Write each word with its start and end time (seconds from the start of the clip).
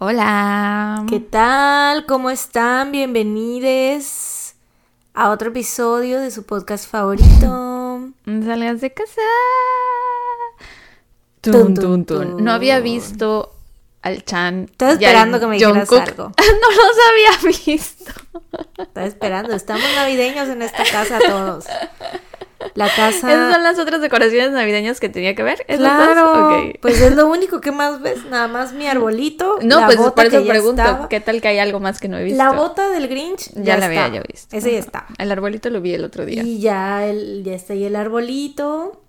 Hola. 0.00 1.04
¿Qué 1.08 1.18
tal? 1.18 2.06
¿Cómo 2.06 2.30
están? 2.30 2.92
Bienvenidos 2.92 4.54
a 5.12 5.30
otro 5.30 5.48
episodio 5.48 6.20
de 6.20 6.30
su 6.30 6.44
podcast 6.46 6.88
favorito. 6.88 8.08
Salgas 8.24 8.80
de 8.80 8.92
casa. 8.92 9.20
Tun, 11.40 11.74
Tun, 11.74 12.04
tun. 12.04 12.44
No 12.44 12.52
había 12.52 12.78
visto 12.78 13.56
al 14.02 14.24
Chan. 14.24 14.68
Estaba 14.70 14.92
esperando 14.92 15.40
que 15.40 15.46
me 15.48 15.56
dijeras 15.56 15.90
algo. 15.92 16.32
no 16.36 16.70
los 16.70 16.96
había 17.10 17.50
visto. 17.66 18.12
Estaba 18.78 19.06
esperando. 19.06 19.52
Estamos 19.52 19.82
navideños 19.96 20.48
en 20.48 20.62
esta 20.62 20.84
casa 20.84 21.18
todos. 21.26 21.64
La 22.74 22.86
casa. 22.88 23.30
Esas 23.30 23.52
son 23.54 23.62
las 23.62 23.78
otras 23.78 24.00
decoraciones 24.00 24.50
navideñas 24.52 25.00
que 25.00 25.08
tenía 25.08 25.34
que 25.34 25.42
ver. 25.42 25.64
Claro, 25.66 26.48
Ok. 26.48 26.78
pues 26.80 27.00
es 27.00 27.14
lo 27.14 27.26
único 27.28 27.60
que 27.60 27.72
más 27.72 28.00
ves, 28.00 28.24
nada 28.26 28.48
más 28.48 28.72
mi 28.72 28.86
arbolito. 28.86 29.58
No, 29.62 29.80
la 29.80 29.86
pues 29.86 29.98
bota 29.98 30.14
por 30.14 30.26
eso 30.26 30.42
que 30.42 30.48
pregunto. 30.48 30.82
estaba. 30.82 31.08
¿Qué 31.08 31.20
tal 31.20 31.40
que 31.40 31.48
hay 31.48 31.58
algo 31.58 31.80
más 31.80 32.00
que 32.00 32.08
no 32.08 32.18
he 32.18 32.24
visto? 32.24 32.38
La 32.42 32.52
bota 32.52 32.88
del 32.90 33.08
Grinch 33.08 33.52
Ya 33.54 33.62
ya, 33.62 33.76
la 33.78 33.86
había 33.86 34.08
yo 34.08 34.22
visto. 34.30 34.56
Ese 34.56 34.72
ya 34.72 34.78
está. 34.78 35.06
El 35.18 35.30
arbolito 35.32 35.70
lo 35.70 35.80
vi 35.80 35.94
el 35.94 36.04
otro 36.04 36.24
día. 36.24 36.42
Y 36.42 36.60
ya, 36.60 37.06
el, 37.06 37.42
ya 37.44 37.54
está 37.54 37.72
ahí 37.72 37.84
el 37.84 37.96
arbolito. 37.96 39.02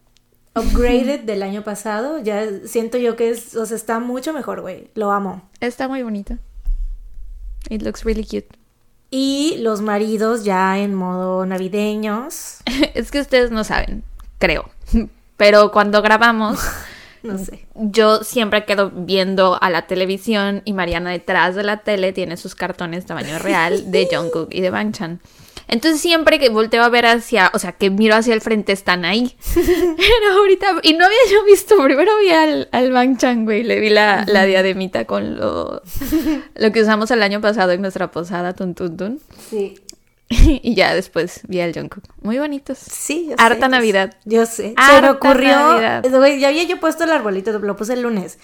Upgraded 0.56 1.20
del 1.26 1.44
año 1.44 1.64
pasado. 1.64 2.20
Ya 2.20 2.46
siento 2.66 2.98
yo 2.98 3.16
que 3.16 3.30
es, 3.30 3.56
o 3.56 3.66
sea, 3.66 3.78
está 3.78 4.00
mucho 4.00 4.34
mejor, 4.34 4.62
güey. 4.62 4.90
Lo 4.96 5.12
amo. 5.12 5.50
Está 5.60 5.88
muy 5.88 6.04
bonito. 6.04 6.38
It 7.70 7.82
looks 7.82 8.04
really 8.04 8.24
cute. 8.26 8.48
Y 9.12 9.58
los 9.60 9.82
maridos 9.82 10.44
ya 10.44 10.78
en 10.78 10.94
modo 10.94 11.46
navideños. 11.46 12.58
es 12.94 13.12
que 13.12 13.22
ustedes 13.22 13.52
no 13.52 13.64
saben, 13.64 14.04
creo. 14.38 14.70
Pero 15.38 15.72
cuando 15.72 16.02
grabamos, 16.02 16.60
No 17.24 17.38
sé. 17.38 17.66
yo 17.76 18.24
siempre 18.24 18.66
quedo 18.66 18.92
viendo 18.92 19.58
a 19.62 19.70
la 19.70 19.88
televisión 19.88 20.62
y 20.64 20.74
Mariana 20.74 21.12
detrás 21.12 21.56
de 21.56 21.64
la 21.64 21.78
tele 21.78 22.14
tiene 22.14 22.38
sus 22.38 22.56
cartones 22.56 23.06
tamaño 23.06 23.40
real 23.40 23.92
de 23.92 24.08
Jungkook 24.12 24.54
y 24.54 24.62
de 24.62 24.70
Bangchan. 24.70 25.20
Entonces 25.70 26.02
siempre 26.02 26.40
que 26.40 26.50
volteo 26.50 26.84
a 26.84 26.90
ver 26.90 27.06
hacia, 27.06 27.52
o 27.54 27.60
sea, 27.60 27.74
que 27.74 27.90
miro 27.90 28.16
hacia 28.16 28.34
el 28.34 28.42
frente 28.42 28.74
están 28.74 29.06
ahí. 29.06 29.38
Pero 29.54 30.34
ahorita, 30.40 30.68
y 30.84 30.94
no 30.94 31.06
había 31.06 31.18
yo 31.32 31.46
visto, 31.46 31.82
primero 31.84 32.12
vi 32.20 32.32
al, 32.32 32.70
al 32.72 32.92
Bangchan, 32.92 33.46
güey, 33.46 33.64
le 33.64 33.80
vi 33.80 33.90
la, 33.90 34.26
la 34.28 34.46
diademita 34.46 35.06
con 35.06 35.38
lo, 35.38 35.82
lo 36.56 36.72
que 36.72 36.82
usamos 36.82 37.12
el 37.12 37.22
año 37.22 37.40
pasado 37.40 37.72
en 37.72 37.82
nuestra 37.82 38.10
posada, 38.12 38.54
tun 38.54 38.74
tun 38.74 38.98
tun. 38.98 39.20
Sí. 39.50 39.76
y 40.30 40.76
ya 40.76 40.94
después 40.94 41.42
vi 41.48 41.60
al 41.62 41.74
Jungkook. 41.74 42.04
Muy 42.22 42.38
bonitos. 42.38 42.78
Sí, 42.78 43.28
yo 43.30 43.36
Harta 43.38 43.66
sé, 43.66 43.70
Navidad. 43.70 44.16
Yo 44.26 44.46
sé. 44.46 44.70
Se 44.70 44.74
Harta 44.78 45.02
me 45.02 45.10
ocurrió. 45.10 45.56
Navidad. 45.56 46.06
Güey, 46.10 46.40
ya 46.40 46.50
había 46.50 46.64
yo 46.64 46.80
puesto 46.80 47.04
el 47.04 47.12
arbolito, 47.12 47.58
lo 47.58 47.76
puse 47.76 47.94
el 47.94 48.02
lunes. 48.02 48.38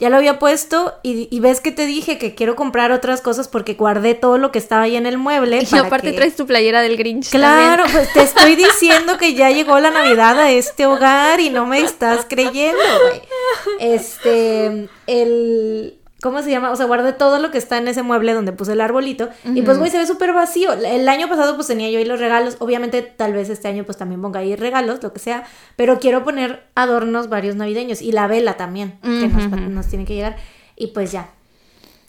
Ya 0.00 0.08
lo 0.08 0.16
había 0.16 0.38
puesto 0.38 0.94
y, 1.02 1.28
y 1.30 1.40
ves 1.40 1.60
que 1.60 1.72
te 1.72 1.84
dije 1.86 2.16
que 2.18 2.34
quiero 2.34 2.56
comprar 2.56 2.90
otras 2.90 3.20
cosas 3.20 3.48
porque 3.48 3.74
guardé 3.74 4.14
todo 4.14 4.38
lo 4.38 4.50
que 4.50 4.58
estaba 4.58 4.82
ahí 4.82 4.96
en 4.96 5.04
el 5.06 5.18
mueble. 5.18 5.60
Y 5.62 5.66
para 5.66 5.82
aparte 5.86 6.10
que- 6.12 6.16
traes 6.16 6.36
tu 6.36 6.46
playera 6.46 6.80
del 6.80 6.96
Grinch. 6.96 7.30
Claro, 7.30 7.84
también. 7.84 8.06
pues 8.06 8.12
te 8.14 8.22
estoy 8.40 8.56
diciendo 8.56 9.18
que 9.18 9.34
ya 9.34 9.50
llegó 9.50 9.78
la 9.78 9.90
Navidad 9.90 10.38
a 10.40 10.50
este 10.50 10.86
hogar 10.86 11.38
y 11.40 11.50
no 11.50 11.66
me 11.66 11.80
estás 11.80 12.24
creyendo, 12.28 12.78
güey. 13.08 13.20
Este, 13.78 14.88
el... 15.06 15.99
¿Cómo 16.22 16.42
se 16.42 16.50
llama? 16.50 16.70
O 16.70 16.76
sea, 16.76 16.84
guardé 16.86 17.12
todo 17.14 17.38
lo 17.38 17.50
que 17.50 17.56
está 17.58 17.78
en 17.78 17.88
ese 17.88 18.02
mueble 18.02 18.34
donde 18.34 18.52
puse 18.52 18.72
el 18.72 18.80
arbolito. 18.82 19.30
Y 19.54 19.62
pues, 19.62 19.78
güey, 19.78 19.90
se 19.90 19.96
ve 19.98 20.06
súper 20.06 20.32
vacío. 20.34 20.72
El 20.74 21.08
año 21.08 21.28
pasado, 21.28 21.54
pues, 21.54 21.66
tenía 21.68 21.90
yo 21.90 21.98
ahí 21.98 22.04
los 22.04 22.20
regalos. 22.20 22.56
Obviamente, 22.58 23.00
tal 23.00 23.32
vez 23.32 23.48
este 23.48 23.68
año, 23.68 23.84
pues, 23.84 23.96
también 23.96 24.20
ponga 24.20 24.40
ahí 24.40 24.54
regalos, 24.54 25.02
lo 25.02 25.12
que 25.14 25.18
sea. 25.18 25.44
Pero 25.76 25.98
quiero 25.98 26.22
poner 26.22 26.64
adornos 26.74 27.28
varios 27.30 27.56
navideños. 27.56 28.02
Y 28.02 28.12
la 28.12 28.26
vela 28.26 28.58
también, 28.58 28.98
que 29.02 29.28
nos, 29.28 29.86
tiene 29.88 30.04
que 30.04 30.14
llegar. 30.14 30.36
Y 30.76 30.88
pues 30.88 31.10
ya. 31.12 31.30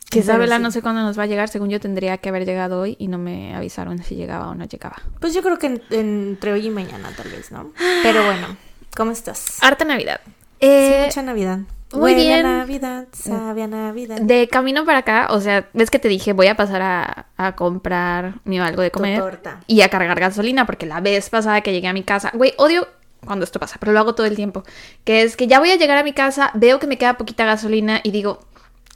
Que 0.09 0.19
esa 0.19 0.35
vela 0.37 0.57
sí. 0.57 0.63
no 0.63 0.71
sé 0.71 0.81
cuándo 0.81 1.01
nos 1.03 1.17
va 1.17 1.23
a 1.23 1.27
llegar. 1.27 1.47
Según 1.47 1.69
yo 1.69 1.79
tendría 1.79 2.17
que 2.17 2.27
haber 2.27 2.45
llegado 2.45 2.81
hoy 2.81 2.97
y 2.99 3.07
no 3.07 3.17
me 3.17 3.55
avisaron 3.55 4.03
si 4.03 4.15
llegaba 4.15 4.49
o 4.49 4.55
no 4.55 4.65
llegaba. 4.65 4.97
Pues 5.21 5.33
yo 5.33 5.41
creo 5.41 5.57
que 5.57 5.67
en- 5.67 5.81
entre 5.89 6.51
hoy 6.51 6.67
y 6.67 6.69
mañana, 6.69 7.09
tal 7.15 7.29
vez, 7.29 7.49
¿no? 7.53 7.71
Pero 8.03 8.25
bueno, 8.25 8.57
¿cómo 8.97 9.11
estás? 9.11 9.63
Harta 9.63 9.85
Navidad. 9.85 10.19
Sí, 10.25 10.67
Eh, 10.67 11.03
mucha 11.05 11.21
Navidad. 11.21 11.59
Muy 11.93 12.13
Huele 12.13 12.33
a 12.33 12.37
bien. 12.37 12.57
Navidad, 12.57 13.07
sabe 13.11 13.63
a 13.63 13.67
Navidad. 13.67 14.19
de 14.21 14.47
camino 14.47 14.85
para 14.85 14.99
acá, 14.99 15.27
o 15.31 15.41
sea, 15.41 15.67
ves 15.73 15.89
que 15.91 15.99
te 15.99 16.07
dije, 16.07 16.33
voy 16.33 16.47
a 16.47 16.55
pasar 16.55 16.81
a, 16.81 17.25
a 17.37 17.55
comprar 17.55 18.35
mi 18.45 18.59
algo 18.59 18.81
de 18.81 18.89
Tu 18.89 18.97
comer 18.99 19.19
torta. 19.19 19.59
y 19.67 19.81
a 19.81 19.89
cargar 19.89 20.19
gasolina, 20.19 20.65
porque 20.65 20.85
la 20.85 21.01
vez 21.01 21.29
pasada 21.29 21.61
que 21.61 21.71
llegué 21.73 21.87
a 21.87 21.93
mi 21.93 22.03
casa, 22.03 22.31
güey, 22.33 22.53
odio 22.57 22.87
cuando 23.25 23.45
esto 23.45 23.59
pasa, 23.59 23.77
pero 23.79 23.91
lo 23.91 23.99
hago 23.99 24.15
todo 24.15 24.25
el 24.25 24.35
tiempo, 24.35 24.63
que 25.03 25.21
es 25.23 25.37
que 25.37 25.47
ya 25.47 25.59
voy 25.59 25.69
a 25.71 25.75
llegar 25.75 25.97
a 25.97 26.03
mi 26.03 26.13
casa, 26.13 26.51
veo 26.55 26.79
que 26.79 26.87
me 26.87 26.97
queda 26.97 27.17
poquita 27.17 27.45
gasolina 27.45 27.99
y 28.03 28.09
digo, 28.11 28.39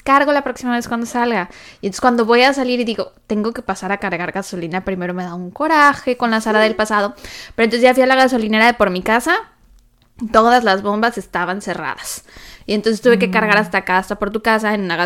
cargo 0.03 0.31
la 0.31 0.43
próxima 0.43 0.73
vez 0.75 0.87
cuando 0.87 1.05
salga. 1.05 1.49
Y 1.81 1.87
entonces 1.87 2.01
cuando 2.01 2.25
voy 2.25 2.41
a 2.43 2.53
salir 2.53 2.79
y 2.79 2.85
digo, 2.85 3.11
tengo 3.27 3.53
que 3.53 3.61
pasar 3.61 3.91
a 3.91 3.97
cargar 3.97 4.31
gasolina, 4.31 4.83
primero 4.85 5.13
me 5.13 5.23
da 5.23 5.35
un 5.35 5.51
coraje 5.51 6.17
con 6.17 6.31
la 6.31 6.41
Sara 6.41 6.59
del 6.59 6.75
pasado, 6.75 7.13
pero 7.55 7.65
entonces 7.65 7.81
ya 7.83 7.93
fui 7.93 8.03
a 8.03 8.07
la 8.07 8.15
gasolinera 8.15 8.65
de 8.67 8.73
por 8.73 8.89
mi 8.89 9.01
casa, 9.03 9.35
todas 10.31 10.63
las 10.63 10.81
bombas 10.81 11.17
estaban 11.17 11.61
cerradas. 11.61 12.23
Y 12.67 12.73
entonces 12.73 12.99
tuve 13.01 13.19
que 13.19 13.29
cargar 13.29 13.57
hasta 13.57 13.77
acá, 13.79 13.97
hasta 13.99 14.15
por 14.17 14.31
tu 14.31 14.41
casa, 14.41 14.73
en 14.73 14.81
una 14.81 14.97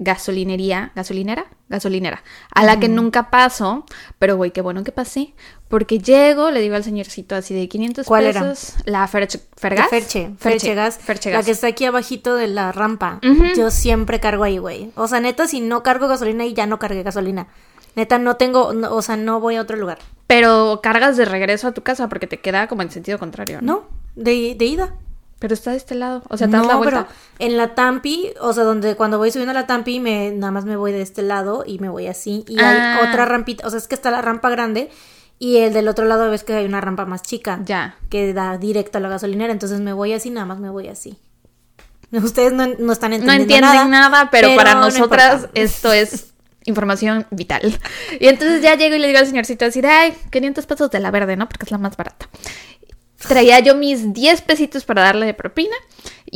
gasolinería, 0.00 0.92
gasolinera, 0.96 1.46
gasolinera, 1.68 2.22
a 2.52 2.64
la 2.64 2.80
que 2.80 2.88
nunca 2.88 3.30
paso, 3.30 3.84
pero 4.18 4.36
güey, 4.36 4.50
qué 4.50 4.60
bueno 4.60 4.82
que 4.84 4.92
pasé, 4.92 5.32
porque 5.68 5.98
llego, 5.98 6.50
le 6.50 6.60
digo 6.60 6.74
al 6.74 6.84
señorcito 6.84 7.34
así 7.36 7.54
de 7.54 7.68
500 7.68 8.06
¿Cuál 8.06 8.24
era? 8.26 8.40
pesos, 8.42 8.74
la 8.84 9.06
Ferch- 9.08 9.32
De 9.38 9.40
Fergas, 9.56 9.88
Ferche, 9.90 10.30
Ferche 10.38 10.74
Gas, 10.74 10.98
Ferche 10.98 11.30
la 11.32 11.42
que 11.42 11.52
está 11.52 11.68
aquí 11.68 11.84
abajito 11.84 12.34
de 12.36 12.48
la 12.48 12.72
rampa. 12.72 13.20
Yo 13.56 13.70
siempre 13.70 14.20
cargo 14.20 14.44
ahí, 14.44 14.58
güey. 14.58 14.90
O 14.96 15.06
sea, 15.08 15.20
neta, 15.20 15.46
si 15.46 15.60
no 15.60 15.82
cargo 15.82 16.08
gasolina 16.08 16.44
y 16.44 16.52
ya 16.54 16.66
no 16.66 16.78
cargué 16.78 17.02
gasolina. 17.02 17.46
Neta, 17.96 18.18
no 18.18 18.36
tengo, 18.36 18.72
no- 18.74 18.92
o 18.92 19.02
sea, 19.02 19.16
no 19.16 19.38
voy 19.40 19.54
a 19.56 19.60
otro 19.62 19.76
lugar. 19.76 19.98
Pero 20.26 20.80
cargas 20.82 21.16
de 21.16 21.24
regreso 21.26 21.68
a 21.68 21.72
tu 21.72 21.82
casa 21.82 22.08
porque 22.08 22.26
te 22.26 22.40
queda 22.40 22.66
como 22.66 22.82
en 22.82 22.90
sentido 22.90 23.18
contrario, 23.20 23.60
¿no? 23.62 23.72
No, 23.72 23.84
de, 24.16 24.56
de 24.58 24.64
ida. 24.64 24.94
Pero 25.44 25.52
está 25.52 25.72
de 25.72 25.76
este 25.76 25.94
lado, 25.94 26.22
o 26.30 26.38
sea, 26.38 26.46
te 26.46 26.54
das 26.54 26.62
no, 26.62 26.68
la 26.68 26.76
vuelta. 26.76 27.06
pero 27.06 27.14
en 27.38 27.58
la 27.58 27.74
Tampi, 27.74 28.32
o 28.40 28.54
sea, 28.54 28.64
donde 28.64 28.96
cuando 28.96 29.18
voy 29.18 29.30
subiendo 29.30 29.50
a 29.50 29.54
la 29.60 29.66
Tampi, 29.66 30.00
me, 30.00 30.30
nada 30.30 30.50
más 30.50 30.64
me 30.64 30.74
voy 30.74 30.90
de 30.90 31.02
este 31.02 31.20
lado 31.20 31.64
y 31.66 31.78
me 31.80 31.90
voy 31.90 32.06
así. 32.06 32.46
Y 32.48 32.56
Ah. 32.58 32.96
hay 33.02 33.08
otra 33.10 33.26
rampita, 33.26 33.66
o 33.66 33.68
sea, 33.68 33.78
es 33.78 33.86
que 33.86 33.94
está 33.94 34.10
la 34.10 34.22
rampa 34.22 34.48
grande 34.48 34.88
y 35.38 35.58
el 35.58 35.74
del 35.74 35.86
otro 35.88 36.06
lado 36.06 36.30
ves 36.30 36.44
que 36.44 36.54
hay 36.54 36.64
una 36.64 36.80
rampa 36.80 37.04
más 37.04 37.20
chica. 37.20 37.60
Ya. 37.66 37.98
que 38.08 38.32
da 38.32 38.56
directo 38.56 38.96
a 38.96 39.00
la 39.02 39.10
gasolinera, 39.10 39.52
entonces 39.52 39.80
me 39.80 39.92
voy 39.92 40.14
así, 40.14 40.30
nada 40.30 40.46
más 40.46 40.60
me 40.60 40.70
voy 40.70 40.88
así. 40.88 41.18
Ustedes 42.10 42.54
no, 42.54 42.66
no 42.78 42.94
están 42.94 43.10
no 43.10 43.16
entendiendo 43.16 43.66
entienden 43.66 43.90
nada, 43.90 44.30
pero, 44.30 44.56
para 44.56 44.72
no 44.76 44.80
nosotras 44.86 45.42
importa. 45.42 45.60
esto 45.60 45.92
es 45.92 46.32
información 46.64 47.26
vital. 47.30 47.78
Y 48.18 48.28
entonces 48.28 48.62
ya 48.62 48.76
llego 48.76 48.96
y 48.96 48.98
le 48.98 49.08
digo 49.08 49.18
al 49.18 49.26
señorcito 49.26 49.66
así, 49.66 49.82
de, 49.82 49.88
ay, 49.88 50.14
500 50.30 50.64
pesos 50.64 50.90
de 50.90 51.00
la 51.00 51.10
verde, 51.10 51.36
¿no? 51.36 51.46
Porque 51.50 51.66
es 51.66 51.70
la 51.70 51.76
más 51.76 51.98
barata. 51.98 52.30
Traía 53.28 53.60
yo 53.60 53.74
mis 53.74 54.12
10 54.12 54.42
pesitos 54.42 54.84
para 54.84 55.02
darle 55.02 55.26
de 55.26 55.34
propina 55.34 55.76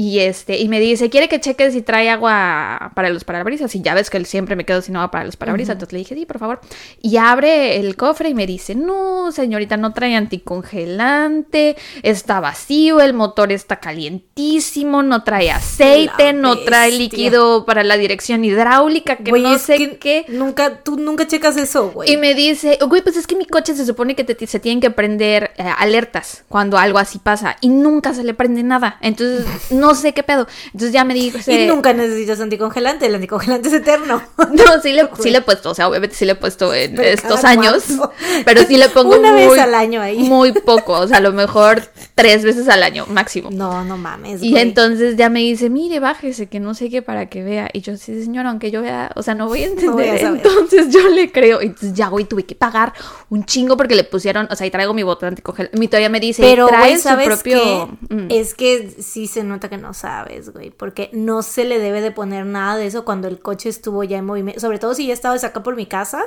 y 0.01 0.21
este 0.21 0.59
y 0.59 0.69
me 0.69 0.79
dice, 0.79 1.11
"¿Quiere 1.11 1.29
que 1.29 1.41
cheque 1.41 1.73
si 1.73 1.83
trae 1.83 2.09
agua 2.09 2.93
para 2.95 3.11
los 3.11 3.25
parabrisas?" 3.25 3.75
Y 3.75 3.83
ya 3.83 3.95
ves 3.95 4.11
que 4.11 4.17
él 4.17 4.27
siempre 4.27 4.55
me 4.55 4.65
quedo 4.65 4.81
sin 4.81 4.95
agua 4.95 5.11
para 5.11 5.25
los 5.25 5.37
parabrisas, 5.37 5.73
entonces 5.73 5.93
le 5.93 5.99
dije, 5.99 6.15
"Sí, 6.15 6.25
por 6.25 6.39
favor." 6.39 6.61
Y 7.03 7.17
abre 7.17 7.81
el 7.81 7.97
cofre 7.97 8.29
y 8.29 8.35
me 8.35 8.47
dice, 8.47 8.77
"No, 8.77 9.33
señorita, 9.33 9.77
no 9.77 9.93
trae 9.93 10.15
anticongelante, 10.15 11.77
está 12.03 12.41
vacío, 12.41 13.01
el 13.01 13.13
motor 13.15 13.51
está 13.53 13.77
calientísimo, 13.81 15.03
no 15.03 15.25
trae 15.25 15.51
aceite, 15.51 16.33
no 16.33 16.59
trae 16.61 16.93
líquido 16.93 17.65
para 17.65 17.83
la 17.83 17.97
dirección 17.97 18.45
hidráulica, 18.45 19.17
que 19.17 19.31
Güey, 19.31 19.43
no 19.43 19.59
sé 19.59 19.79
que 19.79 19.99
qué." 19.99 20.25
Nunca, 20.29 20.83
tú 20.85 20.97
nunca 20.97 21.27
checas 21.27 21.57
eso, 21.57 21.91
güey. 21.91 22.13
Y 22.13 22.17
me 22.17 22.35
dice, 22.35 22.79
güey, 22.87 23.03
pues 23.03 23.17
es 23.17 23.27
que 23.27 23.35
mi 23.37 23.47
coche 23.47 23.75
se 23.75 23.85
supone 23.85 24.15
que 24.15 24.25
te- 24.25 24.47
se 24.47 24.61
tienen 24.61 24.81
que 24.81 24.91
prender 24.91 25.51
eh, 25.57 25.65
alertas 25.79 26.45
cuando 26.49 26.79
algo 26.79 26.99
así 26.99 27.19
pasa 27.19 27.57
y 27.61 27.69
nunca 27.69 28.15
se 28.15 28.23
le 28.23 28.35
prende 28.35 28.63
nada. 28.63 28.99
Entonces, 29.01 29.45
no 29.71 29.88
sé 29.95 30.13
qué 30.15 30.23
pedo. 30.23 30.47
Entonces 30.67 30.93
ya 30.93 31.05
me 31.05 31.15
dijo, 31.15 31.39
Y 31.47 31.67
nunca 31.67 31.93
necesitas 31.93 32.41
anticongelante, 32.41 33.07
el 33.07 33.15
anticongelante 33.15 33.69
es 33.69 33.75
eterno. 33.75 34.23
No, 34.59 34.81
sí 34.83 34.93
le, 34.93 35.09
sí 35.21 35.31
le 35.31 35.39
he 35.39 35.43
puesto, 35.43 35.71
o 35.71 35.75
sea, 35.75 35.89
obviamente 35.89 36.17
sí 36.17 36.25
le 36.25 36.33
he 36.33 36.35
puesto 36.35 36.73
en 36.75 36.95
Pero 36.95 37.09
estos 37.09 37.45
años, 37.45 37.85
cuánto. 37.87 38.13
pero 38.45 38.63
sí 38.65 38.77
le 38.77 38.89
pongo 38.91 39.17
Una 39.19 39.33
muy, 39.33 39.47
vez 39.47 39.59
al 39.59 39.75
año 39.75 40.01
ahí. 40.01 40.19
muy 40.19 40.53
poco, 40.53 40.93
o 40.95 41.07
sea, 41.09 41.19
a 41.19 41.21
lo 41.21 41.33
mejor 41.39 41.83
tres 42.15 42.43
veces 42.45 42.69
al 42.69 42.83
año 42.83 43.07
máximo. 43.09 43.51
No, 43.53 43.85
no 43.85 43.97
mames, 43.97 44.43
Y 44.43 44.57
entonces 44.57 45.17
ya 45.17 45.29
me 45.29 45.41
dice, 45.41 45.71
mire, 45.71 46.01
bájese, 46.01 46.47
que 46.49 46.61
no 46.61 46.75
sé 46.75 46.89
qué 46.91 47.03
para 47.03 47.27
que 47.29 47.43
vea. 47.43 47.69
Y 47.73 47.81
yo, 47.83 47.97
sí, 47.97 48.23
señora, 48.25 48.51
aunque 48.51 48.71
yo 48.71 48.83
vea, 48.83 49.11
o 49.15 49.23
sea, 49.23 49.35
no 49.35 49.47
voy 49.49 49.63
a 49.63 49.67
entender. 49.67 49.91
voy 49.93 50.09
a 50.09 50.19
saber. 50.19 50.43
entonces 50.45 50.89
yo 50.91 51.09
le 51.09 51.31
creo. 51.31 51.63
Y 51.63 51.67
entonces 51.67 51.95
ya, 51.95 52.09
güey, 52.09 52.25
tuve 52.25 52.45
que 52.45 52.55
pagar 52.55 52.93
un 53.31 53.45
chingo 53.45 53.77
porque 53.77 53.95
le 53.95 54.05
pusieron, 54.05 54.49
o 54.51 54.57
sea, 54.57 54.67
y 54.67 54.71
traigo 54.71 54.95
mi 54.95 55.03
botón 55.03 55.29
anticongelante. 55.31 55.79
Mi 55.79 55.89
todavía 55.89 56.09
me 56.09 56.21
dice, 56.21 56.43
Pero, 56.43 56.67
trae 56.67 56.81
güey, 56.91 56.97
su 56.97 57.03
¿sabes 57.03 57.27
propio. 57.27 57.61
qué? 58.09 58.15
Mm. 58.15 58.27
Es 58.31 58.55
que 58.55 58.91
sí 59.01 59.27
se 59.27 59.45
nota 59.45 59.69
que 59.69 59.78
no 59.79 59.95
sabes, 59.95 60.53
güey. 60.53 60.71
Porque 60.71 61.11
no 61.13 61.43
se 61.43 61.65
le 61.65 61.79
debe 61.79 62.01
de 62.01 62.11
poner 62.11 62.47
nada 62.47 62.77
de 62.77 62.87
eso 62.87 63.05
cuando 63.05 63.29
el 63.29 63.41
coche 63.41 63.69
estuvo 63.69 64.05
ya 64.05 64.19
en 64.19 64.27
movimiento. 64.27 64.61
Sobre 64.61 64.79
todo 64.79 64.95
si 64.95 65.07
ya 65.07 65.15
estaba 65.15 65.35
acá 65.35 65.63
por 65.63 65.77
mi 65.77 65.87
casa. 65.87 66.23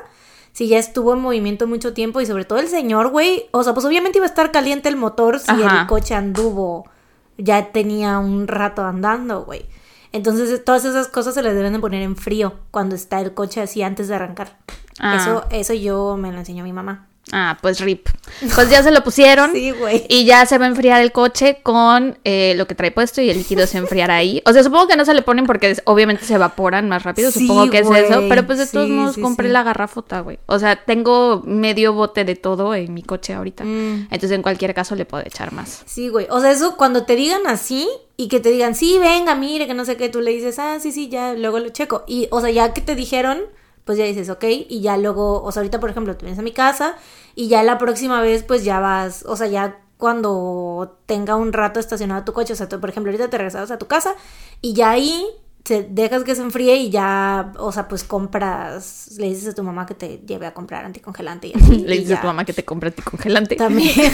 Si 0.54 0.68
ya 0.68 0.80
estuvo 0.80 1.14
en 1.14 1.20
movimiento 1.20 1.68
mucho 1.68 1.94
tiempo. 1.94 2.22
Y 2.22 2.26
sobre 2.26 2.46
todo 2.46 2.60
el 2.60 2.68
señor, 2.68 3.10
güey. 3.10 3.46
O 3.52 3.64
sea, 3.64 3.74
pues 3.74 3.86
obviamente 3.86 4.18
iba 4.18 4.26
a 4.26 4.30
estar 4.30 4.52
caliente 4.52 4.90
el 4.90 4.96
motor 4.96 5.40
si 5.40 5.52
Ajá. 5.52 5.82
el 5.82 5.88
coche 5.88 6.16
anduvo. 6.16 6.90
Ya 7.38 7.72
tenía 7.72 8.20
un 8.20 8.48
rato 8.48 8.84
andando, 8.84 9.44
güey. 9.44 9.66
Entonces, 10.12 10.64
todas 10.66 10.84
esas 10.84 11.08
cosas 11.08 11.34
se 11.34 11.42
las 11.42 11.54
deben 11.54 11.74
de 11.74 11.80
poner 11.80 12.02
en 12.02 12.16
frío 12.18 12.56
cuando 12.72 12.96
está 12.96 13.22
el 13.22 13.34
coche 13.34 13.62
así 13.62 13.82
antes 13.82 14.08
de 14.08 14.16
arrancar. 14.16 14.58
Ah. 15.00 15.16
Eso, 15.16 15.46
eso 15.50 15.74
yo 15.74 16.18
me 16.18 16.32
lo 16.32 16.40
enseñó 16.40 16.64
mi 16.64 16.74
mamá. 16.74 17.08
Ah, 17.32 17.58
pues 17.62 17.80
rip. 17.80 18.08
Pues 18.56 18.70
ya 18.70 18.84
se 18.84 18.92
lo 18.92 19.04
pusieron. 19.04 19.52
Sí, 19.62 19.72
güey. 19.72 20.06
Y 20.10 20.26
ya 20.26 20.46
se 20.46 20.58
va 20.58 20.66
a 20.66 20.70
enfriar 20.70 21.02
el 21.02 21.12
coche 21.12 21.60
con 21.62 22.18
eh, 22.24 22.54
lo 22.56 22.68
que 22.68 22.74
trae 22.74 22.92
puesto 22.92 23.22
y 23.22 23.30
el 23.30 23.38
líquido 23.38 23.68
se 23.68 23.78
enfriará 23.78 24.16
ahí. 24.16 24.42
O 24.46 24.54
sea, 24.54 24.64
supongo 24.64 24.88
que 24.88 24.96
no 24.96 25.06
se 25.06 25.14
le 25.14 25.22
ponen 25.22 25.46
porque 25.46 25.76
obviamente 25.86 26.26
se 26.26 26.34
evaporan 26.34 26.90
más 26.90 27.04
rápido. 27.04 27.32
Sí, 27.32 27.42
supongo 27.42 27.70
que 27.70 27.80
es 27.80 27.90
eso. 27.90 28.24
Pero 28.28 28.46
pues 28.46 28.58
de 28.58 28.68
todos 28.68 28.88
Sí, 28.88 28.94
modos 28.94 29.16
sí, 29.16 29.22
compré 29.22 29.50
la 29.50 29.64
garrafota, 29.64 30.22
güey. 30.22 30.40
O 30.48 30.58
sea, 30.58 30.84
tengo 30.84 31.44
medio 31.46 31.94
bote 31.94 32.24
de 32.26 32.36
todo 32.36 32.74
en 32.74 32.94
mi 32.94 33.04
coche 33.04 33.34
ahorita. 33.34 33.64
Mm. 33.64 34.08
Entonces 34.10 34.32
en 34.32 34.42
cualquier 34.42 34.74
caso 34.74 34.96
le 34.96 35.06
puedo 35.06 35.24
echar 35.26 35.52
más. 35.54 35.84
Sí, 35.86 36.08
güey. 36.10 36.28
O 36.30 36.40
sea, 36.40 36.52
eso 36.52 36.76
cuando 36.78 37.06
te 37.06 37.16
digan 37.16 37.46
así 37.48 37.88
y 38.18 38.28
que 38.30 38.40
te 38.40 38.50
digan, 38.50 38.74
sí, 38.76 38.98
venga, 39.00 39.36
mire, 39.36 39.68
que 39.68 39.74
no 39.74 39.86
sé 39.86 39.98
qué, 39.98 40.10
tú 40.10 40.22
le 40.22 40.32
dices, 40.32 40.58
ah, 40.60 40.78
sí, 40.80 40.92
sí, 40.92 41.10
ya, 41.10 41.34
luego 41.34 41.60
lo 41.60 41.70
checo. 41.70 42.04
Y, 42.08 42.28
o 42.32 42.42
sea, 42.42 42.50
ya 42.52 42.74
que 42.74 42.82
te 42.82 42.96
dijeron, 42.96 43.42
pues 43.86 43.98
ya 43.98 44.06
dices, 44.06 44.30
ok, 44.30 44.44
y 44.70 44.82
ya 44.82 44.98
luego, 44.98 45.42
o 45.44 45.52
sea, 45.52 45.62
ahorita, 45.62 45.80
por 45.80 45.90
ejemplo, 45.90 46.16
te 46.16 46.26
vienes 46.26 46.40
a 46.40 46.44
mi 46.44 46.52
casa 46.52 46.96
y 47.36 47.48
ya 47.48 47.64
la 47.64 47.78
próxima 47.78 48.22
vez, 48.22 48.44
pues 48.44 48.64
ya 48.64 48.80
vas, 48.80 49.26
o 49.28 49.36
sea, 49.36 49.48
ya 49.48 49.80
cuando 49.98 50.98
tenga 51.06 51.36
un 51.36 51.54
rato 51.54 51.80
estacionado 51.80 52.24
tu 52.24 52.34
coche, 52.34 52.54
o 52.54 52.56
sea, 52.56 52.68
tú, 52.68 52.80
por 52.80 52.90
ejemplo, 52.90 53.12
ahorita 53.12 53.30
te 53.30 53.38
regresas 53.38 53.72
a 53.72 53.78
tu 53.78 53.88
casa 53.88 54.16
y 54.62 54.74
ya 54.74 54.92
ahí 54.92 55.26
se, 55.64 55.84
dejas 55.84 56.24
que 56.24 56.34
se 56.34 56.42
enfríe 56.42 56.76
y 56.78 56.90
ya, 56.90 57.54
o 57.58 57.72
sea, 57.72 57.88
pues 57.88 58.04
compras, 58.04 59.12
le 59.18 59.28
dices 59.28 59.50
a 59.50 59.54
tu 59.54 59.64
mamá 59.64 59.86
que 59.86 59.94
te 59.94 60.20
lleve 60.26 60.48
a 60.48 60.54
comprar 60.54 60.86
anticongelante 60.86 61.50
y 61.50 61.54
así. 61.56 61.78
Le 61.80 61.96
y 61.96 62.00
dices 62.00 62.18
a 62.18 62.22
tu 62.22 62.28
mamá 62.28 62.46
que 62.46 62.54
te 62.54 62.66
compre 62.66 62.90
anticongelante. 62.90 63.56
También. 63.56 63.92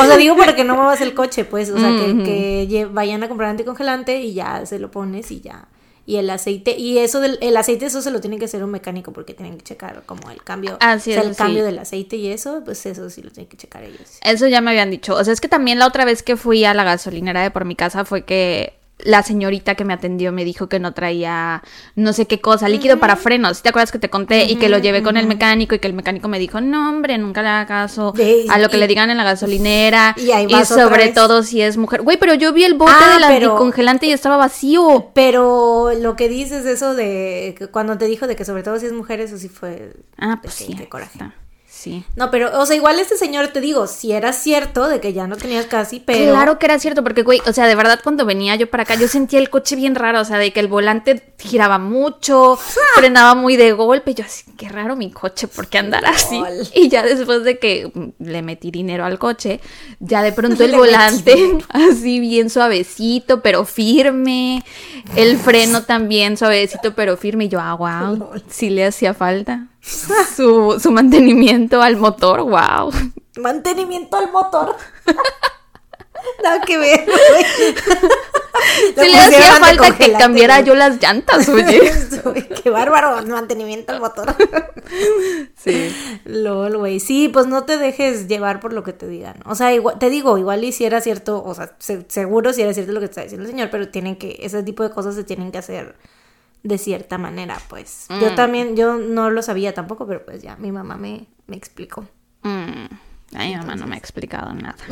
o 0.00 0.04
sea, 0.04 0.16
digo 0.16 0.36
para 0.36 0.54
que 0.54 0.64
no 0.64 0.76
muevas 0.76 1.00
el 1.00 1.14
coche, 1.14 1.44
pues. 1.44 1.70
O 1.70 1.78
sea, 1.78 1.90
que, 1.90 2.66
que 2.68 2.86
vayan 2.86 3.22
a 3.22 3.28
comprar 3.28 3.50
anticongelante 3.50 4.22
y 4.22 4.34
ya 4.34 4.64
se 4.66 4.78
lo 4.78 4.90
pones 4.90 5.30
y 5.30 5.40
ya. 5.40 5.68
Y 6.06 6.16
el 6.16 6.28
aceite, 6.28 6.76
y 6.76 6.98
eso 6.98 7.20
del 7.20 7.38
el 7.40 7.56
aceite, 7.56 7.86
eso 7.86 8.02
se 8.02 8.10
lo 8.10 8.20
tiene 8.20 8.38
que 8.38 8.44
hacer 8.44 8.62
un 8.62 8.70
mecánico 8.70 9.12
porque 9.12 9.32
tienen 9.32 9.56
que 9.56 9.64
checar 9.64 10.02
como 10.04 10.30
el 10.30 10.42
cambio. 10.42 10.76
Ah, 10.80 10.98
sí, 10.98 11.12
o 11.12 11.14
sea, 11.14 11.22
el 11.22 11.30
sí. 11.30 11.36
cambio 11.36 11.64
del 11.64 11.78
aceite 11.78 12.16
y 12.16 12.28
eso, 12.28 12.62
pues 12.64 12.84
eso 12.84 13.08
sí 13.08 13.22
lo 13.22 13.30
tienen 13.30 13.48
que 13.48 13.56
checar 13.56 13.84
ellos. 13.84 14.18
Eso 14.22 14.46
ya 14.46 14.60
me 14.60 14.70
habían 14.70 14.90
dicho. 14.90 15.14
O 15.14 15.24
sea, 15.24 15.32
es 15.32 15.40
que 15.40 15.48
también 15.48 15.78
la 15.78 15.86
otra 15.86 16.04
vez 16.04 16.22
que 16.22 16.36
fui 16.36 16.64
a 16.64 16.74
la 16.74 16.84
gasolinera 16.84 17.42
de 17.42 17.50
por 17.50 17.64
mi 17.64 17.74
casa 17.74 18.04
fue 18.04 18.24
que 18.24 18.74
la 18.98 19.22
señorita 19.24 19.74
que 19.74 19.84
me 19.84 19.92
atendió 19.92 20.30
me 20.32 20.44
dijo 20.44 20.68
que 20.68 20.78
no 20.78 20.92
traía 20.94 21.62
no 21.96 22.12
sé 22.12 22.26
qué 22.26 22.40
cosa, 22.40 22.68
líquido 22.68 22.98
para 23.00 23.16
frenos. 23.16 23.60
¿Te 23.62 23.68
acuerdas 23.70 23.90
que 23.92 23.98
te 23.98 24.08
conté? 24.08 24.44
y 24.44 24.56
que 24.56 24.68
lo 24.68 24.78
llevé 24.78 25.02
con 25.02 25.16
el 25.16 25.26
mecánico 25.26 25.74
y 25.74 25.78
que 25.80 25.88
el 25.88 25.94
mecánico 25.94 26.28
me 26.28 26.38
dijo, 26.38 26.60
no, 26.60 26.88
hombre, 26.90 27.18
nunca 27.18 27.42
le 27.42 27.48
haga 27.48 27.66
caso 27.66 28.12
De- 28.12 28.46
a 28.48 28.58
lo 28.58 28.68
que 28.68 28.76
y- 28.76 28.80
le 28.80 28.86
digan 28.86 29.10
en 29.10 29.16
la 29.16 29.24
gasolinera. 29.24 30.14
Y 30.16 30.30
ahí 30.30 30.46
otra 30.46 30.64
sobre 30.64 31.08
todo 31.08 31.42
si 31.42 31.60
es 31.60 31.76
mujer. 31.76 32.02
Güey, 32.02 32.16
pero 32.18 32.34
yo 32.34 32.52
vi 32.52 32.64
el 32.64 32.74
bote 32.74 32.92
Ah, 32.94 33.18
del 33.18 33.24
pero- 33.28 33.50
anticongelante 33.52 34.06
y 34.06 34.12
estaba 34.12 34.36
vacío. 34.36 35.10
Pero 35.14 35.90
lo 36.00 36.14
que 36.16 36.28
dices 36.28 36.64
eso 36.66 36.94
de 36.94 37.54
que 37.58 37.66
cuando 37.68 37.98
te 37.98 38.06
dijo 38.06 38.26
de 38.26 38.36
que 38.36 38.44
sobre 38.44 38.62
todo 38.62 38.78
si 38.78 38.86
es 38.86 38.92
mujer, 38.92 39.20
eso 39.20 39.36
sí 39.38 39.48
fue. 39.48 39.92
Ah, 40.18 40.38
pues 40.42 40.54
Sí, 40.54 40.66
sí. 40.68 40.74
qué 40.76 40.88
coraje. 40.88 41.12
está. 41.14 41.34
Sí. 41.84 42.02
No, 42.16 42.30
pero, 42.30 42.58
o 42.58 42.64
sea, 42.64 42.76
igual 42.76 42.98
este 42.98 43.18
señor, 43.18 43.48
te 43.48 43.60
digo, 43.60 43.86
si 43.86 44.12
era 44.12 44.32
cierto 44.32 44.88
de 44.88 45.00
que 45.00 45.12
ya 45.12 45.26
no 45.26 45.36
tenías 45.36 45.66
casi, 45.66 46.00
pero. 46.00 46.32
Claro 46.32 46.58
que 46.58 46.64
era 46.64 46.78
cierto, 46.78 47.04
porque, 47.04 47.22
güey, 47.22 47.42
o 47.46 47.52
sea, 47.52 47.66
de 47.66 47.74
verdad, 47.74 48.00
cuando 48.02 48.24
venía 48.24 48.56
yo 48.56 48.70
para 48.70 48.84
acá, 48.84 48.94
yo 48.94 49.06
sentía 49.06 49.38
el 49.38 49.50
coche 49.50 49.76
bien 49.76 49.94
raro, 49.94 50.22
o 50.22 50.24
sea, 50.24 50.38
de 50.38 50.50
que 50.50 50.60
el 50.60 50.68
volante 50.68 51.34
giraba 51.38 51.78
mucho, 51.78 52.56
frenaba 52.94 53.34
muy 53.34 53.56
de 53.56 53.72
golpe, 53.72 54.12
y 54.12 54.14
yo 54.14 54.24
así, 54.24 54.44
qué 54.56 54.70
raro 54.70 54.96
mi 54.96 55.10
coche, 55.10 55.46
¿por 55.46 55.66
qué 55.66 55.76
andar 55.76 56.06
así? 56.06 56.42
Y 56.74 56.88
ya 56.88 57.02
después 57.02 57.44
de 57.44 57.58
que 57.58 57.92
le 58.18 58.40
metí 58.40 58.70
dinero 58.70 59.04
al 59.04 59.18
coche, 59.18 59.60
ya 60.00 60.22
de 60.22 60.32
pronto 60.32 60.64
el 60.64 60.70
Le 60.70 60.78
volante, 60.78 61.58
así 61.68 62.18
bien 62.18 62.48
suavecito, 62.48 63.42
pero 63.42 63.66
firme, 63.66 64.64
el 65.16 65.36
freno 65.36 65.82
también 65.82 66.38
suavecito, 66.38 66.94
pero 66.94 67.18
firme, 67.18 67.44
y 67.44 67.48
yo, 67.48 67.60
ah, 67.60 67.74
wow, 67.74 68.40
sí 68.48 68.70
le 68.70 68.86
hacía 68.86 69.12
falta. 69.12 69.68
Su, 70.36 70.78
su 70.80 70.90
mantenimiento 70.90 71.82
al 71.82 71.96
motor, 71.96 72.40
wow. 72.42 72.90
Mantenimiento 73.38 74.16
al 74.16 74.32
motor. 74.32 74.74
Nada 76.42 76.60
que 76.62 76.78
ver, 76.78 77.04
güey. 77.06 77.74
Sí 78.96 79.08
le 79.10 79.18
hacía 79.18 79.54
falta 79.56 79.96
que 79.96 80.12
cambiara 80.12 80.60
yo 80.60 80.74
las 80.74 81.00
llantas, 81.02 81.48
oye. 81.48 81.92
Qué 82.62 82.70
bárbaro, 82.70 83.20
mantenimiento 83.26 83.92
al 83.92 84.00
motor. 84.00 84.34
Sí. 85.56 85.94
LOL, 86.24 86.78
güey. 86.78 86.98
Sí, 87.00 87.28
pues 87.28 87.46
no 87.46 87.64
te 87.64 87.76
dejes 87.76 88.26
llevar 88.26 88.60
por 88.60 88.72
lo 88.72 88.82
que 88.82 88.92
te 88.92 89.06
digan. 89.06 89.36
O 89.44 89.54
sea, 89.54 89.74
igual, 89.74 89.98
te 89.98 90.08
digo, 90.08 90.38
igual 90.38 90.64
y 90.64 90.72
si 90.72 90.84
era 90.84 91.00
cierto, 91.00 91.42
o 91.44 91.54
sea, 91.54 91.74
se- 91.78 92.06
seguro 92.08 92.52
si 92.52 92.62
era 92.62 92.72
cierto 92.72 92.92
lo 92.92 93.00
que 93.00 93.06
está 93.06 93.22
diciendo 93.22 93.44
el 93.44 93.50
señor, 93.50 93.68
pero 93.70 93.88
tienen 93.90 94.16
que, 94.16 94.38
ese 94.40 94.62
tipo 94.62 94.82
de 94.82 94.90
cosas 94.90 95.14
se 95.16 95.24
tienen 95.24 95.52
que 95.52 95.58
hacer 95.58 95.96
de 96.64 96.78
cierta 96.78 97.16
manera, 97.18 97.58
pues. 97.68 98.06
Yo 98.20 98.32
Mm. 98.32 98.34
también, 98.34 98.76
yo 98.76 98.96
no 98.96 99.30
lo 99.30 99.42
sabía 99.42 99.72
tampoco, 99.74 100.06
pero 100.06 100.24
pues 100.24 100.42
ya, 100.42 100.56
mi 100.56 100.72
mamá 100.72 100.96
me, 100.96 101.26
me 101.46 101.56
explicó. 101.56 102.04
Mm, 102.42 102.86
Ay, 103.36 103.50
mi 103.50 103.56
mamá 103.56 103.76
no 103.76 103.86
me 103.86 103.94
ha 103.94 103.98
explicado 103.98 104.52
nada. 104.52 104.76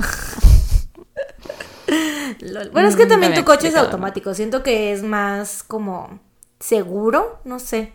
Bueno, 2.72 2.88
es 2.88 2.96
que 2.96 3.04
Mm, 3.04 3.08
también 3.08 3.34
tu 3.34 3.44
coche 3.44 3.68
es 3.68 3.74
automático. 3.76 4.32
Siento 4.34 4.62
que 4.62 4.92
es 4.92 5.02
más 5.02 5.62
como 5.62 6.20
seguro, 6.58 7.40
no 7.44 7.58
sé, 7.58 7.92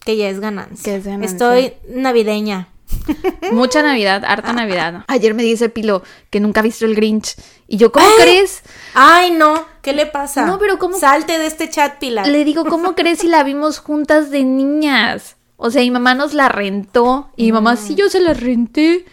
Que 0.04 0.18
ya 0.18 0.28
es 0.30 0.40
ganancia. 0.40 0.84
Que 0.84 0.96
es 0.96 1.06
ganancia. 1.06 1.32
Estoy 1.32 1.74
navideña. 1.96 2.70
Mucha 3.52 3.82
Navidad, 3.82 4.24
harta 4.26 4.54
Navidad. 4.54 5.04
Ayer 5.08 5.34
me 5.34 5.44
dice 5.44 5.70
Pilo 5.70 6.04
que 6.30 6.40
nunca 6.40 6.60
ha 6.60 6.64
visto 6.64 6.86
el 6.86 6.96
Grinch. 6.96 7.36
Y 7.68 7.78
yo, 7.78 7.92
¿cómo 7.92 8.06
¡Eh! 8.06 8.22
crees? 8.22 8.62
Ay, 8.94 9.32
no, 9.32 9.66
¿qué 9.82 9.94
le 9.94 10.06
pasa? 10.06 10.46
No, 10.46 10.60
pero 10.60 10.78
¿cómo- 10.80 10.98
Salte 10.98 11.38
de 11.40 11.46
este 11.48 11.70
chat, 11.70 12.00
Pilar. 12.00 12.28
Le 12.28 12.44
digo, 12.46 12.66
¿cómo 12.66 12.96
crees 12.96 13.20
si 13.20 13.28
la 13.28 13.44
vimos 13.44 13.80
juntas 13.80 14.30
de 14.32 14.44
niñas? 14.44 15.36
O 15.58 15.70
sea, 15.72 15.82
mi 15.82 15.92
mamá 15.92 16.16
nos 16.16 16.34
la 16.34 16.50
rentó. 16.50 17.30
Y 17.36 17.44
mi 17.46 17.52
mamá, 17.52 17.76
sí, 17.78 17.96
yo 17.96 18.10
se 18.10 18.20
la 18.20 18.34
renté. 18.34 19.06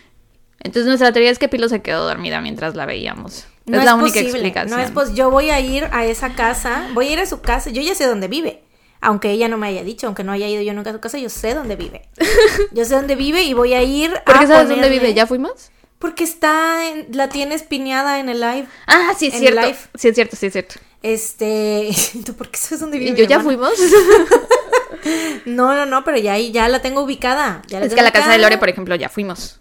Entonces 0.61 0.87
nuestra 0.87 1.13
teoría 1.13 1.31
es 1.31 1.39
que 1.39 1.49
Pilo 1.49 1.69
se 1.69 1.83
quedó 1.83 2.05
dormida 2.07 2.41
mientras 2.41 2.75
la 2.75 2.85
veíamos. 2.87 3.47
No 3.67 3.79
es 3.79 3.85
la 3.85 3.95
única 3.95 4.15
posible, 4.15 4.31
explicación. 4.31 4.79
No 4.79 4.83
es 4.85 4.91
pos- 4.91 5.15
yo 5.15 5.31
voy 5.31 5.51
a 5.51 5.61
ir 5.61 5.89
a 5.93 6.07
esa 6.07 6.31
casa, 6.35 6.89
voy 6.95 7.09
a 7.09 7.13
ir 7.13 7.21
a 7.21 7.27
su 7.27 7.41
casa, 7.43 7.69
yo 7.71 7.83
ya 7.83 7.95
sé 7.95 8.07
dónde 8.07 8.27
vive. 8.29 8.63
Aunque 9.01 9.31
ella 9.31 9.49
no 9.49 9.59
me 9.59 9.69
haya 9.69 9.85
dicho, 9.85 10.07
aunque 10.07 10.25
no 10.25 10.33
haya 10.33 10.49
ido 10.49 10.63
yo 10.63 10.73
nunca 10.75 10.91
a 10.91 10.93
su 10.93 11.01
casa, 11.01 11.19
yo 11.19 11.29
sé 11.31 11.55
dónde 11.55 11.77
vive. 11.77 12.09
Yo 12.73 12.85
sé 12.85 12.95
dónde 12.95 13.15
vive 13.17 13.43
y 13.45 13.55
voy 13.55 13.75
a 13.75 13.83
ir 13.83 14.13
¿Por 14.25 14.37
a 14.37 14.41
qué 14.41 14.47
sabes 14.47 14.69
dónde 14.69 14.89
vive? 14.89 15.15
¿Ya 15.15 15.27
fuimos? 15.27 15.71
Porque 15.99 16.25
está, 16.25 16.89
en- 16.89 17.07
la 17.13 17.29
tienes 17.29 17.63
piñada 17.63 18.21
en 18.21 18.29
el 18.29 18.41
live. 18.41 18.67
Ah, 18.87 19.13
sí, 19.19 19.27
es 19.29 19.35
En 19.35 19.41
cierto. 19.41 19.61
live. 19.63 19.79
Sí, 19.95 20.09
es 20.09 20.15
cierto, 20.15 20.37
sí, 20.37 20.47
es 20.47 20.53
cierto. 20.53 20.75
Este, 21.03 21.91
¿tú 22.27 22.35
por 22.35 22.51
qué 22.51 22.57
sabes 22.59 22.81
dónde 22.81 22.99
vive? 22.99 23.13
¿Y 23.13 23.15
yo 23.17 23.25
ya 23.25 23.37
hermana? 23.37 23.45
fuimos? 23.45 23.73
No, 25.45 25.75
no, 25.75 25.87
no, 25.87 26.05
pero 26.05 26.19
ya 26.19 26.33
ahí 26.35 26.51
ya 26.53 26.69
la 26.69 26.83
tengo 26.83 27.03
ubicada. 27.03 27.63
Ya 27.69 27.79
la 27.81 27.87
es 27.87 27.95
que 27.95 28.01
a 28.01 28.03
la 28.03 28.11
casa 28.13 28.33
de. 28.33 28.39
Lore, 28.39 28.59
por 28.59 28.69
ejemplo, 28.69 28.95
ya 28.97 29.09
fuimos. 29.09 29.61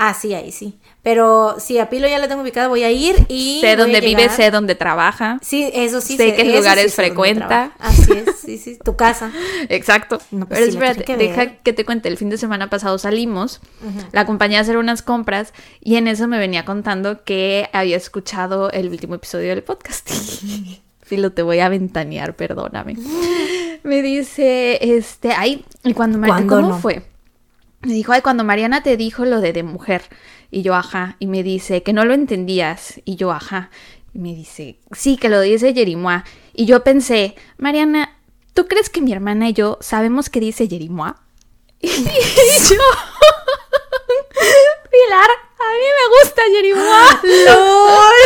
Ah, 0.00 0.14
sí, 0.14 0.32
ahí 0.32 0.52
sí. 0.52 0.78
Pero 1.02 1.56
sí, 1.58 1.78
a 1.80 1.90
Pilo 1.90 2.06
ya 2.06 2.20
la 2.20 2.28
tengo 2.28 2.42
ubicada, 2.42 2.68
voy 2.68 2.84
a 2.84 2.90
ir 2.92 3.26
y. 3.28 3.58
sé 3.60 3.74
dónde 3.74 4.00
vive, 4.00 4.28
sé 4.28 4.52
dónde 4.52 4.76
trabaja. 4.76 5.40
Sí, 5.42 5.68
eso 5.74 6.00
sí. 6.00 6.16
Sé 6.16 6.36
qué 6.36 6.42
eso 6.42 6.56
lugares 6.56 6.84
sí 6.84 6.90
sé 6.90 7.02
frecuenta. 7.02 7.72
Así 7.80 8.12
es, 8.12 8.36
sí, 8.36 8.58
sí. 8.58 8.78
Tu 8.82 8.94
casa. 8.94 9.32
Exacto. 9.68 10.20
No, 10.30 10.46
pues 10.46 10.60
Pero 10.60 10.70
sí, 10.70 10.76
espérate, 10.78 11.02
que 11.02 11.16
deja 11.16 11.56
que 11.56 11.72
te 11.72 11.84
cuente. 11.84 12.08
El 12.08 12.16
fin 12.16 12.30
de 12.30 12.38
semana 12.38 12.70
pasado 12.70 12.96
salimos, 12.98 13.60
la 14.12 14.20
acompañé 14.20 14.56
a 14.56 14.60
hacer 14.60 14.76
unas 14.76 15.02
compras 15.02 15.52
y 15.80 15.96
en 15.96 16.06
eso 16.06 16.28
me 16.28 16.38
venía 16.38 16.64
contando 16.64 17.24
que 17.24 17.68
había 17.72 17.96
escuchado 17.96 18.70
el 18.70 18.90
último 18.90 19.16
episodio 19.16 19.48
del 19.48 19.64
podcast. 19.64 20.08
Filo, 21.02 21.32
te 21.32 21.42
voy 21.42 21.58
a 21.58 21.68
ventanear, 21.68 22.36
perdóname. 22.36 22.94
Me 23.82 24.02
dice, 24.02 24.78
este, 24.96 25.32
ay, 25.32 25.64
y 25.82 25.94
cuando 25.94 26.18
me 26.18 26.26
¿Cuándo 26.26 26.56
¿cómo 26.56 26.68
no? 26.68 26.78
fue? 26.78 27.02
Me 27.82 27.94
dijo, 27.94 28.12
ay, 28.12 28.22
cuando 28.22 28.44
Mariana 28.44 28.82
te 28.82 28.96
dijo 28.96 29.24
lo 29.24 29.40
de 29.40 29.52
de 29.52 29.62
mujer. 29.62 30.02
Y 30.50 30.62
yo, 30.62 30.74
ajá. 30.74 31.16
Y 31.18 31.26
me 31.26 31.42
dice, 31.42 31.82
que 31.82 31.92
no 31.92 32.04
lo 32.04 32.14
entendías. 32.14 33.00
Y 33.04 33.16
yo, 33.16 33.30
ajá. 33.30 33.70
Y 34.12 34.18
me 34.18 34.34
dice, 34.34 34.78
sí, 34.92 35.16
que 35.16 35.28
lo 35.28 35.40
dice 35.40 35.74
Jerimois. 35.74 36.22
Y 36.54 36.66
yo 36.66 36.82
pensé, 36.82 37.36
Mariana, 37.56 38.16
¿tú 38.54 38.66
crees 38.66 38.90
que 38.90 39.00
mi 39.00 39.12
hermana 39.12 39.48
y 39.48 39.52
yo 39.52 39.78
sabemos 39.80 40.28
qué 40.30 40.40
dice 40.40 40.68
Jerimois? 40.68 41.14
Y 41.80 41.88
yo, 41.88 42.76
Pilar, 44.90 45.30
a 45.30 45.68
mí 45.78 45.88
me 45.98 46.06
gusta 46.18 46.42
Jerimois. 46.52 47.46
¡Lol! 47.46 48.18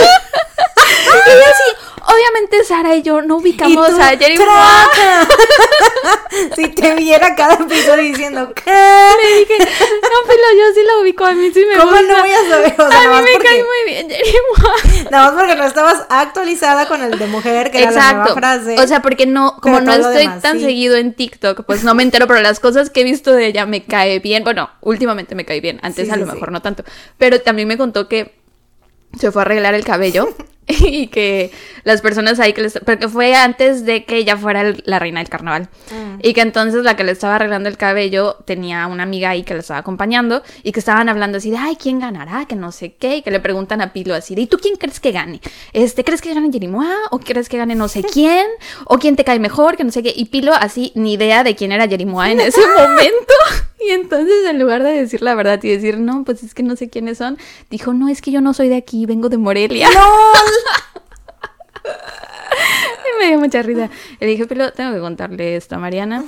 Y 1.04 1.30
yo 1.30 1.44
así, 1.44 1.68
obviamente 2.06 2.64
Sara 2.64 2.94
y 2.96 3.02
yo 3.02 3.22
no 3.22 3.36
ubicamos 3.36 3.88
tú, 3.90 3.96
a. 4.00 4.16
¡traca! 4.16 5.28
si 6.56 6.68
te 6.68 6.94
viera 6.94 7.34
cada 7.34 7.54
episodio 7.54 8.02
diciendo, 8.02 8.52
¿qué? 8.54 8.70
Le 8.70 9.38
dije, 9.40 9.58
no, 9.58 10.18
pero 10.26 10.42
yo 10.58 10.74
sí 10.74 10.80
lo 10.86 11.02
ubico, 11.02 11.24
a 11.24 11.32
mí 11.32 11.50
sí 11.52 11.64
me 11.70 11.76
¿Cómo 11.76 11.92
gusta. 11.92 12.06
no 12.06 12.20
voy 12.20 12.32
a 12.32 12.48
saber? 12.48 12.74
O 12.78 12.90
sea, 12.90 13.00
a 13.18 13.20
mí 13.22 13.24
me 13.26 13.32
porque- 13.32 13.48
cae 13.48 13.64
muy 13.64 13.92
bien 13.92 14.08
Jerimois. 14.10 15.10
Nada 15.10 15.24
más 15.32 15.40
porque 15.40 15.54
no 15.56 15.64
estabas 15.66 16.06
actualizada 16.08 16.86
con 16.88 17.02
el 17.02 17.18
de 17.18 17.26
mujer, 17.26 17.70
que 17.70 17.82
era 17.82 17.90
la 17.90 17.96
nueva 18.00 18.10
Exacto. 18.12 18.34
frase. 18.34 18.76
O 18.80 18.86
sea, 18.86 19.02
porque 19.02 19.26
no, 19.26 19.56
como 19.60 19.80
no 19.80 19.92
estoy 19.92 20.22
demás, 20.22 20.42
tan 20.42 20.58
sí. 20.58 20.64
seguido 20.64 20.96
en 20.96 21.14
TikTok, 21.14 21.64
pues 21.66 21.84
no 21.84 21.94
me 21.94 22.02
entero, 22.02 22.26
pero 22.26 22.40
las 22.40 22.60
cosas 22.60 22.90
que 22.90 23.00
he 23.02 23.04
visto 23.04 23.32
de 23.32 23.46
ella 23.46 23.66
me 23.66 23.84
cae 23.84 24.18
bien. 24.20 24.44
Bueno, 24.44 24.70
últimamente 24.80 25.34
me 25.34 25.44
cae 25.44 25.60
bien, 25.60 25.78
antes 25.82 26.06
Sí, 26.06 26.10
a 26.10 26.14
sí, 26.14 26.20
lo 26.20 26.26
mejor 26.26 26.52
no 26.52 26.62
tanto. 26.62 26.84
Pero 27.18 27.40
también 27.40 27.68
me 27.68 27.76
contó 27.76 28.08
que 28.08 28.34
se 29.18 29.30
fue 29.30 29.42
a 29.42 29.44
arreglar 29.44 29.74
el 29.74 29.84
cabello 29.84 30.28
y 30.88 31.06
que 31.08 31.50
las 31.84 32.00
personas 32.00 32.38
ahí 32.40 32.52
que 32.52 32.62
les... 32.62 32.78
Porque 32.84 33.08
fue 33.08 33.34
antes 33.34 33.84
de 33.84 34.04
que 34.04 34.16
ella 34.16 34.36
fuera 34.36 34.60
el- 34.62 34.82
la 34.86 34.98
reina 34.98 35.20
del 35.20 35.28
carnaval. 35.28 35.68
Mm. 35.90 36.20
Y 36.22 36.32
que 36.34 36.40
entonces 36.40 36.84
la 36.84 36.96
que 36.96 37.04
le 37.04 37.12
estaba 37.12 37.36
arreglando 37.36 37.68
el 37.68 37.76
cabello 37.76 38.36
tenía 38.44 38.86
una 38.86 39.02
amiga 39.02 39.30
ahí 39.30 39.42
que 39.42 39.54
le 39.54 39.60
estaba 39.60 39.80
acompañando 39.80 40.42
y 40.62 40.72
que 40.72 40.80
estaban 40.80 41.08
hablando 41.08 41.38
así 41.38 41.50
de, 41.50 41.58
ay, 41.58 41.76
¿quién 41.76 41.98
ganará? 42.00 42.46
Que 42.46 42.54
no 42.56 42.72
sé 42.72 42.94
qué. 42.94 43.16
Y 43.16 43.22
que 43.22 43.30
le 43.30 43.40
preguntan 43.40 43.80
a 43.80 43.92
Pilo 43.92 44.14
así 44.14 44.34
de, 44.34 44.42
¿y 44.42 44.46
tú 44.46 44.58
quién 44.58 44.76
crees 44.76 45.00
que 45.00 45.12
gane? 45.12 45.40
Este, 45.72 46.04
¿Crees 46.04 46.20
que 46.22 46.32
gane 46.34 46.50
Jerimois? 46.52 46.88
¿O 47.10 47.18
crees 47.18 47.48
que 47.48 47.58
gane 47.58 47.74
no 47.74 47.88
sé 47.88 48.02
quién? 48.12 48.46
¿O 48.86 48.98
quién 48.98 49.16
te 49.16 49.24
cae 49.24 49.38
mejor? 49.38 49.76
Que 49.76 49.84
no 49.84 49.90
sé 49.92 50.02
qué. 50.02 50.12
Y 50.14 50.26
Pilo 50.26 50.52
así, 50.54 50.92
ni 50.94 51.14
idea 51.14 51.42
de 51.44 51.54
quién 51.56 51.72
era 51.72 51.88
Jerimois 51.88 52.32
en 52.32 52.40
ese 52.40 52.60
momento. 52.78 53.34
Y 53.86 53.90
entonces 53.90 54.34
en 54.48 54.58
lugar 54.58 54.82
de 54.82 54.90
decir 54.92 55.22
la 55.22 55.34
verdad 55.34 55.58
y 55.62 55.68
decir, 55.68 55.98
no, 55.98 56.24
pues 56.24 56.42
es 56.42 56.54
que 56.54 56.62
no 56.62 56.76
sé 56.76 56.88
quiénes 56.88 57.18
son, 57.18 57.38
dijo, 57.70 57.92
no, 57.94 58.08
es 58.08 58.20
que 58.22 58.30
yo 58.30 58.40
no 58.40 58.54
soy 58.54 58.68
de 58.68 58.76
aquí, 58.76 59.06
vengo 59.06 59.28
de 59.28 59.38
Morelia. 59.38 59.88
Y 61.84 63.18
me 63.22 63.28
dio 63.28 63.38
mucha 63.38 63.62
risa. 63.62 63.90
Le 64.20 64.26
dije, 64.26 64.46
pero 64.46 64.72
tengo 64.72 64.92
que 64.94 65.00
contarle 65.00 65.56
esto 65.56 65.74
a 65.76 65.78
Mariana. 65.78 66.24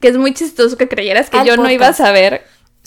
Que 0.00 0.08
es 0.08 0.16
muy 0.16 0.34
chistoso 0.34 0.76
que 0.76 0.88
creyeras 0.88 1.30
que 1.30 1.38
Al 1.38 1.46
yo 1.46 1.56
no 1.56 1.70
iba 1.70 1.88
a 1.88 1.92
saber 1.92 2.44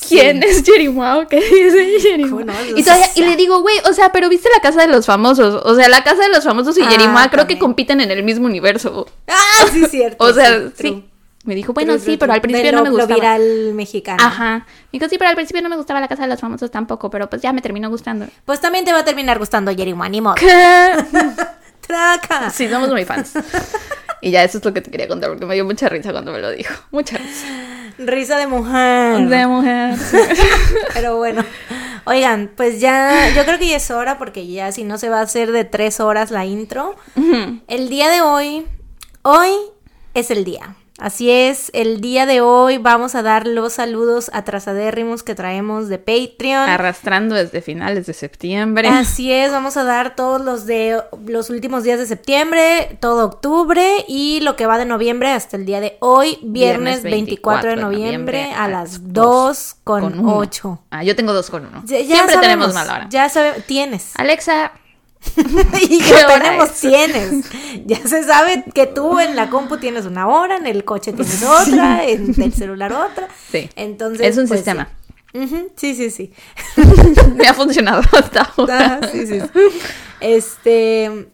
quién 0.07 0.43
es 0.43 0.63
Jerimois 0.63 1.24
o 1.25 1.27
qué 1.27 1.38
dice 1.41 2.00
Jerimois. 2.00 2.31
¿Cómo 2.31 2.45
no? 2.45 2.77
Y, 2.77 2.84
todavía- 2.84 3.10
y 3.15 3.22
le 3.24 3.36
digo, 3.36 3.62
güey, 3.62 3.77
o 3.89 3.93
sea, 3.93 4.12
pero 4.12 4.29
viste 4.29 4.50
la 4.53 4.62
casa 4.62 4.81
de 4.81 4.88
los 4.88 5.05
famosos. 5.05 5.62
O 5.65 5.75
sea, 5.75 5.89
la 5.89 6.03
casa 6.03 6.24
de 6.24 6.29
los 6.29 6.43
famosos 6.43 6.77
y 6.77 6.81
Ah, 6.84 7.27
creo 7.31 7.48
que 7.48 7.57
compiten 7.60 8.01
en 8.01 8.12
el 8.12 8.24
mismo 8.24 8.45
universo. 8.45 9.07
Ah, 9.27 9.65
sí, 9.72 9.86
cierto. 9.89 10.24
O 10.24 10.34
sea, 10.34 10.69
sí. 10.77 11.03
Me 11.45 11.53
dijo, 11.55 11.73
bueno, 11.73 11.97
sí, 11.99 12.17
pero 12.17 12.33
al 12.33 12.41
principio 12.41 12.71
no 12.71 12.83
me 12.83 12.89
gustaba. 12.89 13.09
Lo 13.09 13.15
viral 13.15 13.73
mexicano. 13.75 14.23
Ajá. 14.23 14.65
Me 14.91 14.99
dijo, 14.99 15.07
sí, 15.07 15.17
pero 15.17 15.29
al 15.29 15.35
principio 15.35 15.61
no 15.61 15.69
me 15.69 15.77
gustaba 15.77 15.99
la 15.99 16.07
casa 16.07 16.23
de 16.23 16.29
los 16.29 16.39
famosos 16.39 16.71
tampoco, 16.71 17.09
pero 17.11 17.29
pues 17.29 17.41
ya 17.41 17.53
me 17.53 17.61
terminó 17.61 17.89
gustando. 17.89 18.25
Pues 18.45 18.59
también 18.59 18.83
te 18.83 18.91
va 18.91 18.99
a 18.99 19.05
terminar 19.05 19.37
gustando 19.37 19.73
Jerimois, 19.73 20.09
ni 20.11 20.21
modo. 20.21 20.35
¡Traca! 21.81 22.49
Sí, 22.49 22.67
somos 22.67 22.89
muy 22.89 23.05
fans. 23.05 23.33
Y 24.21 24.31
ya 24.31 24.43
eso 24.43 24.57
es 24.57 24.65
lo 24.65 24.73
que 24.73 24.81
te 24.81 24.89
quería 24.89 25.07
contar 25.07 25.29
porque 25.29 25.45
me 25.45 25.53
dio 25.53 25.65
mucha 25.65 25.87
risa 25.87 26.11
cuando 26.11 26.31
me 26.31 26.39
lo 26.39 26.49
dijo. 26.49 26.73
Mucha 26.89 27.17
risa. 27.17 27.45
Risa 27.99 28.39
de 28.39 28.47
mujer. 28.47 29.27
De 29.27 29.45
mujer. 29.45 29.95
Pero 30.95 31.17
bueno. 31.17 31.45
Oigan, 32.05 32.51
pues 32.55 32.79
ya, 32.79 33.29
yo 33.35 33.45
creo 33.45 33.59
que 33.59 33.67
ya 33.67 33.77
es 33.77 33.91
hora 33.91 34.17
porque 34.17 34.47
ya 34.47 34.71
si 34.71 34.83
no 34.83 34.97
se 34.97 35.09
va 35.09 35.19
a 35.19 35.23
hacer 35.23 35.51
de 35.51 35.63
tres 35.63 35.99
horas 35.99 36.31
la 36.31 36.45
intro. 36.45 36.95
El 37.67 37.89
día 37.89 38.09
de 38.09 38.21
hoy, 38.21 38.65
hoy 39.21 39.51
es 40.15 40.31
el 40.31 40.43
día. 40.43 40.75
Así 40.97 41.29
es, 41.29 41.71
el 41.73 41.99
día 41.99 42.25
de 42.25 42.39
hoy 42.39 42.77
vamos 42.77 43.15
a 43.15 43.21
dar 43.21 43.45
los 43.47 43.73
saludos 43.73 44.31
atrasadérrimos 44.33 45.23
que 45.23 45.35
traemos 45.35 45.89
de 45.89 45.97
Patreon. 45.99 46.69
Arrastrando 46.69 47.35
desde 47.35 47.61
finales 47.61 48.05
de 48.05 48.13
septiembre. 48.13 48.87
Así 48.87 49.29
es, 49.29 49.51
vamos 49.51 49.75
a 49.75 49.83
dar 49.83 50.15
todos 50.15 50.39
los 50.41 50.65
de 50.65 51.01
los 51.27 51.49
últimos 51.49 51.83
días 51.83 51.99
de 51.99 52.05
septiembre, 52.05 52.97
todo 53.01 53.25
octubre 53.25 54.05
y 54.07 54.39
lo 54.39 54.55
que 54.55 54.67
va 54.67 54.77
de 54.77 54.85
noviembre 54.85 55.31
hasta 55.31 55.57
el 55.57 55.65
día 55.65 55.81
de 55.81 55.97
hoy, 55.99 56.39
viernes, 56.43 57.03
24 57.03 57.71
de 57.71 57.75
noviembre, 57.75 58.53
a 58.53 58.69
las 58.69 59.11
2 59.11 59.75
con 59.83 60.19
uno. 60.19 60.37
8. 60.37 60.79
Ah, 60.91 61.03
yo 61.03 61.13
tengo 61.17 61.33
dos 61.33 61.49
con 61.49 61.65
uno. 61.65 61.83
Ya- 61.85 61.99
ya 61.99 62.05
Siempre 62.05 62.35
sabemos, 62.35 62.41
tenemos 62.41 62.73
mala 62.73 62.93
hora. 62.93 63.07
Ya 63.09 63.27
sabemos, 63.27 63.65
tienes. 63.65 64.13
Alexa, 64.15 64.71
y 65.82 66.00
¿Qué 66.00 66.10
yo 66.10 66.15
hora 66.25 66.39
tenemos, 66.39 66.70
es? 66.70 66.79
tienes. 66.79 67.46
Ya 67.86 67.98
se 68.08 68.24
sabe 68.24 68.63
que 68.74 68.88
tú 68.88 69.20
en 69.20 69.36
la 69.36 69.50
compu 69.50 69.77
tienes 69.77 70.05
una 70.05 70.27
hora, 70.27 70.58
en 70.58 70.67
el 70.67 70.84
coche 70.84 71.13
tienes 71.13 71.44
otra, 71.44 72.05
en 72.05 72.41
el 72.41 72.53
celular 72.53 72.94
otra. 72.94 73.27
Sí. 73.51 73.70
Entonces. 73.75 74.27
Es 74.27 74.38
un 74.38 74.48
pues, 74.48 74.60
sistema. 74.60 74.89
Sí. 75.34 75.67
Sí, 75.75 75.96
sí, 75.96 76.10
sí. 76.10 76.32
me 77.36 77.46
ha 77.48 77.53
funcionado 77.53 78.01
hasta 78.13 78.53
ahora. 78.55 79.00
Ah, 79.01 79.08
sí, 79.12 79.27
sí. 79.27 79.39
Este. 80.22 81.27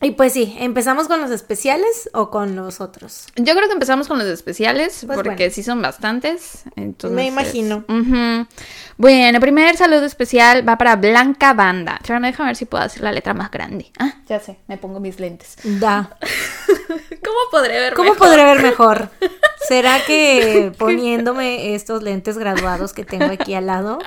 Y 0.00 0.12
pues 0.12 0.32
sí, 0.32 0.54
¿empezamos 0.60 1.08
con 1.08 1.20
los 1.20 1.30
especiales 1.32 2.08
o 2.14 2.30
con 2.30 2.54
los 2.54 2.80
otros? 2.80 3.26
Yo 3.34 3.54
creo 3.56 3.66
que 3.66 3.72
empezamos 3.74 4.06
con 4.06 4.18
los 4.18 4.28
especiales, 4.28 5.02
Pues 5.04 5.16
porque 5.16 5.30
bueno. 5.34 5.52
sí 5.52 5.62
son 5.64 5.82
bastantes. 5.82 6.62
Entonces, 6.76 7.16
Me 7.16 7.26
imagino. 7.26 7.84
Bueno, 8.96 9.40
primer 9.40 9.76
saludo 9.76 10.04
especial 10.04 10.68
va 10.68 10.78
para 10.78 10.94
Blanca 10.96 11.52
Banda. 11.52 11.98
Espera, 12.00 12.20
déjame 12.20 12.50
ver 12.50 12.56
si 12.56 12.64
puedo 12.64 12.84
hacer 12.84 13.02
la 13.02 13.10
letra 13.12 13.34
más 13.34 13.50
grande. 13.50 13.90
Ah, 13.98 14.14
ya 14.28 14.38
sé, 14.38 14.58
me 14.68 14.78
pongo 14.78 15.00
mis 15.00 15.18
lentes. 15.18 15.56
Da. 15.64 16.16
¿Cómo 17.24 17.38
podré 17.50 17.80
ver 17.80 17.94
¿Cómo 17.94 18.10
mejor? 18.12 18.28
podré 18.28 18.44
ver 18.44 18.62
mejor? 18.62 19.10
¿Será 19.68 19.98
que 20.06 20.72
poniéndome 20.78 21.74
estos 21.74 22.02
lentes 22.02 22.38
graduados 22.38 22.92
que 22.92 23.04
tengo 23.04 23.26
aquí 23.32 23.54
al 23.54 23.66
lado? 23.66 23.98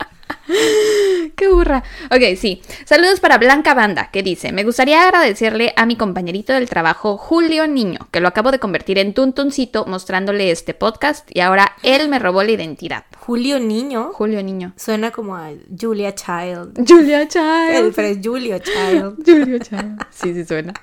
¡Qué 1.35 1.47
burra! 1.47 1.83
Ok, 2.09 2.35
sí. 2.37 2.61
Saludos 2.85 3.19
para 3.19 3.37
Blanca 3.37 3.73
Banda, 3.73 4.09
que 4.11 4.23
dice: 4.23 4.51
Me 4.51 4.63
gustaría 4.63 5.03
agradecerle 5.03 5.73
a 5.75 5.85
mi 5.85 5.95
compañerito 5.95 6.53
del 6.53 6.69
trabajo, 6.69 7.17
Julio 7.17 7.67
Niño, 7.67 8.07
que 8.11 8.19
lo 8.19 8.27
acabo 8.27 8.51
de 8.51 8.59
convertir 8.59 8.97
en 8.97 9.13
tuntuncito 9.13 9.85
mostrándole 9.85 10.51
este 10.51 10.73
podcast 10.73 11.29
y 11.33 11.39
ahora 11.41 11.73
él 11.83 12.09
me 12.09 12.19
robó 12.19 12.43
la 12.43 12.51
identidad. 12.51 13.05
Julio 13.19 13.59
Niño. 13.59 14.11
Julio 14.13 14.41
Niño. 14.43 14.73
Suena 14.75 15.11
como 15.11 15.35
a 15.35 15.51
Julia 15.79 16.15
Child. 16.15 16.85
Julia 16.87 17.21
El, 17.21 17.27
Child. 17.27 17.93
pero 17.95 18.07
es 18.07 18.17
Julio 18.23 18.59
Child. 18.59 19.23
Julio 19.25 19.59
Child. 19.59 20.05
Sí, 20.09 20.33
sí 20.33 20.45
suena. 20.45 20.73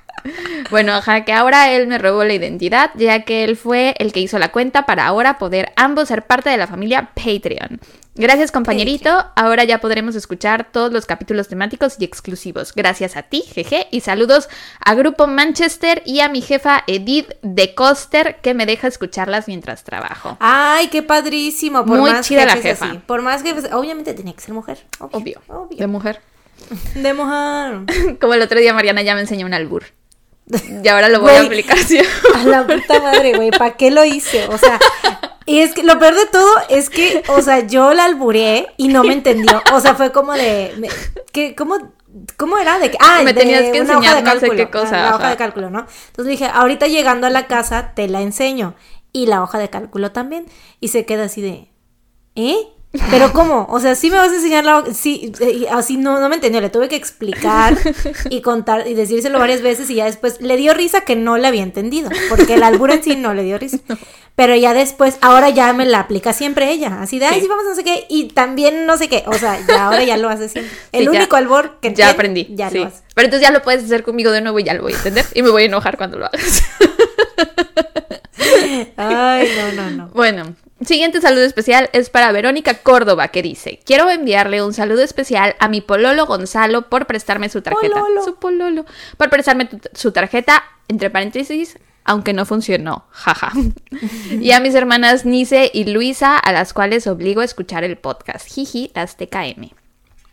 Bueno, 0.70 0.92
ajá, 0.92 1.24
que 1.24 1.32
ahora 1.32 1.70
él 1.70 1.86
me 1.86 1.98
robó 1.98 2.24
la 2.24 2.34
identidad, 2.34 2.90
ya 2.94 3.24
que 3.24 3.44
él 3.44 3.56
fue 3.56 3.94
el 3.98 4.12
que 4.12 4.20
hizo 4.20 4.38
la 4.38 4.52
cuenta 4.52 4.86
para 4.86 5.06
ahora 5.06 5.38
poder 5.38 5.72
ambos 5.76 6.08
ser 6.08 6.26
parte 6.26 6.50
de 6.50 6.56
la 6.56 6.66
familia 6.66 7.10
Patreon. 7.14 7.80
Gracias, 8.18 8.50
compañerito. 8.50 9.26
Ahora 9.36 9.62
ya 9.62 9.80
podremos 9.80 10.16
escuchar 10.16 10.72
todos 10.72 10.92
los 10.92 11.06
capítulos 11.06 11.46
temáticos 11.46 11.94
y 12.00 12.04
exclusivos. 12.04 12.72
Gracias 12.74 13.16
a 13.16 13.22
ti, 13.22 13.42
jeje. 13.42 13.86
Y 13.92 14.00
saludos 14.00 14.48
a 14.84 14.94
Grupo 14.94 15.28
Manchester 15.28 16.02
y 16.04 16.18
a 16.18 16.28
mi 16.28 16.40
jefa 16.40 16.82
Edith 16.88 17.30
de 17.42 17.76
Coster, 17.76 18.38
que 18.42 18.54
me 18.54 18.66
deja 18.66 18.88
escucharlas 18.88 19.46
mientras 19.46 19.84
trabajo. 19.84 20.36
Ay, 20.40 20.88
qué 20.88 21.04
padrísimo. 21.04 21.84
Por 21.84 21.98
Muy 21.98 22.10
más 22.10 22.26
chida 22.26 22.44
la 22.44 22.56
jefa. 22.56 22.86
así. 22.86 22.98
Por 22.98 23.22
más 23.22 23.44
que 23.44 23.54
obviamente 23.72 24.14
tenía 24.14 24.32
que 24.32 24.40
ser 24.40 24.52
mujer. 24.52 24.84
Obvio. 24.98 25.40
Obvio. 25.46 25.78
De 25.78 25.86
mujer. 25.86 26.20
De 26.96 27.14
mujer. 27.14 27.82
Como 28.20 28.34
el 28.34 28.42
otro 28.42 28.58
día 28.58 28.74
Mariana 28.74 29.02
ya 29.02 29.14
me 29.14 29.20
enseñó 29.20 29.46
un 29.46 29.54
albur. 29.54 29.84
Y 30.84 30.88
ahora 30.88 31.08
lo 31.08 31.20
voy 31.20 31.32
a 31.32 31.42
aplicar. 31.42 31.78
¿sí? 31.78 31.98
A 32.34 32.44
la 32.44 32.66
puta 32.66 33.00
madre, 33.00 33.34
güey, 33.34 33.50
¿para 33.50 33.76
qué 33.76 33.90
lo 33.90 34.04
hice? 34.04 34.46
O 34.48 34.58
sea, 34.58 34.78
y 35.46 35.60
es 35.60 35.74
que 35.74 35.82
lo 35.82 35.98
peor 35.98 36.14
de 36.14 36.26
todo 36.26 36.48
es 36.68 36.90
que, 36.90 37.22
o 37.28 37.40
sea, 37.42 37.60
yo 37.66 37.92
la 37.94 38.04
alburé 38.04 38.66
y 38.76 38.88
no 38.88 39.02
me 39.04 39.12
entendió. 39.14 39.62
O 39.72 39.80
sea, 39.80 39.94
fue 39.94 40.12
como 40.12 40.32
de, 40.34 40.74
me- 40.78 40.88
¿qué, 41.32 41.54
cómo, 41.54 41.92
¿cómo 42.36 42.58
era? 42.58 42.78
De 42.78 42.90
que, 42.90 42.98
ah, 43.00 43.20
Me 43.24 43.32
de 43.32 43.40
tenías 43.40 43.62
que 43.72 43.80
una 43.80 43.98
hoja 43.98 44.10
enseñar 44.18 44.40
de 44.40 44.46
no 44.46 44.52
sé 44.52 44.56
qué 44.56 44.70
cosa, 44.70 44.96
La 44.96 45.08
hoja 45.08 45.16
ajá. 45.16 45.30
de 45.30 45.36
cálculo, 45.36 45.70
¿no? 45.70 45.80
Entonces 46.08 46.26
dije, 46.32 46.50
ahorita 46.52 46.86
llegando 46.86 47.26
a 47.26 47.30
la 47.30 47.46
casa 47.46 47.92
te 47.94 48.08
la 48.08 48.20
enseño. 48.20 48.74
Y 49.10 49.24
la 49.26 49.42
hoja 49.42 49.58
de 49.58 49.70
cálculo 49.70 50.12
también. 50.12 50.46
Y 50.80 50.88
se 50.88 51.06
queda 51.06 51.24
así 51.24 51.40
de, 51.40 51.70
¿eh? 52.34 52.56
Pero 53.10 53.32
¿cómo? 53.34 53.66
O 53.70 53.80
sea, 53.80 53.94
sí 53.94 54.10
me 54.10 54.16
vas 54.16 54.30
a 54.32 54.36
enseñar 54.36 54.64
la. 54.64 54.82
Sí, 54.94 55.30
eh, 55.40 55.66
así 55.70 55.98
no, 55.98 56.20
no 56.20 56.28
me 56.30 56.36
entendió. 56.36 56.60
Le 56.62 56.70
tuve 56.70 56.88
que 56.88 56.96
explicar 56.96 57.76
y 58.30 58.40
contar 58.40 58.86
y 58.88 58.94
decírselo 58.94 59.38
varias 59.38 59.60
veces 59.60 59.90
y 59.90 59.96
ya 59.96 60.06
después 60.06 60.40
le 60.40 60.56
dio 60.56 60.72
risa 60.72 61.02
que 61.02 61.14
no 61.14 61.36
le 61.36 61.46
había 61.46 61.62
entendido. 61.62 62.08
Porque 62.30 62.54
el 62.54 62.62
albur 62.62 62.90
en 62.90 63.02
sí 63.04 63.14
no 63.14 63.34
le 63.34 63.42
dio 63.42 63.58
risa. 63.58 63.78
Pero 64.36 64.54
ya 64.54 64.72
después, 64.72 65.18
ahora 65.20 65.50
ya 65.50 65.72
me 65.72 65.84
la 65.84 65.98
aplica 66.00 66.32
siempre 66.32 66.70
ella. 66.70 67.02
Así 67.02 67.18
de, 67.18 67.26
ay, 67.26 67.34
Sí. 67.34 67.40
sí, 67.42 67.48
vamos 67.48 67.66
a 67.66 67.70
no 67.70 67.74
sé 67.74 67.84
qué. 67.84 68.06
Y 68.08 68.28
también 68.28 68.86
no 68.86 68.96
sé 68.96 69.08
qué. 69.08 69.22
O 69.26 69.34
sea, 69.34 69.58
ya 69.66 69.86
ahora 69.88 70.04
ya 70.04 70.16
lo 70.16 70.28
hace 70.30 70.48
siempre. 70.48 70.72
El 70.92 71.00
Sí, 71.00 71.12
ya- 71.12 71.18
único 71.18 71.36
albur 71.36 71.78
que 71.82 71.92
Ya 71.92 72.08
aprendí. 72.10 72.46
Ya 72.50 72.70
sí. 72.70 72.78
lo 72.78 72.86
hace. 72.86 73.02
Pero 73.14 73.26
entonces 73.26 73.46
ya 73.46 73.52
lo 73.52 73.62
puedes 73.62 73.84
hacer 73.84 74.02
conmigo 74.02 74.30
de 74.30 74.40
nuevo 74.40 74.58
y 74.60 74.64
ya 74.64 74.72
lo 74.74 74.82
voy 74.82 74.92
a 74.94 74.96
entender. 74.96 75.26
Y 75.34 75.42
me 75.42 75.50
voy 75.50 75.64
a 75.64 75.66
enojar 75.66 75.96
cuando 75.98 76.18
lo 76.18 76.26
hagas. 76.26 76.62
Ay, 78.96 79.48
no, 79.56 79.82
no, 79.82 79.90
no. 79.90 80.08
bueno, 80.08 80.54
Siguiente 80.80 81.20
saludo 81.20 81.42
especial 81.42 81.90
es 81.92 82.08
para 82.08 82.30
Verónica 82.30 82.74
Córdoba, 82.74 83.28
que 83.28 83.42
dice: 83.42 83.80
Quiero 83.84 84.08
enviarle 84.08 84.62
un 84.62 84.72
saludo 84.72 85.02
especial 85.02 85.56
a 85.58 85.68
mi 85.68 85.80
pololo 85.80 86.26
Gonzalo 86.26 86.88
por 86.88 87.06
prestarme 87.06 87.48
su 87.48 87.62
tarjeta. 87.62 88.00
Pololo. 88.00 88.24
Su 88.24 88.36
pololo. 88.36 88.84
Por 89.16 89.28
prestarme 89.28 89.68
su 89.92 90.12
tarjeta, 90.12 90.62
entre 90.86 91.10
paréntesis, 91.10 91.78
aunque 92.04 92.32
no 92.32 92.46
funcionó. 92.46 93.06
Jaja. 93.10 93.52
y 94.30 94.52
a 94.52 94.60
mis 94.60 94.76
hermanas 94.76 95.24
Nice 95.24 95.68
y 95.74 95.84
Luisa, 95.84 96.38
a 96.38 96.52
las 96.52 96.72
cuales 96.72 97.08
obligo 97.08 97.40
a 97.40 97.44
escuchar 97.44 97.82
el 97.82 97.96
podcast. 97.96 98.48
Jiji, 98.48 98.92
las 98.94 99.16
TKM. 99.16 99.70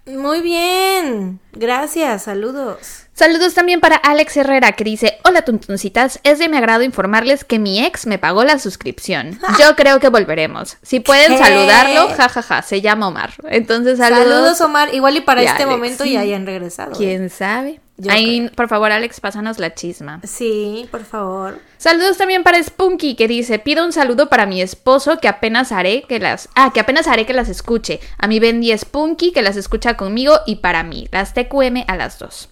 Muy 0.05 0.41
bien. 0.41 1.39
Gracias, 1.53 2.25
saludos. 2.25 3.04
Saludos 3.17 3.53
también 3.53 3.79
para 3.79 3.95
Alex 3.95 4.35
Herrera 4.35 4.73
que 4.73 4.83
dice, 4.83 5.19
hola 5.23 5.43
tuntuncitas, 5.43 6.19
es 6.23 6.37
de 6.37 6.49
mi 6.49 6.57
agrado 6.57 6.83
informarles 6.83 7.45
que 7.45 7.59
mi 7.59 7.81
ex 7.81 8.07
me 8.07 8.19
pagó 8.19 8.43
la 8.43 8.59
suscripción. 8.59 9.39
Yo 9.57 9.73
creo 9.77 10.01
que 10.01 10.09
volveremos. 10.09 10.75
Si 10.81 10.99
pueden 10.99 11.31
¿Qué? 11.31 11.37
saludarlo, 11.37 12.09
jajaja, 12.13 12.61
se 12.61 12.81
llama 12.81 13.07
Omar. 13.07 13.31
Entonces 13.47 13.99
saludos. 13.99 14.25
Saludos, 14.27 14.61
Omar. 14.61 14.93
Igual 14.93 15.15
y 15.15 15.21
para 15.21 15.43
Y 15.43 15.45
este 15.45 15.63
Alex, 15.63 15.69
momento 15.77 16.03
ya 16.03 16.19
hayan 16.19 16.45
regresado. 16.45 16.91
¿eh? 16.91 16.95
¿Quién 16.97 17.29
sabe? 17.29 17.79
Yo 17.95 18.11
Ahí, 18.11 18.49
por 18.53 18.67
favor, 18.67 18.91
Alex, 18.91 19.21
pásanos 19.21 19.59
la 19.59 19.73
chisma. 19.73 20.19
Sí, 20.25 20.85
por 20.91 21.05
favor. 21.05 21.61
Saludos 21.77 22.17
también 22.17 22.43
para 22.43 22.61
Spunky 22.61 23.15
que 23.15 23.29
dice, 23.29 23.59
pido 23.59 23.85
un 23.85 23.93
saludo 23.93 24.27
para 24.27 24.45
mi 24.45 24.61
esposo 24.61 25.19
que 25.19 25.29
apenas 25.29 25.71
haré 25.71 26.01
que 26.01 26.19
las... 26.19 26.49
Ah, 26.53 26.71
que 26.73 26.81
apenas 26.81 27.07
haré 27.07 27.25
que 27.25 27.31
las 27.31 27.47
escuche. 27.47 28.01
A 28.17 28.27
mi 28.27 28.41
Bendy 28.41 28.77
Spunky 28.77 29.31
que 29.31 29.41
las 29.41 29.55
escucha 29.55 29.95
conmigo 29.95 30.37
y 30.45 30.57
para 30.57 30.83
mí. 30.83 31.07
Las 31.13 31.33
TQM 31.33 31.85
a 31.87 31.95
las 31.95 32.19
dos. 32.19 32.49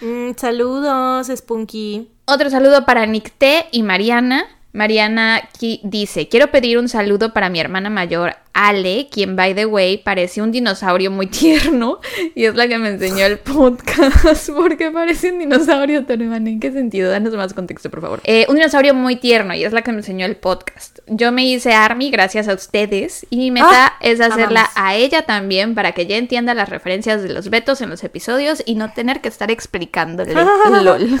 Mm, 0.00 0.32
saludos, 0.36 1.28
Spunky. 1.28 2.10
Otro 2.26 2.50
saludo 2.50 2.84
para 2.84 3.06
Nick 3.06 3.32
T 3.38 3.66
y 3.72 3.82
Mariana. 3.82 4.44
Mariana 4.76 5.48
dice, 5.84 6.28
quiero 6.28 6.50
pedir 6.50 6.76
un 6.76 6.90
saludo 6.90 7.32
para 7.32 7.48
mi 7.48 7.58
hermana 7.60 7.88
mayor, 7.88 8.36
Ale, 8.52 9.08
quien, 9.10 9.34
by 9.34 9.54
the 9.54 9.64
way, 9.64 9.96
parece 9.96 10.42
un 10.42 10.52
dinosaurio 10.52 11.10
muy 11.10 11.26
tierno. 11.28 11.98
Y 12.34 12.44
es 12.44 12.54
la 12.54 12.68
que 12.68 12.76
me 12.76 12.90
enseñó 12.90 13.24
el 13.24 13.38
podcast. 13.38 14.50
porque 14.54 14.90
parece 14.90 15.32
un 15.32 15.38
dinosaurio, 15.38 16.04
tu 16.04 16.12
hermana? 16.12 16.50
¿En 16.50 16.60
qué 16.60 16.70
sentido? 16.72 17.10
Danos 17.10 17.34
más 17.34 17.54
contexto, 17.54 17.90
por 17.90 18.02
favor. 18.02 18.20
Eh, 18.24 18.44
un 18.50 18.56
dinosaurio 18.56 18.92
muy 18.92 19.16
tierno 19.16 19.54
y 19.54 19.64
es 19.64 19.72
la 19.72 19.80
que 19.80 19.92
me 19.92 19.98
enseñó 19.98 20.26
el 20.26 20.36
podcast. 20.36 20.98
Yo 21.06 21.32
me 21.32 21.46
hice 21.46 21.72
Army 21.72 22.10
gracias 22.10 22.46
a 22.46 22.52
ustedes 22.52 23.26
y 23.30 23.38
mi 23.38 23.50
meta 23.52 23.68
Ah, 23.72 23.92
es 24.02 24.20
hacerla 24.20 24.60
amamos. 24.60 24.72
a 24.76 24.94
ella 24.94 25.22
también 25.22 25.74
para 25.74 25.92
que 25.92 26.02
ella 26.02 26.18
entienda 26.18 26.52
las 26.52 26.68
referencias 26.68 27.22
de 27.22 27.30
los 27.30 27.48
vetos 27.48 27.80
en 27.80 27.88
los 27.88 28.04
episodios 28.04 28.62
y 28.66 28.74
no 28.74 28.92
tener 28.92 29.22
que 29.22 29.28
estar 29.28 29.50
explicándole. 29.50 30.34
LOL. 30.82 31.18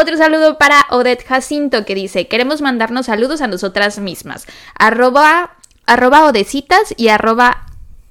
Otro 0.00 0.16
saludo 0.16 0.58
para 0.58 0.86
Odette 0.90 1.24
Jacinto 1.26 1.84
que 1.84 1.94
dice, 1.94 2.28
queremos 2.28 2.60
mandarnos 2.62 3.06
saludos 3.06 3.40
a 3.40 3.48
nosotras 3.48 3.98
mismas. 3.98 4.46
Arroba, 4.78 5.56
arroba 5.86 6.24
odecitas 6.26 6.94
y 6.96 7.08
arroba 7.08 7.64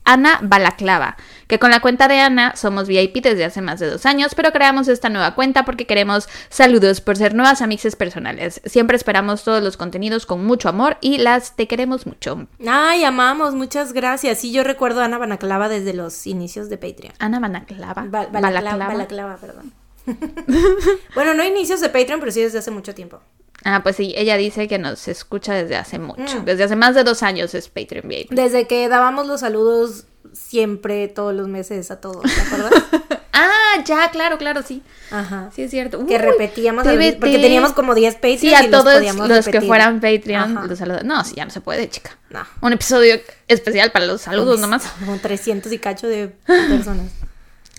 Ana 0.03 0.39
Balaclava. 0.41 1.15
Que 1.48 1.60
con 1.60 1.72
la 1.72 1.79
cuenta 1.79 2.10
de 2.10 2.20
Ana 2.20 2.56
somos 2.58 2.88
VIP 2.89 3.24
desde 3.24 3.46
hace 3.46 3.62
más 3.62 3.79
de 3.79 3.89
dos 3.89 4.06
años, 4.06 4.36
pero 4.36 4.51
creamos 4.51 4.89
esta 4.89 5.08
nueva 5.08 5.34
cuenta 5.34 5.63
porque 5.63 5.86
queremos 5.88 6.27
saludos 6.50 7.00
por 7.00 7.15
ser 7.15 7.34
nuevas 7.36 7.62
amixes 7.62 7.96
personales. 7.96 8.60
Siempre 8.65 8.98
esperamos 8.98 9.44
todos 9.46 9.63
los 9.63 9.77
contenidos 9.77 10.25
con 10.25 10.46
mucho 10.46 10.67
amor 10.67 10.98
y 11.00 11.20
las 11.20 11.56
te 11.56 11.67
queremos 11.67 12.06
mucho. 12.06 12.48
Ay, 12.67 13.06
amamos, 13.06 13.53
muchas 13.56 13.94
gracias. 13.94 14.39
Sí, 14.39 14.51
yo 14.51 14.63
recuerdo 14.65 15.01
a 15.01 15.06
Ana 15.06 15.17
Banaclava 15.20 15.70
desde 15.70 15.94
los 15.94 16.27
inicios 16.27 16.70
de 16.70 16.77
Patreon. 16.77 17.13
Ana 17.20 17.39
Balaclava. 17.39 18.03
Ba- 18.10 18.27
Balaclava, 18.29 18.88
Balaclava, 18.88 19.38
perdón. 19.38 19.74
bueno, 21.16 21.34
no 21.34 21.44
inicios 21.44 21.82
de 21.82 21.90
Patreon, 21.90 22.20
pero 22.20 22.32
sí 22.32 22.42
desde 22.42 22.60
hace 22.60 22.72
mucho 22.72 22.94
tiempo. 22.96 23.20
Ah, 23.64 23.82
pues 23.84 23.96
sí, 23.96 24.14
ella 24.16 24.38
dice 24.38 24.68
que 24.68 24.78
nos 24.78 25.08
escucha 25.08 25.54
desde 25.54 25.76
hace 25.76 26.00
mucho. 26.00 26.42
Mm. 26.42 26.46
Desde 26.46 26.64
hace 26.64 26.76
más 26.76 26.96
de 26.96 27.04
dos 27.04 27.24
años 27.24 27.54
es 27.56 27.68
Patreon 27.70 28.08
VIP. 28.08 28.32
Desde 28.32 28.68
que 28.68 28.88
dábamos 28.88 29.28
los 29.28 29.42
saludos 29.42 30.06
siempre, 30.34 31.08
todos 31.08 31.34
los 31.34 31.48
meses 31.48 31.90
a 31.92 32.00
todos, 32.00 32.24
¿te 32.24 32.42
acuerdas? 32.42 32.72
Ah, 33.40 33.84
ya, 33.86 34.10
claro, 34.10 34.40
claro, 34.40 34.64
sí. 34.64 34.82
Ajá. 35.12 35.52
Sí, 35.56 35.62
es 35.62 35.70
cierto. 35.70 36.04
Que 36.08 36.17
repetíamos, 36.17 36.88
al- 36.88 36.98
porque 37.20 37.38
teníamos 37.38 37.74
como 37.74 37.93
10 37.93 38.15
Patreons 38.15 38.39
Sí, 38.41 38.52
a 38.52 38.63
y 38.63 38.70
los 38.70 38.82
todos 38.84 38.96
podíamos 38.96 39.30
los 39.30 39.48
que 39.48 39.62
fueran 39.62 40.02
Patreon 40.02 40.58
Ajá. 40.58 40.65
los 40.67 40.80
saludos. 40.80 41.04
No, 41.04 41.24
sí, 41.24 41.36
ya 41.36 41.46
no 41.46 41.52
se 41.52 41.62
puede, 41.62 41.88
chica. 41.88 42.17
No. 42.32 42.43
Un 42.62 42.74
episodio 42.74 43.20
especial 43.48 43.91
para 43.91 44.08
los 44.08 44.22
saludos 44.22 44.60
nomás. 44.60 44.88
Como 45.00 45.17
300 45.20 45.72
y 45.72 45.78
cacho 45.78 46.08
de 46.08 46.30
personas. 46.48 47.12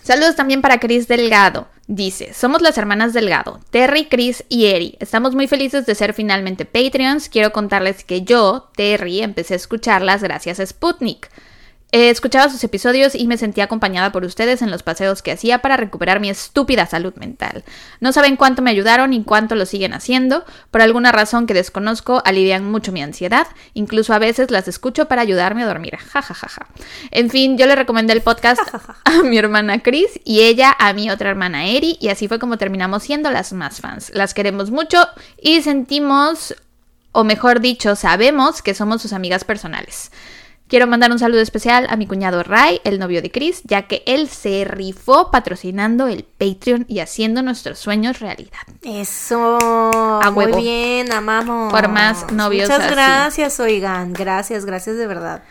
Saludos 0.08 0.36
también 0.36 0.62
para 0.62 0.80
Cris 0.80 1.06
Delgado. 1.06 1.68
Dice, 1.86 2.32
somos 2.32 2.62
las 2.62 2.78
hermanas 2.78 3.12
Delgado, 3.12 3.60
Terry, 3.68 4.06
Chris 4.06 4.42
y 4.48 4.64
Eri. 4.64 4.96
Estamos 5.00 5.34
muy 5.34 5.48
felices 5.48 5.84
de 5.84 5.94
ser 5.94 6.14
finalmente 6.14 6.64
Patreons. 6.64 7.28
Quiero 7.28 7.52
contarles 7.52 8.04
que 8.04 8.22
yo, 8.22 8.70
Terry, 8.74 9.20
empecé 9.20 9.52
a 9.52 9.58
escucharlas 9.58 10.22
gracias 10.22 10.60
a 10.60 10.64
Sputnik. 10.64 11.28
Eh, 11.90 12.10
escuchaba 12.10 12.50
sus 12.50 12.62
episodios 12.64 13.14
y 13.14 13.26
me 13.26 13.38
sentía 13.38 13.64
acompañada 13.64 14.12
por 14.12 14.22
ustedes 14.22 14.60
en 14.60 14.70
los 14.70 14.82
paseos 14.82 15.22
que 15.22 15.32
hacía 15.32 15.62
para 15.62 15.78
recuperar 15.78 16.20
mi 16.20 16.28
estúpida 16.28 16.84
salud 16.86 17.14
mental. 17.14 17.64
No 18.00 18.12
saben 18.12 18.36
cuánto 18.36 18.60
me 18.60 18.70
ayudaron 18.70 19.14
y 19.14 19.24
cuánto 19.24 19.54
lo 19.54 19.64
siguen 19.64 19.94
haciendo. 19.94 20.44
Por 20.70 20.82
alguna 20.82 21.12
razón 21.12 21.46
que 21.46 21.54
desconozco, 21.54 22.20
alivian 22.26 22.70
mucho 22.70 22.92
mi 22.92 23.02
ansiedad. 23.02 23.46
Incluso 23.72 24.12
a 24.12 24.18
veces 24.18 24.50
las 24.50 24.68
escucho 24.68 25.08
para 25.08 25.22
ayudarme 25.22 25.62
a 25.62 25.66
dormir. 25.66 25.96
Ja, 25.96 26.20
ja, 26.20 26.34
ja, 26.34 26.48
ja. 26.48 26.66
En 27.10 27.30
fin, 27.30 27.56
yo 27.56 27.66
le 27.66 27.74
recomendé 27.74 28.12
el 28.12 28.20
podcast 28.20 28.60
a 29.04 29.22
mi 29.22 29.38
hermana 29.38 29.82
Chris 29.82 30.20
y 30.24 30.40
ella 30.40 30.76
a 30.78 30.92
mi 30.92 31.10
otra 31.10 31.30
hermana 31.30 31.68
Eri. 31.68 31.96
Y 32.00 32.08
así 32.08 32.28
fue 32.28 32.38
como 32.38 32.58
terminamos 32.58 33.02
siendo 33.02 33.30
las 33.30 33.54
más 33.54 33.80
fans. 33.80 34.10
Las 34.12 34.34
queremos 34.34 34.70
mucho 34.70 35.08
y 35.40 35.62
sentimos, 35.62 36.54
o 37.12 37.24
mejor 37.24 37.60
dicho, 37.60 37.96
sabemos 37.96 38.60
que 38.60 38.74
somos 38.74 39.00
sus 39.00 39.14
amigas 39.14 39.44
personales. 39.44 40.10
Quiero 40.68 40.86
mandar 40.86 41.10
un 41.12 41.18
saludo 41.18 41.40
especial 41.40 41.86
a 41.88 41.96
mi 41.96 42.06
cuñado 42.06 42.42
Ray, 42.42 42.80
el 42.84 42.98
novio 42.98 43.22
de 43.22 43.30
Chris, 43.30 43.62
ya 43.64 43.82
que 43.86 44.02
él 44.06 44.28
se 44.28 44.66
rifó 44.66 45.30
patrocinando 45.30 46.08
el 46.08 46.24
Patreon 46.24 46.84
y 46.88 46.98
haciendo 47.00 47.40
nuestros 47.42 47.78
sueños 47.78 48.20
realidad. 48.20 48.58
Eso. 48.82 49.58
muy 50.32 50.44
huevo. 50.44 50.58
bien, 50.60 51.10
amamos. 51.10 51.72
Por 51.72 51.88
más 51.88 52.30
novios 52.32 52.68
Muchas 52.68 52.84
así. 52.84 52.94
gracias, 52.94 53.60
oigan. 53.60 54.12
Gracias, 54.12 54.66
gracias 54.66 54.96
de 54.98 55.06
verdad. 55.06 55.42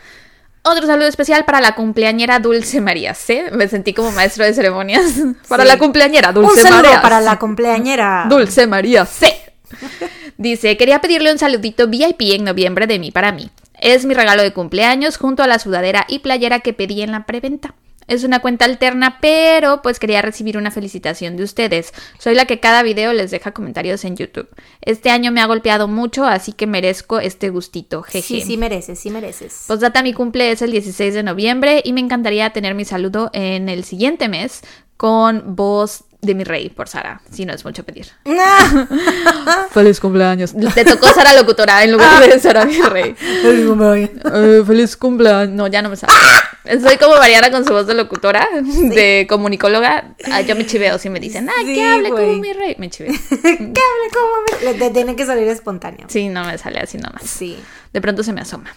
Otro 0.62 0.86
saludo 0.86 1.08
especial 1.08 1.44
para 1.44 1.60
la 1.60 1.74
cumpleañera 1.74 2.38
Dulce 2.38 2.80
María 2.80 3.14
C. 3.14 3.50
Me 3.52 3.66
sentí 3.68 3.94
como 3.94 4.12
maestro 4.12 4.44
de 4.44 4.54
ceremonias. 4.54 5.14
Para 5.48 5.62
Sí. 5.64 5.68
la 5.68 5.78
cumpleañera 5.78 6.30
Dulce 6.32 6.52
Un 6.52 6.62
saludo 6.62 6.82
María 6.82 7.00
para 7.02 7.20
la 7.20 7.38
cumpleañera. 7.38 8.26
Dulce 8.28 8.66
María 8.68 9.04
C. 9.06 9.32
Dice, 10.36 10.76
quería 10.76 11.00
pedirle 11.00 11.32
un 11.32 11.38
saludito 11.38 11.88
VIP 11.88 12.20
en 12.34 12.44
noviembre 12.44 12.86
de 12.86 12.98
mí 13.00 13.10
para 13.10 13.32
mí. 13.32 13.50
Es 13.80 14.04
mi 14.04 14.14
regalo 14.14 14.42
de 14.42 14.52
cumpleaños 14.52 15.16
junto 15.16 15.42
a 15.42 15.46
la 15.46 15.58
sudadera 15.58 16.04
y 16.08 16.20
playera 16.20 16.60
que 16.60 16.72
pedí 16.72 17.02
en 17.02 17.12
la 17.12 17.26
preventa. 17.26 17.74
Es 18.08 18.24
una 18.24 18.40
cuenta 18.40 18.64
alterna, 18.64 19.18
pero 19.20 19.82
pues 19.82 19.98
quería 19.98 20.22
recibir 20.22 20.56
una 20.56 20.70
felicitación 20.70 21.36
de 21.36 21.44
ustedes. 21.44 21.92
Soy 22.18 22.34
la 22.34 22.46
que 22.46 22.58
cada 22.58 22.82
video 22.82 23.12
les 23.12 23.30
deja 23.30 23.52
comentarios 23.52 24.02
en 24.06 24.16
YouTube. 24.16 24.48
Este 24.80 25.10
año 25.10 25.30
me 25.30 25.42
ha 25.42 25.46
golpeado 25.46 25.88
mucho, 25.88 26.24
así 26.24 26.52
que 26.54 26.66
merezco 26.66 27.20
este 27.20 27.50
gustito. 27.50 28.02
Jeje. 28.02 28.26
Sí, 28.26 28.40
sí 28.40 28.56
mereces, 28.56 28.98
sí 28.98 29.10
mereces. 29.10 29.64
Postdata, 29.68 30.02
mi 30.02 30.14
cumple 30.14 30.50
es 30.50 30.62
el 30.62 30.70
16 30.70 31.12
de 31.12 31.22
noviembre 31.22 31.82
y 31.84 31.92
me 31.92 32.00
encantaría 32.00 32.50
tener 32.50 32.74
mi 32.74 32.86
saludo 32.86 33.28
en 33.34 33.68
el 33.68 33.84
siguiente 33.84 34.28
mes 34.28 34.62
con 34.96 35.54
voz 35.54 36.04
de 36.20 36.34
mi 36.34 36.42
rey 36.44 36.68
por 36.68 36.88
Sara, 36.88 37.20
si 37.30 37.44
no 37.46 37.52
es 37.52 37.64
mucho 37.64 37.84
pedir. 37.84 38.06
Feliz 39.72 40.00
cumpleaños. 40.00 40.52
Te 40.74 40.84
tocó 40.84 41.08
Sara 41.12 41.34
locutora 41.34 41.84
en 41.84 41.92
lugar 41.92 42.20
de 42.28 42.38
Sara 42.40 42.64
mi 42.64 42.80
rey. 42.80 43.14
Eh, 44.34 44.62
feliz 44.66 44.96
cumpleaños. 44.96 45.54
No, 45.54 45.66
ya 45.68 45.80
no 45.82 45.88
me 45.90 45.96
sale. 45.96 46.12
Soy 46.82 46.96
como 46.98 47.16
Mariana 47.16 47.50
con 47.50 47.64
su 47.64 47.72
voz 47.72 47.86
de 47.86 47.94
locutora, 47.94 48.46
de 48.62 49.26
comunicóloga. 49.28 50.14
Ah, 50.30 50.40
yo 50.42 50.54
me 50.56 50.66
chiveo 50.66 50.98
si 50.98 51.08
me 51.08 51.18
dicen, 51.20 51.48
ah, 51.48 51.52
Sí, 51.60 51.66
que 51.74 51.84
hable 51.84 52.10
como 52.10 52.32
mi 52.34 52.52
rey. 52.52 52.74
Me 52.78 52.90
chiveo. 52.90 53.12
¿Qué 53.12 53.44
hable 53.46 53.72
como 54.12 54.32
me... 54.60 54.64
Le- 54.72 54.74
Te 54.78 54.90
tiene 54.90 55.16
que 55.16 55.24
salir 55.24 55.48
espontáneo. 55.48 56.06
Sí, 56.08 56.28
no 56.28 56.44
me 56.44 56.58
sale 56.58 56.78
así 56.80 56.98
nomás. 56.98 57.22
Sí. 57.22 57.58
De 57.92 58.00
pronto 58.00 58.22
se 58.22 58.32
me 58.32 58.40
asoma. 58.40 58.74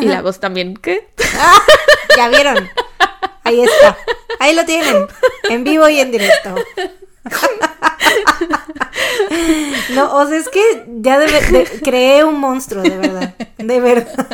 Y 0.00 0.04
la 0.06 0.22
voz 0.22 0.38
también. 0.40 0.74
¿Qué? 0.76 1.08
¿Ya 2.16 2.28
vieron? 2.28 2.68
Ahí 3.46 3.62
está. 3.62 3.96
Ahí 4.40 4.54
lo 4.54 4.64
tienen. 4.64 5.06
En 5.48 5.64
vivo 5.64 5.88
y 5.88 6.00
en 6.00 6.10
directo. 6.10 6.54
No, 9.94 10.16
o 10.16 10.26
sea, 10.26 10.38
es 10.38 10.48
que 10.48 10.86
ya 11.00 11.18
de, 11.18 11.80
creé 11.82 12.24
un 12.24 12.38
monstruo, 12.38 12.82
de 12.82 12.98
verdad. 12.98 13.34
De 13.58 13.80
verdad. 13.80 14.26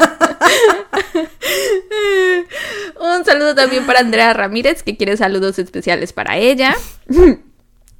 Un 3.00 3.24
saludo 3.24 3.54
también 3.54 3.86
para 3.86 4.00
Andrea 4.00 4.32
Ramírez, 4.32 4.82
que 4.82 4.96
quiere 4.96 5.16
saludos 5.16 5.58
especiales 5.58 6.12
para 6.12 6.38
ella. 6.38 6.76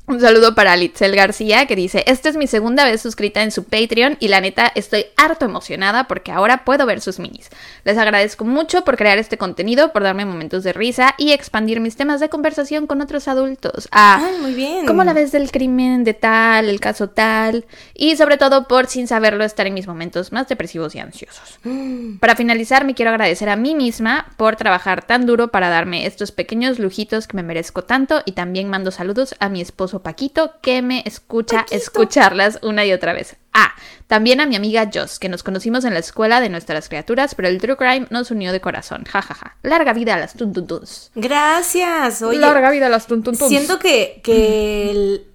Un 0.05 0.21
saludo 0.21 0.57
para 0.57 0.77
Litzel 0.77 1.15
García 1.15 1.67
que 1.67 1.77
dice, 1.77 2.03
esta 2.09 2.29
es 2.29 2.37
mi 2.37 2.49
segunda 2.49 2.85
vez 2.85 3.01
suscrita 3.01 3.41
en 3.41 3.53
su 3.53 3.63
Patreon 3.63 4.17
y 4.19 4.29
la 4.29 4.41
neta 4.41 4.73
estoy 4.75 5.07
harto 5.17 5.45
emocionada 5.45 6.09
porque 6.09 6.33
ahora 6.33 6.65
puedo 6.65 6.87
ver 6.87 7.01
sus 7.01 7.21
minis. 7.21 7.51
Les 7.85 7.97
agradezco 7.97 8.45
mucho 8.45 8.83
por 8.83 8.97
crear 8.97 9.19
este 9.19 9.39
contenido, 9.39 9.93
por 9.93 10.03
darme 10.03 10.25
momentos 10.25 10.65
de 10.65 10.73
risa 10.73 11.15
y 11.19 11.31
expandir 11.31 11.79
mis 11.79 11.95
temas 11.95 12.19
de 12.19 12.29
conversación 12.29 12.89
con 12.89 13.01
otros 13.01 13.29
adultos. 13.29 13.89
Ah, 13.93 14.21
Ay, 14.27 14.41
muy 14.41 14.55
bien. 14.55 14.87
¿Cómo 14.87 15.05
la 15.05 15.13
ves 15.13 15.31
del 15.31 15.53
crimen 15.53 16.03
de 16.03 16.15
tal, 16.15 16.69
el 16.69 16.81
caso 16.81 17.09
tal? 17.09 17.65
Y 17.95 18.17
sobre 18.17 18.39
todo 18.39 18.67
por, 18.67 18.89
sin 18.89 19.07
saberlo, 19.07 19.45
estar 19.45 19.69
en 19.69 19.75
mis 19.75 19.87
momentos 19.87 20.33
más 20.33 20.49
depresivos 20.49 20.97
y 20.97 20.99
ansiosos. 20.99 21.61
Para 22.19 22.35
finalizar, 22.35 22.85
me 22.85 22.95
quiero 22.95 23.13
agradecer 23.13 23.49
a 23.49 23.57
mí 23.57 23.77
misma 23.77 24.27
por 24.37 24.57
trabajar 24.57 25.05
tan 25.05 25.27
duro 25.27 25.53
para 25.53 25.69
darme 25.69 26.07
estos 26.07 26.33
pequeños 26.33 26.81
lujitos 26.81 27.29
que 27.29 27.37
me 27.37 27.45
merezco 27.45 27.85
tanto 27.85 28.23
y 28.27 28.33
también 28.33 28.69
mando 28.69 28.91
saludos 28.91 29.37
a 29.39 29.49
mi 29.49 29.61
esposo 29.61 29.92
Paquito 30.01 30.53
que 30.63 30.81
me 30.83 31.03
escucha 31.07 31.59
Paquito. 31.59 31.77
escucharlas 31.77 32.59
una 32.63 32.85
y 32.85 32.93
otra 32.93 33.13
vez. 33.13 33.37
Ah, 33.53 33.73
también 34.07 34.41
a 34.41 34.47
mi 34.47 34.57
amiga 34.57 34.89
Joss, 34.93 35.19
que 35.19 35.29
nos 35.29 35.43
conocimos 35.43 35.85
en 35.85 35.93
la 35.93 36.01
escuela 36.01 36.41
de 36.41 36.49
nuestras 36.49 36.89
criaturas, 36.89 37.35
pero 37.35 37.49
el 37.49 37.59
True 37.61 37.77
Crime 37.77 38.07
nos 38.11 38.31
unió 38.31 38.53
de 38.53 38.61
corazón. 38.61 39.05
Ja, 39.05 39.21
ja, 39.23 39.35
ja. 39.35 39.57
Larga 39.63 39.93
vida 39.93 40.15
a 40.15 40.19
las 40.19 40.35
tuntuntuns. 40.35 41.11
Gracias. 41.15 42.23
Oye, 42.23 42.39
Larga 42.39 42.71
vida 42.71 42.87
a 42.87 42.91
las 42.91 43.07
tuntuntuns. 43.07 43.49
siento 43.49 43.79
que, 43.79 44.21
que 44.25 44.91
el- 44.91 45.27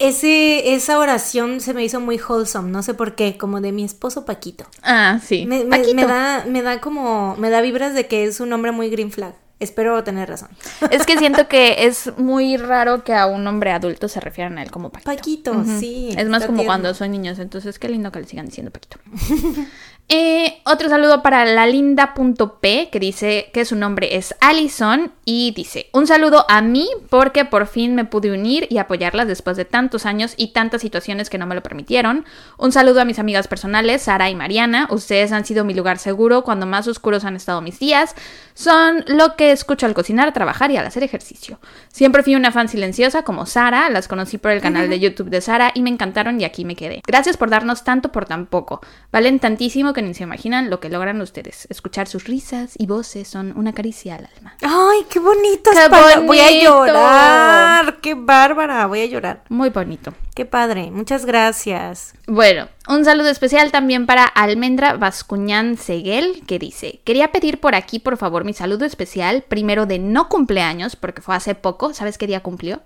ese, 0.00 0.74
esa 0.74 0.98
oración 0.98 1.60
se 1.60 1.72
me 1.74 1.84
hizo 1.84 2.00
muy 2.00 2.18
wholesome, 2.18 2.70
no 2.70 2.82
sé 2.82 2.94
por 2.94 3.14
qué, 3.14 3.38
como 3.38 3.60
de 3.60 3.70
mi 3.70 3.84
esposo 3.84 4.24
Paquito. 4.24 4.64
Ah, 4.82 5.20
sí. 5.24 5.46
Me, 5.46 5.64
me- 5.64 5.76
Paquito. 5.78 5.94
me 5.94 6.06
da, 6.06 6.44
me 6.48 6.62
da 6.62 6.80
como, 6.80 7.36
me 7.36 7.50
da 7.50 7.60
vibras 7.60 7.94
de 7.94 8.06
que 8.08 8.24
es 8.24 8.40
un 8.40 8.52
hombre 8.52 8.72
muy 8.72 8.90
green 8.90 9.12
flag. 9.12 9.34
Espero 9.60 10.02
tener 10.02 10.26
razón. 10.26 10.48
Es 10.90 11.04
que 11.04 11.18
siento 11.18 11.46
que 11.46 11.84
es 11.84 12.16
muy 12.16 12.56
raro 12.56 13.04
que 13.04 13.12
a 13.12 13.26
un 13.26 13.46
hombre 13.46 13.72
adulto 13.72 14.08
se 14.08 14.18
refieran 14.18 14.56
a 14.56 14.62
él 14.62 14.70
como 14.70 14.88
Paquito. 14.90 15.10
Paquito, 15.14 15.64
sí. 15.78 16.08
Es 16.16 16.28
más 16.30 16.44
como 16.46 16.60
tierno. 16.60 16.64
cuando 16.70 16.94
son 16.94 17.10
niños, 17.12 17.38
entonces 17.38 17.78
qué 17.78 17.90
lindo 17.90 18.10
que 18.10 18.20
le 18.20 18.26
sigan 18.26 18.46
diciendo 18.46 18.70
Paquito. 18.72 18.96
Eh, 20.12 20.60
otro 20.64 20.88
saludo 20.88 21.22
para 21.22 21.44
la 21.44 21.68
linda.p 21.68 22.88
que 22.90 22.98
dice 22.98 23.48
que 23.52 23.64
su 23.64 23.76
nombre 23.76 24.16
es 24.16 24.34
Allison 24.40 25.12
y 25.24 25.52
dice 25.52 25.88
un 25.92 26.08
saludo 26.08 26.44
a 26.48 26.62
mí 26.62 26.88
porque 27.10 27.44
por 27.44 27.68
fin 27.68 27.94
me 27.94 28.04
pude 28.04 28.32
unir 28.32 28.66
y 28.70 28.78
apoyarlas 28.78 29.28
después 29.28 29.56
de 29.56 29.64
tantos 29.64 30.06
años 30.06 30.34
y 30.36 30.48
tantas 30.48 30.80
situaciones 30.80 31.30
que 31.30 31.38
no 31.38 31.46
me 31.46 31.54
lo 31.54 31.62
permitieron. 31.62 32.24
Un 32.58 32.72
saludo 32.72 33.00
a 33.00 33.04
mis 33.04 33.20
amigas 33.20 33.46
personales, 33.46 34.02
Sara 34.02 34.28
y 34.30 34.34
Mariana. 34.34 34.88
Ustedes 34.90 35.30
han 35.30 35.44
sido 35.44 35.64
mi 35.64 35.74
lugar 35.74 35.98
seguro 35.98 36.42
cuando 36.42 36.66
más 36.66 36.88
oscuros 36.88 37.24
han 37.24 37.36
estado 37.36 37.60
mis 37.60 37.78
días. 37.78 38.16
Son 38.54 39.04
lo 39.06 39.36
que 39.36 39.52
escucho 39.52 39.86
al 39.86 39.94
cocinar, 39.94 40.32
trabajar 40.32 40.72
y 40.72 40.76
al 40.76 40.86
hacer 40.86 41.04
ejercicio. 41.04 41.60
Siempre 41.86 42.24
fui 42.24 42.34
una 42.34 42.50
fan 42.50 42.68
silenciosa 42.68 43.22
como 43.22 43.46
Sara, 43.46 43.88
las 43.90 44.08
conocí 44.08 44.38
por 44.38 44.50
el 44.50 44.60
canal 44.60 44.90
de 44.90 44.98
YouTube 44.98 45.30
de 45.30 45.40
Sara 45.40 45.70
y 45.72 45.82
me 45.82 45.90
encantaron 45.90 46.40
y 46.40 46.44
aquí 46.44 46.64
me 46.64 46.74
quedé. 46.74 47.00
Gracias 47.06 47.36
por 47.36 47.48
darnos 47.48 47.84
tanto 47.84 48.10
por 48.10 48.26
tan 48.26 48.46
poco. 48.46 48.80
Valen 49.12 49.38
tantísimo 49.38 49.92
que 49.92 49.99
ni 50.02 50.14
se 50.14 50.22
imaginan 50.24 50.70
lo 50.70 50.80
que 50.80 50.88
logran 50.88 51.20
ustedes. 51.20 51.66
Escuchar 51.70 52.08
sus 52.08 52.24
risas 52.24 52.74
y 52.78 52.86
voces 52.86 53.28
son 53.28 53.52
una 53.56 53.72
caricia 53.72 54.16
al 54.16 54.28
alma. 54.36 54.56
Ay, 54.62 55.06
qué 55.08 55.18
bonitas 55.18 55.74
¡Qué. 55.74 55.88
Voy 56.26 56.38
a 56.38 56.44
bonito! 56.44 56.86
llorar. 56.86 58.00
Qué 58.00 58.14
bárbara. 58.14 58.86
Voy 58.86 59.00
a 59.00 59.06
llorar. 59.06 59.44
Muy 59.48 59.70
bonito. 59.70 60.14
Qué 60.34 60.44
padre. 60.44 60.90
Muchas 60.90 61.26
gracias. 61.26 62.14
Bueno, 62.26 62.68
un 62.88 63.04
saludo 63.04 63.28
especial 63.28 63.72
también 63.72 64.06
para 64.06 64.24
Almendra 64.24 64.94
Vascuñán 64.94 65.76
Seguel, 65.76 66.42
que 66.46 66.58
dice, 66.58 67.00
quería 67.04 67.32
pedir 67.32 67.60
por 67.60 67.74
aquí, 67.74 67.98
por 67.98 68.16
favor, 68.16 68.44
mi 68.44 68.54
saludo 68.54 68.84
especial, 68.84 69.42
primero 69.46 69.86
de 69.86 69.98
no 69.98 70.28
cumpleaños, 70.28 70.96
porque 70.96 71.22
fue 71.22 71.34
hace 71.34 71.54
poco, 71.54 71.92
¿sabes 71.94 72.16
qué 72.18 72.26
día 72.26 72.40
cumplió? 72.42 72.82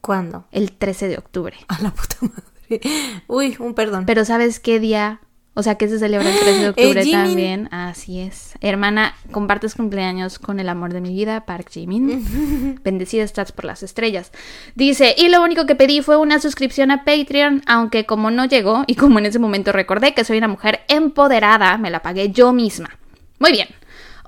¿Cuándo? 0.00 0.44
El 0.52 0.72
13 0.72 1.08
de 1.08 1.16
octubre. 1.16 1.56
A 1.68 1.80
la 1.80 1.90
puta 1.90 2.16
madre. 2.20 2.80
Uy, 3.26 3.56
un 3.58 3.74
perdón. 3.74 4.04
Pero 4.06 4.24
¿sabes 4.24 4.60
qué 4.60 4.80
día? 4.80 5.20
O 5.54 5.62
sea, 5.62 5.76
que 5.76 5.88
se 5.88 5.98
celebra 5.98 6.28
el 6.28 6.38
13 6.38 6.58
de 6.60 6.68
octubre 6.70 7.02
Eh, 7.02 7.10
también. 7.12 7.68
Así 7.72 8.20
es. 8.20 8.54
Hermana, 8.60 9.14
compartes 9.30 9.74
cumpleaños 9.74 10.38
con 10.38 10.58
el 10.60 10.68
amor 10.68 10.92
de 10.92 11.00
mi 11.00 11.14
vida, 11.14 11.46
Park 11.46 11.70
Jimin. 11.70 12.80
Bendecida 12.84 13.22
estás 13.22 13.52
por 13.52 13.64
las 13.64 13.82
estrellas. 13.82 14.32
Dice, 14.74 15.14
y 15.16 15.28
lo 15.28 15.42
único 15.42 15.66
que 15.66 15.76
pedí 15.76 16.02
fue 16.02 16.16
una 16.16 16.40
suscripción 16.40 16.90
a 16.90 17.04
Patreon, 17.04 17.62
aunque 17.66 18.04
como 18.04 18.30
no 18.30 18.44
llegó 18.46 18.84
y 18.86 18.96
como 18.96 19.18
en 19.20 19.26
ese 19.26 19.38
momento 19.38 19.72
recordé 19.72 20.12
que 20.12 20.24
soy 20.24 20.38
una 20.38 20.48
mujer 20.48 20.80
empoderada, 20.88 21.78
me 21.78 21.90
la 21.90 22.02
pagué 22.02 22.30
yo 22.30 22.52
misma. 22.52 22.90
Muy 23.38 23.52
bien. 23.52 23.68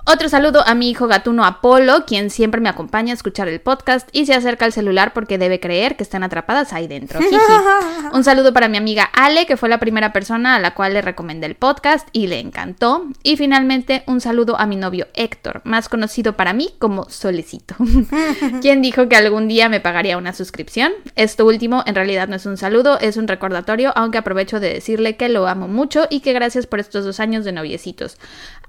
Otro 0.09 0.29
saludo 0.29 0.65
a 0.65 0.73
mi 0.73 0.89
hijo 0.89 1.07
gatuno 1.07 1.43
Apolo, 1.43 2.05
quien 2.05 2.29
siempre 2.29 2.61
me 2.61 2.69
acompaña 2.69 3.11
a 3.11 3.13
escuchar 3.13 3.49
el 3.49 3.59
podcast 3.59 4.07
y 4.13 4.25
se 4.25 4.33
acerca 4.33 4.63
al 4.63 4.71
celular 4.71 5.11
porque 5.11 5.37
debe 5.37 5.59
creer 5.59 5.97
que 5.97 6.03
están 6.03 6.23
atrapadas 6.23 6.71
ahí 6.71 6.87
dentro. 6.87 7.19
Un 8.13 8.23
saludo 8.23 8.53
para 8.53 8.69
mi 8.69 8.77
amiga 8.77 9.03
Ale, 9.03 9.45
que 9.45 9.57
fue 9.57 9.67
la 9.67 9.81
primera 9.81 10.13
persona 10.13 10.55
a 10.55 10.59
la 10.61 10.73
cual 10.75 10.93
le 10.93 11.01
recomendé 11.01 11.47
el 11.47 11.55
podcast 11.55 12.07
y 12.13 12.27
le 12.27 12.39
encantó. 12.39 13.05
Y 13.21 13.35
finalmente 13.35 14.03
un 14.07 14.21
saludo 14.21 14.57
a 14.57 14.65
mi 14.65 14.77
novio 14.77 15.07
Héctor, 15.13 15.59
más 15.65 15.89
conocido 15.89 16.37
para 16.37 16.53
mí 16.53 16.69
como 16.79 17.09
Solecito, 17.09 17.75
quien 18.61 18.81
dijo 18.81 19.09
que 19.09 19.17
algún 19.17 19.49
día 19.49 19.67
me 19.67 19.81
pagaría 19.81 20.17
una 20.17 20.31
suscripción. 20.31 20.93
Esto 21.17 21.45
último 21.45 21.83
en 21.85 21.95
realidad 21.95 22.29
no 22.29 22.37
es 22.37 22.45
un 22.45 22.55
saludo, 22.55 22.97
es 23.01 23.17
un 23.17 23.27
recordatorio, 23.27 23.91
aunque 23.97 24.19
aprovecho 24.19 24.61
de 24.61 24.73
decirle 24.73 25.17
que 25.17 25.27
lo 25.27 25.49
amo 25.49 25.67
mucho 25.67 26.07
y 26.09 26.21
que 26.21 26.31
gracias 26.31 26.65
por 26.65 26.79
estos 26.79 27.03
dos 27.03 27.19
años 27.19 27.43
de 27.43 27.51
noviecitos. 27.51 28.17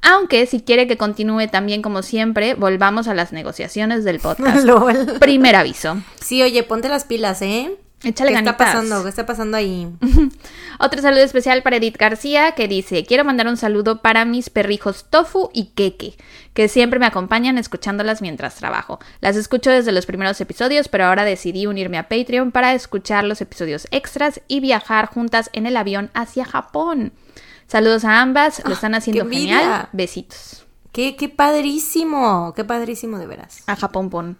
Aunque 0.03 0.47
si 0.47 0.61
quiere 0.63 0.89
que 0.89 0.97
continúe 0.97 1.28
también 1.51 1.83
como 1.83 2.03
siempre, 2.03 2.55
volvamos 2.55 3.09
a 3.09 3.15
las 3.15 3.33
negociaciones 3.33 4.05
del 4.05 4.21
podcast. 4.21 4.65
Lol. 4.65 5.19
Primer 5.21 5.57
aviso. 5.57 5.99
Sí, 6.21 6.43
oye, 6.43 6.63
ponte 6.63 6.89
las 6.89 7.05
pilas, 7.05 7.43
¿eh? 7.43 7.77
Échale 8.05 8.31
¿Qué 8.31 8.37
está 8.37 8.53
ganitas. 8.53 8.67
pasando? 8.75 9.03
¿Qué 9.03 9.09
está 9.09 9.27
pasando 9.27 9.57
ahí? 9.57 9.89
Otro 10.79 11.03
saludo 11.03 11.23
especial 11.23 11.65
para 11.65 11.77
Edith 11.77 11.97
García 11.97 12.53
que 12.53 12.69
dice, 12.69 13.05
quiero 13.05 13.25
mandar 13.25 13.49
un 13.49 13.57
saludo 13.57 14.03
para 14.03 14.25
mis 14.25 14.51
perrijos 14.51 15.07
Tofu 15.11 15.51
y 15.53 15.71
Keke, 15.75 16.17
que 16.55 16.69
siempre 16.69 17.01
me 17.01 17.07
acompañan 17.07 17.59
escuchándolas 17.59 18.23
mientras 18.23 18.55
trabajo. 18.55 19.01
Las 19.21 19.35
escucho 19.35 19.71
desde 19.71 19.91
los 19.91 20.07
primeros 20.07 20.41
episodios, 20.41 20.87
pero 20.87 21.07
ahora 21.07 21.25
decidí 21.25 21.67
unirme 21.67 21.99
a 21.99 22.09
Patreon 22.09 22.53
para 22.53 22.73
escuchar 22.73 23.25
los 23.25 23.41
episodios 23.41 23.89
extras 23.91 24.43
y 24.47 24.61
viajar 24.61 25.07
juntas 25.07 25.51
en 25.53 25.67
el 25.67 25.77
avión 25.77 26.11
hacia 26.15 26.45
Japón. 26.45 27.13
Saludos 27.67 28.05
a 28.05 28.21
ambas, 28.21 28.63
lo 28.65 28.75
están 28.75 28.95
haciendo 28.95 29.29
genial. 29.29 29.89
Besitos. 29.93 30.68
Qué, 30.99 31.15
qué 31.15 31.29
padrísimo. 31.29 32.53
Qué 32.57 32.65
padrísimo, 32.65 33.21
de 33.21 33.29
veras. 33.29 33.63
A 33.69 33.77
Japón 33.77 34.11
pon. 34.11 34.37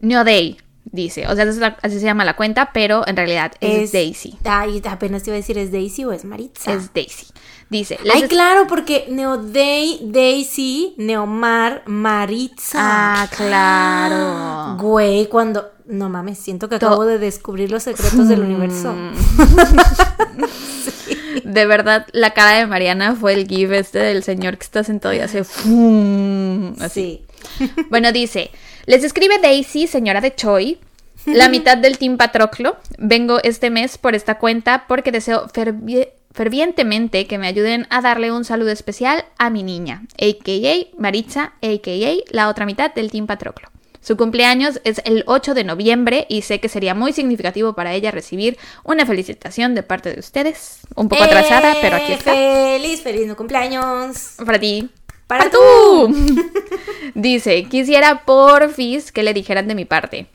Neoday 0.00 0.56
dice, 0.86 1.28
o 1.28 1.36
sea, 1.36 1.44
la- 1.44 1.76
así 1.82 2.00
se 2.00 2.06
llama 2.06 2.24
la 2.24 2.36
cuenta, 2.36 2.70
pero 2.72 3.06
en 3.06 3.16
realidad 3.16 3.52
es, 3.60 3.92
Daisy. 3.92 4.38
Ay, 4.44 4.80
apenas 4.88 5.24
te 5.24 5.28
iba 5.28 5.34
a 5.34 5.36
decir, 5.36 5.58
¿es 5.58 5.70
Daisy 5.70 6.06
o 6.06 6.12
es 6.12 6.24
Maritza? 6.24 6.72
Es 6.72 6.94
Daisy. 6.94 7.26
Dice, 7.68 7.98
Ay, 8.10 8.22
es- 8.22 8.28
claro, 8.30 8.66
porque 8.66 9.08
Neodei, 9.10 10.00
Daisy, 10.04 10.94
Neomar, 10.96 11.82
Maritza. 11.84 12.78
Ah, 12.80 13.28
claro. 13.36 14.76
Güey, 14.82 15.28
cuando. 15.28 15.66
No 15.84 16.08
mames, 16.08 16.38
siento 16.38 16.70
que 16.70 16.78
To- 16.78 16.86
acabo 16.86 17.04
de 17.04 17.18
descubrir 17.18 17.70
los 17.70 17.82
secretos 17.82 18.26
del 18.26 18.40
universo. 18.40 18.94
De 21.44 21.66
verdad, 21.66 22.06
la 22.12 22.30
cara 22.30 22.58
de 22.58 22.66
Mariana 22.66 23.14
fue 23.14 23.32
el 23.34 23.46
gif 23.46 23.70
este 23.72 23.98
del 23.98 24.22
señor 24.22 24.56
que 24.58 24.64
está 24.64 24.84
sentado 24.84 25.14
y 25.14 25.20
hace 25.20 25.44
fum, 25.44 26.74
así. 26.80 27.22
Sí. 27.58 27.70
Bueno, 27.90 28.10
dice, 28.12 28.50
les 28.86 29.04
escribe 29.04 29.38
Daisy, 29.38 29.86
señora 29.86 30.20
de 30.20 30.34
Choi, 30.34 30.78
la 31.26 31.48
mitad 31.50 31.76
del 31.78 31.98
Team 31.98 32.16
Patroclo. 32.16 32.76
Vengo 32.98 33.38
este 33.42 33.70
mes 33.70 33.98
por 33.98 34.14
esta 34.14 34.38
cuenta 34.38 34.84
porque 34.88 35.12
deseo 35.12 35.46
fervi- 35.48 36.08
fervientemente 36.32 37.26
que 37.26 37.38
me 37.38 37.46
ayuden 37.46 37.86
a 37.90 38.00
darle 38.00 38.32
un 38.32 38.44
saludo 38.44 38.70
especial 38.70 39.24
a 39.38 39.50
mi 39.50 39.62
niña, 39.62 40.02
a.k.a. 40.20 41.00
Maritza, 41.00 41.52
a.k.a. 41.62 42.14
la 42.34 42.48
otra 42.48 42.66
mitad 42.66 42.92
del 42.94 43.10
Team 43.10 43.26
Patroclo. 43.26 43.68
Su 44.06 44.16
cumpleaños 44.16 44.80
es 44.84 45.02
el 45.04 45.24
8 45.26 45.52
de 45.52 45.64
noviembre 45.64 46.26
y 46.28 46.42
sé 46.42 46.60
que 46.60 46.68
sería 46.68 46.94
muy 46.94 47.12
significativo 47.12 47.72
para 47.72 47.92
ella 47.92 48.12
recibir 48.12 48.56
una 48.84 49.04
felicitación 49.04 49.74
de 49.74 49.82
parte 49.82 50.12
de 50.12 50.20
ustedes. 50.20 50.82
Un 50.94 51.08
poco 51.08 51.24
atrasada, 51.24 51.72
¡Eh! 51.72 51.78
pero 51.80 51.96
aquí 51.96 52.12
está. 52.12 52.32
Feliz, 52.32 53.02
feliz 53.02 53.26
no 53.26 53.34
cumpleaños. 53.34 54.36
Para 54.46 54.60
ti. 54.60 54.90
Para 55.26 55.50
tú. 55.50 56.14
Dice, 57.16 57.64
quisiera 57.64 58.24
porfis 58.24 59.10
que 59.10 59.24
le 59.24 59.34
dijeran 59.34 59.66
de 59.66 59.74
mi 59.74 59.84
parte. 59.84 60.28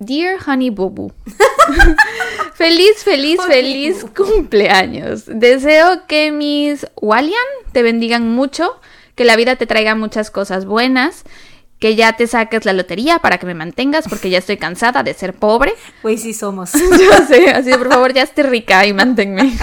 Dear 0.00 0.38
Honey 0.44 0.70
Boo 0.70 0.90
Boo. 0.90 1.12
feliz, 2.54 3.04
feliz, 3.04 3.40
feliz 3.46 4.04
cumpleaños. 4.16 5.26
Deseo 5.26 6.08
que 6.08 6.32
mis 6.32 6.88
Walian 7.00 7.38
te 7.70 7.84
bendigan 7.84 8.28
mucho, 8.34 8.80
que 9.14 9.24
la 9.24 9.36
vida 9.36 9.54
te 9.54 9.66
traiga 9.66 9.94
muchas 9.94 10.32
cosas 10.32 10.64
buenas, 10.64 11.22
que 11.78 11.94
ya 11.94 12.14
te 12.14 12.26
saques 12.26 12.64
la 12.64 12.72
lotería 12.72 13.18
para 13.18 13.38
que 13.38 13.46
me 13.46 13.54
mantengas, 13.54 14.08
porque 14.08 14.30
ya 14.30 14.38
estoy 14.38 14.56
cansada 14.56 15.02
de 15.02 15.14
ser 15.14 15.34
pobre. 15.34 15.74
Güey, 16.02 16.18
sí 16.18 16.32
somos. 16.32 16.72
Yo 16.74 17.26
sé, 17.26 17.50
así 17.50 17.70
de 17.70 17.78
por 17.78 17.88
favor 17.88 18.12
ya 18.12 18.22
esté 18.22 18.42
rica 18.42 18.86
y 18.86 18.92
manténme. 18.92 19.56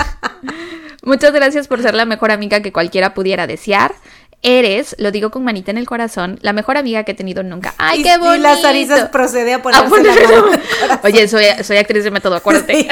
Muchas 1.04 1.34
gracias 1.34 1.67
por 1.67 1.82
ser 1.82 1.95
la 1.95 2.06
mejor 2.06 2.32
amiga 2.32 2.62
que 2.62 2.71
cualquiera 2.71 3.13
pudiera 3.13 3.45
desear. 3.45 3.93
Eres, 4.41 4.95
lo 4.99 5.11
digo 5.11 5.31
con 5.31 5.43
manita 5.43 5.71
en 5.71 5.77
el 5.77 5.85
corazón, 5.87 6.37
la 6.41 6.51
mejor 6.53 6.77
amiga 6.77 7.03
que 7.03 7.11
he 7.11 7.15
tenido 7.15 7.43
nunca. 7.43 7.73
¡Ay, 7.77 8.01
Y- 8.01 8.03
qué 8.03 8.17
bonito! 8.17 8.35
Y 8.35 8.39
las 8.39 8.65
arisas 8.65 9.09
procede 9.09 9.53
a 9.53 9.57
A 9.57 9.61
ponerse 9.61 9.83
la 9.83 9.89
ponerlo. 9.89 10.41
mano 10.41 10.47
en 10.53 10.59
el 10.59 10.67
corazón. 10.79 10.99
Oye, 11.03 11.27
soy, 11.27 11.45
soy 11.63 11.77
actriz 11.77 12.03
de 12.03 12.11
método, 12.11 12.35
acuérdate. 12.35 12.87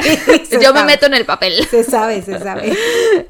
Sí, 0.48 0.56
Yo 0.62 0.72
me 0.72 0.84
meto 0.84 1.06
en 1.06 1.14
el 1.14 1.24
papel. 1.24 1.66
Se 1.70 1.84
sabe, 1.84 2.22
se 2.22 2.38
sabe. 2.38 2.76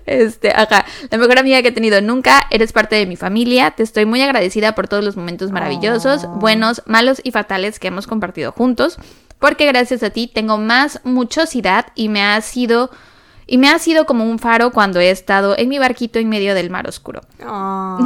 Este, 0.07 0.51
ajá. 0.51 0.85
La 1.11 1.19
mejor 1.19 1.39
amiga 1.39 1.63
que 1.63 1.69
he 1.69 1.73
tenido 1.73 2.01
nunca. 2.01 2.47
Eres 2.51 2.73
parte 2.73 2.97
de 2.97 3.07
mi 3.07 3.17
familia. 3.17 3.73
Te 3.73 3.83
estoy 3.83 4.05
muy 4.07 4.23
agradecida 4.23 4.75
por 4.75 4.89
todos 4.89 5.03
los 5.03 5.17
momentos 5.17 5.51
maravillosos, 5.51 6.25
Oh. 6.25 6.29
buenos, 6.37 6.83
malos 6.87 7.21
y 7.25 7.31
fatales 7.33 7.79
que 7.79 7.89
hemos 7.89 8.07
compartido 8.07 8.53
juntos. 8.53 8.99
Porque 9.39 9.67
gracias 9.67 10.03
a 10.05 10.11
ti 10.11 10.29
tengo 10.33 10.59
más 10.59 11.01
muchosidad 11.05 11.87
y 11.95 12.09
me 12.09 12.23
ha 12.23 12.41
sido. 12.41 12.91
Y 13.53 13.59
me 13.59 13.69
ha 13.69 13.79
sido 13.79 14.07
como 14.07 14.25
un 14.25 14.39
faro 14.39 14.71
cuando 14.71 14.99
he 14.99 15.11
estado 15.11 15.55
en 15.59 15.69
mi 15.69 15.79
barquito 15.79 16.19
en 16.19 16.31
medio 16.31 16.55
del 16.55 16.71
mar 16.71 16.89
oscuro. 16.89 17.21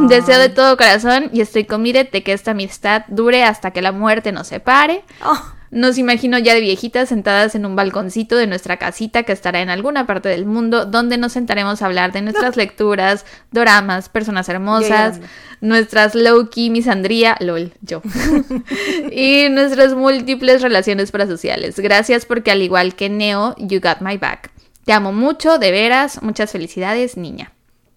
Deseo 0.08 0.40
de 0.40 0.48
todo 0.48 0.76
corazón 0.76 1.30
y 1.32 1.40
estoy 1.40 1.62
convide 1.62 2.02
de 2.02 2.24
que 2.24 2.32
esta 2.32 2.50
amistad 2.50 3.04
dure 3.06 3.44
hasta 3.44 3.70
que 3.70 3.80
la 3.80 3.92
muerte 3.92 4.32
nos 4.32 4.48
separe. 4.48 5.04
Oh. 5.24 5.40
Nos 5.70 5.98
imagino 5.98 6.36
ya 6.38 6.52
de 6.52 6.60
viejitas 6.60 7.10
sentadas 7.10 7.54
en 7.54 7.64
un 7.64 7.76
balconcito 7.76 8.36
de 8.36 8.48
nuestra 8.48 8.78
casita 8.78 9.22
que 9.22 9.30
estará 9.30 9.60
en 9.60 9.70
alguna 9.70 10.04
parte 10.04 10.28
del 10.28 10.46
mundo, 10.46 10.84
donde 10.84 11.16
nos 11.16 11.34
sentaremos 11.34 11.80
a 11.80 11.86
hablar 11.86 12.10
de 12.10 12.22
nuestras 12.22 12.56
lecturas, 12.56 13.24
doramas, 13.52 14.08
personas 14.08 14.48
hermosas, 14.48 15.18
llorando. 15.18 15.26
nuestras 15.60 16.16
low-key 16.16 16.70
misandría, 16.70 17.36
lol, 17.38 17.72
yo, 17.82 18.02
y 19.12 19.46
nuestras 19.50 19.94
múltiples 19.94 20.60
relaciones 20.60 21.12
parasociales. 21.12 21.78
Gracias 21.78 22.26
porque 22.26 22.50
al 22.50 22.62
igual 22.62 22.96
que 22.96 23.08
Neo, 23.08 23.54
you 23.58 23.78
got 23.80 24.00
my 24.00 24.16
back. 24.16 24.55
Te 24.86 24.92
amo 24.92 25.12
mucho, 25.12 25.58
de 25.58 25.72
veras, 25.72 26.22
muchas 26.22 26.52
felicidades, 26.52 27.16
niña. 27.16 27.52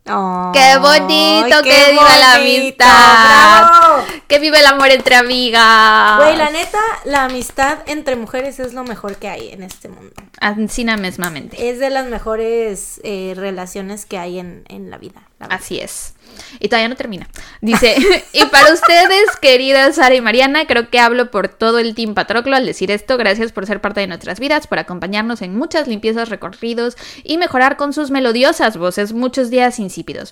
Oh. 0.10 0.52
¡Qué 0.56 0.78
bonito! 0.80 1.56
Ay, 1.56 1.62
¡Que 1.62 1.70
qué 1.70 1.92
viva 1.92 2.18
la 2.18 2.34
amistad! 2.34 2.88
¡Bravo! 2.88 4.06
¡Que 4.28 4.40
vive 4.40 4.60
el 4.60 4.66
amor 4.66 4.90
entre 4.90 5.16
amigas! 5.16 6.18
Güey, 6.18 6.36
la 6.36 6.50
neta, 6.50 6.80
la 7.06 7.26
amistad 7.26 7.78
entre 7.86 8.16
mujeres 8.16 8.60
es 8.60 8.74
lo 8.74 8.84
mejor 8.86 9.18
que 9.18 9.30
hay 9.30 9.50
en 9.50 9.62
este 9.62 9.88
mundo. 9.88 10.16
Ancina 10.42 10.98
mesmamente. 10.98 11.70
Es 11.70 11.78
de 11.78 11.92
las 11.92 12.08
mejores 12.08 13.00
eh, 13.04 13.34
relaciones 13.36 14.08
que 14.08 14.18
hay 14.18 14.40
en, 14.40 14.64
en 14.68 14.90
la 14.90 14.98
vida. 14.98 15.22
la. 15.38 15.46
Así 15.46 15.80
es. 15.80 16.16
Y 16.60 16.70
todavía 16.70 16.90
no 16.90 16.96
termina. 16.96 17.28
Dice, 17.62 17.96
y 18.34 18.46
para 18.46 18.74
ustedes, 18.74 19.36
queridas 19.42 19.96
Sara 19.96 20.16
y 20.16 20.22
Mariana, 20.22 20.66
creo 20.66 20.90
que 20.90 21.00
hablo 21.00 21.32
por 21.32 21.48
todo 21.48 21.80
el 21.80 21.96
Team 21.96 22.14
Patroclo 22.14 22.56
al 22.56 22.66
decir 22.66 22.92
esto. 22.92 23.18
Gracias 23.18 23.52
por 23.52 23.66
ser 23.66 23.82
parte 23.82 24.02
de 24.02 24.08
nuestras 24.08 24.40
vidas, 24.40 24.68
por 24.68 24.80
acompañarnos 24.80 25.42
en 25.42 25.58
muchas 25.58 25.88
limpiezas, 25.88 26.30
recorridos 26.30 26.98
y 27.24 27.38
mejorar 27.38 27.78
con 27.78 27.94
sus 27.94 28.12
melodiosas 28.12 28.78
voces 28.78 29.14
muchos 29.14 29.50
días 29.50 29.80
insípidos. 29.80 30.32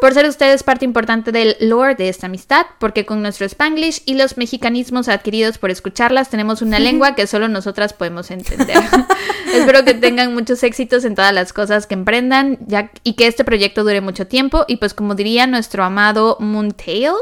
Por 0.00 0.12
ser 0.12 0.26
ustedes 0.26 0.62
parte 0.62 0.84
importante 0.84 1.32
del 1.32 1.56
lore 1.60 1.94
de 1.94 2.08
esta 2.08 2.26
amistad, 2.26 2.66
porque 2.78 3.06
con 3.06 3.22
nuestro 3.22 3.46
spanglish 3.46 4.02
y 4.06 4.14
los 4.14 4.36
mexicanismos 4.36 5.08
adquiridos 5.08 5.58
por 5.58 5.70
escucharlas, 5.70 6.30
tenemos 6.30 6.62
una 6.62 6.78
lengua 6.80 7.14
que 7.14 7.26
solo 7.26 7.48
nosotras 7.48 7.92
podemos 7.92 8.30
entender. 8.30 8.76
Espero 9.54 9.84
que 9.84 9.94
tengan 9.94 10.34
muchos 10.34 10.62
éxitos 10.62 11.04
en 11.04 11.14
todas 11.14 11.32
las 11.32 11.52
cosas 11.52 11.86
que 11.86 11.94
emprendan 11.94 12.58
ya, 12.66 12.90
y 13.02 13.14
que 13.14 13.26
este 13.26 13.44
proyecto 13.44 13.84
dure 13.84 14.00
mucho 14.00 14.26
tiempo. 14.26 14.64
Y 14.68 14.76
pues 14.76 14.94
como 14.94 15.14
diría 15.14 15.43
nuestro 15.46 15.84
amado 15.84 16.36
Moontail, 16.40 17.14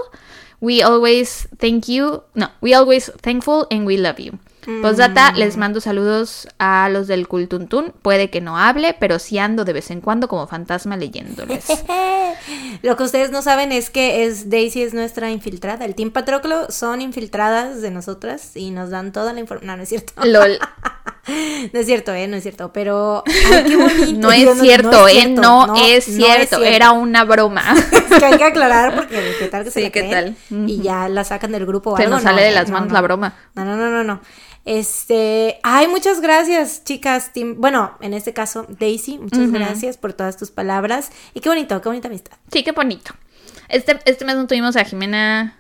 we 0.61 0.82
always 0.82 1.48
thank 1.58 1.88
you, 1.88 2.22
no, 2.35 2.48
we 2.61 2.74
always 2.74 3.11
thankful 3.20 3.66
and 3.70 3.87
we 3.87 3.96
love 3.96 4.20
you. 4.20 4.38
Postdata, 4.81 5.33
les 5.33 5.57
mando 5.57 5.81
saludos 5.81 6.48
a 6.59 6.88
los 6.88 7.07
del 7.09 7.27
Cultuntún. 7.29 7.92
Puede 8.03 8.31
que 8.31 8.40
no 8.40 8.59
hable, 8.59 8.94
pero 8.98 9.18
sí 9.18 9.38
ando 9.38 9.64
de 9.64 9.72
vez 9.72 9.90
en 9.90 10.01
cuando 10.01 10.29
como 10.29 10.46
fantasma 10.46 10.96
leyéndoles. 10.96 11.64
Lo 12.83 12.96
que 12.96 13.03
ustedes 13.03 13.31
no 13.31 13.42
saben 13.42 13.72
es 13.72 13.90
que 13.90 14.25
es 14.25 14.51
Daisy 14.51 14.83
es 14.83 14.94
nuestra 14.94 15.31
infiltrada. 15.31 15.85
El 15.85 15.94
Team 15.94 16.11
Patroclo 16.11 16.70
son 16.70 17.01
infiltradas 17.01 17.83
de 17.83 17.90
nosotras 17.90 18.53
y 18.57 18.70
nos 18.70 18.90
dan 18.90 19.12
toda 19.12 19.33
la 19.33 19.40
información. 19.40 19.66
No, 19.66 19.77
no 19.77 19.83
es 19.83 19.88
cierto. 19.88 20.12
LOL. 20.25 20.59
No 21.72 21.79
es 21.79 21.87
cierto, 21.87 22.12
eh, 22.12 22.27
no 22.27 22.35
es 22.37 22.42
cierto. 22.42 22.72
Pero 22.72 23.22
ay, 23.29 23.62
qué 23.64 23.77
bonito. 23.77 24.18
No 24.18 24.33
es 24.33 24.59
cierto, 24.61 25.07
¿eh? 25.07 25.12
cierto, 25.12 25.40
No, 25.40 25.77
es 25.77 26.05
cierto. 26.05 26.61
Era 26.64 26.90
una 26.90 27.22
broma. 27.22 27.62
Es 27.92 28.18
que 28.18 28.25
hay 28.25 28.37
que 28.38 28.42
aclarar 28.44 28.96
porque 28.96 29.37
qué 29.38 29.46
tal 29.46 29.62
que 29.62 29.70
se 29.70 29.79
Sí, 29.79 29.85
la 29.87 29.90
¿qué 29.92 30.01
creen 30.09 30.37
tal? 30.51 30.68
y 30.68 30.83
ya 30.83 31.09
la 31.09 31.22
sacan 31.22 31.53
del 31.53 31.64
grupo 31.64 31.90
o 31.92 31.96
Se 31.96 32.03
algo. 32.03 32.16
nos 32.16 32.25
No, 32.25 32.31
sale 32.31 32.42
de 32.42 32.51
las 32.51 32.66
no, 32.66 32.72
manos 32.72 32.88
no. 32.88 32.94
la 32.94 33.01
broma. 33.03 33.35
No, 33.55 33.64
no, 33.64 33.77
no, 33.77 33.88
no, 33.88 34.03
no. 34.03 34.20
Este, 34.64 35.59
ay, 35.62 35.88
muchas 35.88 36.20
gracias, 36.20 36.85
chicas. 36.85 37.33
Team- 37.35 37.57
Bueno, 37.59 37.96
en 38.01 38.14
este 38.14 38.33
caso, 38.33 38.66
Daisy, 38.68 39.18
muchas 39.18 39.51
gracias 39.51 39.96
por 39.96 40.12
todas 40.12 40.37
tus 40.37 40.51
palabras. 40.51 41.11
Y 41.35 41.40
qué 41.40 41.48
bonito, 41.48 41.81
qué 41.83 41.88
bonita 41.88 42.09
amistad. 42.09 42.37
Sí, 42.53 42.62
qué 42.62 42.72
bonito. 42.72 43.12
Este, 43.68 43.98
este 44.05 44.25
mes 44.25 44.37
no 44.37 44.46
tuvimos 44.46 44.77
a 44.77 44.85
Jimena 44.85 45.59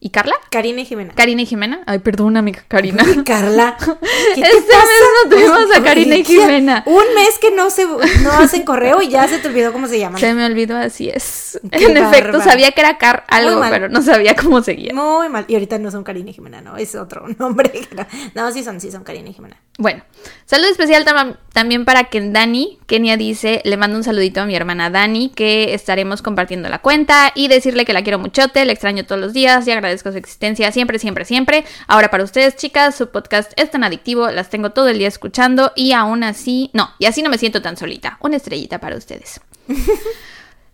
y 0.00 0.10
Carla. 0.10 0.34
Karina 0.50 0.80
y 0.80 0.84
Jimena. 0.84 1.12
Karina 1.14 1.42
y 1.42 1.46
Jimena. 1.46 1.80
Ay, 1.86 1.98
perdón, 1.98 2.36
amiga 2.36 2.64
Karina. 2.68 3.04
Carla. 3.24 3.76
¿qué 4.34 4.40
te 4.42 4.48
Este 4.48 4.76
mes 4.76 4.86
no 5.24 5.30
tuvimos 5.30 5.76
a 5.76 5.82
Karina 5.82 6.16
y 6.16 6.24
Jimena. 6.24 6.84
Un 6.86 7.02
mes 7.14 7.38
que 7.40 7.50
no 7.50 7.68
se 7.70 7.84
no 7.84 8.32
hacen 8.32 8.62
correo 8.62 9.02
y 9.02 9.08
ya 9.08 9.26
se 9.26 9.38
te 9.38 9.48
olvidó 9.48 9.72
cómo 9.72 9.88
se 9.88 9.98
llaman. 9.98 10.20
Se 10.20 10.32
me 10.34 10.46
olvidó, 10.46 10.76
así 10.76 11.08
es. 11.08 11.60
Qué 11.72 11.86
en 11.86 11.96
efecto, 11.96 12.40
sabía 12.40 12.70
que 12.72 12.80
era 12.80 12.98
Car 12.98 13.24
algo, 13.28 13.60
pero 13.68 13.88
no 13.88 14.02
sabía 14.02 14.36
cómo 14.36 14.62
seguía. 14.62 14.94
Muy 14.94 15.28
mal. 15.28 15.44
Y 15.48 15.54
ahorita 15.54 15.78
no 15.78 15.90
son 15.90 16.04
Karina 16.04 16.30
y 16.30 16.34
Jimena, 16.34 16.60
no, 16.60 16.76
es 16.76 16.94
otro 16.94 17.26
nombre. 17.38 17.70
No, 18.34 18.50
sí 18.52 18.62
son, 18.62 18.80
sí 18.80 18.90
son 18.90 19.04
Karina 19.04 19.30
y 19.30 19.32
Jimena. 19.32 19.56
Bueno, 19.78 20.02
saludo 20.44 20.70
especial 20.70 21.04
tam- 21.04 21.36
también 21.52 21.84
para 21.84 22.04
Ken 22.04 22.32
Dani. 22.32 22.78
Kenia 22.86 23.16
dice, 23.16 23.60
le 23.64 23.76
mando 23.76 23.96
un 23.96 24.04
saludito 24.04 24.40
a 24.40 24.46
mi 24.46 24.54
hermana 24.54 24.90
Dani, 24.90 25.30
que 25.30 25.74
estaremos 25.74 26.22
compartiendo 26.22 26.68
la 26.68 26.78
cuenta 26.80 27.32
y 27.34 27.48
decirle 27.48 27.84
que 27.84 27.92
la 27.92 28.02
quiero 28.02 28.18
muchote, 28.18 28.64
le 28.64 28.72
extraño 28.72 29.04
todos 29.06 29.20
los 29.20 29.32
días 29.32 29.66
y 29.66 29.70
agradezco 29.70 29.87
su 29.96 30.08
existencia 30.10 30.70
siempre, 30.72 30.98
siempre, 30.98 31.24
siempre. 31.24 31.64
Ahora 31.86 32.10
para 32.10 32.24
ustedes, 32.24 32.56
chicas, 32.56 32.94
su 32.94 33.08
podcast 33.08 33.52
es 33.56 33.70
tan 33.70 33.84
adictivo, 33.84 34.30
las 34.30 34.50
tengo 34.50 34.70
todo 34.70 34.88
el 34.88 34.98
día 34.98 35.08
escuchando 35.08 35.72
y 35.74 35.92
aún 35.92 36.24
así, 36.24 36.70
no, 36.74 36.90
y 36.98 37.06
así 37.06 37.22
no 37.22 37.30
me 37.30 37.38
siento 37.38 37.62
tan 37.62 37.76
solita. 37.76 38.18
Una 38.20 38.36
estrellita 38.36 38.78
para 38.80 38.96
ustedes. 38.96 39.40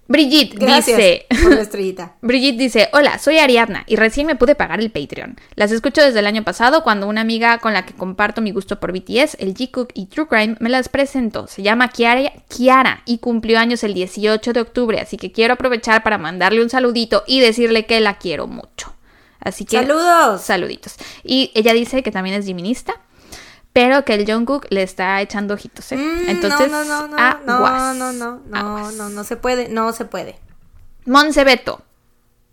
Brigitte 0.06 0.58
Gracias 0.58 0.98
dice... 0.98 1.26
por 1.42 1.54
la 1.54 1.62
estrellita. 1.62 2.12
Brigitte 2.22 2.58
dice, 2.58 2.88
hola, 2.92 3.18
soy 3.18 3.38
Ariadna 3.38 3.84
y 3.86 3.96
recién 3.96 4.26
me 4.26 4.36
pude 4.36 4.54
pagar 4.54 4.80
el 4.80 4.90
Patreon. 4.90 5.36
Las 5.54 5.72
escucho 5.72 6.02
desde 6.02 6.18
el 6.18 6.26
año 6.26 6.44
pasado 6.44 6.82
cuando 6.82 7.08
una 7.08 7.22
amiga 7.22 7.58
con 7.58 7.72
la 7.72 7.86
que 7.86 7.94
comparto 7.94 8.42
mi 8.42 8.50
gusto 8.50 8.80
por 8.80 8.92
BTS, 8.92 9.36
el 9.38 9.54
G-Cook 9.54 9.92
y 9.94 10.06
True 10.06 10.28
Crime 10.28 10.56
me 10.60 10.68
las 10.68 10.88
presentó. 10.88 11.46
Se 11.46 11.62
llama 11.62 11.88
Kiara, 11.88 12.32
Kiara 12.48 13.02
y 13.06 13.18
cumplió 13.18 13.58
años 13.58 13.82
el 13.82 13.94
18 13.94 14.52
de 14.52 14.60
octubre, 14.60 15.00
así 15.00 15.16
que 15.16 15.32
quiero 15.32 15.54
aprovechar 15.54 16.02
para 16.02 16.18
mandarle 16.18 16.62
un 16.62 16.70
saludito 16.70 17.24
y 17.26 17.40
decirle 17.40 17.86
que 17.86 18.00
la 18.00 18.18
quiero 18.18 18.46
mucho. 18.46 18.93
Así 19.44 19.64
que... 19.64 19.76
Saludos. 19.76 20.42
Saluditos. 20.42 20.96
Y 21.22 21.52
ella 21.54 21.72
dice 21.72 22.02
que 22.02 22.10
también 22.10 22.34
es 22.34 22.46
divinista, 22.46 22.94
pero 23.72 24.04
que 24.04 24.14
el 24.14 24.30
Jungkook 24.30 24.66
le 24.70 24.82
está 24.82 25.20
echando 25.20 25.54
ojitos, 25.54 25.92
¿eh? 25.92 25.96
Mm, 25.96 26.28
Entonces, 26.30 26.70
no, 26.70 26.84
no, 26.84 27.08
no, 27.08 27.16
no, 27.16 27.52
aguas, 27.54 27.96
no, 27.96 28.12
no, 28.12 28.12
no, 28.12 28.42
no, 28.46 28.58
aguas. 28.58 28.94
no, 28.94 29.08
no 29.10 29.24
se 29.24 29.36
puede, 29.36 29.68
no 29.68 29.92
se 29.92 30.04
puede. 30.04 30.38
Monse 31.04 31.44
Beto. 31.44 31.82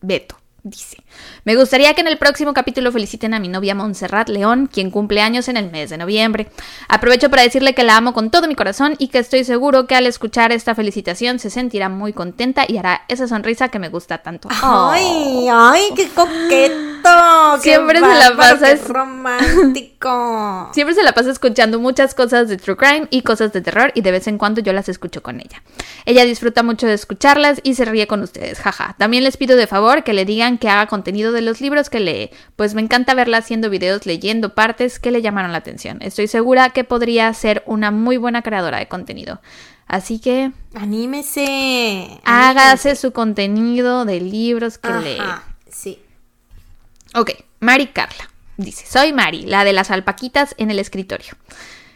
Beto. 0.01 0.40
Dice, 0.63 0.97
me 1.43 1.56
gustaría 1.56 1.91
que 1.95 2.02
en 2.02 2.08
el 2.08 2.19
próximo 2.19 2.54
capítulo 2.54 2.91
feliciten 2.91 3.34
a 3.34 3.39
mi 3.39 3.47
novia 3.47 3.74
Montserrat 3.74 4.30
León, 4.30 4.69
quien 4.71 4.91
cumple 4.91 5.19
años 5.21 5.47
en 5.47 5.58
el 5.58 5.71
mes 5.71 5.89
de 5.89 5.97
noviembre. 5.97 6.52
Aprovecho 6.88 7.32
para 7.32 7.41
decirle 7.41 7.74
que 7.74 7.84
la 7.84 7.97
amo 7.97 8.13
con 8.13 8.30
todo 8.30 8.47
mi 8.47 8.54
corazón 8.54 8.93
y 9.00 9.08
que 9.08 9.17
estoy 9.17 9.43
seguro 9.43 9.88
que 9.88 9.95
al 9.95 10.06
escuchar 10.06 10.52
esta 10.52 10.76
felicitación 10.76 11.39
se 11.39 11.50
sentirá 11.50 11.89
muy 11.89 12.13
contenta 12.13 12.65
y 12.67 12.78
hará 12.78 13.02
esa 13.08 13.28
sonrisa 13.28 13.69
que 13.69 13.80
me 13.80 13.89
gusta 13.89 14.19
tanto. 14.19 14.50
Ay, 14.52 15.47
ay, 15.52 15.82
qué 15.95 16.08
coqueto. 16.10 17.10
qué 17.56 17.62
Siempre 17.63 18.00
se 18.00 18.06
la 18.06 18.36
pasa 18.38 18.71
es- 18.71 18.88
romántico. 18.88 20.69
Siempre 20.74 20.95
se 20.95 21.04
la 21.04 21.13
pasa 21.13 21.32
escuchando 21.32 21.80
muchas 21.80 22.13
cosas 22.13 22.50
de 22.50 22.58
true 22.58 22.78
crime 22.78 23.08
y 23.10 23.21
cosas 23.24 23.52
de 23.54 23.62
terror 23.62 23.91
y 23.95 24.02
de 24.02 24.12
vez 24.12 24.28
en 24.28 24.38
cuando 24.38 24.62
yo 24.62 24.74
las 24.74 24.89
escucho 24.89 25.24
con 25.24 25.39
ella. 25.39 25.63
Ella 26.06 26.26
disfruta 26.26 26.63
mucho 26.63 26.88
de 26.88 26.93
escucharlas 26.93 27.60
y 27.63 27.74
se 27.76 27.86
ríe 27.86 28.08
con 28.08 28.21
ustedes, 28.21 28.60
jaja. 28.60 28.95
También 29.00 29.24
les 29.24 29.38
pido 29.38 29.56
de 29.56 29.67
favor 29.67 30.04
que 30.04 30.13
le 30.13 30.26
digan 30.26 30.50
que 30.57 30.69
haga 30.69 30.87
contenido 30.87 31.31
de 31.31 31.41
los 31.41 31.61
libros 31.61 31.89
que 31.89 31.99
lee, 31.99 32.29
pues 32.55 32.73
me 32.73 32.81
encanta 32.81 33.13
verla 33.13 33.37
haciendo 33.37 33.69
videos 33.69 34.05
leyendo 34.05 34.55
partes 34.55 34.99
que 34.99 35.11
le 35.11 35.21
llamaron 35.21 35.51
la 35.51 35.59
atención. 35.59 35.97
Estoy 36.01 36.27
segura 36.27 36.69
que 36.69 36.83
podría 36.83 37.33
ser 37.33 37.63
una 37.65 37.91
muy 37.91 38.17
buena 38.17 38.41
creadora 38.41 38.79
de 38.79 38.87
contenido. 38.87 39.41
Así 39.87 40.19
que 40.19 40.51
Anímese. 40.73 42.21
hágase 42.23 42.95
su 42.95 43.11
contenido 43.11 44.05
de 44.05 44.21
libros 44.21 44.77
que 44.77 44.91
lee. 44.91 45.21
Sí. 45.69 45.99
Ok, 47.13 47.31
Mari 47.59 47.87
Carla. 47.87 48.29
Dice, 48.57 48.85
soy 48.85 49.11
Mari, 49.11 49.43
la 49.45 49.63
de 49.65 49.73
las 49.73 49.91
alpaquitas 49.91 50.55
en 50.57 50.71
el 50.71 50.79
escritorio. 50.79 51.33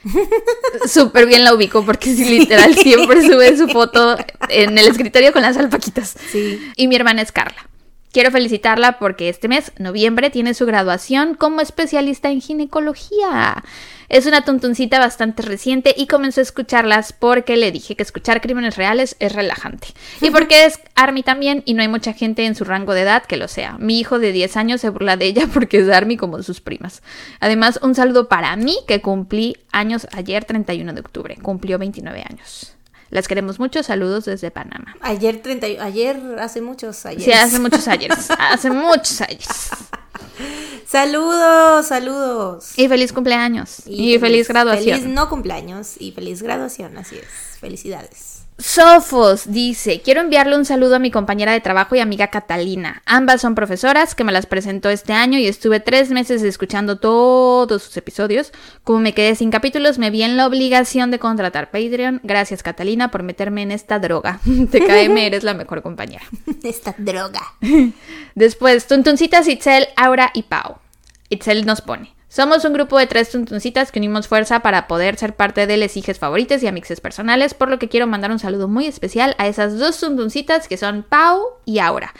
Súper 0.88 1.26
bien 1.26 1.44
la 1.44 1.54
ubico 1.54 1.86
porque 1.86 2.14
sí, 2.14 2.26
literal 2.26 2.76
siempre 2.76 3.22
sube 3.22 3.58
su 3.58 3.68
foto 3.68 4.18
en 4.50 4.78
el 4.78 4.88
escritorio 4.88 5.32
con 5.32 5.42
las 5.42 5.58
alpaquitas. 5.58 6.16
Sí. 6.32 6.60
Y 6.76 6.88
mi 6.88 6.96
hermana 6.96 7.22
es 7.22 7.32
Carla. 7.32 7.68
Quiero 8.16 8.32
felicitarla 8.32 8.98
porque 8.98 9.28
este 9.28 9.50
mes, 9.50 9.74
noviembre, 9.78 10.30
tiene 10.30 10.54
su 10.54 10.66
graduación 10.66 11.36
como 11.36 11.60
especialista 11.60 12.32
en 12.32 12.40
ginecología. 12.40 13.62
Es 14.08 14.26
una 14.26 14.46
tontoncita 14.46 15.00
bastante 15.00 15.44
reciente 15.44 15.94
y 15.98 16.08
comenzó 16.08 16.40
a 16.40 16.44
escucharlas 16.44 17.12
porque 17.12 17.58
le 17.58 17.74
dije 17.74 17.98
que 17.98 18.04
escuchar 18.04 18.40
crímenes 18.40 18.78
reales 18.78 19.18
es 19.20 19.34
relajante. 19.34 19.90
Y 20.22 20.30
porque 20.32 20.64
es 20.64 20.80
Army 20.96 21.24
también 21.24 21.62
y 21.66 21.74
no 21.74 21.82
hay 21.82 21.90
mucha 21.90 22.14
gente 22.14 22.46
en 22.46 22.56
su 22.56 22.64
rango 22.64 22.94
de 22.94 23.02
edad 23.02 23.26
que 23.26 23.36
lo 23.36 23.50
sea. 23.50 23.76
Mi 23.80 24.00
hijo 24.00 24.18
de 24.18 24.32
10 24.32 24.56
años 24.56 24.80
se 24.80 24.88
burla 24.88 25.18
de 25.18 25.26
ella 25.26 25.50
porque 25.54 25.80
es 25.80 25.90
Army 25.90 26.16
como 26.16 26.42
sus 26.42 26.62
primas. 26.62 27.04
Además, 27.42 27.82
un 27.84 27.96
saludo 27.96 28.30
para 28.30 28.56
mí 28.56 28.78
que 28.88 29.02
cumplí 29.02 29.58
años 29.74 30.08
ayer 30.14 30.46
31 30.46 30.94
de 30.94 31.02
octubre. 31.02 31.36
Cumplió 31.42 31.78
29 31.78 32.24
años. 32.30 32.75
Las 33.10 33.28
queremos 33.28 33.60
mucho. 33.60 33.84
Saludos 33.84 34.26
desde 34.26 34.52
Panamá. 34.52 34.96
Ayer 35.02 35.42
30, 35.42 35.84
ayer 35.84 36.20
hace 36.40 36.62
muchos 36.62 37.06
ayeres. 37.06 37.26
Sí, 37.26 37.32
hace 37.32 37.60
muchos 37.60 37.88
ayeres. 37.88 38.30
hace 38.40 38.70
muchos 38.70 39.22
ayeres. 39.22 39.70
Saludos, 40.88 41.88
saludos. 41.88 42.78
Y 42.78 42.88
feliz 42.88 43.12
cumpleaños. 43.12 43.84
Y, 43.86 44.18
feliz, 44.20 44.48
graduación. 44.48 45.00
Feliz 45.00 45.14
no 45.14 45.30
cumpleaños 45.30 45.96
y 46.00 46.12
feliz 46.12 46.42
graduación, 46.42 46.98
así 46.98 47.18
es. 47.18 47.60
Felicidades. 47.60 48.35
Sofos 48.58 49.52
dice, 49.52 50.02
quiero 50.02 50.22
enviarle 50.22 50.56
un 50.56 50.64
saludo 50.64 50.96
a 50.96 51.00
mi 51.00 51.12
compañera 51.12 51.52
de 51.52 51.60
trabajo 51.60 51.94
y 51.96 52.00
amiga 52.00 52.28
Catalina. 52.28 53.02
Ambas 53.06 53.42
son 53.42 53.54
profesoras 53.54 54.16
que 54.16 54.24
me 54.24 54.32
las 54.32 54.46
presentó 54.46 54.90
este 54.90 55.12
año 55.12 55.38
y 55.38 55.46
estuve 55.46 55.82
tres 55.82 56.10
meses 56.10 56.42
escuchando 56.42 56.98
todos 56.98 57.84
sus 57.84 57.98
episodios. 57.98 58.54
Como 58.86 59.00
me 59.00 59.14
quedé 59.14 59.36
sin 59.36 59.52
capítulos, 59.52 59.98
me 59.98 60.10
vi 60.10 60.24
en 60.24 60.38
la 60.38 60.48
obligación 60.48 61.12
de 61.12 61.20
contratar 61.20 61.70
Patreon. 61.70 62.22
Gracias 62.24 62.64
Catalina 62.64 63.12
por 63.12 63.24
meterme 63.24 63.62
en 63.62 63.72
esta 63.72 64.00
droga. 64.00 64.40
TKM, 64.46 65.18
eres 65.18 65.44
la 65.44 65.54
mejor 65.54 65.82
compañera. 65.82 66.24
Esta 66.64 66.96
droga. 66.98 67.42
Después, 68.36 68.88
Tuntuncitas, 68.88 69.50
Itzel, 69.50 69.88
Aura 69.98 70.32
y 70.34 70.44
Pau. 70.44 70.78
Itzel 71.30 71.66
nos 71.66 71.82
pone. 71.82 72.15
Somos 72.36 72.66
un 72.66 72.74
grupo 72.74 73.00
de 73.00 73.08
tres 73.08 73.30
tuntuncitas 73.30 73.94
que 73.94 74.00
unimos 74.00 74.28
fuerza 74.28 74.60
para 74.60 74.90
poder 74.90 75.16
ser 75.16 75.38
parte 75.38 75.68
de 75.68 75.78
les 75.78 75.96
hijes 75.96 76.20
favoritas 76.20 76.62
y 76.62 76.68
amixes 76.68 77.00
personales, 77.00 77.54
por 77.54 77.70
lo 77.70 77.80
que 77.80 77.88
quiero 77.88 78.08
mandar 78.08 78.30
un 78.30 78.40
saludo 78.40 78.68
muy 78.68 78.88
especial 78.88 79.36
a 79.38 79.48
esas 79.48 79.80
dos 79.80 79.98
tuntuncitas 80.02 80.68
que 80.68 80.76
son 80.76 81.04
Pau 81.04 81.42
y 81.64 81.80
Aura. 81.80 82.14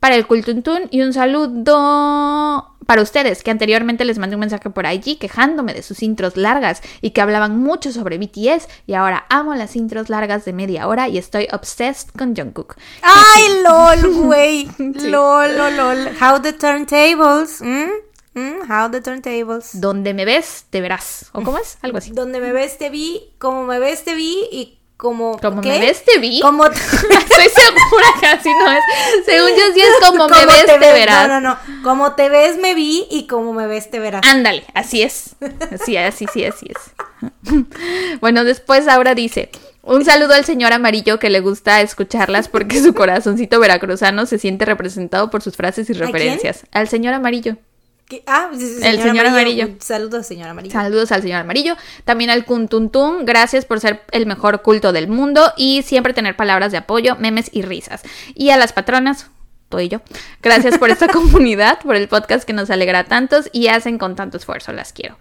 Para 0.00 0.16
el 0.16 0.26
Cultuntun 0.26 0.82
y 0.90 1.00
un 1.00 1.14
saludo 1.14 2.76
para 2.84 3.00
ustedes, 3.00 3.42
que 3.42 3.50
anteriormente 3.50 4.04
les 4.04 4.18
mandé 4.18 4.36
un 4.36 4.40
mensaje 4.40 4.68
por 4.68 4.84
IG 4.84 5.18
quejándome 5.18 5.72
de 5.72 5.82
sus 5.82 6.02
intros 6.02 6.36
largas 6.36 6.82
y 7.00 7.12
que 7.12 7.22
hablaban 7.22 7.56
mucho 7.56 7.90
sobre 7.90 8.18
BTS 8.18 8.68
y 8.86 8.92
ahora 8.92 9.24
amo 9.30 9.54
las 9.54 9.76
intros 9.76 10.10
largas 10.10 10.44
de 10.44 10.52
media 10.52 10.86
hora 10.88 11.08
y 11.08 11.16
estoy 11.16 11.48
obsessed 11.50 12.10
con 12.10 12.36
Jungkook. 12.36 12.76
¡Ay, 13.00 13.44
lol, 13.64 14.14
güey! 14.26 14.68
Lol, 14.78 15.56
lol, 15.56 15.74
lol. 15.74 16.08
How 16.20 16.42
the 16.42 16.52
turntables. 16.52 17.62
¿Mm? 17.62 18.12
Mm, 18.34 18.68
how 18.68 18.90
the 18.90 19.00
turntables. 19.00 19.80
Donde 19.80 20.12
me 20.12 20.24
ves, 20.24 20.66
te 20.70 20.80
verás. 20.80 21.26
¿O 21.32 21.42
cómo 21.42 21.58
es? 21.58 21.78
Algo 21.82 21.98
así. 21.98 22.10
Donde 22.10 22.40
me 22.40 22.52
ves, 22.52 22.78
te 22.78 22.90
vi. 22.90 23.32
Como 23.38 23.64
me 23.64 23.78
ves, 23.78 24.04
te 24.04 24.14
vi. 24.14 24.48
Y 24.50 24.78
como. 24.96 25.38
Como 25.38 25.62
me 25.62 25.78
ves, 25.78 26.04
te 26.04 26.18
vi. 26.18 26.40
Como. 26.40 26.66
Estoy 26.66 27.48
segura 27.48 28.06
que 28.20 28.26
así 28.26 28.50
no 28.50 28.72
es. 28.72 28.84
Según 29.24 29.50
yo, 29.50 29.72
sí 29.72 29.80
es 29.80 30.08
como, 30.08 30.28
me 30.28 30.46
ves, 30.46 30.66
te, 30.66 30.78
verás. 30.78 31.28
No, 31.28 31.40
no, 31.40 31.50
no. 31.50 31.82
Como 31.84 32.14
te 32.14 32.28
ves, 32.28 32.58
me 32.58 32.74
vi. 32.74 33.06
Y 33.08 33.28
como 33.28 33.52
me 33.52 33.68
ves, 33.68 33.90
te 33.90 34.00
verás. 34.00 34.22
Ándale, 34.28 34.64
así 34.74 35.02
es. 35.02 35.36
Así, 35.70 35.96
así, 35.96 36.26
sí, 36.32 36.44
así 36.44 36.66
es. 36.68 36.94
Bueno, 38.20 38.44
después 38.44 38.88
ahora 38.88 39.14
dice. 39.14 39.50
Un 39.82 40.02
saludo 40.04 40.32
al 40.32 40.46
señor 40.46 40.72
amarillo 40.72 41.18
que 41.18 41.28
le 41.28 41.40
gusta 41.40 41.82
escucharlas 41.82 42.48
porque 42.48 42.82
su 42.82 42.94
corazoncito 42.94 43.60
veracruzano 43.60 44.24
se 44.24 44.38
siente 44.38 44.64
representado 44.64 45.28
por 45.30 45.42
sus 45.42 45.56
frases 45.56 45.90
y 45.90 45.92
referencias. 45.92 46.64
Al 46.72 46.88
señor 46.88 47.12
amarillo. 47.12 47.58
Ah, 48.26 48.50
el 48.52 49.00
señor 49.00 49.26
amarillo. 49.26 49.68
Saludos, 49.80 50.26
señor 50.26 50.48
amarillo. 50.48 50.72
Saludos 50.72 51.10
al 51.12 51.22
señor 51.22 51.40
amarillo. 51.40 51.76
También 52.04 52.30
al 52.30 52.44
Kuntuntun. 52.44 53.24
Gracias 53.24 53.64
por 53.64 53.80
ser 53.80 54.02
el 54.12 54.26
mejor 54.26 54.62
culto 54.62 54.92
del 54.92 55.08
mundo 55.08 55.52
y 55.56 55.82
siempre 55.82 56.12
tener 56.12 56.36
palabras 56.36 56.70
de 56.72 56.78
apoyo, 56.78 57.16
memes 57.16 57.50
y 57.52 57.62
risas. 57.62 58.02
Y 58.34 58.50
a 58.50 58.56
las 58.56 58.72
patronas, 58.72 59.30
todo 59.68 59.80
y 59.80 59.88
yo. 59.88 60.02
Gracias 60.42 60.78
por 60.78 60.90
esta 60.90 61.08
comunidad, 61.12 61.80
por 61.80 61.96
el 61.96 62.08
podcast 62.08 62.44
que 62.44 62.52
nos 62.52 62.70
alegra 62.70 63.00
a 63.00 63.04
tantos 63.04 63.48
y 63.52 63.68
hacen 63.68 63.98
con 63.98 64.16
tanto 64.16 64.36
esfuerzo. 64.36 64.72
Las 64.72 64.92
quiero. 64.92 65.16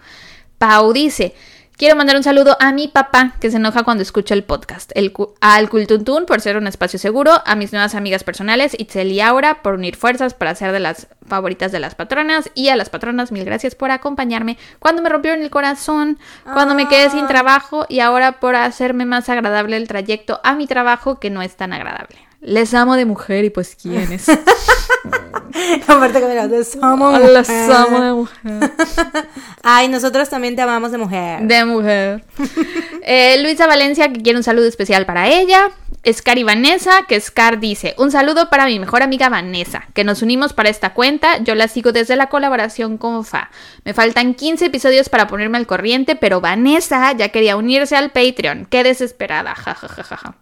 Pau 0.58 0.92
dice. 0.94 1.34
Quiero 1.76 1.96
mandar 1.96 2.16
un 2.16 2.24
saludo 2.24 2.56
a 2.60 2.72
mi 2.72 2.88
papá, 2.88 3.34
que 3.40 3.50
se 3.50 3.58
enoja 3.58 3.84
cuando 3.84 4.04
escucha 4.04 4.36
el 4.36 4.44
podcast, 4.44 4.92
el, 4.94 5.12
al 5.42 5.70
Cultuntún 5.70 6.28
por 6.28 6.40
ser 6.40 6.56
un 6.56 6.68
espacio 6.68 7.00
seguro, 7.00 7.42
a 7.46 7.56
mis 7.56 7.74
nuevas 7.74 7.96
amigas 7.96 8.24
personales, 8.24 8.76
Itzel 8.78 9.12
y 9.12 9.22
Aura, 9.22 9.64
por 9.64 9.74
unir 9.74 9.96
fuerzas 9.96 10.36
para 10.36 10.54
ser 10.54 10.72
de 10.72 10.80
las 10.80 11.08
favoritas 11.28 11.72
de 11.72 11.80
las 11.80 11.96
patronas, 11.96 12.52
y 12.54 12.70
a 12.70 12.76
las 12.76 12.90
patronas, 12.90 13.32
mil 13.32 13.44
gracias 13.44 13.74
por 13.74 13.90
acompañarme 13.90 14.60
cuando 14.78 15.02
me 15.02 15.10
rompieron 15.10 15.42
el 15.42 15.50
corazón, 15.50 16.20
cuando 16.44 16.76
me 16.76 16.88
quedé 16.88 17.10
sin 17.10 17.26
ah. 17.26 17.28
trabajo, 17.28 17.88
y 17.90 18.02
ahora 18.02 18.40
por 18.40 18.56
hacerme 18.56 19.06
más 19.06 19.28
agradable 19.30 19.76
el 19.76 19.88
trayecto 19.88 20.42
a 20.44 20.54
mi 20.54 20.68
trabajo, 20.68 21.20
que 21.20 21.32
no 21.32 21.42
es 21.42 21.56
tan 21.56 21.74
agradable. 21.74 22.18
Les 22.40 22.74
amo 22.76 22.96
de 22.96 23.06
mujer 23.06 23.46
y 23.46 23.50
pues 23.50 23.76
quiénes. 23.76 24.28
Aparte 25.88 26.20
que 26.20 26.26
me 26.26 26.48
les 26.48 26.78
amo 26.82 27.12
Les 27.18 27.50
amo 27.50 28.02
de 28.02 28.14
mujer. 28.14 28.72
Ay, 29.64 29.88
nosotros 29.88 30.30
también 30.30 30.56
te 30.56 30.62
amamos 30.62 30.92
de 30.92 30.98
mujer. 30.98 31.42
De 31.42 31.66
mujer. 31.66 32.24
Eh, 33.06 33.38
Luisa 33.44 33.68
Valencia, 33.68 34.14
que 34.14 34.22
quiere 34.22 34.38
un 34.38 34.44
saludo 34.44 34.66
especial 34.66 35.06
para 35.06 35.28
ella. 35.28 35.72
Scar 36.10 36.38
y 36.38 36.44
Vanessa, 36.44 37.02
que 37.06 37.20
Scar 37.20 37.60
dice, 37.60 37.96
un 37.98 38.12
saludo 38.12 38.50
para 38.50 38.66
mi 38.66 38.80
mejor 38.80 39.04
amiga 39.04 39.28
Vanessa, 39.28 39.88
que 39.94 40.06
nos 40.06 40.22
unimos 40.22 40.54
para 40.54 40.70
esta 40.70 40.94
cuenta, 40.94 41.40
yo 41.40 41.54
la 41.54 41.68
sigo 41.68 41.92
desde 41.92 42.16
la 42.16 42.28
colaboración 42.28 42.98
con 42.98 43.26
Fa. 43.26 43.52
Me 43.84 43.94
faltan 43.94 44.36
15 44.36 44.66
episodios 44.66 45.10
para 45.10 45.28
ponerme 45.28 45.58
al 45.58 45.68
corriente, 45.68 46.16
pero 46.16 46.40
Vanessa 46.40 47.12
ya 47.12 47.28
quería 47.30 47.58
unirse 47.58 47.98
al 47.98 48.12
Patreon, 48.12 48.68
qué 48.70 48.84
desesperada, 48.84 49.54
jajajaja. 49.54 50.36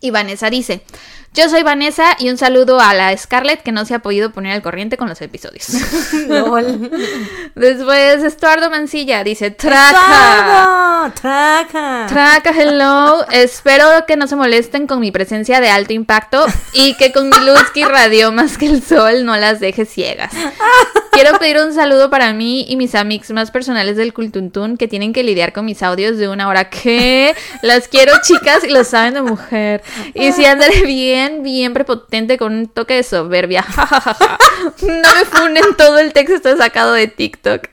Y 0.00 0.10
Vanessa 0.10 0.50
dice, 0.50 0.82
yo 1.34 1.48
soy 1.48 1.62
Vanessa 1.62 2.16
y 2.18 2.30
un 2.30 2.36
saludo 2.36 2.80
a 2.80 2.94
la 2.94 3.16
Scarlett 3.16 3.62
que 3.62 3.70
no 3.70 3.84
se 3.84 3.94
ha 3.94 4.00
podido 4.00 4.32
poner 4.32 4.52
al 4.52 4.62
corriente 4.62 4.96
con 4.96 5.08
los 5.08 5.20
episodios. 5.20 5.68
Después 7.54 8.24
Estuardo 8.24 8.70
Mancilla 8.70 9.22
dice, 9.22 9.50
Traca. 9.50 11.12
Traca. 11.20 12.06
Traca, 12.08 12.50
hello. 12.50 13.24
Espero 13.30 13.86
que 14.06 14.16
no 14.16 14.26
se 14.26 14.36
molesten 14.36 14.86
con 14.86 15.00
mi 15.00 15.12
presencia 15.12 15.60
de 15.60 15.68
alto 15.68 15.92
impacto 15.92 16.44
y 16.72 16.94
que 16.94 17.12
con 17.12 17.28
mi 17.28 17.38
luz 17.38 17.70
que 17.72 17.80
irradió 17.80 18.32
más 18.32 18.58
que 18.58 18.66
el 18.66 18.82
sol 18.82 19.24
no 19.24 19.36
las 19.36 19.60
deje 19.60 19.84
ciegas. 19.84 20.32
Quiero 21.12 21.38
pedir 21.38 21.58
un 21.58 21.74
saludo 21.74 22.10
para 22.10 22.32
mí 22.32 22.64
y 22.68 22.76
mis 22.76 22.94
amigos 22.94 23.30
más 23.30 23.50
personales 23.50 23.96
del 23.96 24.12
Cultuntún 24.12 24.76
que 24.76 24.86
tienen 24.86 25.12
que 25.12 25.24
lidiar 25.24 25.52
con 25.52 25.64
mis 25.64 25.82
audios 25.82 26.16
de 26.16 26.28
una 26.28 26.46
hora 26.46 26.70
que 26.70 27.34
las 27.62 27.88
quiero 27.88 28.12
chicas 28.22 28.62
y 28.64 28.68
lo 28.68 28.84
saben 28.84 29.14
de 29.14 29.22
mujer. 29.22 29.82
Y 30.14 30.30
si 30.32 30.44
andaré 30.44 30.82
bien 30.82 31.17
bien, 31.42 31.72
prepotente 31.74 32.38
con 32.38 32.54
un 32.54 32.68
toque 32.68 32.94
de 32.94 33.02
soberbia. 33.02 33.64
no 34.82 35.14
me 35.14 35.24
funen, 35.24 35.64
todo 35.76 35.98
el 35.98 36.12
texto 36.12 36.56
sacado 36.56 36.92
de 36.92 37.06
TikTok. 37.06 37.68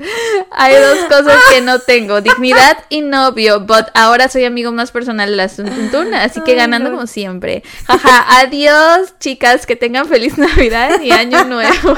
Hay 0.52 0.76
dos 0.76 1.00
cosas 1.10 1.40
que 1.52 1.62
no 1.62 1.80
tengo, 1.80 2.22
dignidad 2.22 2.78
y 2.90 3.02
novio, 3.02 3.62
but 3.62 3.86
ahora 3.94 4.28
soy 4.28 4.46
amigo 4.46 4.72
más 4.72 4.92
personal 4.92 5.30
de 5.30 5.36
la 5.36 5.50
Suntuntuna, 5.50 6.24
así 6.24 6.42
que 6.42 6.56
ganando 6.56 6.92
como 6.92 7.08
siempre. 7.08 7.64
Jaja, 7.88 8.40
adiós, 8.40 9.14
chicas, 9.20 9.66
que 9.66 9.76
tengan 9.76 10.08
feliz 10.08 10.38
Navidad 10.38 11.02
y 11.02 11.12
Año 11.12 11.46
Nuevo. 11.46 11.98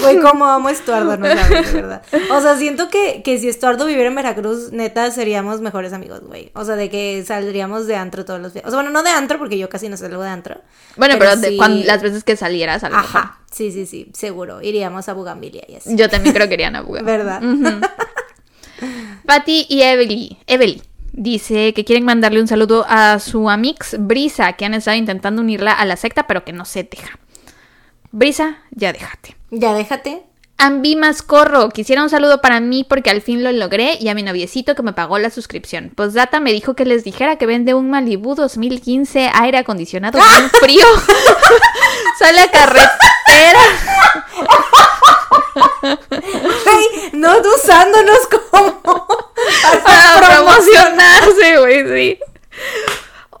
Güey, 0.00 0.20
como 0.20 0.44
amo 0.46 0.68
a 0.68 0.72
Estuardo, 0.72 1.16
no 1.16 1.26
sabes, 1.26 1.72
de 1.72 1.82
verdad. 1.82 2.02
O 2.30 2.40
sea, 2.40 2.56
siento 2.56 2.88
que, 2.88 3.22
que 3.22 3.38
si 3.38 3.48
Estuardo 3.48 3.86
viviera 3.86 4.08
en 4.08 4.14
Veracruz, 4.14 4.72
neta, 4.72 5.10
seríamos 5.10 5.60
mejores 5.60 5.92
amigos, 5.92 6.20
güey. 6.20 6.50
O 6.54 6.64
sea, 6.64 6.76
de 6.76 6.90
que 6.90 7.22
saldríamos 7.24 7.86
de 7.86 7.96
antro 7.96 8.24
todos 8.24 8.40
los 8.40 8.52
días. 8.52 8.64
O 8.66 8.70
sea, 8.70 8.78
bueno, 8.78 8.90
no 8.90 9.02
de 9.02 9.10
antro, 9.10 9.38
porque 9.38 9.58
yo 9.58 9.68
casi 9.68 9.88
no 9.88 9.96
salgo 9.96 10.22
de 10.22 10.30
Bueno, 10.96 11.16
pero, 11.18 11.32
las 11.34 12.02
veces 12.02 12.24
que 12.24 12.36
salieras 12.36 12.84
a 12.84 12.90
lo 12.90 12.96
Ajá. 12.96 13.38
Sí, 13.50 13.70
sí, 13.70 13.86
sí, 13.86 14.10
seguro. 14.14 14.62
Iríamos 14.62 15.08
a 15.08 15.12
Bugambilia 15.12 15.64
y 15.68 15.74
así. 15.74 15.94
Yo 15.94 16.08
también 16.08 16.34
creo 16.34 16.48
que 16.48 16.54
irían 16.54 16.76
a 16.76 16.80
Bugambilia. 16.80 17.18
¿Verdad? 17.18 17.42
Patty 19.26 19.66
y 19.68 19.82
Evely. 19.82 20.38
Evely. 20.46 20.82
Dice 21.12 21.74
que 21.74 21.84
quieren 21.84 22.04
mandarle 22.04 22.40
un 22.40 22.48
saludo 22.48 22.86
a 22.88 23.18
su 23.18 23.50
amix 23.50 23.96
Brisa, 23.98 24.54
que 24.54 24.64
han 24.64 24.72
estado 24.72 24.96
intentando 24.96 25.42
unirla 25.42 25.72
a 25.72 25.84
la 25.84 25.96
secta, 25.96 26.26
pero 26.26 26.44
que 26.44 26.54
no 26.54 26.64
se 26.64 26.84
deja. 26.84 27.18
Brisa, 28.10 28.58
ya 28.70 28.92
déjate. 28.92 29.36
Ya 29.50 29.74
déjate. 29.74 30.22
Ambi 30.62 30.96
corro. 31.26 31.70
quisiera 31.70 32.04
un 32.04 32.08
saludo 32.08 32.40
para 32.40 32.60
mí 32.60 32.84
porque 32.88 33.10
al 33.10 33.20
fin 33.20 33.42
lo 33.42 33.50
logré 33.50 33.96
y 33.98 34.08
a 34.08 34.14
mi 34.14 34.22
noviecito 34.22 34.76
que 34.76 34.84
me 34.84 34.92
pagó 34.92 35.18
la 35.18 35.28
suscripción. 35.28 35.90
Postdata 35.92 36.38
me 36.38 36.52
dijo 36.52 36.74
que 36.74 36.84
les 36.84 37.02
dijera 37.02 37.36
que 37.36 37.46
vende 37.46 37.74
un 37.74 37.90
Malibu 37.90 38.36
2015 38.36 39.32
aire 39.34 39.58
acondicionado 39.58 40.20
bien 40.20 40.50
frío. 40.60 40.86
Sale 42.18 42.42
a 42.42 42.50
carretera. 42.52 43.60
no 47.14 47.32
usándonos 47.56 48.18
como 48.30 48.80
para, 49.82 50.28
promocionarse, 50.28 51.58
güey, 51.58 51.88
sí. 51.88 52.18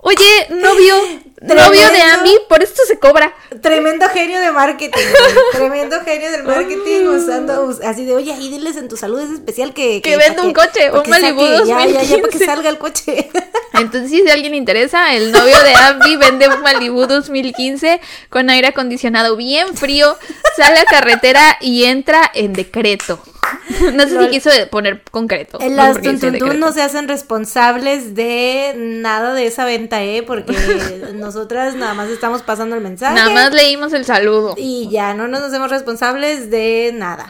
Oye, 0.00 0.48
novio, 0.50 0.96
novio 1.42 1.90
de 1.90 2.02
Ambi, 2.02 2.30
por 2.48 2.62
esto 2.62 2.82
se 2.86 2.98
cobra. 2.98 3.34
Tremendo 3.60 4.08
genio 4.08 4.40
de 4.40 4.52
marketing. 4.52 5.00
Tremendo 5.52 6.00
genio 6.04 6.30
del 6.30 6.44
marketing 6.44 7.06
usando 7.08 7.62
us- 7.64 7.80
así 7.82 8.04
de, 8.04 8.14
oye, 8.14 8.32
ahí 8.32 8.48
diles 8.48 8.76
en 8.76 8.88
tu 8.88 8.96
salud 8.96 9.20
es 9.20 9.30
especial 9.30 9.74
que... 9.74 10.00
Que 10.02 10.16
venda 10.16 10.42
un 10.42 10.52
coche, 10.52 10.90
un 10.90 11.02
que 11.02 11.10
Malibu 11.10 11.40
saque, 11.40 11.66
Ya, 11.66 11.86
ya, 11.86 12.02
ya, 12.02 12.16
para 12.16 12.28
que 12.28 12.38
2015. 12.38 12.46
salga 12.46 12.68
el 12.70 12.78
coche. 12.78 13.30
Entonces, 13.74 14.10
si 14.10 14.30
alguien 14.30 14.54
interesa, 14.54 15.14
el 15.14 15.32
novio 15.32 15.60
de 15.62 15.74
Abby 15.74 16.16
vende 16.16 16.48
un 16.48 16.60
Malibu 16.62 17.06
2015 17.06 18.00
con 18.28 18.48
aire 18.50 18.68
acondicionado 18.68 19.36
bien 19.36 19.76
frío, 19.76 20.16
sale 20.56 20.78
a 20.80 20.84
carretera 20.84 21.58
y 21.60 21.84
entra 21.84 22.30
en 22.34 22.52
decreto. 22.52 23.20
No 23.92 24.04
sé 24.04 24.18
si 24.18 24.30
quiso 24.30 24.50
poner 24.70 25.02
concreto. 25.10 25.58
No 25.58 25.68
las 25.68 26.00
Tuntuntún 26.00 26.60
no 26.60 26.72
se 26.72 26.82
hacen 26.82 27.08
responsables 27.08 28.14
de 28.14 28.74
nada 28.76 29.34
de 29.34 29.46
esa 29.46 29.64
venta, 29.64 30.02
¿eh? 30.02 30.22
Porque 30.22 30.52
nosotras 31.14 31.74
nada 31.74 31.94
más 31.94 32.08
estamos 32.08 32.42
pasando 32.42 32.76
el 32.76 32.82
mensaje. 32.82 33.14
Nada 33.14 33.30
más 33.30 33.52
leímos 33.52 33.92
el 33.92 34.04
saludo. 34.04 34.54
Y 34.56 34.88
ya 34.90 35.14
no 35.14 35.28
nos 35.28 35.42
hacemos 35.42 35.70
responsables 35.70 36.50
de 36.50 36.92
nada. 36.94 37.26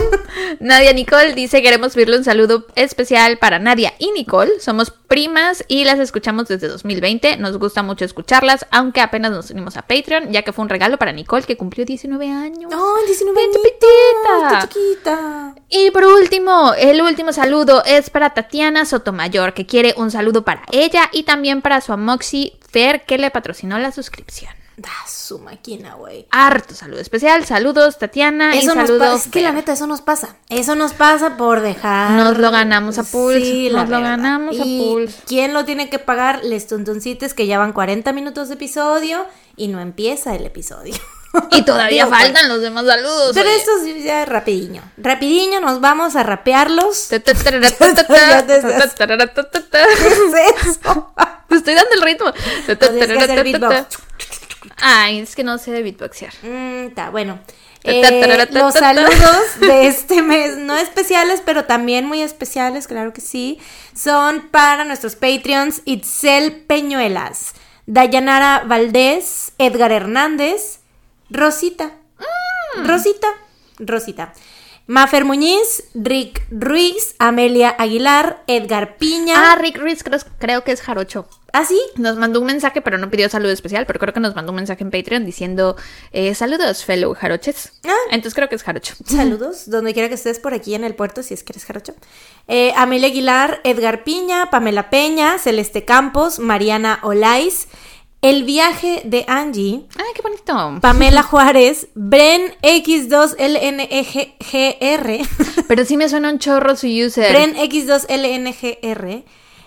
Nadia 0.60 0.92
Nicole 0.92 1.34
dice 1.34 1.62
queremos 1.62 1.94
pedirle 1.94 2.18
un 2.18 2.24
saludo 2.24 2.66
especial 2.74 3.38
para 3.38 3.58
Nadia 3.58 3.94
y 3.98 4.10
Nicole. 4.12 4.60
Somos 4.60 4.90
primas 4.90 5.64
y 5.68 5.84
las 5.84 5.98
escuchamos 5.98 6.48
desde 6.48 6.68
2020. 6.68 7.36
Nos 7.38 7.58
gusta 7.58 7.82
mucho 7.82 8.04
escucharlas, 8.04 8.66
aunque 8.70 9.00
apenas 9.00 9.30
nos 9.30 9.50
unimos 9.50 9.76
a 9.76 9.82
Patreon, 9.82 10.32
ya 10.32 10.42
que 10.42 10.52
fue 10.52 10.62
un 10.64 10.68
regalo 10.68 10.98
para 10.98 11.12
Nicole 11.12 11.44
que 11.44 11.56
cumplió 11.56 11.84
19 11.84 12.28
años. 12.30 12.72
¡Oh, 12.74 12.96
19 13.06 13.36
Vente, 13.36 13.58
añitos! 13.58 13.80
petita. 13.80 14.58
¡Está 14.58 14.68
chiquita! 14.68 15.54
Y 15.68 15.90
por 15.90 16.04
último, 16.04 16.72
el 16.74 17.00
último 17.02 17.32
saludo 17.32 17.82
es 17.84 18.10
para 18.10 18.30
Tatiana 18.30 18.84
Sotomayor, 18.84 19.52
que 19.54 19.66
quiere 19.66 19.94
un 19.96 20.10
saludo 20.10 20.44
para 20.44 20.62
ella 20.72 21.08
y 21.12 21.24
también 21.24 21.62
para 21.62 21.80
su 21.80 21.92
amoxi 21.92 22.58
Fer, 22.70 23.04
que 23.04 23.18
le 23.18 23.30
patrocinó 23.30 23.78
la 23.78 23.90
suscripción. 23.92 24.52
Da 24.78 24.90
su 25.08 25.38
máquina, 25.38 25.94
güey. 25.94 26.26
Harto 26.30 26.74
saludo 26.74 27.00
especial. 27.00 27.46
Saludos, 27.46 27.96
Tatiana. 27.98 28.54
y 28.54 28.58
Eso 28.58 28.74
nos 28.74 28.86
saludos. 28.88 29.08
pasa, 29.08 29.24
es 29.24 29.32
que 29.32 29.40
la 29.40 29.52
neta, 29.52 29.72
eso 29.72 29.86
nos 29.86 30.02
pasa. 30.02 30.36
Eso 30.50 30.74
nos 30.74 30.92
pasa 30.92 31.38
por 31.38 31.62
dejar. 31.62 32.10
Nos 32.10 32.36
lo 32.36 32.50
ganamos 32.50 32.98
a 32.98 33.04
pulso, 33.04 33.40
Sí, 33.40 33.70
la 33.70 33.80
nos 33.80 33.88
lo 33.88 33.96
verdad. 33.96 34.10
ganamos 34.10 34.60
a 34.60 34.62
¿Y 34.66 34.78
pulso. 34.78 35.16
¿Quién 35.26 35.54
lo 35.54 35.64
tiene 35.64 35.88
que 35.88 35.98
pagar? 35.98 36.44
Les 36.44 36.66
tuntuncites 36.66 37.32
que 37.32 37.46
ya 37.46 37.58
van 37.58 37.72
40 37.72 38.12
minutos 38.12 38.48
de 38.48 38.54
episodio 38.54 39.24
y 39.56 39.68
no 39.68 39.80
empieza 39.80 40.34
el 40.34 40.44
episodio. 40.44 40.92
Y 41.52 41.62
todavía 41.62 42.04
Digo, 42.04 42.08
pues, 42.08 42.22
faltan 42.22 42.48
los 42.48 42.60
demás 42.60 42.86
saludos. 42.86 43.32
Pero 43.34 43.48
oye. 43.48 43.58
esto 43.58 43.70
sí 43.82 44.02
ya 44.02 44.24
rapidiño. 44.24 44.82
Rapidiño 44.96 45.60
nos 45.60 45.80
vamos 45.80 46.16
a 46.16 46.22
rapearlos. 46.22 47.08
¿Qué 47.08 47.16
es 47.16 47.26
eso? 50.66 51.12
Te 51.48 51.54
estoy 51.56 51.74
dando 51.74 51.94
el 51.94 52.02
ritmo. 52.02 52.32
Ay, 54.78 55.20
es 55.20 55.34
que 55.34 55.44
no 55.44 55.58
sé 55.58 55.70
de 55.72 55.82
beatboxear. 55.82 56.32
Mm, 56.42 56.88
Está 56.88 57.10
bueno. 57.10 57.38
Eh, 57.86 58.46
los 58.50 58.74
saludos 58.74 59.60
de 59.60 59.86
este 59.86 60.20
mes, 60.20 60.56
no 60.56 60.76
especiales, 60.76 61.40
pero 61.44 61.66
también 61.66 62.04
muy 62.04 62.20
especiales, 62.20 62.88
claro 62.88 63.12
que 63.12 63.20
sí, 63.20 63.60
son 63.94 64.48
para 64.50 64.84
nuestros 64.84 65.14
Patreons 65.14 65.82
Itzel 65.84 66.64
Peñuelas, 66.66 67.54
Dayanara 67.86 68.64
Valdés, 68.66 69.52
Edgar 69.58 69.92
Hernández, 69.92 70.80
Rosita, 71.30 71.92
Mm. 72.76 72.86
Rosita, 72.86 73.28
Rosita, 73.78 74.32
Mafer 74.86 75.24
Muñiz, 75.24 75.84
Rick 75.94 76.46
Ruiz, 76.50 77.14
Amelia 77.18 77.74
Aguilar, 77.78 78.42
Edgar 78.46 78.96
Piña. 78.98 79.52
Ah, 79.52 79.56
Rick 79.56 79.78
Ruiz 79.78 80.04
creo, 80.04 80.20
creo 80.38 80.62
que 80.64 80.72
es 80.72 80.80
Jarocho. 80.80 81.28
¿Ah, 81.52 81.64
sí? 81.64 81.80
Nos 81.96 82.16
mandó 82.18 82.38
un 82.40 82.46
mensaje, 82.46 82.82
pero 82.82 82.98
no 82.98 83.10
pidió 83.10 83.28
saludo 83.30 83.50
especial, 83.50 83.86
pero 83.86 83.98
creo 83.98 84.12
que 84.12 84.20
nos 84.20 84.34
mandó 84.36 84.52
un 84.52 84.56
mensaje 84.56 84.84
en 84.84 84.90
Patreon 84.90 85.24
diciendo 85.24 85.74
eh, 86.12 86.34
saludos, 86.34 86.84
fellow 86.84 87.14
jaroches. 87.14 87.72
Ah. 87.84 87.94
Entonces 88.10 88.34
creo 88.34 88.48
que 88.48 88.54
es 88.56 88.62
jarocho. 88.62 88.94
Saludos, 89.06 89.68
donde 89.70 89.92
quiera 89.94 90.08
que 90.08 90.14
estés 90.14 90.38
por 90.38 90.54
aquí 90.54 90.74
en 90.74 90.84
el 90.84 90.94
puerto, 90.94 91.22
si 91.22 91.34
es 91.34 91.42
que 91.42 91.52
eres 91.52 91.64
jarocho. 91.64 91.94
Eh, 92.46 92.72
Amelia 92.76 93.08
Aguilar, 93.08 93.60
Edgar 93.64 94.04
Piña, 94.04 94.50
Pamela 94.50 94.90
Peña, 94.90 95.38
Celeste 95.38 95.84
Campos, 95.84 96.38
Mariana 96.38 97.00
Olais, 97.02 97.68
El 98.22 98.44
viaje 98.44 99.02
de 99.04 99.24
Angie, 99.28 99.86
Ay, 99.96 100.06
qué 100.14 100.22
bonito. 100.22 100.78
Pamela 100.80 101.22
Juárez, 101.30 101.88
Bren 101.94 102.54
X2LNGR, 102.62 105.28
Pero 105.68 105.84
sí 105.84 105.96
me 105.96 106.08
suena 106.08 106.30
un 106.30 106.38
chorro 106.38 106.76
su 106.76 106.86
user. 106.86 107.30
Bren 107.32 107.54
X2LNGR, 107.56 109.24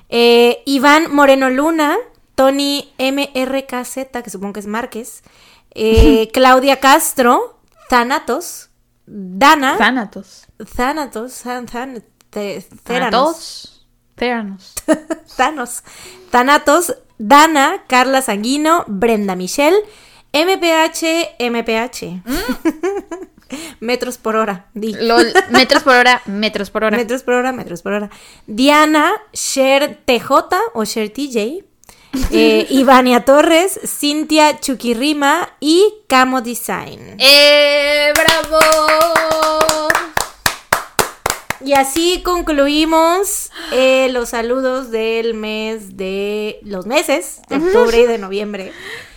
eh, 0.10 0.64
Iván 0.66 1.14
Moreno 1.14 1.50
Luna, 1.50 1.97
Tony 2.36 2.89
MRKZ, 2.97 4.08
que 4.24 4.30
supongo 4.30 4.54
que 4.54 4.60
es 4.62 4.68
Márquez, 4.68 5.24
eh, 5.72 6.30
Claudia 6.34 6.80
Castro, 6.80 7.60
Thanatos, 7.89 8.70
Dana, 9.06 9.78
Thanatos. 9.78 10.47
Thanatos, 10.76 11.43
Than- 11.43 11.66
Than- 11.68 12.04
Te- 12.30 12.62
Theranos. 12.84 13.86
Theranos. 14.16 14.74
Theranos. 14.86 15.26
Thanos. 15.38 15.84
Thanatos, 16.30 16.95
Dana, 17.20 17.84
Carla 17.88 18.22
Sanguino, 18.22 18.86
Brenda 18.88 19.36
Michelle, 19.36 19.78
MPH, 20.32 21.36
MPH. 21.38 22.24
metros 23.80 24.17
por 24.17 24.36
hora. 24.36 24.67
di. 24.74 24.93
Lol, 24.93 25.32
metros 25.51 25.84
por 25.84 25.95
hora, 25.95 26.22
metros 26.26 26.70
por 26.70 26.84
hora. 26.84 26.97
Metros 26.97 27.24
por 27.24 27.34
hora, 27.34 27.51
metros 27.51 27.82
por 27.82 27.93
hora. 27.93 28.09
Diana, 28.47 29.13
Sher 29.34 29.99
TJ 30.05 30.55
o 30.74 30.86
Sher 30.86 31.09
TJ. 31.09 31.65
eh, 32.32 32.65
Ivania 32.72 33.24
Torres, 33.24 33.80
Cintia 33.86 34.59
Chuquirrima 34.59 35.57
y 35.59 35.93
Camo 36.07 36.41
Design. 36.41 37.17
¡Eh! 37.20 38.11
¡Bravo! 38.15 38.59
Y 41.64 41.74
así 41.74 42.22
concluimos 42.24 43.51
eh, 43.72 44.07
los 44.12 44.30
saludos 44.30 44.91
del 44.91 45.34
mes 45.34 45.97
de 45.97 46.60
los 46.64 46.86
meses 46.86 47.41
de 47.49 47.57
octubre 47.57 47.99
y 47.99 48.05
de 48.05 48.18
noviembre. 48.18 48.72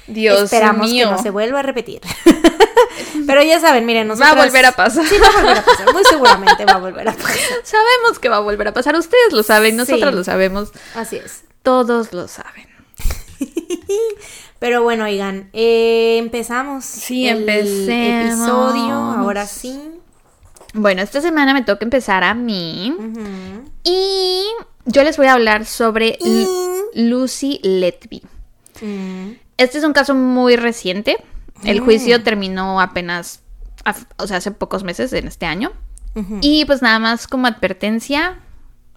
Dios 0.09 0.43
Esperamos 0.43 0.91
mío. 0.91 1.09
que 1.09 1.13
no 1.17 1.23
se 1.23 1.31
vuelva 1.31 1.61
a 1.61 1.63
repetir. 1.63 2.01
Pero 3.27 3.43
ya 3.43 3.61
saben, 3.61 3.87
miren, 3.87 4.11
Va 4.11 4.31
a 4.31 4.35
volver 4.35 4.67
a 4.67 4.73
pasar. 4.73 5.07
Sí, 5.07 5.17
va 5.19 5.29
a 5.29 5.33
volver 5.41 5.59
a 5.59 5.65
pasar. 5.65 5.93
Muy 5.93 6.03
seguramente 6.11 6.65
va 6.65 6.73
a 6.73 6.79
volver 6.79 7.09
a 7.09 7.13
pasar. 7.13 7.31
Sabemos 7.63 8.19
que 8.21 8.29
va 8.29 8.37
a 8.37 8.41
volver 8.41 8.69
a 8.69 8.73
pasar. 8.73 8.97
Ustedes 8.97 9.33
lo 9.33 9.43
saben, 9.43 9.77
nosotros 9.77 10.11
Sí. 10.11 10.17
lo 10.17 10.25
sabemos. 10.25 10.71
Así 10.95 11.17
es. 11.17 11.45
Todos 11.63 12.13
lo 12.13 12.27
saben. 12.27 12.67
Pero 14.59 14.83
bueno, 14.83 15.05
oigan, 15.05 15.49
eh, 15.53 16.17
empezamos. 16.19 16.85
Sí, 16.85 17.29
el 17.29 17.49
empecemos. 17.49 18.41
episodio, 18.41 18.93
ahora 18.95 19.47
sí. 19.47 19.81
Bueno, 20.75 21.03
esta 21.03 21.21
semana 21.21 21.53
me 21.55 21.63
toca 21.63 21.85
empezar 21.85 22.25
a 22.25 22.35
mí. 22.35 22.95
Y 23.85 24.43
yo 24.87 25.03
les 25.05 25.17
voy 25.17 25.27
a 25.27 25.35
hablar 25.35 25.67
sobre 25.67 26.19
Y- 26.25 26.47
Lucy 26.95 27.61
Letby. 27.63 28.23
Mm. 28.81 29.33
Este 29.57 29.79
es 29.79 29.85
un 29.85 29.93
caso 29.93 30.15
muy 30.15 30.57
reciente. 30.57 31.17
El 31.65 31.81
juicio 31.81 32.23
terminó 32.25 32.81
apenas, 32.81 33.43
o 34.17 34.27
sea, 34.27 34.39
hace 34.39 34.51
pocos 34.51 34.83
meses 34.83 35.13
en 35.13 35.29
este 35.29 35.47
año. 35.47 35.73
Y 36.43 36.65
pues 36.67 36.83
nada 36.83 36.99
más 36.99 37.27
como 37.27 37.47
advertencia, 37.47 38.39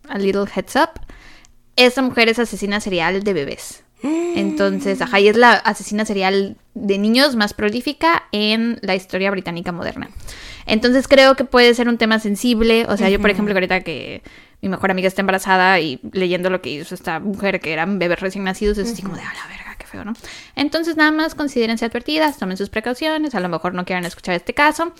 a 0.09 0.17
little 0.17 0.45
heads 0.53 0.75
up, 0.75 0.89
esta 1.77 2.01
mujer 2.01 2.27
es 2.29 2.39
asesina 2.39 2.79
serial 2.81 3.23
de 3.23 3.33
bebés. 3.33 3.83
Entonces, 4.03 5.01
ajá, 5.01 5.19
y 5.19 5.27
es 5.27 5.37
la 5.37 5.53
asesina 5.53 6.05
serial 6.05 6.57
de 6.73 6.97
niños 6.97 7.35
más 7.35 7.53
prolífica 7.53 8.23
en 8.31 8.79
la 8.81 8.95
historia 8.95 9.29
británica 9.31 9.71
moderna. 9.71 10.09
Entonces 10.65 11.07
creo 11.07 11.35
que 11.35 11.45
puede 11.45 11.73
ser 11.73 11.87
un 11.87 11.97
tema 11.97 12.19
sensible. 12.19 12.85
O 12.89 12.97
sea, 12.97 13.09
yo 13.09 13.19
por 13.19 13.29
ejemplo, 13.29 13.53
ahorita 13.53 13.81
que 13.81 14.23
mi 14.61 14.69
mejor 14.69 14.91
amiga 14.91 15.07
está 15.07 15.21
embarazada 15.21 15.79
y 15.79 15.99
leyendo 16.11 16.49
lo 16.49 16.61
que 16.61 16.71
hizo 16.71 16.95
esta 16.95 17.19
mujer, 17.19 17.59
que 17.59 17.71
eran 17.71 17.99
bebés 17.99 18.19
recién 18.19 18.43
nacidos, 18.43 18.77
es 18.77 18.91
así 18.91 19.03
como 19.03 19.15
de, 19.15 19.21
a 19.21 19.33
la 19.33 19.47
verga, 19.47 19.75
qué 19.77 19.85
feo, 19.85 20.03
¿no? 20.03 20.13
Entonces 20.55 20.97
nada 20.97 21.11
más 21.11 21.35
considérense 21.35 21.85
advertidas, 21.85 22.37
tomen 22.39 22.57
sus 22.57 22.69
precauciones, 22.69 23.35
a 23.35 23.39
lo 23.41 23.49
mejor 23.49 23.75
no 23.75 23.85
quieran 23.85 24.05
escuchar 24.05 24.33
este 24.33 24.55
caso. 24.55 24.93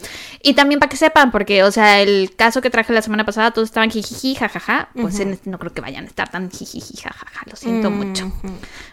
Y 0.44 0.54
también 0.54 0.80
para 0.80 0.90
que 0.90 0.98
sepan, 0.98 1.32
porque, 1.32 1.64
o 1.64 1.72
sea, 1.72 2.02
el 2.02 2.36
caso 2.36 2.62
que 2.62 2.70
traje 2.70 2.94
la 2.94 3.02
semana 3.02 3.26
pasada, 3.26 3.52
todos 3.52 3.70
estaban 3.70 3.90
jijiji, 3.90 4.36
jajaja, 4.36 4.90
pues 4.94 5.20
en 5.20 5.32
este 5.32 5.50
no 5.50 5.58
creo 5.58 5.74
que 5.74 5.82
vayan 5.82 6.06
a 6.06 6.08
estar 6.08 6.30
tan 6.30 6.52
jijiji, 6.52 6.98
jajaja, 6.98 7.42
lo 7.50 7.56
siento 7.56 7.90
mucho. 7.90 8.32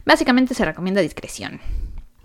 Básicamente 0.07 0.55
se 0.55 0.64
recomienda 0.64 1.03
discreción. 1.03 1.61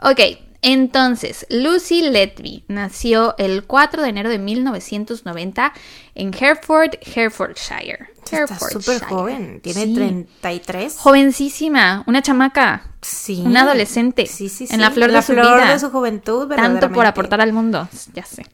Ok, 0.02 0.20
entonces, 0.62 1.46
Lucy 1.50 2.02
Letby 2.02 2.66
nació 2.68 3.36
el 3.38 3.64
4 3.66 4.02
de 4.04 4.10
enero 4.10 4.30
de 4.30 4.40
1990 4.40 5.74
en 6.16 6.34
Hereford, 6.34 6.96
Herefordshire. 7.16 8.08
Está 8.30 8.60
súper 8.60 9.02
joven, 9.02 9.62
tiene 9.62 9.86
Sí. 9.86 9.94
33. 9.94 10.98
Jovencísima, 10.98 12.04
una 12.08 12.22
chamaca, 12.22 12.84
Sí. 13.02 13.42
una 13.46 13.62
adolescente, 13.62 14.26
Sí, 14.26 14.50
sí, 14.50 14.68
sí. 14.68 14.74
en 14.76 14.82
la 14.82 14.92
flor 14.92 15.10
La 15.12 15.20
de 15.20 15.26
su 15.26 15.34
flor 15.34 15.46
vida. 15.62 15.72
de 15.72 15.80
su 15.80 15.90
juventud, 15.90 16.50
Tanto 16.54 16.92
por 16.92 17.06
aportar 17.06 17.40
al 17.40 17.54
mundo, 17.54 17.88
ya 18.14 18.26
sé. 18.26 18.46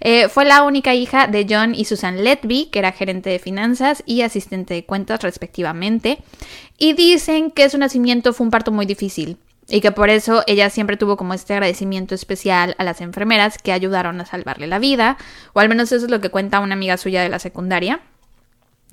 Eh, 0.00 0.28
fue 0.28 0.44
la 0.44 0.62
única 0.62 0.94
hija 0.94 1.26
de 1.26 1.46
John 1.48 1.74
y 1.74 1.84
Susan 1.86 2.22
Letby, 2.22 2.66
que 2.66 2.78
era 2.78 2.92
gerente 2.92 3.28
de 3.30 3.38
finanzas 3.40 4.02
y 4.06 4.22
asistente 4.22 4.74
de 4.74 4.84
cuentas 4.86 5.20
respectivamente. 5.22 6.18
Y 6.78 6.92
dicen 6.92 7.50
que 7.50 7.68
su 7.68 7.78
nacimiento 7.78 8.32
fue 8.32 8.44
un 8.44 8.50
parto 8.50 8.70
muy 8.70 8.86
difícil. 8.86 9.36
Y 9.70 9.80
que 9.80 9.92
por 9.92 10.10
eso 10.10 10.42
ella 10.46 10.68
siempre 10.68 10.96
tuvo 10.96 11.16
como 11.16 11.32
este 11.32 11.54
agradecimiento 11.54 12.14
especial 12.14 12.74
a 12.78 12.84
las 12.84 13.00
enfermeras 13.00 13.56
que 13.58 13.72
ayudaron 13.72 14.20
a 14.20 14.26
salvarle 14.26 14.66
la 14.66 14.78
vida, 14.78 15.16
o 15.52 15.60
al 15.60 15.68
menos 15.68 15.92
eso 15.92 16.04
es 16.04 16.10
lo 16.10 16.20
que 16.20 16.30
cuenta 16.30 16.60
una 16.60 16.74
amiga 16.74 16.96
suya 16.96 17.22
de 17.22 17.28
la 17.28 17.38
secundaria. 17.38 18.00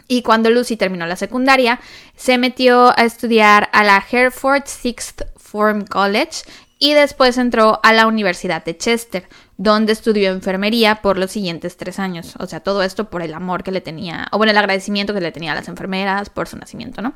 Y 0.08 0.22
cuando 0.22 0.50
Lucy 0.50 0.78
terminó 0.78 1.06
la 1.06 1.16
secundaria, 1.16 1.80
se 2.16 2.38
metió 2.38 2.98
a 2.98 3.04
estudiar 3.04 3.70
a 3.74 3.84
la 3.84 4.04
Hereford 4.10 4.66
Sixth 4.66 5.24
Form 5.36 5.86
College 5.86 6.44
y 6.80 6.94
después 6.94 7.38
entró 7.38 7.80
a 7.84 7.92
la 7.92 8.08
Universidad 8.08 8.64
de 8.64 8.78
Chester, 8.78 9.28
donde 9.58 9.92
estudió 9.92 10.32
enfermería 10.32 11.02
por 11.02 11.18
los 11.18 11.32
siguientes 11.32 11.78
tres 11.78 12.00
años. 12.00 12.36
O 12.40 12.46
sea, 12.46 12.60
todo 12.60 12.84
esto 12.84 13.10
por 13.10 13.24
el 13.24 13.34
amor 13.34 13.64
que 13.64 13.72
le 13.72 13.82
tenía, 13.82 14.28
o 14.32 14.38
bueno, 14.38 14.52
el 14.52 14.58
agradecimiento 14.58 15.14
que 15.14 15.22
le 15.22 15.32
tenía 15.32 15.52
a 15.52 15.56
las 15.56 15.68
enfermeras 15.68 16.30
por 16.30 16.48
su 16.48 16.58
nacimiento, 16.58 17.02
¿no? 17.02 17.14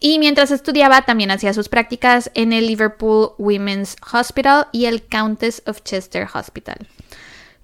Y 0.00 0.18
mientras 0.18 0.50
estudiaba, 0.50 1.02
también 1.02 1.30
hacía 1.30 1.54
sus 1.54 1.68
prácticas 1.68 2.30
en 2.34 2.52
el 2.52 2.66
Liverpool 2.66 3.30
Women's 3.38 3.96
Hospital 4.12 4.66
y 4.72 4.86
el 4.86 5.02
Countess 5.02 5.62
of 5.66 5.82
Chester 5.82 6.26
Hospital. 6.34 6.88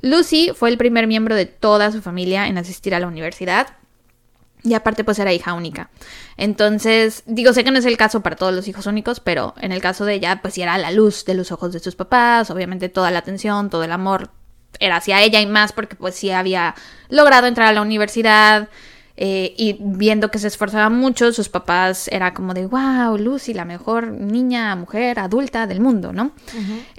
Lucy 0.01 0.51
fue 0.55 0.69
el 0.69 0.79
primer 0.79 1.07
miembro 1.07 1.35
de 1.35 1.47
toda 1.47 1.93
su 1.93 2.01
familia 2.01 2.47
en 2.47 2.59
asistir 2.59 2.95
a 2.95 3.01
la 3.01 3.07
universidad 3.07 3.69
y 4.65 4.75
aparte, 4.75 5.05
pues 5.05 5.19
era 5.19 5.33
hija 5.33 5.55
única. 5.55 5.91
Entonces, 6.37 7.25
digo, 7.27 7.53
sé 7.53 7.65
que 7.65 7.71
no 7.71 7.79
es 7.79 7.85
el 7.85 7.97
caso 7.97 8.21
para 8.21 8.37
todos 8.37 8.55
los 8.55 8.69
hijos 8.69 8.87
únicos, 8.87 9.21
pero 9.21 9.55
en 9.61 9.73
el 9.73 9.81
caso 9.81 10.05
de 10.05 10.15
ella, 10.15 10.41
pues 10.41 10.55
sí 10.55 10.63
era 10.63 10.79
la 10.79 10.91
luz 10.91 11.25
de 11.25 11.35
los 11.35 11.51
ojos 11.51 11.73
de 11.73 11.81
sus 11.81 11.97
papás. 11.97 12.51
Obviamente, 12.51 12.89
toda 12.89 13.11
la 13.11 13.19
atención, 13.19 13.71
todo 13.71 13.85
el 13.85 13.93
amor 13.93 14.31
era 14.79 14.97
hacia 14.97 15.21
ella 15.23 15.41
y 15.41 15.47
más 15.47 15.73
porque, 15.73 15.97
pues 15.97 16.15
sí 16.15 16.31
había 16.31 16.75
logrado 17.09 17.47
entrar 17.47 17.69
a 17.69 17.73
la 17.73 17.83
universidad. 17.83 18.69
Eh, 19.17 19.55
y 19.59 19.77
viendo 19.79 20.31
que 20.31 20.39
se 20.39 20.49
esforzaba 20.49 20.89
mucho, 20.89 21.33
sus 21.33 21.49
papás 21.49 22.09
era 22.09 22.33
como 22.33 22.55
de, 22.55 22.67
wow, 22.67 23.19
Lucy, 23.19 23.53
la 23.53 23.65
mejor 23.65 24.09
niña, 24.09 24.75
mujer, 24.75 25.19
adulta 25.19 25.67
del 25.67 25.81
mundo, 25.81 26.13
¿no? 26.13 26.33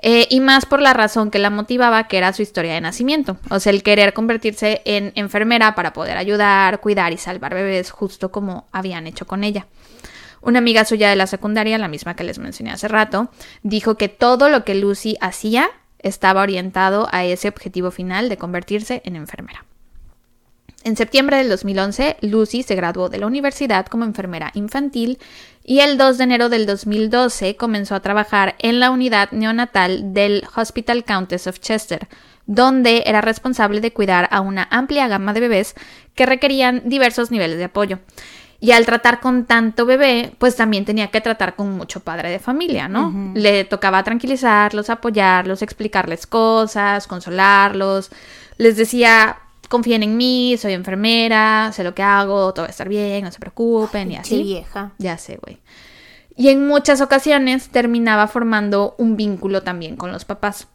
Eh, 0.02 0.28
y 0.30 0.40
más 0.40 0.66
por 0.66 0.82
la 0.82 0.94
razón 0.94 1.32
que 1.32 1.40
la 1.40 1.50
motivaba, 1.50 2.08
que 2.08 2.18
era 2.18 2.32
su 2.34 2.42
historia 2.42 2.74
de 2.74 2.82
nacimiento, 2.82 3.38
o 3.50 3.60
sea, 3.60 3.72
el 3.72 3.82
querer 3.82 4.14
convertirse 4.14 4.82
en 4.86 5.12
enfermera 5.16 5.76
para 5.76 5.94
poder 5.94 6.18
ayudar, 6.18 6.80
cuidar 6.82 7.14
y 7.14 7.18
salvar 7.18 7.54
bebés, 7.54 7.90
justo 7.92 8.32
como 8.32 8.68
habían 8.72 9.08
hecho 9.08 9.26
con 9.26 9.44
ella. 9.44 9.66
Una 10.42 10.60
amiga 10.60 10.86
suya 10.86 11.10
de 11.10 11.16
la 11.16 11.26
secundaria, 11.26 11.78
la 11.78 11.88
misma 11.88 12.16
que 12.16 12.26
les 12.26 12.38
mencioné 12.38 12.72
hace 12.72 12.90
rato, 12.90 13.30
dijo 13.64 13.96
que 13.96 14.10
todo 14.10 14.50
lo 14.50 14.66
que 14.66 14.76
Lucy 14.76 15.16
hacía 15.22 15.70
estaba 16.00 16.42
orientado 16.42 17.08
a 17.12 17.24
ese 17.24 17.48
objetivo 17.48 17.90
final 17.90 18.28
de 18.30 18.38
convertirse 18.38 19.02
en 19.06 19.16
enfermera. 19.16 19.66
En 20.84 20.98
septiembre 20.98 21.38
del 21.38 21.48
2011, 21.48 22.18
Lucy 22.22 22.62
se 22.62 22.76
graduó 22.76 23.08
de 23.08 23.18
la 23.18 23.28
universidad 23.28 23.86
como 23.86 24.04
enfermera 24.04 24.52
infantil 24.54 25.18
y 25.64 25.80
el 25.80 25.98
2 25.98 26.18
de 26.18 26.24
enero 26.26 26.50
del 26.50 26.66
2012 26.66 27.56
comenzó 27.56 27.96
a 27.96 28.02
trabajar 28.02 28.56
en 28.60 28.82
la 28.82 28.92
unidad 28.92 29.32
neonatal 29.32 30.14
del 30.14 30.44
Hospital 30.58 31.06
Countess 31.06 31.48
of 31.48 31.60
Chester, 31.60 32.10
donde 32.48 33.04
era 33.06 33.22
responsable 33.22 33.80
de 33.80 33.94
cuidar 33.94 34.28
a 34.30 34.42
una 34.42 34.68
amplia 34.72 35.08
gama 35.08 35.32
de 35.32 35.40
bebés 35.40 35.74
que 36.16 36.26
requerían 36.26 36.82
diversos 36.84 37.32
niveles 37.32 37.58
de 37.58 37.66
apoyo. 37.66 38.00
Y 38.60 38.72
al 38.72 38.86
tratar 38.86 39.22
con 39.22 39.46
tanto 39.46 39.86
bebé, 39.86 40.34
pues 40.38 40.58
también 40.58 40.84
tenía 40.84 41.08
que 41.08 41.22
tratar 41.22 41.56
con 41.56 41.72
mucho 41.72 42.02
padre 42.02 42.30
de 42.30 42.40
familia, 42.40 42.88
¿no? 42.88 43.34
Le 43.36 43.66
tocaba 43.66 44.04
tranquilizarlos, 44.04 44.90
apoyarlos, 44.90 45.62
explicarles 45.62 46.28
cosas, 46.28 47.08
consolarlos. 47.08 48.10
Les 48.58 48.78
decía, 48.78 49.38
confíen 49.70 50.04
en 50.04 50.18
mí, 50.18 50.56
soy 50.58 50.74
enfermera, 50.74 51.72
sé 51.74 51.84
lo 51.84 51.96
que 51.96 52.04
hago, 52.04 52.54
todo 52.54 52.64
va 52.64 52.68
a 52.68 52.72
estar 52.72 52.90
bien, 52.90 53.24
no 53.24 53.32
se 53.32 53.40
preocupen 53.40 54.12
y 54.12 54.18
así. 54.18 54.44
vieja. 54.44 54.94
Ya 54.98 55.18
sé, 55.18 55.40
güey. 55.42 55.60
Y 56.36 56.50
en 56.50 56.68
muchas 56.68 57.02
ocasiones 57.02 57.70
terminaba 57.70 58.28
formando 58.28 58.96
un 58.98 59.16
vínculo 59.16 59.62
también 59.62 59.96
con 59.96 60.12
los 60.12 60.26
papás. 60.26 60.68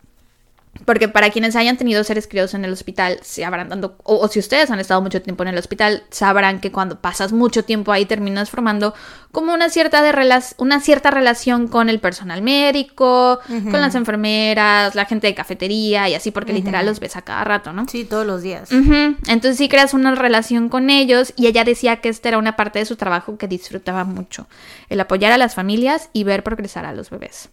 Porque 0.84 1.08
para 1.08 1.30
quienes 1.30 1.56
hayan 1.56 1.76
tenido 1.76 2.04
seres 2.04 2.26
criados 2.26 2.54
en 2.54 2.64
el 2.64 2.72
hospital, 2.72 3.18
se 3.22 3.44
habrán 3.44 3.68
dando, 3.68 3.96
o, 4.04 4.26
si 4.28 4.38
ustedes 4.38 4.70
han 4.70 4.80
estado 4.80 5.00
mucho 5.02 5.22
tiempo 5.22 5.42
en 5.42 5.50
el 5.50 5.58
hospital, 5.58 6.04
sabrán 6.10 6.60
que 6.60 6.72
cuando 6.72 7.00
pasas 7.00 7.32
mucho 7.32 7.64
tiempo 7.64 7.92
ahí 7.92 8.06
terminas 8.06 8.50
formando 8.50 8.94
como 9.32 9.52
una 9.52 9.68
cierta, 9.68 10.02
de 10.02 10.42
una 10.58 10.80
cierta 10.80 11.10
relación 11.10 11.68
con 11.68 11.88
el 11.88 12.00
personal 12.00 12.42
médico, 12.42 13.40
con 13.46 13.80
las 13.80 13.94
enfermeras, 13.94 14.94
la 14.94 15.04
gente 15.04 15.26
de 15.26 15.34
cafetería 15.34 16.08
y 16.08 16.14
así, 16.14 16.30
porque 16.30 16.52
literal 16.52 16.86
los 16.86 17.00
ves 17.00 17.16
a 17.16 17.22
cada 17.22 17.44
rato, 17.44 17.72
¿no? 17.72 17.86
Sí, 17.88 18.04
todos 18.04 18.26
los 18.26 18.42
días. 18.42 18.70
Entonces 18.70 19.56
sí 19.56 19.68
creas 19.68 19.94
una 19.94 20.14
relación 20.14 20.68
con 20.68 20.90
ellos 20.90 21.32
y 21.36 21.46
ella 21.46 21.64
decía 21.64 22.00
que 22.00 22.08
esta 22.08 22.28
era 22.28 22.38
una 22.38 22.56
parte 22.56 22.78
de 22.78 22.84
su 22.84 22.96
trabajo 22.96 23.36
que 23.36 23.48
disfrutaba 23.48 24.04
mucho, 24.04 24.48
el 24.88 25.00
apoyar 25.00 25.32
a 25.32 25.38
las 25.38 25.54
familias 25.54 26.10
y 26.12 26.24
ver 26.24 26.42
progresar 26.42 26.86
a 26.86 26.92
los 26.92 27.10
bebés. 27.10 27.50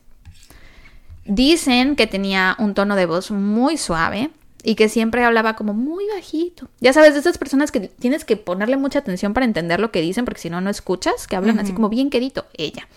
Dicen 1.25 1.95
que 1.95 2.05
tenía 2.05 2.55
un 2.59 2.75
tono 2.75 2.95
de 2.95 3.07
voz 3.07 3.31
muy 3.31 3.77
suave 3.77 4.29
y 4.61 4.75
que 4.75 4.89
siempre 4.89 5.23
hablaba 5.23 5.55
como 5.55 5.73
muy 5.73 6.05
bajito. 6.07 6.69
Ya 6.79 6.93
sabes, 6.93 7.13
de 7.13 7.19
esas 7.19 7.37
personas 7.37 7.71
que 7.71 7.81
tienes 7.81 8.25
que 8.25 8.37
ponerle 8.37 8.77
mucha 8.77 8.99
atención 8.99 9.33
para 9.33 9.45
entender 9.45 9.79
lo 9.79 9.91
que 9.91 10.01
dicen, 10.01 10.25
porque 10.25 10.41
si 10.41 10.49
no, 10.49 10.61
no 10.61 10.69
escuchas, 10.69 11.27
que 11.27 11.35
hablan 11.35 11.59
así 11.59 11.73
como 11.73 11.89
bien 11.89 12.09
quedito. 12.09 12.45
Ella. 12.57 12.87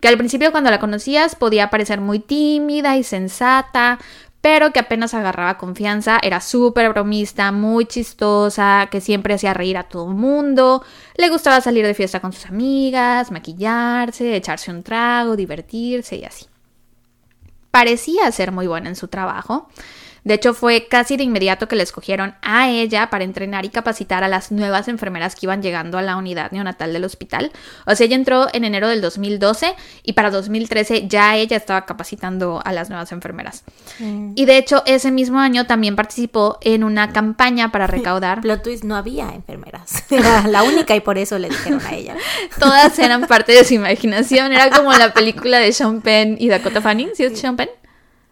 Que 0.00 0.08
al 0.08 0.18
principio 0.18 0.52
cuando 0.52 0.70
la 0.70 0.80
conocías 0.80 1.34
podía 1.34 1.70
parecer 1.70 2.00
muy 2.00 2.18
tímida 2.18 2.96
y 2.96 3.04
sensata, 3.04 3.98
pero 4.42 4.72
que 4.72 4.80
apenas 4.80 5.14
agarraba 5.14 5.56
confianza, 5.56 6.18
era 6.22 6.40
súper 6.40 6.90
bromista, 6.90 7.52
muy 7.52 7.86
chistosa, 7.86 8.88
que 8.90 9.00
siempre 9.00 9.34
hacía 9.34 9.54
reír 9.54 9.76
a 9.76 9.84
todo 9.84 10.10
el 10.10 10.16
mundo, 10.16 10.82
le 11.16 11.28
gustaba 11.28 11.60
salir 11.60 11.86
de 11.86 11.94
fiesta 11.94 12.20
con 12.20 12.32
sus 12.32 12.46
amigas, 12.46 13.30
maquillarse, 13.30 14.34
echarse 14.34 14.70
un 14.70 14.82
trago, 14.82 15.36
divertirse 15.36 16.16
y 16.16 16.24
así 16.24 16.46
parecía 17.72 18.30
ser 18.30 18.52
muy 18.52 18.68
buena 18.68 18.88
en 18.88 18.94
su 18.94 19.08
trabajo. 19.08 19.68
De 20.24 20.34
hecho, 20.34 20.54
fue 20.54 20.86
casi 20.88 21.16
de 21.16 21.24
inmediato 21.24 21.68
que 21.68 21.76
le 21.76 21.82
escogieron 21.82 22.34
a 22.42 22.70
ella 22.70 23.10
para 23.10 23.24
entrenar 23.24 23.64
y 23.64 23.70
capacitar 23.70 24.22
a 24.22 24.28
las 24.28 24.52
nuevas 24.52 24.88
enfermeras 24.88 25.34
que 25.34 25.46
iban 25.46 25.62
llegando 25.62 25.98
a 25.98 26.02
la 26.02 26.16
unidad 26.16 26.52
neonatal 26.52 26.92
del 26.92 27.04
hospital. 27.04 27.52
O 27.86 27.94
sea, 27.94 28.06
ella 28.06 28.16
entró 28.16 28.46
en 28.52 28.64
enero 28.64 28.88
del 28.88 29.00
2012 29.00 29.74
y 30.02 30.12
para 30.12 30.30
2013 30.30 31.08
ya 31.08 31.36
ella 31.36 31.56
estaba 31.56 31.86
capacitando 31.86 32.60
a 32.64 32.72
las 32.72 32.88
nuevas 32.88 33.10
enfermeras. 33.12 33.64
Mm. 33.98 34.32
Y 34.36 34.44
de 34.44 34.58
hecho, 34.58 34.82
ese 34.86 35.10
mismo 35.10 35.38
año 35.38 35.66
también 35.66 35.96
participó 35.96 36.58
en 36.60 36.84
una 36.84 37.12
campaña 37.12 37.72
para 37.72 37.86
recaudar. 37.88 38.40
Plot 38.40 38.62
twist, 38.62 38.84
no 38.84 38.96
había 38.96 39.30
enfermeras. 39.30 40.04
Era 40.10 40.46
la 40.46 40.62
única 40.62 40.94
y 40.94 41.00
por 41.00 41.18
eso 41.18 41.38
le 41.38 41.48
dijeron 41.48 41.80
a 41.84 41.94
ella. 41.94 42.16
Todas 42.58 42.98
eran 42.98 43.26
parte 43.26 43.52
de 43.52 43.64
su 43.64 43.74
imaginación. 43.74 44.52
Era 44.52 44.70
como 44.70 44.92
la 44.92 45.12
película 45.12 45.58
de 45.58 45.72
Sean 45.72 46.00
Penn 46.00 46.36
y 46.38 46.48
Dakota 46.48 46.80
Fanning. 46.80 47.10
¿Sí 47.14 47.24
es 47.24 47.38
Sean 47.38 47.56
Penn? 47.56 47.68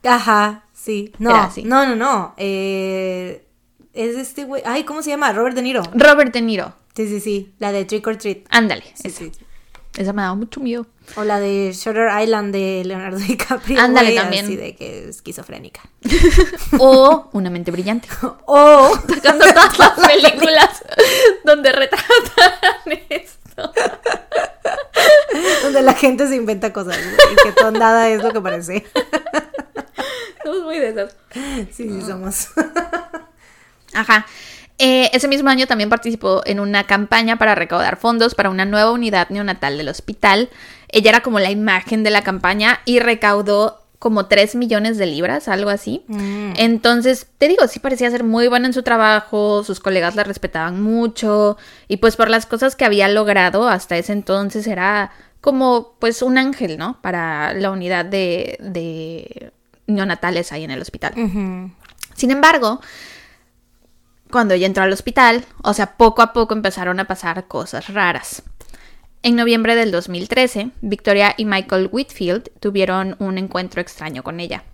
Ajá, 0.04 0.64
sí. 0.84 1.12
No, 1.18 1.50
no, 1.64 1.86
no, 1.86 1.96
no. 1.96 2.34
Eh, 2.36 3.44
es 3.92 4.16
este 4.16 4.44
güey. 4.44 4.62
Ay, 4.64 4.84
¿cómo 4.84 5.02
se 5.02 5.10
llama? 5.10 5.32
Robert 5.32 5.54
De 5.56 5.62
Niro. 5.62 5.82
Robert 5.94 6.32
De 6.32 6.40
Niro. 6.40 6.74
Sí, 6.94 7.06
sí, 7.08 7.20
sí. 7.20 7.54
La 7.58 7.72
de 7.72 7.84
Trick 7.84 8.06
or 8.06 8.16
Treat. 8.16 8.38
Ándale. 8.50 8.84
Sí, 8.94 9.10
sí. 9.10 9.30
Esa 9.96 10.12
me 10.12 10.22
daba 10.22 10.34
mucho 10.36 10.60
miedo. 10.60 10.86
O 11.16 11.24
la 11.24 11.40
de 11.40 11.72
Shutter 11.72 12.08
Island 12.22 12.52
de 12.52 12.82
Leonardo 12.84 13.18
DiCaprio. 13.26 13.80
Ándale 13.80 14.14
también. 14.14 14.44
Así 14.44 14.56
de 14.56 14.76
que 14.76 15.00
es 15.00 15.16
esquizofrénica. 15.16 15.80
o 16.78 17.28
Una 17.32 17.50
mente 17.50 17.70
brillante. 17.70 18.08
o 18.46 18.90
Tocando 19.06 19.44
todas 19.44 19.78
las 19.78 20.06
películas 20.08 20.84
donde 21.44 21.72
retratan 21.72 22.98
esto. 23.08 23.72
donde 25.62 25.82
la 25.82 25.94
gente 25.94 26.26
se 26.28 26.36
inventa 26.36 26.72
cosas 26.72 26.96
y 26.96 27.42
que 27.44 27.52
todo 27.52 27.72
nada 27.72 28.08
es 28.08 28.22
lo 28.22 28.32
que 28.32 28.40
parece. 28.40 28.86
Somos 30.42 30.62
muy 30.62 30.78
de 30.78 30.88
esas. 30.88 31.16
Sí, 31.72 31.88
sí, 31.88 32.00
somos. 32.02 32.48
Ajá. 33.94 34.26
Eh, 34.78 35.10
ese 35.12 35.28
mismo 35.28 35.50
año 35.50 35.66
también 35.66 35.90
participó 35.90 36.40
en 36.46 36.58
una 36.58 36.84
campaña 36.84 37.36
para 37.36 37.54
recaudar 37.54 37.98
fondos 37.98 38.34
para 38.34 38.48
una 38.48 38.64
nueva 38.64 38.92
unidad 38.92 39.28
neonatal 39.28 39.76
del 39.76 39.90
hospital. 39.90 40.48
Ella 40.88 41.10
era 41.10 41.20
como 41.20 41.38
la 41.38 41.50
imagen 41.50 42.02
de 42.02 42.10
la 42.10 42.22
campaña 42.22 42.80
y 42.86 42.98
recaudó 42.98 43.80
como 43.98 44.26
3 44.26 44.54
millones 44.54 44.96
de 44.96 45.04
libras, 45.04 45.48
algo 45.48 45.68
así. 45.68 46.02
Mm. 46.08 46.52
Entonces, 46.56 47.26
te 47.36 47.48
digo, 47.48 47.68
sí 47.68 47.78
parecía 47.80 48.10
ser 48.10 48.24
muy 48.24 48.48
buena 48.48 48.66
en 48.66 48.72
su 48.72 48.82
trabajo, 48.82 49.62
sus 49.62 49.78
colegas 49.78 50.16
la 50.16 50.24
respetaban 50.24 50.80
mucho 50.82 51.58
y 51.86 51.98
pues 51.98 52.16
por 52.16 52.30
las 52.30 52.46
cosas 52.46 52.74
que 52.74 52.86
había 52.86 53.08
logrado 53.08 53.68
hasta 53.68 53.98
ese 53.98 54.14
entonces 54.14 54.66
era 54.66 55.12
como 55.42 55.96
pues 55.98 56.22
un 56.22 56.38
ángel, 56.38 56.78
¿no? 56.78 56.98
Para 57.02 57.52
la 57.52 57.70
unidad 57.70 58.06
de, 58.06 58.56
de 58.60 59.52
neonatales 59.90 60.52
ahí 60.52 60.64
en 60.64 60.70
el 60.70 60.80
hospital. 60.80 61.14
Sin 62.14 62.30
embargo, 62.30 62.80
cuando 64.30 64.54
ella 64.54 64.66
entró 64.66 64.82
al 64.82 64.92
hospital, 64.92 65.44
o 65.62 65.74
sea, 65.74 65.96
poco 65.96 66.22
a 66.22 66.32
poco 66.32 66.54
empezaron 66.54 67.00
a 67.00 67.06
pasar 67.06 67.46
cosas 67.46 67.92
raras. 67.92 68.42
En 69.22 69.36
noviembre 69.36 69.74
del 69.74 69.90
2013, 69.90 70.70
Victoria 70.80 71.34
y 71.36 71.44
Michael 71.44 71.90
Whitfield 71.92 72.50
tuvieron 72.58 73.16
un 73.18 73.36
encuentro 73.36 73.80
extraño 73.80 74.22
con 74.22 74.40
ella. 74.40 74.64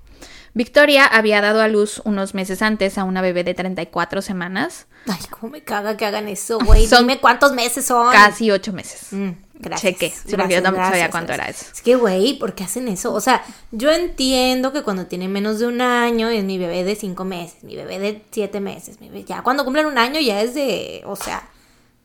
Victoria 0.54 1.04
había 1.04 1.42
dado 1.42 1.60
a 1.60 1.68
luz 1.68 2.00
unos 2.04 2.32
meses 2.32 2.62
antes 2.62 2.96
a 2.96 3.04
una 3.04 3.20
bebé 3.20 3.44
de 3.44 3.54
34 3.54 4.22
semanas. 4.22 4.86
Ay, 5.06 5.18
cómo 5.28 5.52
me 5.52 5.62
caga 5.62 5.96
que 5.96 6.06
hagan 6.06 6.28
eso, 6.28 6.58
güey. 6.58 6.86
Dime 6.98 7.18
cuántos 7.18 7.52
meses 7.52 7.84
son. 7.84 8.10
Casi 8.12 8.50
ocho 8.50 8.72
meses. 8.72 9.08
Mm. 9.10 9.32
Gracias. 9.58 9.92
Cheque. 9.94 10.10
Sí, 10.10 10.16
porque 10.22 10.36
gracias, 10.36 10.58
yo 10.58 10.62
tampoco 10.62 10.84
sabía 10.84 10.90
gracias, 10.98 11.10
cuánto 11.10 11.32
era 11.32 11.44
gracias. 11.44 11.62
eso. 11.66 11.72
Es 11.76 11.82
que, 11.82 11.94
güey, 11.96 12.38
¿por 12.38 12.54
qué 12.54 12.64
hacen 12.64 12.88
eso? 12.88 13.12
O 13.12 13.20
sea, 13.20 13.44
yo 13.70 13.90
entiendo 13.90 14.72
que 14.72 14.82
cuando 14.82 15.06
tiene 15.06 15.28
menos 15.28 15.58
de 15.58 15.66
un 15.66 15.80
año 15.80 16.28
es 16.28 16.44
mi 16.44 16.58
bebé 16.58 16.84
de 16.84 16.94
cinco 16.96 17.24
meses, 17.24 17.64
mi 17.64 17.74
bebé 17.76 17.98
de 17.98 18.22
siete 18.30 18.60
meses, 18.60 19.00
mi 19.00 19.08
bebé- 19.08 19.24
ya 19.24 19.42
cuando 19.42 19.64
cumplen 19.64 19.86
un 19.86 19.98
año 19.98 20.20
ya 20.20 20.40
es 20.42 20.54
de, 20.54 21.02
o 21.06 21.16
sea, 21.16 21.48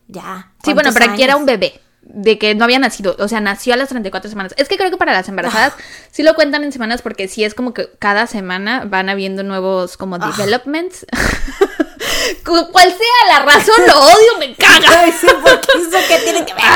ya. 0.08 0.52
Sí, 0.64 0.74
bueno, 0.74 0.88
¿cuántos 0.90 0.94
pero 0.96 1.12
aquí 1.14 1.24
era 1.24 1.36
un 1.38 1.46
bebé. 1.46 1.80
De 2.04 2.38
que 2.40 2.56
no 2.56 2.64
había 2.66 2.80
nacido, 2.80 3.16
o 3.20 3.28
sea, 3.28 3.40
nació 3.42 3.74
a 3.74 3.78
las 3.78 3.90
34 3.90 4.30
semanas. 4.30 4.54
Es 4.58 4.68
que 4.68 4.76
creo 4.76 4.90
que 4.90 4.98
para 4.98 5.14
las 5.14 5.30
embarazadas 5.30 5.74
Ah. 5.78 5.82
sí 6.12 6.24
lo 6.24 6.34
cuentan 6.36 6.64
en 6.64 6.72
semanas 6.72 7.02
porque 7.02 7.28
sí 7.28 7.44
es 7.44 7.54
como 7.54 7.74
que 7.74 7.90
cada 8.00 8.28
semana 8.28 8.84
van 8.86 9.08
habiendo 9.10 9.44
nuevos 9.44 9.98
como 9.98 10.16
Ah. 10.20 10.34
developments. 10.36 11.06
Cu- 12.46 12.72
Cual 12.72 12.90
sea 12.90 13.28
la 13.40 13.46
razón, 13.46 13.76
lo 13.88 14.00
odio, 14.00 14.38
me 14.40 14.56
caga. 14.56 15.02
Ay, 15.04 15.12
sí, 15.12 15.28
eso 15.28 15.98
qué 16.08 16.18
tiene 16.24 16.46
que 16.46 16.54
ver. 16.54 16.64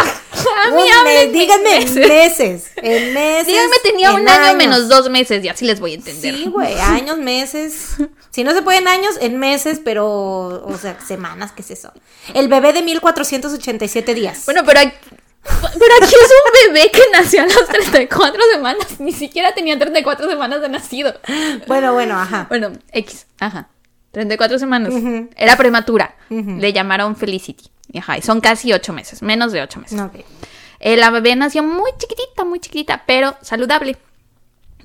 A 0.67 0.69
mí 0.69 0.84
mes, 1.05 1.34
díganme 1.34 1.78
en 1.78 1.84
meses. 1.95 2.07
meses. 2.07 2.71
En 2.78 3.13
meses. 3.13 3.47
Díganme, 3.47 3.76
tenía 3.84 4.09
en 4.09 4.15
un 4.15 4.28
año 4.30 4.43
años. 4.43 4.57
menos 4.57 4.88
dos 4.89 5.09
meses 5.09 5.43
y 5.43 5.49
así 5.49 5.65
les 5.65 5.80
voy 5.80 5.93
a 5.93 5.95
entender. 5.95 6.36
Sí, 6.36 6.45
güey, 6.45 6.78
años, 6.80 7.17
meses. 7.17 7.95
Si 8.30 8.43
no 8.43 8.53
se 8.53 8.61
puede 8.61 8.78
en 8.80 8.88
años, 8.88 9.15
en 9.21 9.38
meses, 9.39 9.80
pero, 9.84 10.05
o 10.65 10.78
sea, 10.80 10.99
semanas, 11.05 11.51
¿qué 11.55 11.61
es 11.63 11.71
eso? 11.71 11.91
El 12.34 12.47
bebé 12.47 12.73
de 12.73 12.84
1487 12.84 14.13
días. 14.13 14.43
Bueno, 14.45 14.61
pero 14.65 14.82
aquí, 14.82 14.93
pero 15.46 15.93
aquí 16.02 16.16
es 16.16 16.32
un 16.32 16.74
bebé 16.74 16.91
que 16.91 17.02
nació 17.12 17.43
a 17.43 17.46
las 17.46 17.68
34 17.68 18.41
semanas. 18.54 19.00
Ni 19.00 19.12
siquiera 19.12 19.54
tenía 19.54 19.78
34 19.78 20.30
semanas 20.30 20.62
de 20.62 20.70
nacido. 20.70 21.14
bueno, 21.68 21.93
bueno, 21.93 22.20
ajá. 22.20 22.46
Bueno, 22.50 22.72
X, 22.91 23.28
ajá. 23.39 23.70
34 24.12 24.60
semanas. 24.60 24.93
Era 25.36 25.56
prematura. 25.58 26.16
Le 26.30 26.74
llamaron 26.74 27.16
Felicity. 27.16 27.70
Ajá, 27.98 28.18
y 28.18 28.22
son 28.22 28.41
casi 28.41 28.74
8 28.74 28.93
meses, 28.93 29.22
menos 29.22 29.52
de 29.52 29.62
8 29.62 29.80
meses. 29.80 30.02
Eh, 30.80 30.98
la 30.98 31.10
bebé 31.10 31.36
nació 31.36 31.64
muy 31.64 31.91
chiquitita, 31.98 32.43
muy 32.43 32.60
chiquitita, 32.60 33.04
pero 33.06 33.36
saludable. 33.41 33.98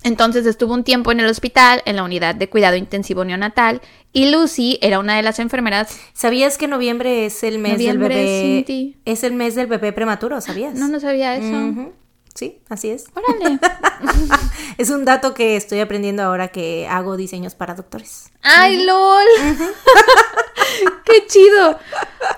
Entonces 0.02 0.46
estuvo 0.46 0.74
un 0.74 0.84
tiempo 0.84 1.12
en 1.12 1.20
el 1.20 1.26
hospital, 1.26 1.82
en 1.84 1.96
la 1.96 2.04
unidad 2.04 2.34
de 2.34 2.48
cuidado 2.48 2.76
intensivo 2.76 3.24
neonatal, 3.24 3.82
y 4.12 4.30
Lucy 4.30 4.78
era 4.80 4.98
una 4.98 5.16
de 5.16 5.22
las 5.22 5.38
enfermeras. 5.38 5.98
¿Sabías 6.14 6.58
que 6.58 6.68
noviembre 6.68 7.26
es 7.26 7.42
el 7.42 7.58
mes 7.58 7.72
Noviembre, 7.72 8.14
del 8.14 8.64
bebé? 8.64 8.96
Es 9.04 9.24
el 9.24 9.34
mes 9.34 9.54
del 9.54 9.66
bebé 9.66 9.92
prematuro, 9.92 10.40
¿sabías? 10.40 10.74
No, 10.74 10.88
no 10.88 11.00
sabía 11.00 11.36
eso. 11.36 11.92
Sí, 12.34 12.60
así 12.68 12.90
es. 12.90 13.06
Órale. 13.14 13.58
Es 14.78 14.88
un 14.88 15.04
dato 15.04 15.34
que 15.34 15.56
estoy 15.56 15.80
aprendiendo 15.80 16.22
ahora 16.22 16.48
que 16.48 16.86
hago 16.88 17.16
diseños 17.18 17.54
para 17.54 17.74
doctores. 17.74 18.30
¡Ay, 18.42 18.82
lol! 18.86 19.24
¡Qué 21.04 21.26
chido! 21.26 21.78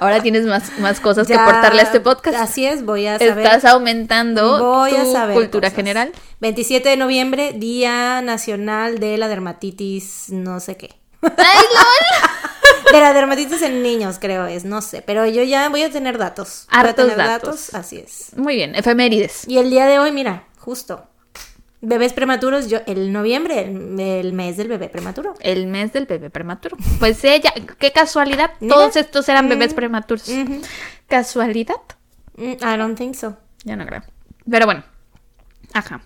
Ahora 0.00 0.20
tienes 0.22 0.44
más, 0.46 0.76
más 0.80 0.98
cosas 0.98 1.26
que 1.28 1.34
aportarle 1.34 1.80
a 1.80 1.84
este 1.84 2.00
podcast. 2.00 2.36
Así 2.38 2.66
es, 2.66 2.84
voy 2.84 3.06
a 3.06 3.18
saber. 3.18 3.38
Estás 3.46 3.64
aumentando 3.66 4.58
Voy 4.58 4.96
a 4.96 5.04
tu 5.04 5.12
saber 5.12 5.34
cultura 5.36 5.68
cosas. 5.68 5.76
general. 5.76 6.12
27 6.40 6.88
de 6.88 6.96
noviembre, 6.96 7.52
Día 7.52 8.20
Nacional 8.22 8.98
de 8.98 9.18
la 9.18 9.28
Dermatitis, 9.28 10.30
no 10.30 10.58
sé 10.58 10.76
qué. 10.76 10.96
¡Ay, 11.22 11.30
lol! 11.30 12.30
De 12.90 13.00
la 13.00 13.12
dermatitis 13.12 13.62
en 13.62 13.82
niños, 13.82 14.18
creo 14.18 14.46
es, 14.46 14.64
no 14.64 14.80
sé. 14.82 15.02
Pero 15.02 15.26
yo 15.26 15.42
ya 15.42 15.68
voy 15.68 15.82
a 15.82 15.90
tener 15.90 16.18
datos. 16.18 16.66
Voy 16.70 16.76
a 16.78 16.80
Hartos 16.80 17.08
tener 17.08 17.16
datos. 17.16 17.74
Así 17.74 17.98
es. 17.98 18.36
Muy 18.36 18.56
bien, 18.56 18.74
efemérides. 18.74 19.46
Y 19.48 19.58
el 19.58 19.70
día 19.70 19.86
de 19.86 19.98
hoy, 19.98 20.12
mira, 20.12 20.44
justo. 20.58 21.06
Bebés 21.80 22.12
prematuros, 22.12 22.68
yo, 22.68 22.78
el 22.86 23.12
noviembre, 23.12 23.60
el, 23.64 23.98
el 23.98 24.32
mes 24.32 24.56
del 24.56 24.68
bebé 24.68 24.88
prematuro. 24.88 25.34
El 25.40 25.66
mes 25.66 25.92
del 25.92 26.06
bebé 26.06 26.30
prematuro. 26.30 26.76
Pues 27.00 27.24
ella, 27.24 27.52
qué 27.78 27.90
casualidad. 27.90 28.52
Mira. 28.60 28.74
Todos 28.74 28.96
estos 28.96 29.28
eran 29.28 29.48
bebés 29.48 29.74
prematuros. 29.74 30.28
Ujú. 30.28 30.60
¿Casualidad? 31.08 31.80
Mm, 32.36 32.52
I 32.52 32.76
don't 32.78 32.96
think 32.96 33.14
so. 33.16 33.36
Ya 33.64 33.74
no 33.76 33.84
creo. 33.84 34.02
Pero 34.48 34.66
bueno. 34.66 34.84
Ajá. 35.72 36.02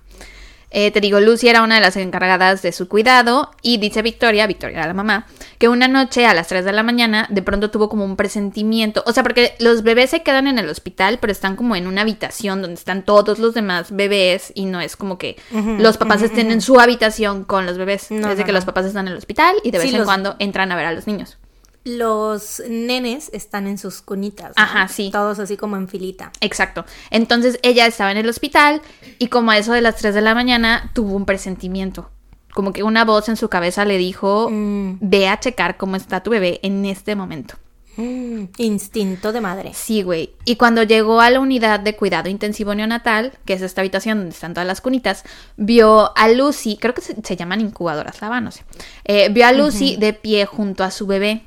Eh, 0.72 0.90
te 0.90 1.00
digo, 1.00 1.20
Lucy 1.20 1.48
era 1.48 1.62
una 1.62 1.76
de 1.76 1.80
las 1.80 1.96
encargadas 1.96 2.60
de 2.60 2.72
su 2.72 2.88
cuidado 2.88 3.52
y 3.62 3.78
dice 3.78 4.02
Victoria, 4.02 4.46
Victoria 4.48 4.78
era 4.78 4.88
la 4.88 4.94
mamá, 4.94 5.26
que 5.58 5.68
una 5.68 5.86
noche 5.88 6.26
a 6.26 6.34
las 6.34 6.48
3 6.48 6.64
de 6.64 6.72
la 6.72 6.82
mañana 6.82 7.26
de 7.30 7.40
pronto 7.40 7.70
tuvo 7.70 7.88
como 7.88 8.04
un 8.04 8.16
presentimiento. 8.16 9.02
O 9.06 9.12
sea, 9.12 9.22
porque 9.22 9.54
los 9.60 9.82
bebés 9.84 10.10
se 10.10 10.22
quedan 10.22 10.48
en 10.48 10.58
el 10.58 10.68
hospital, 10.68 11.18
pero 11.20 11.30
están 11.32 11.54
como 11.56 11.76
en 11.76 11.86
una 11.86 12.02
habitación 12.02 12.62
donde 12.62 12.74
están 12.74 13.04
todos 13.04 13.38
los 13.38 13.54
demás 13.54 13.94
bebés 13.94 14.50
y 14.54 14.66
no 14.66 14.80
es 14.80 14.96
como 14.96 15.18
que 15.18 15.36
los 15.78 15.96
papás 15.98 16.22
estén 16.22 16.50
en 16.50 16.60
su 16.60 16.78
habitación 16.80 17.44
con 17.44 17.64
los 17.64 17.78
bebés. 17.78 18.10
No, 18.10 18.28
es 18.30 18.36
de 18.36 18.42
no, 18.42 18.46
que 18.46 18.52
no. 18.52 18.58
los 18.58 18.64
papás 18.64 18.86
están 18.86 19.06
en 19.06 19.12
el 19.12 19.18
hospital 19.18 19.54
y 19.62 19.70
de 19.70 19.78
vez 19.78 19.88
Sí, 19.88 19.94
en 19.94 19.98
los- 20.00 20.06
cuando 20.06 20.34
entran 20.40 20.72
a 20.72 20.76
ver 20.76 20.86
a 20.86 20.92
los 20.92 21.06
niños. 21.06 21.38
Los 21.86 22.62
nenes 22.68 23.30
están 23.32 23.66
en 23.68 23.78
sus 23.78 24.02
cunitas. 24.02 24.48
¿no? 24.56 24.62
Ajá, 24.62 24.88
sí. 24.88 25.10
Todos 25.12 25.38
así 25.38 25.56
como 25.56 25.76
en 25.76 25.86
filita. 25.88 26.32
Exacto. 26.40 26.84
Entonces 27.10 27.58
ella 27.62 27.86
estaba 27.86 28.10
en 28.10 28.16
el 28.18 28.28
hospital 28.28 28.82
y 29.18 29.28
como 29.28 29.52
a 29.52 29.58
eso 29.58 29.72
de 29.72 29.80
las 29.80 29.96
3 29.96 30.14
de 30.14 30.20
la 30.20 30.34
mañana 30.34 30.90
tuvo 30.94 31.14
un 31.14 31.24
presentimiento. 31.24 32.10
Como 32.52 32.72
que 32.72 32.82
una 32.82 33.04
voz 33.04 33.28
en 33.28 33.36
su 33.36 33.48
cabeza 33.48 33.84
le 33.84 33.98
dijo, 33.98 34.48
Mm. 34.50 34.98
ve 35.00 35.28
a 35.28 35.38
checar 35.38 35.76
cómo 35.76 35.94
está 35.96 36.22
tu 36.22 36.30
bebé 36.30 36.58
en 36.62 36.84
este 36.86 37.14
momento. 37.14 37.54
Mm, 37.98 38.46
instinto 38.58 39.32
de 39.32 39.40
madre. 39.40 39.70
Sí, 39.72 40.02
güey. 40.02 40.34
Y 40.44 40.56
cuando 40.56 40.82
llegó 40.82 41.20
a 41.20 41.30
la 41.30 41.40
unidad 41.40 41.80
de 41.80 41.96
cuidado 41.96 42.28
intensivo 42.28 42.74
neonatal, 42.74 43.32
que 43.46 43.54
es 43.54 43.62
esta 43.62 43.80
habitación 43.80 44.18
donde 44.18 44.34
están 44.34 44.52
todas 44.54 44.66
las 44.66 44.80
cunitas, 44.82 45.22
vio 45.56 46.14
a 46.16 46.28
Lucy, 46.28 46.76
creo 46.78 46.92
que 46.94 47.00
se, 47.00 47.14
se 47.22 47.36
llaman 47.36 47.60
incubadoras, 47.62 48.20
la 48.20 48.28
va, 48.28 48.40
no 48.42 48.50
sé. 48.50 48.64
Eh, 49.04 49.28
vio 49.30 49.46
a 49.46 49.52
Lucy 49.52 49.96
de 49.96 50.12
pie 50.12 50.44
junto 50.46 50.84
a 50.84 50.90
su 50.90 51.06
bebé. 51.06 51.44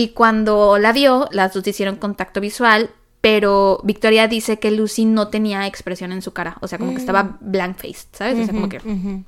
Y 0.00 0.08
cuando 0.14 0.78
la 0.78 0.94
vio, 0.94 1.28
las 1.30 1.52
dos 1.52 1.66
hicieron 1.66 1.96
contacto 1.96 2.40
visual, 2.40 2.88
pero 3.20 3.82
Victoria 3.84 4.28
dice 4.28 4.58
que 4.58 4.70
Lucy 4.70 5.04
no 5.04 5.28
tenía 5.28 5.66
expresión 5.66 6.10
en 6.10 6.22
su 6.22 6.32
cara. 6.32 6.56
O 6.62 6.68
sea, 6.68 6.78
como 6.78 6.92
que 6.92 6.96
estaba 6.96 7.36
blank 7.40 7.76
faced, 7.76 8.08
¿sabes? 8.12 8.38
O 8.38 8.44
sea, 8.44 8.54
como 8.54 8.70
que 8.70 8.80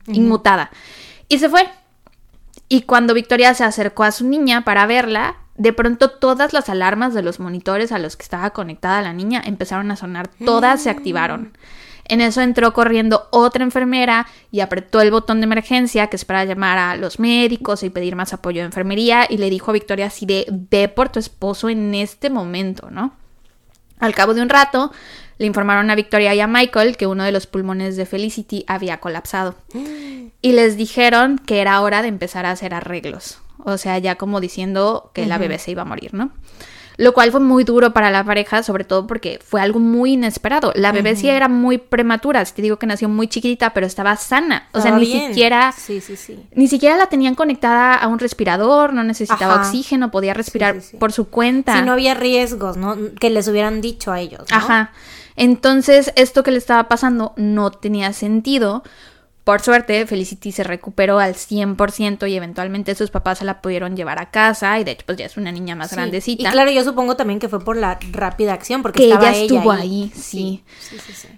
inmutada. 0.07 0.71
Y 1.29 1.41
se 1.41 1.51
fue. 1.51 1.69
Y 2.71 2.83
cuando 2.83 3.13
Victoria 3.13 3.53
se 3.53 3.65
acercó 3.65 4.05
a 4.05 4.13
su 4.13 4.27
niña 4.27 4.65
para 4.65 4.87
verla, 4.87 5.37
de 5.57 5.75
pronto 5.75 6.09
todas 6.09 6.55
las 6.55 6.71
alarmas 6.71 7.13
de 7.13 7.21
los 7.21 7.39
monitores 7.39 7.93
a 7.93 7.99
los 7.99 8.17
que 8.17 8.23
estaba 8.23 8.49
conectada 8.49 9.03
la 9.03 9.13
niña 9.13 9.43
empezaron 9.45 9.91
a 9.91 9.97
sonar, 9.97 10.31
todas 10.43 10.83
se 10.83 10.89
activaron. 10.89 11.53
En 12.13 12.21
eso 12.21 12.43
entró 12.43 12.75
corriendo 12.75 13.27
otra 13.31 13.65
enfermera 13.65 14.27
y 14.51 14.61
apretó 14.61 15.01
el 15.01 15.11
botón 15.11 15.41
de 15.41 15.45
emergencia 15.45 16.09
que 16.09 16.17
es 16.17 16.27
para 16.27 16.45
llamar 16.45 16.77
a 16.77 16.95
los 16.95 17.19
médicos 17.19 17.83
y 17.83 17.89
pedir 17.89 18.17
más 18.17 18.35
apoyo 18.35 18.61
de 18.61 18.67
enfermería 18.67 19.27
y 19.27 19.39
le 19.39 19.49
dijo 19.49 19.71
a 19.71 19.73
Victoria 19.73 20.09
así 20.09 20.27
de 20.27 20.45
ve 20.51 20.89
por 20.89 21.09
tu 21.09 21.19
esposo 21.19 21.71
en 21.71 21.95
este 21.95 22.29
momento, 22.29 22.91
¿no? 22.91 23.15
Al 23.99 24.15
cabo 24.15 24.35
de 24.35 24.43
un 24.43 24.51
rato, 24.51 24.93
le 25.39 25.47
informaron 25.47 25.89
a 25.89 25.95
Victoria 25.95 26.35
y 26.35 26.41
a 26.41 26.47
Michael 26.47 26.99
que 26.99 27.07
uno 27.07 27.25
de 27.25 27.33
los 27.33 27.47
pulmones 27.47 27.97
de 27.97 28.05
Felicity 28.05 28.67
había 28.67 29.01
colapsado. 29.01 29.55
Y 30.43 30.53
les 30.53 30.77
dijeron 30.77 31.39
que 31.39 31.63
era 31.63 31.81
hora 31.81 32.03
de 32.03 32.09
empezar 32.09 32.45
a 32.45 32.51
hacer 32.51 32.75
arreglos. 32.75 33.39
O 33.65 33.79
sea, 33.79 33.97
ya 33.97 34.17
como 34.17 34.43
diciendo 34.43 35.13
que 35.15 35.25
la 35.25 35.39
bebé 35.39 35.59
se 35.59 35.71
iba 35.71 35.81
a 35.81 35.87
morir, 35.87 36.13
¿no? 36.13 36.31
Lo 37.03 37.15
cual 37.15 37.33
fue 37.33 37.41
muy 37.41 37.65
duro 37.65 37.93
para 37.93 38.13
la 38.13 38.23
pareja, 38.23 38.63
sobre 38.63 38.85
todo 38.85 39.09
porque 39.09 39.41
fue 39.45 39.61
algo 39.61 39.81
muy 39.81 40.13
inesperado. 40.13 40.73
La 40.77 40.93
bebé 40.93 41.17
sí 41.17 41.29
era 41.29 41.49
muy 41.49 41.79
prematura, 41.79 42.45
si 42.45 42.55
te 42.55 42.63
digo 42.63 42.79
que 42.79 42.87
nació 42.87 43.09
muy 43.09 43.27
chiquitita, 43.27 43.75
pero 43.75 43.89
estaba 43.89 44.15
sana. 44.17 44.69
O 44.73 44.81
sea, 44.81 44.93
ni 44.93 45.07
siquiera 45.07 45.73
Sí, 45.73 46.01
sí, 46.01 46.15
sí. 46.17 46.39
ni 46.55 46.69
siquiera 46.69 46.97
la 46.97 47.07
tenían 47.07 47.35
conectada 47.35 47.97
a 47.97 48.07
un 48.07 48.21
respirador, 48.21 48.95
no 48.95 49.03
necesitaba 49.03 49.55
Ajá. 49.55 49.63
oxígeno, 49.63 50.13
podía 50.13 50.33
respirar 50.33 50.77
por 51.01 51.11
su 51.11 51.29
cuenta. 51.29 51.77
Si 51.77 51.85
no 51.85 51.91
había 51.91 52.15
riesgos, 52.15 52.77
¿no? 52.77 52.97
Que 53.19 53.31
les 53.31 53.49
hubieran 53.49 53.81
dicho 53.81 54.13
a 54.13 54.21
ellos. 54.21 54.43
¿no? 54.49 54.57
Ajá. 54.57 54.93
Entonces, 55.35 56.13
esto 56.15 56.45
que 56.45 56.53
le 56.53 56.59
estaba 56.59 56.89
pasando 56.89 57.33
no 57.37 57.73
tenía 57.73 58.13
sentido. 58.13 58.85
Por 59.45 59.61
suerte, 59.61 60.07
Felicity 60.07 60.53
se 60.53 60.63
recuperó 60.63 61.19
al 61.19 61.35
100% 61.35 62.29
y 62.31 62.37
eventualmente 62.37 62.95
sus 62.95 63.11
papás 63.11 63.39
se 63.39 63.45
la 63.45 63.61
pudieron 63.61 63.97
llevar 63.97 64.21
a 64.21 64.31
casa 64.31 64.79
y 64.79 64.85
de 64.85 64.93
hecho 64.93 65.05
pues 65.07 65.19
ya 65.19 65.27
es 65.27 65.37
una 65.37 65.51
niña 65.51 65.75
más 65.75 65.91
Sí. 65.91 65.97
grandecita. 65.97 66.49
Y 66.49 66.53
claro, 66.53 66.71
yo 66.71 66.85
supongo 66.85 67.17
también 67.17 67.41
que 67.41 67.49
fue 67.49 67.59
por 67.65 67.77
la 67.77 67.99
rápida 68.13 68.53
acción, 68.53 68.83
porque 68.83 69.01
Que 69.01 69.07
estaba 69.09 69.31
ella 69.31 69.43
estuvo 69.43 69.73
ahí, 69.73 70.13
sí. 70.15 70.63
Sí, 70.81 70.99
sí, 71.05 71.13
sí. 71.13 71.29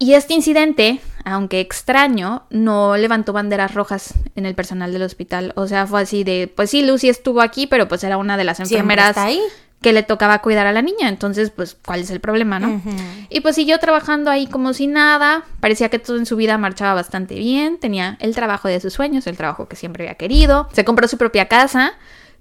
Y 0.00 0.14
este 0.14 0.34
incidente, 0.34 1.00
aunque 1.24 1.60
extraño, 1.60 2.42
no 2.50 2.96
levantó 2.96 3.32
banderas 3.32 3.74
rojas 3.74 4.14
en 4.34 4.44
el 4.44 4.54
personal 4.56 4.92
del 4.92 5.02
hospital. 5.02 5.52
O 5.54 5.68
sea, 5.68 5.86
fue 5.86 6.02
así 6.02 6.24
de, 6.24 6.52
pues 6.54 6.70
sí, 6.70 6.84
Lucy 6.84 7.08
estuvo 7.08 7.40
aquí, 7.40 7.68
pero 7.68 7.86
pues 7.86 8.02
era 8.02 8.16
una 8.16 8.36
de 8.36 8.42
las 8.44 8.58
enfermeras 8.58 9.10
está 9.10 9.26
ahí. 9.26 9.40
Que 9.84 9.92
le 9.92 10.02
tocaba 10.02 10.38
cuidar 10.38 10.66
a 10.66 10.72
la 10.72 10.80
niña. 10.80 11.10
Entonces, 11.10 11.50
pues, 11.50 11.76
¿cuál 11.84 12.00
es 12.00 12.08
el 12.08 12.18
problema, 12.18 12.58
no? 12.58 12.80
Y 13.28 13.42
pues 13.42 13.54
siguió 13.54 13.78
trabajando 13.78 14.30
ahí 14.30 14.46
como 14.46 14.72
si 14.72 14.86
nada. 14.86 15.44
Parecía 15.60 15.90
que 15.90 15.98
todo 15.98 16.16
en 16.16 16.24
su 16.24 16.36
vida 16.36 16.56
marchaba 16.56 16.94
bastante 16.94 17.34
bien. 17.34 17.76
Tenía 17.78 18.16
el 18.20 18.34
trabajo 18.34 18.66
de 18.66 18.80
sus 18.80 18.94
sueños, 18.94 19.26
el 19.26 19.36
trabajo 19.36 19.68
que 19.68 19.76
siempre 19.76 20.04
había 20.04 20.14
querido. 20.14 20.70
Se 20.72 20.86
compró 20.86 21.06
su 21.06 21.18
propia 21.18 21.48
casa. 21.48 21.92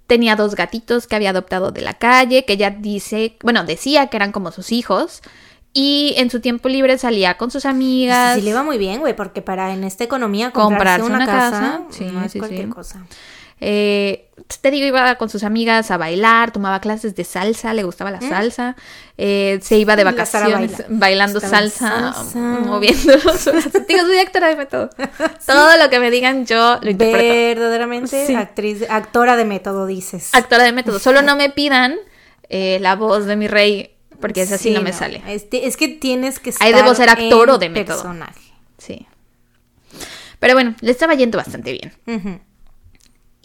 Tenía 0.07 0.37
dos 0.37 0.55
gatitos 0.55 1.05
que 1.05 1.17
había 1.17 1.31
adoptado 1.31 1.71
de 1.71 1.81
la 1.81 1.95
calle, 1.95 2.45
que 2.45 2.53
ella 2.53 2.69
dice, 2.69 3.35
bueno, 3.43 3.65
decía 3.65 4.07
que 4.07 4.15
eran 4.15 4.31
como 4.31 4.53
sus 4.53 4.71
hijos. 4.71 5.21
Y 5.73 6.13
en 6.15 6.29
su 6.29 6.39
tiempo 6.39 6.69
libre 6.69 6.97
salía 6.97 7.35
con 7.35 7.51
sus 7.51 7.65
amigas. 7.65 8.35
Sí, 8.35 8.39
sí 8.39 8.45
le 8.45 8.53
va 8.53 8.63
muy 8.63 8.77
bien, 8.77 9.01
güey, 9.01 9.17
porque 9.17 9.41
para 9.41 9.73
en 9.73 9.83
esta 9.83 10.05
economía 10.05 10.51
comprarse, 10.51 11.01
Comprarse 11.01 11.05
una, 11.05 11.15
una 11.17 11.25
casa, 11.25 11.59
casa, 11.59 11.81
sí, 11.89 12.05
no 12.05 12.23
es 12.23 12.31
sí, 12.31 12.39
cualquier 12.39 12.69
cosa. 12.69 13.05
Eh, 13.65 14.29
te 14.59 14.71
digo, 14.71 14.85
iba 14.85 15.15
con 15.15 15.29
sus 15.29 15.43
amigas 15.45 15.89
a 15.89 15.95
bailar, 15.95 16.51
tomaba 16.51 16.81
clases 16.81 17.15
de 17.15 17.23
salsa, 17.23 17.73
le 17.73 17.83
gustaba 17.83 18.11
la 18.11 18.19
salsa, 18.19 18.75
eh, 19.17 19.59
se 19.61 19.77
iba 19.77 19.95
de 19.95 20.03
vacaciones 20.03 20.71
baila. 20.79 20.85
bailando 20.89 21.39
salsa, 21.39 22.13
salsa. 22.13 22.37
moviendo 22.39 23.13
los. 23.23 23.45
Digo, 23.87 24.01
soy 24.01 24.17
actora 24.17 24.49
de 24.49 24.57
método. 24.57 24.89
Todo 25.47 25.77
lo 25.77 25.89
que 25.89 25.99
me 25.99 26.11
digan 26.11 26.45
yo 26.45 26.77
lo 26.81 26.89
interpreto. 26.89 27.33
Verdaderamente 27.61 28.27
Sí. 28.27 28.35
actriz, 28.35 28.83
actora 28.89 29.37
de 29.37 29.45
método, 29.45 29.85
dices. 29.85 30.31
Actora 30.33 30.65
de 30.65 30.73
método. 30.73 30.99
Solo 30.99 31.21
no 31.21 31.37
me 31.37 31.49
pidan 31.49 31.95
eh, 32.49 32.79
la 32.81 32.97
voz 32.97 33.25
de 33.25 33.37
mi 33.37 33.47
rey, 33.47 33.95
porque 34.19 34.41
esa 34.41 34.57
sí, 34.57 34.71
no 34.71 34.81
me 34.81 34.91
sale. 34.91 35.21
Es 35.27 35.77
que 35.77 35.87
tienes 35.87 36.39
que 36.39 36.49
estar 36.49 36.67
Ahí 36.67 36.73
debo 36.73 36.93
ser 36.95 37.09
actor 37.09 37.47
en 37.47 37.55
o 37.55 37.57
de 37.59 37.69
método. 37.69 37.95
personaje. 37.95 38.41
Sí. 38.77 39.07
Pero 40.39 40.53
bueno, 40.53 40.75
le 40.81 40.91
estaba 40.91 41.13
yendo 41.13 41.37
bastante 41.37 41.71
bien. 41.71 41.93
Ujú. 42.05 42.39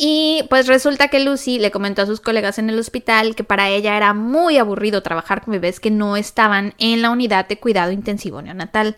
Y 0.01 0.44
pues 0.49 0.68
resulta 0.68 1.09
que 1.09 1.18
Lucy 1.18 1.59
le 1.59 1.72
comentó 1.72 2.03
a 2.03 2.07
sus 2.07 2.20
colegas 2.20 2.61
en 2.61 2.70
el 2.70 2.78
hospital 2.78 3.34
que 3.34 3.42
para 3.42 3.68
ella 3.68 3.96
era 3.96 4.14
muy 4.14 4.57
aburrido 4.57 5.03
trabajar 5.03 5.42
con 5.42 5.53
bebés 5.53 5.80
que 5.80 5.90
no 5.90 6.16
estaban 6.16 6.72
en 6.78 7.03
la 7.03 7.11
unidad 7.11 7.49
de 7.49 7.59
cuidado 7.59 7.90
intensivo 7.90 8.40
neonatal. 8.40 8.96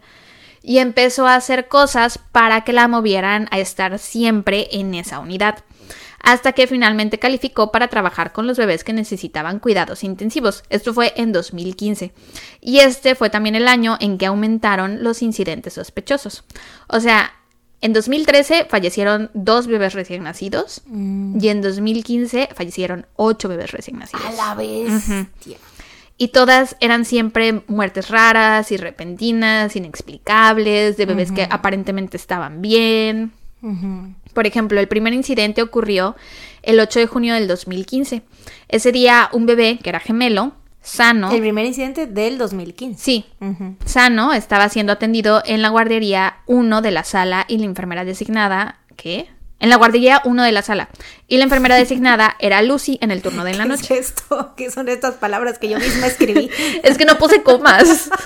Y 0.63 0.77
empezó 0.77 1.27
a 1.27 1.37
hacer 1.37 1.69
cosas 1.69 2.19
para 2.19 2.65
que 2.65 2.75
la 2.75 2.87
movieran 2.87 3.49
a 3.51 3.59
estar 3.59 3.99
siempre 3.99 4.69
en 4.73 4.93
esa 4.93 5.21
unidad. 5.21 5.65
Hasta 6.23 6.53
que 6.53 6.67
finalmente 6.67 7.19
calificó 7.19 7.73
para 7.73 7.89
trabajar 7.89 8.33
con 8.33 8.47
los 8.47 8.59
bebés 8.59 8.85
que 8.85 8.93
necesitaban 8.93 9.59
cuidados 9.59 10.05
intensivos. 10.05 10.65
Esto 10.69 10.93
fue 10.93 11.15
en 11.17 11.33
2015. 11.33 12.13
Y 12.61 12.81
este 12.81 13.15
fue 13.15 13.31
también 13.31 13.55
el 13.55 13.69
año 13.69 13.97
en 14.01 14.19
que 14.19 14.27
aumentaron 14.27 15.03
los 15.03 15.23
incidentes 15.23 15.73
sospechosos. 15.73 16.45
O 16.89 17.01
sea, 17.01 17.33
en 17.81 17.93
2013 17.93 18.67
fallecieron 18.69 19.31
dos 19.33 19.67
bebés 19.67 19.95
recién 19.95 20.23
nacidos 20.23 20.83
y 20.87 21.49
en 21.49 21.63
2015 21.63 22.51
fallecieron 22.55 23.07
ocho 23.17 23.49
bebés 23.49 23.73
recién 23.73 23.99
nacidos. 23.99 24.25
A 24.27 24.33
la 24.33 24.55
bestia. 24.55 25.57
Y 26.19 26.29
todas 26.29 26.77
eran 26.81 27.07
siempre 27.07 27.63
muertes 27.67 28.11
raras 28.11 28.71
y 28.73 28.77
repentinas, 28.77 29.75
inexplicables, 29.75 30.99
de 30.99 31.07
bebés 31.07 31.33
que 31.33 31.47
aparentemente 31.49 32.19
estaban 32.19 32.61
bien. 32.61 33.33
Por 34.35 34.47
ejemplo, 34.47 34.79
el 34.81 34.89
primer 34.89 35.15
incidente 35.15 35.63
ocurrió 35.63 36.17
el 36.63 36.79
8 36.79 37.01
de 37.01 37.07
junio 37.07 37.35
del 37.35 37.49
2015. 37.49 38.23
Ese 38.69 38.93
día 38.93 39.31
un 39.33 39.47
bebé, 39.47 39.79
que 39.83 39.89
era 39.89 40.01
gemelo, 40.01 40.53
sano, 40.83 41.31
El 41.31 41.41
primer 41.41 41.67
incidente 41.67 42.07
del 42.07 42.39
2015. 42.39 43.03
sí, 43.03 43.27
Ujú. 43.41 43.77
sano, 43.85 44.33
estaba 44.33 44.69
siendo 44.69 44.93
atendido 44.93 45.43
en 45.45 45.63
la 45.63 45.69
guardería 45.69 46.37
1 46.47 46.81
de 46.83 46.91
la 46.91 47.05
sala 47.05 47.45
y 47.49 47.59
la 47.59 47.65
enfermera 47.67 48.05
designada, 48.05 48.79
¿qué? 48.97 49.29
En 49.59 49.69
la 49.69 49.77
guardería 49.77 50.23
1 50.25 50.43
de 50.43 50.53
la 50.53 50.63
sala. 50.63 50.89
Y 51.29 51.37
la 51.37 51.45
enfermera 51.45 51.75
designada 51.77 52.35
era 52.41 52.63
Lucy 52.63 52.99
en 53.03 53.11
el 53.11 53.21
turno 53.21 53.45
de 53.45 53.53
la 53.55 53.65
¿Qué 53.65 53.69
noche. 53.69 53.99
es 53.99 54.07
esto? 54.09 54.55
¿Qué 54.57 54.71
son 54.71 54.89
estas 54.89 55.17
palabras 55.17 55.59
que 55.59 55.69
yo 55.69 55.79
misma 55.79 56.07
escribí? 56.07 56.49
Es 56.83 56.97
que 56.97 57.05
no 57.05 57.19
puse 57.19 57.43
comas. 57.43 58.11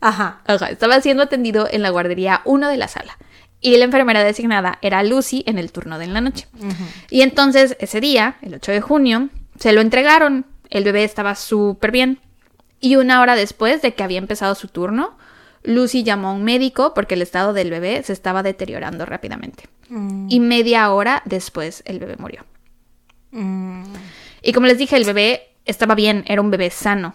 Ajá. 0.00 0.40
Ajá, 0.46 0.66
estaba 0.70 1.00
siendo 1.00 1.22
atendido 1.24 1.68
en 1.70 1.82
la 1.82 1.90
guardería 1.90 2.40
1 2.44 2.68
de 2.68 2.76
la 2.76 2.88
sala. 2.88 3.18
Y 3.60 3.76
la 3.76 3.84
enfermera 3.84 4.22
designada 4.22 4.78
era 4.82 5.02
Lucy 5.02 5.42
en 5.46 5.58
el 5.58 5.72
turno 5.72 5.98
de 5.98 6.06
la 6.06 6.20
noche. 6.20 6.46
Y 7.10 7.22
entonces, 7.22 7.76
ese 7.80 8.00
día, 8.00 8.36
el 8.42 8.54
8 8.54 8.70
de 8.70 8.80
junio, 8.80 9.28
se 9.58 9.72
lo 9.72 9.80
entregaron. 9.80 10.46
El 10.70 10.84
bebé 10.84 11.04
estaba 11.04 11.34
súper 11.34 11.90
bien. 11.92 12.20
Y 12.80 12.96
una 12.96 13.20
hora 13.20 13.34
después 13.34 13.82
de 13.82 13.94
que 13.94 14.02
había 14.04 14.18
empezado 14.18 14.54
su 14.54 14.68
turno, 14.68 15.16
Lucy 15.64 16.04
llamó 16.04 16.28
a 16.28 16.32
un 16.32 16.44
médico 16.44 16.94
porque 16.94 17.14
el 17.14 17.22
estado 17.22 17.52
del 17.52 17.70
bebé 17.70 18.02
se 18.04 18.12
estaba 18.12 18.42
deteriorando 18.42 19.04
rápidamente. 19.04 19.64
Mm, 19.88 20.26
Y 20.30 20.40
media 20.40 20.90
hora 20.92 21.22
después 21.24 21.82
el 21.86 21.98
bebé 21.98 22.16
murió. 22.18 22.44
mm. 23.32 23.82
Y 24.42 24.52
como 24.52 24.66
les 24.66 24.78
dije, 24.78 24.96
el 24.96 25.04
bebé 25.04 25.48
estaba 25.64 25.94
bien, 25.94 26.24
era 26.28 26.40
un 26.40 26.50
bebé 26.50 26.70
sano. 26.70 27.14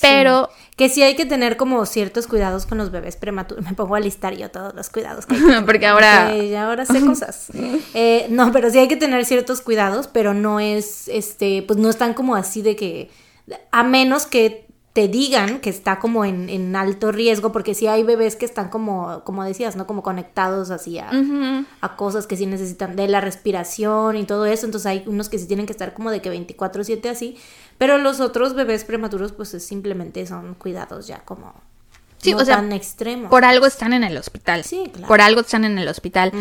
Pero 0.00 0.48
Que 0.76 0.88
sí 0.88 1.02
hay 1.02 1.14
que 1.14 1.24
tener 1.24 1.56
como 1.56 1.86
ciertos 1.86 2.26
cuidados 2.26 2.66
con 2.66 2.78
los 2.78 2.90
bebés 2.90 3.16
prematuros. 3.16 3.64
Me 3.68 3.74
pongo 3.74 3.94
a 3.94 4.00
listar 4.00 4.34
yo 4.36 4.50
todos 4.50 4.74
los 4.74 4.90
cuidados 4.90 5.24
que 5.26 5.36
hay 5.36 5.40
que 5.42 5.62
Porque 5.66 5.86
ahora- 5.86 6.30
porque 6.32 6.56
ahora 6.56 6.84
sé 6.86 7.00
cosas. 7.00 7.48
Eh, 7.94 8.26
no, 8.30 8.50
pero 8.52 8.70
sí 8.70 8.78
hay 8.78 8.88
que 8.88 8.96
tener 8.96 9.24
ciertos 9.24 9.60
cuidados, 9.60 10.08
pero 10.08 10.34
no 10.34 10.58
es, 10.60 11.06
este, 11.08 11.62
pues 11.62 11.78
no 11.78 11.88
están 11.90 12.12
como 12.14 12.34
así 12.34 12.60
de 12.62 12.74
que, 12.76 13.10
a 13.70 13.84
menos 13.84 14.26
que 14.26 14.66
te 14.94 15.08
digan 15.08 15.58
que 15.58 15.70
está 15.70 15.98
como 15.98 16.24
en, 16.24 16.48
en 16.48 16.76
alto 16.76 17.10
riesgo, 17.10 17.50
porque 17.50 17.74
sí 17.74 17.88
hay 17.88 18.04
bebés 18.04 18.36
que 18.36 18.44
están 18.44 18.68
como, 18.68 19.24
como 19.24 19.42
decías, 19.42 19.74
¿no? 19.74 19.88
Como 19.88 20.04
conectados 20.04 20.70
así 20.70 21.00
a, 21.00 21.10
cosas 21.96 22.28
que 22.28 22.36
sí 22.36 22.46
necesitan 22.46 22.94
de 22.94 23.08
la 23.08 23.20
respiración 23.20 24.16
y 24.16 24.24
todo 24.24 24.46
eso, 24.46 24.66
entonces 24.66 24.86
hay 24.86 25.02
unos 25.06 25.28
que 25.28 25.38
sí 25.38 25.46
tienen 25.46 25.66
que 25.66 25.72
estar 25.72 25.94
como 25.94 26.12
de 26.12 26.22
que 26.22 26.30
24/7 26.30 27.10
así, 27.10 27.36
pero 27.76 27.98
los 27.98 28.20
otros 28.20 28.54
bebés 28.54 28.84
prematuros 28.84 29.32
pues 29.32 29.52
es 29.54 29.66
simplemente 29.66 30.24
son 30.26 30.54
cuidados 30.54 31.08
ya 31.08 31.18
como 31.24 31.54
Sí, 32.18 32.30
no 32.30 32.38
o 32.38 32.44
sea, 32.44 32.56
tan 32.56 32.72
extremos. 32.72 33.30
por 33.30 33.44
algo 33.44 33.66
están 33.66 33.92
en 33.92 34.04
el 34.04 34.16
hospital. 34.16 34.62
Sí, 34.62 34.90
claro. 34.92 35.08
Por 35.08 35.20
algo 35.20 35.40
están 35.40 35.64
en 35.64 35.76
el 35.76 35.88
hospital. 35.88 36.32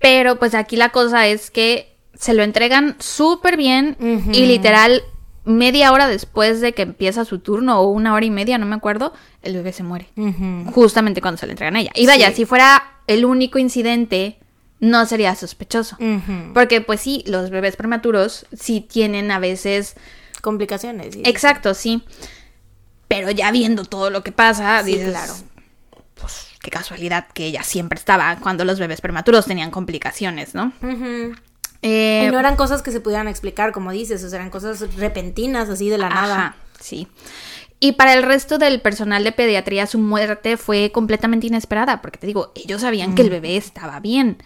Pero 0.00 0.38
pues 0.38 0.54
aquí 0.54 0.76
la 0.76 0.88
cosa 0.88 1.26
es 1.28 1.50
que 1.50 1.94
se 2.14 2.32
lo 2.32 2.42
entregan 2.42 2.96
súper 2.98 3.56
bien 3.56 3.96
y 4.32 4.46
literal 4.46 5.02
media 5.44 5.92
hora 5.92 6.08
después 6.08 6.60
de 6.60 6.72
que 6.72 6.82
empieza 6.82 7.24
su 7.24 7.38
turno 7.38 7.80
o 7.80 7.90
una 7.90 8.14
hora 8.14 8.24
y 8.24 8.30
media, 8.30 8.56
no 8.58 8.66
me 8.66 8.74
acuerdo, 8.76 9.12
el 9.42 9.54
bebé 9.54 9.72
se 9.72 9.82
muere. 9.82 10.08
Justamente 10.72 11.20
cuando 11.20 11.38
se 11.38 11.46
le 11.46 11.52
entregan 11.52 11.76
a 11.76 11.80
ella. 11.80 11.90
Y 11.94 12.06
vaya, 12.06 12.28
Sí. 12.30 12.36
si 12.36 12.44
fuera 12.46 12.82
el 13.06 13.24
único 13.24 13.58
incidente, 13.58 14.38
no 14.80 15.04
sería 15.06 15.34
sospechoso. 15.34 15.96
Porque 16.54 16.80
pues 16.80 17.00
sí, 17.00 17.24
los 17.26 17.50
bebés 17.50 17.76
prematuros 17.76 18.46
sí 18.58 18.80
tienen 18.80 19.30
a 19.30 19.38
veces... 19.38 19.96
Complicaciones. 20.40 21.14
sí. 21.14 21.22
Exacto, 21.24 21.72
sí. 21.74 22.02
Pero 23.08 23.30
ya 23.30 23.50
viendo 23.50 23.84
todo 23.84 24.10
lo 24.10 24.22
que 24.22 24.32
pasa, 24.32 24.82
Sí, 24.84 24.92
dices, 24.92 25.10
claro. 25.10 25.32
pues 26.14 26.48
qué 26.60 26.70
casualidad 26.70 27.28
que 27.32 27.46
ella 27.46 27.62
siempre 27.62 27.98
estaba 27.98 28.36
cuando 28.40 28.64
los 28.64 28.78
bebés 28.78 29.00
prematuros 29.00 29.46
tenían 29.46 29.70
complicaciones, 29.70 30.54
¿no? 30.54 30.72
Eh, 31.86 32.24
y 32.26 32.32
no 32.32 32.40
eran 32.40 32.56
cosas 32.56 32.80
que 32.80 32.90
se 32.90 33.00
pudieran 33.00 33.28
explicar, 33.28 33.70
como 33.70 33.92
dices, 33.92 34.24
o 34.24 34.28
sea, 34.30 34.38
eran 34.38 34.48
cosas 34.48 34.96
repentinas, 34.96 35.68
así 35.68 35.90
de 35.90 35.98
la 35.98 36.08
nada. 36.08 36.34
Ajá, 36.34 36.56
sí. 36.80 37.06
Y 37.78 37.92
para 37.92 38.14
el 38.14 38.22
resto 38.22 38.56
del 38.56 38.80
personal 38.80 39.22
de 39.22 39.32
pediatría, 39.32 39.86
su 39.86 39.98
muerte 39.98 40.56
fue 40.56 40.90
completamente 40.92 41.46
inesperada, 41.46 42.00
porque 42.00 42.18
te 42.18 42.26
digo, 42.26 42.52
ellos 42.54 42.80
sabían 42.80 43.14
que 43.14 43.20
el 43.20 43.28
bebé 43.28 43.58
estaba 43.58 44.00
bien. 44.00 44.38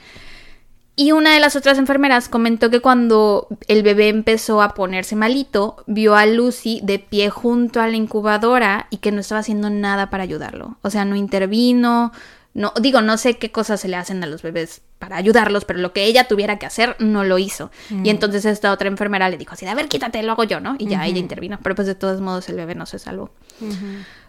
Y 0.97 1.13
una 1.13 1.33
de 1.33 1.39
las 1.39 1.55
otras 1.55 1.79
enfermeras 1.79 2.29
comentó 2.29 2.71
que 2.71 2.81
cuando 2.81 3.47
el 3.69 3.85
bebé 3.85 4.09
empezó 4.09 4.61
a 4.61 4.75
ponerse 4.75 5.15
malito, 5.15 5.85
vio 5.87 6.17
a 6.17 6.27
Lucy 6.27 6.81
de 6.83 6.99
pie 6.99 7.31
junto 7.31 7.81
a 7.81 7.87
la 7.87 7.95
incubadora 7.95 8.89
y 8.91 8.97
que 8.97 9.13
no 9.13 9.21
estaba 9.21 9.43
haciendo 9.43 9.71
nada 9.71 10.11
para 10.11 10.25
ayudarlo. 10.25 10.77
O 10.83 10.91
sea, 10.91 11.05
no 11.05 11.15
intervino, 11.15 12.11
no, 12.59 12.73
digo, 12.81 13.01
no 13.03 13.17
sé 13.19 13.39
qué 13.39 13.53
cosas 13.53 13.81
se 13.81 13.87
le 13.87 13.95
hacen 13.95 14.23
a 14.25 14.27
los 14.27 14.43
bebés 14.43 14.81
para 14.99 15.17
ayudarlos, 15.17 15.65
pero 15.65 15.79
lo 15.79 15.93
que 15.93 16.07
ella 16.07 16.25
tuviera 16.25 16.59
que 16.59 16.67
hacer 16.67 16.97
no 16.99 17.23
lo 17.23 17.39
hizo. 17.39 17.71
Y 18.03 18.11
entonces 18.11 18.45
esta 18.45 18.73
otra 18.73 18.89
enfermera 18.89 19.29
le 19.31 19.37
dijo 19.37 19.55
así, 19.55 19.65
a 19.65 19.75
ver, 19.77 19.87
quítate, 19.87 20.21
lo 20.25 20.33
hago 20.33 20.43
yo, 20.43 20.59
¿no? 20.59 20.75
Y 20.77 20.89
ya 20.89 21.07
ella 21.07 21.21
intervino, 21.21 21.61
pero 21.63 21.77
pues 21.77 21.87
de 21.87 21.95
todos 21.95 22.21
modos 22.21 22.49
el 22.49 22.57
bebé 22.57 22.75
no 22.75 22.85
se 22.85 22.99
salvó. 22.99 23.31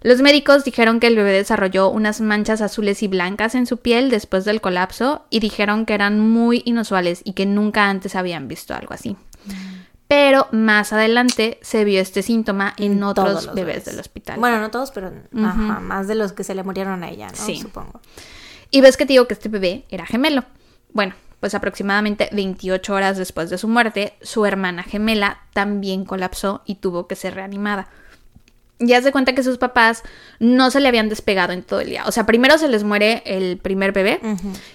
Los 0.04 0.22
médicos 0.22 0.64
dijeron 0.64 1.00
que 1.00 1.08
el 1.08 1.16
bebé 1.16 1.32
desarrolló 1.32 1.90
unas 1.90 2.22
manchas 2.22 2.62
azules 2.62 3.02
y 3.02 3.08
blancas 3.08 3.56
en 3.56 3.66
su 3.66 3.78
piel 3.78 4.12
después 4.12 4.46
del 4.46 4.62
colapso 4.62 5.26
y 5.32 5.40
dijeron 5.40 5.88
que 5.88 5.96
eran 5.96 6.20
muy 6.20 6.62
inusuales 6.66 7.22
y 7.24 7.34
que 7.34 7.48
nunca 7.48 7.90
antes 7.90 8.16
habían 8.16 8.48
visto 8.48 8.76
algo 8.76 8.94
así. 8.94 9.18
Pero 10.10 10.48
más 10.52 10.92
adelante 10.92 11.60
se 11.62 11.84
vio 11.84 12.02
este 12.02 12.24
síntoma 12.24 12.74
en, 12.78 12.94
En 12.94 13.04
otros 13.04 13.46
los 13.46 13.54
bebés, 13.54 13.86
del 13.86 14.00
hospital. 14.00 14.40
Bueno, 14.40 14.60
no 14.60 14.72
todos, 14.72 14.90
pero 14.90 15.14
ajá, 15.38 15.80
más 15.80 16.08
de 16.08 16.16
los 16.16 16.34
que 16.34 16.44
se 16.44 16.56
le 16.56 16.64
murieron 16.64 17.04
a 17.04 17.10
ella, 17.10 17.28
¿no? 17.28 17.36
Sí. 17.36 17.58
Supongo. 17.58 18.02
Y 18.72 18.82
ves 18.82 18.98
que 18.98 19.06
te 19.06 19.14
digo 19.14 19.28
que 19.28 19.36
este 19.36 19.50
bebé 19.50 19.86
era 19.90 20.08
gemelo. 20.08 20.46
Bueno, 20.94 21.14
pues 21.40 21.54
aproximadamente 21.54 22.28
28 22.32 22.92
horas 22.92 23.18
después 23.18 23.52
de 23.52 23.60
su 23.60 23.68
muerte, 23.68 24.16
su 24.24 24.48
hermana 24.48 24.82
gemela 24.82 25.42
también 25.54 26.06
colapsó 26.06 26.64
y 26.66 26.76
tuvo 26.76 27.06
que 27.06 27.16
ser 27.16 27.36
reanimada. 27.36 27.88
Ya 28.80 29.02
se 29.02 29.12
cuenta 29.12 29.34
que 29.36 29.44
sus 29.44 29.58
papás 29.58 30.04
no 30.40 30.72
se 30.72 30.80
le 30.80 30.88
habían 30.88 31.10
despegado 31.10 31.52
en 31.52 31.64
todo 31.64 31.82
el 31.82 31.90
día. 31.90 32.06
O 32.06 32.12
sea, 32.12 32.26
primero 32.26 32.58
se 32.58 32.70
les 32.70 32.84
muere 32.84 33.22
el 33.26 33.58
primer 33.58 33.92
bebé 33.92 34.20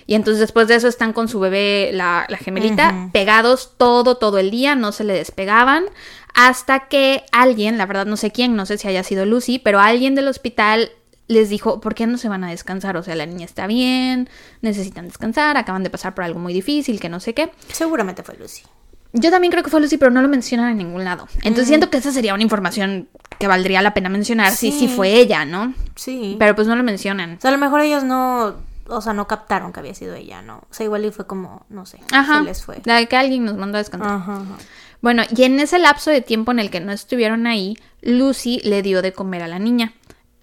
y 0.06 0.14
entonces 0.14 0.40
después 0.40 0.68
de 0.68 0.74
eso 0.74 0.88
están 0.88 1.12
con 1.14 1.26
su 1.28 1.40
bebé, 1.40 1.90
la, 1.92 2.26
la 2.28 2.36
gemelita, 2.36 3.08
pegados 3.12 3.72
todo, 3.78 4.16
todo 4.16 4.38
el 4.38 4.50
día, 4.50 4.74
no 4.74 4.92
se 4.92 5.04
le 5.04 5.14
despegaban. 5.14 5.84
Hasta 6.34 6.88
que 6.88 7.24
alguien, 7.32 7.78
la 7.78 7.86
verdad 7.86 8.06
no 8.06 8.16
sé 8.16 8.30
quién, 8.30 8.56
no 8.56 8.66
sé 8.66 8.76
si 8.76 8.88
haya 8.88 9.04
sido 9.04 9.24
Lucy, 9.24 9.58
pero 9.58 9.80
alguien 9.80 10.14
del 10.14 10.28
hospital 10.28 10.90
les 11.26 11.48
dijo, 11.48 11.80
¿por 11.80 11.94
qué 11.94 12.06
no 12.06 12.18
se 12.18 12.28
van 12.28 12.44
a 12.44 12.50
descansar? 12.50 12.96
O 12.96 13.02
sea, 13.02 13.14
la 13.14 13.26
niña 13.26 13.44
está 13.44 13.66
bien, 13.66 14.28
necesitan 14.60 15.06
descansar, 15.06 15.56
acaban 15.56 15.82
de 15.82 15.90
pasar 15.90 16.14
por 16.14 16.24
algo 16.24 16.40
muy 16.40 16.52
difícil, 16.52 17.00
que 17.00 17.08
no 17.08 17.20
sé 17.20 17.34
qué. 17.34 17.50
Seguramente 17.72 18.22
fue 18.22 18.36
Lucy. 18.36 18.62
Yo 19.16 19.30
también 19.30 19.52
creo 19.52 19.62
que 19.62 19.70
fue 19.70 19.80
Lucy, 19.80 19.96
pero 19.96 20.10
no 20.10 20.20
lo 20.22 20.28
mencionan 20.28 20.72
en 20.72 20.78
ningún 20.78 21.04
lado. 21.04 21.28
Entonces 21.44 21.68
siento 21.68 21.88
que 21.88 21.98
esa 21.98 22.10
sería 22.10 22.34
una 22.34 22.42
información 22.42 23.08
que 23.38 23.46
valdría 23.46 23.82
la 23.82 23.94
pena 23.94 24.08
mencionar 24.08 24.52
si 24.52 24.70
Sí. 24.72 24.80
sí 24.80 24.88
fue 24.88 25.14
ella, 25.14 25.44
¿no? 25.44 25.74
Sí. 25.96 26.36
Pero 26.38 26.54
pues 26.54 26.66
no 26.66 26.76
lo 26.76 26.82
mencionan. 26.82 27.36
O 27.38 27.40
sea, 27.40 27.50
a 27.50 27.52
lo 27.52 27.58
mejor 27.58 27.80
ellos 27.80 28.04
no, 28.04 28.54
o 28.88 29.00
sea, 29.00 29.12
no 29.12 29.26
captaron 29.26 29.72
que 29.72 29.80
había 29.80 29.94
sido 29.94 30.14
ella, 30.14 30.42
¿no? 30.42 30.58
O 30.58 30.66
sea, 30.74 30.84
igual 30.84 31.04
y 31.04 31.10
fue 31.10 31.26
como, 31.26 31.64
no 31.68 31.86
sé, 31.86 31.98
Ajá. 32.12 32.38
se 32.40 32.44
les 32.44 32.62
fue. 32.64 32.80
La 32.84 33.04
que 33.06 33.16
alguien 33.16 33.44
nos 33.44 33.56
mandó 33.56 33.76
a 33.76 33.80
descontar. 33.80 34.10
Ajá, 34.10 34.36
ajá. 34.36 34.56
Bueno, 35.00 35.22
y 35.36 35.42
en 35.44 35.60
ese 35.60 35.78
lapso 35.78 36.10
de 36.10 36.22
tiempo 36.22 36.50
en 36.52 36.58
el 36.58 36.70
que 36.70 36.80
no 36.80 36.90
estuvieron 36.92 37.46
ahí, 37.46 37.76
Lucy 38.00 38.60
le 38.64 38.80
dio 38.82 39.02
de 39.02 39.12
comer 39.12 39.42
a 39.42 39.48
la 39.48 39.58
niña. 39.58 39.92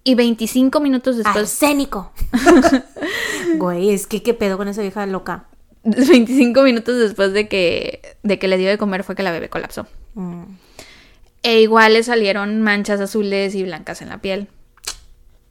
Y 0.04 0.14
25 0.16 0.80
minutos 0.80 1.16
después, 1.16 1.36
Arsénico. 1.36 2.12
Güey, 3.56 3.90
es 3.90 4.06
que 4.06 4.22
qué 4.22 4.34
pedo 4.34 4.56
con 4.56 4.68
esa 4.68 4.82
vieja 4.82 5.04
loca. 5.06 5.44
25 5.84 6.62
minutos 6.62 6.96
después 6.98 7.32
de 7.32 7.48
que, 7.48 8.16
de 8.22 8.38
que 8.38 8.48
le 8.48 8.56
dio 8.58 8.68
de 8.68 8.78
comer 8.78 9.04
fue 9.04 9.14
que 9.16 9.22
la 9.22 9.32
bebé 9.32 9.48
colapsó. 9.48 9.86
Mm. 10.14 10.42
E 11.42 11.60
igual 11.60 11.94
le 11.94 12.02
salieron 12.02 12.62
manchas 12.62 13.00
azules 13.00 13.54
y 13.54 13.62
blancas 13.62 14.02
en 14.02 14.08
la 14.08 14.18
piel. 14.18 14.48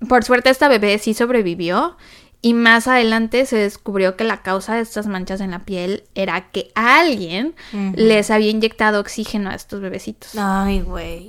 Por 0.07 0.23
suerte 0.23 0.49
esta 0.49 0.67
bebé 0.67 0.97
sí 0.97 1.13
sobrevivió 1.13 1.97
y 2.41 2.53
más 2.53 2.87
adelante 2.87 3.45
se 3.45 3.57
descubrió 3.57 4.17
que 4.17 4.23
la 4.23 4.41
causa 4.41 4.75
de 4.75 4.81
estas 4.81 5.05
manchas 5.05 5.41
en 5.41 5.51
la 5.51 5.59
piel 5.59 6.03
era 6.15 6.49
que 6.49 6.71
alguien 6.73 7.53
les 7.95 8.31
había 8.31 8.49
inyectado 8.49 8.99
oxígeno 8.99 9.51
a 9.51 9.55
estos 9.55 9.79
bebecitos. 9.79 10.31
Ay, 10.35 10.81
güey. 10.81 11.27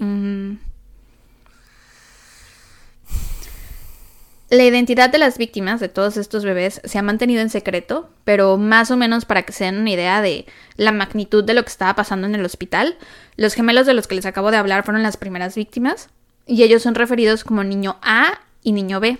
La 4.53 4.65
identidad 4.65 5.09
de 5.09 5.17
las 5.17 5.39
víctimas 5.39 5.81
de 5.81 5.89
todos 5.89 6.19
estos 6.19 6.45
bebés 6.45 6.83
se 6.85 6.99
ha 6.99 7.03
mantenido 7.03 7.41
en 7.41 7.49
secreto, 7.49 8.11
pero 8.25 8.59
más 8.59 8.91
o 8.91 8.99
menos 8.99 9.25
para 9.25 9.45
que 9.45 9.53
se 9.55 9.65
den 9.65 9.79
una 9.79 9.89
idea 9.89 10.21
de 10.21 10.45
la 10.77 10.93
magnitud 10.93 11.43
de 11.43 11.55
lo 11.55 11.63
que 11.63 11.71
estaba 11.71 11.97
pasando 11.97 12.27
en 12.27 12.35
el 12.35 12.45
hospital, 12.45 12.99
los 13.37 13.55
gemelos 13.55 13.87
de 13.87 13.95
los 13.95 14.07
que 14.07 14.15
les 14.15 14.27
acabo 14.27 14.51
de 14.51 14.59
hablar 14.59 14.85
fueron 14.85 15.03
las 15.03 15.17
primeras 15.17 15.55
víctimas 15.55 16.11
y 16.45 16.65
ellos 16.65 16.83
son 16.83 16.95
referidos 16.95 17.45
como 17.45 17.65
niño 17.65 17.97
A 18.03 18.41
y 18.63 18.73
niño 18.73 19.01
B. 19.01 19.17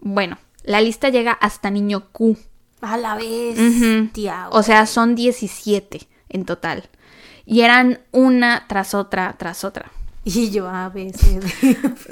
Bueno, 0.00 0.38
la 0.64 0.80
lista 0.80 1.08
llega 1.08 1.30
hasta 1.30 1.70
niño 1.70 2.08
Q. 2.10 2.36
A 2.80 2.96
la 2.96 3.14
vez, 3.14 3.56
tía. 4.12 4.48
O 4.50 4.64
sea, 4.64 4.86
son 4.86 5.14
17 5.14 6.00
en 6.30 6.44
total. 6.46 6.88
Y 7.46 7.60
eran 7.60 8.00
una 8.10 8.64
tras 8.66 8.92
otra, 8.94 9.36
tras 9.38 9.62
otra. 9.62 9.92
Y 10.24 10.50
yo 10.52 10.68
a 10.68 10.88
veces. 10.88 11.44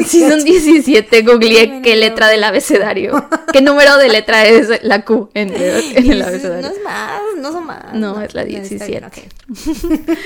Si 0.04 0.20
son 0.28 0.42
17, 0.44 1.22
googleé 1.22 1.80
qué 1.82 1.94
no. 1.94 2.00
letra 2.00 2.26
del 2.28 2.42
abecedario. 2.42 3.28
¿Qué 3.52 3.62
número 3.62 3.96
de 3.98 4.08
letra 4.08 4.44
es 4.46 4.82
la 4.82 5.04
Q 5.04 5.30
en, 5.34 5.54
en 5.54 6.10
el 6.10 6.18
No 6.18 6.24
abecedario? 6.26 6.70
es 6.70 6.82
más, 6.82 7.20
no 7.38 7.52
son 7.52 7.66
más. 7.66 7.94
No, 7.94 8.20
es 8.20 8.34
la 8.34 8.42
está 8.42 8.44
bien, 8.44 8.62
17. 8.68 9.06
ok. 9.06 9.18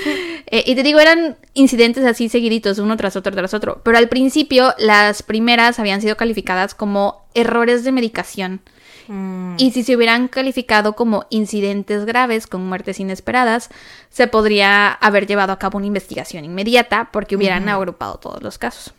Eh, 0.47 0.63
y 0.67 0.75
te 0.75 0.83
digo, 0.83 0.99
eran 0.99 1.37
incidentes 1.55 2.05
así 2.05 2.29
seguiditos, 2.29 2.77
uno 2.79 2.97
tras 2.97 3.15
otro, 3.15 3.31
tras 3.33 3.53
otro. 3.53 3.81
Pero 3.83 3.97
al 3.97 4.09
principio, 4.09 4.73
las 4.77 5.23
primeras 5.23 5.79
habían 5.79 6.01
sido 6.01 6.15
calificadas 6.17 6.75
como 6.75 7.25
errores 7.33 7.83
de 7.83 7.91
medicación. 7.91 8.61
Mm. 9.07 9.55
Y 9.57 9.71
si 9.71 9.83
se 9.83 9.95
hubieran 9.95 10.27
calificado 10.27 10.95
como 10.95 11.25
incidentes 11.29 12.05
graves 12.05 12.47
con 12.47 12.67
muertes 12.67 12.99
inesperadas, 12.99 13.69
se 14.09 14.27
podría 14.27 14.91
haber 14.91 15.27
llevado 15.27 15.53
a 15.53 15.59
cabo 15.59 15.77
una 15.77 15.87
investigación 15.87 16.45
inmediata 16.45 17.09
porque 17.11 17.35
hubieran 17.35 17.69
agrupado 17.69 18.17
todos 18.17 18.41
los 18.41 18.57
casos. 18.57 18.93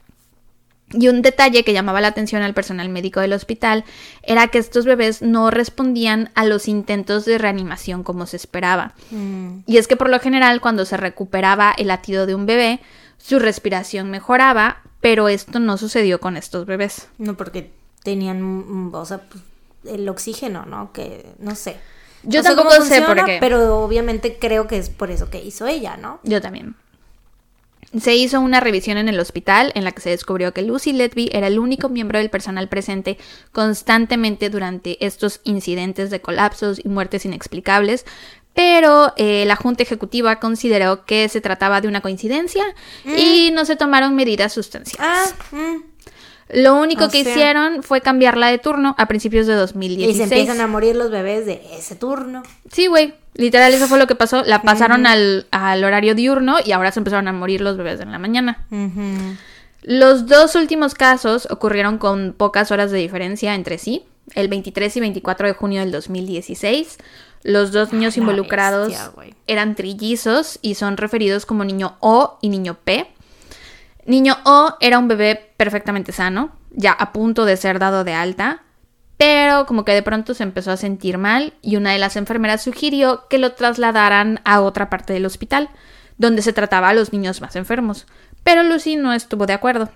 Y 0.92 1.08
un 1.08 1.20
detalle 1.20 1.64
que 1.64 1.72
llamaba 1.72 2.00
la 2.00 2.08
atención 2.08 2.42
al 2.42 2.54
personal 2.54 2.88
médico 2.88 3.20
del 3.20 3.32
hospital 3.32 3.84
era 4.22 4.48
que 4.48 4.58
estos 4.58 4.84
bebés 4.84 5.20
no 5.20 5.50
respondían 5.50 6.30
a 6.34 6.44
los 6.44 6.68
intentos 6.68 7.24
de 7.24 7.38
reanimación 7.38 8.04
como 8.04 8.26
se 8.26 8.36
esperaba. 8.36 8.94
Mm. 9.10 9.60
Y 9.66 9.78
es 9.78 9.88
que 9.88 9.96
por 9.96 10.08
lo 10.08 10.20
general 10.20 10.60
cuando 10.60 10.84
se 10.84 10.96
recuperaba 10.96 11.74
el 11.76 11.88
latido 11.88 12.26
de 12.26 12.36
un 12.36 12.46
bebé, 12.46 12.80
su 13.18 13.40
respiración 13.40 14.10
mejoraba, 14.10 14.82
pero 15.00 15.28
esto 15.28 15.58
no 15.58 15.76
sucedió 15.76 16.20
con 16.20 16.36
estos 16.36 16.66
bebés. 16.66 17.08
No, 17.18 17.36
porque 17.36 17.72
tenían, 18.04 18.40
mm, 18.40 18.94
o 18.94 19.04
sea, 19.04 19.18
pues, 19.18 19.42
el 19.88 20.08
oxígeno, 20.08 20.64
¿no? 20.66 20.92
Que 20.92 21.26
no 21.38 21.54
sé. 21.54 21.76
Yo 22.22 22.42
No 22.42 22.54
tampoco 22.54 22.82
sé 22.82 23.02
por 23.02 23.24
qué. 23.24 23.38
Pero 23.40 23.78
obviamente 23.78 24.38
creo 24.38 24.66
que 24.66 24.78
es 24.78 24.90
por 24.90 25.10
eso 25.10 25.30
que 25.30 25.42
hizo 25.42 25.66
ella, 25.66 25.96
¿no? 25.96 26.20
Yo 26.24 26.40
también. 26.40 26.74
Se 27.98 28.14
hizo 28.16 28.40
una 28.40 28.60
revisión 28.60 28.98
en 28.98 29.08
el 29.08 29.18
hospital 29.20 29.72
en 29.74 29.84
la 29.84 29.92
que 29.92 30.00
se 30.00 30.10
descubrió 30.10 30.52
que 30.52 30.62
Lucy 30.62 30.92
Letby 30.92 31.30
era 31.32 31.46
el 31.46 31.58
único 31.58 31.88
miembro 31.88 32.18
del 32.18 32.30
personal 32.30 32.68
presente 32.68 33.16
constantemente 33.52 34.50
durante 34.50 35.04
estos 35.04 35.40
incidentes 35.44 36.10
de 36.10 36.20
colapsos 36.20 36.80
y 36.84 36.88
muertes 36.88 37.24
inexplicables, 37.24 38.04
pero 38.54 39.12
eh, 39.16 39.44
la 39.46 39.54
Junta 39.54 39.84
Ejecutiva 39.84 40.40
consideró 40.40 41.04
que 41.04 41.28
se 41.28 41.40
trataba 41.40 41.80
de 41.80 41.88
una 41.88 42.00
coincidencia 42.00 42.64
y 43.04 43.50
no 43.52 43.64
se 43.64 43.76
tomaron 43.76 44.16
medidas 44.16 44.52
sustanciales. 44.52 44.98
Ah, 44.98 45.26
mm. 45.52 45.95
Lo 46.50 46.76
único 46.76 47.06
o 47.06 47.08
que 47.08 47.24
sea- 47.24 47.32
hicieron 47.32 47.82
fue 47.82 48.00
cambiarla 48.00 48.48
de 48.48 48.58
turno 48.58 48.94
a 48.98 49.06
principios 49.06 49.46
de 49.46 49.54
y 49.54 49.56
2016. 49.56 50.16
se 50.16 50.22
empiezan 50.22 50.60
a 50.60 50.66
morir 50.66 50.94
los 50.96 51.10
bebés 51.10 51.44
de 51.46 51.60
ese 51.76 51.96
turno. 51.96 52.42
Sí, 52.70 52.86
güey. 52.86 53.14
Literal, 53.34 53.74
eso 53.74 53.86
fue 53.88 53.98
lo 53.98 54.06
que 54.06 54.14
pasó. 54.14 54.42
La 54.44 54.62
pasaron 54.62 55.06
al, 55.06 55.46
al 55.50 55.84
horario 55.84 56.14
diurno 56.14 56.56
y 56.64 56.72
ahora 56.72 56.90
se 56.92 57.00
empezaron 57.00 57.28
a 57.28 57.32
morir 57.32 57.60
los 57.60 57.76
bebés 57.76 58.00
en 58.00 58.10
la 58.12 58.18
mañana. 58.18 58.64
Los 59.82 60.26
dos 60.26 60.54
últimos 60.54 60.94
casos 60.94 61.46
ocurrieron 61.50 61.98
con 61.98 62.32
pocas 62.36 62.70
horas 62.72 62.90
de 62.90 62.98
diferencia 62.98 63.54
entre 63.54 63.78
sí, 63.78 64.04
el 64.34 64.48
23 64.48 64.96
y 64.96 65.00
24 65.00 65.46
de 65.48 65.52
junio 65.54 65.80
del 65.80 65.92
2016. 65.92 66.98
Los 67.42 67.70
dos 67.70 67.92
niños 67.92 68.16
involucrados 68.16 68.88
bestia, 68.88 69.12
eran 69.46 69.76
trillizos 69.76 70.58
y 70.62 70.74
son 70.74 70.96
referidos 70.96 71.46
como 71.46 71.64
niño 71.64 71.96
O 72.00 72.38
y 72.40 72.48
niño 72.48 72.76
P. 72.82 73.06
Niño 74.06 74.36
O 74.44 74.76
era 74.80 74.98
un 74.98 75.08
bebé 75.08 75.52
perfectamente 75.56 76.12
sano, 76.12 76.52
ya 76.70 76.92
a 76.92 77.12
punto 77.12 77.44
de 77.44 77.56
ser 77.56 77.78
dado 77.78 78.04
de 78.04 78.14
alta, 78.14 78.62
pero 79.16 79.66
como 79.66 79.84
que 79.84 79.92
de 79.92 80.02
pronto 80.02 80.34
se 80.34 80.42
empezó 80.42 80.70
a 80.70 80.76
sentir 80.76 81.18
mal 81.18 81.54
y 81.62 81.76
una 81.76 81.92
de 81.92 81.98
las 81.98 82.16
enfermeras 82.16 82.62
sugirió 82.62 83.26
que 83.28 83.38
lo 83.38 83.52
trasladaran 83.52 84.40
a 84.44 84.60
otra 84.60 84.90
parte 84.90 85.12
del 85.12 85.26
hospital, 85.26 85.70
donde 86.18 86.42
se 86.42 86.52
trataba 86.52 86.90
a 86.90 86.94
los 86.94 87.12
niños 87.12 87.40
más 87.40 87.56
enfermos. 87.56 88.06
Pero 88.44 88.62
Lucy 88.62 88.96
no 88.96 89.12
estuvo 89.12 89.46
de 89.46 89.54
acuerdo. 89.54 89.90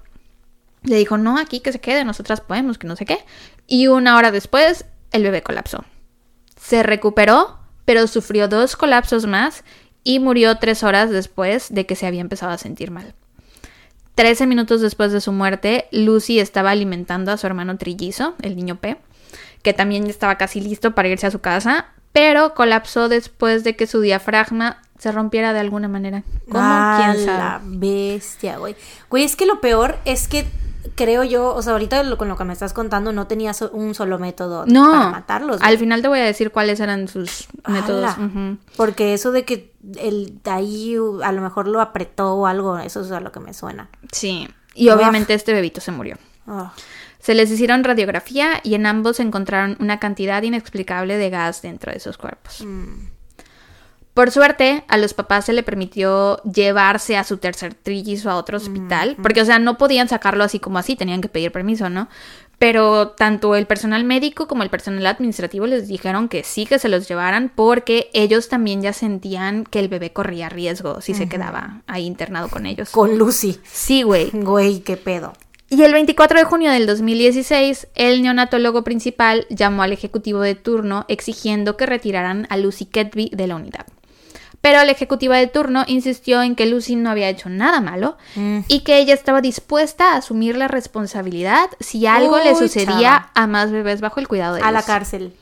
Le 0.83 0.97
dijo, 0.97 1.19
no, 1.19 1.39
aquí 1.39 1.61
que 1.61 1.73
se 1.73 1.81
quede, 1.81 2.05
nosotras 2.05 2.41
podemos, 2.41 2.79
que 2.79 2.87
no 2.87 2.97
sé 2.97 3.05
qué. 3.05 3.19
Y 3.67 3.89
una 3.89 4.17
hora 4.17 4.31
después, 4.31 4.87
el 5.13 5.23
bebé 5.23 5.43
colapsó. 5.43 5.85
Se 6.57 6.83
recuperó, 6.83 7.59
pero 7.85 8.07
sufrió 8.07 8.49
dos 8.49 8.75
colapsos 8.75 9.27
más 9.27 9.63
y 10.03 10.19
murió 10.19 10.57
tres 10.57 10.83
horas 10.83 11.11
después 11.11 11.73
de 11.73 11.85
que 11.87 11.97
se 11.97 12.07
había 12.07 12.23
empezado 12.23 12.53
a 12.53 12.59
sentir 12.59 12.91
mal. 12.91 13.15
Trece 14.21 14.47
minutos 14.47 14.83
después 14.83 15.13
de 15.13 15.23
su 15.23 15.33
muerte, 15.33 15.89
Lucy 15.93 16.41
estaba 16.41 16.73
alimentando 16.73 17.33
a 17.33 17.39
su 17.39 17.47
hermano 17.47 17.79
trillizo, 17.79 18.35
el 18.43 18.55
niño 18.55 18.77
P, 18.77 18.99
que 19.63 19.73
también 19.73 20.09
estaba 20.09 20.37
casi 20.37 20.61
listo 20.61 20.95
para 20.95 21.09
irse 21.09 21.27
a 21.27 21.31
su 21.31 21.39
casa, 21.39 21.87
pero 22.13 22.53
colapsó 22.53 23.09
después 23.09 23.65
de 23.65 23.77
que 23.77 23.87
su 23.87 24.03
diafragma 24.03 24.83
se 24.99 25.11
rompiera 25.11 25.55
de 25.55 25.61
alguna 25.61 25.89
manera. 25.89 26.23
¿Cómo? 26.51 26.63
Ah, 26.63 27.13
¿Quién 27.15 27.25
sabe? 27.25 27.39
la 27.39 27.61
bestia, 27.65 28.59
güey. 28.59 28.77
Güey, 29.09 29.25
es 29.25 29.37
que 29.37 29.47
lo 29.47 29.63
peor 29.63 29.97
es 30.05 30.29
que 30.29 30.45
creo 31.03 31.25
yo, 31.25 31.55
o 31.55 31.63
sea, 31.63 31.73
ahorita 31.73 32.03
lo- 32.03 32.19
con 32.19 32.29
lo 32.29 32.37
que 32.37 32.45
me 32.45 32.53
estás 32.53 32.73
contando, 32.75 33.13
no 33.13 33.27
tenía 33.27 33.55
so- 33.55 33.71
un 33.73 33.95
solo 33.95 34.19
método 34.19 34.67
No, 34.67 34.91
para 34.91 35.09
matarlos. 35.11 35.61
al 35.63 35.79
final 35.79 36.03
te 36.03 36.09
voy 36.09 36.19
a 36.19 36.25
decir 36.25 36.51
cuáles 36.51 36.79
eran 36.81 37.09
sus 37.09 37.49
métodos. 37.67 38.11
Porque 38.77 39.15
eso 39.15 39.33
de 39.33 39.45
que 39.45 39.73
el 39.99 40.41
de 40.45 40.51
ahí 40.51 40.99
uh, 40.99 41.23
a 41.23 41.33
lo 41.33 41.41
mejor 41.41 41.67
lo 41.69 41.81
apretó 41.81 42.35
o 42.35 42.47
algo, 42.47 42.79
eso 42.79 43.01
es 43.01 43.11
a 43.13 43.21
lo 43.21 43.33
que 43.33 43.41
me 43.41 43.55
suena. 43.55 43.89
Sí, 44.13 44.47
y 44.75 44.91
obviamente 44.91 45.33
este 45.35 45.53
bebito 45.55 45.81
se 45.81 45.91
murió. 45.93 46.17
Se 47.19 47.35
les 47.35 47.51
hicieron 47.51 47.85
radiografía 47.85 48.61
y 48.63 48.75
en 48.75 48.87
ambos 48.87 49.21
encontraron 49.21 49.77
una 49.81 49.99
cantidad 50.01 50.43
inexplicable 50.43 51.17
de 51.19 51.31
gas 51.31 51.63
dentro 51.63 51.93
de 51.93 52.01
sus 52.01 52.17
cuerpos. 52.17 52.63
Mm. 52.65 53.09
Por 54.21 54.33
suerte, 54.33 54.85
a 54.89 54.99
los 54.99 55.15
papás 55.15 55.47
se 55.47 55.55
le 55.55 55.63
permitió 55.63 56.43
llevarse 56.43 57.17
a 57.17 57.25
su 57.25 57.39
tercer 57.39 57.73
trillizo 57.73 58.29
a 58.29 58.37
otro 58.37 58.59
hospital, 58.59 59.17
porque, 59.23 59.41
o 59.41 59.47
sea, 59.47 59.59
no 59.59 59.79
podían 59.79 60.11
sacarlo 60.11 60.45
así 60.45 60.61
como 60.61 60.77
así, 60.77 60.95
tenían 60.95 61.23
que 61.23 61.31
pedir 61.31 61.51
permiso, 61.53 61.89
¿no? 61.89 62.07
Pero 62.59 63.13
tanto 63.13 63.55
el 63.55 63.67
personal 63.67 64.05
médico 64.05 64.47
como 64.47 64.63
el 64.63 64.69
personal 64.69 65.07
administrativo 65.07 65.67
les 65.67 65.89
dijeron 65.89 66.29
que 66.29 66.45
sí 66.45 66.67
que 66.67 66.79
se 66.79 66.91
los 66.91 67.09
llevaran 67.09 67.51
porque 67.55 68.11
ellos 68.13 68.51
también 68.51 68.83
ya 68.83 68.93
sentían 68.93 69.65
que 69.65 69.81
el 69.81 69.89
bebé 69.89 70.13
corría 70.13 70.51
riesgo 70.51 71.01
si 71.01 71.15
se 71.15 71.27
quedaba 71.27 71.81
ahí 71.87 72.05
internado 72.05 72.51
con 72.51 72.67
ellos. 72.67 72.91
Con 72.91 73.17
Lucy. 73.17 73.59
Sí, 73.65 74.03
güey. 74.03 74.29
Güey, 74.35 74.81
qué 74.81 74.99
pedo. 74.99 75.33
Y 75.71 75.83
el 75.83 75.95
24 75.95 76.41
de 76.41 76.45
junio 76.45 76.71
del 76.71 76.87
2016, 76.87 77.89
el 77.95 78.21
neonatólogo 78.21 78.85
principal 78.85 79.47
llamó 79.49 79.83
al 79.83 79.95
ejecutivo 79.95 80.41
de 80.43 80.57
turno 80.57 81.07
exigiendo 81.09 81.79
que 81.79 81.87
retiraran 81.87 82.47
a 82.51 82.59
Lucy 82.59 82.85
Ketby 82.85 83.31
de 83.33 83.47
la 83.47 83.57
unidad. 83.57 83.87
Pero 84.63 84.85
la 84.85 84.93
ejecutiva 84.93 85.37
de 85.39 85.47
turno 85.47 85.85
insistió 85.87 86.43
en 86.43 86.55
que 86.55 86.67
Lucy 86.67 86.95
no 86.97 87.09
había 87.11 87.29
hecho 87.31 87.49
nada 87.49 87.81
malo 87.81 88.19
Mm. 88.37 88.61
y 88.69 88.81
que 88.81 88.99
ella 88.99 89.15
estaba 89.15 89.41
dispuesta 89.41 90.13
a 90.13 90.17
asumir 90.19 90.57
la 90.57 90.69
responsabilidad 90.69 91.71
si 91.81 92.07
algo 92.07 92.39
le 92.39 92.55
sucedía 92.55 92.87
chava. 92.99 93.31
a 93.35 93.47
más 93.47 93.71
bebés 93.71 94.01
bajo 94.03 94.21
el 94.21 94.29
cuidado 94.29 94.57
de 94.57 94.63
A 94.63 94.71
la 94.71 94.83
cárcel. 94.83 95.33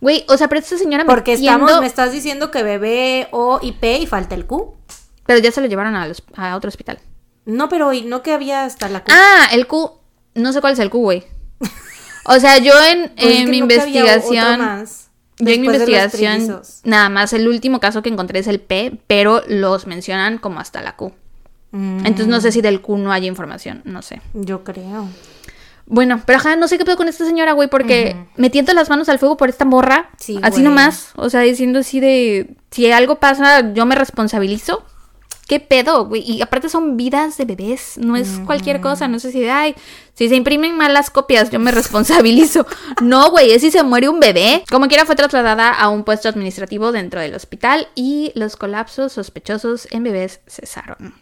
Güey, 0.00 0.24
o 0.28 0.36
sea, 0.36 0.48
pero 0.48 0.60
esta 0.60 0.76
señora 0.78 1.04
Porque 1.04 1.32
metiendo- 1.32 1.66
estamos, 1.66 1.80
me 1.80 1.86
estás 1.86 2.10
diciendo 2.10 2.50
que 2.50 2.62
bebé 2.62 3.28
O 3.32 3.60
y 3.62 3.72
P 3.72 3.98
y 3.98 4.06
falta 4.06 4.34
el 4.34 4.46
Q. 4.46 4.74
Pero 5.26 5.38
ya 5.40 5.52
se 5.52 5.60
lo 5.60 5.66
llevaron 5.68 5.94
a, 5.94 6.08
los- 6.08 6.22
a 6.36 6.56
otro 6.56 6.68
hospital. 6.68 6.98
No, 7.44 7.68
pero 7.68 7.92
y 7.92 8.02
no 8.02 8.22
que 8.22 8.32
había 8.32 8.64
hasta 8.64 8.88
la 8.88 9.04
Q. 9.04 9.12
Ah, 9.14 9.48
el 9.52 9.66
Q. 9.68 9.92
No 10.34 10.52
sé 10.52 10.60
cuál 10.60 10.72
es 10.72 10.78
el 10.80 10.90
Q, 10.90 10.98
güey. 11.00 11.24
O 12.24 12.38
sea, 12.38 12.58
yo 12.58 12.72
en, 12.84 13.12
en 13.16 13.50
mi 13.50 13.62
otro 13.62 13.74
investigación... 13.76 14.86
Yo 15.40 15.52
en 15.52 15.60
mi 15.60 15.66
investigación, 15.66 16.62
nada 16.84 17.08
más 17.08 17.32
el 17.32 17.48
último 17.48 17.80
caso 17.80 18.02
que 18.02 18.08
encontré 18.08 18.38
es 18.40 18.46
el 18.46 18.60
P, 18.60 18.98
pero 19.06 19.42
los 19.48 19.86
mencionan 19.86 20.38
como 20.38 20.60
hasta 20.60 20.82
la 20.82 20.96
Q. 20.96 21.12
Mm, 21.72 21.98
Entonces 22.00 22.26
no 22.28 22.40
sé 22.40 22.52
si 22.52 22.60
del 22.60 22.80
Q 22.80 22.98
no 22.98 23.12
hay 23.12 23.26
información, 23.26 23.82
no 23.84 24.02
sé. 24.02 24.20
Yo 24.34 24.64
creo. 24.64 25.08
Bueno, 25.86 26.22
pero 26.24 26.38
ajá, 26.38 26.54
no 26.54 26.68
sé 26.68 26.78
qué 26.78 26.84
pedo 26.84 26.96
con 26.96 27.08
esta 27.08 27.24
señora, 27.24 27.52
güey, 27.52 27.68
porque 27.68 28.16
me 28.36 28.48
tiento 28.48 28.72
las 28.74 28.88
manos 28.88 29.08
al 29.08 29.18
fuego 29.18 29.36
por 29.36 29.48
esta 29.48 29.64
morra. 29.64 30.10
Sí, 30.18 30.38
así 30.40 30.60
güey. 30.60 30.64
nomás. 30.64 31.10
O 31.16 31.28
sea, 31.30 31.40
diciendo 31.40 31.80
así 31.80 31.98
de. 31.98 32.54
Si 32.70 32.90
algo 32.92 33.16
pasa, 33.16 33.72
yo 33.72 33.86
me 33.86 33.96
responsabilizo. 33.96 34.84
¿Qué 35.48 35.58
pedo, 35.58 36.06
güey? 36.06 36.22
Y 36.22 36.42
aparte 36.42 36.68
son 36.68 36.96
vidas 36.96 37.36
de 37.36 37.44
bebés. 37.44 37.98
No 37.98 38.14
es 38.14 38.40
cualquier 38.46 38.80
cosa. 38.80 39.08
No 39.08 39.18
sé 39.18 39.32
si 39.32 39.40
de, 39.40 39.50
ay, 39.50 39.74
si 40.20 40.28
se 40.28 40.36
imprimen 40.36 40.76
mal 40.76 40.92
las 40.92 41.08
copias, 41.08 41.48
yo 41.48 41.58
me 41.58 41.70
responsabilizo. 41.70 42.66
no, 43.00 43.30
güey, 43.30 43.52
es 43.52 43.62
si 43.62 43.70
se 43.70 43.82
muere 43.82 44.10
un 44.10 44.20
bebé. 44.20 44.64
Como 44.70 44.86
quiera, 44.86 45.06
fue 45.06 45.16
trasladada 45.16 45.70
a 45.70 45.88
un 45.88 46.04
puesto 46.04 46.28
administrativo 46.28 46.92
dentro 46.92 47.22
del 47.22 47.34
hospital 47.34 47.88
y 47.94 48.30
los 48.34 48.56
colapsos 48.56 49.14
sospechosos 49.14 49.88
en 49.90 50.02
bebés 50.02 50.42
cesaron. 50.46 51.14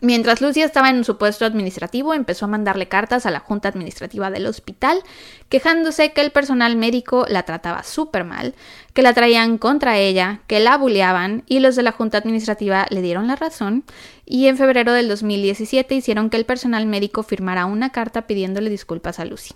Mientras 0.00 0.40
Lucia 0.40 0.64
estaba 0.64 0.90
en 0.90 1.04
su 1.04 1.18
puesto 1.18 1.44
administrativo, 1.44 2.14
empezó 2.14 2.46
a 2.46 2.48
mandarle 2.48 2.88
cartas 2.88 3.26
a 3.26 3.30
la 3.30 3.38
junta 3.38 3.68
administrativa 3.68 4.28
del 4.28 4.46
hospital, 4.46 5.00
quejándose 5.48 6.12
que 6.12 6.20
el 6.20 6.32
personal 6.32 6.74
médico 6.74 7.26
la 7.28 7.44
trataba 7.44 7.84
súper 7.84 8.24
mal, 8.24 8.56
que 8.92 9.02
la 9.02 9.14
traían 9.14 9.56
contra 9.56 9.98
ella, 9.98 10.40
que 10.48 10.58
la 10.58 10.76
buleaban 10.76 11.44
y 11.46 11.60
los 11.60 11.76
de 11.76 11.84
la 11.84 11.92
junta 11.92 12.18
administrativa 12.18 12.86
le 12.90 13.02
dieron 13.02 13.28
la 13.28 13.36
razón 13.36 13.84
y 14.26 14.46
en 14.46 14.56
febrero 14.56 14.92
del 14.92 15.08
2017 15.08 15.94
hicieron 15.94 16.30
que 16.30 16.36
el 16.36 16.46
personal 16.46 16.86
médico 16.86 17.22
firmara 17.22 17.66
una 17.66 17.90
carta 17.90 18.26
pidiéndole 18.26 18.70
disculpas 18.70 19.18
a 19.18 19.24
Lucy. 19.24 19.54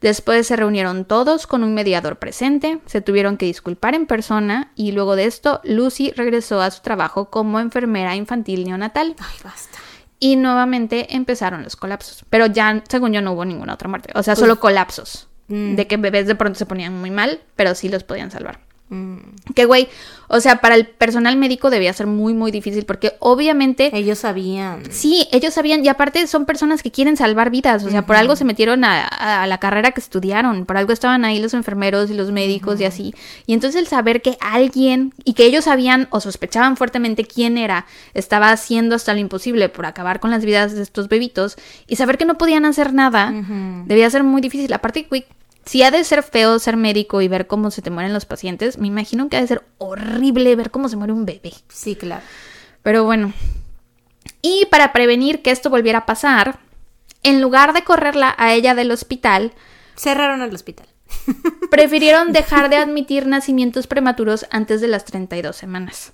Después 0.00 0.46
se 0.46 0.56
reunieron 0.56 1.04
todos 1.04 1.46
con 1.46 1.62
un 1.64 1.74
mediador 1.74 2.18
presente, 2.18 2.80
se 2.86 3.00
tuvieron 3.00 3.36
que 3.36 3.46
disculpar 3.46 3.94
en 3.94 4.06
persona 4.06 4.70
y 4.76 4.92
luego 4.92 5.16
de 5.16 5.24
esto 5.24 5.60
Lucy 5.64 6.10
regresó 6.10 6.60
a 6.60 6.70
su 6.70 6.82
trabajo 6.82 7.30
como 7.30 7.60
enfermera 7.60 8.14
infantil 8.14 8.64
neonatal 8.64 9.16
Ay, 9.18 9.36
basta. 9.42 9.78
y 10.18 10.36
nuevamente 10.36 11.14
empezaron 11.16 11.62
los 11.62 11.76
colapsos. 11.76 12.24
Pero 12.28 12.46
ya, 12.46 12.82
según 12.88 13.12
yo, 13.12 13.22
no 13.22 13.32
hubo 13.32 13.44
ninguna 13.44 13.74
otra 13.74 13.88
muerte. 13.88 14.10
O 14.14 14.22
sea, 14.22 14.36
solo 14.36 14.60
colapsos. 14.60 15.28
Mm. 15.48 15.76
De 15.76 15.86
que 15.86 15.96
bebés 15.96 16.26
de 16.26 16.34
pronto 16.34 16.58
se 16.58 16.66
ponían 16.66 16.92
muy 17.00 17.10
mal, 17.10 17.40
pero 17.54 17.74
sí 17.74 17.88
los 17.88 18.04
podían 18.04 18.30
salvar. 18.30 18.65
Mm. 18.88 19.16
Que 19.54 19.64
güey, 19.64 19.88
o 20.28 20.40
sea, 20.40 20.60
para 20.60 20.76
el 20.76 20.86
personal 20.86 21.36
médico 21.36 21.70
debía 21.70 21.92
ser 21.92 22.06
muy, 22.06 22.34
muy 22.34 22.50
difícil 22.50 22.84
porque 22.84 23.14
obviamente... 23.20 23.90
Ellos 23.92 24.18
sabían. 24.18 24.82
Sí, 24.90 25.28
ellos 25.32 25.54
sabían, 25.54 25.84
y 25.84 25.88
aparte 25.88 26.26
son 26.26 26.46
personas 26.46 26.82
que 26.82 26.90
quieren 26.90 27.16
salvar 27.16 27.50
vidas, 27.50 27.84
o 27.84 27.90
sea, 27.90 28.06
por 28.06 28.16
algo 28.16 28.36
se 28.36 28.44
metieron 28.44 28.84
a, 28.84 29.06
a 29.06 29.46
la 29.46 29.58
carrera 29.58 29.92
que 29.92 30.00
estudiaron, 30.00 30.66
por 30.66 30.76
algo 30.76 30.92
estaban 30.92 31.24
ahí 31.24 31.40
los 31.40 31.54
enfermeros 31.54 32.10
y 32.10 32.14
los 32.14 32.30
médicos 32.30 32.80
y 32.80 32.84
así. 32.84 33.14
Y 33.46 33.54
entonces 33.54 33.80
el 33.80 33.88
saber 33.88 34.22
que 34.22 34.36
alguien, 34.40 35.12
y 35.24 35.34
que 35.34 35.46
ellos 35.46 35.64
sabían 35.64 36.08
o 36.10 36.20
sospechaban 36.20 36.76
fuertemente 36.76 37.24
quién 37.24 37.58
era, 37.58 37.86
estaba 38.14 38.50
haciendo 38.50 38.94
hasta 38.94 39.14
lo 39.14 39.20
imposible 39.20 39.68
por 39.68 39.86
acabar 39.86 40.20
con 40.20 40.30
las 40.30 40.44
vidas 40.44 40.74
de 40.74 40.82
estos 40.82 41.08
bebitos, 41.08 41.56
y 41.86 41.96
saber 41.96 42.18
que 42.18 42.24
no 42.24 42.38
podían 42.38 42.64
hacer 42.64 42.92
nada, 42.92 43.32
debía 43.86 44.10
ser 44.10 44.22
muy 44.22 44.40
difícil. 44.40 44.72
Aparte, 44.72 45.06
güey, 45.08 45.24
si 45.66 45.82
ha 45.82 45.90
de 45.90 46.04
ser 46.04 46.22
feo 46.22 46.58
ser 46.58 46.76
médico 46.76 47.20
y 47.20 47.28
ver 47.28 47.46
cómo 47.46 47.70
se 47.70 47.82
te 47.82 47.90
mueren 47.90 48.14
los 48.14 48.24
pacientes, 48.24 48.78
me 48.78 48.86
imagino 48.86 49.28
que 49.28 49.36
ha 49.36 49.40
de 49.40 49.48
ser 49.48 49.64
horrible 49.78 50.56
ver 50.56 50.70
cómo 50.70 50.88
se 50.88 50.96
muere 50.96 51.12
un 51.12 51.26
bebé. 51.26 51.52
Sí, 51.68 51.96
claro. 51.96 52.22
Pero 52.82 53.04
bueno. 53.04 53.32
Y 54.42 54.66
para 54.70 54.92
prevenir 54.92 55.42
que 55.42 55.50
esto 55.50 55.68
volviera 55.68 56.00
a 56.00 56.06
pasar, 56.06 56.60
en 57.22 57.40
lugar 57.40 57.72
de 57.72 57.82
correrla 57.82 58.34
a 58.38 58.54
ella 58.54 58.74
del 58.74 58.92
hospital, 58.92 59.52
Cerraron 59.96 60.42
el 60.42 60.54
hospital. 60.54 60.86
prefirieron 61.70 62.32
dejar 62.32 62.68
de 62.70 62.76
admitir 62.76 63.26
nacimientos 63.26 63.86
prematuros 63.86 64.46
antes 64.50 64.80
de 64.80 64.88
las 64.88 65.04
32 65.04 65.56
semanas. 65.56 66.12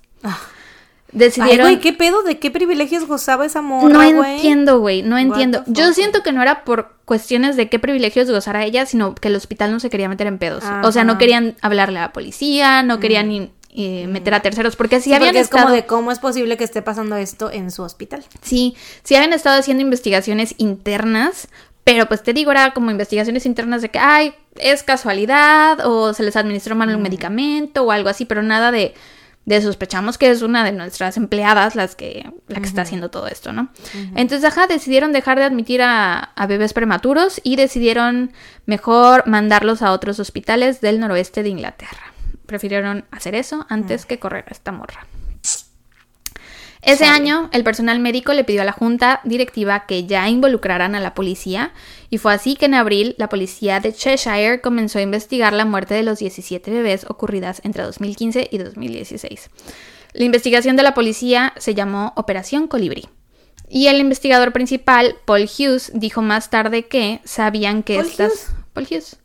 Ay, 1.13 1.19
Decidieron... 1.19 1.67
güey, 1.67 1.79
¿qué 1.79 1.93
pedo? 1.93 2.23
¿De 2.23 2.39
qué 2.39 2.49
privilegios 2.51 3.05
gozaba 3.05 3.45
esa 3.45 3.61
morra, 3.61 4.09
no 4.09 4.17
güey? 4.17 4.35
entiendo, 4.35 4.79
güey, 4.79 5.03
no 5.03 5.17
entiendo. 5.17 5.63
Yo 5.67 5.93
siento 5.93 6.23
que 6.23 6.31
no 6.31 6.41
era 6.41 6.63
por 6.63 6.95
cuestiones 7.05 7.55
de 7.55 7.69
qué 7.69 7.79
privilegios 7.79 8.29
gozara 8.29 8.63
ella, 8.65 8.85
sino 8.85 9.13
que 9.15 9.27
el 9.27 9.35
hospital 9.35 9.71
no 9.71 9.79
se 9.79 9.89
quería 9.89 10.09
meter 10.09 10.27
en 10.27 10.37
pedos. 10.37 10.63
O 10.83 10.91
sea, 10.91 11.03
no 11.03 11.17
querían 11.17 11.55
hablarle 11.61 11.99
a 11.99 12.03
la 12.03 12.13
policía, 12.13 12.81
no 12.83 12.99
querían 12.99 13.51
eh, 13.75 14.07
meter 14.07 14.33
a 14.33 14.41
terceros, 14.41 14.75
porque 14.75 14.97
si 14.99 15.09
Sí, 15.09 15.13
habían 15.13 15.29
porque 15.29 15.39
es 15.39 15.45
estado... 15.45 15.63
como 15.65 15.75
de 15.75 15.85
cómo 15.85 16.11
es 16.11 16.19
posible 16.19 16.57
que 16.57 16.63
esté 16.63 16.81
pasando 16.81 17.15
esto 17.15 17.51
en 17.51 17.71
su 17.71 17.83
hospital. 17.83 18.23
Sí, 18.41 18.75
sí 19.03 19.15
habían 19.15 19.33
estado 19.33 19.59
haciendo 19.59 19.81
investigaciones 19.81 20.55
internas, 20.57 21.47
pero 21.83 22.07
pues 22.07 22.23
te 22.23 22.33
digo, 22.33 22.51
era 22.51 22.73
como 22.73 22.91
investigaciones 22.91 23.45
internas 23.45 23.81
de 23.81 23.89
que, 23.89 23.99
ay, 23.99 24.33
es 24.55 24.83
casualidad 24.83 25.85
o 25.85 26.13
se 26.13 26.23
les 26.23 26.35
administró 26.35 26.75
mal 26.75 26.95
un 26.95 27.01
medicamento 27.01 27.83
o 27.83 27.91
algo 27.91 28.09
así, 28.09 28.25
pero 28.25 28.41
nada 28.43 28.71
de, 28.71 28.93
de 29.45 29.61
sospechamos 29.61 30.17
que 30.17 30.29
es 30.29 30.41
una 30.41 30.63
de 30.63 30.71
nuestras 30.71 31.17
empleadas 31.17 31.75
las 31.75 31.95
que, 31.95 32.31
la 32.47 32.59
que 32.59 32.67
está 32.67 32.83
haciendo 32.83 33.09
todo 33.09 33.27
esto, 33.27 33.51
¿no? 33.51 33.69
Entonces, 34.15 34.45
ajá, 34.45 34.67
decidieron 34.67 35.11
dejar 35.11 35.37
de 35.37 35.45
admitir 35.45 35.81
a, 35.81 36.19
a 36.19 36.47
bebés 36.47 36.73
prematuros 36.73 37.41
y 37.43 37.55
decidieron 37.55 38.31
mejor 38.65 39.27
mandarlos 39.27 39.81
a 39.81 39.91
otros 39.91 40.19
hospitales 40.19 40.79
del 40.81 40.99
noroeste 40.99 41.43
de 41.43 41.49
Inglaterra. 41.49 42.13
Prefirieron 42.45 43.05
hacer 43.11 43.35
eso 43.35 43.65
antes 43.69 44.05
que 44.05 44.19
correr 44.19 44.45
a 44.47 44.51
esta 44.51 44.71
morra. 44.71 45.05
Ese 46.85 47.05
año, 47.05 47.49
el 47.53 47.63
personal 47.63 47.99
médico 47.99 48.33
le 48.33 48.43
pidió 48.43 48.61
a 48.61 48.65
la 48.65 48.73
junta 48.73 49.21
directiva 49.23 49.85
que 49.85 50.05
ya 50.05 50.27
involucraran 50.27 50.95
a 50.95 50.99
la 50.99 51.13
policía, 51.13 51.71
y 52.09 52.17
fue 52.17 52.33
así 52.33 52.55
que 52.55 52.65
en 52.65 52.73
abril 52.73 53.15
la 53.17 53.29
policía 53.29 53.79
de 53.79 53.93
Cheshire 53.93 54.59
comenzó 54.59 54.99
a 54.99 55.01
investigar 55.01 55.53
la 55.53 55.65
muerte 55.65 55.93
de 55.93 56.03
los 56.03 56.19
17 56.19 56.69
bebés 56.71 57.05
ocurridas 57.07 57.61
entre 57.63 57.83
2015 57.83 58.49
y 58.51 58.57
2016. 58.57 59.49
La 60.11 60.25
investigación 60.25 60.75
de 60.75 60.83
la 60.83 60.93
policía 60.93 61.53
se 61.57 61.73
llamó 61.73 62.11
Operación 62.17 62.67
Colibrí. 62.67 63.07
Y 63.69 63.87
el 63.87 63.99
investigador 63.99 64.51
principal, 64.51 65.15
Paul 65.25 65.43
Hughes, 65.43 65.91
dijo 65.95 66.21
más 66.21 66.49
tarde 66.49 66.83
que 66.87 67.21
sabían 67.23 67.81
que 67.81 67.95
¿Paul 67.95 68.07
estas. 68.07 68.31
Hughes? 68.31 68.47
Paul 68.73 68.87
Hughes. 68.91 69.22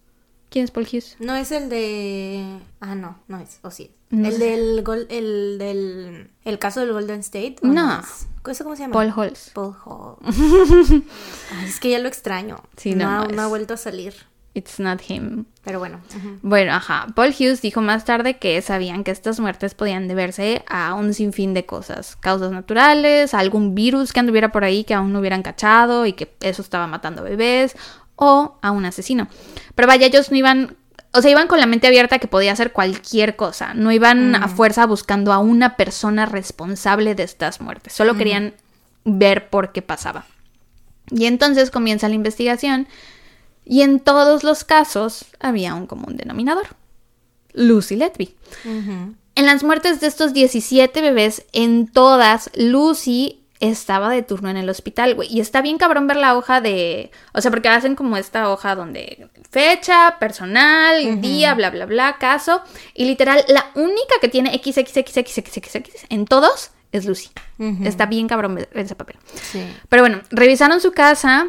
¿Quién 0.59 0.65
es 0.65 0.71
Paul 0.73 0.87
Hughes? 0.93 1.15
No 1.21 1.37
es 1.37 1.53
el 1.53 1.69
de. 1.69 2.59
Ah, 2.81 2.97
no, 2.97 3.17
no 3.29 3.39
es. 3.39 3.61
O 3.63 3.71
sí. 3.71 3.93
No 4.11 4.27
el 4.27 4.35
sé. 4.35 4.39
del. 4.41 4.83
gol- 4.83 5.07
El 5.09 5.57
del. 5.57 6.31
El 6.45 6.59
caso 6.59 6.81
del 6.81 6.93
Golden 6.93 7.21
State. 7.21 7.57
¿o 7.63 7.67
No. 7.69 8.01
es? 8.01 8.27
¿Eso 8.51 8.65
cómo 8.65 8.75
se 8.75 8.83
llama? 8.83 8.93
Paul 8.95 9.13
Halls. 9.17 9.51
Paul. 9.55 9.77
Ay, 10.25 11.65
es 11.67 11.79
que 11.79 11.91
ya 11.91 12.01
lo 12.01 12.09
extraño. 12.09 12.57
Sí, 12.77 12.95
no, 12.97 13.05
no, 13.05 13.11
ha- 13.23 13.27
no 13.27 13.35
no 13.37 13.43
ha 13.43 13.47
vuelto 13.47 13.75
a 13.75 13.77
salir. 13.77 14.15
It's 14.55 14.81
not 14.81 15.01
him. 15.09 15.45
Pero 15.63 15.79
bueno. 15.79 16.01
Bueno, 16.43 16.73
ajá. 16.73 17.07
Paul 17.15 17.29
Hughes 17.39 17.63
dijo 17.63 17.81
más 17.81 18.05
tarde 18.05 18.39
que 18.39 18.61
sabían 18.63 19.05
que 19.05 19.13
estas 19.13 19.39
muertes 19.39 19.75
podían 19.75 20.09
deberse 20.09 20.65
a 20.69 20.95
un 20.95 21.15
sinfín 21.15 21.55
de 21.55 21.65
cosas. 21.67 22.17
Causas 22.17 22.51
naturales, 22.51 23.35
a 23.35 23.39
algún 23.39 23.77
virus 23.77 24.13
que 24.13 24.19
anduviera 24.19 24.51
por 24.51 24.65
ahí 24.65 24.83
que 24.83 24.95
aún 24.95 25.13
no 25.13 25.21
hubieran 25.21 25.43
cachado 25.43 26.07
y 26.07 26.15
que 26.15 26.35
eso 26.41 26.63
estaba 26.63 26.89
matando 26.89 27.23
bebés, 27.23 27.77
o 28.19 28.59
a 28.61 28.71
un 28.71 28.85
asesino. 28.85 29.29
Pero 29.75 29.89
vaya, 29.89 30.07
ellos 30.07 30.31
no 30.31 30.37
iban... 30.37 30.77
O 31.15 31.23
sea, 31.23 31.31
iban 31.31 31.49
con 31.49 31.59
la 31.59 31.67
mente 31.67 31.87
abierta 31.87 32.19
que 32.19 32.29
podía 32.29 32.53
hacer 32.53 32.73
cualquier 32.73 33.35
cosa. 33.35 33.73
No 33.73 33.91
iban 33.91 34.35
a 34.35 34.47
fuerza 34.49 34.85
buscando 34.85 35.33
a 35.33 35.39
una 35.39 35.75
persona 35.77 36.27
responsable 36.27 37.15
de 37.15 37.23
estas 37.23 37.63
muertes. 37.63 37.95
Solo 37.95 38.15
querían 38.15 38.53
ver 39.05 39.49
por 39.49 39.73
qué 39.73 39.81
pasaba. 39.81 40.27
Y 41.11 41.25
entonces 41.25 41.71
comienza 41.71 42.09
la 42.09 42.15
investigación 42.15 42.89
y 43.65 43.83
en 43.83 44.01
todos 44.01 44.45
los 44.45 44.65
casos 44.65 45.27
había 45.41 45.75
un 45.75 45.87
común 45.87 46.17
denominador. 46.17 46.67
Lucy 47.53 47.97
Letby. 47.97 48.35
En 48.65 49.47
las 49.47 49.63
muertes 49.63 50.01
de 50.01 50.07
estos 50.07 50.33
17 50.33 51.01
bebés, 51.01 51.45
en 51.53 51.87
todas, 51.87 52.51
Lucy 52.55 53.38
estaba 53.61 54.11
de 54.11 54.23
turno 54.23 54.51
en 54.51 54.57
el 54.57 54.69
hospital, 54.69 55.15
güey. 55.15 55.29
Y 55.33 55.41
está 55.41 55.63
bien 55.63 55.79
cabrón 55.79 56.07
ver 56.07 56.17
la 56.17 56.37
hoja 56.37 56.61
de... 56.61 57.11
O 57.33 57.41
sea, 57.41 57.51
porque 57.51 57.69
hacen 57.69 57.95
como 57.95 58.17
esta 58.17 58.51
hoja 58.51 58.75
donde 58.75 59.29
fecha, 59.51 60.17
personal, 60.19 61.21
día, 61.21 61.55
bla, 61.55 61.71
bla, 61.71 61.87
bla, 61.87 62.17
caso. 62.19 62.63
Y 62.95 63.05
literal, 63.05 63.45
la 63.49 63.71
única 63.75 64.15
que 64.21 64.29
tiene 64.29 64.53
XXXXXX 64.53 66.07
en 66.09 66.25
todos 66.27 66.71
es 66.93 67.05
Lucy. 67.05 67.31
Está 67.85 68.07
bien 68.07 68.29
cabrón 68.29 68.55
ver 68.55 68.69
ese 68.75 68.95
papel. 68.95 69.17
Sí. 69.35 69.63
Pero 69.89 70.03
bueno, 70.03 70.21
revisaron 70.31 70.81
su 70.81 70.93
casa. 70.93 71.49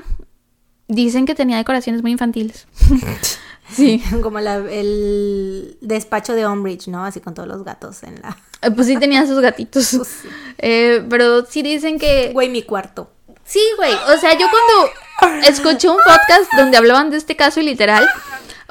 Dicen 0.87 1.27
que 1.27 1.35
tenía 1.35 1.57
decoraciones 1.57 2.01
muy 2.01 2.11
infantiles. 2.11 2.67
sí. 3.71 4.03
Como 4.21 4.39
la- 4.39 4.57
el 4.57 5.77
despacho 5.81 6.33
de 6.33 6.45
Umbridge, 6.47 6.87
¿no? 6.87 7.05
Así 7.05 7.19
con 7.21 7.33
todos 7.33 7.47
los 7.47 7.63
gatos 7.63 8.03
en 8.03 8.15
la. 8.21 8.37
Eh, 8.61 8.71
Pues 8.71 8.87
sí 8.87 8.97
tenía 8.97 9.25
sus 9.25 9.39
gatitos. 9.39 9.89
Pues 9.97 10.07
sí. 10.07 10.27
Eh, 10.57 11.05
pero 11.09 11.45
sí 11.45 11.61
dicen 11.61 11.97
que... 11.99 12.31
Güey, 12.33 12.49
mi 12.49 12.63
cuarto. 12.63 13.09
Sí, 13.45 13.61
güey. 13.77 13.93
O 13.93 14.17
sea, 14.19 14.33
yo 14.37 14.45
cuando 14.49 15.41
escuché 15.47 15.89
un 15.89 15.97
podcast 15.97 16.51
donde 16.55 16.77
hablaban 16.77 17.09
de 17.09 17.17
este 17.17 17.35
caso 17.35 17.59
y 17.59 17.63
literal... 17.63 18.07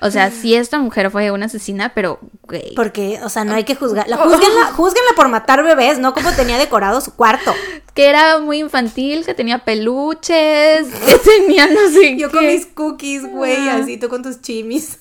O 0.01 0.11
sea, 0.11 0.31
sí 0.31 0.55
esta 0.55 0.79
mujer 0.79 1.11
fue 1.11 1.31
una 1.31 1.47
asesina, 1.47 1.93
pero, 1.95 2.21
güey... 2.43 2.75
Porque, 2.75 3.21
o 3.25 3.29
sea, 3.29 3.45
no 3.45 3.55
hay 3.55 3.65
que 3.65 3.75
juzgar. 3.75 4.09
La, 4.09 4.17
júzguenla, 4.19 4.67
júzguenla 4.73 5.11
por 5.17 5.29
matar 5.29 5.63
bebés, 5.65 5.99
no 5.99 6.15
como 6.15 6.31
tenía 6.33 6.57
decorado 6.57 7.01
su 7.01 7.15
cuarto. 7.15 7.53
que 7.95 8.07
era 8.07 8.39
muy 8.39 8.59
infantil, 8.59 9.25
que 9.25 9.35
tenía 9.35 9.65
peluches, 9.65 10.87
que 11.07 11.19
tenía 11.25 11.67
no 11.67 11.89
sé 11.91 12.17
Yo 12.17 12.31
qué. 12.31 12.37
con 12.37 12.47
mis 12.47 12.67
cookies, 12.67 13.27
güey, 13.29 13.69
así 13.69 13.97
tú 13.97 14.09
con 14.09 14.23
tus 14.23 14.41
chimis. 14.41 14.99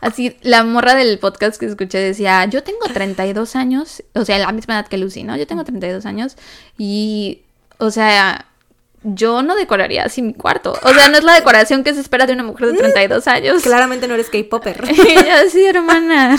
Así, 0.00 0.36
la 0.42 0.64
morra 0.64 0.94
del 0.94 1.18
podcast 1.18 1.58
que 1.58 1.66
escuché 1.66 1.98
decía, 1.98 2.44
yo 2.46 2.62
tengo 2.62 2.80
32 2.92 3.56
años, 3.56 4.02
o 4.14 4.24
sea, 4.24 4.38
la 4.38 4.52
misma 4.52 4.74
edad 4.74 4.86
que 4.86 4.98
Lucy, 4.98 5.22
¿no? 5.22 5.36
Yo 5.36 5.46
tengo 5.46 5.64
32 5.64 6.04
años 6.04 6.36
y, 6.76 7.42
o 7.78 7.90
sea, 7.90 8.46
yo 9.04 9.42
no 9.42 9.54
decoraría 9.54 10.04
así 10.04 10.22
mi 10.22 10.34
cuarto. 10.34 10.72
O 10.82 10.94
sea, 10.94 11.08
no 11.08 11.18
es 11.18 11.24
la 11.24 11.34
decoración 11.34 11.84
que 11.84 11.94
se 11.94 12.00
espera 12.00 12.26
de 12.26 12.32
una 12.32 12.42
mujer 12.42 12.72
de 12.72 12.78
32 12.78 13.26
años. 13.28 13.62
Claramente 13.62 14.08
no 14.08 14.14
eres 14.14 14.30
K-Popper. 14.30 14.84
Yo 14.94 15.34
así, 15.46 15.64
hermana, 15.64 16.36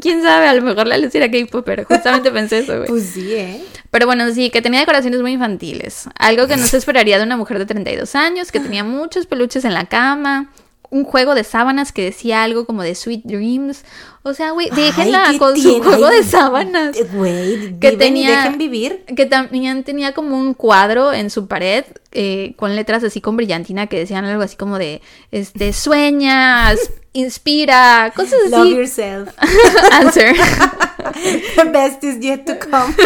quién 0.00 0.22
sabe, 0.22 0.48
a 0.48 0.54
lo 0.54 0.62
mejor 0.62 0.86
la 0.88 0.98
Lucy 0.98 1.18
era 1.18 1.30
K-Popper. 1.30 1.84
Justamente 1.84 2.30
pensé 2.30 2.58
eso, 2.58 2.76
güey. 2.76 2.88
Pues 2.88 3.06
sí, 3.06 3.32
¿eh? 3.32 3.62
Pero 3.90 4.06
bueno, 4.06 4.30
sí, 4.32 4.50
que 4.50 4.62
tenía 4.62 4.80
decoraciones 4.80 5.20
muy 5.20 5.32
infantiles. 5.32 6.08
Algo 6.18 6.48
que 6.48 6.56
no 6.56 6.66
se 6.66 6.76
esperaría 6.76 7.18
de 7.18 7.24
una 7.24 7.36
mujer 7.36 7.58
de 7.58 7.66
32 7.66 8.14
años, 8.16 8.50
que 8.50 8.58
tenía 8.58 8.84
muchos 8.84 9.26
peluches 9.26 9.64
en 9.64 9.74
la 9.74 9.84
cama. 9.84 10.50
Un 10.92 11.04
juego 11.04 11.34
de 11.34 11.42
sábanas 11.42 11.90
que 11.90 12.02
decía 12.04 12.42
algo 12.42 12.66
como 12.66 12.82
de 12.82 12.94
Sweet 12.94 13.22
Dreams. 13.24 13.82
O 14.24 14.34
sea, 14.34 14.50
güey, 14.50 14.68
déjenla 14.70 15.24
Ay, 15.26 15.32
¿qué 15.32 15.38
con 15.38 15.56
su 15.56 15.82
juego 15.82 16.06
Ay, 16.06 16.18
de 16.18 16.22
sábanas. 16.22 16.96
eh, 16.96 17.08
Güey, 17.12 17.78
Que 17.80 17.92
y 17.92 17.96
tenía- 17.96 18.36
dejen 18.42 18.58
vivir. 18.58 19.04
Que 19.16 19.24
también 19.26 19.84
tenía 19.84 20.12
como 20.12 20.36
un 20.38 20.52
cuadro 20.54 21.12
en 21.14 21.30
su 21.30 21.48
pared 21.48 21.84
eh, 22.12 22.52
con 22.56 22.76
letras 22.76 23.02
así 23.04 23.20
con 23.22 23.36
brillantina 23.38 23.86
que 23.86 23.98
decían 23.98 24.26
algo 24.26 24.42
así 24.42 24.56
como 24.56 24.78
de, 24.78 25.00
este, 25.30 25.72
sueñas, 25.72 26.78
inspira, 27.14 28.12
cosas 28.14 28.38
Love 28.50 28.60
así. 28.60 28.74
yourself. 28.74 29.28
Answer. 29.92 30.36
The 31.56 31.64
best 31.64 32.04
is 32.04 32.20
yet 32.20 32.44
to 32.44 32.58
come. 32.58 32.94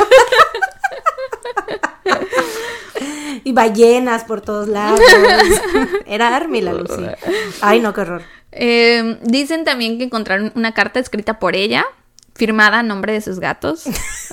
y 3.45 3.53
ballenas 3.53 4.25
por 4.25 4.41
todos 4.41 4.69
lados. 4.69 5.01
Era 6.07 6.35
Army 6.35 6.61
la 6.61 6.73
Lucy. 6.73 7.07
Ay, 7.61 7.81
no, 7.81 7.93
qué 7.93 8.01
horror. 8.03 8.23
Eh, 8.53 9.19
dicen 9.23 9.65
también 9.65 9.99
que 9.99 10.05
encontraron 10.05 10.53
una 10.55 10.73
carta 10.73 10.99
escrita 10.99 11.39
por 11.39 11.55
ella, 11.57 11.85
firmada 12.35 12.81
a 12.81 12.83
nombre 12.83 13.13
de 13.13 13.21
sus 13.21 13.39
gatos, 13.39 13.85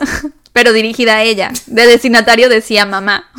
pero 0.54 0.74
dirigida 0.74 1.18
a 1.18 1.24
ella. 1.24 1.52
De 1.68 1.86
destinatario 1.86 2.50
decía 2.50 2.86
mamá. 2.86 3.30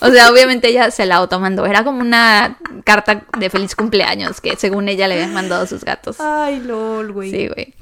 O 0.00 0.10
sea, 0.10 0.30
obviamente 0.30 0.68
ella 0.68 0.90
se 0.90 1.06
la 1.06 1.16
automandó. 1.16 1.64
Era 1.64 1.82
como 1.82 2.00
una 2.00 2.58
carta 2.84 3.24
de 3.38 3.48
feliz 3.48 3.74
cumpleaños 3.74 4.40
que 4.40 4.56
según 4.56 4.88
ella 4.88 5.08
le 5.08 5.14
habían 5.14 5.32
mandado 5.32 5.62
a 5.62 5.66
sus 5.66 5.82
gatos. 5.82 6.16
Ay, 6.20 6.60
lol, 6.60 7.12
güey. 7.12 7.30
Sí, 7.30 7.48
güey. 7.48 7.74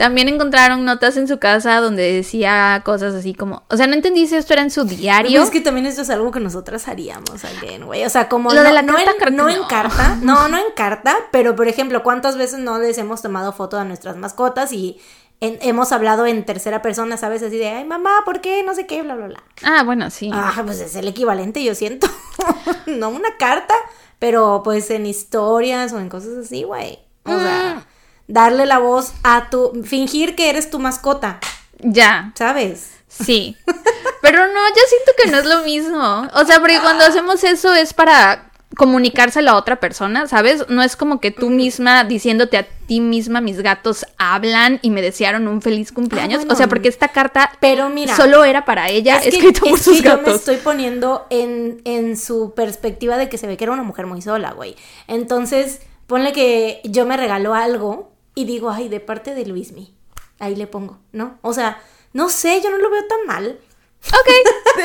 También 0.00 0.28
encontraron 0.30 0.86
notas 0.86 1.18
en 1.18 1.28
su 1.28 1.38
casa 1.38 1.78
donde 1.80 2.10
decía 2.10 2.80
cosas 2.86 3.12
así 3.14 3.34
como, 3.34 3.64
o 3.68 3.76
sea, 3.76 3.86
no 3.86 3.92
entendí 3.92 4.26
si 4.26 4.34
esto 4.34 4.54
era 4.54 4.62
en 4.62 4.70
su 4.70 4.84
diario. 4.84 5.42
Es 5.42 5.50
que 5.50 5.60
también 5.60 5.84
esto 5.84 6.00
es 6.00 6.08
algo 6.08 6.30
que 6.30 6.40
nosotras 6.40 6.88
haríamos 6.88 7.44
again, 7.44 7.84
güey. 7.84 8.06
O 8.06 8.08
sea, 8.08 8.30
como 8.30 8.48
Lo 8.48 8.56
no, 8.56 8.62
de 8.62 8.72
la 8.72 8.80
no 8.80 8.94
carta, 8.94 9.10
en, 9.10 9.16
creo 9.18 9.28
que 9.30 9.36
no 9.36 9.48
en 9.50 9.58
no. 9.58 9.68
carta, 9.68 10.18
no, 10.22 10.48
no 10.48 10.56
en 10.56 10.72
carta, 10.74 11.14
pero 11.32 11.54
por 11.54 11.68
ejemplo, 11.68 12.02
¿cuántas 12.02 12.38
veces 12.38 12.60
no 12.60 12.78
les 12.78 12.96
hemos 12.96 13.20
tomado 13.20 13.52
foto 13.52 13.78
a 13.78 13.84
nuestras 13.84 14.16
mascotas 14.16 14.72
y 14.72 14.98
en- 15.40 15.58
hemos 15.60 15.92
hablado 15.92 16.24
en 16.24 16.46
tercera 16.46 16.80
persona, 16.80 17.18
sabes? 17.18 17.42
Así 17.42 17.58
de, 17.58 17.68
ay, 17.68 17.84
mamá, 17.84 18.10
¿por 18.24 18.40
qué? 18.40 18.62
No 18.62 18.74
sé 18.74 18.86
qué, 18.86 19.02
bla, 19.02 19.16
bla, 19.16 19.26
bla. 19.26 19.42
Ah, 19.62 19.82
bueno, 19.84 20.08
sí. 20.08 20.30
Ah, 20.32 20.62
pues 20.64 20.80
es 20.80 20.96
el 20.96 21.08
equivalente, 21.08 21.62
yo 21.62 21.74
siento. 21.74 22.06
no 22.86 23.10
una 23.10 23.36
carta, 23.38 23.74
pero 24.18 24.62
pues 24.64 24.90
en 24.90 25.04
historias 25.04 25.92
o 25.92 25.98
en 26.00 26.08
cosas 26.08 26.38
así, 26.42 26.62
güey. 26.62 27.00
O 27.24 27.38
sea, 27.38 27.86
darle 28.30 28.66
la 28.66 28.78
voz 28.78 29.12
a 29.22 29.50
tu. 29.50 29.82
fingir 29.84 30.34
que 30.36 30.50
eres 30.50 30.70
tu 30.70 30.78
mascota, 30.78 31.38
Ya. 31.78 32.32
¿sabes? 32.36 32.90
Sí. 33.08 33.56
Pero 34.22 34.38
no, 34.46 34.68
yo 34.68 34.82
siento 34.88 35.12
que 35.22 35.30
no 35.30 35.38
es 35.38 35.46
lo 35.46 35.62
mismo. 35.64 36.28
O 36.34 36.44
sea, 36.44 36.60
porque 36.60 36.78
cuando 36.80 37.04
hacemos 37.04 37.42
eso 37.42 37.74
es 37.74 37.92
para 37.92 38.46
comunicárselo 38.76 39.50
a 39.50 39.56
otra 39.56 39.80
persona, 39.80 40.28
¿sabes? 40.28 40.64
No 40.68 40.82
es 40.82 40.94
como 40.94 41.20
que 41.20 41.32
tú 41.32 41.50
misma 41.50 42.04
diciéndote 42.04 42.56
a 42.56 42.66
ti 42.86 43.00
misma, 43.00 43.40
mis 43.40 43.60
gatos 43.62 44.06
hablan 44.16 44.78
y 44.82 44.90
me 44.90 45.02
desearon 45.02 45.48
un 45.48 45.60
feliz 45.60 45.90
cumpleaños. 45.90 46.36
Ah, 46.36 46.44
bueno. 46.44 46.54
O 46.54 46.56
sea, 46.56 46.68
porque 46.68 46.88
esta 46.88 47.08
carta 47.08 47.50
Pero 47.58 47.88
mira. 47.88 48.14
solo 48.16 48.44
era 48.44 48.64
para 48.64 48.88
ella, 48.88 49.16
Es 49.16 49.22
que, 49.22 49.28
escrito 49.30 49.60
por 49.62 49.70
es 49.78 49.82
sus 49.82 50.00
que 50.00 50.08
yo 50.08 50.18
me 50.22 50.30
estoy 50.32 50.56
poniendo 50.58 51.26
en, 51.30 51.80
en 51.84 52.16
su 52.16 52.54
perspectiva 52.54 53.16
de 53.16 53.28
que 53.28 53.38
se 53.38 53.48
ve 53.48 53.56
que 53.56 53.64
era 53.64 53.72
una 53.72 53.82
mujer 53.82 54.06
muy 54.06 54.22
sola, 54.22 54.52
güey. 54.52 54.76
Entonces, 55.08 55.80
ponle 56.06 56.32
que 56.32 56.80
yo 56.84 57.06
me 57.06 57.16
regaló 57.16 57.54
algo 57.54 58.09
y 58.34 58.44
digo, 58.44 58.70
ay, 58.70 58.88
de 58.88 59.00
parte 59.00 59.34
de 59.34 59.44
Luismi. 59.46 59.94
Ahí 60.38 60.56
le 60.56 60.66
pongo, 60.66 60.98
¿no? 61.12 61.38
O 61.42 61.52
sea, 61.52 61.80
no 62.12 62.28
sé, 62.30 62.60
yo 62.62 62.70
no 62.70 62.78
lo 62.78 62.90
veo 62.90 63.06
tan 63.06 63.26
mal. 63.26 63.58
Ok. 64.08 64.28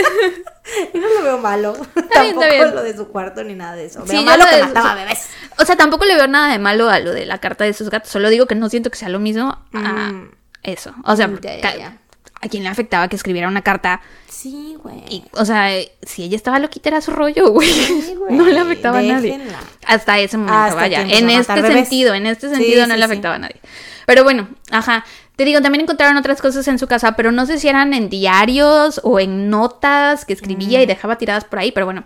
Yo 0.94 1.00
no 1.00 1.08
lo 1.08 1.24
veo 1.24 1.38
malo. 1.38 1.74
bien, 1.74 1.86
Tampoco 2.10 2.44
está 2.44 2.48
bien. 2.50 2.76
lo 2.76 2.84
de 2.84 2.98
su 2.98 3.08
cuarto 3.10 3.44
ni 3.44 3.54
nada 3.54 3.76
de 3.76 3.86
eso. 3.86 4.02
Sí, 4.06 4.12
Veo 4.14 4.22
yo 4.22 4.26
malo 4.26 4.44
lo 4.44 4.50
que 4.50 4.56
de- 4.58 4.64
mataba 4.64 4.96
bebés. 4.96 5.30
O 5.60 5.64
sea, 5.66 5.76
tampoco 5.78 6.04
le 6.06 6.16
veo 6.16 6.28
nada 6.28 6.52
de 6.52 6.60
malo 6.60 6.90
a 6.90 7.00
lo 7.00 7.12
de 7.14 7.26
la 7.26 7.38
carta 7.38 7.64
de 7.64 7.74
sus 7.74 7.90
gatos. 7.90 8.10
Solo 8.12 8.30
digo 8.30 8.46
que 8.48 8.56
no 8.56 8.68
siento 8.68 8.90
que 8.90 8.98
sea 8.98 9.08
lo 9.10 9.20
mismo 9.20 9.58
a 9.74 9.80
Mm. 10.12 10.32
eso. 10.64 10.94
O 11.06 11.16
sea, 11.16 11.30
Ya, 11.40 11.56
ya, 11.56 11.62
ca- 11.62 11.78
ya. 11.78 11.98
A 12.46 12.50
quien 12.50 12.64
le 12.64 12.70
afectaba 12.70 13.08
que 13.08 13.16
escribiera 13.16 13.48
una 13.48 13.62
carta. 13.62 14.02
Sí, 14.30 14.78
güey. 14.82 15.24
O 15.34 15.46
sea, 15.46 15.70
si 16.04 16.24
ella 16.24 16.36
estaba 16.36 16.60
loquita 16.60 16.90
era 16.90 17.02
su 17.02 17.12
rollo, 17.12 17.50
güey. 17.52 17.70
Sí, 17.70 18.16
güey, 18.18 18.34
no 18.36 18.46
le 18.46 18.60
afectaba 18.60 19.00
a 19.00 19.02
nadie. 19.02 19.40
Hasta 19.86 20.20
ese 20.20 20.38
momento, 20.38 20.58
Hasta 20.60 20.76
vaya. 20.76 21.02
En 21.02 21.30
este 21.30 21.62
sentido, 21.62 22.14
en 22.14 22.26
este 22.28 22.50
Sí, 22.50 22.56
sentido 22.56 22.88
no 22.88 22.94
sí, 22.94 23.00
le 23.00 23.06
afectaba 23.06 23.36
a 23.36 23.40
nadie. 23.40 23.60
Pero 24.06 24.24
bueno, 24.24 24.48
ajá. 24.72 25.04
Te 25.36 25.44
digo, 25.44 25.62
también 25.62 25.82
encontraron 25.82 26.16
otras 26.16 26.42
cosas 26.42 26.66
en 26.70 26.80
su 26.80 26.88
casa, 26.88 27.18
pero 27.18 27.32
no 27.34 27.46
sé 27.46 27.60
si 27.60 27.68
eran 27.68 27.94
en 27.94 28.10
diarios 28.10 29.02
o 29.04 29.20
en 29.20 29.50
notas 29.50 30.24
que 30.24 30.32
escribía 30.32 30.80
Mm. 30.80 30.84
y 30.84 30.86
dejaba 30.86 31.18
tiradas 31.18 31.44
por 31.44 31.60
ahí, 31.60 31.72
pero 31.74 31.86
bueno. 31.86 32.04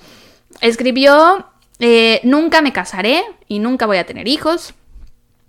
Escribió, 0.61 1.45
eh, 1.79 2.21
nunca 2.23 2.61
me 2.61 2.73
casaré 2.73 3.23
y 3.47 3.59
nunca 3.59 3.85
voy 3.85 3.97
a 3.97 4.05
tener 4.05 4.27
hijos. 4.27 4.73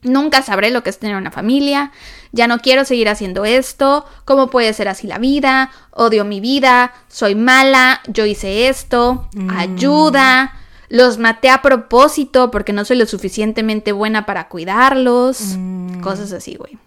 Nunca 0.02 0.42
sabré 0.42 0.70
lo 0.70 0.82
que 0.82 0.90
es 0.90 0.98
tener 0.98 1.16
una 1.16 1.30
familia. 1.30 1.92
Ya 2.32 2.46
no 2.46 2.58
quiero 2.60 2.84
seguir 2.84 3.08
haciendo 3.08 3.44
esto. 3.44 4.04
¿Cómo 4.24 4.48
puede 4.48 4.72
ser 4.72 4.88
así 4.88 5.06
la 5.06 5.18
vida? 5.18 5.70
Odio 5.90 6.24
mi 6.24 6.40
vida. 6.40 6.92
Soy 7.08 7.34
mala. 7.34 8.00
Yo 8.06 8.24
hice 8.24 8.68
esto. 8.68 9.28
Ayuda. 9.54 10.54
Los 10.88 11.18
maté 11.18 11.50
a 11.50 11.62
propósito 11.62 12.50
porque 12.50 12.72
no 12.72 12.84
soy 12.84 12.96
lo 12.96 13.06
suficientemente 13.06 13.92
buena 13.92 14.26
para 14.26 14.48
cuidarlos. 14.48 15.56
Cosas 16.02 16.32
así, 16.32 16.56
güey. 16.56 16.78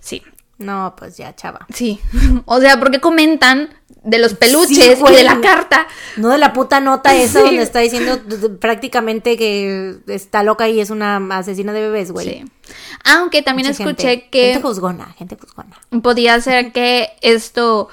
Sí, 0.00 0.22
No, 0.58 0.94
pues 0.96 1.16
ya, 1.16 1.34
chava. 1.36 1.66
sí. 1.72 2.00
O 2.46 2.60
sea, 2.60 2.78
porque 2.80 3.00
comentan 3.00 3.70
de 4.04 4.18
los 4.18 4.32
Sí, 4.32 4.36
peluches 4.40 4.98
y 5.00 5.12
de 5.14 5.22
la 5.24 5.40
carta. 5.40 5.86
No 6.16 6.28
de 6.30 6.38
la 6.38 6.52
puta 6.52 6.80
nota 6.80 7.14
esa 7.16 7.40
Sí. 7.40 7.46
donde 7.46 7.62
está 7.62 7.78
diciendo 7.80 8.20
prácticamente 8.60 9.36
que 9.36 9.96
está 10.08 10.42
loca 10.42 10.68
y 10.68 10.80
es 10.80 10.90
una 10.90 11.16
asesina 11.36 11.72
de 11.72 11.80
bebés, 11.82 12.10
güey. 12.12 12.26
Sí. 12.28 12.44
Aunque 13.04 13.42
también 13.42 13.68
Mucha 13.68 13.82
escuché 13.84 14.08
gente. 14.08 14.28
que... 14.30 14.52
Gente 14.54 14.62
juzgona, 14.66 15.14
gente 15.18 15.36
juzgona. 15.40 15.78
podía 16.02 16.40
ser 16.40 16.72
que 16.72 17.10
esto, 17.20 17.88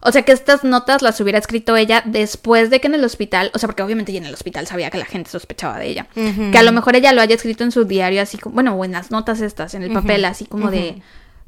o 0.00 0.12
sea, 0.12 0.22
que 0.22 0.32
estas 0.32 0.64
notas 0.64 1.02
las 1.02 1.20
hubiera 1.20 1.38
escrito 1.38 1.76
ella 1.76 2.02
después 2.04 2.68
de 2.70 2.80
que 2.80 2.88
en 2.88 2.94
el 2.94 3.04
hospital, 3.04 3.50
o 3.54 3.58
sea, 3.58 3.66
porque 3.68 3.82
obviamente 3.82 4.12
ella 4.12 4.20
en 4.20 4.26
el 4.26 4.34
hospital 4.34 4.66
sabía 4.66 4.90
que 4.90 4.98
la 4.98 5.04
gente 5.06 5.30
sospechaba 5.30 5.78
de 5.78 5.88
ella, 5.88 6.06
que 6.14 6.58
a 6.58 6.62
lo 6.62 6.72
mejor 6.72 6.96
ella 6.96 7.12
lo 7.12 7.20
haya 7.22 7.34
escrito 7.36 7.64
en 7.64 7.72
su 7.72 7.84
diario 7.84 8.20
así 8.22 8.36
como, 8.38 8.54
bueno, 8.54 8.74
o 8.74 8.84
en 8.84 8.92
las 8.92 9.10
notas 9.10 9.40
estas, 9.40 9.74
en 9.74 9.82
el 9.82 9.92
papel, 9.92 10.24
así 10.24 10.44
como 10.46 10.70
de, 10.70 11.00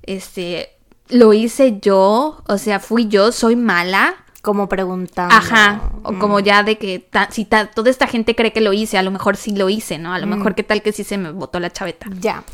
este, 0.04 0.70
lo 1.08 1.32
hice 1.32 1.78
yo, 1.80 2.42
o 2.46 2.58
sea, 2.58 2.80
fui 2.80 3.08
yo, 3.08 3.32
soy 3.32 3.56
mala. 3.56 4.14
Como 4.42 4.68
preguntando. 4.68 5.34
Ajá, 5.34 5.90
o 6.04 6.14
como 6.20 6.38
ya 6.38 6.62
de 6.62 6.78
que 6.78 7.00
ta- 7.00 7.28
si 7.32 7.44
ta- 7.44 7.66
toda 7.68 7.90
esta 7.90 8.06
gente 8.06 8.36
cree 8.36 8.52
que 8.52 8.60
lo 8.60 8.72
hice, 8.72 8.96
a 8.96 9.02
lo 9.02 9.10
mejor 9.10 9.36
sí 9.36 9.50
lo 9.56 9.68
hice, 9.68 9.98
¿no? 9.98 10.14
A 10.14 10.20
lo 10.20 10.28
mejor 10.28 10.54
qué 10.54 10.62
tal 10.62 10.82
que 10.82 10.92
sí 10.92 11.02
se 11.02 11.18
me 11.18 11.32
botó 11.32 11.58
la 11.58 11.72
chaveta. 11.72 12.06
Ya. 12.20 12.44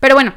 Pero 0.00 0.14
bueno, 0.14 0.32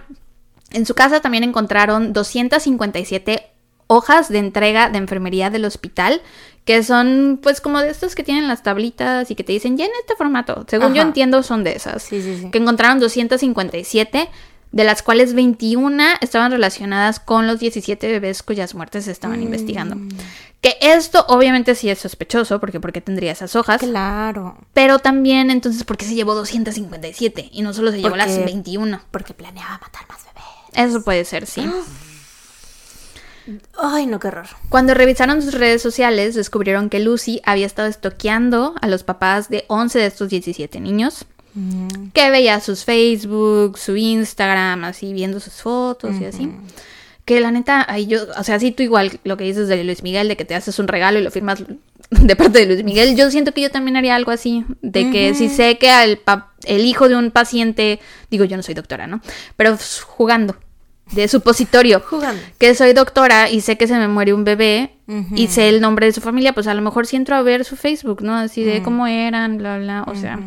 en 0.71 0.85
su 0.85 0.95
casa 0.95 1.21
también 1.21 1.45
encontraron 1.45 2.11
257 2.11 3.47
hojas 3.87 4.27
de 4.27 4.39
entrega 4.39 4.89
de 4.89 4.97
enfermería 4.97 5.49
del 5.49 5.63
hospital, 5.63 6.21
que 6.65 6.83
son 6.83 7.39
pues 7.41 7.61
como 7.61 7.79
de 7.79 7.89
estos 7.89 8.13
que 8.13 8.23
tienen 8.25 8.49
las 8.49 8.61
tablitas 8.61 9.31
y 9.31 9.35
que 9.35 9.45
te 9.45 9.53
dicen 9.53 9.77
ya 9.77 9.85
en 9.85 9.91
este 10.01 10.13
formato. 10.17 10.65
Según 10.67 10.93
yo 10.93 11.01
entiendo 11.03 11.41
son 11.41 11.63
de 11.63 11.71
esas. 11.77 12.03
Sí, 12.03 12.21
sí, 12.21 12.37
sí. 12.41 12.51
Que 12.51 12.57
encontraron 12.57 12.99
257, 12.99 14.29
de 14.71 14.83
las 14.83 15.01
cuales 15.01 15.33
21 15.33 16.03
estaban 16.21 16.51
relacionadas 16.51 17.19
con 17.19 17.47
los 17.47 17.59
17 17.59 18.07
bebés 18.07 18.43
cuyas 18.43 18.75
muertes 18.75 19.05
se 19.05 19.11
estaban 19.11 19.41
investigando. 19.41 19.95
Mm. 19.95 20.09
Que 20.61 20.75
esto 20.81 21.23
obviamente 21.29 21.75
sí 21.75 21.89
es 21.89 21.99
sospechoso, 21.99 22.59
porque 22.59 22.79
¿por 22.79 22.91
qué 22.91 22.99
tendría 22.99 23.31
esas 23.31 23.55
hojas? 23.55 23.79
Claro. 23.79 24.57
Pero 24.73 24.99
también 24.99 25.51
entonces, 25.51 25.83
¿por 25.83 25.97
qué 25.97 26.05
se 26.05 26.15
llevó 26.15 26.33
257 26.35 27.49
y 27.51 27.61
no 27.61 27.73
solo 27.73 27.91
se 27.91 28.01
llevó 28.01 28.15
las 28.15 28.29
Porque- 28.31 28.45
21? 28.45 29.01
Porque 29.11 29.33
planeaba 29.33 29.79
matar 29.79 30.07
más 30.09 30.19
bebés. 30.25 30.89
Eso 30.89 31.03
puede 31.03 31.25
ser, 31.25 31.45
sí. 31.45 31.63
Ay, 33.79 34.07
no, 34.07 34.19
qué 34.19 34.27
horror. 34.27 34.47
Cuando 34.67 34.93
revisaron 34.93 35.41
sus 35.41 35.53
redes 35.53 35.81
sociales, 35.81 36.35
descubrieron 36.35 36.89
que 36.89 36.99
Lucy 36.99 37.41
había 37.45 37.65
estado 37.65 37.87
estoqueando 37.87 38.75
a 38.81 38.87
los 38.87 39.03
papás 39.03 39.47
de 39.49 39.63
11 39.69 39.99
de 39.99 40.05
estos 40.05 40.29
17 40.29 40.79
niños. 40.81 41.25
Que 42.13 42.29
veía 42.29 42.59
sus 42.59 42.83
Facebook, 42.85 43.77
su 43.77 43.95
Instagram, 43.95 44.83
así 44.83 45.13
viendo 45.13 45.39
sus 45.39 45.53
fotos 45.55 46.15
y 46.21 46.25
así. 46.25 46.51
Que 47.25 47.39
la 47.41 47.51
neta, 47.51 47.85
ahí 47.89 48.05
yo, 48.07 48.19
o 48.37 48.43
sea, 48.43 48.59
sí 48.59 48.71
tú 48.71 48.83
igual 48.83 49.19
lo 49.23 49.35
que 49.37 49.43
dices 49.43 49.67
de 49.67 49.83
Luis 49.83 50.03
Miguel, 50.03 50.27
de 50.27 50.37
que 50.37 50.45
te 50.45 50.55
haces 50.55 50.79
un 50.79 50.87
regalo 50.87 51.19
y 51.19 51.23
lo 51.23 51.31
firmas 51.31 51.63
de 52.09 52.35
parte 52.35 52.59
de 52.59 52.65
Luis 52.67 52.83
Miguel, 52.83 53.15
yo 53.17 53.29
siento 53.31 53.53
que 53.53 53.61
yo 53.61 53.69
también 53.69 53.97
haría 53.97 54.15
algo 54.15 54.31
así, 54.31 54.63
de 54.81 55.09
que 55.11 55.33
si 55.33 55.49
sé 55.49 55.77
que 55.77 55.89
el 56.65 56.85
hijo 56.85 57.09
de 57.09 57.15
un 57.15 57.31
paciente, 57.31 57.99
digo 58.31 58.45
yo 58.45 58.55
no 58.55 58.63
soy 58.63 58.75
doctora, 58.75 59.07
¿no? 59.07 59.19
Pero 59.57 59.77
jugando, 60.05 60.55
de 61.11 61.27
supositorio, 61.27 61.99
Jugando. 62.09 62.41
que 62.57 62.75
soy 62.75 62.93
doctora 62.93 63.49
y 63.49 63.61
sé 63.61 63.77
que 63.77 63.87
se 63.87 63.97
me 63.97 64.07
muere 64.07 64.33
un 64.33 64.43
bebé 64.45 64.93
y 65.35 65.47
sé 65.47 65.69
el 65.69 65.81
nombre 65.81 66.05
de 66.05 66.13
su 66.13 66.21
familia, 66.21 66.53
pues 66.53 66.67
a 66.67 66.73
lo 66.73 66.81
mejor 66.81 67.07
sí 67.07 67.15
entro 67.17 67.35
a 67.35 67.41
ver 67.41 67.65
su 67.65 67.75
Facebook, 67.75 68.21
¿no? 68.21 68.35
Así 68.35 68.63
de 68.63 68.81
cómo 68.83 69.07
eran, 69.07 69.57
bla, 69.57 69.77
bla, 69.77 70.03
o 70.07 70.15
sea, 70.15 70.39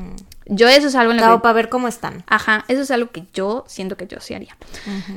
yo 0.52 0.68
eso 0.68 0.88
es 0.88 0.96
algo 0.96 1.12
en 1.12 1.18
lo 1.20 1.36
que... 1.36 1.42
para 1.42 1.52
ver 1.52 1.68
cómo 1.68 1.86
están. 1.86 2.24
Ajá, 2.26 2.64
eso 2.66 2.82
es 2.82 2.90
algo 2.90 3.10
que 3.10 3.24
yo 3.32 3.64
siento 3.68 3.96
que 3.96 4.08
yo 4.08 4.18
sí 4.20 4.34
haría. 4.34 4.56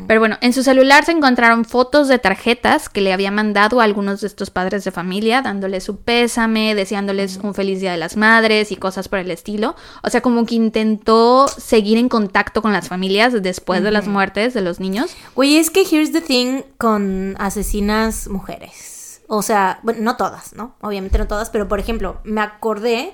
Pero 0.07 0.19
bueno, 0.19 0.37
en 0.41 0.53
su 0.53 0.61
celular 0.63 1.05
se 1.05 1.11
encontraron 1.11 1.65
fotos 1.65 2.07
de 2.07 2.19
tarjetas 2.19 2.87
que 2.87 3.01
le 3.01 3.11
había 3.11 3.31
mandado 3.31 3.81
a 3.81 3.83
algunos 3.83 4.21
de 4.21 4.27
estos 4.27 4.51
padres 4.51 4.83
de 4.83 4.91
familia, 4.91 5.41
dándoles 5.41 5.83
su 5.83 5.97
pésame, 5.97 6.75
deseándoles 6.75 7.37
un 7.37 7.55
feliz 7.55 7.81
día 7.81 7.91
de 7.91 7.97
las 7.97 8.15
madres 8.15 8.71
y 8.71 8.75
cosas 8.75 9.07
por 9.07 9.17
el 9.19 9.31
estilo. 9.31 9.75
O 10.03 10.09
sea, 10.11 10.21
como 10.21 10.45
que 10.45 10.53
intentó 10.53 11.47
seguir 11.47 11.97
en 11.97 12.09
contacto 12.09 12.61
con 12.61 12.71
las 12.71 12.87
familias 12.87 13.33
después 13.41 13.81
de 13.81 13.89
las 13.89 14.07
muertes 14.07 14.53
de 14.53 14.61
los 14.61 14.79
niños. 14.79 15.15
Oye, 15.33 15.59
es 15.59 15.71
que 15.71 15.81
here's 15.81 16.11
the 16.11 16.21
thing 16.21 16.61
con 16.77 17.35
asesinas 17.39 18.27
mujeres. 18.27 19.21
O 19.27 19.41
sea, 19.41 19.79
bueno, 19.81 20.01
no 20.01 20.15
todas, 20.15 20.53
¿no? 20.53 20.75
Obviamente 20.81 21.17
no 21.17 21.27
todas, 21.27 21.49
pero 21.49 21.67
por 21.67 21.79
ejemplo, 21.79 22.19
me 22.23 22.41
acordé 22.41 23.13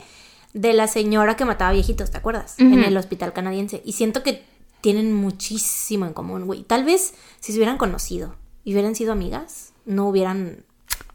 de 0.53 0.73
la 0.73 0.87
señora 0.87 1.35
que 1.35 1.45
mataba 1.45 1.71
viejitos, 1.71 2.11
¿te 2.11 2.17
acuerdas? 2.17 2.57
En 2.59 2.83
el 2.83 2.97
hospital 2.97 3.33
canadiense. 3.33 3.81
Y 3.85 3.93
siento 3.93 4.23
que 4.23 4.43
tienen 4.81 5.13
muchísimo 5.13 6.05
en 6.05 6.13
común, 6.13 6.45
güey. 6.45 6.63
Tal 6.63 6.83
vez 6.83 7.13
si 7.39 7.51
se 7.51 7.57
hubieran 7.57 7.77
conocido 7.77 8.35
y 8.63 8.73
hubieran 8.73 8.95
sido 8.95 9.11
amigas, 9.11 9.73
no 9.85 10.07
hubieran 10.07 10.63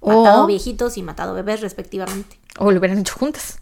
matado 0.03 0.47
viejitos 0.47 0.97
y 0.99 1.03
matado 1.03 1.35
bebés 1.35 1.61
respectivamente. 1.61 2.39
O 2.59 2.71
lo 2.71 2.79
hubieran 2.79 2.99
hecho 2.99 3.15
juntas. 3.15 3.61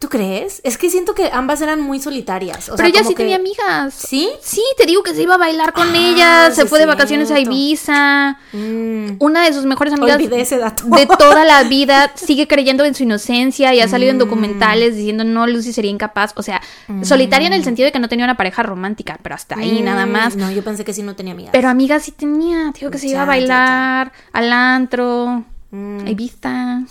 ¿Tú 0.00 0.08
crees? 0.08 0.62
Es 0.64 0.78
que 0.78 0.88
siento 0.88 1.14
que 1.14 1.30
ambas 1.30 1.60
eran 1.60 1.80
muy 1.82 2.00
solitarias. 2.00 2.70
o 2.70 2.74
Pero 2.76 2.88
sea, 2.88 3.00
ella 3.00 3.02
sí 3.06 3.10
que- 3.14 3.22
tenía 3.22 3.36
amigas. 3.36 3.92
¿Sí? 3.94 4.30
Sí, 4.42 4.62
te 4.78 4.86
digo 4.86 5.02
que 5.02 5.12
se 5.14 5.20
iba 5.22 5.34
a 5.34 5.38
bailar 5.38 5.74
con 5.74 5.88
Ah, 5.94 5.98
ellas, 5.98 6.56
se 6.56 6.64
fue 6.64 6.78
de 6.78 6.86
vacaciones 6.86 7.30
a. 7.30 7.38
Ibiza. 7.38 8.38
Mm, 8.54 9.16
Una 9.18 9.44
de 9.44 9.52
sus 9.52 9.66
mejores 9.66 9.92
amigas 9.92 10.18
ese 10.32 10.56
dato. 10.56 10.84
de 10.86 11.06
toda 11.06 11.44
la 11.44 11.64
vida 11.64 12.12
sigue 12.14 12.48
creyendo 12.48 12.86
en 12.86 12.94
su 12.94 13.02
inocencia 13.02 13.74
y 13.74 13.80
ha 13.80 13.88
salido 13.88 14.10
en 14.10 14.16
Mm. 14.16 14.20
documentales 14.20 14.96
diciendo 14.96 15.22
no, 15.24 15.46
Lucy 15.46 15.72
sería 15.74 15.90
incapaz. 15.90 16.32
O 16.36 16.42
sea, 16.42 16.62
solitaria 17.02 17.46
en 17.48 17.52
el 17.52 17.62
sentido 17.62 17.84
de 17.84 17.92
que 17.92 17.98
no 17.98 18.08
tenía 18.08 18.24
una 18.24 18.38
pareja 18.38 18.62
romántica, 18.62 19.18
pero 19.22 19.34
hasta 19.34 19.56
ahí 19.58 19.82
nada 19.82 20.06
Mm, 20.06 20.10
más. 20.12 20.34
No, 20.34 20.50
yo 20.50 20.64
pensé 20.64 20.82
que 20.82 20.94
sí 20.94 21.02
no 21.02 21.14
tenía 21.14 21.34
amigas. 21.34 21.50
Pero 21.52 21.68
amigas 21.68 22.04
sí 22.04 22.12
tenía, 22.12 22.72
digo 22.74 22.90
que 22.90 22.96
se 22.96 23.08
iba 23.08 23.22
a 23.22 23.26
Ya, 23.26 23.32
ya, 23.36 23.38
ya. 23.46 23.48
bailar 23.48 24.12
al 24.32 24.50
antro, 24.52 25.44
Mm. 25.72 26.06
a 26.06 26.10
Ibiza. 26.10 26.84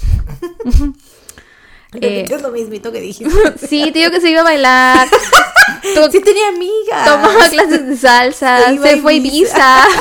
Repites 1.91 2.41
lo 2.41 2.51
mismito 2.51 2.91
que 2.91 2.99
dijiste. 3.01 3.33
Sí, 3.67 3.91
te 3.91 3.99
digo 3.99 4.11
que 4.11 4.21
se 4.21 4.29
iba 4.29 4.41
a 4.41 4.43
bailar. 4.43 5.07
Sí 6.11 6.19
tenía 6.21 6.49
amigas. 6.49 7.05
Tomaba 7.05 7.47
clases 7.49 7.87
de 7.87 7.95
salsa, 7.97 8.69
Se 8.69 8.77
se 8.77 8.97
fue 8.97 9.15
Ibiza. 9.15 9.87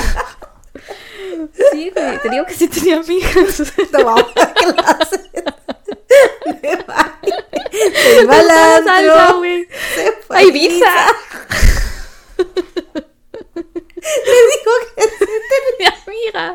Sí, 1.73 1.93
te 1.95 2.29
digo 2.31 2.45
que 2.47 2.55
sí 2.55 2.69
tenía 2.69 2.97
amigas. 2.97 3.63
Tomaba 3.93 4.27
clases 4.33 5.33
de 5.33 6.77
baile. 6.87 7.45
Se 7.95 8.23
iba 8.23 8.39
al 8.39 8.49
salsa, 8.85 9.33
güey. 9.35 9.69
se 9.95 10.13
fue 10.27 10.37
A 10.37 10.43
Ibiza. 10.43 11.07
Le 13.99 14.39
dijo 14.51 14.71
que 14.97 15.03
sí 15.03 15.27
Mi 15.79 15.85
amiga. 15.87 16.55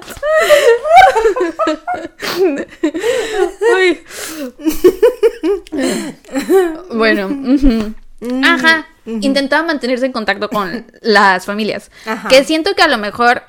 Ajá. 8.44 8.88
Intentaba 9.06 9.68
mantenerse 9.68 10.06
en 10.06 10.14
contacto 10.14 10.50
con 10.50 10.86
las 11.02 11.46
familias. 11.46 11.92
Ajá. 12.06 12.30
Que 12.30 12.44
siento 12.44 12.74
que 12.76 12.82
a 12.82 12.88
lo 12.88 12.98
mejor. 12.98 13.44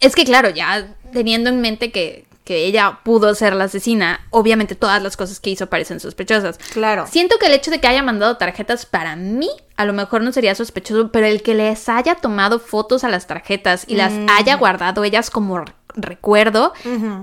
Es 0.00 0.14
que, 0.16 0.24
claro, 0.24 0.50
ya 0.50 0.94
teniendo 1.12 1.50
en 1.50 1.60
mente 1.60 1.92
que, 1.92 2.24
que 2.44 2.64
ella 2.64 3.00
pudo 3.04 3.34
ser 3.34 3.54
la 3.54 3.64
asesina, 3.64 4.20
obviamente 4.30 4.74
todas 4.74 5.00
las 5.02 5.16
cosas 5.16 5.38
que 5.40 5.50
hizo 5.50 5.68
parecen 5.68 6.00
sospechosas. 6.00 6.58
Claro. 6.72 7.06
Siento 7.06 7.36
que 7.38 7.46
el 7.46 7.52
hecho 7.52 7.70
de 7.70 7.80
que 7.80 7.86
haya 7.86 8.02
mandado 8.02 8.36
tarjetas 8.36 8.86
para 8.86 9.14
mí 9.14 9.48
a 9.76 9.84
lo 9.84 9.92
mejor 9.92 10.22
no 10.22 10.32
sería 10.32 10.54
sospechoso, 10.54 11.10
pero 11.12 11.26
el 11.26 11.42
que 11.42 11.54
les 11.54 11.88
haya 11.88 12.14
tomado 12.16 12.58
fotos 12.58 13.04
a 13.04 13.08
las 13.08 13.26
tarjetas 13.26 13.84
y 13.86 13.94
las 13.96 14.12
haya 14.38 14.56
guardado 14.56 15.04
ellas 15.04 15.30
como 15.30 15.58
re- 15.60 15.72
recuerdo, 15.94 16.72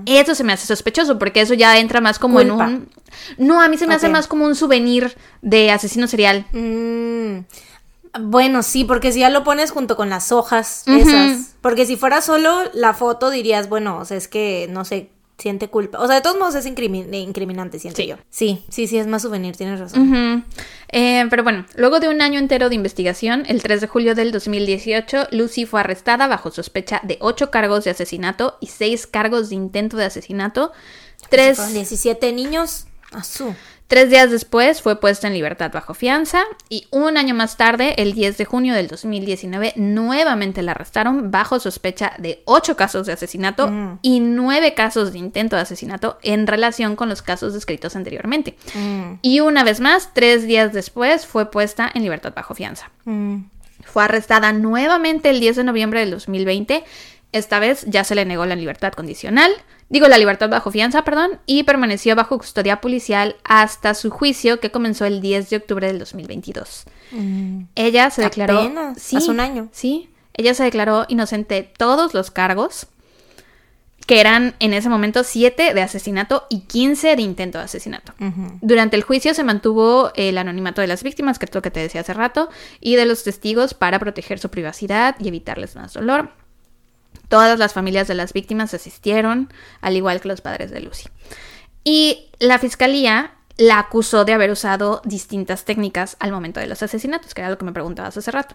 eso 0.06 0.34
se 0.34 0.42
me 0.44 0.52
hace 0.52 0.66
sospechoso 0.66 1.18
porque 1.18 1.40
eso 1.40 1.54
ya 1.54 1.78
entra 1.78 2.00
más 2.00 2.18
como 2.18 2.38
Culpa. 2.40 2.64
en 2.64 2.74
un... 2.74 2.88
No, 3.38 3.60
a 3.60 3.68
mí 3.68 3.76
se 3.78 3.86
me 3.86 3.94
hace 3.94 4.08
más 4.08 4.26
como 4.26 4.44
un 4.46 4.54
souvenir 4.54 5.16
de 5.42 5.70
asesino 5.70 6.06
serial. 6.06 6.46
Mm, 6.52 7.40
Bueno, 8.20 8.62
sí, 8.62 8.84
porque 8.84 9.12
si 9.12 9.20
ya 9.20 9.30
lo 9.30 9.44
pones 9.44 9.70
junto 9.70 9.94
con 9.96 10.08
las 10.08 10.32
hojas 10.32 10.84
esas. 10.86 11.54
Porque 11.60 11.84
si 11.86 11.96
fuera 11.96 12.20
solo 12.22 12.62
la 12.72 12.94
foto 12.94 13.30
dirías, 13.30 13.68
bueno, 13.68 13.98
o 13.98 14.04
sea, 14.04 14.16
es 14.16 14.28
que 14.28 14.66
no 14.70 14.84
sé, 14.84 15.10
siente 15.36 15.68
culpa. 15.68 15.98
O 16.00 16.06
sea, 16.06 16.16
de 16.16 16.22
todos 16.22 16.36
modos 16.38 16.54
es 16.56 16.66
incrimi- 16.66 17.06
incriminante, 17.14 17.78
siento 17.78 17.98
Sí. 18.02 18.08
yo. 18.08 18.16
Sí, 18.30 18.64
sí, 18.70 18.86
sí, 18.88 18.98
es 18.98 19.06
más 19.06 19.22
souvenir, 19.22 19.56
tienes 19.56 19.78
razón. 19.78 20.44
Eh, 20.90 21.26
pero 21.30 21.44
bueno, 21.44 21.66
luego 21.76 22.00
de 22.00 22.08
un 22.08 22.22
año 22.22 22.38
entero 22.40 22.68
de 22.70 22.74
investigación, 22.74 23.44
el 23.46 23.62
3 23.62 23.82
de 23.82 23.86
julio 23.86 24.14
del 24.14 24.32
2018, 24.32 25.28
Lucy 25.30 25.66
fue 25.66 25.80
arrestada 25.80 26.26
bajo 26.26 26.50
sospecha 26.50 27.00
de 27.04 27.18
8 27.20 27.50
cargos 27.50 27.84
de 27.84 27.90
asesinato 27.90 28.56
y 28.60 28.66
6 28.68 29.06
cargos 29.06 29.50
de 29.50 29.54
intento 29.56 29.96
de 29.96 30.06
asesinato. 30.06 30.72
Tres, 31.28 31.56
Fueron 31.56 31.74
17 31.74 32.32
niños. 32.32 32.86
Azul. 33.12 33.54
tres 33.86 34.10
días 34.10 34.30
después 34.30 34.82
fue 34.82 35.00
puesta 35.00 35.26
en 35.26 35.32
libertad 35.32 35.70
bajo 35.72 35.94
fianza 35.94 36.42
y 36.68 36.86
un 36.90 37.16
año 37.16 37.34
más 37.34 37.56
tarde, 37.56 37.94
el 38.02 38.12
10 38.12 38.36
de 38.36 38.44
junio 38.44 38.74
del 38.74 38.86
2019, 38.88 39.72
nuevamente 39.76 40.60
la 40.62 40.72
arrestaron 40.72 41.30
bajo 41.30 41.58
sospecha 41.58 42.12
de 42.18 42.42
8 42.44 42.76
casos 42.76 43.06
de 43.06 43.14
asesinato 43.14 43.68
Mm. 43.68 43.98
y 44.02 44.20
9 44.20 44.74
casos 44.74 45.12
de 45.12 45.18
intento 45.18 45.56
de 45.56 45.62
asesinato 45.62 46.18
en 46.22 46.46
relación 46.46 46.96
con 46.96 47.08
los 47.08 47.22
casos 47.22 47.54
descritos 47.54 47.96
anteriormente. 47.96 48.56
Mm, 48.74 49.14
Y 49.22 49.40
una 49.40 49.64
vez 49.64 49.80
más, 49.80 50.10
tres 50.12 50.46
días 50.46 50.72
después, 50.72 51.24
fue 51.26 51.50
puesta 51.50 51.90
en 51.94 52.02
libertad 52.02 52.32
bajo 52.36 52.54
fianza. 52.54 52.90
mm. 53.04 53.36
Fue 53.84 54.04
arrestada 54.04 54.52
nuevamente 54.52 55.30
el 55.30 55.40
10 55.40 55.56
de 55.56 55.64
noviembre 55.64 56.00
del 56.00 56.10
2020. 56.10 56.84
Esta 57.32 57.58
vez 57.58 57.84
ya 57.86 58.04
se 58.04 58.14
le 58.14 58.24
negó 58.24 58.44
la 58.44 58.56
libertad 58.56 58.92
condicional, 58.92 59.50
digo 59.88 60.08
la 60.08 60.18
libertad 60.18 60.48
bajo 60.48 60.70
fianza, 60.70 61.04
perdón, 61.04 61.40
y 61.46 61.62
permaneció 61.62 62.14
bajo 62.16 62.38
custodia 62.38 62.80
policial 62.80 63.36
hasta 63.44 63.94
su 63.94 64.10
juicio 64.10 64.60
que 64.60 64.70
comenzó 64.70 65.04
el 65.04 65.20
10 65.20 65.50
de 65.50 65.56
octubre 65.56 65.86
del 65.86 65.98
2022. 65.98 66.84
Mm. 67.12 67.62
Ella 67.74 68.10
se 68.10 68.22
declaró... 68.22 68.60
Apenas, 68.60 69.14
hace 69.14 69.30
un 69.30 69.40
año. 69.40 69.68
Sí, 69.72 70.10
ella 70.34 70.54
se 70.54 70.64
declaró 70.64 71.04
inocente 71.08 71.56
de 71.56 71.62
todos 71.62 72.14
los 72.14 72.30
cargos, 72.30 72.86
que 74.06 74.20
eran 74.20 74.54
en 74.58 74.72
ese 74.72 74.88
momento 74.88 75.22
7 75.22 75.74
de 75.74 75.82
asesinato 75.82 76.46
y 76.48 76.60
15 76.60 77.14
de 77.14 77.20
intento 77.20 77.58
de 77.58 77.64
asesinato. 77.64 78.14
Durante 78.62 78.96
el 78.96 79.02
juicio 79.02 79.34
se 79.34 79.44
mantuvo 79.44 80.12
el 80.14 80.38
anonimato 80.38 80.80
de 80.80 80.86
las 80.86 81.02
víctimas, 81.02 81.38
que 81.38 81.44
es 81.44 81.54
lo 81.54 81.60
que 81.60 81.70
te 81.70 81.80
decía 81.80 82.00
hace 82.00 82.14
rato, 82.14 82.48
y 82.80 82.96
de 82.96 83.04
los 83.04 83.22
testigos 83.22 83.74
para 83.74 83.98
proteger 83.98 84.38
su 84.38 84.48
privacidad 84.48 85.14
y 85.18 85.28
evitarles 85.28 85.76
más 85.76 85.92
dolor. 85.92 86.30
Todas 87.28 87.58
las 87.58 87.72
familias 87.72 88.08
de 88.08 88.14
las 88.14 88.32
víctimas 88.32 88.74
asistieron, 88.74 89.52
al 89.80 89.96
igual 89.96 90.20
que 90.20 90.28
los 90.28 90.40
padres 90.40 90.70
de 90.70 90.80
Lucy. 90.80 91.08
Y 91.84 92.30
la 92.38 92.58
fiscalía 92.58 93.32
la 93.56 93.78
acusó 93.78 94.24
de 94.24 94.32
haber 94.32 94.50
usado 94.50 95.02
distintas 95.04 95.64
técnicas 95.64 96.16
al 96.20 96.30
momento 96.30 96.60
de 96.60 96.66
los 96.68 96.82
asesinatos, 96.82 97.34
que 97.34 97.40
era 97.40 97.50
lo 97.50 97.58
que 97.58 97.64
me 97.64 97.72
preguntabas 97.72 98.16
hace 98.16 98.30
rato. 98.30 98.54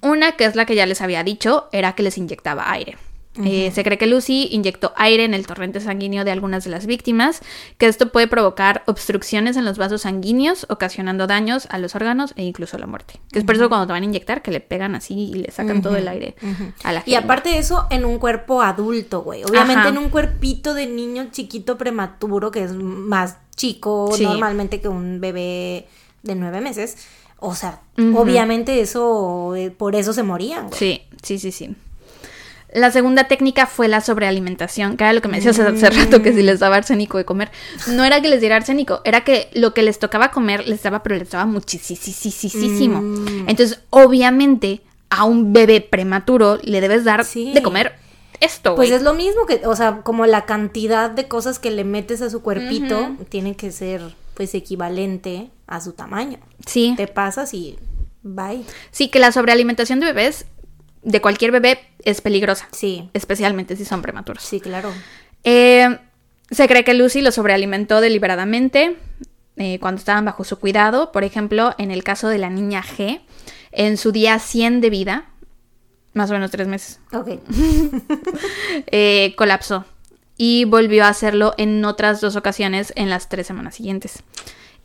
Una, 0.00 0.32
que 0.32 0.46
es 0.46 0.56
la 0.56 0.64
que 0.64 0.74
ya 0.74 0.86
les 0.86 1.02
había 1.02 1.22
dicho, 1.22 1.68
era 1.72 1.94
que 1.94 2.02
les 2.02 2.16
inyectaba 2.16 2.70
aire. 2.72 2.96
Eh, 3.44 3.70
se 3.74 3.82
cree 3.84 3.98
que 3.98 4.06
Lucy 4.06 4.48
inyectó 4.50 4.92
aire 4.96 5.24
en 5.24 5.34
el 5.34 5.46
torrente 5.46 5.80
sanguíneo 5.80 6.24
de 6.24 6.30
algunas 6.30 6.64
de 6.64 6.70
las 6.70 6.86
víctimas, 6.86 7.40
que 7.78 7.86
esto 7.86 8.10
puede 8.12 8.26
provocar 8.28 8.82
obstrucciones 8.86 9.56
en 9.56 9.64
los 9.64 9.78
vasos 9.78 10.02
sanguíneos, 10.02 10.66
ocasionando 10.68 11.26
daños 11.26 11.66
a 11.70 11.78
los 11.78 11.94
órganos 11.94 12.32
e 12.36 12.44
incluso 12.44 12.78
la 12.78 12.86
muerte. 12.86 13.20
Que 13.32 13.38
es 13.38 13.44
por 13.44 13.54
eso 13.54 13.68
cuando 13.68 13.86
te 13.86 13.92
van 13.92 14.02
a 14.02 14.06
inyectar, 14.06 14.42
que 14.42 14.50
le 14.50 14.60
pegan 14.60 14.94
así 14.94 15.14
y 15.14 15.34
le 15.34 15.50
sacan 15.50 15.82
todo 15.82 15.96
el 15.96 16.08
aire 16.08 16.34
a 16.82 16.92
la 16.92 17.00
gente. 17.00 17.10
Y 17.10 17.14
aparte 17.14 17.50
de 17.50 17.58
eso, 17.58 17.86
en 17.90 18.04
un 18.04 18.18
cuerpo 18.18 18.62
adulto, 18.62 19.22
güey. 19.22 19.44
Obviamente 19.44 19.80
Ajá. 19.80 19.88
en 19.90 19.98
un 19.98 20.08
cuerpito 20.10 20.74
de 20.74 20.86
niño 20.86 21.28
chiquito 21.30 21.78
prematuro, 21.78 22.50
que 22.50 22.62
es 22.64 22.72
más 22.72 23.36
chico 23.56 24.10
Sí. 24.14 24.24
normalmente 24.24 24.80
que 24.80 24.88
un 24.88 25.20
bebé 25.20 25.86
de 26.22 26.34
nueve 26.34 26.60
meses. 26.60 26.96
O 27.38 27.54
sea, 27.54 27.80
obviamente 28.14 28.80
eso, 28.82 29.54
eh, 29.56 29.70
por 29.70 29.94
eso 29.96 30.12
se 30.12 30.22
morían, 30.22 30.66
güey. 30.68 30.78
Sí, 30.78 31.02
sí, 31.22 31.38
sí, 31.38 31.52
sí. 31.52 31.74
La 32.72 32.90
segunda 32.92 33.24
técnica 33.24 33.66
fue 33.66 33.88
la 33.88 34.00
sobrealimentación, 34.00 34.96
que 34.96 35.02
era 35.04 35.12
lo 35.12 35.20
que 35.20 35.28
me 35.28 35.38
decías 35.38 35.58
hace- 35.58 35.86
hace 35.86 35.90
rato, 35.90 36.22
que 36.22 36.32
si 36.32 36.42
les 36.42 36.60
daba 36.60 36.76
arsénico 36.76 37.18
de 37.18 37.24
comer. 37.24 37.50
No 37.88 38.04
era 38.04 38.20
que 38.22 38.28
les 38.28 38.40
diera 38.40 38.56
arsénico, 38.56 39.00
era 39.04 39.24
que 39.24 39.48
lo 39.54 39.74
que 39.74 39.82
les 39.82 39.98
tocaba 39.98 40.30
comer 40.30 40.68
les 40.68 40.82
daba, 40.82 41.02
pero 41.02 41.16
les 41.16 41.30
daba 41.30 41.46
muchísimo. 41.46 43.00
Mm. 43.02 43.48
Entonces, 43.48 43.80
obviamente, 43.90 44.82
a 45.10 45.24
un 45.24 45.52
bebé 45.52 45.80
prematuro 45.80 46.58
le 46.62 46.80
debes 46.80 47.04
dar 47.04 47.24
Sí. 47.24 47.52
de 47.52 47.62
comer 47.62 47.94
esto, 48.40 48.74
Pues 48.76 48.90
es 48.90 49.02
lo 49.02 49.12
mismo 49.14 49.44
que, 49.46 49.62
o 49.66 49.76
sea, 49.76 50.00
como 50.02 50.24
la 50.26 50.46
cantidad 50.46 51.10
de 51.10 51.28
cosas 51.28 51.58
que 51.58 51.70
le 51.70 51.84
metes 51.84 52.22
a 52.22 52.30
su 52.30 52.40
cuerpito 52.42 53.16
tiene 53.28 53.54
que 53.56 53.70
ser 53.72 54.00
pues 54.34 54.54
equivalente 54.54 55.50
a 55.66 55.80
su 55.82 55.92
tamaño. 55.92 56.38
Sí. 56.64 56.94
Te 56.96 57.06
pasas 57.06 57.52
y 57.52 57.78
bye. 58.22 58.62
Sí, 58.90 59.08
que 59.08 59.18
la 59.18 59.32
sobrealimentación 59.32 60.00
de 60.00 60.06
bebés, 60.06 60.46
de 61.02 61.20
cualquier 61.20 61.50
bebé, 61.52 61.80
es 62.04 62.20
peligrosa. 62.20 62.68
Sí, 62.72 63.08
Especialmente 63.14 63.76
si 63.76 63.84
son 63.84 64.02
prematuros. 64.02 64.42
sí, 64.42 64.60
claro. 64.60 64.92
Eh, 65.44 65.98
se 66.50 66.66
cree 66.68 66.84
que 66.84 66.94
Lucy 66.94 67.20
lo 67.22 67.30
sobrealimentó 67.32 68.00
deliberadamente 68.00 68.96
eh, 69.56 69.78
cuando 69.80 69.98
estaban 69.98 70.24
bajo 70.24 70.44
su 70.44 70.58
cuidado. 70.58 71.12
Por 71.12 71.24
ejemplo, 71.24 71.74
en 71.78 71.90
el 71.90 72.02
caso 72.04 72.28
de 72.28 72.38
la 72.38 72.50
niña 72.50 72.82
G, 72.82 73.20
en 73.72 73.96
su 73.96 74.12
día 74.12 74.38
100 74.38 74.80
de 74.80 74.90
vida, 74.90 75.24
más 76.12 76.28
o 76.30 76.34
menos 76.34 76.50
tres 76.50 76.66
meses, 76.66 76.98
Ok. 77.12 77.38
eh, 78.86 79.34
colapsó. 79.36 79.84
Y 80.36 80.64
volvió 80.64 81.04
a 81.04 81.08
hacerlo 81.08 81.54
en 81.58 81.84
otras 81.84 82.20
dos 82.20 82.34
ocasiones 82.36 82.92
en 82.96 83.10
las 83.10 83.28
tres 83.28 83.46
semanas 83.46 83.74
siguientes. 83.74 84.22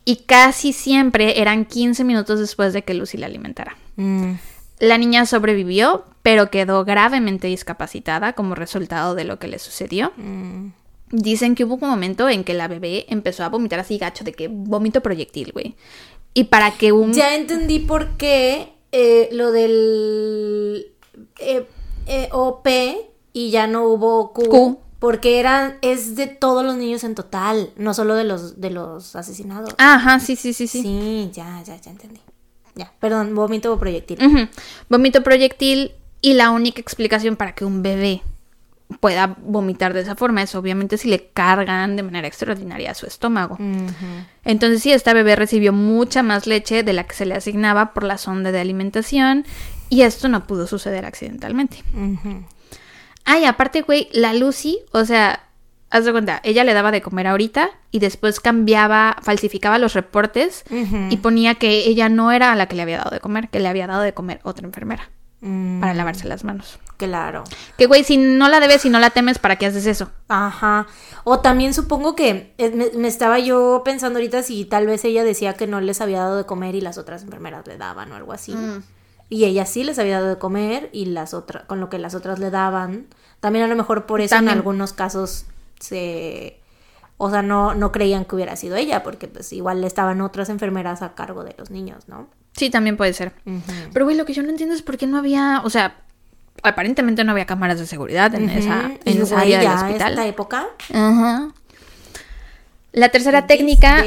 Y 0.04 0.16
casi 0.26 0.72
siempre 0.72 1.40
eran 1.40 1.64
15 1.64 2.04
minutos 2.04 2.38
después 2.38 2.72
de 2.72 2.82
que 2.82 2.94
Lucy 2.94 3.16
la 3.16 3.26
alimentara. 3.26 3.76
Mm, 3.96 4.34
La 4.78 4.98
niña 4.98 5.26
sobrevivió, 5.26 6.04
pero 6.22 6.50
quedó 6.50 6.84
gravemente 6.84 7.46
discapacitada 7.48 8.34
como 8.34 8.54
resultado 8.54 9.14
de 9.14 9.24
lo 9.24 9.38
que 9.38 9.48
le 9.48 9.58
sucedió. 9.58 10.12
mm. 10.16 10.72
Dicen 11.12 11.54
que 11.54 11.64
hubo 11.64 11.74
un 11.74 11.88
momento 11.88 12.28
en 12.28 12.42
que 12.42 12.52
la 12.52 12.66
bebé 12.66 13.06
empezó 13.08 13.44
a 13.44 13.48
vomitar 13.48 13.78
así 13.78 13.96
gacho, 13.96 14.24
de 14.24 14.32
que 14.32 14.48
vómito 14.48 15.02
proyectil, 15.02 15.52
güey. 15.52 15.76
Y 16.34 16.44
para 16.44 16.72
que 16.72 16.90
un... 16.90 17.12
Ya 17.12 17.36
entendí 17.36 17.78
por 17.78 18.16
qué 18.16 18.72
eh, 18.90 19.28
lo 19.30 19.52
del 19.52 20.92
eh, 21.38 21.64
eh, 22.06 22.28
OP 22.32 22.68
y 23.32 23.50
ya 23.50 23.66
no 23.66 23.84
hubo 23.84 24.32
Q, 24.32 24.48
Q. 24.48 24.78
Porque 24.98 25.38
eran, 25.38 25.78
es 25.82 26.16
de 26.16 26.26
todos 26.26 26.64
los 26.64 26.76
niños 26.76 27.04
en 27.04 27.14
total, 27.14 27.70
no 27.76 27.94
solo 27.94 28.14
de 28.14 28.24
los, 28.24 28.60
de 28.60 28.70
los 28.70 29.14
asesinados. 29.14 29.74
Ajá, 29.78 30.18
sí, 30.18 30.36
sí, 30.36 30.52
sí, 30.52 30.66
sí. 30.66 30.82
Sí, 30.82 31.30
ya, 31.32 31.62
ya, 31.64 31.76
ya 31.76 31.90
entendí. 31.90 32.20
Ya, 32.76 32.92
perdón, 33.00 33.34
vómito 33.34 33.72
o 33.72 33.78
proyectil. 33.78 34.24
Ujú. 34.24 34.48
Vómito 34.88 35.22
proyectil 35.22 35.92
y 36.20 36.34
la 36.34 36.50
única 36.50 36.80
explicación 36.80 37.36
para 37.36 37.54
que 37.54 37.64
un 37.64 37.82
bebé 37.82 38.22
pueda 39.00 39.34
vomitar 39.42 39.94
de 39.94 40.00
esa 40.00 40.14
forma 40.14 40.42
es 40.42 40.54
obviamente 40.54 40.96
si 40.96 41.08
le 41.08 41.26
cargan 41.28 41.96
de 41.96 42.02
manera 42.04 42.28
extraordinaria 42.28 42.92
a 42.92 42.94
su 42.94 43.06
estómago. 43.06 43.58
Entonces 44.44 44.82
sí, 44.82 44.92
esta 44.92 45.12
bebé 45.12 45.34
recibió 45.36 45.72
mucha 45.72 46.22
más 46.22 46.46
leche 46.46 46.82
de 46.82 46.92
la 46.92 47.04
que 47.04 47.16
se 47.16 47.26
le 47.26 47.34
asignaba 47.34 47.92
por 47.92 48.04
la 48.04 48.18
sonda 48.18 48.52
de 48.52 48.60
alimentación 48.60 49.44
y 49.88 50.02
esto 50.02 50.28
no 50.28 50.46
pudo 50.46 50.66
suceder 50.66 51.04
accidentalmente. 51.04 51.82
Ay, 53.24 53.44
aparte, 53.44 53.82
güey, 53.82 54.08
la 54.12 54.34
Lucy, 54.34 54.78
o 54.92 55.04
sea, 55.04 55.45
haz 55.90 56.04
de 56.04 56.12
cuenta, 56.12 56.40
ella 56.42 56.64
le 56.64 56.74
daba 56.74 56.90
de 56.90 57.02
comer 57.02 57.26
ahorita 57.26 57.70
y 57.90 57.98
después 57.98 58.40
cambiaba, 58.40 59.16
falsificaba 59.22 59.78
los 59.78 59.94
reportes 59.94 60.64
y 61.10 61.16
ponía 61.18 61.54
que 61.54 61.88
ella 61.88 62.08
no 62.08 62.32
era 62.32 62.54
la 62.54 62.66
que 62.66 62.76
le 62.76 62.82
había 62.82 62.98
dado 62.98 63.10
de 63.10 63.20
comer, 63.20 63.48
que 63.48 63.60
le 63.60 63.68
había 63.68 63.86
dado 63.86 64.02
de 64.02 64.14
comer 64.14 64.40
otra 64.42 64.66
enfermera 64.66 65.10
Mm, 65.40 65.80
para 65.80 65.92
lavarse 65.92 66.26
las 66.26 66.44
manos. 66.44 66.78
Claro. 66.96 67.44
Que, 67.76 67.86
güey, 67.86 68.04
si 68.04 68.16
no 68.16 68.48
la 68.48 68.58
debes 68.58 68.84
y 68.86 68.90
no 68.90 68.98
la 68.98 69.10
temes, 69.10 69.38
¿para 69.38 69.56
qué 69.56 69.66
haces 69.66 69.86
eso? 69.86 70.10
Ajá. 70.28 70.86
O 71.24 71.40
también 71.40 71.74
supongo 71.74 72.16
que 72.16 72.54
eh, 72.56 72.70
me, 72.70 72.90
me 72.96 73.08
estaba 73.08 73.38
yo 73.38 73.82
pensando 73.84 74.18
ahorita 74.18 74.42
si 74.42 74.64
tal 74.64 74.86
vez 74.86 75.04
ella 75.04 75.24
decía 75.24 75.54
que 75.54 75.66
no 75.66 75.80
les 75.80 76.00
había 76.00 76.20
dado 76.20 76.38
de 76.38 76.46
comer 76.46 76.74
y 76.74 76.80
las 76.80 76.96
otras 76.96 77.22
enfermeras 77.22 77.66
le 77.66 77.76
daban 77.76 78.10
o 78.12 78.16
algo 78.16 78.32
así. 78.32 78.54
Mm. 78.54 78.82
Y 79.28 79.44
ella 79.44 79.66
sí 79.66 79.84
les 79.84 79.98
había 79.98 80.16
dado 80.20 80.30
de 80.30 80.38
comer 80.38 80.88
y 80.92 81.06
las 81.06 81.34
otras, 81.34 81.64
con 81.64 81.80
lo 81.80 81.90
que 81.90 81.98
las 81.98 82.14
otras 82.14 82.38
le 82.38 82.50
daban. 82.50 83.06
También 83.40 83.64
a 83.66 83.68
lo 83.68 83.76
mejor 83.76 84.06
por 84.06 84.22
eso 84.22 84.34
También. 84.34 84.52
en 84.52 84.58
algunos 84.58 84.94
casos 84.94 85.44
se... 85.80 86.60
O 87.18 87.30
sea, 87.30 87.40
no, 87.42 87.74
no 87.74 87.92
creían 87.92 88.26
que 88.26 88.34
hubiera 88.34 88.56
sido 88.56 88.76
ella, 88.76 89.02
porque 89.02 89.26
pues 89.26 89.50
igual 89.52 89.82
estaban 89.84 90.20
otras 90.20 90.50
enfermeras 90.50 91.00
a 91.00 91.14
cargo 91.14 91.44
de 91.44 91.54
los 91.56 91.70
niños, 91.70 92.08
¿no? 92.08 92.28
Sí, 92.52 92.68
también 92.68 92.96
puede 92.98 93.12
ser. 93.14 93.32
Pero, 93.92 94.04
güey, 94.04 94.16
lo 94.16 94.24
que 94.26 94.34
yo 94.34 94.42
no 94.42 94.50
entiendo 94.50 94.74
es 94.74 94.82
por 94.82 94.98
qué 94.98 95.06
no 95.06 95.16
había, 95.18 95.62
o 95.64 95.70
sea, 95.70 95.96
aparentemente 96.62 97.24
no 97.24 97.32
había 97.32 97.46
cámaras 97.46 97.78
de 97.78 97.86
seguridad 97.86 98.34
en 98.34 98.50
esa, 98.50 98.90
en 99.04 99.22
esa 99.22 99.40
área 99.40 99.60
del 99.60 99.68
hospital. 99.68 100.12
esta 100.12 100.26
época. 100.26 100.66
Ajá. 100.92 101.48
La 102.92 103.10
tercera 103.10 103.46
this 103.46 103.58
técnica 103.58 104.02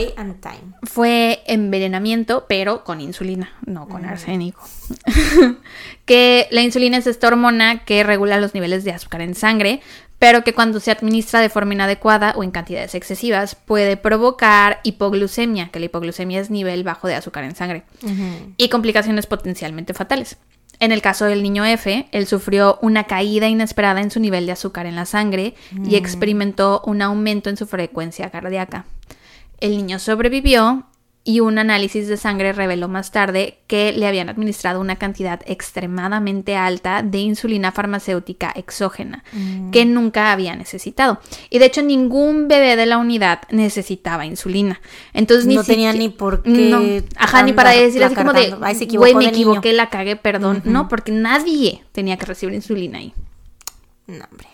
fue 0.83 1.43
envenenamiento, 1.45 2.45
pero 2.49 2.83
con 2.83 3.01
insulina, 3.01 3.51
no 3.65 3.87
con 3.87 4.01
Mm. 4.03 4.09
arsénico. 4.09 4.63
que 6.05 6.47
la 6.51 6.61
insulina 6.61 6.97
es 6.97 7.05
esta 7.07 7.27
hormona 7.27 7.85
que 7.85 8.03
regula 8.03 8.39
los 8.39 8.53
niveles 8.55 8.83
de 8.83 8.91
azúcar 8.91 9.21
en 9.21 9.35
sangre, 9.35 9.81
pero 10.19 10.43
que 10.43 10.53
cuando 10.53 10.79
se 10.79 10.91
administra 10.91 11.39
de 11.39 11.49
forma 11.49 11.73
inadecuada 11.73 12.33
o 12.35 12.43
en 12.43 12.51
cantidades 12.51 12.93
excesivas 12.93 13.55
puede 13.55 13.97
provocar 13.97 14.81
hipoglucemia, 14.83 15.69
que 15.69 15.79
la 15.79 15.85
hipoglucemia 15.85 16.41
es 16.41 16.49
nivel 16.49 16.83
bajo 16.83 17.07
de 17.07 17.15
azúcar 17.15 17.45
en 17.45 17.55
sangre, 17.55 17.83
y 18.57 18.69
complicaciones 18.69 19.25
potencialmente 19.25 19.93
fatales. 19.93 20.37
En 20.81 20.91
el 20.91 21.01
caso 21.01 21.25
del 21.25 21.43
niño 21.43 21.65
F, 21.65 22.07
él 22.11 22.27
sufrió 22.27 22.79
una 22.81 23.05
caída 23.05 23.47
inesperada 23.47 24.01
en 24.01 24.11
su 24.11 24.19
nivel 24.19 24.45
de 24.45 24.53
azúcar 24.53 24.85
en 24.85 24.95
la 24.95 25.05
sangre 25.05 25.55
y 25.83 25.95
experimentó 25.95 26.81
un 26.85 27.01
aumento 27.01 27.49
en 27.49 27.57
su 27.57 27.65
frecuencia 27.67 28.29
cardíaca. 28.29 28.85
El 29.59 29.75
niño 29.75 29.99
sobrevivió 29.99 30.85
y 31.29 31.41
un 31.41 31.59
análisis 31.59 32.07
de 32.07 32.17
sangre 32.17 32.53
reveló 32.53 32.87
más 32.87 33.11
tarde 33.11 33.59
que 33.67 33.93
le 33.93 34.07
habían 34.07 34.29
administrado 34.29 34.81
una 34.81 34.95
cantidad 34.95 35.39
extremadamente 35.45 36.55
alta 36.55 37.03
de 37.03 37.19
insulina 37.19 37.71
farmacéutica 37.71 38.51
exógena 38.55 39.23
que 39.71 39.85
nunca 39.85 40.31
había 40.31 40.55
necesitado. 40.55 41.19
Y 41.51 41.59
de 41.59 41.65
hecho 41.65 41.83
ningún 41.83 42.47
bebé 42.47 42.75
de 42.75 42.87
la 42.87 42.97
unidad 42.97 43.41
necesitaba 43.51 44.25
insulina. 44.25 44.81
Entonces 45.13 45.45
ni 45.45 45.53
No 45.53 45.63
tenía 45.63 45.93
ni 45.93 46.09
por 46.09 46.41
qué 46.41 46.49
No. 46.49 46.81
Ajá, 47.15 47.43
ni 47.43 47.53
para 47.53 47.73
decir 47.73 48.03
así 48.03 48.15
como 48.15 48.33
de, 48.33 48.49
güey, 48.49 49.13
me 49.13 49.25
de 49.25 49.31
niño". 49.31 49.51
equivoqué, 49.51 49.73
la 49.73 49.91
cagué, 49.91 50.15
perdón. 50.15 50.63
No, 50.65 50.87
porque 50.87 51.11
nadie 51.11 51.83
tenía 51.91 52.17
que 52.17 52.25
recibir 52.25 52.55
insulina 52.55 52.97
ahí. 52.97 53.13
No, 54.07 54.25
hombre. 54.31 54.47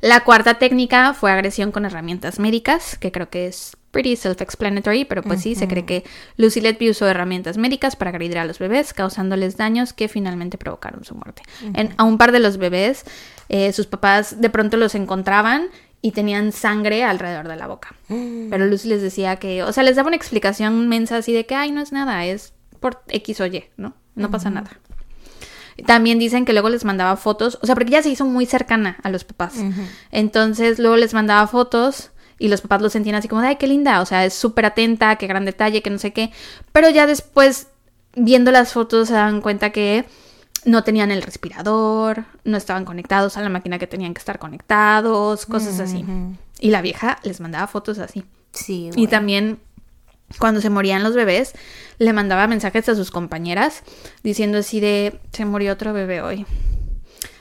La 0.00 0.20
cuarta 0.20 0.54
técnica 0.58 1.12
fue 1.12 1.30
agresión 1.30 1.72
con 1.72 1.84
herramientas 1.84 2.38
médicas, 2.38 2.96
que 2.96 3.12
creo 3.12 3.28
que 3.28 3.48
es 3.48 3.76
pretty 3.96 4.14
self-explanatory, 4.14 5.06
pero 5.06 5.22
pues 5.22 5.40
sí, 5.40 5.54
se 5.54 5.66
cree 5.66 5.86
que 5.86 6.04
Lucy 6.36 6.60
Letby 6.60 6.90
usó 6.90 7.08
herramientas 7.08 7.56
médicas 7.56 7.96
para 7.96 8.10
agredir 8.10 8.36
a 8.36 8.44
los 8.44 8.58
bebés, 8.58 8.92
causándoles 8.92 9.56
daños 9.56 9.94
que 9.94 10.08
finalmente 10.08 10.58
provocaron 10.58 11.02
su 11.02 11.14
muerte. 11.14 11.40
En, 11.72 11.94
a 11.96 12.04
un 12.04 12.18
par 12.18 12.30
de 12.30 12.40
los 12.40 12.58
bebés, 12.58 13.04
eh, 13.48 13.72
sus 13.72 13.86
papás 13.86 14.38
de 14.38 14.50
pronto 14.50 14.76
los 14.76 14.94
encontraban 14.94 15.68
y 16.02 16.12
tenían 16.12 16.52
sangre 16.52 17.04
alrededor 17.04 17.48
de 17.48 17.56
la 17.56 17.66
boca. 17.68 17.96
Pero 18.06 18.66
Lucy 18.66 18.88
les 18.90 19.00
decía 19.00 19.36
que, 19.36 19.62
o 19.62 19.72
sea, 19.72 19.82
les 19.82 19.96
daba 19.96 20.08
una 20.08 20.16
explicación 20.16 20.88
mensa 20.88 21.16
así 21.16 21.32
de 21.32 21.46
que, 21.46 21.54
ay, 21.54 21.72
no 21.72 21.80
es 21.80 21.90
nada, 21.90 22.26
es 22.26 22.52
por 22.80 23.02
X 23.08 23.40
o 23.40 23.46
Y, 23.46 23.64
¿no? 23.78 23.94
No 24.14 24.30
pasa 24.30 24.50
nada. 24.50 24.72
También 25.86 26.18
dicen 26.18 26.44
que 26.44 26.52
luego 26.52 26.68
les 26.68 26.84
mandaba 26.84 27.16
fotos, 27.16 27.58
o 27.62 27.66
sea, 27.66 27.74
porque 27.74 27.88
ella 27.88 28.02
se 28.02 28.10
hizo 28.10 28.26
muy 28.26 28.44
cercana 28.44 28.98
a 29.02 29.08
los 29.08 29.24
papás. 29.24 29.54
Entonces 30.10 30.78
luego 30.78 30.96
les 30.96 31.14
mandaba 31.14 31.46
fotos 31.46 32.10
y 32.38 32.48
los 32.48 32.60
papás 32.60 32.82
lo 32.82 32.90
sentían 32.90 33.16
así 33.16 33.28
como, 33.28 33.40
de, 33.40 33.48
ay, 33.48 33.56
qué 33.56 33.66
linda, 33.66 34.00
o 34.00 34.06
sea, 34.06 34.24
es 34.24 34.34
súper 34.34 34.66
atenta, 34.66 35.16
qué 35.16 35.26
gran 35.26 35.44
detalle, 35.44 35.82
que 35.82 35.90
no 35.90 35.98
sé 35.98 36.12
qué. 36.12 36.32
Pero 36.72 36.90
ya 36.90 37.06
después, 37.06 37.68
viendo 38.14 38.50
las 38.50 38.72
fotos, 38.72 39.08
se 39.08 39.14
dan 39.14 39.40
cuenta 39.40 39.70
que 39.70 40.04
no 40.64 40.84
tenían 40.84 41.10
el 41.10 41.22
respirador, 41.22 42.24
no 42.44 42.56
estaban 42.56 42.84
conectados 42.84 43.36
a 43.36 43.42
la 43.42 43.48
máquina 43.48 43.78
que 43.78 43.86
tenían 43.86 44.14
que 44.14 44.18
estar 44.18 44.38
conectados, 44.38 45.46
cosas 45.46 45.80
así. 45.80 46.04
Y 46.58 46.70
la 46.70 46.82
vieja 46.82 47.18
les 47.22 47.40
mandaba 47.40 47.66
fotos 47.66 47.98
así. 47.98 48.24
Sí, 48.52 48.90
Y 48.96 49.06
también 49.06 49.60
cuando 50.38 50.60
se 50.60 50.70
morían 50.70 51.02
los 51.02 51.14
bebés, 51.14 51.52
le 51.98 52.12
mandaba 52.12 52.46
mensajes 52.48 52.88
a 52.88 52.94
sus 52.94 53.10
compañeras 53.10 53.82
diciendo 54.22 54.58
así 54.58 54.80
de, 54.80 55.20
se 55.32 55.44
murió 55.44 55.72
otro 55.72 55.92
bebé 55.92 56.20
hoy. 56.20 56.46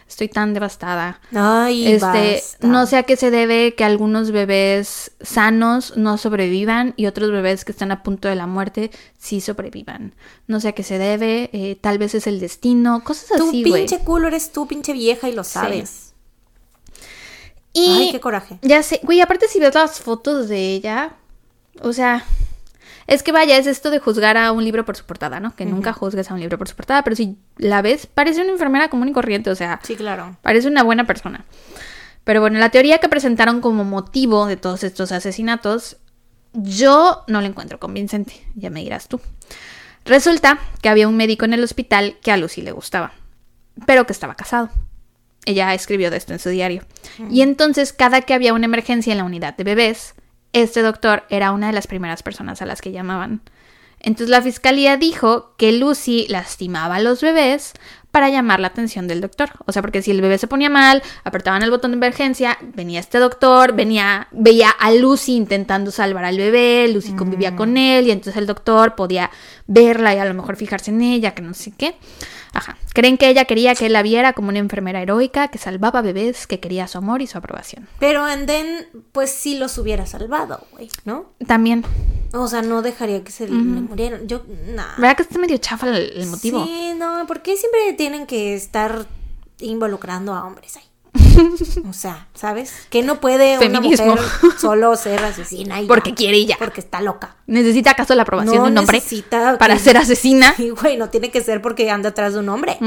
Estoy 0.08 0.30
tan 0.30 0.54
devastada. 0.54 1.20
Ay, 1.34 1.88
Este, 1.94 2.00
basta. 2.36 2.68
no 2.68 2.86
sé 2.86 2.98
a 2.98 3.04
qué 3.04 3.16
se 3.18 3.32
debe 3.32 3.74
que 3.74 3.84
algunos 3.84 4.30
bebés 4.32 5.12
sanos 5.20 5.98
no 5.98 6.18
sobrevivan 6.20 6.94
y 6.96 7.08
otros 7.08 7.32
bebés 7.32 7.66
que 7.66 7.72
están 7.72 7.92
a 7.92 8.04
punto 8.04 8.28
de 8.28 8.36
la 8.36 8.46
muerte 8.46 8.92
sí 9.18 9.42
sobrevivan. 9.42 10.14
No 10.48 10.60
sé 10.60 10.70
a 10.70 10.72
qué 10.74 10.84
se 10.84 11.00
debe, 11.00 11.50
eh, 11.54 11.76
tal 11.82 11.98
vez 11.98 12.14
es 12.14 12.28
el 12.28 12.40
destino, 12.40 13.04
cosas 13.04 13.30
Tú 13.38 13.48
así, 13.50 13.62
güey. 13.64 13.86
pinche 13.88 14.00
culo 14.06 14.28
eres 14.28 14.52
tú, 14.52 14.68
pinche 14.68 14.94
vieja, 14.94 15.28
y 15.28 15.34
lo 15.34 15.44
sabes. 15.44 16.14
Y 17.74 17.90
Ay, 17.90 18.12
qué 18.12 18.20
coraje. 18.20 18.58
Ya 18.62 18.84
sé, 18.84 19.00
güey, 19.04 19.20
aparte 19.22 19.48
si 19.48 19.60
ves 19.60 19.74
las 19.76 20.00
fotos 20.00 20.48
de 20.48 20.74
ella, 20.76 21.16
o 21.82 21.92
sea, 21.92 22.24
es 23.08 23.24
que 23.24 23.32
vaya, 23.32 23.58
es 23.58 23.68
esto 23.68 23.92
de 23.92 24.00
juzgar 24.00 24.38
a 24.38 24.52
un 24.52 24.64
libro 24.64 24.86
por 24.86 24.96
su 24.98 25.06
portada, 25.06 25.40
¿no? 25.40 25.56
Que 25.56 25.66
nunca 25.66 25.94
juzgues 25.94 26.30
a 26.32 26.34
un 26.34 26.40
libro 26.40 26.58
por 26.58 26.68
su 26.68 26.76
portada, 26.76 27.04
pero 27.04 27.16
si 27.16 27.38
la 27.58 27.82
ves, 27.82 28.08
parece 28.08 28.42
una 28.42 28.52
enfermera 28.52 28.90
común 28.90 29.10
y 29.10 29.14
corriente, 29.14 29.50
o 29.50 29.56
sea, 29.56 29.80
Sí, 29.84 29.96
claro. 29.96 30.38
parece 30.42 30.68
una 30.68 30.84
buena 30.84 31.06
persona. 31.06 31.46
Pero 32.24 32.42
bueno, 32.42 32.58
la 32.60 32.70
teoría 32.70 32.98
que 32.98 33.08
presentaron 33.10 33.62
como 33.62 33.84
motivo 33.84 34.48
de 34.48 34.58
todos 34.58 34.84
estos 34.84 35.12
asesinatos, 35.12 35.98
yo 36.54 37.24
no 37.28 37.42
la 37.42 37.48
encuentro 37.48 37.80
convincente, 37.80 38.34
ya 38.56 38.70
me 38.72 38.82
dirás 38.82 39.08
tú. 39.08 39.22
Resulta 40.06 40.60
que 40.82 40.90
había 40.90 41.08
un 41.08 41.18
médico 41.18 41.46
en 41.46 41.54
el 41.54 41.64
hospital 41.64 42.18
que 42.22 42.32
a 42.32 42.38
Lucy 42.38 42.62
le 42.62 42.72
gustaba. 42.72 43.14
pero 43.86 44.06
que 44.08 44.14
estaba 44.14 44.36
casado. 44.36 44.70
Ella 45.46 45.74
escribió 45.74 46.10
de 46.10 46.16
esto 46.18 46.32
en 46.34 46.40
su 46.40 46.48
diario. 46.50 46.84
Y 47.30 47.42
entonces, 47.42 47.92
cada 47.94 48.22
que 48.22 48.34
había 48.34 48.54
una 48.54 48.66
emergencia 48.66 49.12
en 49.12 49.18
la 49.18 49.26
unidad 49.26 49.56
de 49.58 49.64
bebés, 49.66 50.16
este 50.56 50.82
doctor 50.82 51.24
era 51.30 51.52
una 51.52 51.68
de 51.68 51.74
las 51.74 51.86
primeras 51.86 52.24
personas 52.24 52.62
a 52.62 52.66
las 52.66 52.82
que 52.82 52.94
llamaban. 52.94 53.42
Entonces 54.00 54.30
la 54.30 54.42
fiscalía 54.42 54.96
dijo 54.96 55.54
que 55.58 55.74
Lucy 55.74 56.28
lastimaba 56.30 56.96
a 56.96 57.00
los 57.02 57.22
bebés 57.22 57.74
para 58.12 58.30
llamar 58.30 58.62
la 58.62 58.68
atención 58.68 59.06
del 59.10 59.20
doctor. 59.20 59.50
O 59.66 59.74
sea, 59.74 59.82
porque 59.82 60.02
si 60.02 60.12
el 60.12 60.22
bebé 60.22 60.38
se 60.38 60.48
ponía 60.48 60.70
mal, 60.70 61.04
apretaban 61.26 61.62
el 61.62 61.72
botón 61.72 61.92
de 61.92 61.98
emergencia, 61.98 62.58
venía 62.74 63.02
este 63.02 63.18
doctor, 63.18 63.74
venía, 63.74 64.30
veía 64.32 64.70
a 64.70 64.94
Lucy 64.94 65.36
intentando 65.36 65.92
salvar 65.92 66.24
al 66.24 66.38
bebé, 66.38 66.88
Lucy 66.88 67.12
convivía 67.14 67.58
con 67.58 67.76
él 67.76 68.08
y 68.08 68.12
entonces 68.12 68.38
el 68.38 68.48
doctor 68.48 68.96
podía 68.96 69.32
verla 69.68 70.16
y 70.16 70.20
a 70.20 70.26
lo 70.26 70.34
mejor 70.34 70.56
fijarse 70.56 70.92
en 70.92 71.02
ella, 71.02 71.36
que 71.36 71.42
no 71.42 71.54
sé 71.54 71.74
qué. 71.78 71.98
Ajá. 72.56 72.78
Creen 72.94 73.18
que 73.18 73.28
ella 73.28 73.44
quería 73.46 73.76
que 73.76 73.88
él 73.88 73.94
la 73.94 74.02
viera 74.02 74.32
como 74.32 74.48
una 74.48 74.60
enfermera 74.60 75.02
heroica 75.02 75.50
que 75.50 75.58
salvaba 75.58 76.02
bebés, 76.02 76.48
que 76.48 76.62
quería 76.62 76.88
su 76.88 76.98
amor 76.98 77.22
y 77.22 77.28
su 77.28 77.38
aprobación. 77.38 77.88
Pero 78.00 78.24
Anden, 78.24 78.88
pues 79.12 79.30
sí 79.30 79.58
los 79.58 79.78
hubiera 79.78 80.06
salvado, 80.06 80.66
güey, 80.72 80.90
¿no? 81.04 81.34
También. 81.46 81.84
O 82.34 82.48
sea, 82.48 82.62
no 82.62 82.82
dejaría 82.82 83.24
que 83.24 83.32
se 83.32 83.48
le 83.48 83.54
murieran. 83.54 84.28
Yo, 84.28 84.44
nada. 84.74 84.96
¿Verdad 84.98 85.18
que 85.18 85.24
está 85.24 85.38
medio 85.38 85.58
chafa 85.58 85.90
el, 85.90 86.14
el 86.16 86.28
motivo? 86.28 86.66
Sí, 86.66 86.94
no, 86.98 87.26
¿por 87.28 87.42
qué 87.42 87.58
siempre 87.58 87.92
tienen 87.94 88.26
que 88.26 88.56
estar 88.56 89.06
involucrando 89.60 90.34
a 90.34 90.46
hombres 90.46 90.78
ahí? 90.78 90.85
O 91.90 91.94
sea, 91.94 92.28
¿sabes? 92.34 92.74
Que 92.90 93.02
no 93.04 93.20
puede 93.22 93.58
Feminismo. 93.58 94.14
una 94.14 94.22
mujer 94.22 94.52
solo 94.60 94.96
ser 94.96 95.24
asesina 95.24 95.82
y 95.82 95.88
Porque 95.88 96.10
ya, 96.12 96.16
quiere 96.16 96.38
y 96.38 96.46
ya. 96.46 96.58
Porque 96.58 96.82
está 96.82 97.02
loca. 97.02 97.36
¿Necesita 97.48 97.92
acaso 97.92 98.16
la 98.16 98.24
aprobación 98.24 98.56
No 98.58 98.64
de 98.66 98.72
un 98.72 98.78
hombre 98.78 98.98
necesita 98.98 99.58
para 99.58 99.76
que- 99.76 99.80
ser 99.82 99.98
asesina? 99.98 100.54
Sí, 100.58 100.70
güey, 100.72 100.98
no 100.98 101.10
tiene 101.10 101.32
que 101.32 101.42
ser 101.42 101.62
porque 101.62 101.90
anda 101.90 102.10
atrás 102.10 102.34
de 102.34 102.40
un 102.40 102.50
hombre. 102.50 102.78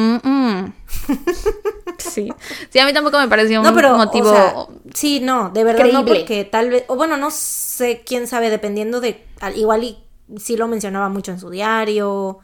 Sí. 1.98 2.32
Sí, 2.70 2.78
a 2.78 2.86
mí 2.86 2.92
tampoco 2.92 3.18
me 3.18 3.28
pareció 3.28 3.62
No, 3.62 3.70
un 3.70 3.96
motivo... 3.98 4.30
o 4.30 4.34
sea, 4.34 4.54
sí, 4.94 5.20
no, 5.20 5.50
de 5.50 5.64
verdad 5.64 5.86
no, 5.92 6.04
porque 6.04 6.44
tal 6.44 6.70
vez, 6.70 6.84
o 6.88 6.96
bueno, 6.96 7.16
no 7.16 7.30
sé, 7.30 8.02
quién 8.06 8.26
sabe, 8.26 8.50
dependiendo 8.50 9.00
de, 9.00 9.24
al- 9.40 9.56
igual 9.56 9.84
y 9.84 9.98
sí 10.38 10.56
lo 10.56 10.68
mencionaba 10.68 11.08
mucho 11.08 11.32
en 11.32 11.40
su 11.40 11.50
diario, 11.50 12.38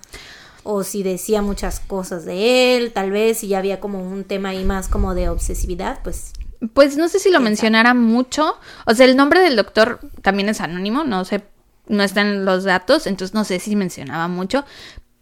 o 0.65 0.82
si 0.82 1.03
decía 1.03 1.43
muchas 1.43 1.81
cosas 1.81 2.24
de 2.24 2.77
él, 2.77 2.93
tal 2.93 3.11
vez, 3.11 3.39
si 3.39 3.49
ya 3.49 3.59
había 3.59 3.81
como 3.81 4.03
un 4.03 4.24
tema 4.24 4.49
ahí 4.51 4.65
más 4.65 4.89
como 4.89 5.15
de 5.15 5.28
obsesividad, 5.28 6.01
pues, 6.03 6.32
Pues 6.73 6.97
no 6.97 7.09
sé 7.09 7.19
si 7.19 7.31
lo 7.31 7.41
mencionara 7.41 7.95
mucho. 7.95 8.57
O 8.86 8.95
sea, 8.95 9.07
el 9.07 9.16
nombre 9.16 9.41
del 9.41 9.57
doctor 9.57 10.01
también 10.23 10.49
es 10.49 10.61
anónimo, 10.61 11.05
no 11.05 11.24
sé, 11.24 11.43
no 11.86 12.03
están 12.03 12.45
los 12.45 12.65
datos, 12.65 13.07
entonces 13.07 13.35
no 13.35 13.45
sé 13.45 13.61
si 13.61 13.77
mencionaba 13.77 14.28
mucho. 14.28 14.65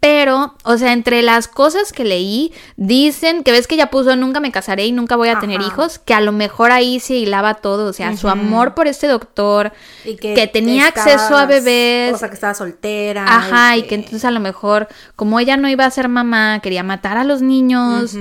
Pero, 0.05 0.57
o 0.65 0.79
sea, 0.79 0.93
entre 0.93 1.23
las 1.23 1.47
cosas 1.47 1.93
que 1.93 2.05
leí, 2.05 2.53
dicen 2.77 3.45
que 3.45 3.53
ves 3.53 3.69
que 3.69 3.77
ya 3.77 3.89
puso 3.89 4.17
nunca 4.17 4.41
me 4.41 4.51
casaré 4.51 4.85
y 4.85 4.91
nunca 4.91 5.15
voy 5.15 5.29
a 5.29 5.39
tener 5.39 5.61
hijos, 5.61 6.01
que 6.01 6.13
a 6.13 6.21
lo 6.21 6.33
mejor 6.33 6.73
ahí 6.73 6.99
se 6.99 7.15
hilaba 7.15 7.55
todo, 7.55 7.87
o 7.89 7.93
sea, 7.93 8.17
su 8.17 8.29
amor 8.29 8.75
por 8.75 8.89
este 8.89 9.07
doctor, 9.07 9.73
y 10.05 10.17
que, 10.17 10.49
tenía 10.49 10.89
estabas- 10.89 11.13
acceso 11.15 11.37
a 11.37 11.47
bebés, 11.47 12.15
O 12.15 12.19
sea, 12.19 12.29
que 12.29 12.35
estaba 12.35 12.53
soltera. 12.53 13.25
Ajá, 13.29 13.77
y 13.77 13.83
que- 13.83 13.89
que 13.91 13.95
entonces 13.95 14.25
a 14.25 14.33
lo 14.33 14.41
mejor, 14.41 14.89
como 15.15 15.39
ella 15.39 15.57
no 15.57 15.69
iba 15.69 15.85
a 15.87 15.91
ser 15.93 16.09
mamá, 16.09 16.59
quería 16.61 16.83
matar 16.83 17.17
a 17.17 17.23
los 17.23 17.41
niños. 17.41 18.17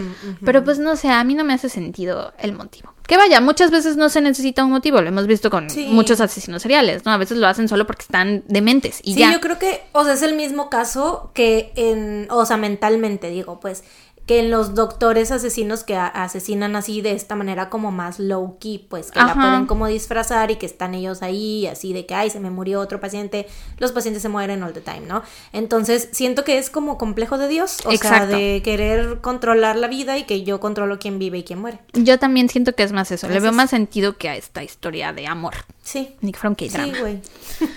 Pero 0.45 0.63
pues 0.63 0.77
no 0.77 0.95
sé, 0.95 1.09
a 1.09 1.23
mí 1.23 1.33
no 1.33 1.43
me 1.43 1.53
hace 1.55 1.67
sentido 1.67 2.31
el 2.37 2.53
motivo. 2.53 2.90
Que 3.07 3.17
vaya, 3.17 3.41
muchas 3.41 3.71
veces 3.71 3.97
no 3.97 4.07
se 4.09 4.21
necesita 4.21 4.63
un 4.63 4.71
motivo, 4.71 5.01
lo 5.01 5.07
hemos 5.09 5.27
visto 5.27 5.49
con 5.49 5.69
Sí. 5.69 5.87
muchos 5.89 6.21
asesinos 6.21 6.61
seriales, 6.61 7.03
¿no? 7.05 7.11
A 7.11 7.17
veces 7.17 7.37
lo 7.37 7.47
hacen 7.47 7.67
solo 7.67 7.85
porque 7.85 8.03
están 8.03 8.43
dementes 8.47 9.01
y 9.03 9.13
sí, 9.15 9.19
ya. 9.19 9.33
yo 9.33 9.41
creo 9.41 9.59
que, 9.59 9.81
o 9.91 10.03
sea, 10.05 10.13
es 10.13 10.21
el 10.21 10.35
mismo 10.35 10.69
caso 10.69 11.31
que 11.33 11.71
en, 11.75 12.27
o 12.29 12.45
sea, 12.45 12.57
mentalmente 12.57 13.29
digo, 13.29 13.59
pues, 13.59 13.83
que 14.26 14.39
en 14.39 14.52
los 14.52 14.76
doctores 14.76 15.31
asesinos 15.31 15.84
que 15.84 15.95
asesinan 15.95 16.76
así 16.76 17.02
de 17.02 17.11
esta 17.11 17.35
manera 17.35 17.69
como 17.69 17.91
más 17.91 18.19
low 18.19 18.57
key, 18.60 18.85
pues, 18.89 19.11
que 19.11 19.19
la 19.19 19.34
pueden 19.34 19.65
como 19.65 19.88
disfrazar 19.88 20.52
y 20.52 20.56
que 20.56 20.65
están 20.65 20.93
ellos 20.93 21.22
ahí, 21.22 21.68
así 21.68 21.91
de 21.93 22.06
que, 22.06 22.15
ay, 22.15 22.30
se 22.30 22.39
me 22.39 22.49
murió 22.49 22.80
otro 22.80 22.99
paciente, 22.99 23.48
los 23.77 23.91
pacientes 23.91 24.22
se 24.22 24.30
mueren 24.30 24.64
all 24.64 24.73
the 24.73 24.81
time, 24.81 25.02
¿no? 25.02 25.23
Entonces, 25.53 26.10
siento 26.11 26.43
que 26.43 26.57
es 26.57 26.69
como 26.69 26.98
complejo 26.98 27.38
de 27.38 27.48
Dios, 27.48 27.80
o 27.85 27.91
sea, 27.91 28.26
de 28.26 28.61
querer 28.64 29.19
controlar 29.22 29.76
la 29.76 29.88
vida 29.88 30.18
y 30.18 30.23
que 30.23 30.43
yo 30.43 30.60
controlo 30.60 30.99
quién 30.99 31.19
vive 31.19 31.39
y 31.39 31.43
quién 31.43 31.60
muere. 31.60 31.80
Yo 31.93 32.19
también 32.19 32.49
siento 32.49 32.73
que 32.73 32.84
es 32.84 32.91
más 32.91 33.11
eso, 33.11 33.27
le 33.27 33.39
veo 33.39 33.52
más 33.52 33.72
sentido 33.72 34.18
que 34.18 34.30
a 34.30 34.35
esta 34.35 34.64
historia 34.64 35.14
de 35.14 35.27
amor. 35.27 35.56
Sí. 35.84 36.15
Nick 36.22 36.38
from 36.38 36.56
K-drama. 36.56 36.93
Sí, 36.93 36.99
güey. 36.99 37.22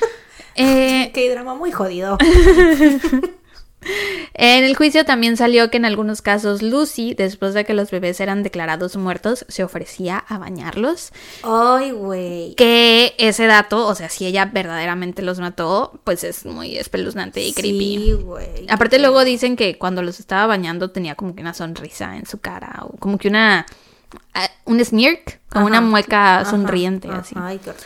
Eh, 0.55 1.11
Qué 1.15 1.31
drama 1.31 1.55
muy 1.55 1.73
jodido. 1.73 2.19
En 4.35 4.65
el 4.65 4.77
juicio 4.77 5.05
también 5.05 5.37
salió 5.37 5.71
que 5.71 5.77
en 5.77 5.85
algunos 5.85 6.23
casos 6.23 6.63
Lucy, 6.63 7.15
después 7.15 7.55
de 7.55 7.65
que 7.65 7.75
los 7.75 7.91
bebés 7.91 8.21
eran 8.21 8.43
declarados 8.43 8.97
muertos, 8.97 9.45
se 9.49 9.63
ofrecía 9.65 10.19
a 10.19 10.39
bañarlos. 10.39 11.13
Ay, 11.43 11.93
güey. 11.93 12.55
Que 12.55 13.15
ese 13.19 13.47
dato, 13.47 13.87
o 13.87 13.95
sea, 13.95 14.09
si 14.09 14.27
ella 14.27 14.47
verdaderamente 14.47 15.23
los 15.23 15.39
mató, 15.39 16.01
pues 16.05 16.25
es 16.25 16.45
muy 16.45 16.77
espeluznante 16.77 17.43
y 17.43 17.53
creepy. 17.53 17.97
Sí, 17.97 18.13
güey. 18.13 18.67
Aparte 18.69 18.99
luego 18.99 19.25
dicen 19.25 19.57
que 19.57 19.79
cuando 19.79 20.03
los 20.03 20.21
estaba 20.21 20.47
bañando 20.47 20.91
tenía 20.91 21.15
como 21.15 21.35
que 21.35 21.43
una 21.43 21.55
sonrisa 21.55 22.17
en 22.17 22.27
su 22.27 22.39
cara 22.39 22.81
o 22.83 22.97
como 22.99 23.19
que 23.19 23.29
una 23.29 23.67
ah, 24.35 24.51
un 24.65 24.85
smirk, 24.85 25.41
como 25.49 25.67
una 25.67 25.81
mueca 25.81 26.45
sonriente 26.45 27.09
ajá. 27.09 27.19
así. 27.19 27.35
Ay, 27.39 27.59
qué 27.63 27.71
horror. 27.71 27.83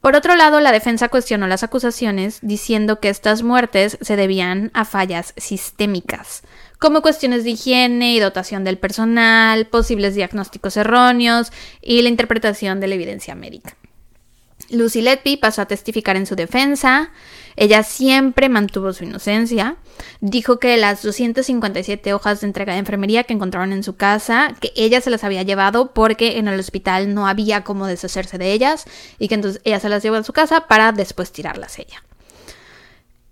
Por 0.00 0.14
otro 0.14 0.36
lado, 0.36 0.60
la 0.60 0.72
defensa 0.72 1.08
cuestionó 1.08 1.46
las 1.46 1.62
acusaciones 1.62 2.38
diciendo 2.42 3.00
que 3.00 3.08
estas 3.08 3.42
muertes 3.42 3.98
se 4.00 4.16
debían 4.16 4.70
a 4.74 4.84
fallas 4.84 5.34
sistémicas, 5.36 6.42
como 6.78 7.02
cuestiones 7.02 7.44
de 7.44 7.50
higiene 7.50 8.14
y 8.14 8.20
dotación 8.20 8.62
del 8.64 8.78
personal, 8.78 9.66
posibles 9.66 10.14
diagnósticos 10.14 10.76
erróneos 10.76 11.52
y 11.82 12.02
la 12.02 12.08
interpretación 12.08 12.80
de 12.80 12.88
la 12.88 12.94
evidencia 12.94 13.34
médica. 13.34 13.76
Lucy 14.70 15.02
Letby 15.02 15.36
pasó 15.36 15.62
a 15.62 15.66
testificar 15.66 16.16
en 16.16 16.26
su 16.26 16.36
defensa. 16.36 17.10
Ella 17.56 17.82
siempre 17.82 18.48
mantuvo 18.48 18.92
su 18.92 19.04
inocencia. 19.04 19.76
Dijo 20.20 20.58
que 20.58 20.76
las 20.76 21.02
257 21.02 22.12
hojas 22.12 22.40
de 22.40 22.46
entrega 22.46 22.74
de 22.74 22.80
enfermería 22.80 23.24
que 23.24 23.32
encontraron 23.32 23.72
en 23.72 23.82
su 23.82 23.96
casa, 23.96 24.54
que 24.60 24.72
ella 24.76 25.00
se 25.00 25.10
las 25.10 25.24
había 25.24 25.42
llevado 25.42 25.92
porque 25.92 26.38
en 26.38 26.48
el 26.48 26.60
hospital 26.60 27.14
no 27.14 27.26
había 27.26 27.64
cómo 27.64 27.86
deshacerse 27.86 28.38
de 28.38 28.52
ellas 28.52 28.84
y 29.18 29.28
que 29.28 29.34
entonces 29.34 29.62
ella 29.64 29.80
se 29.80 29.88
las 29.88 30.02
llevó 30.02 30.16
a 30.16 30.24
su 30.24 30.32
casa 30.32 30.66
para 30.66 30.92
después 30.92 31.32
tirarlas 31.32 31.78
ella. 31.78 32.02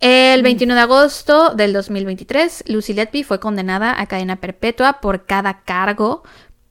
El 0.07 0.43
21 0.43 0.75
de 0.75 0.81
agosto 0.83 1.55
del 1.55 1.73
2023, 1.73 2.65
Lucy 2.67 2.93
Letby 2.93 3.25
fue 3.25 3.41
condenada 3.41 3.99
a 3.99 4.07
cadena 4.07 4.37
perpetua 4.37 5.01
por 5.01 5.25
cada 5.25 5.63
cargo, 5.63 6.25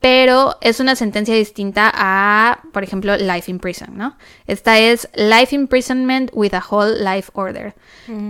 pero 0.03 0.57
es 0.59 0.81
una 0.81 0.97
sentencia 0.97 1.34
distinta 1.34 1.89
a, 1.95 2.59
por 2.73 2.84
ejemplo, 2.84 3.15
life 3.15 3.49
in 3.49 3.57
prison, 3.57 3.97
¿no? 3.97 4.17
Esta 4.47 4.77
es 4.77 5.07
life 5.15 5.55
imprisonment 5.55 6.30
with 6.34 6.53
a 6.53 6.61
whole 6.69 6.99
life 7.01 7.31
order, 7.35 7.73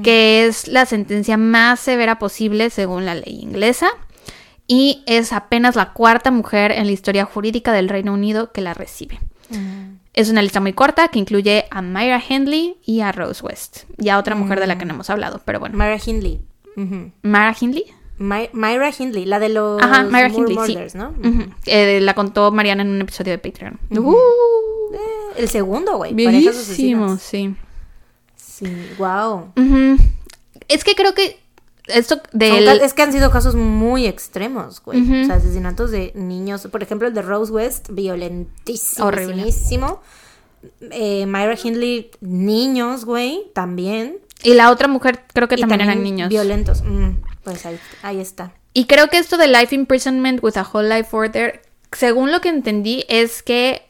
que 0.03 0.45
es 0.45 0.67
la 0.67 0.85
sentencia 0.85 1.35
más 1.35 1.79
severa 1.79 2.19
posible 2.19 2.69
según 2.69 3.05
la 3.05 3.15
ley 3.15 3.39
inglesa 3.41 3.89
y 4.67 5.01
es 5.07 5.33
apenas 5.33 5.75
la 5.75 5.93
cuarta 5.93 6.29
mujer 6.29 6.71
en 6.71 6.85
la 6.85 6.91
historia 6.91 7.25
jurídica 7.25 7.71
del 7.71 7.89
Reino 7.89 8.13
Unido 8.13 8.51
que 8.51 8.61
la 8.61 8.75
recibe. 8.75 9.19
Es 10.13 10.29
una 10.29 10.43
lista 10.43 10.59
muy 10.59 10.73
corta 10.73 11.07
que 11.07 11.17
incluye 11.17 11.65
a 11.71 11.81
Myra 11.81 12.21
Hindley 12.29 12.77
y 12.85 12.99
a 12.99 13.11
Rose 13.11 13.43
West 13.43 13.85
y 13.97 14.09
a 14.09 14.19
otra 14.19 14.35
mujer 14.35 14.59
de 14.59 14.67
la 14.67 14.77
que 14.77 14.85
no 14.85 14.93
hemos 14.93 15.09
hablado, 15.09 15.41
pero 15.43 15.59
bueno. 15.59 15.75
Myra 15.75 15.97
Hindley. 15.97 16.39
Myra 17.23 17.55
Hindley. 17.59 17.85
My- 18.17 18.49
Myra 18.53 18.91
Hindley, 18.97 19.25
la 19.25 19.39
de 19.39 19.49
los 19.49 19.81
Ajá, 19.81 20.03
Myra 20.03 20.29
Moore 20.29 20.53
Hindley, 20.53 20.65
sí. 20.67 20.73
Murders, 20.73 20.95
¿no? 20.95 21.13
Eh, 21.65 21.99
la 22.01 22.13
contó 22.13 22.51
Mariana 22.51 22.83
en 22.83 22.89
un 22.89 23.01
episodio 23.01 23.31
de 23.31 23.37
Patreon. 23.39 23.79
Uh, 23.91 24.15
Eh, 24.93 24.97
el 25.37 25.49
segundo, 25.49 25.97
güey. 25.97 26.13
Bellísimo, 26.13 27.17
sí. 27.17 27.55
Sí, 28.35 28.67
wow. 28.99 29.51
Es 30.67 30.83
que 30.83 30.93
creo 30.95 31.13
que 31.15 31.39
esto 31.87 32.21
del... 32.31 32.63
ca- 32.65 32.75
es 32.75 32.93
que 32.93 33.01
han 33.01 33.11
sido 33.11 33.31
casos 33.31 33.55
muy 33.55 34.05
extremos, 34.05 34.81
güey. 34.83 35.01
O 35.23 35.25
sea, 35.25 35.35
asesinatos 35.35 35.89
de 35.91 36.11
niños. 36.15 36.67
Por 36.71 36.83
ejemplo, 36.83 37.07
el 37.07 37.13
de 37.15 37.23
Rose 37.23 37.51
West, 37.51 37.89
violentísimo. 37.91 39.07
Horrible. 39.07 39.51
Eh, 40.91 41.25
Myra 41.25 41.57
Hindley, 41.61 42.11
niños, 42.21 43.03
güey, 43.05 43.51
también. 43.53 44.19
Y 44.43 44.53
la 44.53 44.69
otra 44.71 44.87
mujer 44.87 45.21
creo 45.33 45.47
que 45.47 45.57
también, 45.57 45.81
eran 45.81 46.03
niños. 46.03 46.29
Violentos. 46.29 46.83
Mm, 46.83 47.11
pues 47.43 47.65
ahí, 47.65 47.79
ahí 48.01 48.19
está. 48.19 48.51
Y 48.73 48.85
creo 48.85 49.07
que 49.09 49.17
esto 49.17 49.37
de 49.37 49.47
life 49.47 49.73
imprisonment 49.75 50.43
with 50.43 50.57
a 50.57 50.63
whole 50.63 50.87
life 50.89 51.15
order, 51.15 51.61
según 51.91 52.31
lo 52.31 52.41
que 52.41 52.49
entendí, 52.49 53.05
es 53.07 53.43
que 53.43 53.87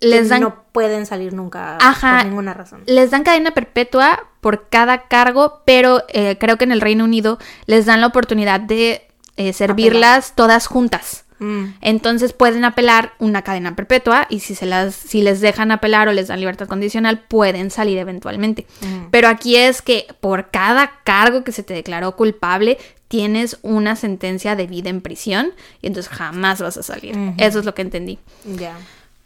les 0.00 0.28
dan, 0.28 0.40
No 0.42 0.64
pueden 0.72 1.06
salir 1.06 1.32
nunca 1.32 1.78
Ajá. 1.80 2.18
por 2.18 2.26
ninguna 2.26 2.54
razón. 2.54 2.82
les 2.86 3.10
dan 3.10 3.22
cadena 3.22 3.52
perpetua 3.52 4.26
por 4.40 4.68
cada 4.68 5.06
cargo, 5.06 5.62
pero 5.64 6.02
eh, 6.08 6.36
creo 6.38 6.58
que 6.58 6.64
en 6.64 6.72
el 6.72 6.80
Reino 6.80 7.04
Unido 7.04 7.38
les 7.66 7.86
dan 7.86 8.00
la 8.00 8.08
oportunidad 8.08 8.60
de 8.60 9.06
eh, 9.36 9.52
servirlas 9.52 10.34
todas 10.34 10.66
juntas. 10.66 11.24
Mm. 11.38 11.74
Entonces 11.80 12.32
pueden 12.32 12.64
apelar 12.64 13.12
una 13.18 13.42
cadena 13.42 13.74
perpetua 13.74 14.26
y 14.30 14.40
si 14.40 14.54
se 14.54 14.66
las 14.66 14.94
si 14.94 15.22
les 15.22 15.40
dejan 15.40 15.70
apelar 15.70 16.08
o 16.08 16.12
les 16.12 16.28
dan 16.28 16.40
libertad 16.40 16.68
condicional 16.68 17.20
pueden 17.20 17.70
salir 17.70 17.98
eventualmente. 17.98 18.66
Mm. 18.80 19.10
Pero 19.10 19.28
aquí 19.28 19.56
es 19.56 19.82
que 19.82 20.06
por 20.20 20.50
cada 20.50 21.00
cargo 21.04 21.44
que 21.44 21.52
se 21.52 21.62
te 21.62 21.74
declaró 21.74 22.16
culpable 22.16 22.78
tienes 23.08 23.58
una 23.62 23.94
sentencia 23.94 24.56
de 24.56 24.66
vida 24.66 24.88
en 24.88 25.02
prisión 25.02 25.52
y 25.82 25.88
entonces 25.88 26.10
jamás 26.10 26.62
vas 26.62 26.78
a 26.78 26.82
salir. 26.82 27.14
Eso 27.36 27.58
es 27.58 27.64
lo 27.66 27.74
que 27.74 27.82
entendí. 27.82 28.18
Ya. 28.56 28.74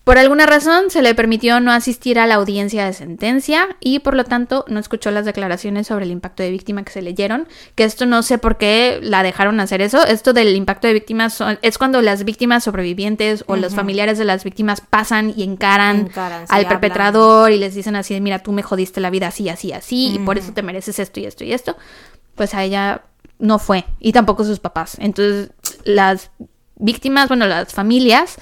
Por 0.06 0.18
alguna 0.18 0.46
razón 0.46 0.88
se 0.88 1.02
le 1.02 1.16
permitió 1.16 1.58
no 1.58 1.72
asistir 1.72 2.20
a 2.20 2.28
la 2.28 2.36
audiencia 2.36 2.86
de 2.86 2.92
sentencia 2.92 3.76
y 3.80 3.98
por 3.98 4.14
lo 4.14 4.22
tanto 4.22 4.64
no 4.68 4.78
escuchó 4.78 5.10
las 5.10 5.24
declaraciones 5.24 5.88
sobre 5.88 6.04
el 6.04 6.12
impacto 6.12 6.44
de 6.44 6.52
víctima 6.52 6.84
que 6.84 6.92
se 6.92 7.02
leyeron, 7.02 7.48
que 7.74 7.82
esto 7.82 8.06
no 8.06 8.22
sé 8.22 8.38
por 8.38 8.56
qué 8.56 9.00
la 9.02 9.24
dejaron 9.24 9.58
hacer 9.58 9.80
eso. 9.82 10.06
Esto 10.06 10.32
del 10.32 10.54
impacto 10.54 10.86
de 10.86 10.94
víctimas 10.94 11.34
son- 11.34 11.58
es 11.60 11.76
cuando 11.76 12.02
las 12.02 12.24
víctimas 12.24 12.62
sobrevivientes 12.62 13.42
o 13.48 13.56
los 13.56 13.74
familiares 13.74 14.16
de 14.16 14.24
las 14.26 14.44
víctimas 14.44 14.80
pasan 14.80 15.34
y 15.36 15.42
encaran, 15.42 16.08
al 16.14 16.46
hablan. 16.48 16.68
perpetrador 16.68 17.50
y 17.50 17.58
les 17.58 17.74
dicen 17.74 17.96
así 17.96 18.20
mira, 18.20 18.38
tú 18.38 18.52
me 18.52 18.62
jodiste 18.62 19.00
la 19.00 19.10
vida 19.10 19.26
así, 19.26 19.48
así, 19.48 19.72
así 19.72 20.14
y 20.14 20.18
por 20.20 20.38
eso 20.38 20.52
te 20.52 20.62
mereces 20.62 21.00
esto 21.00 21.18
y 21.18 21.24
esto 21.26 21.42
y 21.42 21.52
esto. 21.52 21.76
Pues 22.36 22.54
a 22.54 22.62
ella 22.62 23.02
no 23.40 23.58
fue 23.58 23.84
y 23.98 24.12
tampoco 24.12 24.44
sus 24.44 24.60
papás. 24.60 24.98
Entonces 25.00 25.50
las 25.82 26.30
víctimas, 26.76 27.26
bueno, 27.26 27.48
las 27.48 27.72
familias 27.72 28.36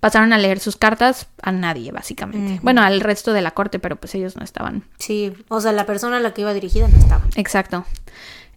pasaron 0.00 0.32
a 0.32 0.38
leer 0.38 0.60
sus 0.60 0.76
cartas 0.76 1.26
a 1.42 1.52
nadie, 1.52 1.90
básicamente. 1.92 2.60
Bueno, 2.62 2.82
al 2.82 3.00
resto 3.00 3.32
de 3.32 3.42
la 3.42 3.50
corte, 3.50 3.78
pero 3.78 3.96
pues 3.96 4.14
ellos 4.14 4.36
no 4.36 4.44
estaban. 4.44 4.84
Sí, 4.98 5.32
o 5.48 5.60
sea, 5.60 5.72
la 5.72 5.86
persona 5.86 6.18
a 6.18 6.20
la 6.20 6.34
que 6.34 6.42
iba 6.42 6.54
dirigida 6.54 6.88
no 6.88 6.96
estaba. 6.96 7.24
Exacto. 7.36 7.84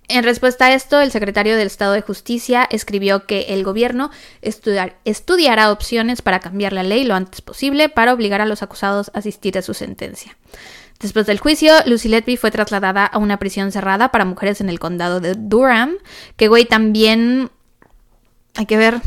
En 0.08 0.24
respuesta 0.26 0.66
a 0.66 0.74
esto, 0.74 1.00
el 1.00 1.10
secretario 1.12 1.56
del 1.56 1.68
Estado 1.68 1.94
de 1.94 2.02
Justicia 2.02 2.68
escribió 2.70 3.26
que 3.26 3.44
el 3.50 3.64
gobierno 3.64 4.12
estudiar- 4.42 4.96
estudiará 5.06 5.72
opciones 5.72 6.22
para 6.22 6.42
cambiar 6.42 6.74
la 6.74 6.84
ley 6.84 7.06
lo 7.06 7.16
antes 7.16 7.42
posible 7.42 7.88
para 7.88 8.14
obligar 8.14 8.42
a 8.42 8.46
los 8.46 8.62
acusados 8.62 9.10
a 9.14 9.20
asistir 9.20 9.58
a 9.58 9.62
su 9.62 9.74
sentencia. 9.74 10.36
Después 11.00 11.26
del 11.28 11.40
juicio, 11.40 11.74
Lucy 11.86 12.10
Letby 12.10 12.36
fue 12.38 12.52
trasladada 12.52 13.06
a 13.06 13.18
una 13.20 13.38
prisión 13.38 13.72
cerrada 13.72 14.10
para 14.12 14.26
mujeres 14.26 14.60
en 14.62 14.70
el 14.70 14.80
condado 14.80 15.22
de 15.22 15.34
Durham, 15.36 15.96
que 16.36 16.48
güey 16.50 16.66
también 16.66 17.50
hay 18.56 18.66
que 18.66 18.78
ver 18.78 19.02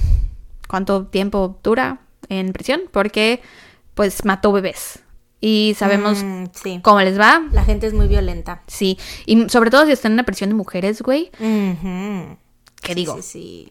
cuánto 0.69 1.07
tiempo 1.07 1.61
dura 1.63 1.99
en 2.39 2.53
prisión, 2.53 2.83
porque 2.91 3.41
pues 3.95 4.25
mató 4.25 4.53
bebés. 4.53 5.01
Y 5.41 5.75
sabemos 5.79 6.23
Mm, 6.25 6.45
sí. 6.55 6.81
cómo 6.83 7.01
les 7.01 7.19
va. 7.21 7.43
La 7.53 7.65
gente 7.65 7.87
es 7.87 7.93
muy 7.93 8.09
violenta. 8.09 8.63
Sí, 8.67 8.99
y 9.27 9.49
sobre 9.51 9.71
todo 9.71 9.85
si 9.85 9.93
están 9.93 10.13
en 10.13 10.15
una 10.15 10.23
prisión 10.25 10.49
de 10.51 10.55
mujeres, 10.55 11.03
güey, 11.03 11.31
Ujú. 11.39 11.43
¿qué 11.83 12.37
Sí, 12.93 12.95
digo? 12.95 13.23
Sí, 13.23 13.69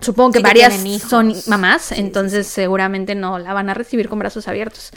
Supongo 0.00 0.32
que 0.32 0.38
que 0.38 0.44
varias 0.44 0.80
son 1.02 1.34
mamás, 1.48 1.90
entonces 1.92 2.46
seguramente 2.46 3.14
no 3.14 3.38
la 3.38 3.52
van 3.52 3.68
a 3.68 3.74
recibir 3.74 4.08
con 4.08 4.18
brazos 4.18 4.46
abiertos. 4.46 4.92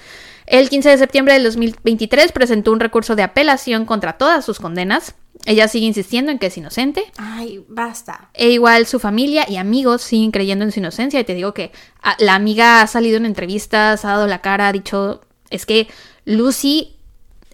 El 0.45 0.69
15 0.69 0.89
de 0.89 0.97
septiembre 0.97 1.33
del 1.33 1.43
2023 1.43 2.31
presentó 2.31 2.71
un 2.71 2.79
recurso 2.79 3.15
de 3.15 3.23
apelación 3.23 3.85
contra 3.85 4.17
todas 4.17 4.45
sus 4.45 4.59
condenas. 4.59 5.15
Ella 5.45 5.67
sigue 5.67 5.87
insistiendo 5.87 6.31
en 6.31 6.37
que 6.37 6.47
es 6.47 6.57
inocente. 6.57 7.05
Ay, 7.17 7.63
basta. 7.67 8.29
E 8.33 8.49
igual 8.49 8.85
su 8.85 8.99
familia 8.99 9.45
y 9.49 9.57
amigos 9.57 10.01
siguen 10.01 10.31
creyendo 10.31 10.65
en 10.65 10.71
su 10.71 10.79
inocencia. 10.79 11.19
Y 11.19 11.23
te 11.23 11.33
digo 11.33 11.53
que 11.53 11.71
ah, 12.03 12.15
la 12.19 12.35
amiga 12.35 12.81
ha 12.81 12.87
salido 12.87 13.17
en 13.17 13.25
entrevistas, 13.25 14.05
ha 14.05 14.09
dado 14.09 14.27
la 14.27 14.41
cara, 14.41 14.67
ha 14.67 14.71
dicho, 14.71 15.21
es 15.49 15.65
que 15.65 15.87
Lucy 16.25 16.95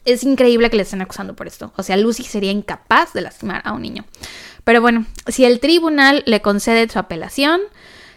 es 0.03 0.23
increíble 0.23 0.69
que 0.69 0.77
le 0.77 0.83
estén 0.83 1.01
acusando 1.01 1.35
por 1.35 1.47
esto. 1.47 1.71
O 1.75 1.83
sea, 1.83 1.97
Lucy 1.97 2.23
sería 2.23 2.51
incapaz 2.51 3.13
de 3.13 3.21
lastimar 3.21 3.61
a 3.63 3.73
un 3.73 3.81
niño. 3.81 4.05
Pero 4.67 4.81
bueno, 4.81 5.05
si 5.27 5.45
el 5.45 5.61
tribunal 5.61 6.23
le 6.25 6.41
concede 6.41 6.89
su 6.89 6.99
apelación, 6.99 7.61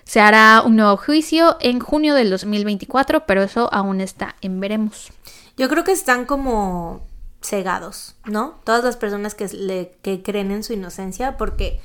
se 0.02 0.18
hará 0.18 0.62
un 0.66 0.74
nuevo 0.74 0.96
juicio 0.96 1.56
en 1.60 1.78
junio 1.78 2.16
del 2.16 2.28
2024, 2.28 3.24
pero 3.24 3.44
eso 3.44 3.72
aún 3.72 4.00
está 4.00 4.34
en 4.40 4.58
veremos. 4.58 5.12
Yo 5.56 5.68
creo 5.68 5.84
que 5.84 5.92
están 5.92 6.24
como 6.24 7.06
cegados, 7.40 8.16
¿no? 8.24 8.58
Todas 8.64 8.82
las 8.82 8.96
personas 8.96 9.36
que, 9.36 9.46
le, 9.46 9.96
que 10.02 10.24
creen 10.24 10.50
en 10.50 10.64
su 10.64 10.72
inocencia, 10.72 11.36
porque, 11.36 11.80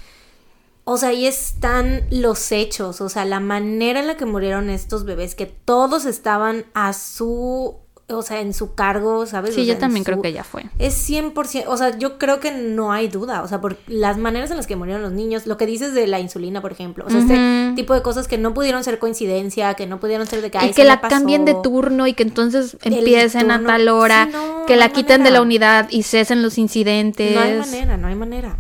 o 0.84 0.98
sea, 0.98 1.10
ahí 1.10 1.28
están 1.28 2.02
los 2.10 2.52
hechos, 2.52 3.02
o 3.02 3.10
sea, 3.10 3.24
la 3.24 3.40
manera 3.40 4.00
en 4.00 4.08
la 4.08 4.18
que 4.18 4.26
murieron 4.26 4.72
estos 4.72 5.06
bebés, 5.06 5.36
que 5.36 5.46
todos 5.46 6.06
estaban 6.06 6.66
a 6.74 6.94
su, 6.94 7.78
o 8.08 8.22
sea, 8.22 8.40
en 8.40 8.54
su 8.54 8.76
cargo, 8.76 9.26
¿sabes? 9.26 9.56
Sí, 9.56 9.62
O 9.62 9.66
sea, 9.66 9.74
yo 9.74 9.80
también 9.80 10.04
su- 10.04 10.12
creo 10.12 10.22
que 10.22 10.28
ella 10.28 10.44
fue. 10.44 10.66
Es 10.78 10.94
100%, 11.10 11.64
o 11.68 11.76
sea, 11.76 11.98
yo 11.98 12.18
creo 12.20 12.40
que 12.40 12.52
no 12.52 12.92
hay 12.92 13.08
duda, 13.08 13.42
o 13.42 13.48
sea, 13.48 13.62
por 13.62 13.78
las 13.88 14.18
maneras 14.18 14.52
en 14.52 14.58
las 14.58 14.68
que 14.68 14.76
murieron 14.76 15.02
los 15.02 15.12
niños, 15.12 15.48
lo 15.48 15.58
que 15.58 15.66
dices 15.66 15.94
de 15.96 16.06
la 16.06 16.20
insulina, 16.20 16.62
por 16.62 16.72
ejemplo, 16.72 17.04
o 17.08 17.10
sea, 17.10 17.20
Ujú. 17.20 17.34
este 17.34 17.74
tipo 17.76 17.94
de 17.96 18.04
cosas 18.04 18.28
que 18.28 18.38
no 18.38 18.54
pudieron 18.54 18.84
ser 18.84 19.00
coincidencia, 19.00 19.74
que 19.74 19.88
no 19.88 20.00
pudieron 20.00 20.28
ser 20.28 20.42
de 20.44 20.52
que, 20.52 20.58
Y 20.60 20.62
"Ay, 20.62 20.74
que 20.74 20.84
la 20.84 20.98
me 20.98 21.02
pasó". 21.02 21.16
cambien 21.16 21.46
de 21.46 21.56
turno 21.64 22.06
y 22.06 22.14
que 22.14 22.22
entonces 22.24 22.78
empiecen 22.84 23.50
a 23.50 23.64
tal 23.64 23.88
hora, 23.90 24.26
Sí, 24.28 24.32
no, 24.34 24.66
que 24.68 24.76
la 24.76 24.90
quiten 24.90 25.24
de 25.24 25.32
la 25.32 25.42
unidad 25.42 25.88
y 25.90 26.04
cesen 26.04 26.44
los 26.44 26.58
incidentes. 26.60 27.34
No 27.34 27.42
hay 27.42 27.58
manera, 27.60 27.98
no 27.98 28.08
hay 28.08 28.16
manera. 28.16 28.58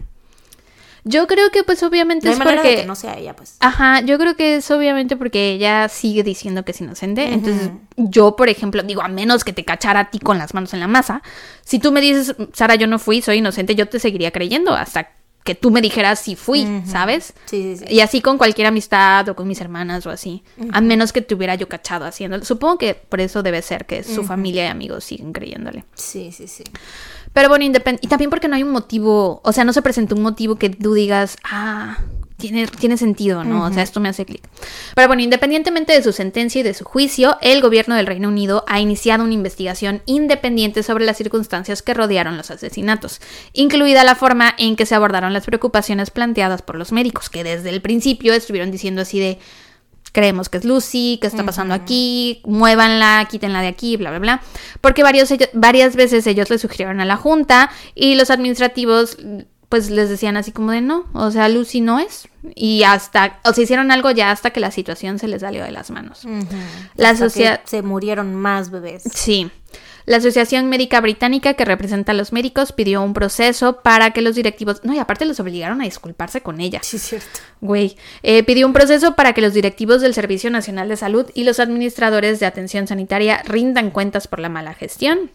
Yo 1.07 1.27
creo 1.27 1.52
que 1.52 1.64
pues 1.64 1.84
obviamente 1.84 2.27
No 2.27 2.34
es 2.34 2.40
porque... 2.40 2.68
de 2.68 2.76
que 2.77 2.86
no 2.86 2.95
sea 2.95 3.15
ella, 3.18 3.36
pues. 3.36 3.57
Ajá, 3.60 4.02
yo 4.02 4.18
creo 4.18 4.36
que 4.36 4.56
es 4.56 4.72
obviamente 4.72 5.15
porque 5.15 5.52
ella 5.52 5.88
sigue 5.88 6.23
diciendo 6.23 6.65
que 6.65 6.72
es 6.72 6.82
inocente. 6.82 7.32
Entonces, 7.32 7.69
yo, 7.95 8.36
por 8.36 8.49
ejemplo, 8.49 8.82
digo, 8.82 9.03
a 9.03 9.07
menos 9.07 9.44
que 9.44 9.53
te 9.53 9.64
cachara 9.64 9.99
a 9.99 10.10
ti 10.10 10.18
con 10.18 10.40
las 10.40 10.56
manos 10.56 10.73
en 10.73 10.80
la 10.80 10.88
masa, 10.88 11.22
si 11.64 11.77
tú 11.77 11.91
me 11.91 12.02
dices, 12.02 12.36
Sara, 12.53 12.73
yo 12.73 12.88
no 12.88 12.98
fui, 12.98 13.22
soy 13.22 13.38
inocente, 13.38 13.76
yo 13.76 13.88
te 13.88 13.99
seguiría 13.99 14.32
creyendo 14.32 14.73
hasta 14.73 15.11
que 15.45 15.53
tú 15.53 15.69
me 15.69 15.80
dijeras 15.80 16.19
si 16.19 16.36
fui. 16.36 16.68
¿sabes? 16.88 17.34
Sí, 17.45 17.77
sí, 17.77 17.86
sí. 17.88 17.94
Y 17.94 17.99
así 17.99 18.19
con 18.19 18.40
cualquier 18.40 18.65
amistad 18.65 19.30
o 19.30 19.36
con 19.36 19.48
mis 19.48 19.61
hermanas 19.61 20.07
o 20.07 20.10
así. 20.10 20.44
A 20.72 20.82
menos 20.82 21.14
que 21.14 21.22
te 21.22 21.36
hubiera 21.36 21.53
yo 21.53 21.69
cachado 21.69 22.06
haciéndolo. 22.06 22.44
Supongo 22.44 22.80
que 22.80 22.95
por 22.95 23.22
eso 23.22 23.44
debe 23.44 23.61
ser 23.61 23.86
que 23.86 24.03
su 24.03 24.23
familia 24.23 24.65
y 24.65 24.68
amigos 24.69 25.03
siguen 25.03 25.34
creyéndole. 25.34 25.86
Sí, 25.94 26.32
sí, 26.32 26.48
sí. 26.48 26.64
Pero 27.36 27.49
bueno, 27.49 27.66
independ- 27.66 27.99
y 28.02 28.07
también 28.07 28.30
porque 28.30 28.48
no 28.48 28.56
hay 28.56 28.64
un 28.64 28.72
motivo, 28.72 29.41
o 29.44 29.52
sea, 29.52 29.66
no 29.66 29.74
se 29.74 29.82
presentó 29.82 30.16
un 30.16 30.22
motivo 30.22 30.56
que 30.56 30.70
tú 30.70 30.94
digas, 30.94 31.36
ah, 31.44 31.98
tiene, 32.38 32.66
tiene 32.68 32.95
sentido, 32.98 33.44
¿no? 33.44 33.66
O 33.66 33.74
sea, 33.74 33.84
esto 33.84 33.99
me 33.99 34.07
hace 34.07 34.26
clic. 34.26 34.41
Pero 34.95 35.07
bueno, 35.10 35.22
independientemente 35.22 35.91
de 35.91 36.02
su 36.02 36.14
sentencia 36.14 36.62
y 36.62 36.64
de 36.64 36.74
su 36.74 36.86
juicio, 36.86 37.38
el 37.41 37.62
gobierno 37.62 37.95
del 37.95 38.07
Reino 38.07 38.30
Unido 38.30 38.64
ha 38.68 38.80
iniciado 38.80 39.26
una 39.26 39.34
investigación 39.34 40.02
independiente 40.06 40.82
sobre 40.82 41.06
las 41.06 41.18
circunstancias 41.18 41.82
que 41.82 41.94
rodearon 41.94 42.38
los 42.38 42.52
asesinatos, 42.52 43.20
incluida 43.52 44.06
la 44.06 44.16
forma 44.16 44.56
en 44.57 44.78
que 44.78 44.86
se 44.86 44.95
abordaron 44.95 45.34
las 45.34 45.45
preocupaciones 45.45 46.12
planteadas 46.12 46.62
por 46.62 46.78
los 46.78 46.94
médicos, 46.94 47.30
que 47.30 47.44
desde 47.44 47.70
el 47.70 47.82
principio 47.82 48.34
estuvieron 48.34 48.72
diciendo 48.72 49.02
así 49.02 49.20
de, 49.20 49.40
creemos 50.16 50.48
que 50.48 50.58
es 50.60 50.64
Lucy, 50.66 51.20
¿qué 51.22 51.28
está 51.28 51.44
pasando 51.44 51.74
aquí? 51.76 52.42
Muévanla, 52.46 53.28
quítenla 53.30 53.60
de 53.62 53.68
aquí, 53.68 53.98
bla, 53.98 54.12
bla, 54.12 54.20
bla. 54.20 54.42
Porque 54.80 55.04
varios, 55.04 55.30
ellos- 55.30 55.50
varias 55.54 55.98
veces 55.98 56.26
ellos 56.26 56.50
le 56.50 56.58
sugirieron 56.58 57.02
a 57.02 57.06
la 57.06 57.18
Junta 57.18 57.70
y 57.94 58.16
los 58.16 58.30
administrativos 58.32 59.18
pues 59.68 59.90
les 59.90 60.10
decían 60.10 60.38
así 60.38 60.52
como 60.54 60.72
de 60.72 60.80
no, 60.80 61.06
o 61.14 61.32
sea, 61.32 61.50
Lucy 61.50 61.82
no 61.82 62.00
es. 62.00 62.30
Y 62.56 62.84
hasta, 62.84 63.40
o 63.44 63.52
sea, 63.52 63.64
hicieron 63.64 63.92
algo 63.92 64.10
ya 64.12 64.32
hasta 64.32 64.52
que 64.52 64.60
la 64.62 64.72
situación 64.72 65.20
se 65.20 65.28
les 65.28 65.42
salió 65.42 65.64
de 65.66 65.72
las 65.72 65.90
manos. 65.92 66.22
La 66.96 67.12
que 67.12 67.18
sociedad... 67.18 67.62
Se 67.66 67.82
murieron 67.82 68.36
más 68.36 68.70
bebés. 68.70 69.04
Sí. 69.14 69.50
La 70.06 70.18
Asociación 70.18 70.69
Médica 70.69 71.02
Británica, 71.02 71.56
que 71.56 71.65
representa 71.65 72.11
a 72.11 72.15
los 72.15 72.32
médicos, 72.32 72.72
pidió 72.72 73.02
un 73.02 73.14
proceso 73.14 73.82
para 73.82 74.11
que 74.11 74.22
los 74.22 74.36
directivos... 74.36 74.82
No, 74.84 74.94
y 74.94 74.99
aparte 74.99 75.26
los 75.26 75.40
obligaron 75.40 75.82
a 75.82 75.86
disculparse 75.86 76.41
con 76.41 76.61
ella. 76.61 76.80
Sí, 76.84 76.99
cierto. 76.99 77.40
Güey, 77.61 77.98
eh, 78.22 78.44
pidió 78.44 78.68
un 78.68 78.73
proceso 78.73 79.15
para 79.15 79.34
que 79.34 79.41
los 79.41 79.53
directivos 79.53 80.02
del 80.02 80.14
Servicio 80.14 80.52
Nacional 80.52 80.90
de 80.90 80.98
Salud 80.98 81.30
y 81.34 81.44
los 81.44 81.60
administradores 81.60 82.40
de 82.40 82.45
atención 82.45 82.88
sanitaria 82.88 83.41
rindan 83.45 83.90
cuentas 83.90 84.27
por 84.27 84.40
la 84.40 84.49
mala 84.49 84.73
gestión. 84.73 85.32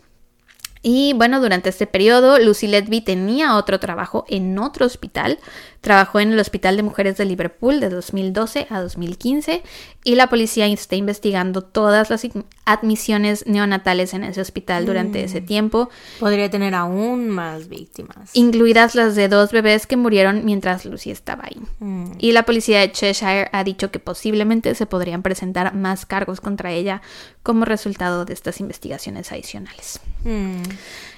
Y 0.83 1.13
bueno, 1.15 1.41
durante 1.41 1.69
este 1.69 1.87
periodo, 1.87 2.39
Lucy 2.39 2.67
Letby 2.67 3.03
tenía 3.03 3.57
otro 3.57 3.79
trabajo 3.81 4.25
en 4.29 4.59
otro 4.59 4.87
hospital. 4.87 5.39
Trabajó 5.81 6.21
en 6.21 6.33
el 6.33 6.39
Hospital 6.39 6.77
de 6.77 6.83
Mujeres 6.83 7.17
de 7.17 7.25
Liverpool 7.25 7.81
de 7.81 7.89
2012 7.89 8.67
a 8.69 8.81
2015 8.81 9.63
y 10.05 10.15
la 10.15 10.29
policía 10.29 10.67
está 10.67 10.97
investigando 10.97 11.63
todas 11.63 12.11
las 12.11 12.27
admisiones 12.65 13.47
neonatales 13.47 14.15
en 14.15 14.25
ese 14.25 14.41
hospital 14.41 14.87
durante 14.87 15.25
ese 15.25 15.41
tiempo, 15.41 15.91
Podría 16.19 16.51
tener 16.51 16.75
aún 16.75 17.29
más 17.29 17.69
víctimas. 17.69 18.31
incluidas 18.35 18.95
las 18.95 19.15
de 19.15 19.29
dos 19.29 19.53
bebés 19.53 19.87
que 19.87 19.97
murieron 19.97 20.45
mientras 20.45 20.85
Lucy 20.85 21.11
estaba 21.11 21.45
ahí. 21.45 21.61
Mm. 21.81 22.13
Y 22.19 22.33
la 22.33 22.45
policía 22.45 22.81
de 22.81 22.93
Cheshire 22.93 23.49
ha 23.53 23.65
dicho 23.65 23.91
que 23.91 23.99
posiblemente 23.99 24.75
se 24.75 24.87
podrían 24.87 25.23
presentar 25.23 25.75
más 25.75 26.07
cargos 26.07 26.41
contra 26.41 26.73
ella 26.73 27.03
como 27.43 27.65
resultado 27.65 28.25
de 28.25 28.35
estas 28.35 28.61
investigaciones 28.61 29.33
adicionales. 29.33 30.01
Mm. 30.25 30.63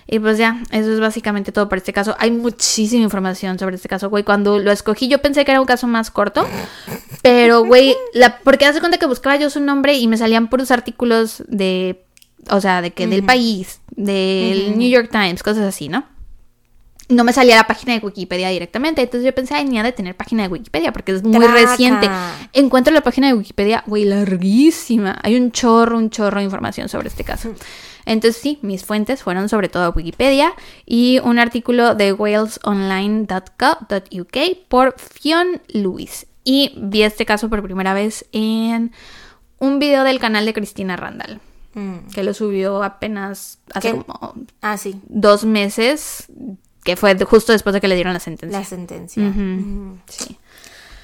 Y 0.06 0.18
pues 0.18 0.38
ya, 0.38 0.62
eso 0.70 0.92
es 0.92 1.00
básicamente 1.00 1.52
todo 1.52 1.68
por 1.68 1.78
este 1.78 1.92
caso. 1.92 2.14
Hay 2.18 2.30
muchísima 2.30 3.02
información 3.02 3.58
sobre 3.58 3.76
este 3.76 3.88
caso, 3.88 4.10
güey. 4.10 4.24
Cuando 4.24 4.58
lo 4.58 4.72
escogí 4.72 5.08
yo 5.08 5.18
pensé 5.18 5.44
que 5.44 5.52
era 5.52 5.60
un 5.60 5.66
caso 5.66 5.86
más 5.86 6.10
corto. 6.10 6.46
Pero, 7.22 7.64
güey, 7.64 7.96
la, 8.12 8.38
porque 8.38 8.66
hace 8.66 8.80
cuenta 8.80 8.98
que 8.98 9.06
buscaba 9.06 9.36
yo 9.36 9.48
su 9.48 9.60
nombre 9.60 9.94
y 9.94 10.08
me 10.08 10.16
salían 10.16 10.48
puros 10.48 10.70
artículos 10.70 11.44
de, 11.46 12.04
o 12.50 12.60
sea, 12.60 12.82
de 12.82 12.90
que 12.90 13.06
del 13.06 13.24
país, 13.24 13.80
del 13.90 14.76
New 14.76 14.90
York 14.90 15.08
Times, 15.10 15.42
cosas 15.42 15.64
así, 15.64 15.88
¿no? 15.88 16.04
No 17.12 17.24
me 17.24 17.32
salía 17.32 17.56
la 17.56 17.66
página 17.66 17.94
de 17.98 18.04
Wikipedia 18.04 18.48
directamente. 18.48 19.02
Entonces 19.02 19.24
yo 19.24 19.34
pensé, 19.34 19.54
ay, 19.54 19.64
ni 19.66 19.78
ha 19.78 19.82
de 19.82 19.92
tener 19.92 20.16
página 20.16 20.42
de 20.42 20.48
Wikipedia 20.48 20.92
porque 20.92 21.12
es 21.12 21.22
muy 21.22 21.38
Traca. 21.38 21.52
reciente. 21.54 22.08
Encuentro 22.52 22.92
la 22.92 23.02
página 23.02 23.28
de 23.28 23.34
Wikipedia, 23.34 23.84
güey, 23.86 24.04
larguísima. 24.04 25.18
Hay 25.22 25.36
un 25.36 25.52
chorro, 25.52 25.96
un 25.98 26.10
chorro 26.10 26.38
de 26.38 26.44
información 26.44 26.88
sobre 26.88 27.08
este 27.08 27.24
caso. 27.24 27.54
Entonces 28.04 28.40
sí, 28.42 28.58
mis 28.62 28.84
fuentes 28.84 29.22
fueron 29.22 29.48
sobre 29.48 29.68
todo 29.68 29.92
Wikipedia 29.94 30.52
y 30.84 31.20
un 31.22 31.38
artículo 31.38 31.94
de 31.94 32.12
walesonline.co.uk 32.12 34.36
por 34.68 34.94
Fionn 34.98 35.60
Lewis. 35.68 36.26
Y 36.44 36.72
vi 36.76 37.02
este 37.02 37.24
caso 37.26 37.48
por 37.48 37.62
primera 37.62 37.94
vez 37.94 38.26
en 38.32 38.92
un 39.58 39.78
video 39.78 40.02
del 40.04 40.18
canal 40.18 40.44
de 40.44 40.52
Cristina 40.52 40.96
Randall, 40.96 41.40
Mm. 41.74 42.08
que 42.12 42.22
lo 42.22 42.34
subió 42.34 42.82
apenas 42.82 43.58
hace 43.72 43.92
¿Qué? 43.92 43.96
como 44.02 44.34
Ah, 44.60 44.76
sí. 44.76 44.96
dos 45.08 45.44
meses, 45.44 46.26
que 46.84 46.96
fue 46.96 47.14
de- 47.14 47.24
justo 47.24 47.52
después 47.52 47.72
de 47.74 47.80
que 47.80 47.88
le 47.88 47.94
dieron 47.94 48.12
la 48.12 48.20
sentencia. 48.20 48.58
La 48.58 48.64
sentencia. 48.64 49.32
Sí. 50.08 50.38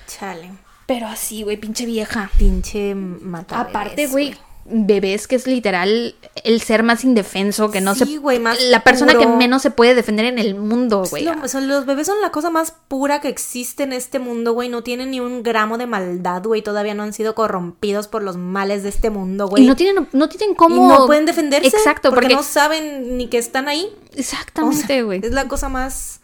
Chale. 0.06 0.50
Pero 0.86 1.06
así, 1.06 1.42
güey, 1.42 1.56
pinche 1.58 1.84
vieja. 1.86 2.30
Pinche 2.38 2.94
mata. 2.94 3.60
Aparte, 3.60 4.06
güey, 4.06 4.34
bebés 4.70 5.26
que 5.26 5.36
es 5.36 5.46
literal 5.46 6.14
el 6.44 6.60
ser 6.60 6.82
más 6.82 7.04
indefenso, 7.04 7.70
que 7.70 7.80
no 7.80 7.94
Sí, 7.94 8.20
se... 8.22 8.38
más 8.40 8.62
la 8.64 8.84
persona 8.84 9.14
que 9.14 9.26
menos 9.26 9.62
se 9.62 9.70
puede 9.70 9.94
defender 9.94 10.26
en 10.26 10.38
el 10.38 10.54
mundo, 10.54 11.04
güey. 11.10 11.24
Lo- 11.24 11.34
los 11.60 11.86
bebés 11.86 12.06
son 12.06 12.20
la 12.20 12.30
cosa 12.30 12.50
más 12.50 12.72
pura 12.88 13.20
que 13.20 13.28
existe 13.28 13.82
en 13.82 13.92
este 13.92 14.18
mundo, 14.18 14.52
güey. 14.52 14.68
No 14.68 14.82
tienen 14.82 15.10
ni 15.10 15.20
un 15.20 15.42
gramo 15.42 15.78
de 15.78 15.86
maldad, 15.86 16.42
güey. 16.44 16.62
Todavía 16.62 16.94
no 16.94 17.02
han 17.02 17.12
sido 17.12 17.34
corrompidos 17.34 18.08
por 18.08 18.22
los 18.22 18.36
males 18.36 18.82
de 18.82 18.90
este 18.90 19.10
mundo, 19.10 19.48
güey. 19.48 19.64
Y 19.64 19.66
no 19.66 19.76
tienen, 19.76 20.08
no 20.12 20.28
tienen 20.28 20.52
Y 20.52 20.56
cómo... 20.56 20.88
no 20.88 21.06
pueden 21.06 21.24
defenderse. 21.26 21.68
Exacto, 21.68 22.10
porque, 22.10 22.26
porque... 22.26 22.34
no 22.36 22.42
saben 22.42 23.16
ni 23.16 23.28
que 23.28 23.38
están 23.38 23.68
ahí. 23.68 23.86
O 23.86 24.12
sea, 24.14 24.18
Exactamente, 24.20 25.02
güey. 25.02 25.20
es 25.22 25.32
la 25.32 25.48
cosa 25.48 25.68
más 25.68 26.17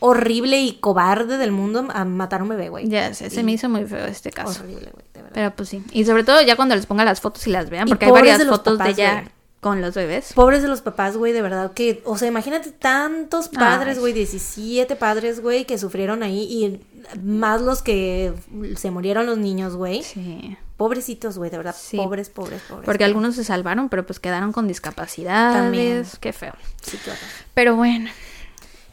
horrible 0.00 0.60
y 0.60 0.72
cobarde 0.80 1.36
del 1.38 1.52
mundo 1.52 1.86
a 1.92 2.04
matar 2.04 2.40
a 2.40 2.42
un 2.42 2.48
bebé, 2.50 2.68
güey. 2.68 2.88
Ya 2.88 3.14
sé, 3.14 3.30
se 3.30 3.42
me 3.42 3.52
hizo 3.52 3.68
muy 3.68 3.84
feo 3.86 4.06
este 4.06 4.30
caso. 4.30 4.60
Horrible, 4.62 4.90
güey, 4.92 5.04
de 5.14 5.22
verdad. 5.22 5.30
Pero 5.34 5.50
pues 5.56 5.68
sí. 5.68 5.84
Y 5.92 6.04
sobre 6.04 6.24
todo 6.24 6.40
ya 6.42 6.56
cuando 6.56 6.74
les 6.74 6.86
ponga 6.86 7.04
las 7.04 7.20
fotos 7.20 7.46
y 7.46 7.50
las 7.50 7.70
vean, 7.70 7.86
Y 7.86 7.90
porque 7.90 8.06
hay 8.06 8.10
varias 8.12 8.38
de 8.38 8.46
fotos 8.46 8.78
papás, 8.78 8.96
de 8.96 9.02
ella 9.02 9.12
güey. 9.20 9.28
con 9.60 9.80
los 9.80 9.94
bebés. 9.94 10.32
Pobres 10.32 10.62
de 10.62 10.68
los 10.68 10.80
papás, 10.80 11.16
güey, 11.16 11.32
de 11.32 11.42
verdad 11.42 11.72
que, 11.72 12.02
o 12.06 12.16
sea, 12.18 12.28
imagínate 12.28 12.70
tantos 12.72 13.48
padres, 13.48 13.96
Ay. 13.96 14.00
güey, 14.00 14.12
17 14.14 14.96
padres, 14.96 15.40
güey, 15.40 15.64
que 15.66 15.76
sufrieron 15.78 16.22
ahí 16.22 16.42
y 16.44 16.80
más 17.22 17.60
los 17.60 17.82
que 17.82 18.32
se 18.76 18.90
murieron 18.90 19.26
los 19.26 19.36
niños, 19.38 19.76
güey. 19.76 20.02
Sí. 20.02 20.56
Pobrecitos, 20.78 21.36
güey, 21.36 21.50
de 21.50 21.58
verdad, 21.58 21.76
Sí. 21.78 21.98
pobres, 21.98 22.30
pobres, 22.30 22.62
pobres. 22.66 22.86
Porque 22.86 23.04
algunos 23.04 23.34
se 23.34 23.44
salvaron, 23.44 23.90
pero 23.90 24.06
pues 24.06 24.18
quedaron 24.18 24.50
con 24.52 24.66
discapacidades. 24.66 25.62
También. 25.62 26.06
Qué 26.20 26.32
feo. 26.32 26.54
Sí, 26.80 26.98
horror. 27.04 27.18
Pero 27.52 27.76
bueno. 27.76 28.08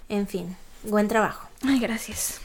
En 0.10 0.28
fin, 0.28 0.56
buen 0.84 1.08
trabajo. 1.08 1.48
Ay, 1.64 1.80
gracias. 1.80 2.40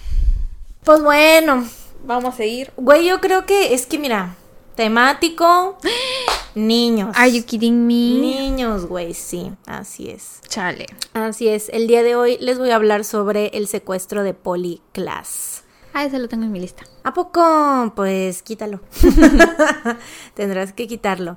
Pues 0.85 1.03
bueno, 1.03 1.65
Vamos 2.05 2.35
a 2.35 2.37
seguir. 2.37 2.73
güey, 2.77 3.07
yo 3.07 3.21
creo 3.21 3.47
que 3.47 3.75
es 3.75 3.87
que, 3.87 3.99
mira, 3.99 4.35
temático, 4.75 5.79
niños. 6.55 7.15
Are 7.17 7.31
you 7.31 7.45
kidding 7.45 7.87
me? 7.87 8.21
Niños, 8.21 8.87
güey, 8.87 9.15
sí, 9.15 9.53
así 9.67 10.11
es. 10.11 10.41
Chale. 10.49 10.87
Así 11.13 11.49
es, 11.49 11.69
el 11.69 11.87
día 11.87 12.03
de 12.03 12.17
hoy 12.17 12.39
les 12.41 12.59
voy 12.59 12.71
a 12.71 12.77
hablar 12.77 13.05
sobre 13.05 13.49
el 13.49 13.69
secuestro 13.69 14.25
de 14.25 14.35
Polly 14.35 14.83
Class. 14.93 15.63
Ah, 15.95 16.05
ese 16.05 16.19
lo 16.19 16.29
tengo 16.29 16.45
en 16.45 16.53
mi 16.53 16.59
lista. 16.59 16.85
¿A 17.05 17.13
poco? 17.13 17.93
Pues 17.95 18.43
quítalo. 18.43 18.81
Tendrás 20.35 20.73
que 20.73 20.89
quitarlo. 20.89 21.37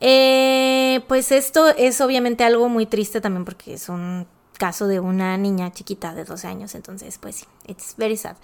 Eh, 0.00 1.00
pues 1.06 1.30
esto 1.30 1.68
es 1.68 2.00
obviamente 2.00 2.42
algo 2.42 2.68
muy 2.68 2.86
triste 2.86 3.20
también 3.20 3.44
porque 3.44 3.74
es 3.74 3.88
un 3.88 4.26
caso 4.62 4.86
de 4.86 5.00
una 5.00 5.36
niña 5.38 5.72
chiquita 5.72 6.14
de 6.14 6.24
12 6.24 6.46
años, 6.46 6.76
entonces 6.76 7.18
pues 7.18 7.34
sí, 7.34 7.46
it's 7.66 7.96
very 7.96 8.16
sad. 8.16 8.36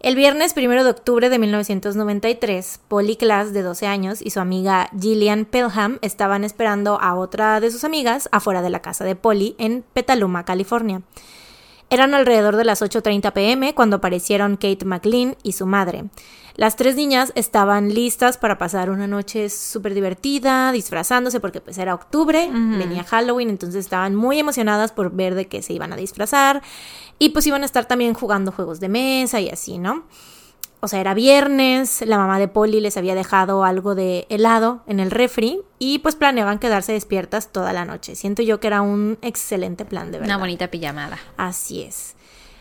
El 0.00 0.16
viernes 0.16 0.52
primero 0.52 0.82
de 0.82 0.90
octubre 0.90 1.30
de 1.30 1.38
1993, 1.38 2.80
Polly 2.88 3.14
Class, 3.14 3.52
de 3.52 3.62
12 3.62 3.86
años, 3.86 4.20
y 4.20 4.30
su 4.30 4.40
amiga 4.40 4.90
Gillian 5.00 5.44
Pelham 5.44 6.00
estaban 6.02 6.42
esperando 6.42 7.00
a 7.00 7.14
otra 7.14 7.60
de 7.60 7.70
sus 7.70 7.84
amigas 7.84 8.28
afuera 8.32 8.62
de 8.62 8.70
la 8.70 8.82
casa 8.82 9.04
de 9.04 9.14
Polly 9.14 9.54
en 9.58 9.84
Petaluma, 9.94 10.44
California. 10.44 11.02
Eran 11.94 12.12
alrededor 12.12 12.56
de 12.56 12.64
las 12.64 12.82
8.30 12.82 13.32
pm 13.32 13.72
cuando 13.72 13.98
aparecieron 13.98 14.56
Kate 14.56 14.84
McLean 14.84 15.36
y 15.44 15.52
su 15.52 15.64
madre. 15.64 16.06
Las 16.56 16.74
tres 16.74 16.96
niñas 16.96 17.30
estaban 17.36 17.94
listas 17.94 18.36
para 18.36 18.58
pasar 18.58 18.90
una 18.90 19.06
noche 19.06 19.48
súper 19.48 19.94
divertida, 19.94 20.72
disfrazándose 20.72 21.38
porque 21.38 21.60
pues 21.60 21.78
era 21.78 21.94
octubre, 21.94 22.50
venía 22.50 23.04
Halloween, 23.04 23.48
entonces 23.48 23.84
estaban 23.84 24.16
muy 24.16 24.40
emocionadas 24.40 24.90
por 24.90 25.12
ver 25.12 25.36
de 25.36 25.46
qué 25.46 25.62
se 25.62 25.72
iban 25.72 25.92
a 25.92 25.96
disfrazar 25.96 26.62
y 27.20 27.28
pues 27.28 27.46
iban 27.46 27.62
a 27.62 27.66
estar 27.66 27.84
también 27.84 28.12
jugando 28.14 28.50
juegos 28.50 28.80
de 28.80 28.88
mesa 28.88 29.40
y 29.40 29.48
así, 29.48 29.78
¿no? 29.78 30.02
O 30.84 30.88
sea, 30.88 31.00
era 31.00 31.14
viernes, 31.14 32.04
la 32.06 32.18
mamá 32.18 32.38
de 32.38 32.46
Polly 32.46 32.78
les 32.78 32.98
había 32.98 33.14
dejado 33.14 33.64
algo 33.64 33.94
de 33.94 34.26
helado 34.28 34.82
en 34.86 35.00
el 35.00 35.10
refri 35.10 35.62
y 35.78 36.00
pues 36.00 36.14
planeaban 36.14 36.58
quedarse 36.58 36.92
despiertas 36.92 37.50
toda 37.50 37.72
la 37.72 37.86
noche. 37.86 38.14
Siento 38.16 38.42
yo 38.42 38.60
que 38.60 38.66
era 38.66 38.82
un 38.82 39.16
excelente 39.22 39.86
plan, 39.86 40.12
de 40.12 40.18
verdad. 40.18 40.34
Una 40.36 40.44
bonita 40.44 40.68
pijamada. 40.70 41.18
Así 41.38 41.80
es. 41.80 42.16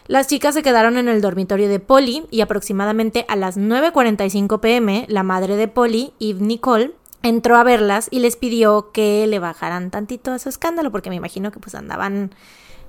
Las 0.07 0.27
chicas 0.27 0.53
se 0.53 0.63
quedaron 0.63 0.97
en 0.97 1.09
el 1.09 1.19
dormitorio 1.19 1.67
de 1.67 1.81
Polly 1.81 2.25
y 2.31 2.39
aproximadamente 2.39 3.25
a 3.27 3.35
las 3.35 3.57
9.45 3.57 4.61
pm 4.61 5.05
la 5.09 5.23
madre 5.23 5.57
de 5.57 5.67
Polly, 5.67 6.13
Eve 6.21 6.39
Nicole, 6.39 6.91
entró 7.23 7.57
a 7.57 7.65
verlas 7.65 8.07
y 8.09 8.19
les 8.19 8.37
pidió 8.37 8.91
que 8.93 9.27
le 9.27 9.39
bajaran 9.39 9.91
tantito 9.91 10.31
a 10.31 10.39
su 10.39 10.47
escándalo 10.47 10.91
porque 10.91 11.09
me 11.09 11.17
imagino 11.17 11.51
que 11.51 11.59
pues 11.59 11.75
andaban 11.75 12.31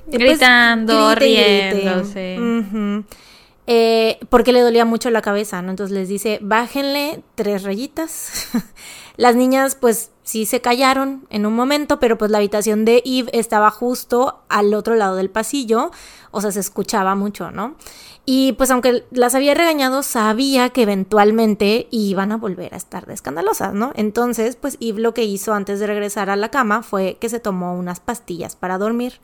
eh, 0.07 0.11
pues, 0.11 0.19
Gritando, 0.21 1.11
grite 1.11 1.27
y 1.27 1.35
grite. 1.35 1.73
riéndose. 1.73 3.05
Eh, 3.67 4.19
porque 4.29 4.53
le 4.53 4.61
dolía 4.61 4.85
mucho 4.85 5.11
la 5.11 5.23
cabeza, 5.23 5.63
¿no? 5.63 5.71
Entonces 5.71 5.95
les 5.95 6.09
dice, 6.09 6.39
bájenle 6.43 7.23
tres 7.35 7.63
rayitas. 7.63 8.49
Las 9.17 9.37
niñas 9.37 9.77
pues 9.77 10.11
sí 10.23 10.45
se 10.45 10.61
callaron 10.61 11.27
en 11.31 11.47
un 11.47 11.55
momento, 11.55 12.01
pero 12.01 12.19
pues 12.19 12.31
la 12.31 12.39
habitación 12.39 12.85
de 12.85 13.03
Eve 13.07 13.31
estaba 13.33 13.71
justo 13.71 14.43
al 14.49 14.75
otro 14.75 14.97
lado 14.97 15.15
del 15.17 15.31
pasillo, 15.31 15.93
o 16.33 16.41
sea, 16.41 16.51
se 16.51 16.59
escuchaba 16.59 17.15
mucho, 17.15 17.53
¿no? 17.53 17.77
Y 18.27 18.55
pues 18.55 18.71
aunque 18.71 19.05
las 19.13 19.35
había 19.35 19.55
regañado, 19.55 20.03
sabía 20.03 20.71
que 20.71 20.83
eventualmente 20.83 21.87
iban 21.91 22.33
a 22.33 22.39
volver 22.39 22.75
a 22.75 22.77
estar 22.77 23.07
de 23.07 23.15
escandalosas, 23.15 23.73
¿no? 23.73 23.93
Entonces, 23.95 24.57
pues 24.57 24.79
Eve 24.81 25.01
lo 25.01 25.15
que 25.15 25.25
hizo 25.25 25.55
antes 25.55 25.79
de 25.79 25.87
regresar 25.87 26.29
a 26.29 26.37
la 26.37 26.51
cama 26.51 26.83
fue 26.83 27.17
que 27.21 27.29
se 27.29 27.39
tomó 27.39 27.75
unas 27.75 28.01
pastillas 28.01 28.57
para 28.57 28.79
dormir 28.79 29.21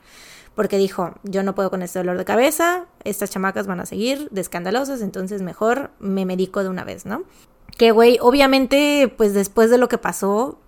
porque 0.55 0.79
dijo, 0.79 1.15
yo 1.23 1.43
no 1.43 1.55
puedo 1.55 1.71
con 1.71 1.83
este 1.83 1.99
dolor 1.99 2.19
de 2.19 2.25
cabeza, 2.25 2.87
estas 3.05 3.31
chamacas 3.31 3.67
van 3.67 3.81
a 3.81 3.87
seguir 3.87 4.29
de 4.31 4.41
escandalosas, 4.41 5.01
entonces 5.01 5.43
mejor 5.43 5.91
me 5.99 6.27
medico 6.27 6.63
de 6.63 6.69
una 6.69 6.85
vez, 6.85 7.07
¿no? 7.07 7.23
Que, 7.77 7.93
güey, 7.93 8.19
obviamente, 8.21 9.13
pues 9.17 9.33
después 9.33 9.71
de 9.71 9.79
lo 9.79 9.89
que 9.89 9.97
pasó, 9.97 10.59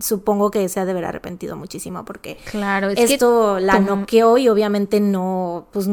supongo 0.00 0.50
que 0.50 0.68
se 0.68 0.80
ha 0.80 0.84
de 0.84 0.90
haber 0.90 1.04
arrepentido 1.04 1.56
muchísimo 1.56 2.04
porque 2.04 2.38
Claro, 2.50 2.88
es 2.90 2.96
que 2.96 3.14
esto 3.14 3.60
la 3.60 3.78
noqueó 3.78 4.36
y 4.36 4.48
obviamente 4.48 5.00
no, 5.00 5.68
pues 5.72 5.88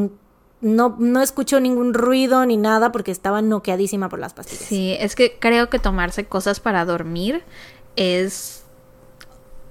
no, 0.60 0.96
no 0.98 1.22
escuchó 1.22 1.60
ningún 1.60 1.94
ruido 1.94 2.44
ni 2.44 2.56
nada 2.56 2.90
porque 2.90 3.12
estaba 3.12 3.40
noqueadísima 3.42 4.08
por 4.08 4.18
las 4.18 4.34
pastillas. 4.34 4.64
Sí, 4.64 4.96
es 4.98 5.14
que 5.14 5.38
creo 5.38 5.70
que 5.70 5.78
tomarse 5.78 6.26
cosas 6.26 6.60
para 6.60 6.84
dormir 6.84 7.44
es... 7.96 8.57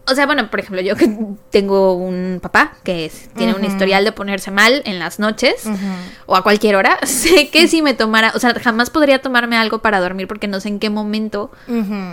O 0.10 0.16
sea, 0.16 0.26
bueno, 0.26 0.50
por 0.50 0.60
ejemplo, 0.60 0.82
yo 0.82 0.96
que 0.96 1.10
tengo 1.50 1.94
un 1.94 2.40
papá 2.42 2.74
que 2.84 3.06
es- 3.06 3.30
tiene 3.36 3.54
un 3.54 3.64
historial 3.66 4.04
de 4.06 4.12
ponerse 4.12 4.52
mal 4.52 4.82
en 4.86 5.00
las 5.00 5.20
noches 5.20 5.64
o 6.26 6.36
a 6.36 6.44
cualquier 6.44 6.76
hora, 6.76 6.98
sé 7.06 7.50
que 7.50 7.68
si 7.68 7.82
me 7.82 7.94
tomara, 7.94 8.32
o 8.36 8.40
sea, 8.40 8.54
jamás 8.56 8.90
podría 8.90 9.22
tomarme 9.22 9.58
algo 9.58 9.80
para 9.80 10.00
dormir 10.00 10.28
porque 10.28 10.48
no 10.48 10.60
sé 10.60 10.70
en 10.70 10.80
qué 10.80 10.90
momento 10.90 11.52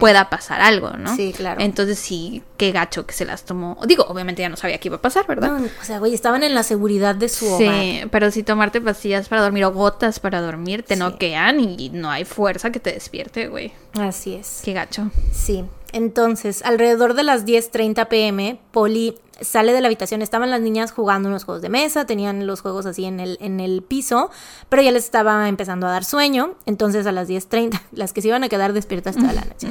pueda 0.00 0.30
pasar 0.30 0.60
algo, 0.60 0.90
¿no? 0.90 1.14
Sí, 1.16 1.32
claro. 1.36 1.60
Entonces 1.60 1.98
sí, 1.98 2.42
qué 2.56 2.72
gacho 2.72 3.06
que 3.06 3.14
se 3.14 3.24
las 3.24 3.44
tomó. 3.44 3.78
Digo, 3.86 4.04
obviamente 4.08 4.42
ya 4.42 4.48
no 4.48 4.56
sabía 4.56 4.78
qué 4.78 4.88
iba 4.88 4.96
a 4.96 5.02
pasar, 5.02 5.26
¿verdad? 5.26 5.58
No, 5.58 5.64
o 5.80 5.84
sea, 5.84 5.98
güey, 5.98 6.14
estaban 6.14 6.42
en 6.42 6.54
la 6.54 6.62
seguridad 6.62 7.14
de 7.14 7.28
su 7.28 7.46
hogar. 7.46 7.74
Sí, 7.74 8.00
pero 8.10 8.30
si 8.30 8.42
tomarte 8.42 8.80
pastillas 8.80 9.28
para 9.28 9.42
dormir 9.42 9.64
o 9.64 9.72
gotas 9.72 10.20
para 10.20 10.40
dormir 10.40 10.82
te 10.82 10.94
Sí. 10.94 11.00
noquean 11.00 11.60
y 11.60 11.90
no 11.90 12.10
hay 12.10 12.24
fuerza 12.24 12.70
que 12.72 12.80
te 12.80 12.92
despierte, 12.92 13.48
güey. 13.48 13.72
Así 13.98 14.34
es. 14.34 14.60
Qué 14.64 14.72
gacho. 14.72 15.10
Sí, 15.32 15.64
entonces, 15.94 16.62
alrededor 16.64 17.14
de 17.14 17.22
las 17.22 17.46
10.30 17.46 18.08
pm, 18.08 18.58
Polly 18.72 19.14
sale 19.40 19.72
de 19.72 19.80
la 19.80 19.86
habitación. 19.86 20.22
Estaban 20.22 20.50
las 20.50 20.60
niñas 20.60 20.90
jugando 20.90 21.28
unos 21.28 21.44
juegos 21.44 21.62
de 21.62 21.68
mesa, 21.68 22.04
tenían 22.04 22.48
los 22.48 22.62
juegos 22.62 22.84
así 22.84 23.04
en 23.04 23.20
el, 23.20 23.38
en 23.40 23.60
el 23.60 23.80
piso, 23.80 24.28
pero 24.68 24.82
ya 24.82 24.90
les 24.90 25.04
estaba 25.04 25.48
empezando 25.48 25.86
a 25.86 25.90
dar 25.90 26.04
sueño. 26.04 26.56
Entonces, 26.66 27.06
a 27.06 27.12
las 27.12 27.28
10.30, 27.28 27.80
las 27.92 28.12
que 28.12 28.22
se 28.22 28.28
iban 28.28 28.42
a 28.42 28.48
quedar 28.48 28.72
despiertas 28.72 29.14
toda 29.14 29.32
la 29.32 29.44
noche, 29.44 29.68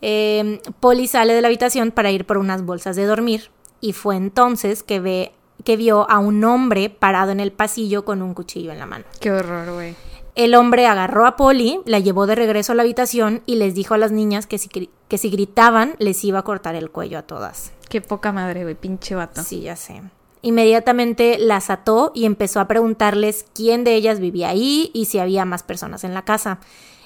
eh, 0.00 0.58
Polly 0.80 1.06
sale 1.06 1.34
de 1.34 1.42
la 1.42 1.48
habitación 1.48 1.90
para 1.90 2.10
ir 2.10 2.24
por 2.24 2.38
unas 2.38 2.62
bolsas 2.62 2.96
de 2.96 3.04
dormir. 3.04 3.50
Y 3.82 3.92
fue 3.92 4.16
entonces 4.16 4.82
que, 4.82 5.00
ve, 5.00 5.32
que 5.64 5.76
vio 5.76 6.10
a 6.10 6.18
un 6.18 6.42
hombre 6.44 6.88
parado 6.88 7.30
en 7.30 7.40
el 7.40 7.52
pasillo 7.52 8.06
con 8.06 8.22
un 8.22 8.32
cuchillo 8.32 8.72
en 8.72 8.78
la 8.78 8.86
mano. 8.86 9.04
Qué 9.20 9.30
horror, 9.30 9.70
güey. 9.74 9.94
El 10.38 10.54
hombre 10.54 10.86
agarró 10.86 11.26
a 11.26 11.34
Polly, 11.34 11.80
la 11.84 11.98
llevó 11.98 12.28
de 12.28 12.36
regreso 12.36 12.70
a 12.70 12.76
la 12.76 12.82
habitación 12.82 13.42
y 13.44 13.56
les 13.56 13.74
dijo 13.74 13.94
a 13.94 13.98
las 13.98 14.12
niñas 14.12 14.46
que 14.46 14.56
si, 14.58 14.68
que 14.68 15.18
si 15.18 15.30
gritaban 15.30 15.96
les 15.98 16.22
iba 16.22 16.38
a 16.38 16.44
cortar 16.44 16.76
el 16.76 16.92
cuello 16.92 17.18
a 17.18 17.22
todas. 17.22 17.72
Qué 17.88 18.00
poca 18.00 18.30
madre, 18.30 18.62
güey, 18.62 18.76
pinche 18.76 19.16
vato. 19.16 19.42
Sí, 19.42 19.62
ya 19.62 19.74
sé. 19.74 20.00
Inmediatamente 20.42 21.38
las 21.40 21.70
ató 21.70 22.12
y 22.14 22.24
empezó 22.24 22.60
a 22.60 22.68
preguntarles 22.68 23.46
quién 23.52 23.82
de 23.82 23.96
ellas 23.96 24.20
vivía 24.20 24.50
ahí 24.50 24.92
y 24.94 25.06
si 25.06 25.18
había 25.18 25.44
más 25.44 25.64
personas 25.64 26.04
en 26.04 26.14
la 26.14 26.24
casa. 26.24 26.60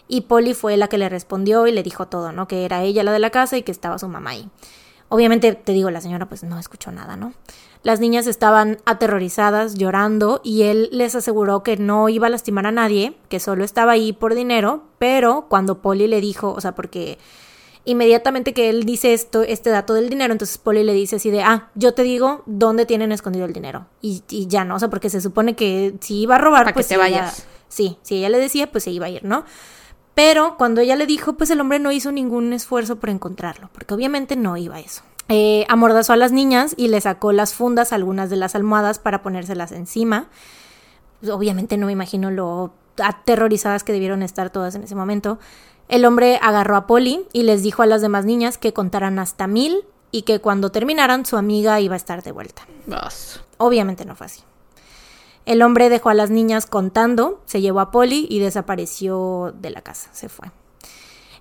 Y 0.09 0.23
Polly 0.23 0.53
fue 0.53 0.77
la 0.77 0.89
que 0.89 0.99
le 0.99 1.09
respondió 1.09 1.67
y 1.67 1.73
le 1.73 1.83
dijo 1.83 2.09
todo, 2.09 2.33
¿no? 2.33 2.47
Que 2.47 2.67
era 2.67 2.83
ella 2.83 3.03
la 3.03 3.13
de 3.13 3.19
la 3.19 3.31
casa 3.31 3.57
y 3.57 3.63
que 3.63 3.73
estaba 3.73 3.99
su 3.99 4.09
mamá 4.09 4.33
ahí. 4.33 4.51
Obviamente, 5.09 5.55
te 5.55 5.73
digo, 5.73 5.91
la 5.91 6.03
señora 6.03 6.27
pues 6.27 6.43
no 6.43 6.59
escuchó 6.59 6.93
nada, 6.93 7.17
¿no? 7.17 7.33
Las 7.83 7.99
niñas 7.99 8.27
estaban 8.29 8.79
aterrorizadas, 8.85 9.75
llorando, 9.75 10.41
y 10.45 10.63
él 10.63 10.89
les 10.93 11.15
aseguró 11.17 11.63
que 11.63 11.77
no 11.77 12.09
iba 12.09 12.29
a 12.29 12.31
lastimar 12.31 12.67
a 12.67 12.73
nadie, 12.73 13.17
que 13.29 13.41
solo 13.41 13.65
estaba 13.65 13.93
ahí 13.93 14.13
por 14.13 14.35
dinero, 14.35 14.85
pero 14.99 15.47
cuando 15.49 15.83
Polly 15.83 16.07
le 16.07 16.21
dijo, 16.21 16.53
o 16.53 16.61
sea, 16.61 16.77
porque 16.77 17.19
inmediatamente 17.85 18.55
que 18.55 18.71
él 18.71 18.85
dice 18.85 19.13
esto, 19.13 19.43
este 19.43 19.71
dato 19.71 19.95
del 19.95 20.09
dinero, 20.09 20.33
entonces 20.33 20.59
Polly 20.59 20.85
le 20.85 20.93
dice 20.93 21.17
así 21.17 21.31
de, 21.31 21.43
ah, 21.43 21.71
yo 21.75 21.93
te 21.93 22.03
digo 22.05 22.43
dónde 22.47 22.87
tienen 22.87 23.11
escondido 23.11 23.47
el 23.47 23.53
dinero. 23.53 23.87
Y, 24.01 24.23
ya 24.47 24.65
no, 24.65 24.77
o 24.77 24.79
sea, 24.79 24.89
porque 24.89 25.11
se 25.11 25.21
supone 25.21 25.57
que 25.57 25.95
si 26.01 26.21
iba 26.21 26.37
a 26.37 26.39
robar, 26.39 26.73
pues 26.73 26.87
que 26.87 26.95
te 26.95 26.99
vayas. 26.99 27.47
sí, 27.69 27.99
si 28.03 28.17
ella 28.17 28.29
le 28.29 28.39
decía, 28.39 28.71
pues 28.71 28.85
se 28.85 28.93
iba 28.93 29.07
a 29.07 29.11
ir, 29.11 29.25
¿no? 29.25 29.45
Pero 30.15 30.57
cuando 30.57 30.81
ella 30.81 30.95
le 30.95 31.07
dijo, 31.07 31.33
pues 31.33 31.51
el 31.51 31.61
hombre 31.61 31.79
no 31.79 31.91
hizo 31.91 32.13
ningún 32.13 32.53
esfuerzo 32.53 32.97
por 32.97 33.09
encontrarlo, 33.09 33.71
porque 33.73 33.95
obviamente 33.95 34.37
no 34.37 34.57
iba 34.57 34.77
a 34.77 34.81
eso. 34.81 35.03
Eh, 35.29 35.65
amordazó 35.69 36.13
a 36.13 36.17
las 36.17 36.33
niñas 36.33 36.75
y 36.77 36.89
le 36.89 37.01
sacó 37.01 37.33
las 37.33 37.55
fundas 37.55 37.93
algunas 37.93 38.29
de 38.31 38.37
las 38.37 38.55
almohadas 38.55 38.99
para 38.99 39.23
ponérselas 39.23 39.73
encima. 39.73 40.27
Obviamente 41.31 41.77
no 41.77 41.87
me 41.87 41.93
imagino 41.93 42.31
lo 42.31 42.73
aterrorizadas 43.03 43.85
que 43.85 43.93
debieron 43.93 44.23
estar 44.23 44.51
todas 44.51 44.75
en 44.75 44.83
ese 44.83 44.95
momento. 44.95 45.39
El 45.89 46.05
hombre 46.05 46.39
agarró 46.43 46.77
a 46.77 46.87
Polly 46.87 47.27
y 47.33 47.43
les 47.43 47.63
dijo 47.63 47.83
a 47.83 47.87
las 47.87 48.03
demás 48.03 48.25
niñas 48.25 48.59
que 48.59 48.73
contaran 48.73 49.19
hasta 49.19 49.47
mil 49.47 49.85
y 50.11 50.23
que 50.23 50.41
cuando 50.41 50.71
terminaran 50.71 51.25
su 51.25 51.37
amiga 51.37 51.81
iba 51.81 51.95
a 51.95 51.97
estar 51.97 52.23
de 52.23 52.33
vuelta. 52.33 52.63
Obviamente 53.59 54.05
no 54.05 54.15
fue 54.15 54.27
así. 54.27 54.43
El 55.45 55.63
hombre 55.63 55.89
dejó 55.89 56.11
a 56.11 56.15
las 56.15 56.31
niñas 56.31 56.67
contando, 56.67 57.41
se 57.47 57.61
llevó 57.61 57.81
a 57.81 57.91
Polly 57.91 58.27
y 58.31 58.39
desapareció 58.39 59.53
de 59.59 59.71
la 59.71 59.81
casa, 59.81 60.09
se 60.13 60.29
fue. 60.29 60.51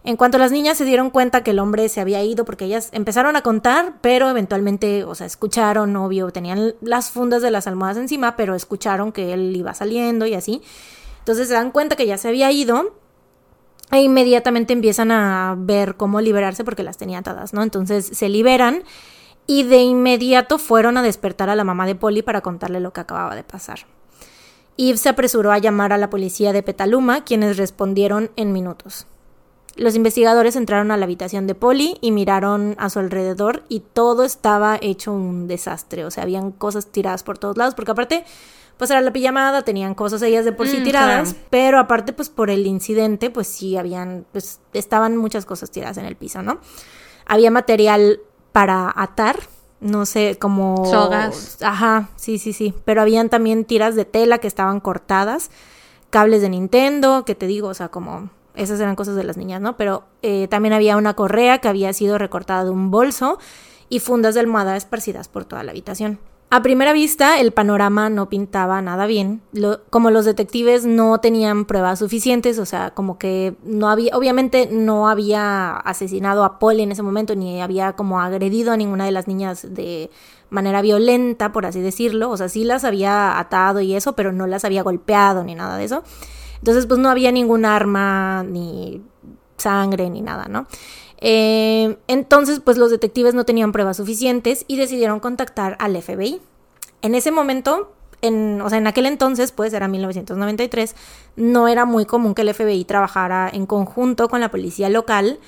En 0.04 0.18
cuanto 0.18 0.40
las 0.40 0.52
niñas 0.52 0.80
se 0.80 0.86
dieron 0.86 1.12
cuenta 1.12 1.44
que 1.44 1.52
el 1.52 1.60
hombre 1.60 1.88
se 1.88 2.02
había 2.02 2.24
ido, 2.24 2.44
porque 2.44 2.66
ellas 2.66 2.90
empezaron 2.92 3.36
a 3.36 3.42
contar, 3.42 3.96
pero 4.02 4.30
eventualmente, 4.30 5.04
o 5.04 5.14
sea, 5.14 5.28
escucharon, 5.28 5.96
obvio, 5.96 6.32
tenían 6.32 6.74
las 6.82 7.12
fundas 7.12 7.44
de 7.44 7.52
las 7.52 7.68
almohadas 7.68 7.98
encima, 7.98 8.36
pero 8.36 8.56
escucharon 8.56 9.12
que 9.12 9.34
él 9.34 9.56
iba 9.56 9.76
saliendo 9.76 10.26
y 10.26 10.34
así. 10.34 10.64
Entonces 11.20 11.48
se 11.48 11.54
dan 11.54 11.72
cuenta 11.72 11.96
que 11.96 12.08
ya 12.08 12.18
se 12.18 12.30
había 12.30 12.52
ido 12.52 12.96
e 13.92 14.02
inmediatamente 14.02 14.74
empiezan 14.74 15.12
a 15.12 15.56
ver 15.58 15.96
cómo 15.98 16.20
liberarse 16.20 16.64
porque 16.64 16.82
las 16.82 16.98
tenía 16.98 17.20
atadas, 17.20 17.54
¿no? 17.54 17.62
Entonces 17.62 18.08
se 18.08 18.28
liberan 18.28 18.84
y 19.46 19.64
de 19.64 19.82
inmediato 19.82 20.58
fueron 20.58 20.98
a 20.98 21.04
despertar 21.04 21.50
a 21.50 21.56
la 21.56 21.64
mamá 21.64 21.86
de 21.86 21.94
Polly 21.94 22.24
para 22.24 22.42
contarle 22.42 22.80
lo 22.80 22.92
que 22.94 23.02
acababa 23.02 23.36
de 23.36 23.44
pasar. 23.44 23.82
Eve 24.78 24.98
se 24.98 25.10
apresuró 25.10 25.52
a 25.52 25.60
llamar 25.60 25.94
a 25.94 25.98
la 25.98 26.10
policía 26.10 26.54
de 26.54 26.64
Petaluma, 26.64 27.24
quienes 27.24 27.58
respondieron 27.58 28.32
en 28.36 28.52
minutos. 28.52 29.06
Los 29.78 29.96
investigadores 29.96 30.56
entraron 30.56 30.92
a 30.92 30.98
la 30.98 31.06
habitación 31.06 31.48
de 31.48 31.56
Polly 31.56 31.98
y 32.02 32.12
miraron 32.12 32.76
a 32.78 32.90
su 32.90 33.00
alrededor 33.00 33.64
y 33.70 33.80
todo 33.80 34.24
estaba 34.24 34.78
hecho 34.82 35.14
un 35.14 35.48
desastre, 35.48 36.04
o 36.06 36.12
sea, 36.12 36.24
habían 36.24 36.52
cosas 36.52 36.88
tiradas 36.88 37.24
por 37.24 37.38
todos 37.38 37.56
lados, 37.56 37.74
porque 37.74 37.92
aparte, 37.92 38.26
pues 38.78 38.92
era 38.92 39.00
la 39.00 39.14
pijamada, 39.14 39.62
tenían 39.64 39.96
cosas 39.96 40.22
ellas 40.24 40.44
de 40.44 40.52
por 40.52 40.68
sí 40.68 40.78
mm, 40.78 40.84
tiradas, 40.84 41.36
pero 41.50 41.80
aparte, 41.80 42.12
pues 42.12 42.30
por 42.30 42.50
el 42.50 42.68
incidente, 42.68 43.30
pues 43.30 43.48
sí 43.48 43.78
habían, 43.78 44.26
pues 44.34 44.60
estaban 44.74 45.16
muchas 45.16 45.46
cosas 45.46 45.72
tiradas 45.72 45.98
en 45.98 46.06
el 46.06 46.18
piso, 46.18 46.42
¿no? 46.42 46.60
Había 47.26 47.50
material 47.50 48.20
para 48.52 48.92
atar, 48.94 49.40
no 49.80 50.06
sé, 50.06 50.38
como... 50.40 50.86
Sogas. 50.86 51.58
Ajá, 51.62 52.10
sí, 52.16 52.38
sí, 52.38 52.54
sí. 52.54 52.74
Pero 52.86 53.02
habían 53.02 53.30
también 53.30 53.66
tiras 53.66 53.96
de 53.96 54.06
tela 54.06 54.40
que 54.40 54.48
estaban 54.48 54.80
cortadas, 54.80 55.50
cables 56.10 56.42
de 56.42 56.50
Nintendo, 56.50 57.24
que 57.26 57.36
te 57.36 57.48
digo, 57.48 57.70
o 57.70 57.74
sea, 57.74 57.90
como... 57.90 58.30
Esas 58.56 58.80
eran 58.80 58.96
cosas 58.96 59.16
de 59.16 59.24
las 59.24 59.38
niñas, 59.38 59.62
¿no? 59.62 59.78
Pero 59.78 60.04
eh, 60.22 60.48
también 60.50 60.74
había 60.74 60.98
una 60.98 61.14
correa 61.14 61.60
que 61.60 61.68
había 61.68 61.94
sido 61.94 62.18
recortada 62.18 62.66
de 62.66 62.70
un 62.70 62.92
bolso 62.92 63.40
y 63.90 64.00
fundas 64.00 64.36
de 64.36 64.42
almohada 64.42 64.78
esparcidas 64.78 65.28
por 65.28 65.46
toda 65.46 65.64
la 65.64 65.72
habitación. 65.72 66.20
A 66.54 66.62
primera 66.62 66.92
vista, 66.92 67.40
el 67.40 67.54
panorama 67.54 68.10
no 68.10 68.28
pintaba 68.28 68.82
nada 68.82 69.06
bien. 69.06 69.42
como 69.90 70.12
los 70.12 70.26
detectives 70.26 70.86
no 70.86 71.18
tenían 71.20 71.64
pruebas 71.64 72.00
suficientes, 72.00 72.60
o 72.60 72.66
sea, 72.66 72.92
como 72.92 73.18
que 73.18 73.56
no 73.64 73.90
había, 73.90 74.18
obviamente 74.18 74.68
no 74.70 75.08
había 75.08 75.78
asesinado 75.78 76.44
a 76.44 76.60
Polly 76.60 76.84
en 76.84 76.92
ese 76.92 77.04
momento, 77.04 77.36
ni 77.36 77.62
había 77.62 77.94
como 77.94 78.20
agredido 78.20 78.74
a 78.74 78.78
ninguna 78.78 79.06
de 79.06 79.14
las 79.14 79.30
niñas 79.30 79.66
de 79.74 80.12
manera 80.50 80.82
violenta, 80.82 81.54
por 81.54 81.66
así 81.66 81.80
decirlo. 81.80 82.30
O 82.30 82.36
sea, 82.36 82.50
sí 82.50 82.66
las 82.66 82.84
había 82.84 83.40
atado 83.40 83.80
y 83.80 83.96
eso, 83.96 84.12
pero 84.18 84.34
no 84.34 84.46
las 84.46 84.66
había 84.66 84.84
golpeado 84.84 85.46
ni 85.46 85.56
nada 85.56 85.78
de 85.78 85.86
eso. 85.86 86.04
Entonces, 86.62 86.86
pues 86.86 87.00
no 87.00 87.10
había 87.10 87.32
ningún 87.32 87.66
arma, 87.66 88.44
ni 88.44 89.02
sangre, 89.58 90.10
ni 90.10 90.22
nada, 90.22 90.48
¿no? 90.48 90.68
Eh, 91.20 91.98
entonces, 92.08 92.60
pues 92.60 92.78
los 92.78 92.92
detectives 92.92 93.34
no 93.34 93.46
tenían 93.46 93.72
pruebas 93.72 93.98
suficientes 93.98 94.66
y 94.68 94.78
decidieron 94.78 95.20
contactar 95.20 95.76
al 95.80 96.00
FBI. 96.02 96.42
En 97.02 97.16
ese 97.16 97.32
momento, 97.32 97.94
en, 98.22 98.62
o 98.62 98.70
sea, 98.70 98.80
en 98.80 98.88
aquel 98.88 99.06
entonces, 99.06 99.52
pues 99.52 99.74
era 99.74 99.88
1993, 99.88 100.96
no 101.36 101.68
era 101.68 101.86
muy 101.86 102.06
común 102.06 102.34
que 102.34 102.42
el 102.42 102.54
FBI 102.54 102.86
trabajara 102.86 103.50
en 103.52 103.66
conjunto 103.66 104.30
con 104.30 104.42
la 104.42 104.52
policía 104.52 104.90
local. 104.90 105.40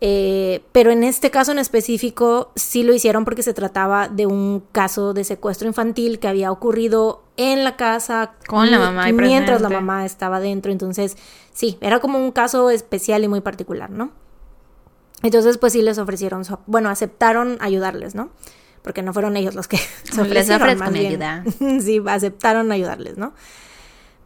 Eh, 0.00 0.62
pero 0.72 0.90
en 0.90 1.04
este 1.04 1.30
caso 1.30 1.52
en 1.52 1.58
específico 1.58 2.52
sí 2.54 2.82
lo 2.82 2.92
hicieron 2.92 3.24
porque 3.24 3.42
se 3.42 3.54
trataba 3.54 4.08
de 4.08 4.26
un 4.26 4.62
caso 4.72 5.14
de 5.14 5.24
secuestro 5.24 5.66
infantil 5.66 6.18
que 6.18 6.28
había 6.28 6.52
ocurrido 6.52 7.22
en 7.38 7.64
la 7.64 7.76
casa 7.76 8.34
con 8.46 8.70
la 8.70 8.78
mamá 8.78 9.10
mientras 9.10 9.62
la 9.62 9.70
mamá 9.70 10.04
estaba 10.04 10.38
dentro. 10.38 10.70
Entonces, 10.70 11.16
sí, 11.52 11.78
era 11.80 12.00
como 12.00 12.18
un 12.18 12.30
caso 12.30 12.68
especial 12.70 13.24
y 13.24 13.28
muy 13.28 13.40
particular, 13.40 13.90
¿no? 13.90 14.10
Entonces, 15.22 15.56
pues 15.56 15.72
sí 15.72 15.80
les 15.80 15.98
ofrecieron, 15.98 16.42
bueno, 16.66 16.90
aceptaron 16.90 17.56
ayudarles, 17.60 18.14
¿no? 18.14 18.30
Porque 18.82 19.02
no 19.02 19.14
fueron 19.14 19.36
ellos 19.36 19.54
los 19.54 19.66
que 19.66 19.78
se 20.02 20.20
ofrecieron. 20.20 20.68
Les 20.68 20.90
mi 20.92 21.06
ayuda. 21.06 21.44
sí, 21.80 22.02
aceptaron 22.06 22.70
ayudarles, 22.70 23.16
¿no? 23.16 23.32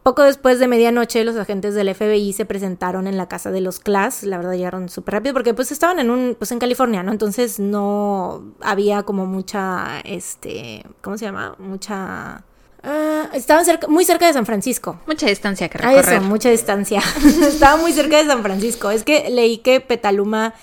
Poco 0.03 0.23
después 0.23 0.57
de 0.57 0.67
medianoche, 0.67 1.23
los 1.23 1.35
agentes 1.35 1.75
del 1.75 1.93
FBI 1.93 2.33
se 2.33 2.45
presentaron 2.45 3.05
en 3.05 3.17
la 3.17 3.27
casa 3.27 3.51
de 3.51 3.61
los 3.61 3.79
Class. 3.79 4.23
La 4.23 4.37
verdad, 4.37 4.53
llegaron 4.53 4.89
súper 4.89 5.13
rápido 5.15 5.33
porque 5.33 5.53
pues 5.53 5.71
estaban 5.71 5.99
en 5.99 6.09
un, 6.09 6.35
pues 6.37 6.51
en 6.51 6.57
California, 6.57 7.03
¿no? 7.03 7.11
Entonces 7.11 7.59
no 7.59 8.53
había 8.61 9.03
como 9.03 9.27
mucha, 9.27 9.99
este, 10.03 10.83
¿cómo 11.01 11.17
se 11.17 11.25
llama? 11.25 11.55
Mucha... 11.59 12.43
Uh, 12.83 13.35
estaban 13.35 13.63
cerca, 13.63 13.87
muy 13.87 14.03
cerca 14.03 14.25
de 14.25 14.33
San 14.33 14.47
Francisco. 14.47 14.99
Mucha 15.05 15.27
distancia 15.27 15.69
que 15.69 15.77
recorrer. 15.77 16.15
eso, 16.15 16.23
mucha 16.23 16.49
distancia. 16.49 16.99
Estaba 17.47 17.77
muy 17.77 17.93
cerca 17.93 18.17
de 18.17 18.25
San 18.25 18.41
Francisco. 18.41 18.89
Es 18.89 19.03
que 19.03 19.29
leí 19.29 19.59
que 19.59 19.81
Petaluma 19.81 20.55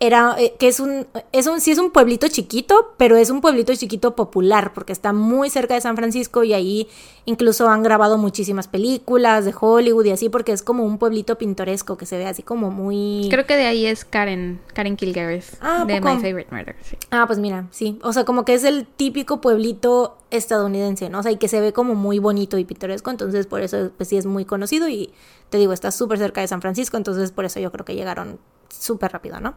era 0.00 0.34
eh, 0.38 0.54
que 0.58 0.68
es 0.68 0.80
un 0.80 1.06
es 1.32 1.46
un 1.46 1.60
sí 1.60 1.70
es 1.70 1.78
un 1.78 1.90
pueblito 1.90 2.28
chiquito, 2.28 2.94
pero 2.96 3.16
es 3.16 3.30
un 3.30 3.40
pueblito 3.40 3.74
chiquito 3.74 4.14
popular 4.16 4.72
porque 4.74 4.92
está 4.92 5.12
muy 5.12 5.50
cerca 5.50 5.74
de 5.74 5.80
San 5.80 5.96
Francisco 5.96 6.44
y 6.44 6.52
ahí 6.52 6.88
incluso 7.26 7.68
han 7.68 7.82
grabado 7.82 8.18
muchísimas 8.18 8.68
películas 8.68 9.44
de 9.44 9.54
Hollywood 9.58 10.04
y 10.04 10.10
así 10.10 10.28
porque 10.28 10.52
es 10.52 10.62
como 10.62 10.84
un 10.84 10.98
pueblito 10.98 11.38
pintoresco 11.38 11.96
que 11.96 12.06
se 12.06 12.18
ve 12.18 12.26
así 12.26 12.42
como 12.42 12.70
muy 12.70 13.28
Creo 13.30 13.46
que 13.46 13.56
de 13.56 13.66
ahí 13.66 13.86
es 13.86 14.04
Karen 14.04 14.60
Karen 14.74 14.96
Kilgariff 14.96 15.54
ah, 15.60 15.84
de 15.86 16.00
My 16.00 16.16
Favorite 16.16 16.48
Murder. 16.50 16.76
Ah, 17.10 17.24
pues 17.26 17.38
mira, 17.38 17.66
sí, 17.70 17.98
o 18.02 18.12
sea, 18.12 18.24
como 18.24 18.44
que 18.44 18.54
es 18.54 18.64
el 18.64 18.86
típico 18.86 19.40
pueblito 19.40 20.18
estadounidense, 20.30 21.08
¿no? 21.08 21.20
O 21.20 21.22
sea, 21.22 21.32
y 21.32 21.36
que 21.36 21.48
se 21.48 21.60
ve 21.60 21.72
como 21.72 21.94
muy 21.94 22.18
bonito 22.18 22.58
y 22.58 22.64
pintoresco, 22.64 23.10
entonces 23.10 23.46
por 23.46 23.62
eso 23.62 23.90
pues 23.96 24.08
sí 24.08 24.16
es 24.16 24.26
muy 24.26 24.44
conocido 24.44 24.88
y 24.88 25.12
te 25.50 25.58
digo, 25.58 25.72
está 25.72 25.90
súper 25.90 26.18
cerca 26.18 26.40
de 26.40 26.48
San 26.48 26.60
Francisco, 26.60 26.96
entonces 26.96 27.30
por 27.30 27.44
eso 27.44 27.60
yo 27.60 27.70
creo 27.70 27.84
que 27.84 27.94
llegaron 27.94 28.38
súper 28.80 29.12
rápido, 29.12 29.40
¿no? 29.40 29.54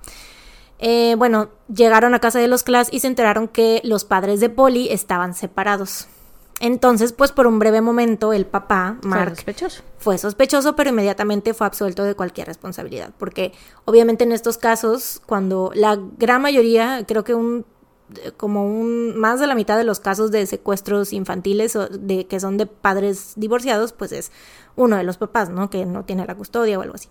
Eh, 0.79 1.15
bueno, 1.17 1.49
llegaron 1.73 2.13
a 2.13 2.19
casa 2.19 2.39
de 2.39 2.47
los 2.47 2.63
Class 2.63 2.89
y 2.91 2.99
se 2.99 3.07
enteraron 3.07 3.47
que 3.47 3.81
los 3.83 4.05
padres 4.05 4.39
de 4.39 4.49
Polly 4.49 4.89
estaban 4.89 5.33
separados. 5.33 6.07
Entonces, 6.59 7.13
pues 7.13 7.31
por 7.31 7.45
un 7.45 7.59
breve 7.59 7.81
momento, 7.81 8.33
el 8.33 8.45
papá, 8.45 8.97
Mark, 9.03 9.29
fue 9.29 9.35
sospechoso. 9.35 9.83
Fue 9.99 10.17
sospechoso, 10.17 10.75
pero 10.75 10.89
inmediatamente 10.89 11.53
fue 11.53 11.67
absuelto 11.67 12.03
de 12.03 12.15
cualquier 12.15 12.47
responsabilidad. 12.47 13.11
Porque 13.17 13.53
obviamente 13.85 14.23
en 14.23 14.31
estos 14.31 14.57
casos, 14.57 15.21
cuando 15.25 15.71
la 15.75 15.99
gran 16.17 16.41
mayoría, 16.41 17.03
creo 17.07 17.23
que 17.23 17.35
un 17.35 17.65
como 18.37 18.65
un 18.65 19.17
más 19.17 19.39
de 19.39 19.47
la 19.47 19.55
mitad 19.55 19.77
de 19.77 19.83
los 19.83 19.99
casos 19.99 20.31
de 20.31 20.45
secuestros 20.45 21.11
infantiles 21.11 21.75
o 21.75 21.87
de 21.89 22.25
que 22.25 22.39
son 22.39 22.57
de 22.57 22.65
padres 22.65 23.33
divorciados, 23.35 23.91
pues 23.91 24.13
es 24.13 24.31
uno 24.75 24.95
de 24.95 25.03
los 25.03 25.17
papás, 25.17 25.49
¿no? 25.49 25.69
Que 25.69 25.85
no 25.85 26.05
tiene 26.05 26.25
la 26.25 26.35
custodia 26.35 26.79
o 26.79 26.81
algo 26.81 26.95
así. 26.95 27.09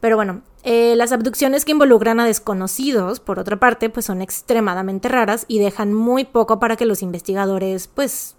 Pero 0.00 0.16
bueno, 0.16 0.42
eh, 0.62 0.94
las 0.96 1.12
abducciones 1.12 1.64
que 1.64 1.72
involucran 1.72 2.20
a 2.20 2.26
desconocidos, 2.26 3.20
por 3.20 3.38
otra 3.38 3.58
parte, 3.58 3.90
pues 3.90 4.06
son 4.06 4.22
extremadamente 4.22 5.08
raras 5.08 5.44
y 5.48 5.58
dejan 5.58 5.92
muy 5.92 6.24
poco 6.24 6.60
para 6.60 6.76
que 6.76 6.86
los 6.86 7.02
investigadores, 7.02 7.88
pues, 7.88 8.36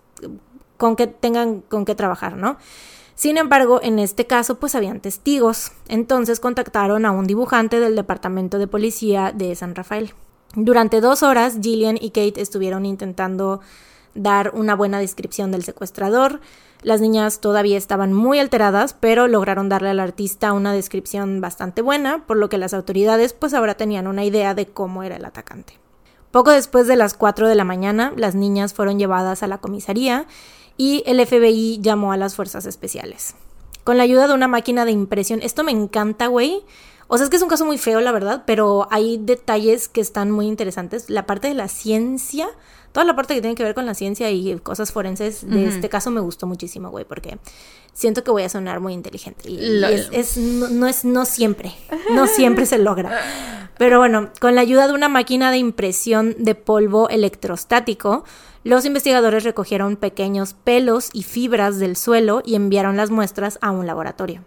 con 0.78 0.96
que 0.96 1.08
tengan 1.08 1.62
con 1.62 1.86
qué 1.86 1.96
trabajar, 1.96 2.38
¿no? 2.38 2.58
Sin 3.16 3.38
embargo, 3.38 3.82
en 3.84 4.00
este 4.00 4.28
caso, 4.28 4.60
pues 4.60 4.76
habían 4.76 5.02
testigos. 5.02 5.74
Entonces 5.90 6.40
contactaron 6.40 7.06
a 7.06 7.12
un 7.12 7.28
dibujante 7.28 7.82
del 7.82 7.98
departamento 7.98 8.60
de 8.60 8.68
policía 8.68 9.34
de 9.36 9.54
San 9.56 9.76
Rafael. 9.76 10.14
Durante 10.56 11.02
dos 11.02 11.22
horas, 11.22 11.58
Gillian 11.62 11.98
y 12.00 12.12
Kate 12.12 12.42
estuvieron 12.42 12.86
intentando 12.86 13.60
dar 14.16 14.52
una 14.56 14.74
buena 14.74 15.00
descripción 15.00 15.52
del 15.52 15.64
secuestrador. 15.64 16.40
Las 16.82 17.02
niñas 17.02 17.42
todavía 17.42 17.78
estaban 17.78 18.14
muy 18.14 18.40
alteradas, 18.40 18.94
pero 18.94 19.28
lograron 19.28 19.68
darle 19.68 19.90
al 19.90 20.00
artista 20.00 20.54
una 20.54 20.72
descripción 20.72 21.42
bastante 21.42 21.82
buena, 21.82 22.26
por 22.26 22.38
lo 22.38 22.48
que 22.48 22.58
las 22.58 22.74
autoridades 22.74 23.34
pues 23.34 23.54
ahora 23.54 23.76
tenían 23.76 24.08
una 24.08 24.24
idea 24.24 24.54
de 24.54 24.66
cómo 24.68 25.04
era 25.04 25.18
el 25.18 25.26
atacante. 25.26 25.74
Poco 26.32 26.52
después 26.52 26.88
de 26.88 26.96
las 26.96 27.16
4 27.16 27.50
de 27.50 27.56
la 27.56 27.66
mañana, 27.66 28.14
las 28.16 28.36
niñas 28.36 28.74
fueron 28.74 28.98
llevadas 28.98 29.44
a 29.44 29.48
la 29.48 29.58
comisaría 29.58 30.26
y 30.78 31.04
el 31.06 31.26
FBI 31.26 31.80
llamó 31.82 32.14
a 32.14 32.18
las 32.18 32.36
fuerzas 32.36 32.66
especiales. 32.66 33.36
Con 33.84 33.98
la 33.98 34.04
ayuda 34.04 34.28
de 34.28 34.36
una 34.36 34.48
máquina 34.48 34.86
de 34.86 34.92
impresión, 34.92 35.42
esto 35.42 35.64
me 35.64 35.72
encanta, 35.72 36.28
güey. 36.28 36.64
O 37.10 37.18
sea, 37.18 37.26
es 37.26 37.30
que 37.30 37.36
es 37.36 37.42
un 37.42 37.50
caso 37.50 37.66
muy 37.66 37.78
feo, 37.78 38.00
la 38.00 38.14
verdad, 38.14 38.44
pero 38.46 38.88
hay 38.90 39.18
detalles 39.18 39.90
que 39.90 40.00
están 40.00 40.32
muy 40.32 40.48
interesantes. 40.48 41.10
La 41.10 41.26
parte 41.26 41.50
de 41.50 41.56
la 41.56 41.68
ciencia 41.68 42.48
toda 42.92 43.06
la 43.06 43.16
parte 43.16 43.36
que 43.36 43.42
tiene 43.42 43.56
que 43.56 43.64
ver 43.64 43.76
con 43.76 43.86
la 43.86 43.94
ciencia 43.94 44.30
y 44.32 44.58
cosas 44.60 44.92
forenses 44.92 45.48
de 45.48 45.68
este 45.68 45.90
caso 45.90 46.12
me 46.12 46.22
gustó 46.22 46.48
muchísimo, 46.48 46.90
güey, 46.90 47.06
porque 47.06 47.38
siento 47.94 48.24
que 48.24 48.32
voy 48.32 48.44
a 48.44 48.50
sonar 48.50 48.80
muy 48.80 48.94
inteligente. 48.94 49.50
Y, 49.50 49.84
es, 50.12 50.38
no, 50.38 50.88
es, 50.88 51.06
no 51.06 51.26
siempre, 51.26 51.74
no 52.12 52.28
siempre 52.36 52.66
se 52.66 52.78
logra. 52.78 53.12
Pero 53.78 54.00
bueno, 54.00 54.30
con 54.42 54.56
la 54.56 54.62
ayuda 54.62 54.88
de 54.88 54.94
una 54.94 55.08
máquina 55.08 55.52
de 55.52 55.58
impresión 55.58 56.36
de 56.38 56.56
polvo 56.56 57.10
electrostático, 57.10 58.26
los 58.64 58.86
investigadores 58.86 59.44
recogieron 59.44 59.96
pequeños 59.96 60.54
pelos 60.54 61.10
y 61.14 61.24
fibras 61.24 61.80
del 61.80 61.96
suelo 61.96 62.42
y 62.44 62.56
enviaron 62.56 62.98
las 62.98 63.10
muestras 63.10 63.58
a 63.62 63.72
un 63.72 63.88
laboratorio. 63.88 64.44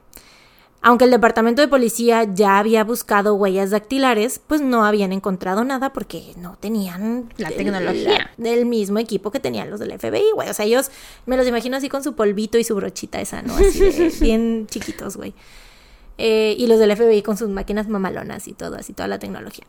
Aunque 0.84 1.04
el 1.04 1.12
departamento 1.12 1.62
de 1.62 1.68
policía 1.68 2.24
ya 2.24 2.58
había 2.58 2.82
buscado 2.82 3.34
huellas 3.34 3.70
dactilares, 3.70 4.40
pues 4.44 4.60
no 4.60 4.84
habían 4.84 5.12
encontrado 5.12 5.64
nada 5.64 5.92
porque 5.92 6.34
no 6.36 6.56
tenían 6.58 7.32
la 7.36 7.50
tecnología 7.50 8.32
del 8.36 8.66
mismo 8.66 8.98
equipo 8.98 9.30
que 9.30 9.38
tenían 9.38 9.70
los 9.70 9.78
del 9.78 9.96
FBI, 9.96 10.32
güey. 10.34 10.48
O 10.48 10.54
sea, 10.54 10.64
ellos 10.64 10.90
me 11.24 11.36
los 11.36 11.46
imagino 11.46 11.76
así 11.76 11.88
con 11.88 12.02
su 12.02 12.14
polvito 12.14 12.58
y 12.58 12.64
su 12.64 12.74
brochita 12.74 13.20
esa, 13.20 13.42
¿no? 13.42 13.54
Así 13.54 13.78
de, 13.78 14.12
bien 14.20 14.66
chiquitos, 14.68 15.16
güey. 15.16 15.34
Eh, 16.18 16.56
y 16.58 16.66
los 16.66 16.80
del 16.80 16.96
FBI 16.96 17.22
con 17.22 17.36
sus 17.36 17.48
máquinas 17.48 17.86
mamalonas 17.86 18.48
y 18.48 18.52
todo, 18.52 18.74
así 18.74 18.92
toda 18.92 19.06
la 19.06 19.20
tecnología. 19.20 19.64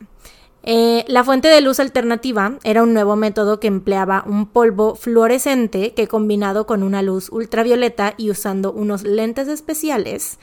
Eh, 0.64 1.04
la 1.06 1.22
fuente 1.22 1.46
de 1.46 1.60
luz 1.60 1.78
alternativa 1.78 2.58
era 2.64 2.82
un 2.82 2.92
nuevo 2.92 3.14
método 3.14 3.60
que 3.60 3.68
empleaba 3.68 4.24
un 4.26 4.46
polvo 4.46 4.96
fluorescente 4.96 5.94
que 5.94 6.08
combinado 6.08 6.66
con 6.66 6.82
una 6.82 7.02
luz 7.02 7.28
ultravioleta 7.30 8.14
y 8.16 8.30
usando 8.30 8.72
unos 8.72 9.04
lentes 9.04 9.46
especiales 9.46 10.38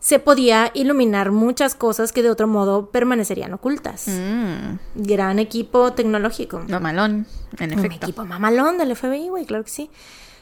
se 0.00 0.18
podía 0.18 0.70
iluminar 0.74 1.30
muchas 1.30 1.74
cosas 1.74 2.12
que 2.12 2.22
de 2.22 2.30
otro 2.30 2.48
modo 2.48 2.86
permanecerían 2.86 3.52
ocultas. 3.52 4.08
Mm. 4.08 4.78
Gran 4.94 5.38
equipo 5.38 5.92
tecnológico. 5.92 6.64
Mamalón, 6.68 7.26
en 7.58 7.72
efecto. 7.72 7.86
Un 7.86 7.92
equipo 7.92 8.24
mamalón 8.24 8.78
del 8.78 8.96
FBI, 8.96 9.28
güey, 9.28 9.44
claro 9.44 9.62
que 9.64 9.70
sí. 9.70 9.90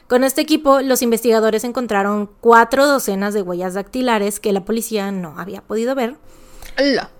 Con 0.07 0.23
este 0.23 0.41
equipo, 0.41 0.81
los 0.81 1.03
investigadores 1.03 1.63
encontraron 1.65 2.31
cuatro 2.39 2.87
docenas 2.87 3.33
de 3.35 3.43
huellas 3.43 3.75
dactilares 3.75 4.39
que 4.39 4.51
la 4.53 4.65
policía 4.65 5.11
no 5.11 5.37
había 5.37 5.61
podido 5.61 5.93
ver. 5.93 6.15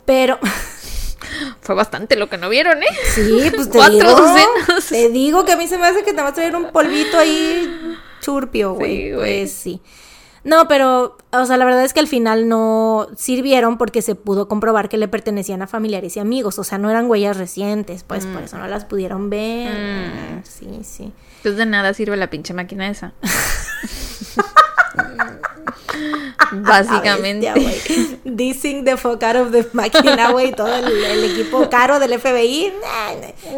Pero. 0.06 0.40
Fue 1.62 1.76
bastante 1.76 2.16
lo 2.16 2.30
que 2.30 2.38
no 2.38 2.50
vieron, 2.50 2.82
¿eh? 2.82 2.88
Sí, 3.14 3.52
pues 3.54 3.70
te 3.70 3.78
Cuatro 3.78 4.10
docenas. 4.10 4.88
Te 4.90 5.10
digo 5.10 5.46
que 5.46 5.52
a 5.52 5.58
mí 5.58 5.68
se 5.68 5.78
me 5.78 5.86
hace 5.86 6.04
que 6.04 6.14
te 6.14 6.22
vas 6.22 6.36
a 6.36 6.42
ver 6.42 6.56
un 6.56 6.72
polvito 6.72 7.20
ahí 7.20 7.96
churpio, 8.22 8.74
güey. 8.74 9.10
Sí, 9.10 9.12
pues 9.14 9.52
sí. 9.52 9.82
No, 10.44 10.68
pero, 10.68 11.18
o 11.32 11.46
sea, 11.46 11.58
la 11.58 11.66
verdad 11.66 11.84
es 11.84 11.94
que 11.94 12.00
al 12.00 12.08
final 12.08 12.48
no 12.48 13.08
sirvieron 13.16 13.78
porque 13.78 14.02
se 14.02 14.16
pudo 14.16 14.48
comprobar 14.48 14.90
que 14.90 14.98
le 14.98 15.08
pertenecían 15.08 15.62
a 15.62 15.68
familiares 15.68 16.16
y 16.18 16.20
amigos. 16.20 16.60
O 16.60 16.64
sea, 16.64 16.78
no 16.78 16.90
eran 16.90 17.10
huellas 17.10 17.38
recientes, 17.38 18.04
pues 18.04 18.26
por 18.26 18.42
mm. 18.42 18.46
eso 18.46 18.58
no 18.58 18.68
las 18.68 18.86
pudieron 18.86 19.30
ver. 19.30 19.72
Mm. 19.72 20.44
Sí, 20.44 20.80
sí. 20.84 21.12
Entonces 21.38 21.58
de 21.58 21.66
nada 21.66 21.94
sirve 21.94 22.18
la 22.18 22.30
pinche 22.30 22.54
máquina 22.54 22.90
esa. 22.90 23.14
Básicamente. 26.52 27.52
Dissing 28.24 28.84
the 28.86 28.98
fuck 28.98 29.22
out 29.24 29.36
of 29.36 29.52
the 29.52 29.68
máquina, 29.74 30.32
güey. 30.32 30.52
Todo 30.52 30.74
el, 30.76 31.24
equipo 31.24 31.70
caro 31.70 32.00
del 32.00 32.20
FBI. 32.20 32.74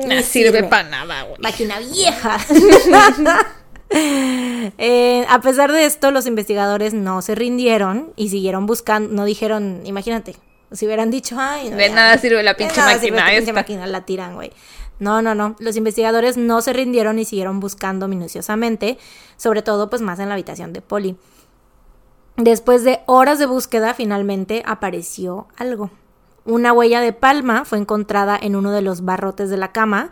no 0.07 0.21
sirve 0.21 0.63
para 0.63 0.89
nada, 0.89 1.23
güey. 1.23 1.37
Máquina 1.39 1.79
vieja. 1.79 2.37
Eh, 3.93 5.25
a 5.27 5.41
pesar 5.41 5.71
de 5.71 5.85
esto, 5.85 6.11
los 6.11 6.25
investigadores 6.25 6.93
no 6.93 7.21
se 7.21 7.35
rindieron 7.35 8.13
y 8.15 8.29
siguieron 8.29 8.65
buscando, 8.65 9.13
no 9.13 9.25
dijeron, 9.25 9.81
imagínate, 9.85 10.35
si 10.71 10.85
hubieran 10.85 11.11
dicho, 11.11 11.35
ay, 11.37 11.69
de 11.69 11.89
nada 11.89 12.17
sirve 12.17 12.41
la 12.41 12.55
pinche 12.55 12.79
máquina. 12.79 13.25
la 13.25 13.31
pinche 13.31 13.53
máquina, 13.53 13.87
la 13.87 14.05
tiran, 14.05 14.35
güey. 14.35 14.51
No, 14.99 15.21
no, 15.21 15.33
no. 15.35 15.55
Los 15.59 15.75
investigadores 15.77 16.37
no 16.37 16.61
se 16.61 16.73
rindieron 16.73 17.17
y 17.19 17.25
siguieron 17.25 17.59
buscando 17.59 18.07
minuciosamente, 18.07 18.97
sobre 19.35 19.63
todo 19.63 19.89
pues 19.89 20.01
más 20.01 20.19
en 20.19 20.29
la 20.29 20.35
habitación 20.35 20.73
de 20.73 20.81
Polly. 20.81 21.17
Después 22.37 22.83
de 22.83 23.01
horas 23.07 23.39
de 23.39 23.47
búsqueda, 23.47 23.93
finalmente 23.93 24.63
apareció 24.65 25.47
algo. 25.57 25.89
Una 26.45 26.71
huella 26.71 27.01
de 27.01 27.13
palma 27.13 27.65
fue 27.65 27.77
encontrada 27.77 28.37
en 28.41 28.55
uno 28.55 28.71
de 28.71 28.81
los 28.81 29.03
barrotes 29.03 29.49
de 29.49 29.57
la 29.57 29.71
cama, 29.71 30.11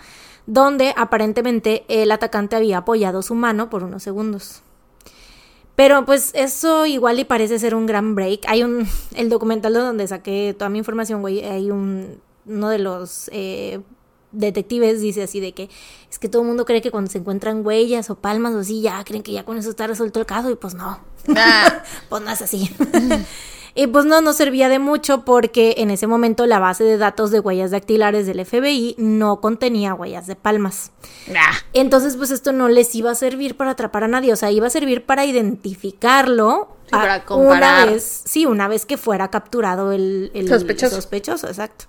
donde 0.49 0.95
aparentemente 0.97 1.85
el 1.87 2.11
atacante 2.11 2.55
había 2.55 2.79
apoyado 2.79 3.21
su 3.21 3.35
mano 3.35 3.69
por 3.69 3.83
unos 3.83 4.01
segundos. 4.01 4.63
Pero 5.75 6.05
pues 6.05 6.31
eso 6.33 6.87
igual 6.87 7.19
y 7.19 7.23
parece 7.23 7.59
ser 7.59 7.75
un 7.75 7.85
gran 7.85 8.15
break. 8.15 8.41
Hay 8.47 8.63
un, 8.63 8.87
el 9.15 9.29
documental 9.29 9.73
donde 9.73 10.07
saqué 10.07 10.55
toda 10.57 10.69
mi 10.69 10.79
información, 10.79 11.21
güey, 11.21 11.43
hay 11.45 11.69
un, 11.69 12.19
uno 12.47 12.69
de 12.69 12.79
los 12.79 13.29
eh, 13.31 13.79
detectives 14.31 15.01
dice 15.01 15.21
así 15.21 15.39
de 15.39 15.53
que 15.53 15.69
es 16.09 16.17
que 16.17 16.29
todo 16.29 16.41
el 16.41 16.47
mundo 16.47 16.65
cree 16.65 16.81
que 16.81 16.89
cuando 16.89 17.11
se 17.11 17.19
encuentran 17.19 17.63
huellas 17.63 18.09
o 18.09 18.15
palmas 18.15 18.55
o 18.55 18.59
así, 18.59 18.81
ya 18.81 19.03
creen 19.03 19.21
que 19.21 19.31
ya 19.31 19.45
con 19.45 19.55
eso 19.55 19.69
está 19.69 19.85
resuelto 19.85 20.19
el 20.19 20.25
caso 20.25 20.49
y 20.49 20.55
pues 20.55 20.73
no. 20.73 20.99
Ah. 21.35 21.83
pues 22.09 22.23
no 22.23 22.31
es 22.31 22.41
así. 22.41 22.71
Y 23.79 23.87
pues 23.87 24.03
no 24.03 24.19
nos 24.19 24.35
servía 24.35 24.67
de 24.67 24.77
mucho 24.77 25.23
porque 25.23 25.75
en 25.77 25.89
ese 25.89 26.05
momento 26.05 26.45
la 26.45 26.59
base 26.59 26.83
de 26.83 26.97
datos 26.97 27.31
de 27.31 27.39
huellas 27.39 27.71
dactilares 27.71 28.27
del 28.27 28.45
FBI 28.45 28.95
no 28.97 29.39
contenía 29.39 29.93
huellas 29.93 30.27
de 30.27 30.35
palmas. 30.35 30.91
Ah. 31.33 31.53
Entonces 31.71 32.17
pues 32.17 32.29
esto 32.29 32.51
no 32.51 32.67
les 32.67 32.93
iba 32.93 33.09
a 33.09 33.15
servir 33.15 33.55
para 33.55 33.71
atrapar 33.71 34.03
a 34.03 34.09
nadie, 34.09 34.33
o 34.33 34.35
sea, 34.35 34.51
iba 34.51 34.67
a 34.67 34.69
servir 34.69 35.05
para 35.05 35.23
identificarlo. 35.23 36.75
para 36.91 37.23
comparar. 37.23 37.87
Una 37.87 37.93
vez, 37.93 38.23
sí, 38.25 38.45
una 38.45 38.67
vez 38.67 38.85
que 38.85 38.97
fuera 38.97 39.29
capturado 39.29 39.93
el, 39.93 40.29
sospechoso. 40.49 40.97
sospechoso, 40.97 41.47
exacto. 41.47 41.85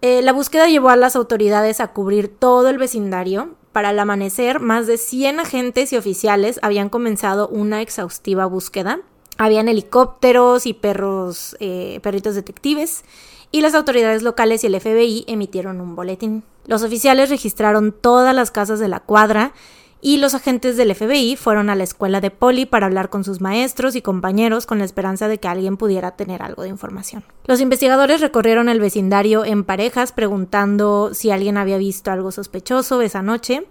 Eh, 0.00 0.22
la 0.22 0.30
búsqueda 0.30 0.68
llevó 0.68 0.90
a 0.90 0.96
las 0.96 1.16
autoridades 1.16 1.80
a 1.80 1.88
cubrir 1.88 2.28
todo 2.28 2.68
el 2.68 2.78
vecindario. 2.78 3.56
Para 3.72 3.90
el 3.90 3.98
amanecer, 3.98 4.60
más 4.60 4.86
de 4.86 4.96
100 4.96 5.40
agentes 5.40 5.92
y 5.92 5.96
oficiales 5.96 6.60
habían 6.62 6.88
comenzado 6.88 7.48
una 7.48 7.82
exhaustiva 7.82 8.46
búsqueda 8.46 9.00
habían 9.38 9.68
helicópteros 9.68 10.66
y 10.66 10.74
perros, 10.74 11.56
eh, 11.60 12.00
perritos 12.02 12.34
detectives, 12.34 13.04
y 13.50 13.62
las 13.62 13.74
autoridades 13.74 14.22
locales 14.22 14.62
y 14.62 14.66
el 14.66 14.78
FBI 14.78 15.24
emitieron 15.26 15.80
un 15.80 15.96
boletín. 15.96 16.44
Los 16.66 16.82
oficiales 16.82 17.30
registraron 17.30 17.92
todas 17.92 18.34
las 18.34 18.50
casas 18.50 18.78
de 18.78 18.88
la 18.88 19.00
cuadra 19.00 19.54
y 20.00 20.18
los 20.18 20.34
agentes 20.34 20.76
del 20.76 20.94
FBI 20.94 21.36
fueron 21.36 21.70
a 21.70 21.74
la 21.74 21.82
escuela 21.82 22.20
de 22.20 22.30
Poli 22.30 22.66
para 22.66 22.86
hablar 22.86 23.10
con 23.10 23.24
sus 23.24 23.40
maestros 23.40 23.96
y 23.96 24.02
compañeros 24.02 24.66
con 24.66 24.78
la 24.78 24.84
esperanza 24.84 25.28
de 25.28 25.38
que 25.38 25.48
alguien 25.48 25.76
pudiera 25.76 26.12
tener 26.12 26.42
algo 26.42 26.62
de 26.62 26.68
información. 26.68 27.24
Los 27.46 27.60
investigadores 27.60 28.20
recorrieron 28.20 28.68
el 28.68 28.80
vecindario 28.80 29.44
en 29.44 29.64
parejas 29.64 30.12
preguntando 30.12 31.14
si 31.14 31.30
alguien 31.30 31.56
había 31.56 31.78
visto 31.78 32.10
algo 32.10 32.30
sospechoso 32.30 33.00
esa 33.02 33.22
noche. 33.22 33.66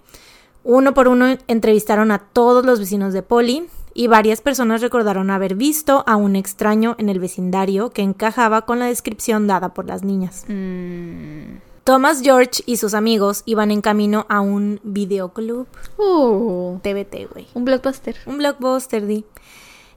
Uno 0.64 0.92
por 0.92 1.08
uno 1.08 1.38
entrevistaron 1.46 2.10
a 2.10 2.18
todos 2.18 2.66
los 2.66 2.78
vecinos 2.78 3.14
de 3.14 3.22
Poli, 3.22 3.68
y 3.98 4.06
varias 4.06 4.40
personas 4.40 4.80
recordaron 4.80 5.28
haber 5.28 5.56
visto 5.56 6.04
a 6.06 6.14
un 6.14 6.36
extraño 6.36 6.94
en 6.98 7.08
el 7.08 7.18
vecindario 7.18 7.90
que 7.90 8.02
encajaba 8.02 8.64
con 8.64 8.78
la 8.78 8.86
descripción 8.86 9.48
dada 9.48 9.74
por 9.74 9.86
las 9.86 10.04
niñas. 10.04 10.44
Mm. 10.46 11.56
Thomas 11.82 12.20
George 12.22 12.62
y 12.64 12.76
sus 12.76 12.94
amigos 12.94 13.42
iban 13.44 13.72
en 13.72 13.80
camino 13.80 14.24
a 14.28 14.40
un 14.40 14.78
videoclub. 14.84 15.66
Uh, 15.96 16.78
TBT, 16.80 17.32
güey. 17.32 17.48
Un 17.54 17.64
blockbuster. 17.64 18.14
Un 18.26 18.38
blockbuster, 18.38 19.04
di. 19.04 19.24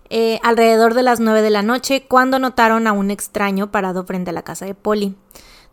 Eh, 0.09 0.39
alrededor 0.41 0.95
de 0.95 1.03
las 1.03 1.19
9 1.19 1.43
de 1.43 1.51
la 1.51 1.61
noche, 1.61 2.07
cuando 2.07 2.39
notaron 2.39 2.87
a 2.87 2.93
un 2.93 3.11
extraño 3.11 3.69
parado 3.69 4.03
frente 4.03 4.31
a 4.31 4.33
la 4.33 4.41
casa 4.41 4.65
de 4.65 4.73
Polly. 4.73 5.15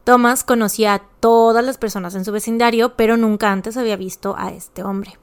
Thomas 0.05 0.44
conocía 0.44 0.92
a 0.92 0.98
todas 0.98 1.64
las 1.64 1.78
personas 1.78 2.14
en 2.14 2.26
su 2.26 2.32
vecindario, 2.32 2.94
pero 2.94 3.16
nunca 3.16 3.50
antes 3.50 3.78
había 3.78 3.96
visto 3.96 4.34
a 4.36 4.52
este 4.52 4.82
hombre. 4.82 5.16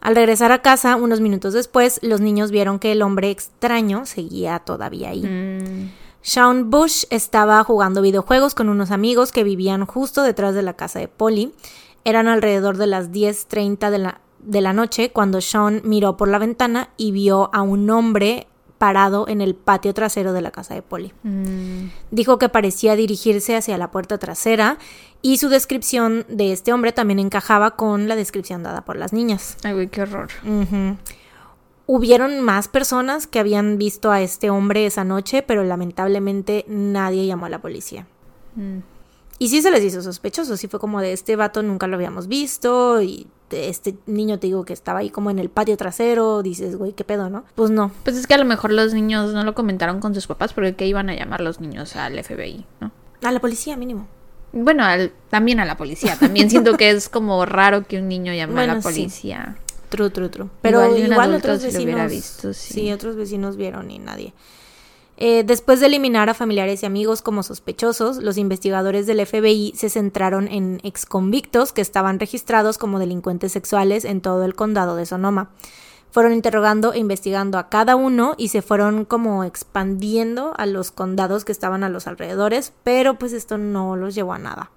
Al 0.00 0.16
regresar 0.16 0.50
a 0.50 0.62
casa, 0.62 0.96
unos 0.96 1.20
minutos 1.20 1.52
después, 1.52 2.00
los 2.02 2.20
niños 2.20 2.50
vieron 2.50 2.78
que 2.78 2.92
el 2.92 3.02
hombre 3.02 3.30
extraño 3.30 4.06
seguía 4.06 4.58
todavía 4.60 5.10
ahí. 5.10 5.22
Mm. 5.22 5.90
Sean 6.22 6.70
Bush 6.70 7.04
estaba 7.10 7.62
jugando 7.64 8.02
videojuegos 8.02 8.54
con 8.54 8.68
unos 8.68 8.90
amigos 8.90 9.32
que 9.32 9.44
vivían 9.44 9.86
justo 9.86 10.22
detrás 10.22 10.54
de 10.54 10.62
la 10.62 10.74
casa 10.74 10.98
de 10.98 11.08
Polly. 11.08 11.52
Eran 12.04 12.28
alrededor 12.28 12.76
de 12.76 12.86
las 12.86 13.10
10.30 13.10 13.90
de 13.90 13.98
la, 13.98 14.20
de 14.38 14.60
la 14.60 14.72
noche 14.72 15.10
cuando 15.12 15.40
Sean 15.40 15.82
miró 15.84 16.16
por 16.16 16.28
la 16.28 16.38
ventana 16.38 16.90
y 16.96 17.12
vio 17.12 17.50
a 17.54 17.62
un 17.62 17.88
hombre 17.90 18.46
parado 18.80 19.28
en 19.28 19.42
el 19.42 19.54
patio 19.54 19.92
trasero 19.92 20.32
de 20.32 20.40
la 20.40 20.50
casa 20.50 20.72
de 20.72 20.80
Polly. 20.80 21.12
Mm. 21.22 21.90
Dijo 22.10 22.38
que 22.38 22.48
parecía 22.48 22.96
dirigirse 22.96 23.54
hacia 23.54 23.76
la 23.76 23.90
puerta 23.90 24.16
trasera 24.16 24.78
Y 25.22 25.36
su 25.36 25.48
descripción 25.48 26.24
de 26.28 26.52
este 26.52 26.72
hombre 26.72 26.92
también 26.92 27.18
encajaba 27.18 27.72
con 27.72 28.08
la 28.08 28.16
descripción 28.16 28.62
dada 28.62 28.84
por 28.84 28.96
las 28.96 29.12
niñas. 29.12 29.56
Ay, 29.62 29.74
güey, 29.74 29.88
qué 29.88 30.02
horror. 30.02 30.28
Hubieron 31.86 32.40
más 32.40 32.68
personas 32.68 33.26
que 33.26 33.40
habían 33.40 33.76
visto 33.76 34.12
a 34.12 34.22
este 34.22 34.48
hombre 34.48 34.86
esa 34.86 35.04
noche, 35.04 35.42
pero 35.42 35.64
lamentablemente 35.64 36.64
nadie 36.68 37.26
llamó 37.26 37.46
a 37.46 37.50
la 37.50 37.60
policía. 37.60 38.06
Mm. 38.54 38.78
Y 39.38 39.48
sí 39.48 39.62
se 39.62 39.70
les 39.70 39.82
hizo 39.82 40.02
sospechoso, 40.02 40.56
sí 40.56 40.68
fue 40.68 40.78
como 40.78 41.00
de 41.00 41.14
este 41.14 41.34
vato 41.34 41.62
nunca 41.62 41.86
lo 41.86 41.96
habíamos 41.96 42.28
visto 42.28 43.00
y 43.00 43.26
este 43.50 43.96
niño 44.06 44.38
te 44.38 44.46
digo 44.46 44.64
que 44.64 44.74
estaba 44.74 45.00
ahí 45.00 45.08
como 45.08 45.30
en 45.30 45.38
el 45.38 45.48
patio 45.48 45.76
trasero, 45.78 46.42
dices, 46.42 46.76
güey, 46.76 46.92
qué 46.92 47.04
pedo, 47.04 47.30
¿no? 47.30 47.44
Pues 47.54 47.70
no. 47.70 47.90
Pues 48.04 48.16
es 48.16 48.26
que 48.26 48.34
a 48.34 48.38
lo 48.38 48.44
mejor 48.44 48.70
los 48.70 48.92
niños 48.92 49.32
no 49.32 49.42
lo 49.42 49.54
comentaron 49.54 49.98
con 49.98 50.14
sus 50.14 50.26
papás 50.26 50.52
porque 50.52 50.76
¿qué 50.76 50.86
iban 50.86 51.08
a 51.08 51.14
llamar 51.14 51.40
los 51.40 51.58
niños 51.58 51.96
al 51.96 52.22
FBI, 52.22 52.66
¿no? 52.80 52.92
A 53.22 53.32
la 53.32 53.40
policía 53.40 53.76
mínimo. 53.76 54.06
Bueno, 54.52 54.84
al- 54.84 55.12
también 55.30 55.60
a 55.60 55.64
la 55.64 55.76
policía. 55.76 56.16
También 56.18 56.50
siento 56.50 56.76
que 56.76 56.90
es 56.90 57.08
como 57.08 57.44
raro 57.46 57.86
que 57.86 57.98
un 57.98 58.08
niño 58.08 58.32
llame 58.34 58.60
a 58.62 58.66
la 58.66 58.76
sí. 58.76 58.82
policía. 58.82 59.56
True, 59.88 60.10
true, 60.10 60.28
true. 60.28 60.48
Pero 60.62 60.96
Igual 60.96 61.34
otros 61.34 61.58
lo 61.60 61.64
vecinos. 61.66 61.84
hubiera 61.84 62.06
visto, 62.06 62.52
sí. 62.54 62.74
sí, 62.74 62.92
otros 62.92 63.16
vecinos 63.16 63.56
vieron 63.56 63.90
y 63.90 63.98
nadie. 63.98 64.32
Eh, 65.22 65.44
después 65.44 65.80
de 65.80 65.86
eliminar 65.86 66.30
a 66.30 66.34
familiares 66.34 66.82
y 66.82 66.86
amigos 66.86 67.20
como 67.22 67.42
sospechosos, 67.42 68.16
los 68.18 68.38
investigadores 68.38 69.06
del 69.06 69.24
FBI 69.26 69.74
se 69.76 69.90
centraron 69.90 70.48
en 70.48 70.80
exconvictos 70.82 71.72
que 71.72 71.82
estaban 71.82 72.18
registrados 72.18 72.78
como 72.78 72.98
delincuentes 72.98 73.52
sexuales 73.52 74.04
en 74.06 74.20
todo 74.22 74.44
el 74.44 74.54
condado 74.54 74.96
de 74.96 75.04
Sonoma. 75.06 75.50
Fueron 76.10 76.32
interrogando 76.32 76.92
e 76.92 76.98
investigando 76.98 77.56
a 77.56 77.68
cada 77.68 77.94
uno 77.94 78.34
y 78.36 78.48
se 78.48 78.62
fueron 78.62 79.04
como 79.04 79.44
expandiendo 79.44 80.54
a 80.56 80.66
los 80.66 80.90
condados 80.90 81.44
que 81.44 81.52
estaban 81.52 81.84
a 81.84 81.88
los 81.88 82.06
alrededores, 82.06 82.72
pero 82.82 83.14
pues 83.14 83.32
esto 83.32 83.58
no 83.58 83.94
los 83.96 84.14
llevó 84.14 84.32
a 84.32 84.38
nada. 84.38 84.70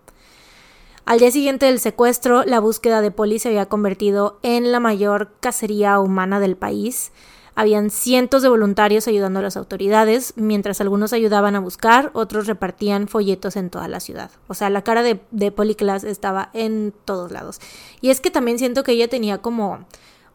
Al 1.06 1.20
día 1.20 1.32
siguiente 1.32 1.66
del 1.66 1.80
secuestro, 1.80 2.46
la 2.46 2.62
búsqueda 2.62 3.02
de 3.02 3.12
Polly 3.12 3.38
se 3.38 3.50
había 3.50 3.66
convertido 3.66 4.40
en 4.42 4.72
la 4.72 4.80
mayor 4.80 5.32
cacería 5.42 6.00
humana 6.00 6.40
del 6.40 6.56
país. 6.56 7.12
Habían 7.56 7.90
cientos 7.90 8.42
de 8.42 8.48
voluntarios 8.50 9.08
ayudando 9.08 9.40
a 9.40 9.44
las 9.44 9.58
autoridades, 9.58 10.34
mientras 10.38 10.80
algunos 10.80 11.12
ayudaban 11.12 11.56
a 11.56 11.60
buscar, 11.60 12.10
otros 12.14 12.48
repartían 12.48 13.10
folletos 13.10 13.58
en 13.58 13.70
toda 13.70 13.88
la 13.90 14.00
ciudad. 14.00 14.32
O 14.48 14.54
sea, 14.54 14.70
la 14.70 14.84
cara 14.84 15.04
de, 15.04 15.20
de 15.32 15.52
Polly 15.52 15.76
Class 15.76 16.06
estaba 16.06 16.50
en 16.54 16.94
todos 17.04 17.32
lados. 17.32 17.60
Y 18.00 18.10
es 18.10 18.22
que 18.22 18.32
también 18.32 18.58
siento 18.58 18.84
que 18.84 18.94
ella 18.94 19.10
tenía 19.10 19.40
como 19.40 19.86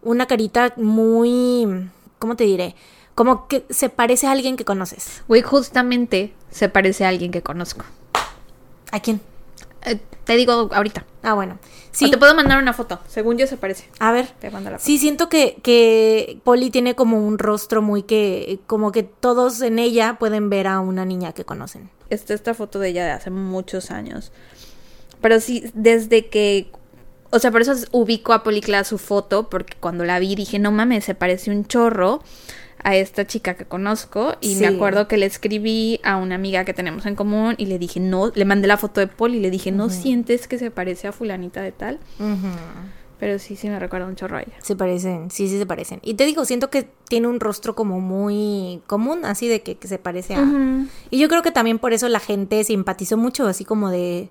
una 0.02 0.26
carita 0.26 0.72
muy... 0.76 1.90
¿Cómo 2.18 2.36
te 2.36 2.44
diré? 2.44 2.74
Como 3.14 3.48
que 3.48 3.64
se 3.70 3.88
parece 3.88 4.26
a 4.26 4.32
alguien 4.32 4.56
que 4.56 4.64
conoces. 4.64 5.22
Güey, 5.28 5.42
justamente 5.42 6.32
se 6.50 6.68
parece 6.68 7.04
a 7.04 7.08
alguien 7.08 7.30
que 7.30 7.42
conozco. 7.42 7.84
¿A 8.92 9.00
quién? 9.00 9.20
Eh, 9.84 10.00
te 10.24 10.36
digo 10.36 10.68
ahorita. 10.72 11.04
Ah, 11.22 11.34
bueno. 11.34 11.58
Sí. 11.90 12.04
Sí, 12.04 12.10
te 12.10 12.18
puedo 12.18 12.34
mandar 12.34 12.62
una 12.62 12.72
foto. 12.72 13.00
Según 13.08 13.38
yo 13.38 13.46
se 13.46 13.56
parece. 13.56 13.88
a 13.98 14.12
ver. 14.12 14.28
Te 14.38 14.50
mando 14.50 14.70
la 14.70 14.78
foto. 14.78 14.86
Sí, 14.86 14.98
siento 14.98 15.28
que, 15.28 15.58
que 15.62 16.40
Polly 16.44 16.70
tiene 16.70 16.94
como 16.94 17.26
un 17.26 17.38
rostro 17.38 17.82
muy 17.82 18.02
que, 18.02 18.60
como 18.66 18.92
que 18.92 19.02
todos 19.02 19.62
en 19.62 19.78
ella 19.78 20.16
pueden 20.18 20.50
ver 20.50 20.66
a 20.66 20.80
una 20.80 21.04
niña 21.04 21.32
que 21.32 21.44
conocen. 21.44 21.90
Está 22.10 22.34
esta 22.34 22.54
foto 22.54 22.78
de 22.78 22.90
ella 22.90 23.04
de 23.04 23.10
hace 23.12 23.30
muchos 23.30 23.90
años. 23.90 24.32
Pero 25.20 25.40
sí, 25.40 25.70
desde 25.74 26.26
que. 26.26 26.70
O 27.30 27.38
sea, 27.38 27.50
por 27.50 27.60
eso 27.60 27.74
ubico 27.92 28.32
a 28.32 28.42
Policla 28.42 28.84
su 28.84 28.98
foto, 28.98 29.50
porque 29.50 29.74
cuando 29.78 30.04
la 30.04 30.18
vi 30.18 30.34
dije, 30.34 30.58
no 30.58 30.72
mames, 30.72 31.04
se 31.04 31.14
parece 31.14 31.50
un 31.50 31.66
chorro 31.66 32.22
a 32.82 32.96
esta 32.96 33.26
chica 33.26 33.54
que 33.54 33.64
conozco. 33.64 34.36
Y 34.40 34.54
me 34.56 34.66
acuerdo 34.66 35.08
que 35.08 35.16
le 35.16 35.26
escribí 35.26 36.00
a 36.04 36.16
una 36.16 36.36
amiga 36.36 36.64
que 36.64 36.74
tenemos 36.74 37.06
en 37.06 37.16
común 37.16 37.54
y 37.58 37.66
le 37.66 37.78
dije, 37.78 38.00
no, 38.00 38.30
le 38.34 38.44
mandé 38.44 38.68
la 38.68 38.76
foto 38.76 39.00
de 39.00 39.08
Poli 39.08 39.38
y 39.38 39.40
le 39.40 39.50
dije, 39.50 39.72
¿no 39.72 39.90
sientes 39.90 40.48
que 40.48 40.58
se 40.58 40.70
parece 40.70 41.08
a 41.08 41.12
fulanita 41.12 41.60
de 41.60 41.72
tal? 41.72 41.98
Pero 43.18 43.40
sí, 43.40 43.56
sí 43.56 43.68
me 43.68 43.80
recuerda 43.80 44.06
un 44.06 44.14
chorro 44.14 44.36
a 44.36 44.42
ella. 44.42 44.54
Se 44.62 44.76
parecen, 44.76 45.30
sí, 45.30 45.48
sí 45.48 45.58
se 45.58 45.66
parecen. 45.66 45.98
Y 46.04 46.14
te 46.14 46.24
digo, 46.24 46.44
siento 46.44 46.70
que 46.70 46.88
tiene 47.08 47.26
un 47.26 47.40
rostro 47.40 47.74
como 47.74 48.00
muy 48.00 48.80
común, 48.86 49.24
así 49.24 49.48
de 49.48 49.60
que, 49.60 49.76
que 49.76 49.88
se 49.88 49.98
parece 49.98 50.36
a... 50.36 50.46
Y 51.10 51.18
yo 51.18 51.28
creo 51.28 51.42
que 51.42 51.50
también 51.50 51.80
por 51.80 51.92
eso 51.92 52.08
la 52.08 52.20
gente 52.20 52.62
simpatizó 52.62 53.16
mucho, 53.16 53.48
así 53.48 53.64
como 53.64 53.90
de, 53.90 54.30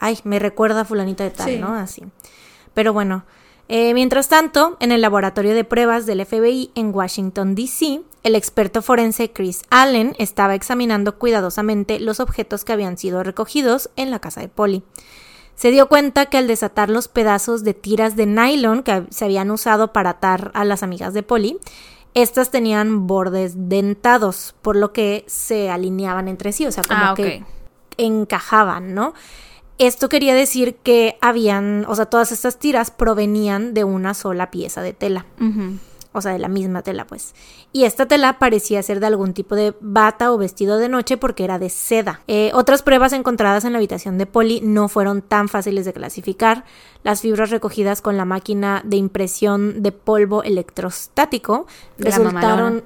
ay, 0.00 0.18
me 0.24 0.38
recuerda 0.38 0.82
a 0.82 0.84
fulanita 0.84 1.24
de 1.24 1.30
tal, 1.30 1.46
Sí. 1.48 1.58
¿no? 1.58 1.74
Así. 1.74 2.02
Pero 2.74 2.92
bueno, 2.92 3.24
eh, 3.68 3.94
mientras 3.94 4.28
tanto, 4.28 4.76
en 4.80 4.92
el 4.92 5.00
laboratorio 5.00 5.54
de 5.54 5.64
pruebas 5.64 6.06
del 6.06 6.24
FBI 6.24 6.70
en 6.74 6.94
Washington, 6.94 7.54
D.C., 7.54 8.02
el 8.22 8.34
experto 8.34 8.82
forense 8.82 9.32
Chris 9.32 9.62
Allen 9.70 10.14
estaba 10.18 10.54
examinando 10.54 11.18
cuidadosamente 11.18 12.00
los 12.00 12.20
objetos 12.20 12.64
que 12.64 12.72
habían 12.72 12.98
sido 12.98 13.22
recogidos 13.22 13.90
en 13.96 14.10
la 14.10 14.18
casa 14.18 14.40
de 14.40 14.48
Polly. 14.48 14.82
Se 15.54 15.70
dio 15.70 15.88
cuenta 15.88 16.26
que 16.26 16.36
al 16.38 16.46
desatar 16.48 16.90
los 16.90 17.06
pedazos 17.08 17.62
de 17.64 17.74
tiras 17.74 18.16
de 18.16 18.26
nylon 18.26 18.82
que 18.82 19.04
se 19.10 19.24
habían 19.24 19.50
usado 19.50 19.92
para 19.92 20.10
atar 20.10 20.50
a 20.54 20.64
las 20.64 20.82
amigas 20.82 21.14
de 21.14 21.22
Polly, 21.22 21.58
estas 22.14 22.50
tenían 22.50 23.06
bordes 23.06 23.52
dentados, 23.68 24.54
por 24.62 24.74
lo 24.76 24.92
que 24.92 25.24
se 25.28 25.70
alineaban 25.70 26.26
entre 26.28 26.52
sí, 26.52 26.66
o 26.66 26.72
sea, 26.72 26.82
como 26.82 27.00
Ah, 27.00 27.14
que 27.16 27.44
encajaban, 27.98 28.94
¿no? 28.94 29.14
Esto 29.78 30.08
quería 30.08 30.34
decir 30.34 30.76
que 30.76 31.18
habían, 31.20 31.84
o 31.88 31.96
sea, 31.96 32.06
todas 32.06 32.30
estas 32.30 32.58
tiras 32.58 32.90
provenían 32.90 33.74
de 33.74 33.82
una 33.82 34.14
sola 34.14 34.50
pieza 34.50 34.82
de 34.82 34.92
tela, 34.92 35.26
o 36.12 36.20
sea, 36.20 36.32
de 36.32 36.38
la 36.38 36.46
misma 36.46 36.82
tela, 36.82 37.08
pues. 37.08 37.34
Y 37.72 37.82
esta 37.82 38.06
tela 38.06 38.38
parecía 38.38 38.80
ser 38.84 39.00
de 39.00 39.06
algún 39.06 39.34
tipo 39.34 39.56
de 39.56 39.74
bata 39.80 40.32
o 40.32 40.38
vestido 40.38 40.78
de 40.78 40.88
noche 40.88 41.16
porque 41.16 41.42
era 41.42 41.58
de 41.58 41.70
seda. 41.70 42.20
Eh, 42.28 42.52
otras 42.54 42.82
pruebas 42.82 43.12
encontradas 43.12 43.64
en 43.64 43.72
la 43.72 43.78
habitación 43.78 44.16
de 44.16 44.26
Polly 44.26 44.60
no 44.60 44.88
fueron 44.88 45.22
tan 45.22 45.48
fáciles 45.48 45.84
de 45.84 45.92
clasificar. 45.92 46.64
Las 47.02 47.20
fibras 47.20 47.50
recogidas 47.50 48.00
con 48.00 48.16
la 48.16 48.24
máquina 48.24 48.80
de 48.84 48.96
impresión 48.96 49.82
de 49.82 49.90
polvo 49.90 50.44
electrostático 50.44 51.66
resultaron, 51.98 52.84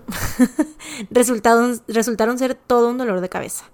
resultaron 1.86 2.38
ser 2.38 2.54
todo 2.54 2.88
un 2.88 2.96
dolor 2.96 3.20
de 3.20 3.28
cabeza. 3.28 3.66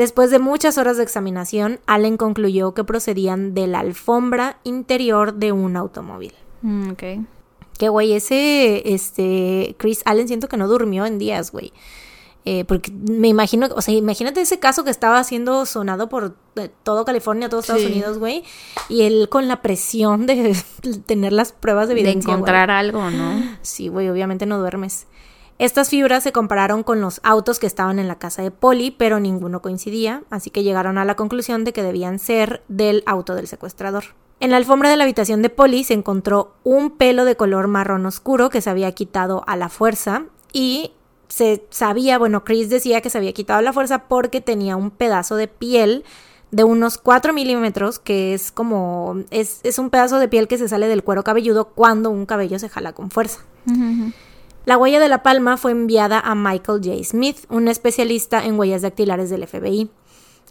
Después 0.00 0.30
de 0.30 0.38
muchas 0.38 0.78
horas 0.78 0.96
de 0.96 1.02
examinación, 1.02 1.78
Allen 1.86 2.16
concluyó 2.16 2.72
que 2.72 2.84
procedían 2.84 3.52
de 3.52 3.66
la 3.66 3.80
alfombra 3.80 4.58
interior 4.64 5.34
de 5.34 5.52
un 5.52 5.76
automóvil. 5.76 6.32
Mm, 6.62 6.92
ok. 6.92 7.02
Que 7.78 7.90
güey, 7.90 8.14
ese 8.14 8.94
este 8.94 9.74
Chris 9.78 10.00
Allen 10.06 10.26
siento 10.26 10.48
que 10.48 10.56
no 10.56 10.68
durmió 10.68 11.04
en 11.04 11.18
días, 11.18 11.52
güey. 11.52 11.74
Eh, 12.46 12.64
porque 12.64 12.90
me 12.90 13.28
imagino, 13.28 13.68
o 13.76 13.82
sea, 13.82 13.92
imagínate 13.94 14.40
ese 14.40 14.58
caso 14.58 14.84
que 14.84 14.90
estaba 14.90 15.22
siendo 15.22 15.66
sonado 15.66 16.08
por 16.08 16.34
eh, 16.56 16.70
todo 16.82 17.04
California, 17.04 17.50
todo 17.50 17.60
Estados 17.60 17.82
Sí. 17.82 17.88
Unidos, 17.88 18.16
güey. 18.18 18.42
Y 18.88 19.02
él 19.02 19.28
con 19.28 19.48
la 19.48 19.60
presión 19.60 20.24
de 20.24 20.56
tener 21.06 21.34
las 21.34 21.52
pruebas 21.52 21.88
de 21.88 21.94
De 21.94 22.00
evidencia. 22.00 22.28
güey. 22.28 22.36
encontrar 22.38 22.70
algo, 22.70 23.10
¿no? 23.10 23.42
Sí, 23.60 23.88
güey, 23.88 24.08
obviamente 24.08 24.46
no 24.46 24.58
duermes. 24.58 25.06
Estas 25.60 25.90
fibras 25.90 26.22
se 26.22 26.32
compararon 26.32 26.82
con 26.82 27.02
los 27.02 27.20
autos 27.22 27.58
que 27.58 27.66
estaban 27.66 27.98
en 27.98 28.08
la 28.08 28.14
casa 28.14 28.40
de 28.40 28.50
Polly, 28.50 28.92
pero 28.92 29.20
ninguno 29.20 29.60
coincidía, 29.60 30.22
así 30.30 30.48
que 30.48 30.62
llegaron 30.62 30.96
a 30.96 31.04
la 31.04 31.16
conclusión 31.16 31.64
de 31.64 31.74
que 31.74 31.82
debían 31.82 32.18
ser 32.18 32.62
del 32.68 33.02
auto 33.04 33.34
del 33.34 33.46
secuestrador. 33.46 34.04
En 34.40 34.52
la 34.52 34.56
alfombra 34.56 34.88
de 34.88 34.96
la 34.96 35.04
habitación 35.04 35.42
de 35.42 35.50
Polly 35.50 35.84
se 35.84 35.92
encontró 35.92 36.54
un 36.64 36.92
pelo 36.92 37.26
de 37.26 37.36
color 37.36 37.68
marrón 37.68 38.06
oscuro 38.06 38.48
que 38.48 38.62
se 38.62 38.70
había 38.70 38.90
quitado 38.92 39.44
a 39.46 39.54
la 39.54 39.68
fuerza 39.68 40.24
y 40.50 40.92
se 41.28 41.62
sabía, 41.68 42.16
bueno, 42.16 42.42
Chris 42.42 42.70
decía 42.70 43.02
que 43.02 43.10
se 43.10 43.18
había 43.18 43.34
quitado 43.34 43.58
a 43.58 43.62
la 43.62 43.74
fuerza 43.74 44.08
porque 44.08 44.40
tenía 44.40 44.76
un 44.76 44.90
pedazo 44.90 45.36
de 45.36 45.46
piel 45.46 46.04
de 46.50 46.64
unos 46.64 46.96
4 46.96 47.34
milímetros, 47.34 47.98
que 47.98 48.32
es 48.32 48.50
como, 48.50 49.24
es, 49.30 49.60
es 49.62 49.78
un 49.78 49.90
pedazo 49.90 50.18
de 50.20 50.28
piel 50.28 50.48
que 50.48 50.56
se 50.56 50.68
sale 50.68 50.88
del 50.88 51.04
cuero 51.04 51.22
cabelludo 51.22 51.66
cuando 51.66 52.08
un 52.08 52.24
cabello 52.24 52.58
se 52.58 52.70
jala 52.70 52.94
con 52.94 53.10
fuerza. 53.10 53.40
La 54.66 54.76
huella 54.76 55.00
de 55.00 55.08
la 55.08 55.22
palma 55.22 55.56
fue 55.56 55.72
enviada 55.72 56.20
a 56.20 56.34
Michael 56.34 56.80
J. 56.84 57.02
Smith, 57.02 57.38
un 57.48 57.68
especialista 57.68 58.44
en 58.44 58.58
huellas 58.58 58.82
dactilares 58.82 59.30
del 59.30 59.46
FBI. 59.46 59.90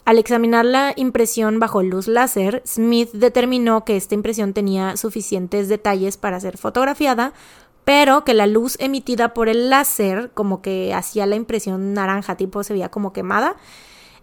Al 0.03 0.17
examinar 0.17 0.65
la 0.65 0.93
impresión 0.95 1.59
bajo 1.59 1.83
luz 1.83 2.07
láser, 2.07 2.63
Smith 2.65 3.11
determinó 3.13 3.85
que 3.85 3.95
esta 3.95 4.15
impresión 4.15 4.53
tenía 4.53 4.97
suficientes 4.97 5.69
detalles 5.69 6.17
para 6.17 6.39
ser 6.39 6.57
fotografiada, 6.57 7.33
pero 7.85 8.23
que 8.23 8.33
la 8.33 8.47
luz 8.47 8.75
emitida 8.79 9.35
por 9.35 9.49
el 9.49 9.69
láser 9.69 10.31
como 10.33 10.63
que 10.63 10.93
hacía 10.93 11.27
la 11.27 11.35
impresión 11.35 11.93
naranja, 11.93 12.35
tipo 12.35 12.63
se 12.63 12.73
veía 12.73 12.89
como 12.89 13.13
quemada. 13.13 13.57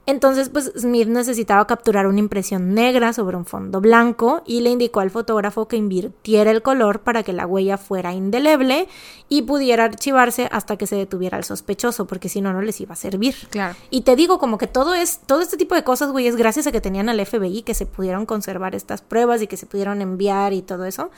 Entonces, 0.08 0.50
pues 0.50 0.70
Smith 0.78 1.08
necesitaba 1.08 1.66
capturar 1.66 2.06
una 2.06 2.20
impresión 2.20 2.74
negra 2.74 3.12
sobre 3.12 3.36
un 3.36 3.44
fondo 3.44 3.80
blanco 3.80 4.42
y 4.46 4.60
le 4.60 4.70
indicó 4.70 5.00
al 5.00 5.10
fotógrafo 5.10 5.66
que 5.66 5.76
invirtiera 5.76 6.52
el 6.52 6.62
color 6.62 7.00
para 7.00 7.24
que 7.24 7.32
la 7.32 7.44
huella 7.44 7.76
fuera 7.76 8.14
indeleble 8.14 8.86
y 9.28 9.42
pudiera 9.42 9.82
archivarse 9.82 10.48
hasta 10.52 10.76
que 10.76 10.86
se 10.86 10.94
detuviera 10.94 11.36
el 11.38 11.42
sospechoso, 11.42 12.06
porque 12.06 12.28
si 12.28 12.40
no, 12.40 12.52
no 12.52 12.62
les 12.62 12.80
iba 12.80 12.92
a 12.92 12.96
servir. 12.96 13.34
Claro. 13.50 13.74
Y 13.90 14.02
te 14.02 14.14
digo, 14.14 14.38
como 14.38 14.58
que 14.58 14.68
todo 14.68 14.94
es, 14.94 15.18
todo 15.26 15.40
este 15.40 15.56
tipo 15.56 15.74
de 15.74 15.82
cosas, 15.82 16.12
güey, 16.12 16.28
es 16.28 16.36
gracias 16.36 16.68
a 16.68 16.72
que 16.72 16.80
tenían 16.80 17.08
al 17.08 17.18
FBI 17.26 17.62
que 17.62 17.74
se 17.74 17.84
pudieron 17.86 18.26
conservar 18.26 18.76
estas 18.76 19.02
pruebas 19.02 19.42
y 19.42 19.48
que 19.48 19.56
se 19.56 19.66
pudieron 19.66 20.02
enviar 20.02 20.52
y 20.52 20.62
todo 20.62 20.84
eso. 20.84 21.10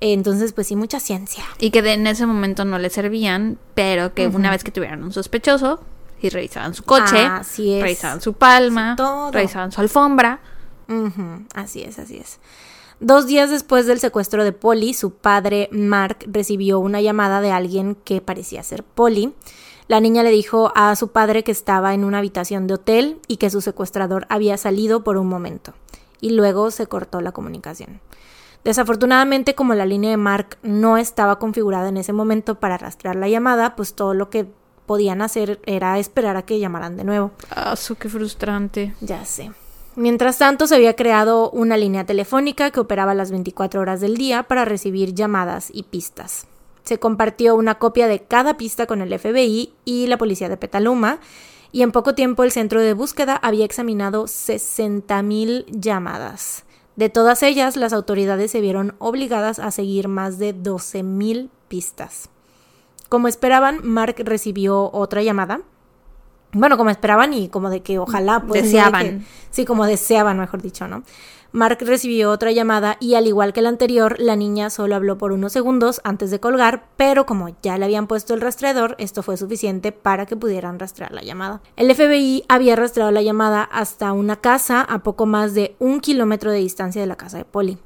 Entonces, 0.00 0.52
pues 0.52 0.66
sí, 0.66 0.76
mucha 0.76 1.00
ciencia. 1.00 1.44
Y 1.58 1.70
que 1.70 1.82
de- 1.82 1.94
en 1.94 2.06
ese 2.06 2.26
momento 2.26 2.64
no 2.64 2.78
le 2.78 2.90
servían, 2.90 3.58
pero 3.74 4.14
que 4.14 4.26
una 4.28 4.50
vez 4.50 4.62
que 4.64 4.70
tuvieran 4.70 5.02
un 5.02 5.12
sospechoso, 5.12 5.80
y 6.20 6.28
revisaban 6.28 6.74
su 6.74 6.82
coche, 6.84 7.18
Así 7.18 7.74
es. 7.74 7.82
revisaban 7.82 8.20
su 8.20 8.32
palma, 8.34 8.94
Todo. 8.96 9.30
revisaban 9.30 9.72
su 9.72 9.80
alfombra, 9.80 10.40
Así 11.54 11.82
es, 11.82 11.98
así 11.98 12.18
es. 12.18 12.38
Dos 13.00 13.26
días 13.26 13.50
después 13.50 13.86
del 13.86 13.98
secuestro 13.98 14.44
de 14.44 14.52
Polly, 14.52 14.94
su 14.94 15.10
padre, 15.12 15.68
Mark, 15.72 16.18
recibió 16.26 16.78
una 16.78 17.00
llamada 17.00 17.40
de 17.40 17.50
alguien 17.50 17.96
que 18.04 18.20
parecía 18.20 18.62
ser 18.62 18.84
Polly. 18.84 19.34
La 19.88 20.00
niña 20.00 20.22
le 20.22 20.30
dijo 20.30 20.72
a 20.74 20.96
su 20.96 21.08
padre 21.08 21.44
que 21.44 21.52
estaba 21.52 21.92
en 21.92 22.04
una 22.04 22.18
habitación 22.18 22.66
de 22.66 22.74
hotel 22.74 23.20
y 23.28 23.36
que 23.36 23.50
su 23.50 23.60
secuestrador 23.60 24.26
había 24.30 24.56
salido 24.56 25.04
por 25.04 25.16
un 25.16 25.28
momento. 25.28 25.74
Y 26.20 26.30
luego 26.30 26.70
se 26.70 26.86
cortó 26.86 27.20
la 27.20 27.32
comunicación. 27.32 28.00
Desafortunadamente, 28.64 29.54
como 29.54 29.74
la 29.74 29.86
línea 29.86 30.10
de 30.10 30.16
Mark 30.16 30.58
no 30.62 30.96
estaba 30.96 31.38
configurada 31.38 31.88
en 31.88 31.98
ese 31.98 32.12
momento 32.12 32.58
para 32.58 32.78
rastrear 32.78 33.14
la 33.14 33.28
llamada, 33.28 33.76
pues 33.76 33.94
todo 33.94 34.12
lo 34.14 34.28
que 34.30 34.48
podían 34.86 35.22
hacer 35.22 35.60
era 35.66 35.98
esperar 35.98 36.36
a 36.36 36.42
que 36.42 36.58
llamaran 36.58 36.96
de 36.96 37.04
nuevo. 37.04 37.32
Ah, 37.50 37.76
su 37.76 37.96
qué 37.96 38.08
frustrante. 38.08 38.94
Ya 39.00 39.24
sé. 39.24 39.50
Mientras 39.96 40.38
tanto, 40.38 40.66
se 40.66 40.74
había 40.74 40.94
creado 40.94 41.50
una 41.50 41.76
línea 41.76 42.04
telefónica 42.04 42.70
que 42.70 42.80
operaba 42.80 43.14
las 43.14 43.30
24 43.30 43.80
horas 43.80 44.00
del 44.00 44.16
día 44.16 44.42
para 44.42 44.66
recibir 44.66 45.14
llamadas 45.14 45.70
y 45.72 45.84
pistas. 45.84 46.46
Se 46.84 46.98
compartió 46.98 47.54
una 47.56 47.76
copia 47.76 48.06
de 48.06 48.20
cada 48.20 48.58
pista 48.58 48.86
con 48.86 49.00
el 49.00 49.18
FBI 49.18 49.72
y 49.84 50.06
la 50.06 50.18
policía 50.18 50.48
de 50.50 50.58
Petaluma, 50.58 51.18
y 51.72 51.82
en 51.82 51.92
poco 51.92 52.14
tiempo 52.14 52.44
el 52.44 52.52
centro 52.52 52.80
de 52.80 52.92
búsqueda 52.92 53.36
había 53.36 53.64
examinado 53.64 54.24
60.000 54.24 55.64
llamadas. 55.68 56.64
De 56.94 57.08
todas 57.08 57.42
ellas, 57.42 57.76
las 57.76 57.92
autoridades 57.92 58.50
se 58.50 58.60
vieron 58.60 58.94
obligadas 58.98 59.58
a 59.58 59.70
seguir 59.70 60.08
más 60.08 60.38
de 60.38 60.54
12.000 60.54 61.48
pistas. 61.68 62.28
Como 63.08 63.28
esperaban, 63.28 63.80
Mark 63.82 64.16
recibió 64.18 64.90
otra 64.92 65.22
llamada. 65.22 65.60
Bueno, 66.52 66.76
como 66.76 66.90
esperaban 66.90 67.34
y 67.34 67.48
como 67.48 67.70
de 67.70 67.82
que 67.82 67.98
ojalá 67.98 68.40
pues, 68.40 68.62
no 68.62 68.66
Deseaban. 68.66 69.02
que- 69.02 69.20
sí, 69.50 69.64
como 69.64 69.84
deseaban, 69.84 70.38
mejor 70.38 70.62
dicho, 70.62 70.88
¿no? 70.88 71.02
Mark 71.52 71.78
recibió 71.80 72.30
otra 72.30 72.50
llamada 72.52 72.96
y 73.00 73.14
al 73.14 73.26
igual 73.26 73.52
que 73.52 73.62
la 73.62 73.68
anterior, 73.70 74.16
la 74.18 74.36
niña 74.36 74.68
solo 74.68 74.94
habló 74.94 75.16
por 75.16 75.32
unos 75.32 75.52
segundos 75.52 76.00
antes 76.04 76.30
de 76.30 76.40
colgar, 76.40 76.88
pero 76.96 77.24
como 77.24 77.56
ya 77.62 77.78
le 77.78 77.84
habían 77.86 78.06
puesto 78.08 78.34
el 78.34 78.40
rastreador, 78.40 78.94
esto 78.98 79.22
fue 79.22 79.36
suficiente 79.36 79.90
para 79.92 80.26
que 80.26 80.36
pudieran 80.36 80.78
rastrear 80.78 81.12
la 81.12 81.22
llamada. 81.22 81.62
El 81.76 81.90
FBI 81.90 82.44
había 82.48 82.76
rastreado 82.76 83.10
la 83.10 83.22
llamada 83.22 83.62
hasta 83.62 84.12
una 84.12 84.36
casa 84.36 84.82
a 84.82 84.98
poco 85.02 85.24
más 85.24 85.54
de 85.54 85.76
un 85.78 86.00
kilómetro 86.00 86.50
de 86.50 86.58
distancia 86.58 87.00
de 87.00 87.06
la 87.06 87.16
casa 87.16 87.38
de 87.38 87.44
Polly. 87.44 87.78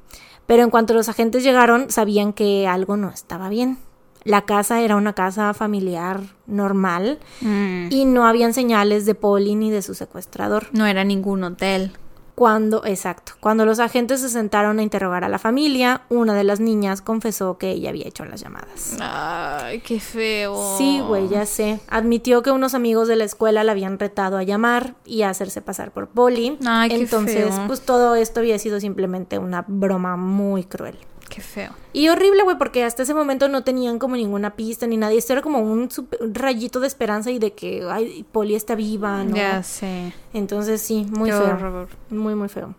Pero 0.47 0.65
en 0.65 0.71
cuanto 0.71 0.95
los 0.95 1.09
agentes 1.09 1.45
llegaron, 1.45 1.91
sabían 1.91 2.33
que 2.33 2.67
algo 2.67 2.97
no 2.97 3.11
estaba 3.11 3.49
bien. 3.49 3.79
La 4.25 4.43
casa 4.43 4.81
era 4.83 4.97
una 4.97 5.13
casa 5.15 5.55
familiar 5.55 6.21
normal 6.47 7.19
Mm, 7.41 7.87
y 7.91 8.05
no 8.05 8.27
habían 8.27 8.53
señales 8.53 9.07
de 9.07 9.15
Polly 9.15 9.55
ni 9.55 9.71
de 9.71 9.83
su 9.83 9.95
secuestrador. 9.95 10.67
No 10.73 10.87
era 10.87 11.05
ningún 11.05 11.43
hotel. 11.45 11.93
Cuando, 12.35 12.87
exacto, 12.87 13.33
cuando 13.39 13.67
los 13.67 13.81
agentes 13.81 14.23
se 14.23 14.31
sentaron 14.31 14.79
a 14.79 14.83
interrogar 14.83 15.25
a 15.25 15.29
la 15.29 15.39
familia, 15.39 16.03
una 16.09 16.33
de 16.35 16.43
las 16.43 16.59
niñas 16.59 17.03
confesó 17.03 17.59
que 17.59 17.71
ella 17.73 17.91
había 17.91 18.09
hecho 18.09 18.25
las 18.25 18.41
llamadas. 18.41 18.97
Ay, 18.99 19.81
qué 19.81 20.01
feo. 20.01 20.77
Sí, 20.79 21.01
güey, 21.07 21.29
ya 21.29 21.45
sé. 21.45 21.81
Admitió 21.89 22.43
que 22.43 22.51
unos 22.51 22.73
amigos 22.75 23.09
de 23.09 23.17
la 23.17 23.25
escuela 23.25 23.63
la 23.63 23.73
habían 23.73 23.99
retado 23.99 24.39
a 24.39 24.43
llamar 24.43 24.95
y 25.05 25.21
a 25.21 25.29
hacerse 25.29 25.61
pasar 25.61 25.91
por 25.91 26.09
Polly. 26.09 26.57
Ay, 26.67 26.89
qué 26.89 26.97
Entonces, 26.97 27.55
feo. 27.55 27.67
pues 27.67 27.83
todo 27.83 28.15
esto 28.15 28.41
había 28.41 28.59
sido 28.59 28.81
simplemente 28.81 29.39
una 29.39 29.65
broma 29.69 30.17
muy 30.17 30.65
cruel. 30.65 30.97
Qué 31.31 31.41
feo. 31.41 31.71
Y 31.95 32.09
horrible, 32.09 32.43
güey, 32.43 32.59
porque 32.59 32.85
hasta 32.85 33.05
ese 33.05 33.15
momento 33.15 33.49
no 33.49 33.65
tenían 33.65 33.99
como 33.99 34.17
ninguna 34.17 34.57
pista 34.57 34.87
ni 34.87 34.97
nadie. 34.99 35.17
Esto 35.17 35.33
era 35.33 35.41
como 35.43 35.61
un, 35.61 35.91
super- 35.91 36.21
un 36.23 36.35
rayito 36.35 36.81
de 36.81 36.87
esperanza 36.89 37.31
y 37.31 37.39
de 37.39 37.53
que, 37.55 37.83
ay, 37.89 38.27
Polly 38.33 38.55
está 38.57 38.75
viva, 38.75 39.25
¿no? 39.25 39.35
Ya 39.37 39.63
sé. 39.63 40.13
Entonces, 40.35 40.83
sí, 40.83 41.07
muy 41.11 41.31
Qué 41.31 41.37
feo. 41.37 41.45
horror. 41.55 41.89
Muy, 42.11 42.35
muy 42.35 42.49
feo. 42.49 42.75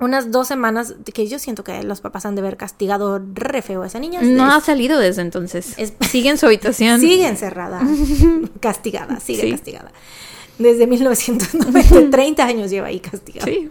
Unas 0.00 0.32
dos 0.32 0.48
semanas 0.48 0.94
que 1.14 1.28
yo 1.28 1.38
siento 1.38 1.62
que 1.62 1.80
los 1.84 2.00
papás 2.00 2.26
han 2.26 2.34
de 2.34 2.40
haber 2.40 2.56
castigado 2.56 3.22
re 3.34 3.62
feo 3.62 3.82
a 3.82 3.86
esa 3.86 4.00
niña. 4.00 4.20
No 4.22 4.50
ha 4.52 4.60
salido 4.60 4.98
desde 4.98 5.22
entonces. 5.22 5.74
es- 5.78 5.92
Sigue 6.00 6.30
en 6.30 6.38
su 6.38 6.46
habitación. 6.46 6.98
sigue 7.00 7.28
encerrada. 7.28 7.80
castigada, 8.60 9.20
sigue 9.20 9.42
Sí. 9.42 9.50
castigada. 9.52 9.92
Desde 10.58 10.86
1990, 10.86 12.10
30 12.10 12.44
años 12.44 12.70
lleva 12.70 12.88
ahí 12.88 13.00
castigada. 13.00 13.46
Sí. 13.46 13.70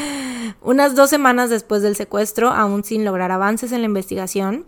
Unas 0.62 0.94
dos 0.94 1.10
semanas 1.10 1.50
después 1.50 1.82
del 1.82 1.96
secuestro, 1.96 2.50
aún 2.50 2.84
sin 2.84 3.04
lograr 3.04 3.32
avances 3.32 3.72
en 3.72 3.80
la 3.80 3.86
investigación, 3.86 4.64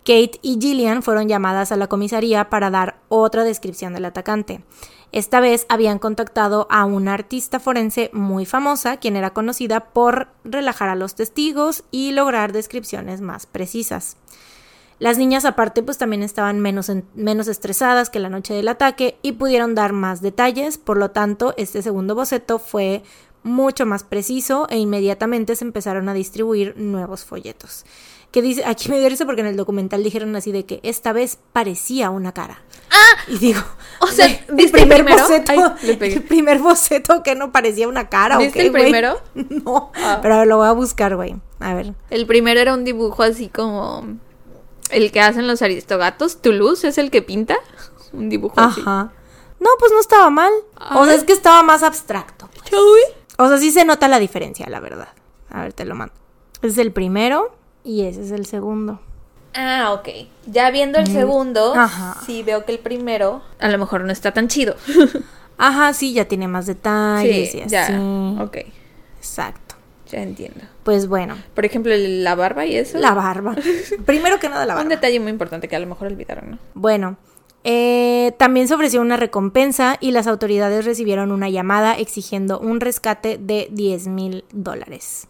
Kate 0.00 0.38
y 0.42 0.58
Gillian 0.60 1.02
fueron 1.02 1.28
llamadas 1.28 1.72
a 1.72 1.76
la 1.76 1.86
comisaría 1.86 2.48
para 2.48 2.70
dar 2.70 2.98
otra 3.08 3.44
descripción 3.44 3.92
del 3.92 4.06
atacante. 4.06 4.62
Esta 5.10 5.40
vez 5.40 5.64
habían 5.68 5.98
contactado 5.98 6.66
a 6.70 6.84
una 6.84 7.14
artista 7.14 7.60
forense 7.60 8.10
muy 8.12 8.44
famosa, 8.44 8.98
quien 8.98 9.16
era 9.16 9.30
conocida 9.30 9.80
por 9.80 10.28
relajar 10.44 10.90
a 10.90 10.94
los 10.94 11.14
testigos 11.14 11.84
y 11.90 12.12
lograr 12.12 12.52
descripciones 12.52 13.20
más 13.22 13.46
precisas. 13.46 14.16
Las 14.98 15.16
niñas 15.18 15.44
aparte 15.44 15.82
pues 15.82 15.96
también 15.98 16.22
estaban 16.22 16.58
menos, 16.60 16.88
en- 16.88 17.04
menos 17.14 17.46
estresadas 17.48 18.10
que 18.10 18.18
la 18.18 18.28
noche 18.30 18.54
del 18.54 18.68
ataque 18.68 19.16
y 19.22 19.32
pudieron 19.32 19.74
dar 19.74 19.92
más 19.92 20.20
detalles, 20.22 20.76
por 20.78 20.96
lo 20.96 21.10
tanto 21.12 21.54
este 21.56 21.82
segundo 21.82 22.14
boceto 22.14 22.58
fue 22.58 23.02
mucho 23.44 23.86
más 23.86 24.02
preciso 24.02 24.66
e 24.70 24.78
inmediatamente 24.78 25.54
se 25.56 25.64
empezaron 25.64 26.08
a 26.08 26.14
distribuir 26.14 26.74
nuevos 26.76 27.24
folletos. 27.24 27.84
Que 28.32 28.42
dice, 28.42 28.62
aquí 28.66 28.90
me 28.90 28.98
dio 28.98 29.08
risa 29.08 29.24
porque 29.24 29.40
en 29.40 29.46
el 29.46 29.56
documental 29.56 30.02
dijeron 30.02 30.36
así 30.36 30.52
de 30.52 30.66
que 30.66 30.80
esta 30.82 31.12
vez 31.14 31.38
parecía 31.54 32.10
una 32.10 32.32
cara. 32.32 32.60
¡Ah! 32.90 33.20
Y 33.28 33.38
digo, 33.38 33.60
O 34.00 34.06
sea, 34.08 34.26
el 34.26 34.54
¿viste 34.54 34.78
el 34.82 34.88
primer 34.88 35.04
primero? 35.04 35.22
boceto, 35.22 35.52
Ay, 35.52 35.60
el 36.12 36.22
primer 36.24 36.58
boceto 36.58 37.22
que 37.22 37.34
no 37.36 37.52
parecía 37.52 37.88
una 37.88 38.08
cara, 38.10 38.36
¿o 38.36 38.40
¿Viste 38.40 38.58
qué, 38.58 38.66
el 38.66 38.72
primero? 38.72 39.18
No, 39.34 39.92
Ah. 39.94 40.18
pero 40.20 40.44
lo 40.44 40.58
voy 40.58 40.66
a 40.66 40.72
buscar, 40.72 41.16
güey. 41.16 41.36
A 41.60 41.72
ver. 41.72 41.94
El 42.10 42.26
primero 42.26 42.60
era 42.60 42.74
un 42.74 42.84
dibujo 42.84 43.22
así 43.22 43.48
como 43.48 44.18
el 44.90 45.12
que 45.12 45.20
hacen 45.20 45.46
los 45.46 45.62
aristogatos. 45.62 46.40
Toulouse 46.40 46.84
es 46.88 46.98
el 46.98 47.10
que 47.10 47.22
pinta. 47.22 47.56
Un 48.12 48.28
dibujo 48.28 48.54
así. 48.60 48.80
Ajá. 48.80 49.12
No, 49.60 49.70
pues 49.78 49.92
no 49.92 50.00
estaba 50.00 50.30
mal. 50.30 50.52
O 50.94 51.04
sea, 51.04 51.14
es 51.14 51.24
que 51.24 51.32
estaba 51.32 51.62
más 51.62 51.82
abstracto. 51.82 52.48
pues. 52.48 52.72
O 53.38 53.48
sea, 53.48 53.58
sí 53.58 53.70
se 53.70 53.84
nota 53.84 54.08
la 54.08 54.18
diferencia, 54.18 54.68
la 54.68 54.80
verdad. 54.80 55.08
A 55.50 55.62
ver, 55.62 55.72
te 55.72 55.84
lo 55.84 55.94
mando. 55.94 56.14
Ese 56.62 56.68
es 56.68 56.78
el 56.78 56.92
primero 56.92 57.54
y 57.84 58.04
ese 58.04 58.22
es 58.22 58.30
el 58.30 58.46
segundo. 58.46 59.00
Ah, 59.54 59.92
ok. 59.92 60.08
Ya 60.46 60.70
viendo 60.70 60.98
el 60.98 61.06
segundo, 61.06 61.74
Ajá. 61.74 62.16
sí 62.24 62.42
veo 62.42 62.64
que 62.64 62.72
el 62.72 62.78
primero 62.78 63.42
a 63.58 63.68
lo 63.68 63.78
mejor 63.78 64.02
no 64.04 64.12
está 64.12 64.32
tan 64.32 64.48
chido. 64.48 64.76
Ajá, 65.58 65.92
sí, 65.92 66.12
ya 66.12 66.26
tiene 66.26 66.46
más 66.46 66.66
detalles 66.66 67.48
y 67.48 67.52
sí, 67.52 67.60
así. 67.60 67.70
ya. 67.70 68.00
Ok, 68.40 68.58
Exacto. 69.18 69.67
Ya 70.10 70.22
entiendo. 70.22 70.60
Pues 70.84 71.06
bueno, 71.08 71.36
Por 71.54 71.64
ejemplo, 71.64 71.92
la 71.96 72.34
barba 72.34 72.66
y 72.66 72.76
eso. 72.76 72.98
la 72.98 73.12
barba. 73.14 73.54
Primero 74.06 74.38
que 74.38 74.48
nada, 74.48 74.66
la 74.66 74.74
Un 74.74 74.78
barba. 74.80 74.90
detalle 74.90 75.20
muy 75.20 75.30
importante 75.30 75.68
que 75.68 75.76
a 75.76 75.80
lo 75.80 75.86
mejor 75.86 76.08
olvidaron, 76.08 76.50
¿no? 76.52 76.58
Bueno, 76.74 77.16
eh, 77.64 78.32
también 78.38 78.68
se 78.68 78.74
ofreció 78.74 79.00
una 79.00 79.16
recompensa 79.16 79.96
y 80.00 80.12
las 80.12 80.26
autoridades 80.26 80.84
recibieron 80.84 81.32
una 81.32 81.48
llamada 81.50 81.94
exigiendo 81.98 82.58
un 82.60 82.80
rescate 82.80 83.38
de 83.38 83.68
10 83.70 84.06
mil 84.08 84.44
dólares. 84.52 85.26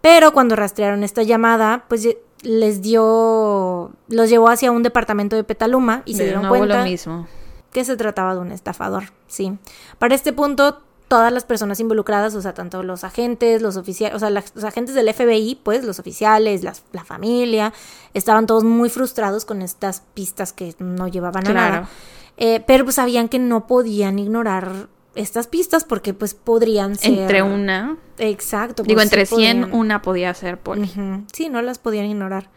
Pero 0.00 0.32
cuando 0.32 0.54
rastrearon 0.56 1.02
esta 1.02 1.22
llamada, 1.22 1.84
pues 1.88 2.06
les 2.42 2.82
dio, 2.82 3.90
los 4.08 4.28
llevó 4.30 4.48
hacia 4.50 4.70
un 4.70 4.82
departamento 4.82 5.34
de 5.36 5.44
Petaluma 5.44 6.02
y 6.04 6.12
se 6.14 6.18
De 6.18 6.24
dieron 6.26 6.42
nuevo 6.42 6.56
cuenta 6.58 6.78
lo 6.78 6.84
mismo. 6.84 7.26
que 7.72 7.84
se 7.84 7.96
trataba 7.96 8.34
de 8.34 8.40
un 8.40 8.52
estafador, 8.52 9.04
sí. 9.26 9.52
Para 9.98 10.14
este 10.14 10.32
punto, 10.32 10.82
todas 11.08 11.32
las 11.32 11.44
personas 11.44 11.80
involucradas, 11.80 12.34
o 12.34 12.42
sea, 12.42 12.54
tanto 12.54 12.82
los 12.82 13.04
agentes, 13.04 13.60
los 13.62 13.76
oficiales, 13.76 14.16
o 14.16 14.18
sea, 14.18 14.30
las- 14.30 14.52
los 14.54 14.64
agentes 14.64 14.94
del 14.94 15.08
FBI, 15.08 15.60
pues, 15.62 15.84
los 15.84 15.98
oficiales, 15.98 16.62
las- 16.64 16.82
la 16.92 17.04
familia, 17.04 17.72
estaban 18.14 18.46
todos 18.46 18.64
muy 18.64 18.88
frustrados 18.88 19.44
con 19.44 19.62
estas 19.62 20.02
pistas 20.14 20.52
que 20.52 20.74
no 20.78 21.06
llevaban 21.08 21.46
a 21.46 21.50
nada. 21.52 21.88
Eh, 22.36 22.64
pero 22.66 22.84
pues 22.84 22.96
sabían 22.96 23.28
que 23.28 23.38
no 23.38 23.66
podían 23.66 24.18
ignorar 24.18 24.88
estas 25.14 25.46
pistas 25.46 25.84
porque 25.84 26.14
pues 26.14 26.34
podrían 26.34 26.96
ser... 26.96 27.12
Entre 27.20 27.42
una. 27.42 27.96
Exacto. 28.18 28.82
Digo, 28.82 28.94
pues, 28.96 29.04
entre 29.04 29.26
sí 29.26 29.36
100, 29.36 29.60
podrían- 29.60 29.78
una 29.78 30.02
podía 30.02 30.34
ser 30.34 30.58
Polly. 30.58 30.82
Ujú. 30.90 31.24
Sí, 31.32 31.48
no 31.48 31.62
las 31.62 31.78
podían 31.78 32.06
ignorar. 32.06 32.50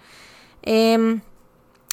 Em, 0.63 1.21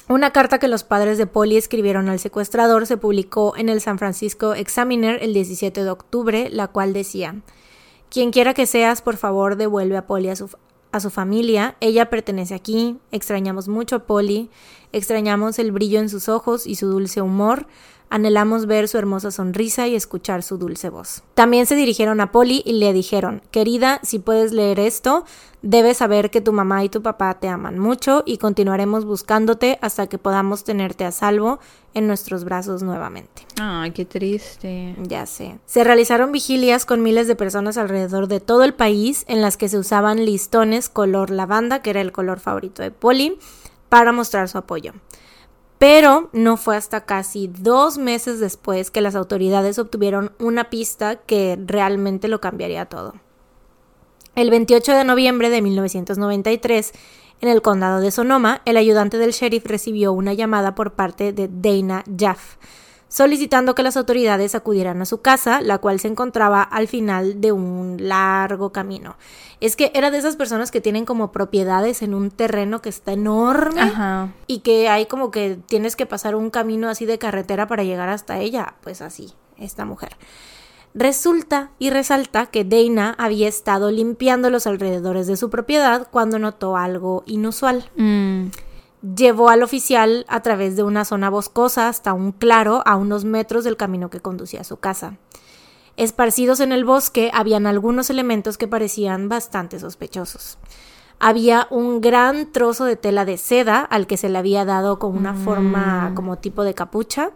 una 0.07 0.31
carta 0.31 0.59
que 0.59 0.67
los 0.67 0.83
padres 0.83 1.17
de 1.17 1.25
Polly 1.25 1.57
escribieron 1.57 2.09
al 2.09 2.19
secuestrador 2.19 2.85
se 2.85 2.97
publicó 2.97 3.55
en 3.57 3.69
el 3.69 3.81
San 3.81 3.97
Francisco 3.97 4.53
Examiner 4.53 5.17
el 5.23 5.33
17 5.33 5.83
de 5.83 5.89
octubre, 5.89 6.49
la 6.51 6.67
cual 6.67 6.93
decía, 6.93 7.35
quien 8.09 8.31
quiera 8.31 8.53
que 8.53 8.67
seas, 8.67 9.01
por 9.01 9.17
favor, 9.17 9.55
devuelve 9.55 9.97
a 9.97 10.05
Polly 10.05 10.29
a 10.29 10.35
su, 10.35 10.49
a 10.91 10.99
su 10.99 11.09
familia. 11.09 11.75
Ella 11.79 12.09
pertenece 12.09 12.53
aquí, 12.53 12.97
extrañamos 13.11 13.67
mucho 13.67 13.95
a 13.95 14.05
Polly. 14.05 14.49
extrañamos 14.91 15.57
el 15.59 15.71
brillo 15.71 15.99
en 15.99 16.09
sus 16.09 16.29
ojos 16.29 16.67
y 16.67 16.75
su 16.75 16.87
dulce 16.87 17.21
humor, 17.21 17.67
Anhelamos 18.09 18.65
ver 18.65 18.87
su 18.87 18.97
hermosa 18.97 19.31
sonrisa 19.31 19.87
y 19.87 19.95
escuchar 19.95 20.43
su 20.43 20.57
dulce 20.57 20.89
voz. 20.89 21.23
También 21.33 21.65
se 21.65 21.75
dirigieron 21.75 22.21
a 22.21 22.31
Polly 22.31 22.61
y 22.65 22.73
le 22.73 22.93
dijeron, 22.93 23.41
querida, 23.51 23.99
si 24.03 24.19
puedes 24.19 24.51
leer 24.51 24.79
esto, 24.79 25.25
debes 25.61 25.97
saber 25.97 26.29
que 26.29 26.41
tu 26.41 26.53
mamá 26.53 26.83
y 26.83 26.89
tu 26.89 27.01
papá 27.01 27.33
te 27.39 27.47
aman 27.47 27.79
mucho 27.79 28.23
y 28.25 28.37
continuaremos 28.37 29.03
buscándote 29.03 29.79
hasta 29.81 30.07
que 30.07 30.17
podamos 30.17 30.63
tenerte 30.63 31.05
a 31.05 31.11
salvo 31.11 31.59
en 31.95 32.07
nuestros 32.07 32.43
brazos 32.43 32.83
nuevamente. 32.83 33.47
Ay, 33.59 33.91
qué 33.91 34.05
triste. 34.05 34.95
Ya 35.01 35.25
sé. 35.25 35.57
Se 35.65 35.83
realizaron 35.83 36.31
vigilias 36.31 36.85
con 36.85 37.01
miles 37.01 37.27
de 37.27 37.35
personas 37.35 37.77
alrededor 37.77 38.27
de 38.27 38.39
todo 38.39 38.63
el 38.63 38.73
país 38.73 39.25
en 39.27 39.41
las 39.41 39.57
que 39.57 39.69
se 39.69 39.79
usaban 39.79 40.25
listones 40.25 40.89
color 40.89 41.31
lavanda, 41.31 41.81
que 41.81 41.89
era 41.89 42.01
el 42.01 42.11
color 42.11 42.39
favorito 42.39 42.83
de 42.83 42.91
Polly, 42.91 43.39
para 43.89 44.11
mostrar 44.11 44.49
su 44.49 44.57
apoyo. 44.57 44.93
Pero 45.77 46.29
no 46.31 46.57
fue 46.57 46.77
hasta 46.77 47.05
casi 47.05 47.47
dos 47.47 47.97
meses 47.97 48.39
después 48.39 48.91
que 48.91 49.01
las 49.01 49.15
autoridades 49.15 49.77
obtuvieron 49.77 50.31
una 50.39 50.69
pista 50.69 51.17
que 51.17 51.59
realmente 51.65 52.27
lo 52.27 52.39
cambiaría 52.39 52.85
todo. 52.85 53.13
El 54.35 54.49
28 54.49 54.93
de 54.93 55.03
noviembre 55.03 55.49
de 55.49 55.61
1993, 55.61 56.91
en 57.41 57.49
el 57.49 57.61
condado 57.61 57.99
de 57.99 58.11
Sonoma, 58.11 58.61
el 58.65 58.77
ayudante 58.77 59.17
del 59.17 59.31
sheriff 59.31 59.65
recibió 59.65 60.13
una 60.13 60.33
llamada 60.33 60.75
por 60.75 60.93
parte 60.93 61.33
de 61.33 61.49
Dana 61.49 62.03
Jaff, 62.17 62.55
solicitando 63.15 63.75
que 63.75 63.83
las 63.83 63.95
autoridades 63.95 64.55
acudieran 64.55 65.01
a 65.01 65.05
su 65.05 65.21
casa, 65.21 65.61
la 65.61 65.77
cual 65.77 66.01
se 66.01 66.09
encontraba 66.09 66.61
al 66.61 66.89
final 66.89 67.39
de 67.39 67.53
un 67.53 67.95
largo 67.97 68.73
camino. 68.73 69.15
Es 69.61 69.77
que 69.77 69.89
era 69.95 70.11
de 70.11 70.17
esas 70.17 70.35
personas 70.35 70.69
que 70.69 70.81
tienen 70.81 71.05
como 71.05 71.31
propiedades 71.31 72.01
en 72.01 72.13
un 72.13 72.29
terreno 72.29 72.81
que 72.81 72.89
está 72.89 73.13
enorme 73.13 73.89
y 74.47 74.59
que 74.59 74.89
hay 74.89 75.05
como 75.05 75.31
que 75.31 75.57
tienes 75.65 75.95
que 75.95 76.05
pasar 76.05 76.35
un 76.35 76.49
camino 76.49 76.89
así 76.89 77.05
de 77.05 77.17
carretera 77.17 77.67
para 77.67 77.85
llegar 77.85 78.09
hasta 78.09 78.39
ella. 78.39 78.73
Pues 78.81 79.01
así, 79.01 79.31
esta 79.57 79.85
mujer. 79.85 80.17
Resulta 80.93 81.71
y 81.79 81.91
resalta 81.91 82.47
que 82.47 82.65
Dana 82.65 83.15
había 83.17 83.47
estado 83.47 83.91
limpiando 83.91 84.49
los 84.49 84.67
alrededores 84.67 85.25
de 85.25 85.37
su 85.37 85.49
propiedad 85.49 86.09
cuando 86.11 86.37
notó 86.37 86.75
algo 86.75 87.23
inusual. 87.25 87.89
Mm 87.95 88.47
llevó 89.13 89.49
al 89.49 89.61
oficial 89.61 90.25
a 90.27 90.41
través 90.41 90.75
de 90.75 90.83
una 90.83 91.05
zona 91.05 91.29
boscosa 91.29 91.87
hasta 91.87 92.13
un 92.13 92.31
claro 92.31 92.81
a 92.85 92.95
unos 92.95 93.25
metros 93.25 93.63
del 93.63 93.77
camino 93.77 94.09
que 94.09 94.21
conducía 94.21 94.61
a 94.61 94.65
su 94.65 94.77
casa. 94.77 95.17
Esparcidos 95.97 96.59
en 96.59 96.71
el 96.71 96.83
bosque 96.83 97.31
habían 97.33 97.67
algunos 97.67 98.09
elementos 98.09 98.57
que 98.57 98.67
parecían 98.67 99.29
bastante 99.29 99.79
sospechosos. 99.79 100.57
Había 101.19 101.67
un 101.69 102.01
gran 102.01 102.51
trozo 102.51 102.83
de 102.83 102.97
tela 102.97 103.23
de 103.23 103.37
seda 103.37 103.79
al 103.79 104.05
que 104.05 104.17
se 104.17 104.27
le 104.27 104.37
había 104.37 104.65
dado 104.65 104.99
con 104.99 105.15
una 105.15 105.33
forma 105.33 106.09
mm. 106.09 106.15
como 106.15 106.37
tipo 106.37 106.63
de 106.63 106.73
capucha. 106.73 107.31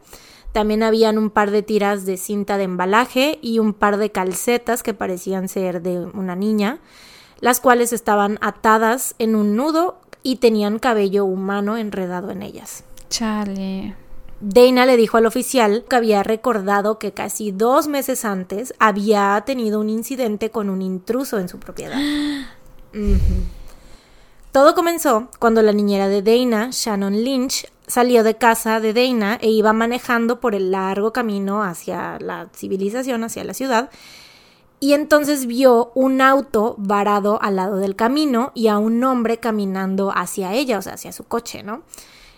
También 0.51 0.83
habían 0.83 1.17
un 1.17 1.29
par 1.29 1.51
de 1.51 1.63
tiras 1.63 2.05
de 2.05 2.17
cinta 2.17 2.57
de 2.57 2.63
embalaje 2.63 3.39
y 3.41 3.59
un 3.59 3.73
par 3.73 3.97
de 3.97 4.11
calcetas 4.11 4.83
que 4.83 4.93
parecían 4.93 5.47
ser 5.47 5.81
de 5.81 5.99
una 6.13 6.35
niña, 6.35 6.79
las 7.39 7.61
cuales 7.61 7.93
estaban 7.93 8.37
atadas 8.41 9.15
en 9.19 9.35
un 9.35 9.55
nudo 9.55 10.01
y 10.23 10.37
tenían 10.37 10.79
cabello 10.79 11.25
humano 11.25 11.77
enredado 11.77 12.31
en 12.31 12.41
ellas. 12.41 12.83
Chale. 13.09 13.95
Dana 14.41 14.85
le 14.85 14.95
dijo 14.95 15.17
al 15.17 15.25
oficial 15.25 15.83
que 15.89 15.95
había 15.97 16.23
recordado 16.23 16.97
que 16.97 17.11
casi 17.11 17.51
dos 17.51 17.87
meses 17.87 18.23
antes 18.23 18.73
había 18.79 19.43
tenido 19.45 19.81
un 19.81 19.89
incidente 19.89 20.49
con 20.49 20.69
un 20.69 20.81
intruso 20.81 21.39
en 21.39 21.49
su 21.49 21.59
propiedad. 21.59 21.99
Todo 24.51 24.73
comenzó 24.73 25.29
cuando 25.39 25.61
la 25.61 25.73
niñera 25.73 26.07
de 26.07 26.21
Dana, 26.21 26.69
Shannon 26.71 27.23
Lynch, 27.23 27.67
salió 27.85 28.23
de 28.23 28.35
casa 28.35 28.79
de 28.79 28.93
Dana 28.93 29.37
e 29.41 29.49
iba 29.49 29.73
manejando 29.73 30.39
por 30.39 30.55
el 30.55 30.71
largo 30.71 31.11
camino 31.11 31.61
hacia 31.61 32.17
la 32.19 32.47
civilización, 32.55 33.23
hacia 33.23 33.43
la 33.43 33.53
ciudad, 33.53 33.89
y 34.79 34.93
entonces 34.93 35.45
vio 35.45 35.91
un 35.95 36.21
auto 36.21 36.75
varado 36.77 37.41
al 37.41 37.57
lado 37.57 37.77
del 37.77 37.95
camino 37.95 38.51
y 38.53 38.67
a 38.67 38.77
un 38.77 39.03
hombre 39.03 39.37
caminando 39.37 40.11
hacia 40.15 40.53
ella, 40.53 40.77
o 40.77 40.81
sea, 40.81 40.93
hacia 40.93 41.11
su 41.11 41.25
coche, 41.25 41.63
¿no? 41.63 41.83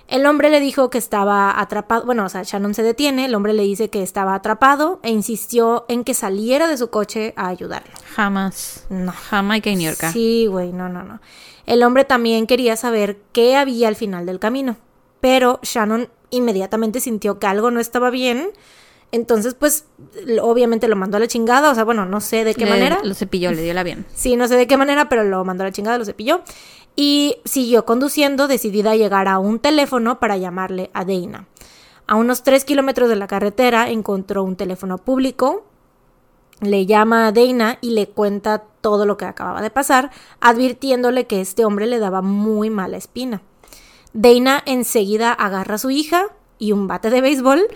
El 0.07 0.25
hombre 0.25 0.49
le 0.49 0.59
dijo 0.59 0.89
que 0.89 0.97
estaba 0.97 1.57
atrapado, 1.57 2.05
bueno, 2.05 2.25
o 2.25 2.29
sea, 2.29 2.43
Shannon 2.43 2.73
se 2.73 2.83
detiene, 2.83 3.25
el 3.25 3.35
hombre 3.35 3.53
le 3.53 3.63
dice 3.63 3.89
que 3.89 4.03
estaba 4.03 4.35
atrapado 4.35 4.99
e 5.03 5.09
insistió 5.09 5.85
en 5.87 6.03
que 6.03 6.13
saliera 6.13 6.67
de 6.67 6.75
su 6.77 6.89
coche 6.89 7.33
a 7.37 7.47
ayudarlo. 7.47 7.93
Jamás. 8.13 8.85
No. 8.89 9.13
Jamás 9.13 9.61
que 9.61 9.73
York. 9.81 10.09
Sí, 10.11 10.47
güey, 10.47 10.73
no, 10.73 10.89
no, 10.89 11.03
no. 11.03 11.21
El 11.65 11.81
hombre 11.83 12.03
también 12.03 12.45
quería 12.45 12.75
saber 12.75 13.21
qué 13.31 13.55
había 13.55 13.87
al 13.87 13.95
final 13.95 14.25
del 14.25 14.39
camino, 14.39 14.75
pero 15.21 15.59
Shannon 15.63 16.09
inmediatamente 16.29 16.99
sintió 16.99 17.39
que 17.39 17.47
algo 17.47 17.71
no 17.71 17.79
estaba 17.79 18.09
bien 18.09 18.49
entonces, 19.11 19.55
pues, 19.55 19.85
obviamente 20.41 20.87
lo 20.87 20.95
mandó 20.95 21.17
a 21.17 21.19
la 21.19 21.27
chingada, 21.27 21.71
o 21.71 21.75
sea, 21.75 21.83
bueno, 21.83 22.05
no 22.05 22.21
sé 22.21 22.43
de 22.43 22.55
qué 22.55 22.65
manera. 22.65 22.99
Lo 23.03 23.13
cepilló, 23.13 23.51
le 23.51 23.61
dio 23.61 23.73
la 23.73 23.83
bien. 23.83 24.05
Sí, 24.13 24.37
no 24.37 24.47
sé 24.47 24.55
de 24.55 24.67
qué 24.67 24.77
manera, 24.77 25.09
pero 25.09 25.23
lo 25.23 25.43
mandó 25.43 25.63
a 25.63 25.67
la 25.67 25.73
chingada, 25.73 25.97
lo 25.97 26.05
cepilló. 26.05 26.41
Y 26.95 27.37
siguió 27.43 27.85
conduciendo, 27.85 28.47
decidida 28.47 28.91
a 28.91 28.95
llegar 28.95 29.27
a 29.27 29.39
un 29.39 29.59
teléfono 29.59 30.19
para 30.19 30.37
llamarle 30.37 30.91
a 30.93 31.03
Dana. 31.03 31.47
A 32.07 32.15
unos 32.15 32.43
tres 32.43 32.65
kilómetros 32.65 33.09
de 33.09 33.15
la 33.15 33.27
carretera 33.27 33.89
encontró 33.89 34.43
un 34.43 34.55
teléfono 34.55 34.97
público, 34.97 35.65
le 36.61 36.85
llama 36.85 37.27
a 37.27 37.31
Dana 37.31 37.79
y 37.81 37.91
le 37.91 38.07
cuenta 38.07 38.63
todo 38.81 39.05
lo 39.05 39.17
que 39.17 39.25
acababa 39.25 39.61
de 39.61 39.69
pasar, 39.71 40.11
advirtiéndole 40.39 41.27
que 41.27 41.41
este 41.41 41.65
hombre 41.65 41.87
le 41.87 41.99
daba 41.99 42.21
muy 42.21 42.69
mala 42.69 42.97
espina. 42.97 43.41
Dana 44.13 44.61
enseguida 44.65 45.31
agarra 45.31 45.75
a 45.75 45.79
su 45.79 45.89
hija, 45.89 46.27
y 46.61 46.73
un 46.73 46.87
bate 46.87 47.09
de 47.09 47.21
béisbol 47.21 47.67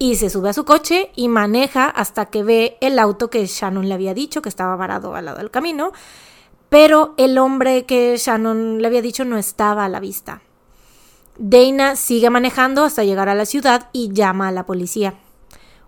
y 0.00 0.16
se 0.16 0.28
sube 0.28 0.48
a 0.48 0.52
su 0.52 0.64
coche 0.64 1.12
y 1.14 1.28
maneja 1.28 1.88
hasta 1.88 2.26
que 2.26 2.42
ve 2.42 2.76
el 2.80 2.98
auto 2.98 3.30
que 3.30 3.46
Shannon 3.46 3.88
le 3.88 3.94
había 3.94 4.14
dicho 4.14 4.42
que 4.42 4.48
estaba 4.48 4.74
varado 4.74 5.14
al 5.14 5.26
lado 5.26 5.38
del 5.38 5.52
camino, 5.52 5.92
pero 6.68 7.14
el 7.18 7.38
hombre 7.38 7.84
que 7.84 8.16
Shannon 8.18 8.82
le 8.82 8.88
había 8.88 9.00
dicho 9.00 9.24
no 9.24 9.38
estaba 9.38 9.84
a 9.84 9.88
la 9.88 10.00
vista. 10.00 10.42
Dana 11.38 11.94
sigue 11.94 12.30
manejando 12.30 12.82
hasta 12.82 13.04
llegar 13.04 13.28
a 13.28 13.36
la 13.36 13.46
ciudad 13.46 13.88
y 13.92 14.12
llama 14.12 14.48
a 14.48 14.52
la 14.52 14.66
policía. 14.66 15.14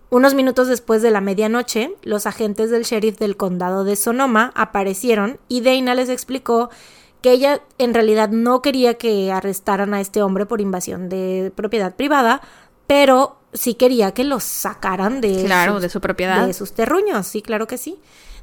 Unos 0.09 0.33
minutos 0.33 0.69
después 0.69 1.01
de 1.01 1.11
la 1.11 1.19
medianoche, 1.19 1.93
los 2.03 2.25
agentes 2.25 2.71
del 2.71 2.83
sheriff 2.83 3.19
del 3.19 3.35
condado 3.35 3.83
de 3.83 3.97
Sonoma 3.97 4.53
aparecieron 4.55 5.39
y 5.49 5.59
Dana 5.59 5.93
les 5.93 6.07
explicó 6.07 6.69
que 7.25 7.31
ella 7.31 7.63
en 7.79 7.95
realidad 7.95 8.29
no 8.29 8.61
quería 8.61 8.99
que 8.99 9.31
arrestaran 9.31 9.95
a 9.95 9.99
este 9.99 10.21
hombre 10.21 10.45
por 10.45 10.61
invasión 10.61 11.09
de 11.09 11.51
propiedad 11.55 11.95
privada, 11.95 12.39
pero 12.85 13.37
sí 13.51 13.73
quería 13.73 14.11
que 14.11 14.23
los 14.23 14.43
sacaran 14.43 15.21
de, 15.21 15.43
claro, 15.43 15.79
de 15.79 15.89
su 15.89 15.99
propiedad. 16.01 16.45
De 16.45 16.53
sus 16.53 16.73
terruños, 16.73 17.25
sí, 17.25 17.41
claro 17.41 17.65
que 17.65 17.79
sí. 17.79 17.97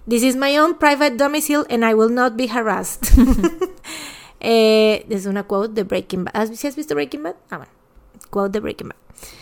This 0.08 0.24
is 0.24 0.34
my 0.34 0.58
own 0.58 0.78
private 0.78 1.12
domicile 1.12 1.62
and 1.70 1.88
I 1.88 1.94
will 1.94 2.12
not 2.12 2.34
be 2.34 2.48
harassed. 2.48 3.06
eh, 4.40 5.06
es 5.08 5.26
una 5.26 5.44
quote 5.44 5.74
de 5.74 5.84
Breaking 5.84 6.24
Bad. 6.24 6.34
¿Has, 6.34 6.64
has 6.64 6.74
visto 6.74 6.96
Breaking 6.96 7.22
Bad? 7.22 7.36
Ah, 7.50 7.58
bueno. 7.58 7.72
Quote 8.30 8.50
de 8.50 8.58
Breaking 8.58 8.88
Bad. 8.88 8.96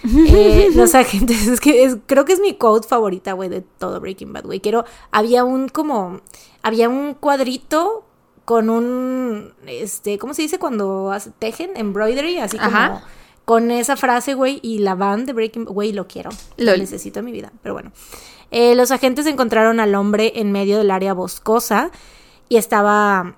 Eh, 0.37 0.69
los 0.75 0.95
agentes, 0.95 1.47
es 1.47 1.61
que 1.61 1.85
es, 1.85 1.97
creo 2.05 2.27
que 2.27 2.35
es 2.35 2.41
mi 2.41 2.57
quote 2.57 2.87
favorita, 2.87 3.33
güey, 3.33 3.49
de 3.49 3.63
todo 3.63 4.01
Breaking 4.01 4.35
Bad, 4.35 4.45
güey. 4.45 4.61
Quiero, 4.61 4.85
había 5.11 5.45
un 5.45 5.71
como, 5.71 6.21
había 6.61 6.91
un 6.91 7.15
cuadrito 7.15 8.05
con 8.51 8.69
un, 8.69 9.53
este, 9.69 10.19
¿cómo 10.19 10.35
se 10.35 10.43
dice 10.43 10.59
cuando 10.59 11.17
tejen? 11.39 11.71
Embroidery, 11.77 12.39
así 12.39 12.59
como 12.59 13.01
con 13.45 13.71
esa 13.71 13.95
frase, 13.95 14.35
güey, 14.35 14.59
y 14.61 14.81
la 14.81 14.97
band 14.97 15.25
de 15.27 15.33
Breaking, 15.33 15.67
güey, 15.67 15.93
lo 15.93 16.09
quiero, 16.09 16.31
lo 16.57 16.77
necesito 16.77 17.21
en 17.21 17.27
mi 17.27 17.31
vida, 17.31 17.53
pero 17.63 17.75
bueno. 17.75 17.93
Eh, 18.51 18.75
los 18.75 18.91
agentes 18.91 19.27
encontraron 19.27 19.79
al 19.79 19.95
hombre 19.95 20.33
en 20.35 20.51
medio 20.51 20.79
del 20.79 20.91
área 20.91 21.15
boscosa 21.15 21.93
y 22.49 22.57
estaba 22.57 23.37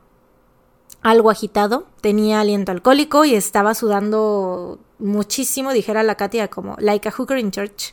algo 1.02 1.30
agitado, 1.30 1.89
tenía 2.01 2.40
aliento 2.40 2.72
alcohólico 2.72 3.26
y 3.26 3.34
estaba 3.34 3.74
sudando 3.74 4.78
muchísimo, 4.98 5.74
dijera 5.74 6.02
la 6.02 6.14
Katia, 6.14 6.48
como 6.48 6.74
like 6.78 7.06
a 7.06 7.12
hooker 7.12 7.36
in 7.36 7.51
church. 7.51 7.93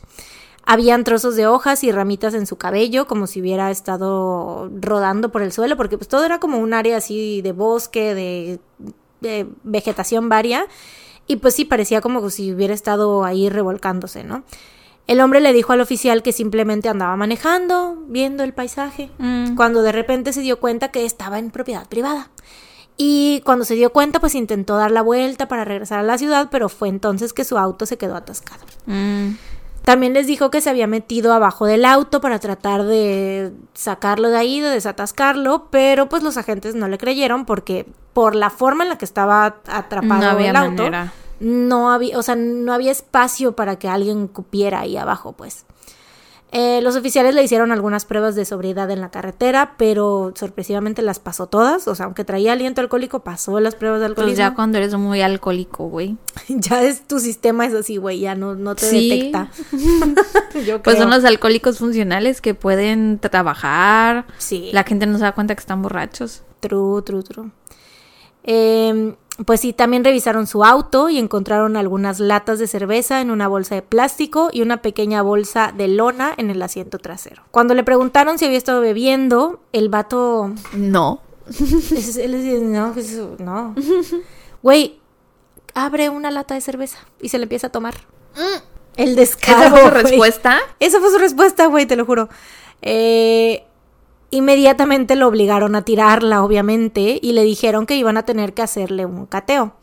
Habían 0.70 1.02
trozos 1.02 1.34
de 1.34 1.48
hojas 1.48 1.82
y 1.82 1.90
ramitas 1.90 2.32
en 2.32 2.46
su 2.46 2.54
cabello, 2.54 3.08
como 3.08 3.26
si 3.26 3.40
hubiera 3.40 3.72
estado 3.72 4.70
rodando 4.80 5.32
por 5.32 5.42
el 5.42 5.50
suelo, 5.50 5.76
porque 5.76 5.98
pues 5.98 6.06
todo 6.06 6.24
era 6.24 6.38
como 6.38 6.58
un 6.58 6.74
área 6.74 6.98
así 6.98 7.42
de 7.42 7.50
bosque, 7.50 8.14
de, 9.20 9.48
vegetación 9.64 10.28
varia, 10.28 10.68
y 11.26 11.38
pues 11.38 11.56
sí, 11.56 11.64
parecía 11.64 12.00
como 12.00 12.30
si 12.30 12.52
hubiera 12.54 12.72
estado 12.72 13.24
ahí 13.24 13.48
revolcándose, 13.48 14.22
¿no? 14.22 14.44
El 15.08 15.20
hombre 15.20 15.40
le 15.40 15.52
dijo 15.52 15.72
al 15.72 15.80
oficial 15.80 16.22
que 16.22 16.30
simplemente 16.30 16.88
andaba 16.88 17.16
manejando, 17.16 18.04
viendo 18.06 18.44
el 18.44 18.54
paisaje, 18.54 19.10
mm. 19.18 19.56
cuando 19.56 19.82
de 19.82 19.90
repente 19.90 20.32
se 20.32 20.40
dio 20.40 20.60
cuenta 20.60 20.92
que 20.92 21.04
estaba 21.04 21.40
en 21.40 21.50
propiedad 21.50 21.88
privada. 21.88 22.30
Y 22.96 23.42
cuando 23.44 23.64
se 23.64 23.74
dio 23.74 23.90
cuenta, 23.90 24.20
pues 24.20 24.36
intentó 24.36 24.76
dar 24.76 24.92
la 24.92 25.02
vuelta 25.02 25.48
para 25.48 25.64
regresar 25.64 25.98
a 25.98 26.04
la 26.04 26.16
ciudad, 26.16 26.46
pero 26.48 26.68
fue 26.68 26.88
entonces 26.88 27.32
que 27.32 27.42
su 27.42 27.58
auto 27.58 27.86
se 27.86 27.98
quedó 27.98 28.14
atascado. 28.14 28.64
Mm. 28.86 29.30
También 29.82 30.12
les 30.12 30.26
dijo 30.26 30.50
que 30.50 30.60
se 30.60 30.70
había 30.70 30.86
metido 30.86 31.32
abajo 31.32 31.66
del 31.66 31.84
auto 31.84 32.20
para 32.20 32.38
tratar 32.38 32.84
de 32.84 33.52
sacarlo 33.74 34.28
de 34.28 34.36
ahí, 34.36 34.60
de 34.60 34.68
desatascarlo, 34.68 35.68
pero 35.70 36.08
pues 36.08 36.22
los 36.22 36.36
agentes 36.36 36.74
no 36.74 36.86
le 36.88 36.98
creyeron 36.98 37.44
porque 37.46 37.86
por 38.12 38.34
la 38.34 38.50
forma 38.50 38.84
en 38.84 38.90
la 38.90 38.98
que 38.98 39.04
estaba 39.04 39.56
atrapado 39.66 40.38
el 40.38 40.56
auto, 40.56 40.90
no 41.40 41.90
había, 41.90 42.18
o 42.18 42.22
sea, 42.22 42.36
no 42.36 42.72
había 42.72 42.92
espacio 42.92 43.56
para 43.56 43.78
que 43.78 43.88
alguien 43.88 44.28
cupiera 44.28 44.80
ahí 44.80 44.96
abajo, 44.96 45.32
pues. 45.32 45.64
Eh, 46.52 46.80
los 46.82 46.96
oficiales 46.96 47.34
le 47.34 47.44
hicieron 47.44 47.70
algunas 47.70 48.04
pruebas 48.04 48.34
de 48.34 48.44
sobriedad 48.44 48.90
en 48.90 49.00
la 49.00 49.10
carretera, 49.10 49.74
pero 49.76 50.32
sorpresivamente 50.34 51.00
las 51.00 51.20
pasó 51.20 51.46
todas. 51.46 51.86
O 51.86 51.94
sea, 51.94 52.06
aunque 52.06 52.24
traía 52.24 52.52
aliento 52.52 52.80
alcohólico, 52.80 53.20
pasó 53.20 53.60
las 53.60 53.76
pruebas 53.76 54.00
de 54.00 54.06
alcoholismo. 54.06 54.36
Pues 54.36 54.38
ya 54.38 54.54
cuando 54.54 54.78
eres 54.78 54.94
muy 54.94 55.22
alcohólico, 55.22 55.88
güey. 55.88 56.16
ya 56.48 56.82
es 56.82 57.06
tu 57.06 57.20
sistema 57.20 57.66
es 57.66 57.74
así, 57.74 57.98
güey, 57.98 58.18
ya 58.20 58.34
no, 58.34 58.56
no 58.56 58.74
te 58.74 58.86
detecta. 58.86 59.50
Yo 60.66 60.82
pues 60.82 60.98
son 60.98 61.10
los 61.10 61.24
alcohólicos 61.24 61.78
funcionales 61.78 62.40
que 62.40 62.54
pueden 62.54 63.20
trabajar. 63.20 64.26
Sí. 64.38 64.70
La 64.72 64.82
gente 64.82 65.06
no 65.06 65.18
se 65.18 65.24
da 65.24 65.32
cuenta 65.32 65.54
que 65.54 65.60
están 65.60 65.82
borrachos. 65.82 66.42
True, 66.58 67.02
true, 67.02 67.22
true. 67.22 67.50
Eh, 68.42 69.14
pues 69.46 69.60
sí, 69.60 69.72
también 69.72 70.04
revisaron 70.04 70.46
su 70.46 70.64
auto 70.64 71.08
y 71.08 71.18
encontraron 71.18 71.76
algunas 71.76 72.20
latas 72.20 72.58
de 72.58 72.66
cerveza 72.66 73.20
en 73.20 73.30
una 73.30 73.48
bolsa 73.48 73.74
de 73.74 73.82
plástico 73.82 74.50
y 74.52 74.62
una 74.62 74.82
pequeña 74.82 75.22
bolsa 75.22 75.72
de 75.76 75.88
lona 75.88 76.34
en 76.36 76.50
el 76.50 76.60
asiento 76.62 76.98
trasero. 76.98 77.42
Cuando 77.50 77.74
le 77.74 77.84
preguntaron 77.84 78.38
si 78.38 78.44
había 78.44 78.58
estado 78.58 78.80
bebiendo, 78.80 79.60
el 79.72 79.88
vato... 79.88 80.52
No. 80.72 81.22
Él 81.48 82.32
decía, 82.32 82.60
no, 82.60 82.94
no. 83.38 83.74
Güey, 84.62 85.00
abre 85.74 86.08
una 86.08 86.30
lata 86.30 86.54
de 86.54 86.60
cerveza 86.60 86.98
y 87.20 87.28
se 87.30 87.38
le 87.38 87.44
empieza 87.44 87.68
a 87.68 87.70
tomar. 87.70 87.94
Mm. 88.36 88.62
El 88.96 89.16
descaro. 89.16 89.58
¿Esa 89.58 89.70
fue 89.70 89.82
su 89.82 89.90
respuesta? 89.90 90.58
Esa 90.78 91.00
fue 91.00 91.10
su 91.10 91.18
respuesta, 91.18 91.66
güey, 91.66 91.86
te 91.86 91.96
lo 91.96 92.04
juro. 92.04 92.28
Eh, 92.82 93.64
Inmediatamente 94.30 95.16
lo 95.16 95.26
obligaron 95.26 95.74
a 95.74 95.82
tirarla, 95.82 96.44
obviamente, 96.44 97.18
y 97.20 97.32
le 97.32 97.42
dijeron 97.42 97.86
que 97.86 97.96
iban 97.96 98.16
a 98.16 98.24
tener 98.24 98.54
que 98.54 98.62
hacerle 98.62 99.04
un 99.04 99.26
cateo. 99.26 99.74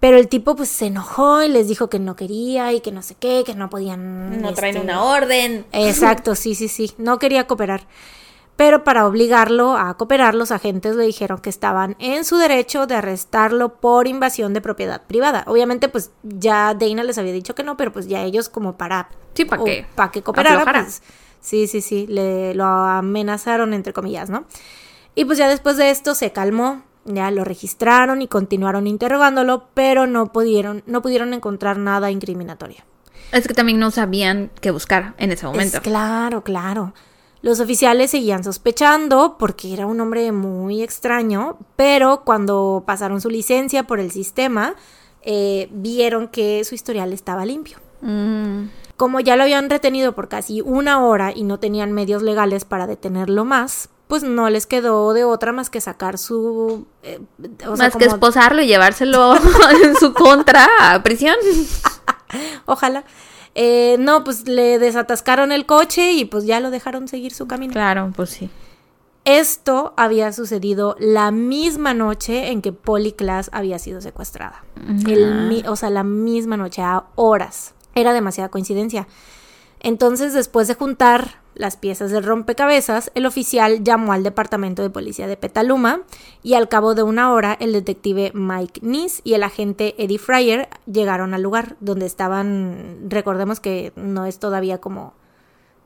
Pero 0.00 0.18
el 0.18 0.28
tipo 0.28 0.56
pues 0.56 0.68
se 0.68 0.86
enojó 0.86 1.42
y 1.42 1.48
les 1.48 1.68
dijo 1.68 1.88
que 1.88 1.98
no 1.98 2.16
quería 2.16 2.72
y 2.72 2.80
que 2.80 2.92
no 2.92 3.02
sé 3.02 3.14
qué, 3.14 3.42
que 3.44 3.54
no 3.54 3.70
podían... 3.70 4.40
No 4.40 4.52
traen 4.52 4.76
este, 4.76 4.84
una 4.86 5.02
orden. 5.02 5.66
Exacto, 5.72 6.34
sí, 6.34 6.54
sí, 6.54 6.68
sí, 6.68 6.92
no 6.98 7.18
quería 7.18 7.46
cooperar. 7.46 7.86
Pero 8.56 8.84
para 8.84 9.06
obligarlo 9.06 9.76
a 9.76 9.94
cooperar, 9.98 10.34
los 10.34 10.50
agentes 10.50 10.96
le 10.96 11.04
dijeron 11.04 11.38
que 11.40 11.50
estaban 11.50 11.94
en 11.98 12.24
su 12.24 12.36
derecho 12.36 12.86
de 12.86 12.94
arrestarlo 12.94 13.80
por 13.80 14.06
invasión 14.06 14.54
de 14.54 14.62
propiedad 14.62 15.02
privada. 15.06 15.44
Obviamente, 15.46 15.88
pues 15.88 16.10
ya 16.22 16.72
Dana 16.74 17.04
les 17.04 17.18
había 17.18 17.32
dicho 17.32 17.54
que 17.54 17.62
no, 17.62 17.76
pero 17.76 17.92
pues 17.92 18.06
ya 18.06 18.22
ellos 18.22 18.48
como 18.48 18.78
para... 18.78 19.10
Sí, 19.34 19.44
¿para 19.44 19.62
qué? 19.62 19.86
Para 19.94 20.10
que 20.10 20.22
cooperara, 20.22 20.64
pues, 20.64 21.02
Sí, 21.46 21.68
sí, 21.68 21.80
sí, 21.80 22.08
le 22.08 22.54
lo 22.54 22.64
amenazaron 22.64 23.72
entre 23.72 23.92
comillas, 23.92 24.28
¿no? 24.28 24.46
Y 25.14 25.26
pues 25.26 25.38
ya 25.38 25.46
después 25.46 25.76
de 25.76 25.90
esto 25.90 26.16
se 26.16 26.32
calmó, 26.32 26.82
ya 27.04 27.30
lo 27.30 27.44
registraron 27.44 28.20
y 28.20 28.26
continuaron 28.26 28.88
interrogándolo, 28.88 29.68
pero 29.72 30.08
no 30.08 30.32
pudieron, 30.32 30.82
no 30.86 31.02
pudieron 31.02 31.32
encontrar 31.34 31.78
nada 31.78 32.10
incriminatorio. 32.10 32.78
Es 33.30 33.46
que 33.46 33.54
también 33.54 33.78
no 33.78 33.92
sabían 33.92 34.50
qué 34.60 34.72
buscar 34.72 35.14
en 35.18 35.30
ese 35.30 35.46
momento. 35.46 35.80
claro, 35.82 36.42
claro. 36.42 36.94
Los 37.42 37.60
oficiales 37.60 38.10
seguían 38.10 38.42
sospechando 38.42 39.36
porque 39.38 39.72
era 39.72 39.86
un 39.86 40.00
hombre 40.00 40.32
muy 40.32 40.82
extraño, 40.82 41.58
pero 41.76 42.22
cuando 42.24 42.82
pasaron 42.84 43.20
su 43.20 43.30
licencia 43.30 43.84
por 43.84 44.00
el 44.00 44.10
sistema, 44.10 44.74
eh, 45.22 45.68
vieron 45.70 46.26
que 46.26 46.64
su 46.64 46.74
historial 46.74 47.12
estaba 47.12 47.46
limpio. 47.46 47.78
Mm. 48.00 48.64
Como 48.96 49.20
ya 49.20 49.36
lo 49.36 49.42
habían 49.42 49.68
retenido 49.68 50.14
por 50.14 50.28
casi 50.28 50.60
una 50.62 51.04
hora 51.04 51.32
y 51.34 51.42
no 51.42 51.58
tenían 51.58 51.92
medios 51.92 52.22
legales 52.22 52.64
para 52.64 52.86
detenerlo 52.86 53.44
más, 53.44 53.90
pues 54.06 54.22
no 54.22 54.48
les 54.48 54.66
quedó 54.66 55.12
de 55.12 55.24
otra 55.24 55.52
más 55.52 55.68
que 55.68 55.80
sacar 55.80 56.16
su... 56.16 56.86
Eh, 57.02 57.20
más 57.76 57.96
que 57.96 58.04
esposarlo 58.04 58.62
y 58.62 58.66
llevárselo 58.66 59.34
en 59.84 59.96
su 59.96 60.12
contra 60.14 60.66
a 60.80 61.02
prisión. 61.02 61.36
Ojalá. 62.66 63.04
Eh, 63.54 63.96
no, 63.98 64.22
pues 64.22 64.46
le 64.46 64.78
desatascaron 64.78 65.50
el 65.50 65.66
coche 65.66 66.12
y 66.12 66.24
pues 66.26 66.44
ya 66.44 66.60
lo 66.60 66.70
dejaron 66.70 67.08
seguir 67.08 67.32
su 67.32 67.46
camino. 67.46 67.72
Claro, 67.72 68.12
pues 68.14 68.30
sí. 68.30 68.50
Esto 69.24 69.92
había 69.96 70.32
sucedido 70.32 70.94
la 71.00 71.32
misma 71.32 71.94
noche 71.94 72.52
en 72.52 72.62
que 72.62 72.72
Polly 72.72 73.12
Class 73.12 73.50
había 73.52 73.80
sido 73.80 74.00
secuestrada. 74.00 74.64
o 75.66 75.74
sea, 75.74 75.90
la 75.90 76.04
misma 76.04 76.56
noche, 76.56 76.82
a 76.82 77.06
horas. 77.16 77.74
Era 77.96 78.12
demasiada 78.12 78.50
coincidencia. 78.50 79.08
Entonces, 79.80 80.32
después 80.32 80.68
de 80.68 80.74
juntar 80.74 81.40
las 81.54 81.76
piezas 81.76 82.10
del 82.10 82.24
rompecabezas, 82.24 83.10
el 83.14 83.26
oficial 83.26 83.82
llamó 83.82 84.12
al 84.12 84.22
departamento 84.22 84.82
de 84.82 84.90
policía 84.90 85.26
de 85.26 85.36
Petaluma 85.36 86.02
y 86.42 86.54
al 86.54 86.68
cabo 86.68 86.94
de 86.94 87.02
una 87.02 87.32
hora 87.32 87.56
el 87.58 87.72
detective 87.72 88.30
Mike 88.34 88.80
Nis 88.82 89.22
y 89.24 89.34
el 89.34 89.42
agente 89.42 89.94
Eddie 89.98 90.18
Fryer 90.18 90.68
llegaron 90.86 91.34
al 91.34 91.42
lugar 91.42 91.76
donde 91.80 92.06
estaban, 92.06 92.98
recordemos 93.08 93.60
que 93.60 93.92
no 93.96 94.26
es 94.26 94.38
todavía 94.38 94.78
como 94.78 95.14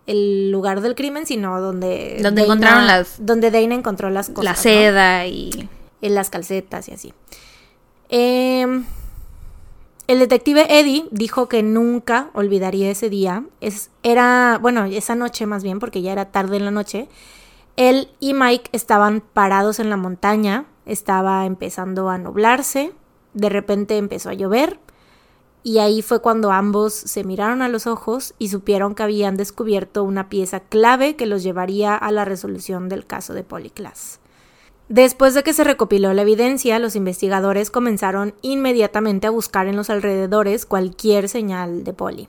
el 0.07 0.51
lugar 0.51 0.81
del 0.81 0.97
crimen, 0.97 1.25
sino 1.25 1.61
donde... 1.61 2.19
Donde 2.21 2.43
encontraron 2.43 2.87
las... 2.87 3.25
Donde 3.25 3.51
Dana 3.53 3.75
encontró 3.75 4.11
las 4.11 4.29
cosas. 4.29 4.45
La 4.45 4.55
seda 4.57 5.27
y... 5.27 5.69
En 6.03 6.15
las 6.15 6.31
calcetas 6.31 6.89
y 6.89 6.93
así. 6.93 7.15
Eh, 8.09 8.67
el 10.11 10.19
detective 10.19 10.67
Eddie 10.81 11.07
dijo 11.13 11.49
que 11.49 11.63
nunca 11.63 12.31
olvidaría 12.35 12.91
ese 12.91 13.09
día. 13.09 13.45
Es, 13.61 13.91
era, 14.03 14.59
bueno, 14.61 14.85
esa 14.85 15.15
noche 15.15 15.47
más 15.47 15.63
bien, 15.63 15.79
porque 15.79 16.03
ya 16.03 16.11
era 16.11 16.33
tarde 16.33 16.57
en 16.57 16.65
la 16.65 16.73
noche. 16.73 17.09
Él 17.77 18.09
y 18.19 18.35
Mike 18.35 18.71
estaban 18.73 19.21
parados 19.21 19.79
en 19.79 19.89
la 19.89 19.97
montaña, 19.97 20.67
estaba 20.85 21.47
empezando 21.47 22.11
a 22.11 22.19
nublarse, 22.19 22.93
de 23.35 23.49
repente 23.51 23.99
empezó 23.99 24.31
a 24.31 24.35
llover 24.35 24.81
y 25.63 25.79
ahí 25.79 26.03
fue 26.03 26.21
cuando 26.21 26.51
ambos 26.51 26.93
se 26.93 27.23
miraron 27.23 27.63
a 27.63 27.69
los 27.69 27.87
ojos 27.87 28.35
y 28.39 28.49
supieron 28.49 28.95
que 28.95 29.03
habían 29.03 29.37
descubierto 29.37 30.03
una 30.03 30.29
pieza 30.29 30.61
clave 30.61 31.17
que 31.17 31.27
los 31.27 31.43
llevaría 31.43 31.95
a 31.95 32.11
la 32.11 32.25
resolución 32.25 32.89
del 32.89 33.07
caso 33.07 33.35
de 33.35 33.45
Polyclass. 33.45 34.20
Después 34.91 35.35
de 35.35 35.45
que 35.45 35.53
se 35.53 35.63
recopiló 35.63 36.13
la 36.15 36.23
evidencia, 36.23 36.81
los 36.81 36.97
investigadores 36.97 37.71
comenzaron 37.71 38.35
inmediatamente 38.43 39.29
a 39.29 39.31
buscar 39.31 39.69
en 39.69 39.77
los 39.77 39.89
alrededores 39.89 40.67
cualquier 40.67 41.29
señal 41.29 41.85
de 41.85 41.93
Polly. 41.93 42.29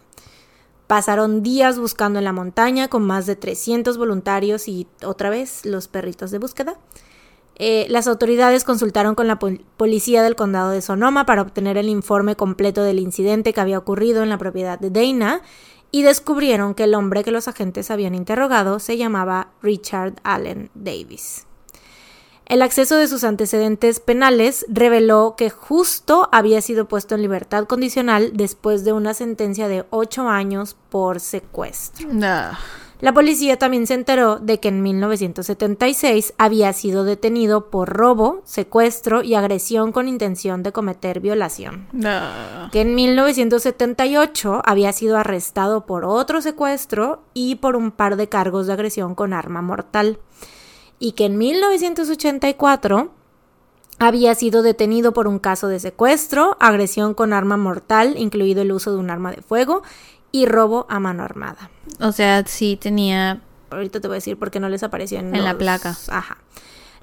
Pasaron 0.86 1.42
días 1.42 1.80
buscando 1.80 2.20
en 2.20 2.26
la 2.26 2.34
montaña 2.34 2.88
con 2.88 3.02
más 3.02 3.26
de 3.26 3.36
300 3.36 3.98
voluntarios 3.98 4.68
y 4.68 4.86
otra 5.04 5.32
vez 5.32 5.66
los 5.66 5.88
perritos 5.88 6.30
de 6.30 6.38
búsqueda. 6.38 6.78
Eh, 7.56 7.88
las 7.90 8.06
autoridades 8.06 8.64
consultaron 8.64 9.16
con 9.16 9.28
la 9.28 9.40
policía 9.40 10.22
del 10.22 10.36
condado 10.36 10.70
de 10.70 10.84
Sonoma 10.84 11.26
para 11.26 11.42
obtener 11.42 11.78
el 11.78 11.90
informe 11.90 12.36
completo 12.36 12.84
del 12.84 13.00
incidente 13.00 13.54
que 13.54 13.62
había 13.62 13.80
ocurrido 13.80 14.22
en 14.22 14.30
la 14.30 14.38
propiedad 14.38 14.78
de 14.78 14.92
Dana 14.92 15.42
y 15.90 16.04
descubrieron 16.04 16.76
que 16.76 16.84
el 16.84 16.94
hombre 16.94 17.24
que 17.24 17.32
los 17.32 17.48
agentes 17.48 17.90
habían 17.90 18.14
interrogado 18.14 18.78
se 18.78 18.98
llamaba 18.98 19.48
Richard 19.64 20.14
Allen 20.24 20.70
Davis. 20.76 21.48
El 22.52 22.62
acceso 22.64 22.98
de 22.98 23.08
sus 23.08 23.24
antecedentes 23.24 24.02
penales 24.02 24.66
reveló 24.68 25.36
que 25.38 25.50
justo 25.50 26.28
había 26.34 26.60
sido 26.60 26.86
puesto 26.86 27.16
en 27.16 27.22
libertad 27.22 27.64
condicional 27.64 28.32
después 28.34 28.84
de 28.84 28.92
una 28.92 29.14
sentencia 29.14 29.70
de 29.70 29.86
ocho 29.90 30.28
años 30.28 30.76
por 30.90 31.22
secuestro. 31.22 32.10
La 33.00 33.14
policía 33.14 33.58
también 33.58 33.88
se 33.88 33.94
enteró 33.94 34.38
de 34.38 34.60
que 34.60 34.68
en 34.68 34.84
1976 34.84 36.34
había 36.38 36.74
sido 36.74 37.06
detenido 37.06 37.70
por 37.70 37.88
robo, 37.88 38.42
secuestro 38.44 39.24
y 39.24 39.36
agresión 39.36 39.94
con 39.94 40.10
intención 40.10 40.62
de 40.62 40.74
cometer 40.74 41.22
violación. 41.22 41.88
Que 42.74 42.82
en 42.82 42.96
1978 42.96 44.62
había 44.66 44.92
sido 44.92 45.18
arrestado 45.18 45.86
por 45.86 46.04
otro 46.04 46.42
secuestro 46.42 47.24
y 47.34 47.56
por 47.56 47.78
un 47.78 47.92
par 47.92 48.18
de 48.18 48.28
cargos 48.28 48.68
de 48.68 48.74
agresión 48.74 49.16
con 49.16 49.32
arma 49.32 49.62
mortal 49.62 50.20
y 51.02 51.14
que 51.14 51.26
en 51.26 51.38
1984 51.40 53.12
había 53.98 54.36
sido 54.36 54.62
detenido 54.62 55.14
por 55.14 55.28
un 55.28 55.40
caso 55.40 55.68
de 55.68 55.80
secuestro, 55.80 56.56
agresión 56.60 57.16
con 57.16 57.34
arma 57.34 57.58
mortal, 57.58 58.14
incluido 58.18 58.62
el 58.62 58.72
uso 58.72 58.92
de 58.92 59.00
un 59.00 59.10
arma 59.10 59.32
de 59.32 59.42
fuego, 59.42 59.82
y 60.32 60.46
robo 60.46 60.86
a 60.90 61.00
mano 61.00 61.24
armada. 61.24 61.72
O 62.00 62.12
sea, 62.12 62.46
sí 62.46 62.78
tenía... 62.80 63.42
Ahorita 63.72 64.00
te 64.00 64.08
voy 64.08 64.16
a 64.16 64.18
decir 64.18 64.38
por 64.38 64.52
qué 64.52 64.60
no 64.60 64.70
les 64.70 64.84
apareció 64.84 65.18
en, 65.18 65.36
en 65.36 65.44
la 65.44 65.58
placa. 65.58 65.98
Ajá. 66.10 66.38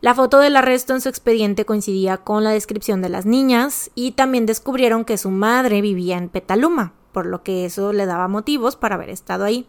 La 0.01 0.15
foto 0.15 0.39
del 0.39 0.57
arresto 0.57 0.95
en 0.95 1.01
su 1.01 1.09
expediente 1.09 1.65
coincidía 1.65 2.19
con 2.19 2.45
la 2.45 2.51
descripción 2.51 3.03
de 3.03 3.09
las 3.09 3.27
niñas 3.27 3.91
y 3.97 4.13
también 4.13 4.47
descubrieron 4.47 5.05
que 5.05 5.19
su 5.19 5.31
madre 5.31 5.81
vivía 5.81 6.17
en 6.17 6.29
Petaluma, 6.29 6.93
por 7.11 7.27
lo 7.27 7.43
que 7.43 7.65
eso 7.65 7.93
le 7.93 8.07
daba 8.07 8.29
motivos 8.29 8.77
para 8.77 8.95
haber 8.95 9.11
estado 9.11 9.45
ahí. 9.45 9.67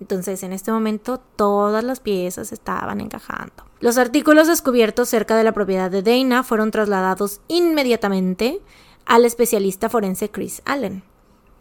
Entonces, 0.00 0.42
en 0.42 0.52
este 0.52 0.72
momento, 0.72 1.20
todas 1.36 1.84
las 1.84 2.00
piezas 2.00 2.52
estaban 2.52 3.00
encajando. 3.00 3.64
Los 3.80 3.98
artículos 3.98 4.48
descubiertos 4.48 5.08
cerca 5.08 5.36
de 5.36 5.44
la 5.44 5.52
propiedad 5.52 5.90
de 5.90 6.02
Dana 6.02 6.42
fueron 6.42 6.70
trasladados 6.70 7.40
inmediatamente 7.48 8.60
al 9.06 9.24
especialista 9.24 9.88
forense 9.88 10.30
Chris 10.30 10.62
Allen, 10.64 11.02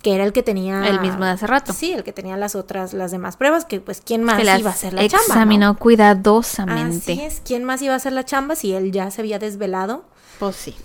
que 0.02 0.16
era 0.16 0.24
el 0.24 0.34
que 0.34 0.42
tenía 0.44 0.88
el 0.88 1.00
mismo 1.02 1.26
de 1.26 1.32
hace 1.32 1.48
rato. 1.48 1.74
Sí, 1.74 1.92
el 1.92 2.04
que 2.04 2.14
tenía 2.14 2.38
las 2.38 2.56
otras, 2.56 2.94
las 2.94 3.12
demás 3.12 3.38
pruebas, 3.38 3.66
que 3.66 3.80
pues 3.82 4.02
quién 4.04 4.24
más 4.24 4.42
iba 4.42 4.70
a 4.70 4.74
hacer 4.74 4.94
la 4.94 5.08
chamba. 5.08 5.26
Examinó 5.28 5.78
cuidadosamente. 5.78 7.14
Así 7.14 7.22
es, 7.22 7.42
quién 7.46 7.64
más 7.64 7.82
iba 7.82 7.94
a 7.94 7.98
hacer 7.98 8.14
la 8.14 8.24
chamba 8.26 8.56
si 8.56 8.74
él 8.74 8.92
ya 8.92 9.12
se 9.12 9.22
había 9.22 9.40
desvelado. 9.40 10.06
Pues 10.40 10.56
sí. 10.56 10.76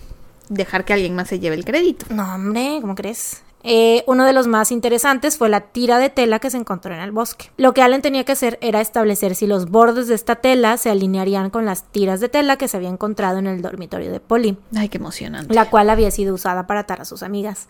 dejar 0.49 0.83
que 0.85 0.93
alguien 0.93 1.15
más 1.15 1.27
se 1.29 1.39
lleve 1.39 1.55
el 1.55 1.65
crédito. 1.65 2.05
No, 2.09 2.35
hombre, 2.35 2.79
¿cómo 2.81 2.95
crees? 2.95 3.43
Eh, 3.63 4.03
uno 4.07 4.23
de 4.23 4.31
los 4.31 4.47
más 4.47 4.71
interesantes 4.71 5.37
fue 5.37 5.49
la 5.49 5.59
tira 5.61 5.97
de 5.99 6.09
tela 6.09 6.39
que 6.39 6.49
se 6.49 6.55
encontró 6.57 6.93
en 6.93 7.01
el 7.01 7.11
bosque. 7.11 7.51
Lo 7.57 7.73
que 7.73 7.81
Allen 7.81 8.01
tenía 8.01 8.23
que 8.23 8.31
hacer 8.31 8.57
era 8.61 8.79
establecer 8.79 9.35
si 9.35 9.47
los 9.47 9.69
bordes 9.69 10.07
de 10.07 10.15
esta 10.15 10.37
tela 10.37 10.77
se 10.77 10.89
alinearían 10.89 11.49
con 11.49 11.65
las 11.65 11.83
tiras 11.91 12.21
de 12.21 12.29
tela 12.29 12.55
que 12.57 12.69
se 12.69 12.77
había 12.77 12.87
encontrado 12.89 13.37
en 13.37 13.47
el 13.47 13.61
dormitorio 13.61 14.11
de 14.13 14.21
Polly, 14.21 14.57
Ay, 14.75 14.87
qué 14.87 14.97
emocionante. 14.97 15.53
la 15.53 15.69
cual 15.69 15.89
había 15.89 16.09
sido 16.11 16.33
usada 16.33 16.67
para 16.67 16.81
atar 16.81 17.01
a 17.01 17.05
sus 17.05 17.21
amigas. 17.21 17.67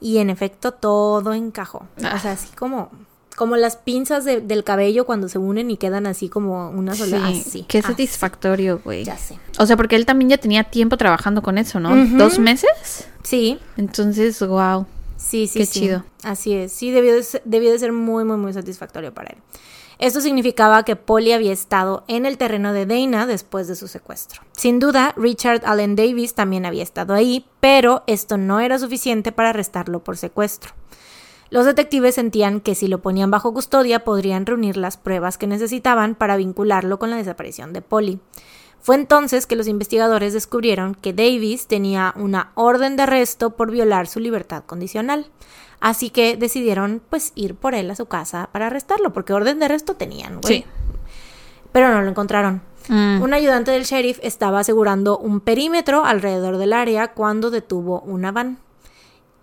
Y 0.00 0.18
en 0.18 0.30
efecto 0.30 0.72
todo 0.72 1.32
encajó. 1.34 1.86
O 1.98 2.18
sea, 2.18 2.32
así 2.32 2.48
como, 2.56 2.90
como 3.36 3.56
las 3.56 3.76
pinzas 3.76 4.24
de- 4.24 4.40
del 4.40 4.64
cabello 4.64 5.06
cuando 5.06 5.28
se 5.28 5.38
unen 5.38 5.70
y 5.70 5.76
quedan 5.76 6.06
así 6.08 6.28
como 6.28 6.70
una 6.70 6.94
sola. 6.96 7.18
Sí, 7.32 7.42
así, 7.46 7.64
qué 7.68 7.78
así. 7.78 7.88
satisfactorio, 7.88 8.80
güey. 8.84 9.04
Ya 9.04 9.16
sé. 9.16 9.38
O 9.58 9.66
sea, 9.66 9.76
porque 9.76 9.94
él 9.96 10.04
también 10.06 10.30
ya 10.30 10.38
tenía 10.38 10.64
tiempo 10.64 10.96
trabajando 10.96 11.42
con 11.42 11.58
eso, 11.58 11.78
¿no? 11.78 11.90
Ujú. 11.90 12.16
¿Dos 12.16 12.38
meses? 12.40 13.08
Sí, 13.22 13.58
Entonces, 13.76 14.40
wow. 14.46 14.86
Sí, 15.28 15.46
sí, 15.46 15.58
Qué 15.58 15.66
sí. 15.66 15.80
chido. 15.80 16.04
Así 16.22 16.54
es. 16.54 16.72
Sí, 16.72 16.90
debió 16.90 17.14
de, 17.14 17.22
ser, 17.22 17.42
debió 17.44 17.70
de 17.70 17.78
ser 17.78 17.92
muy, 17.92 18.24
muy, 18.24 18.38
muy 18.38 18.54
satisfactorio 18.54 19.12
para 19.12 19.28
él. 19.28 19.38
Esto 19.98 20.22
significaba 20.22 20.84
que 20.84 20.96
Polly 20.96 21.32
había 21.32 21.52
estado 21.52 22.04
en 22.08 22.24
el 22.24 22.38
terreno 22.38 22.72
de 22.72 22.86
Dana 22.86 23.26
después 23.26 23.68
de 23.68 23.74
su 23.74 23.88
secuestro. 23.88 24.40
Sin 24.56 24.78
duda, 24.78 25.12
Richard 25.18 25.66
Allen 25.66 25.96
Davis 25.96 26.32
también 26.32 26.64
había 26.64 26.82
estado 26.82 27.12
ahí, 27.12 27.44
pero 27.60 28.04
esto 28.06 28.38
no 28.38 28.60
era 28.60 28.78
suficiente 28.78 29.30
para 29.30 29.50
arrestarlo 29.50 30.02
por 30.02 30.16
secuestro. 30.16 30.72
Los 31.50 31.66
detectives 31.66 32.14
sentían 32.14 32.60
que 32.60 32.74
si 32.74 32.88
lo 32.88 33.02
ponían 33.02 33.30
bajo 33.30 33.52
custodia 33.52 34.04
podrían 34.04 34.46
reunir 34.46 34.78
las 34.78 34.96
pruebas 34.96 35.36
que 35.36 35.46
necesitaban 35.46 36.14
para 36.14 36.36
vincularlo 36.36 36.98
con 36.98 37.10
la 37.10 37.16
desaparición 37.16 37.74
de 37.74 37.82
Polly. 37.82 38.18
Fue 38.80 38.94
entonces 38.94 39.46
que 39.46 39.56
los 39.56 39.68
investigadores 39.68 40.32
descubrieron 40.32 40.94
que 40.94 41.12
Davis 41.12 41.66
tenía 41.66 42.14
una 42.16 42.52
orden 42.54 42.96
de 42.96 43.02
arresto 43.02 43.50
por 43.50 43.70
violar 43.70 44.06
su 44.06 44.20
libertad 44.20 44.64
condicional. 44.64 45.26
Así 45.80 46.10
que 46.10 46.36
decidieron 46.36 47.00
pues 47.08 47.32
ir 47.34 47.54
por 47.54 47.74
él 47.74 47.90
a 47.90 47.96
su 47.96 48.06
casa 48.06 48.48
para 48.52 48.66
arrestarlo, 48.66 49.12
porque 49.12 49.32
orden 49.32 49.58
de 49.58 49.66
arresto 49.66 49.94
tenían, 49.94 50.40
güey. 50.40 50.58
Sí. 50.58 50.64
Pero 51.72 51.92
no 51.92 52.02
lo 52.02 52.08
encontraron. 52.08 52.62
Mm. 52.88 53.20
Un 53.22 53.34
ayudante 53.34 53.70
del 53.70 53.84
sheriff 53.84 54.18
estaba 54.22 54.60
asegurando 54.60 55.18
un 55.18 55.40
perímetro 55.40 56.04
alrededor 56.04 56.56
del 56.56 56.72
área 56.72 57.12
cuando 57.12 57.50
detuvo 57.50 58.00
una 58.00 58.32
van. 58.32 58.58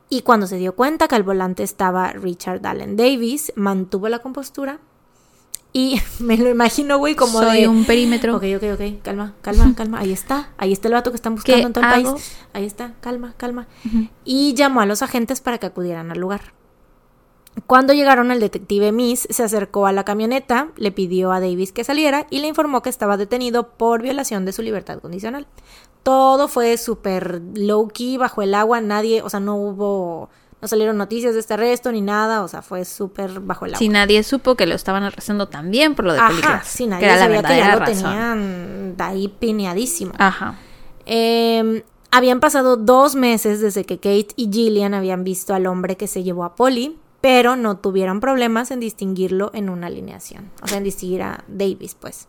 Y 0.10 0.22
cuando 0.22 0.48
se 0.48 0.58
dio 0.58 0.76
cuenta 0.76 1.08
que 1.08 1.16
al 1.16 1.24
volante 1.24 1.64
estaba 1.64 2.12
Richard 2.12 2.66
Allen 2.66 2.96
Davis, 2.96 3.54
mantuvo 3.56 4.10
la 4.10 4.20
compostura. 4.20 4.80
Y 5.76 6.00
me 6.20 6.38
lo 6.38 6.50
imagino, 6.50 6.98
güey, 7.00 7.16
como 7.16 7.40
Soy 7.42 7.62
de... 7.64 7.68
un 7.68 7.84
perímetro. 7.84 8.38
Ok, 8.38 8.44
ok, 8.56 8.64
ok, 8.76 9.04
calma, 9.04 9.34
calma, 9.42 9.74
calma. 9.76 10.00
Ahí 10.00 10.14
está, 10.14 10.54
ahí 10.58 10.72
está 10.72 10.88
el 10.88 10.94
vato 10.94 11.12
que 11.12 11.18
están 11.18 11.36
buscando 11.36 11.58
¿Qué 11.60 11.68
en 11.68 11.74
todo 11.74 11.84
el 11.84 11.90
hago? 11.92 12.14
país. 12.14 12.38
Ahí 12.54 12.66
está, 12.66 12.94
calma, 13.02 13.34
calma. 13.36 13.68
Y 14.24 14.54
llamó 14.54 14.80
a 14.80 14.86
los 14.86 15.02
agentes 15.02 15.42
para 15.42 15.58
que 15.58 15.66
acudieran 15.66 16.12
al 16.12 16.20
lugar. 16.20 16.54
Cuando 17.68 17.92
llegaron, 17.92 18.32
el 18.32 18.40
detective 18.40 18.94
Miss 18.94 19.28
se 19.30 19.44
acercó 19.44 19.86
a 19.86 19.92
la 19.92 20.06
camioneta, 20.06 20.70
le 20.78 20.94
pidió 20.94 21.34
a 21.34 21.42
Davis 21.42 21.74
que 21.74 21.84
saliera 21.84 22.26
y 22.30 22.40
le 22.40 22.48
informó 22.48 22.82
que 22.82 22.90
estaba 22.90 23.18
detenido 23.18 23.68
por 23.72 24.02
violación 24.02 24.46
de 24.46 24.54
su 24.54 24.62
libertad 24.62 25.00
condicional. 25.00 25.46
Todo 26.04 26.48
fue 26.48 26.78
súper 26.78 27.42
low 27.54 27.90
key, 27.90 28.16
bajo 28.16 28.42
el 28.42 28.56
agua, 28.56 28.80
nadie, 28.80 29.22
o 29.24 29.30
sea, 29.30 29.42
no 29.42 29.58
hubo, 29.58 30.30
no 30.66 30.70
salieron 30.70 30.98
noticias 30.98 31.36
de 31.36 31.42
este 31.42 31.54
arresto 31.54 31.92
ni 31.92 32.02
nada, 32.02 32.42
o 32.42 32.48
sea, 32.48 32.64
fue 32.64 32.86
súper 32.86 33.40
bajo 33.40 33.66
el 33.68 33.74
agua. 33.74 33.78
Si 33.78 33.88
nadie 33.88 34.24
supo 34.24 34.56
que 34.56 34.66
lo 34.66 34.74
estaban 34.74 35.04
arrestando 35.04 35.48
también 35.48 35.94
por 35.94 36.06
lo 36.06 36.14
de 36.14 36.18
Ajá, 36.20 36.30
películas. 36.30 36.68
sí, 36.68 36.86
que 36.86 36.90
nadie 36.90 37.08
la 37.08 37.18
sabía 37.20 37.44
que 37.44 37.58
ya 37.58 37.74
lo 37.76 37.80
razón. 37.82 38.04
tenían 38.04 38.98
de 38.98 39.04
ahí 39.04 39.28
pineadísimo. 39.28 40.14
Ajá. 40.18 40.56
Eh, 41.06 41.84
habían 42.10 42.40
pasado 42.40 42.78
dos 42.78 43.14
meses 43.16 43.62
desde 43.62 43.84
que 43.84 43.98
Kate 43.98 44.30
y 44.38 44.50
Gillian 44.52 44.96
habían 44.96 45.24
visto 45.24 45.54
al 45.54 45.68
hombre 45.68 45.98
que 45.98 46.08
se 46.08 46.24
llevó 46.24 46.46
a 46.46 46.56
Polly, 46.56 46.98
pero 47.22 47.56
no 47.56 47.78
tuvieron 47.78 48.20
problemas 48.20 48.72
en 48.72 48.80
distinguirlo 48.80 49.52
en 49.54 49.70
una 49.70 49.86
alineación. 49.86 50.50
O 50.64 50.68
sea, 50.68 50.80
en 50.80 50.84
distinguir 50.84 51.22
a 51.22 51.44
Davis, 51.48 51.94
pues. 51.94 52.28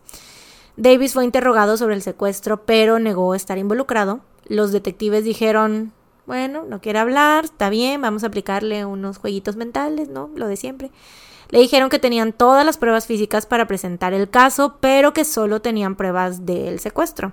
Davis 0.75 1.13
fue 1.13 1.25
interrogado 1.25 1.75
sobre 1.75 1.95
el 1.95 2.03
secuestro, 2.03 2.65
pero 2.67 2.99
negó 2.99 3.33
estar 3.33 3.57
involucrado. 3.57 4.19
Los 4.47 4.71
detectives 4.71 5.23
dijeron, 5.23 5.91
bueno, 6.27 6.65
no 6.67 6.81
quiere 6.81 6.99
hablar, 6.99 7.45
está 7.45 7.69
bien, 7.69 8.01
vamos 8.01 8.23
a 8.23 8.27
aplicarle 8.27 8.85
unos 8.85 9.17
jueguitos 9.17 9.55
mentales, 9.55 10.09
¿no? 10.09 10.29
Lo 10.35 10.47
de 10.47 10.57
siempre. 10.57 10.91
Le 11.49 11.59
dijeron 11.59 11.89
que 11.89 11.99
tenían 11.99 12.33
todas 12.33 12.65
las 12.65 12.77
pruebas 12.77 13.07
físicas 13.07 13.45
para 13.45 13.65
presentar 13.65 14.13
el 14.13 14.29
caso, 14.29 14.77
pero 14.81 15.13
que 15.13 15.23
solo 15.23 15.61
tenían 15.61 15.95
pruebas 15.95 16.45
del 16.45 16.79
secuestro. 16.81 17.31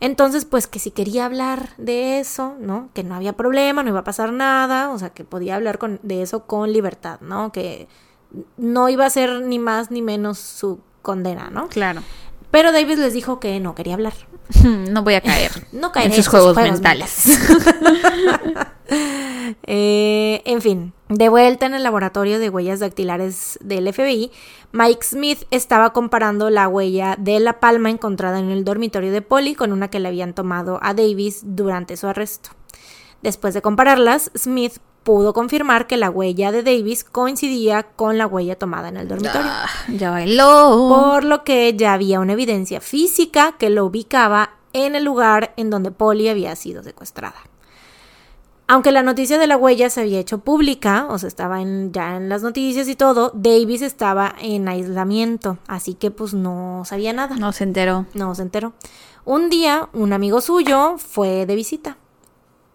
Entonces, 0.00 0.44
pues 0.44 0.66
que 0.66 0.78
si 0.78 0.90
quería 0.90 1.24
hablar 1.24 1.70
de 1.78 2.20
eso, 2.20 2.54
¿no? 2.60 2.90
Que 2.92 3.02
no 3.02 3.14
había 3.14 3.32
problema, 3.32 3.82
no 3.82 3.88
iba 3.88 4.00
a 4.00 4.04
pasar 4.04 4.30
nada, 4.34 4.90
o 4.90 4.98
sea, 4.98 5.10
que 5.10 5.24
podía 5.24 5.56
hablar 5.56 5.78
con, 5.78 5.98
de 6.02 6.20
eso 6.20 6.44
con 6.44 6.70
libertad, 6.70 7.20
¿no? 7.22 7.50
Que 7.50 7.88
no 8.58 8.90
iba 8.90 9.06
a 9.06 9.10
ser 9.10 9.40
ni 9.40 9.58
más 9.58 9.90
ni 9.90 10.02
menos 10.02 10.38
su 10.38 10.80
condena, 11.00 11.48
¿no? 11.48 11.68
Claro. 11.68 12.02
Pero 12.56 12.72
Davis 12.72 12.98
les 12.98 13.12
dijo 13.12 13.38
que 13.38 13.60
no 13.60 13.74
quería 13.74 13.92
hablar. 13.92 14.14
No 14.64 15.02
voy 15.02 15.12
a 15.12 15.20
caer. 15.20 15.50
No 15.72 15.92
caer 15.92 16.06
en 16.06 16.16
sus 16.16 16.26
juegos, 16.26 16.56
mentales. 16.56 17.24
Eh, 19.62 20.42
en 20.44 20.60
fin, 20.60 20.92
de 21.08 21.28
vuelta 21.28 21.66
en 21.66 21.74
el 21.74 21.82
laboratorio 21.82 22.38
de 22.38 22.50
huellas 22.50 22.80
dactilares 22.80 23.58
del 23.62 23.92
FBI, 23.92 24.32
Mike 24.72 25.04
Smith 25.04 25.44
estaba 25.50 25.92
comparando 25.92 26.50
la 26.50 26.66
huella 26.66 27.16
de 27.16 27.38
la 27.38 27.60
palma 27.60 27.90
encontrada 27.90 28.40
en 28.40 28.50
el 28.50 28.64
dormitorio 28.64 29.12
de 29.12 29.22
Polly 29.22 29.54
con 29.54 29.72
una 29.72 29.88
que 29.88 30.00
le 30.00 30.08
habían 30.08 30.34
tomado 30.34 30.80
a 30.82 30.94
Davis 30.94 31.42
durante 31.44 31.96
su 31.96 32.08
arresto. 32.08 32.50
Después 33.22 33.54
de 33.54 33.62
compararlas, 33.62 34.30
Smith 34.36 34.78
pudo 35.06 35.32
confirmar 35.32 35.86
que 35.86 35.96
la 35.96 36.10
huella 36.10 36.50
de 36.50 36.64
Davis 36.64 37.04
coincidía 37.04 37.84
con 37.84 38.18
la 38.18 38.26
huella 38.26 38.58
tomada 38.58 38.88
en 38.88 38.96
el 38.96 39.06
dormitorio, 39.06 39.46
Ah, 39.48 39.68
ya 39.88 40.10
bailó. 40.10 40.88
por 40.88 41.22
lo 41.22 41.44
que 41.44 41.74
ya 41.76 41.92
había 41.92 42.18
una 42.18 42.32
evidencia 42.32 42.80
física 42.80 43.54
que 43.56 43.70
lo 43.70 43.86
ubicaba 43.86 44.50
en 44.72 44.96
el 44.96 45.04
lugar 45.04 45.54
en 45.56 45.70
donde 45.70 45.92
Polly 45.92 46.28
había 46.28 46.56
sido 46.56 46.82
secuestrada. 46.82 47.36
Aunque 48.66 48.90
la 48.90 49.04
noticia 49.04 49.38
de 49.38 49.46
la 49.46 49.56
huella 49.56 49.90
se 49.90 50.00
había 50.00 50.18
hecho 50.18 50.38
pública, 50.38 51.06
o 51.08 51.18
sea, 51.20 51.28
estaba 51.28 51.62
en, 51.62 51.92
ya 51.92 52.16
en 52.16 52.28
las 52.28 52.42
noticias 52.42 52.88
y 52.88 52.96
todo, 52.96 53.30
Davis 53.32 53.80
estaba 53.82 54.34
en 54.40 54.66
aislamiento, 54.66 55.58
así 55.68 55.94
que 55.94 56.10
pues 56.10 56.34
no 56.34 56.82
sabía 56.84 57.12
nada. 57.12 57.36
No 57.36 57.52
se 57.52 57.62
enteró. 57.62 58.06
No 58.14 58.34
se 58.34 58.42
enteró. 58.42 58.72
Un 59.24 59.50
día, 59.50 59.88
un 59.92 60.12
amigo 60.12 60.40
suyo 60.40 60.96
fue 60.98 61.46
de 61.46 61.54
visita 61.54 61.96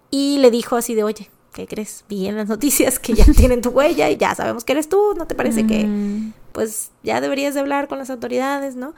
y 0.09 0.37
le 0.37 0.49
dijo 0.49 0.77
así 0.77 0.95
de, 0.95 1.03
oye, 1.03 1.29
¿qué 1.53 1.67
crees? 1.67 2.03
Vi 2.09 2.27
en 2.27 2.37
las 2.37 2.47
noticias 2.47 2.99
que 2.99 3.13
ya 3.13 3.25
tienen 3.35 3.61
tu 3.61 3.69
huella 3.69 4.09
y 4.09 4.17
ya 4.17 4.33
sabemos 4.35 4.63
que 4.63 4.71
eres 4.73 4.89
tú, 4.89 5.13
¿no 5.17 5.25
te 5.27 5.35
parece 5.35 5.65
que 5.67 5.85
Mm, 5.85 6.33
pues 6.51 6.91
ya 7.03 7.21
deberías 7.21 7.53
de 7.53 7.59
hablar 7.61 7.87
con 7.87 7.97
las 7.99 8.09
autoridades, 8.09 8.75
¿no? 8.75 8.93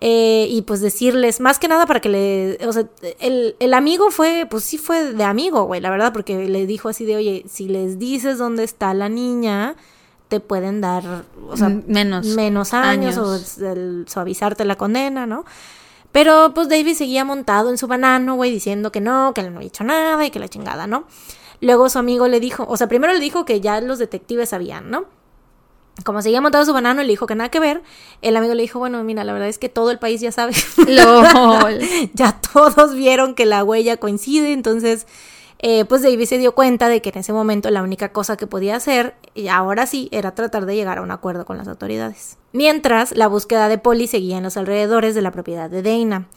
Eh, 0.00 0.46
y 0.50 0.62
pues 0.62 0.80
decirles, 0.80 1.40
más 1.40 1.58
que 1.58 1.66
nada 1.66 1.84
para 1.86 2.00
que 2.00 2.08
le, 2.08 2.58
o 2.68 2.72
sea, 2.72 2.84
el, 3.18 3.56
el 3.58 3.74
amigo 3.74 4.10
fue, 4.12 4.46
pues 4.48 4.62
sí 4.62 4.78
fue 4.78 5.12
de 5.12 5.24
amigo, 5.24 5.64
güey, 5.64 5.80
la 5.80 5.90
verdad, 5.90 6.12
porque 6.12 6.48
le 6.48 6.66
dijo 6.66 6.88
así 6.88 7.04
de, 7.04 7.16
oye, 7.16 7.44
si 7.48 7.66
les 7.66 7.98
dices 7.98 8.38
dónde 8.38 8.62
está 8.62 8.94
la 8.94 9.08
niña, 9.08 9.74
te 10.28 10.38
pueden 10.38 10.80
dar, 10.80 11.24
o 11.48 11.56
sea, 11.56 11.68
Mm, 11.70 11.82
menos. 11.88 12.26
menos 12.26 12.74
años, 12.74 13.16
años. 13.18 13.58
o 13.60 13.66
el 13.66 14.04
suavizarte 14.08 14.64
la 14.64 14.76
condena, 14.76 15.26
¿no? 15.26 15.44
Pero 16.12 16.52
pues 16.54 16.68
David 16.68 16.94
seguía 16.94 17.24
montado 17.24 17.68
en 17.70 17.76
su 17.76 17.86
banano, 17.88 18.36
güey, 18.36 18.52
diciendo 18.52 18.92
que 18.92 19.00
no, 19.00 19.32
que 19.34 19.40
él 19.40 19.50
no 19.50 19.56
había 19.56 19.68
hecho 19.68 19.82
nada 19.84 20.24
y 20.24 20.30
que 20.30 20.38
la 20.38 20.48
chingada, 20.48 20.86
¿no? 20.86 21.04
Luego 21.60 21.88
su 21.88 21.98
amigo 21.98 22.28
le 22.28 22.40
dijo, 22.40 22.66
o 22.68 22.76
sea, 22.76 22.88
primero 22.88 23.12
le 23.12 23.20
dijo 23.20 23.44
que 23.44 23.60
ya 23.60 23.80
los 23.80 23.98
detectives 23.98 24.50
sabían, 24.50 24.90
¿no? 24.90 25.06
Como 26.04 26.22
seguía 26.22 26.40
montado 26.40 26.64
su 26.64 26.72
banano, 26.72 27.02
le 27.02 27.08
dijo 27.08 27.26
que 27.26 27.34
nada 27.34 27.50
que 27.50 27.58
ver. 27.58 27.82
El 28.22 28.36
amigo 28.36 28.54
le 28.54 28.62
dijo, 28.62 28.78
bueno, 28.78 29.02
mira, 29.02 29.24
la 29.24 29.32
verdad 29.32 29.48
es 29.48 29.58
que 29.58 29.68
todo 29.68 29.90
el 29.90 29.98
país 29.98 30.20
ya 30.20 30.30
sabe. 30.30 30.52
LOL. 30.86 31.80
ya 32.14 32.40
todos 32.40 32.94
vieron 32.94 33.34
que 33.34 33.46
la 33.46 33.64
huella 33.64 33.96
coincide, 33.96 34.52
entonces, 34.52 35.08
eh, 35.58 35.84
pues 35.86 36.02
David 36.02 36.26
se 36.26 36.38
dio 36.38 36.54
cuenta 36.54 36.88
de 36.88 37.02
que 37.02 37.08
en 37.10 37.18
ese 37.18 37.32
momento 37.32 37.70
la 37.70 37.82
única 37.82 38.12
cosa 38.12 38.36
que 38.36 38.46
podía 38.46 38.76
hacer, 38.76 39.16
y 39.34 39.48
ahora 39.48 39.86
sí, 39.86 40.08
era 40.12 40.34
tratar 40.34 40.66
de 40.66 40.76
llegar 40.76 40.98
a 40.98 41.02
un 41.02 41.10
acuerdo 41.10 41.44
con 41.44 41.58
las 41.58 41.66
autoridades. 41.66 42.38
Mientras, 42.52 43.16
la 43.16 43.26
búsqueda 43.26 43.68
de 43.68 43.78
Polly 43.78 44.06
seguía 44.06 44.38
en 44.38 44.44
los 44.44 44.56
alrededores 44.56 45.16
de 45.16 45.22
la 45.22 45.32
propiedad 45.32 45.68
de 45.68 45.82
Dana. 45.82 46.28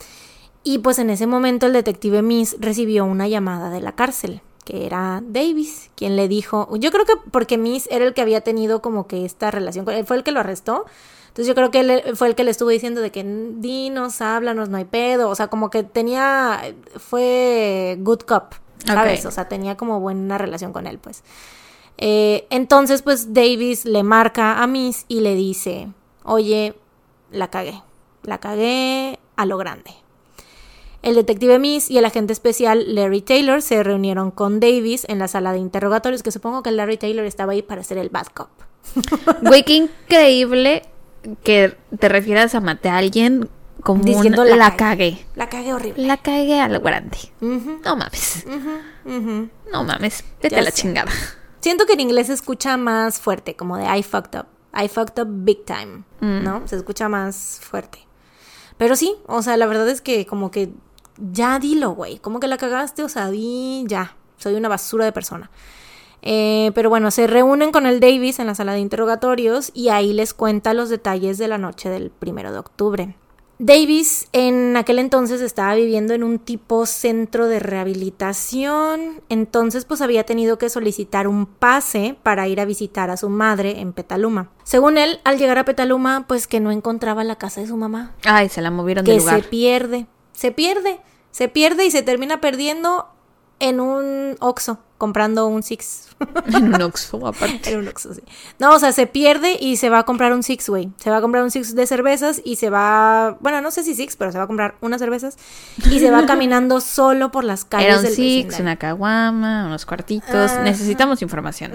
Y 0.63 0.79
pues 0.79 0.99
en 0.99 1.09
ese 1.09 1.25
momento 1.25 1.65
el 1.65 1.73
detective 1.73 2.21
Miss 2.21 2.55
recibió 2.59 3.05
una 3.05 3.27
llamada 3.27 3.69
de 3.71 3.81
la 3.81 3.93
cárcel, 3.93 4.41
que 4.63 4.85
era 4.85 5.21
Davis, 5.25 5.89
quien 5.95 6.15
le 6.15 6.27
dijo, 6.27 6.69
yo 6.77 6.91
creo 6.91 7.05
que 7.05 7.13
porque 7.31 7.57
Miss 7.57 7.87
era 7.91 8.05
el 8.05 8.13
que 8.13 8.21
había 8.21 8.41
tenido 8.41 8.81
como 8.81 9.07
que 9.07 9.25
esta 9.25 9.51
relación 9.51 9.85
con 9.85 9.93
él, 9.93 10.05
fue 10.05 10.17
el 10.17 10.23
que 10.23 10.31
lo 10.31 10.39
arrestó. 10.39 10.85
Entonces 11.31 11.47
yo 11.47 11.55
creo 11.55 11.71
que 11.71 11.79
él 11.79 12.15
fue 12.17 12.27
el 12.27 12.35
que 12.35 12.43
le 12.43 12.51
estuvo 12.51 12.69
diciendo 12.69 12.99
de 12.99 13.09
que 13.09 13.23
dinos, 13.23 14.19
háblanos, 14.21 14.67
no 14.67 14.77
hay 14.77 14.83
pedo. 14.83 15.29
O 15.29 15.35
sea, 15.35 15.47
como 15.47 15.69
que 15.69 15.83
tenía, 15.83 16.61
fue 16.97 17.95
good 18.01 18.19
cop, 18.19 18.53
¿sabes? 18.85 19.21
Ok. 19.21 19.29
O 19.29 19.31
sea, 19.31 19.47
tenía 19.47 19.77
como 19.77 20.01
buena 20.01 20.37
relación 20.37 20.73
con 20.73 20.87
él, 20.87 20.99
pues. 20.99 21.23
Eh, 21.97 22.47
entonces, 22.49 23.01
pues 23.01 23.33
Davis 23.33 23.85
le 23.85 24.03
marca 24.03 24.61
a 24.61 24.67
Miss 24.67 25.05
y 25.07 25.21
le 25.21 25.35
dice, 25.35 25.87
oye, 26.23 26.75
la 27.31 27.49
cagué, 27.49 27.81
la 28.23 28.39
cagué 28.39 29.17
a 29.37 29.45
lo 29.45 29.57
grande. 29.57 30.00
El 31.01 31.15
detective 31.15 31.57
Miss 31.59 31.89
y 31.89 31.97
el 31.97 32.05
agente 32.05 32.31
especial 32.33 32.93
Larry 32.95 33.21
Taylor 33.21 33.61
se 33.61 33.81
reunieron 33.83 34.29
con 34.31 34.59
Davis 34.59 35.05
en 35.09 35.17
la 35.19 35.27
sala 35.27 35.51
de 35.51 35.59
interrogatorios, 35.59 36.21
que 36.23 36.31
supongo 36.31 36.61
que 36.63 36.71
Larry 36.71 36.97
Taylor 36.97 37.25
estaba 37.25 37.53
ahí 37.53 37.61
para 37.63 37.83
ser 37.83 37.97
el 37.97 38.09
bad 38.09 38.27
cop. 38.27 38.49
Güey, 39.41 39.63
qué 39.63 39.73
increíble 39.75 40.83
que 41.43 41.75
te 41.99 42.09
refieras 42.09 42.53
a 42.55 42.59
maté 42.61 42.89
a 42.89 42.97
alguien 42.97 43.49
como 43.83 44.03
Diciendo 44.03 44.43
la 44.43 44.55
la, 44.55 44.75
cagué. 44.75 45.11
cagué. 45.13 45.25
La 45.35 45.49
cagué 45.49 45.73
horrible. 45.73 46.05
La 46.05 46.17
cagué 46.17 46.59
a 46.61 46.67
lo 46.69 46.81
grande. 46.81 47.17
No 47.39 47.95
mames. 47.95 48.45
No 49.05 49.83
mames. 49.83 50.23
Vete 50.41 50.55
Ya 50.55 50.61
a 50.61 50.63
la 50.65 50.71
sé. 50.71 50.81
chingada. 50.83 51.11
Siento 51.61 51.85
que 51.85 51.93
en 51.93 51.99
inglés 52.01 52.27
se 52.27 52.33
escucha 52.33 52.77
más 52.77 53.19
fuerte, 53.19 53.55
como 53.55 53.77
de 53.77 53.85
I 53.85 54.03
fucked 54.03 54.39
up. 54.39 54.45
I 54.79 54.87
fucked 54.87 55.19
up 55.21 55.27
big 55.29 55.65
time, 55.65 56.03
Mm. 56.21 56.43
¿no? 56.43 56.67
Se 56.67 56.75
escucha 56.75 57.09
más 57.09 57.59
fuerte. 57.61 57.99
Pero 58.77 58.95
sí, 58.95 59.15
o 59.27 59.41
sea, 59.41 59.57
la 59.57 59.65
verdad 59.65 59.89
es 59.89 60.01
que 60.01 60.25
como 60.25 60.49
que 60.51 60.71
ya 61.31 61.59
dilo, 61.59 61.91
güey. 61.91 62.19
Como 62.19 62.39
que 62.39 62.47
la 62.47 62.57
cagaste, 62.57 63.03
o 63.03 63.09
sea, 63.09 63.29
di 63.29 63.83
ya. 63.87 64.15
Soy 64.37 64.55
una 64.55 64.69
basura 64.69 65.05
de 65.05 65.11
persona. 65.11 65.49
Eh, 66.23 66.71
pero 66.75 66.89
bueno, 66.89 67.09
se 67.11 67.27
reúnen 67.27 67.71
con 67.71 67.85
el 67.85 67.99
Davis 67.99 68.39
en 68.39 68.47
la 68.47 68.55
sala 68.55 68.73
de 68.73 68.79
interrogatorios 68.79 69.71
y 69.73 69.89
ahí 69.89 70.13
les 70.13 70.33
cuenta 70.33 70.73
los 70.73 70.89
detalles 70.89 71.37
de 71.37 71.47
la 71.47 71.57
noche 71.57 71.89
del 71.89 72.11
primero 72.11 72.51
de 72.51 72.59
octubre. 72.59 73.15
Davis 73.63 74.27
en 74.33 74.75
aquel 74.75 74.97
entonces 74.97 75.39
estaba 75.39 75.75
viviendo 75.75 76.13
en 76.15 76.23
un 76.23 76.39
tipo 76.39 76.87
centro 76.87 77.47
de 77.47 77.59
rehabilitación, 77.59 79.21
entonces 79.29 79.85
pues 79.85 80.01
había 80.01 80.23
tenido 80.25 80.57
que 80.57 80.69
solicitar 80.69 81.27
un 81.27 81.45
pase 81.45 82.15
para 82.23 82.47
ir 82.47 82.59
a 82.59 82.65
visitar 82.65 83.11
a 83.11 83.17
su 83.17 83.29
madre 83.29 83.79
en 83.79 83.93
Petaluma. 83.93 84.49
Según 84.63 84.97
él, 84.97 85.19
al 85.23 85.37
llegar 85.37 85.59
a 85.59 85.65
Petaluma, 85.65 86.25
pues 86.27 86.47
que 86.47 86.59
no 86.59 86.71
encontraba 86.71 87.23
la 87.23 87.35
casa 87.37 87.61
de 87.61 87.67
su 87.67 87.77
mamá, 87.77 88.13
Ay, 88.25 88.49
se 88.49 88.61
la 88.61 88.71
movieron 88.71 89.05
de 89.05 89.11
que 89.11 89.17
lugar. 89.19 89.43
se 89.43 89.47
pierde, 89.47 90.07
se 90.41 90.51
pierde, 90.51 90.99
se 91.29 91.49
pierde 91.49 91.85
y 91.85 91.91
se 91.91 92.01
termina 92.01 92.41
perdiendo 92.41 93.07
en 93.59 93.79
un 93.79 94.37
Oxxo 94.39 94.79
comprando 94.97 95.45
un 95.47 95.61
Six. 95.61 96.09
En 96.47 96.73
un 96.73 96.81
Oxxo, 96.81 97.27
aparte. 97.27 97.71
En 97.71 97.79
un 97.79 97.87
Oxxo, 97.87 98.15
sí. 98.15 98.21
No, 98.57 98.73
o 98.73 98.79
sea, 98.79 98.91
se 98.91 99.05
pierde 99.05 99.55
y 99.59 99.77
se 99.77 99.89
va 99.91 99.99
a 99.99 100.03
comprar 100.03 100.33
un 100.33 100.41
Six, 100.41 100.67
güey. 100.67 100.89
Se 100.97 101.11
va 101.11 101.17
a 101.17 101.21
comprar 101.21 101.43
un 101.43 101.51
Six 101.51 101.75
de 101.75 101.85
cervezas 101.85 102.41
y 102.43 102.55
se 102.55 102.71
va. 102.71 103.37
Bueno, 103.39 103.61
no 103.61 103.69
sé 103.69 103.83
si 103.83 103.93
Six, 103.93 104.15
pero 104.15 104.31
se 104.31 104.39
va 104.39 104.45
a 104.45 104.47
comprar 104.47 104.73
unas 104.81 104.99
cervezas. 104.99 105.37
Y 105.91 105.99
se 105.99 106.09
va 106.09 106.25
caminando 106.27 106.81
solo 106.81 107.31
por 107.31 107.43
las 107.43 107.65
calles 107.65 107.87
Era 107.87 107.97
un 107.97 108.03
del 108.03 108.13
Six, 108.15 108.47
vecindario. 108.47 108.63
una 108.63 108.75
caguama, 108.77 109.65
unos 109.67 109.85
cuartitos. 109.85 110.51
Ajá. 110.51 110.63
Necesitamos 110.63 111.21
información. 111.21 111.71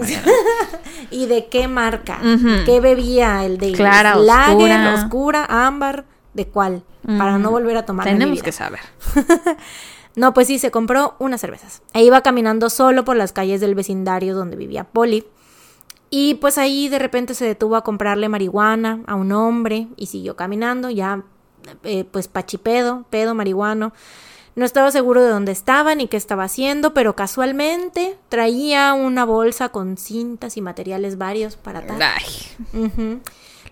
¿Y 1.12 1.26
de 1.26 1.47
qué 1.47 1.68
marca? 1.68 2.18
¿Qué 2.64 2.80
bebía 2.80 3.44
el 3.44 3.59
Davis? 3.59 3.76
Clara, 3.76 4.16
Lager, 4.16 4.55
oscura. 4.56 4.94
oscura, 4.97 5.47
ámbar. 5.48 6.15
¿De 6.36 6.46
cuál? 6.46 6.84
Para 7.06 7.38
no 7.38 7.50
volver 7.50 7.78
a 7.78 7.86
tomar 7.86 8.04
Tenemos 8.04 8.42
que 8.42 8.52
saber. 8.52 8.80
No, 10.16 10.32
pues 10.32 10.46
sí, 10.46 10.58
se 10.58 10.70
compró 10.70 11.14
unas 11.18 11.42
cervezas. 11.42 11.82
E 11.92 12.02
iba 12.02 12.22
caminando 12.22 12.70
solo 12.70 13.04
por 13.04 13.16
las 13.16 13.34
calles 13.34 13.60
del 13.60 13.74
vecindario 13.74 14.34
donde 14.34 14.56
vivía 14.56 14.84
Polly. 14.84 15.26
Y 16.08 16.36
pues 16.36 16.56
ahí 16.56 16.88
de 16.88 16.98
repente 16.98 17.34
se 17.34 17.44
detuvo 17.44 17.76
a 17.76 17.84
comprarle 17.84 18.30
marihuana 18.30 19.02
a 19.06 19.14
un 19.14 19.30
hombre 19.32 19.88
y 19.98 20.06
siguió 20.06 20.34
caminando, 20.34 20.88
ya 20.88 21.22
eh, 21.84 22.04
pues 22.04 22.28
pachipedo, 22.28 23.04
pedo, 23.10 23.34
marihuano. 23.34 23.92
No 24.54 24.64
estaba 24.64 24.90
seguro 24.90 25.22
de 25.22 25.28
dónde 25.28 25.52
estaba 25.52 25.94
ni 25.94 26.08
qué 26.08 26.16
estaba 26.16 26.44
haciendo, 26.44 26.94
pero 26.94 27.14
casualmente 27.14 28.16
traía 28.30 28.94
una 28.94 29.26
bolsa 29.26 29.68
con 29.68 29.98
cintas 29.98 30.56
y 30.56 30.62
materiales 30.62 31.18
varios 31.18 31.56
para. 31.56 31.82
Ujú. 32.72 33.20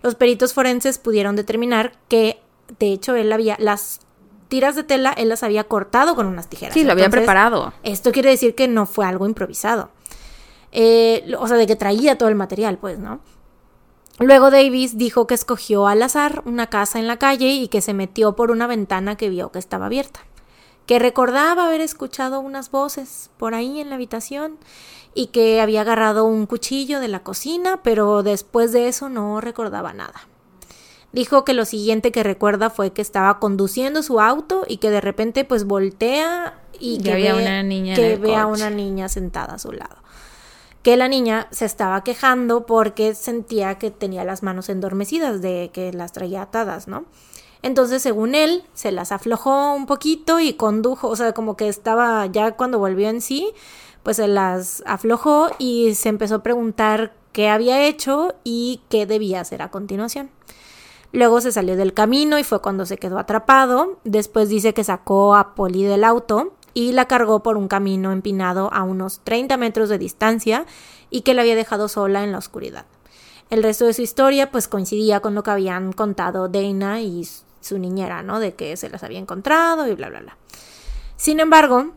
Los 0.03 0.13
peritos 0.13 0.53
forenses 0.53 0.99
pudieron 0.99 1.35
determinar 1.35 1.93
que, 2.07 2.39
de 2.79 2.91
hecho, 2.91 3.15
él 3.15 3.31
había 3.31 3.55
las 3.59 4.01
tiras 4.47 4.75
de 4.75 4.83
tela, 4.83 5.11
él 5.11 5.29
las 5.29 5.43
había 5.43 5.63
cortado 5.65 6.15
con 6.15 6.27
unas 6.27 6.47
tijeras. 6.47 6.73
Sí, 6.73 6.83
lo 6.83 6.91
había 6.91 7.09
preparado. 7.09 7.73
Esto 7.83 8.11
quiere 8.11 8.29
decir 8.29 8.55
que 8.55 8.67
no 8.67 8.85
fue 8.85 9.05
algo 9.05 9.25
improvisado. 9.25 9.89
Eh, 10.71 11.33
o 11.39 11.47
sea, 11.47 11.57
de 11.57 11.67
que 11.67 11.75
traía 11.75 12.17
todo 12.17 12.29
el 12.29 12.35
material, 12.35 12.77
pues, 12.77 12.99
¿no? 12.99 13.19
Luego 14.19 14.49
Davis 14.49 14.97
dijo 14.97 15.27
que 15.27 15.33
escogió 15.33 15.87
al 15.87 16.01
azar 16.01 16.41
una 16.45 16.67
casa 16.67 16.99
en 16.99 17.07
la 17.07 17.17
calle 17.17 17.51
y 17.51 17.67
que 17.67 17.81
se 17.81 17.93
metió 17.93 18.35
por 18.35 18.49
una 18.49 18.65
ventana 18.65 19.17
que 19.17 19.29
vio 19.29 19.51
que 19.51 19.59
estaba 19.59 19.87
abierta. 19.87 20.21
Que 20.85 20.99
recordaba 20.99 21.65
haber 21.65 21.81
escuchado 21.81 22.39
unas 22.39 22.71
voces 22.71 23.29
por 23.37 23.55
ahí 23.55 23.81
en 23.81 23.89
la 23.89 23.95
habitación 23.95 24.57
y 25.13 25.27
que 25.27 25.59
había 25.59 25.81
agarrado 25.81 26.25
un 26.25 26.45
cuchillo 26.45 26.99
de 26.99 27.07
la 27.07 27.23
cocina, 27.23 27.81
pero 27.83 28.23
después 28.23 28.71
de 28.71 28.87
eso 28.87 29.09
no 29.09 29.41
recordaba 29.41 29.93
nada. 29.93 30.27
Dijo 31.15 31.45
que 31.45 31.53
lo 31.53 31.63
siguiente 31.63 32.11
que 32.11 32.23
recuerda 32.23 32.69
fue 32.69 32.91
que 32.91 33.01
estaba 33.01 33.39
conduciendo 33.39 34.03
su 34.03 34.19
auto 34.19 34.65
y 34.67 34.79
que 34.79 34.89
de 34.89 34.99
repente 34.99 35.45
pues 35.45 35.63
voltea 35.63 36.59
y 36.77 36.95
Y 36.95 37.03
que 37.03 37.13
había 37.13 37.33
ve, 37.33 37.41
una 37.41 37.63
niña 37.63 37.95
que 37.95 38.17
ve 38.17 38.35
a 38.35 38.47
una 38.47 38.69
niña 38.69 39.07
sentada 39.07 39.53
a 39.53 39.59
su 39.59 39.71
lado. 39.71 39.95
Que 40.83 40.97
la 40.97 41.07
niña 41.07 41.47
se 41.51 41.63
estaba 41.63 42.03
quejando 42.03 42.65
porque 42.65 43.15
sentía 43.15 43.75
que 43.75 43.91
tenía 43.91 44.25
las 44.25 44.43
manos 44.43 44.67
endormecidas 44.67 45.41
de 45.41 45.71
que 45.71 45.93
las 45.93 46.11
traía 46.11 46.41
atadas, 46.41 46.89
¿no? 46.89 47.05
Entonces, 47.61 48.01
según 48.01 48.35
él, 48.35 48.63
se 48.73 48.91
las 48.91 49.13
aflojó 49.13 49.73
un 49.73 49.85
poquito 49.85 50.41
y 50.41 50.55
condujo, 50.55 51.07
o 51.07 51.15
sea, 51.15 51.31
como 51.31 51.55
que 51.55 51.69
estaba 51.69 52.25
ya 52.25 52.57
cuando 52.57 52.77
volvió 52.77 53.07
en 53.07 53.21
sí, 53.21 53.53
pues 54.03 54.17
se 54.17 54.27
las 54.27 54.83
aflojó 54.85 55.49
y 55.59 55.95
se 55.95 56.09
empezó 56.09 56.35
a 56.35 56.43
preguntar 56.43 57.13
qué 57.31 57.47
había 57.47 57.87
hecho 57.87 58.35
y 58.43 58.81
qué 58.89 59.05
debía 59.05 59.39
hacer 59.39 59.61
a 59.61 59.71
continuación. 59.71 60.29
Luego 61.15 61.39
se 61.39 61.53
salió 61.53 61.77
del 61.77 61.93
camino 61.93 62.37
y 62.37 62.43
fue 62.43 62.61
cuando 62.61 62.85
se 62.85 62.97
quedó 62.97 63.17
atrapado. 63.17 63.99
Después 64.03 64.49
dice 64.49 64.73
que 64.73 64.83
sacó 64.83 65.33
a 65.33 65.55
Polly 65.55 65.85
del 65.85 66.03
auto 66.03 66.55
y 66.73 66.91
la 66.91 67.05
cargó 67.05 67.41
por 67.41 67.55
un 67.55 67.69
camino 67.69 68.11
empinado 68.11 68.69
a 68.73 68.83
unos 68.83 69.21
30 69.23 69.55
metros 69.55 69.87
de 69.87 69.97
distancia 69.97 70.65
y 71.09 71.21
que 71.21 71.33
la 71.33 71.43
había 71.43 71.55
dejado 71.55 71.87
sola 71.87 72.25
en 72.25 72.33
la 72.33 72.37
oscuridad. 72.37 72.85
El 73.49 73.63
resto 73.63 73.85
de 73.85 73.93
su 73.93 74.01
historia 74.01 74.51
pues 74.51 74.67
coincidía 74.67 75.21
con 75.21 75.35
lo 75.35 75.43
que 75.43 75.51
habían 75.51 75.93
contado 75.93 76.49
Dana 76.49 76.99
y 76.99 77.25
su 77.61 77.79
niñera, 77.79 78.21
¿no? 78.21 78.41
De 78.41 78.55
que 78.55 78.75
se 78.75 78.89
las 78.89 79.01
había 79.05 79.19
encontrado 79.19 79.87
y 79.87 79.95
bla, 79.95 80.09
bla, 80.09 80.19
bla. 80.19 80.37
Sin 81.15 81.39
embargo, 81.39 81.93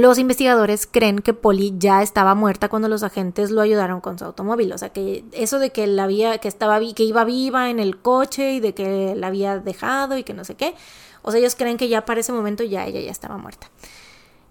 los 0.00 0.18
investigadores 0.18 0.86
creen 0.90 1.20
que 1.20 1.34
Polly 1.34 1.74
ya 1.78 2.02
estaba 2.02 2.34
muerta 2.34 2.68
cuando 2.68 2.88
los 2.88 3.02
agentes 3.02 3.50
lo 3.50 3.60
ayudaron 3.60 4.00
con 4.00 4.18
su 4.18 4.24
automóvil. 4.24 4.72
O 4.72 4.78
sea, 4.78 4.90
que 4.90 5.24
eso 5.32 5.58
de 5.58 5.70
que 5.70 5.86
la 5.86 6.08
que 6.38 6.48
estaba 6.48 6.80
que 6.80 7.04
iba 7.04 7.24
viva 7.24 7.70
en 7.70 7.78
el 7.78 7.98
coche 7.98 8.52
y 8.52 8.60
de 8.60 8.74
que 8.74 9.14
la 9.16 9.28
había 9.28 9.58
dejado 9.58 10.16
y 10.16 10.24
que 10.24 10.34
no 10.34 10.44
sé 10.44 10.54
qué. 10.54 10.74
O 11.22 11.30
sea, 11.30 11.40
ellos 11.40 11.54
creen 11.54 11.76
que 11.76 11.88
ya 11.88 12.04
para 12.04 12.20
ese 12.20 12.32
momento 12.32 12.64
ya 12.64 12.86
ella 12.86 13.00
ya 13.00 13.10
estaba 13.10 13.36
muerta. 13.36 13.70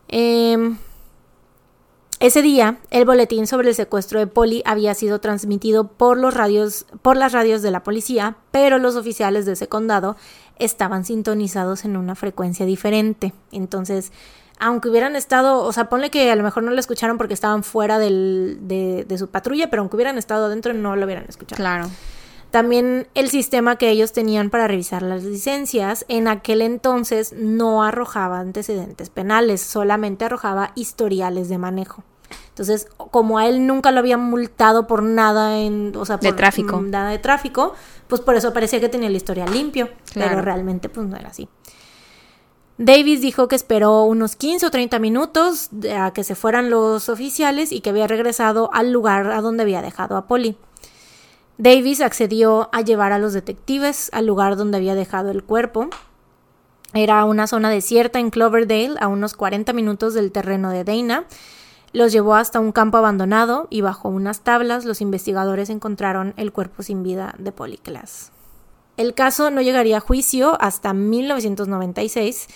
Em, 0.08 0.78
ese 2.20 2.42
día, 2.42 2.80
el 2.90 3.06
boletín 3.06 3.46
sobre 3.46 3.70
el 3.70 3.76
secuestro 3.76 4.20
de 4.20 4.26
Polly 4.26 4.64
había 4.66 4.96
sido 4.96 5.20
transmitido 5.20 5.88
por 5.88 6.18
los 6.18 6.34
radios, 6.34 6.88
por 7.02 7.16
las 7.16 7.32
radios 7.32 7.62
de 7.62 7.70
la 7.70 7.84
policía, 7.84 8.38
pero 8.50 8.80
los 8.80 8.96
oficiales 8.96 9.46
de 9.46 9.54
ese 9.54 9.68
condado 9.68 10.16
estaban 10.58 11.06
sintonizados 11.06 11.86
en 11.86 11.96
una 11.96 12.16
frecuencia 12.16 12.66
diferente. 12.66 13.34
Entonces, 13.52 14.12
aunque 14.60 14.90
hubieran 14.90 15.16
estado, 15.16 15.60
o 15.64 15.72
sea, 15.72 15.90
ponle 15.90 16.10
que 16.10 16.32
a 16.32 16.36
lo 16.36 16.44
mejor 16.44 16.64
no 16.64 16.72
lo 16.72 16.80
escucharon 16.80 17.18
porque 17.18 17.34
estaban 17.34 17.64
fuera 17.64 18.00
del, 18.00 18.58
de, 18.62 19.06
de 19.08 19.18
su 19.18 19.28
patrulla, 19.30 19.70
pero 19.70 19.82
aunque 19.82 19.96
hubieran 19.96 20.18
estado 20.18 20.46
adentro 20.46 20.74
no 20.74 20.96
lo 20.96 21.06
hubieran 21.06 21.26
escuchado. 21.28 21.58
Claro. 21.58 21.90
También 22.52 23.08
el 23.14 23.30
sistema 23.30 23.76
que 23.76 23.90
ellos 23.90 24.14
tenían 24.14 24.50
para 24.50 24.68
revisar 24.68 25.02
las 25.04 25.24
licencias 25.24 26.06
en 26.08 26.28
aquel 26.30 26.62
entonces 26.62 27.34
no 27.34 27.84
arrojaba 27.84 28.40
antecedentes 28.40 29.10
penales, 29.10 29.62
solamente 29.62 30.26
arrojaba 30.26 30.72
historiales 30.76 31.50
de 31.50 31.58
manejo. 31.58 32.04
Entonces, 32.50 32.88
como 32.98 33.38
a 33.38 33.48
él 33.48 33.68
nunca 33.68 33.92
lo 33.92 34.00
habían 34.00 34.22
multado 34.22 34.88
por 34.88 35.04
nada 35.04 35.60
en, 35.60 35.94
o 35.96 36.06
sea, 36.06 36.18
De 36.18 36.30
por 36.30 36.38
tráfico. 36.38 36.78
mm, 36.82 36.90
nada 36.90 37.10
de 37.12 37.20
tráfico, 37.20 37.74
pues 38.08 38.22
por 38.22 38.36
eso 38.36 38.54
parecía 38.54 38.80
que 38.80 38.90
tenía 38.90 39.10
el 39.10 39.16
historial 39.16 39.52
limpio, 39.52 39.90
pero 40.14 40.42
realmente 40.42 40.90
pues 40.90 41.06
no 41.06 41.16
era 41.18 41.30
así. 41.30 41.48
Davis 42.78 43.22
dijo 43.22 43.48
que 43.48 43.56
esperó 43.56 44.04
unos 44.04 44.36
15 44.36 44.68
o 44.68 44.72
30 44.72 45.00
minutos 45.00 45.70
de- 45.72 45.96
a 45.96 46.12
que 46.12 46.24
se 46.24 46.36
fueran 46.36 46.70
los 46.70 47.10
oficiales 47.10 47.72
y 47.72 47.82
que 47.82 47.90
había 47.90 48.06
regresado 48.08 48.70
al 48.72 48.92
lugar 48.92 49.32
a 49.32 49.42
donde 49.42 49.64
había 49.64 49.82
dejado 49.82 50.16
a 50.16 50.28
Polly. 50.28 50.58
Davis 51.58 52.02
accedió 52.02 52.70
a 52.72 52.82
llevar 52.82 53.14
a 53.14 53.18
los 53.20 53.34
detectives 53.34 54.12
al 54.14 54.28
lugar 54.28 54.58
donde 54.58 54.78
había 54.78 54.94
dejado 54.94 55.32
el 55.32 55.44
cuerpo. 55.44 55.90
Era 56.94 57.26
una 57.26 57.48
zona 57.48 57.72
desierta 57.72 58.20
en 58.20 58.30
Cloverdale, 58.30 58.96
a 59.00 59.08
unos 59.08 59.34
40 59.34 59.74
minutos 59.74 60.14
del 60.14 60.32
terreno 60.32 60.70
de 60.70 60.84
Dana. 60.84 61.26
Los 61.94 62.12
llevó 62.12 62.36
hasta 62.36 62.60
un 62.60 62.72
campo 62.72 62.98
abandonado 62.98 63.66
y 63.72 63.82
bajo 63.82 64.08
unas 64.10 64.42
tablas 64.42 64.86
los 64.86 65.02
investigadores 65.02 65.72
encontraron 65.72 66.34
el 66.38 66.52
cuerpo 66.52 66.84
sin 66.84 67.02
vida 67.02 67.34
de 67.40 67.52
Polly 67.52 67.78
Klaas. 67.78 68.32
El 68.98 69.14
caso 69.14 69.52
no 69.52 69.62
llegaría 69.62 69.98
a 69.98 70.02
juicio 70.02 70.58
hasta 70.60 70.92
1996 70.92 72.48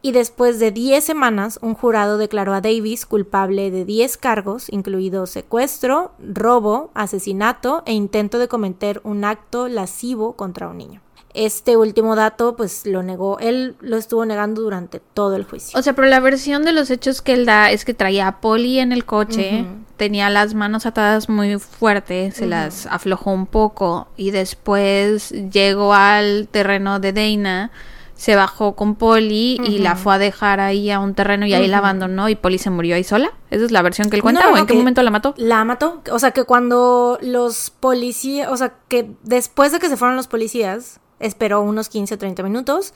y 0.00 0.12
después 0.12 0.58
de 0.58 0.72
10 0.72 1.04
semanas 1.04 1.58
un 1.60 1.74
jurado 1.74 2.16
declaró 2.16 2.54
a 2.54 2.62
Davis 2.62 3.04
culpable 3.04 3.70
de 3.70 3.84
10 3.84 4.16
cargos, 4.16 4.72
incluidos 4.72 5.28
secuestro, 5.28 6.12
robo, 6.18 6.90
asesinato 6.94 7.82
e 7.84 7.92
intento 7.92 8.38
de 8.38 8.48
cometer 8.48 9.02
un 9.04 9.24
acto 9.24 9.68
lascivo 9.68 10.32
contra 10.32 10.68
un 10.68 10.78
niño. 10.78 11.02
Este 11.34 11.76
último 11.76 12.14
dato, 12.14 12.56
pues 12.56 12.84
lo 12.84 13.02
negó, 13.02 13.38
él 13.38 13.76
lo 13.80 13.96
estuvo 13.96 14.24
negando 14.26 14.60
durante 14.60 15.00
todo 15.00 15.34
el 15.36 15.44
juicio. 15.44 15.78
O 15.78 15.82
sea, 15.82 15.94
pero 15.94 16.08
la 16.08 16.20
versión 16.20 16.64
de 16.64 16.72
los 16.72 16.90
hechos 16.90 17.22
que 17.22 17.32
él 17.32 17.46
da 17.46 17.70
es 17.70 17.84
que 17.84 17.94
traía 17.94 18.28
a 18.28 18.40
Polly 18.40 18.78
en 18.80 18.92
el 18.92 19.04
coche, 19.06 19.64
tenía 19.96 20.28
las 20.28 20.54
manos 20.54 20.84
atadas 20.84 21.28
muy 21.28 21.58
fuerte, 21.58 22.32
se 22.32 22.46
las 22.46 22.86
aflojó 22.86 23.30
un 23.30 23.46
poco 23.46 24.08
y 24.16 24.30
después 24.30 25.30
llegó 25.30 25.94
al 25.94 26.48
terreno 26.50 27.00
de 27.00 27.12
Dana, 27.12 27.70
se 28.14 28.36
bajó 28.36 28.76
con 28.76 28.94
Polly 28.94 29.60
y 29.64 29.78
la 29.78 29.96
fue 29.96 30.14
a 30.14 30.18
dejar 30.18 30.60
ahí 30.60 30.90
a 30.90 31.00
un 31.00 31.14
terreno 31.14 31.44
y 31.44 31.54
ahí 31.54 31.66
la 31.66 31.78
abandonó 31.78 32.28
y 32.28 32.36
Polly 32.36 32.58
se 32.58 32.70
murió 32.70 32.94
ahí 32.94 33.04
sola. 33.04 33.32
¿Esa 33.50 33.64
es 33.64 33.72
la 33.72 33.82
versión 33.82 34.10
que 34.10 34.16
él 34.16 34.22
cuenta 34.22 34.46
No, 34.46 34.52
o 34.52 34.58
en 34.58 34.66
qué 34.66 34.74
momento 34.74 35.02
la 35.02 35.10
mató? 35.10 35.34
La 35.38 35.64
mató. 35.64 36.02
O 36.12 36.18
sea, 36.20 36.30
que 36.30 36.44
cuando 36.44 37.18
los 37.20 37.70
policías, 37.70 38.48
o 38.48 38.56
sea, 38.56 38.74
que 38.86 39.10
después 39.24 39.72
de 39.72 39.80
que 39.80 39.88
se 39.88 39.96
fueron 39.96 40.16
los 40.16 40.28
policías, 40.28 41.00
esperó 41.22 41.62
unos 41.62 41.88
15 41.88 42.14
o 42.14 42.18
30 42.18 42.42
minutos 42.42 42.92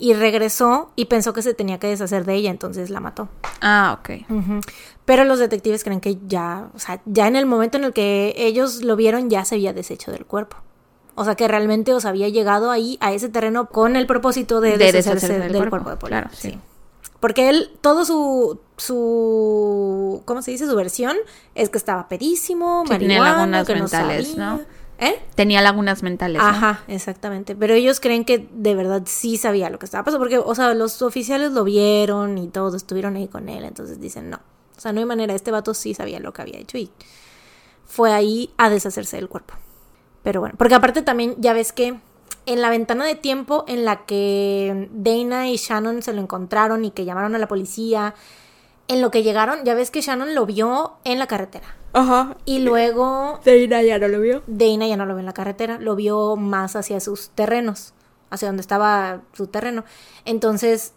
y 0.00 0.14
regresó 0.14 0.90
y 0.96 1.06
pensó 1.06 1.32
que 1.32 1.42
se 1.42 1.54
tenía 1.54 1.78
que 1.78 1.86
deshacer 1.88 2.24
de 2.24 2.34
ella, 2.34 2.50
entonces 2.50 2.88
la 2.90 3.00
mató. 3.00 3.28
Ah, 3.60 3.98
ok. 4.00 4.10
Pero 5.04 5.24
los 5.24 5.38
detectives 5.38 5.82
creen 5.84 6.00
que 6.00 6.18
ya, 6.26 6.68
o 6.74 6.78
sea, 6.78 7.00
ya 7.04 7.26
en 7.28 7.34
el 7.36 7.46
momento 7.46 7.78
en 7.78 7.84
el 7.84 7.92
que 7.92 8.32
ellos 8.36 8.82
lo 8.82 8.94
vieron 8.96 9.30
ya 9.30 9.44
se 9.44 9.56
había 9.56 9.72
deshecho 9.72 10.12
del 10.12 10.24
cuerpo. 10.26 10.56
O 11.16 11.24
sea, 11.24 11.34
que 11.34 11.48
realmente 11.48 11.92
os 11.94 12.04
había 12.04 12.28
llegado 12.28 12.70
ahí 12.70 12.96
a 13.00 13.12
ese 13.12 13.28
terreno 13.28 13.68
con 13.70 13.96
el 13.96 14.06
propósito 14.06 14.60
de, 14.60 14.78
De 14.78 14.92
deshacerse, 14.92 15.26
deshacerse 15.26 15.38
del, 15.40 15.52
del 15.52 15.68
cuerpo. 15.68 15.90
de 15.90 15.96
Polly. 15.96 16.10
claro, 16.10 16.30
sí. 16.32 16.58
Porque 17.18 17.48
él, 17.48 17.72
todo 17.80 18.04
su, 18.04 18.60
su, 18.76 20.22
¿cómo 20.24 20.42
se 20.42 20.52
dice? 20.52 20.66
Su 20.66 20.76
versión 20.76 21.16
es 21.56 21.70
que 21.70 21.78
estaba 21.78 22.06
pedísimo, 22.08 22.84
Sí, 22.86 22.92
marihuana, 22.92 23.32
lagunas 23.32 23.66
que 23.66 23.74
no 23.74 23.80
mentales, 23.80 24.28
sabía. 24.30 24.44
¿no? 24.44 24.60
¿Eh? 24.98 25.20
Tenía 25.34 25.62
lagunas 25.62 26.02
mentales. 26.02 26.42
¿no? 26.42 26.48
Ajá, 26.48 26.82
exactamente. 26.88 27.54
Pero 27.54 27.74
ellos 27.74 28.00
creen 28.00 28.24
que 28.24 28.48
de 28.52 28.74
verdad 28.74 29.02
sí 29.06 29.36
sabía 29.36 29.70
lo 29.70 29.78
que 29.78 29.86
estaba 29.86 30.04
pasando. 30.04 30.22
Porque, 30.22 30.38
o 30.38 30.54
sea, 30.54 30.74
los 30.74 31.02
oficiales 31.02 31.52
lo 31.52 31.64
vieron 31.64 32.36
y 32.36 32.48
todos 32.48 32.74
estuvieron 32.74 33.16
ahí 33.16 33.28
con 33.28 33.48
él. 33.48 33.64
Entonces 33.64 34.00
dicen, 34.00 34.28
no. 34.30 34.40
O 34.76 34.80
sea, 34.80 34.92
no 34.92 34.98
hay 35.00 35.06
manera. 35.06 35.34
Este 35.34 35.50
vato 35.50 35.72
sí 35.72 35.94
sabía 35.94 36.18
lo 36.18 36.32
que 36.32 36.42
había 36.42 36.58
hecho 36.58 36.78
y 36.78 36.90
fue 37.86 38.12
ahí 38.12 38.50
a 38.56 38.70
deshacerse 38.70 39.16
del 39.16 39.28
cuerpo. 39.28 39.54
Pero 40.22 40.40
bueno, 40.40 40.56
porque 40.58 40.74
aparte 40.74 41.02
también 41.02 41.36
ya 41.38 41.52
ves 41.52 41.72
que 41.72 41.98
en 42.46 42.60
la 42.60 42.70
ventana 42.70 43.04
de 43.04 43.14
tiempo 43.14 43.64
en 43.68 43.84
la 43.84 44.04
que 44.04 44.88
Dana 44.92 45.48
y 45.48 45.56
Shannon 45.56 46.02
se 46.02 46.12
lo 46.12 46.20
encontraron 46.20 46.84
y 46.84 46.90
que 46.90 47.04
llamaron 47.04 47.34
a 47.34 47.38
la 47.38 47.46
policía, 47.46 48.14
en 48.88 49.02
lo 49.02 49.10
que 49.10 49.22
llegaron, 49.22 49.64
ya 49.64 49.74
ves 49.74 49.90
que 49.90 50.00
Shannon 50.00 50.34
lo 50.34 50.46
vio 50.46 50.94
en 51.04 51.18
la 51.18 51.26
carretera. 51.26 51.76
Ajá. 51.92 52.36
Y 52.44 52.60
luego 52.60 53.40
Deina 53.44 53.82
ya 53.82 53.98
no 53.98 54.08
lo 54.08 54.20
vio. 54.20 54.42
Dana 54.46 54.86
ya 54.86 54.96
no 54.96 55.06
lo 55.06 55.14
vio 55.14 55.20
en 55.20 55.26
la 55.26 55.34
carretera, 55.34 55.78
lo 55.78 55.94
vio 55.94 56.36
más 56.36 56.76
hacia 56.76 57.00
sus 57.00 57.30
terrenos, 57.30 57.94
hacia 58.30 58.48
donde 58.48 58.62
estaba 58.62 59.22
su 59.32 59.46
terreno. 59.46 59.84
Entonces, 60.24 60.92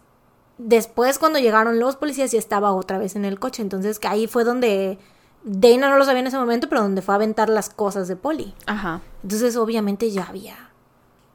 después 0.58 1.18
cuando 1.18 1.38
llegaron 1.38 1.78
los 1.78 1.96
policías 1.96 2.32
ya 2.32 2.38
estaba 2.38 2.72
otra 2.72 2.98
vez 2.98 3.16
en 3.16 3.24
el 3.24 3.38
coche. 3.38 3.62
Entonces, 3.62 3.98
que 3.98 4.08
ahí 4.08 4.26
fue 4.26 4.44
donde 4.44 4.98
Dana 5.44 5.90
no 5.90 5.98
lo 5.98 6.04
sabía 6.04 6.20
en 6.20 6.26
ese 6.26 6.38
momento, 6.38 6.68
pero 6.68 6.82
donde 6.82 7.02
fue 7.02 7.14
a 7.14 7.16
aventar 7.16 7.48
las 7.48 7.70
cosas 7.70 8.08
de 8.08 8.16
Polly. 8.16 8.54
Ajá. 8.66 9.00
Entonces, 9.22 9.56
obviamente 9.56 10.10
ya 10.10 10.24
había, 10.24 10.70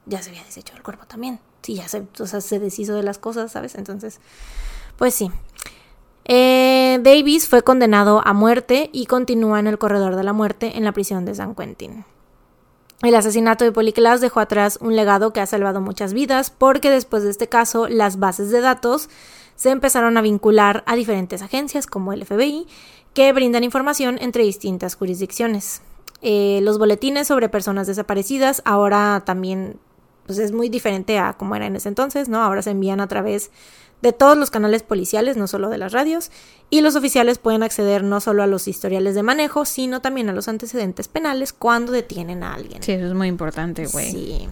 ya 0.06 0.22
se 0.22 0.30
había 0.30 0.44
deshecho 0.44 0.76
el 0.76 0.84
cuerpo 0.84 1.06
también. 1.06 1.40
Sí, 1.62 1.76
ya 1.76 1.88
se, 1.88 2.08
o 2.20 2.28
sea, 2.28 2.42
se 2.42 2.60
deshizo 2.60 2.94
de 2.94 3.04
las 3.04 3.18
cosas, 3.18 3.52
¿sabes? 3.52 3.76
Entonces, 3.76 4.22
pues 4.98 5.14
sí. 5.14 5.32
Eh, 6.30 7.00
Davis 7.02 7.48
fue 7.48 7.64
condenado 7.64 8.22
a 8.26 8.34
muerte 8.34 8.90
y 8.92 9.06
continúa 9.06 9.62
en 9.62 9.68
el 9.68 9.78
corredor 9.78 10.18
de 10.18 10.26
la 10.26 10.34
muerte 10.34 10.78
en 10.78 10.84
la 10.84 10.92
prisión 10.92 11.24
de 11.24 11.34
San 11.34 11.56
Quentin. 11.56 12.04
El 13.02 13.16
asesinato 13.16 13.64
de 13.64 13.72
Polly 13.72 13.94
Klaas 13.94 14.20
dejó 14.20 14.42
atrás 14.42 14.78
un 14.82 14.96
legado 14.98 15.32
que 15.32 15.40
ha 15.40 15.46
salvado 15.46 15.80
muchas 15.80 16.14
vidas 16.14 16.50
porque 16.50 16.90
después 16.90 17.24
de 17.24 17.30
este 17.30 17.48
caso 17.48 17.88
las 17.88 18.20
bases 18.20 18.50
de 18.50 18.60
datos 18.60 19.10
se 19.56 19.70
empezaron 19.70 20.18
a 20.18 20.22
vincular 20.22 20.84
a 20.86 20.96
diferentes 20.96 21.42
agencias 21.42 21.88
como 21.88 22.12
el 22.12 22.26
FBI 22.26 22.68
que 23.14 23.32
brindan 23.32 23.64
información 23.64 24.18
entre 24.20 24.44
distintas 24.44 24.96
jurisdicciones. 24.96 25.82
Eh, 26.22 26.60
los 26.62 26.78
boletines 26.78 27.28
sobre 27.28 27.48
personas 27.48 27.88
desaparecidas 27.88 28.62
ahora 28.66 29.24
también 29.26 29.80
pues 30.26 30.40
es 30.40 30.52
muy 30.52 30.68
diferente 30.68 31.20
a 31.20 31.34
como 31.34 31.56
era 31.56 31.68
en 31.68 31.76
ese 31.78 31.88
entonces, 31.88 32.28
¿no? 32.28 32.44
Ahora 32.44 32.62
se 32.62 32.72
envían 32.72 33.00
a 33.00 33.08
través 33.08 33.50
de 34.02 34.14
todos 34.14 34.38
los 34.38 34.52
canales 34.52 34.84
policiales, 34.84 35.38
no 35.38 35.48
solo 35.48 35.70
de 35.70 35.78
las 35.78 35.92
radios, 35.92 36.32
y 36.70 36.82
los 36.82 36.96
oficiales 36.96 37.38
pueden 37.40 37.64
acceder 37.64 38.04
no 38.04 38.20
solo 38.20 38.44
a 38.44 38.48
los 38.48 38.68
historiales 38.68 39.16
de 39.16 39.24
manejo, 39.24 39.66
sino 39.66 40.02
también 40.02 40.30
a 40.30 40.34
los 40.34 40.48
antecedentes 40.48 41.08
penales 41.08 41.54
cuando 41.54 41.92
detienen 41.92 42.44
a 42.44 42.54
alguien. 42.54 42.84
Sí, 42.84 42.92
eso 42.92 43.08
es 43.08 43.14
muy 43.14 43.28
importante, 43.28 43.88
güey. 43.88 44.12
Sí. 44.12 44.50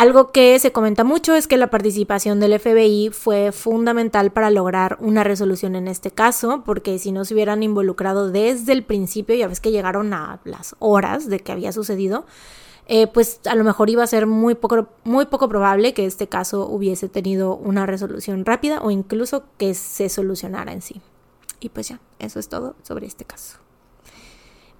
Algo 0.00 0.30
que 0.30 0.58
se 0.58 0.72
comenta 0.72 1.04
mucho 1.04 1.34
es 1.34 1.46
que 1.46 1.58
la 1.58 1.68
participación 1.68 2.40
del 2.40 2.58
FBI 2.58 3.10
fue 3.12 3.52
fundamental 3.52 4.30
para 4.30 4.50
lograr 4.50 4.96
una 5.00 5.24
resolución 5.24 5.76
en 5.76 5.88
este 5.88 6.10
caso, 6.10 6.62
porque 6.64 6.98
si 6.98 7.12
no 7.12 7.26
se 7.26 7.34
hubieran 7.34 7.62
involucrado 7.62 8.30
desde 8.30 8.72
el 8.72 8.82
principio, 8.82 9.34
ya 9.34 9.46
ves 9.46 9.60
que 9.60 9.72
llegaron 9.72 10.14
a 10.14 10.40
las 10.44 10.74
horas 10.78 11.28
de 11.28 11.40
que 11.40 11.52
había 11.52 11.72
sucedido, 11.72 12.24
eh, 12.92 13.06
pues 13.06 13.38
a 13.46 13.54
lo 13.54 13.62
mejor 13.64 13.88
iba 13.88 14.02
a 14.02 14.06
ser 14.08 14.26
muy 14.26 14.54
poco, 14.56 14.88
muy 15.04 15.26
poco 15.26 15.48
probable 15.48 15.94
que 15.94 16.04
este 16.06 16.26
caso 16.28 16.66
hubiese 16.66 17.08
tenido 17.08 17.54
una 17.56 17.86
resolución 17.86 18.44
rápida 18.44 18.80
o 18.82 18.90
incluso 18.90 19.44
que 19.58 19.74
se 19.74 20.08
solucionara 20.08 20.72
en 20.72 20.82
sí. 20.82 21.00
Y 21.60 21.68
pues 21.68 21.88
ya, 21.88 22.00
eso 22.18 22.38
es 22.40 22.48
todo 22.48 22.74
sobre 22.82 23.06
este 23.06 23.24
caso. 23.24 23.58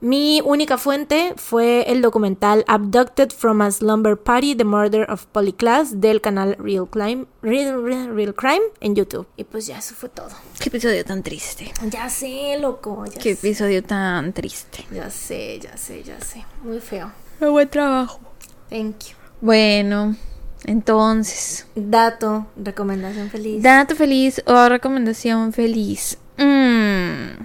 Mi 0.03 0.41
única 0.43 0.79
fuente 0.79 1.35
fue 1.37 1.83
el 1.93 2.01
documental 2.01 2.65
Abducted 2.67 3.31
from 3.33 3.61
a 3.61 3.71
Slumber 3.71 4.17
Party, 4.17 4.57
The 4.57 4.65
Murder 4.65 5.11
of 5.11 5.27
Polly 5.27 5.53
Klaas 5.53 6.01
del 6.01 6.23
canal 6.23 6.57
Real 6.59 6.89
Crime, 6.89 7.27
Real, 7.43 7.83
Real- 7.85 8.15
Real 8.15 8.35
Crime 8.35 8.63
en 8.81 8.95
YouTube. 8.97 9.27
Y 9.37 9.45
pues 9.45 9.67
ya 9.67 9.77
eso 9.79 9.95
fue 9.95 10.09
todo. 10.09 10.31
Qué 10.59 10.71
episodio 10.71 11.05
tan 11.05 11.23
triste. 11.23 11.71
Ya 11.91 12.09
sé, 12.09 12.57
loco, 12.59 13.05
ya 13.05 13.19
Qué 13.21 13.35
sé. 13.37 13.49
episodio 13.49 13.83
tan 13.85 14.33
triste. 14.33 14.87
Ya 14.91 15.11
sé, 15.11 15.61
ya 15.61 15.77
sé, 15.77 16.03
ya 16.03 16.19
sé. 16.23 16.47
Muy 16.65 16.81
feo. 16.81 17.13
Buen 17.49 17.69
trabajo. 17.69 18.21
Thank 18.69 19.01
you. 19.11 19.17
Bueno, 19.41 20.17
entonces, 20.65 21.67
Dato, 21.75 22.47
recomendación 22.57 23.31
feliz. 23.31 23.63
dato 23.63 23.97
feliz 23.97 24.43
o 24.47 24.69
recomendación 24.69 25.53
feliz. 25.53 26.19
Mm. 26.37 27.45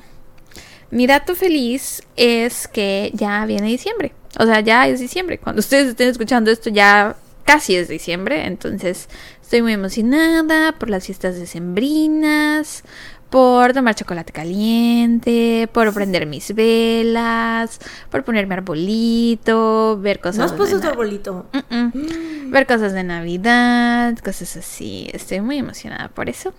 Mi 0.92 1.08
dato 1.08 1.36
feliz 1.36 2.04
es 2.16 2.68
que 2.68 3.12
ya 3.14 3.46
viene 3.46 3.68
diciembre. 3.68 4.14
O 4.38 4.46
sea, 4.46 4.60
ya 4.60 4.88
es 4.88 5.00
diciembre. 5.00 5.38
Cuando 5.38 5.62
ustedes 5.62 5.88
estén 5.90 6.10
escuchando 6.10 6.52
esto, 6.52 6.70
ya 6.70 7.16
casi 7.46 7.76
es 7.76 7.88
diciembre. 7.88 8.46
Entonces, 8.46 9.08
estoy 9.42 9.62
muy 9.62 9.74
emocionada 9.74 10.74
por 10.74 10.90
las 10.90 11.06
fiestas 11.06 11.36
decembrinas, 11.38 12.84
por 13.30 13.74
tomar 13.74 13.96
chocolate 13.96 14.32
caliente, 14.32 15.68
por 15.72 15.94
prender 15.94 16.26
mis 16.26 16.54
velas, 16.54 17.80
por 18.10 18.24
ponerme 18.24 18.56
arbolito, 18.56 19.98
ver 20.00 20.20
cosas. 20.20 20.38
¿No 20.38 20.44
has 20.46 20.52
de 20.52 20.58
puesto 20.58 20.80
tu 20.80 20.88
arbolito? 20.88 21.46
Mm-mm. 21.52 22.52
Ver 22.52 22.68
cosas 22.68 22.94
de 22.94 23.04
Navidad, 23.04 24.18
cosas 24.20 24.56
así. 24.58 25.10
Estoy 25.12 25.42
muy 25.42 25.58
emocionada 25.58 26.10
por 26.10 26.30
eso. 26.30 26.54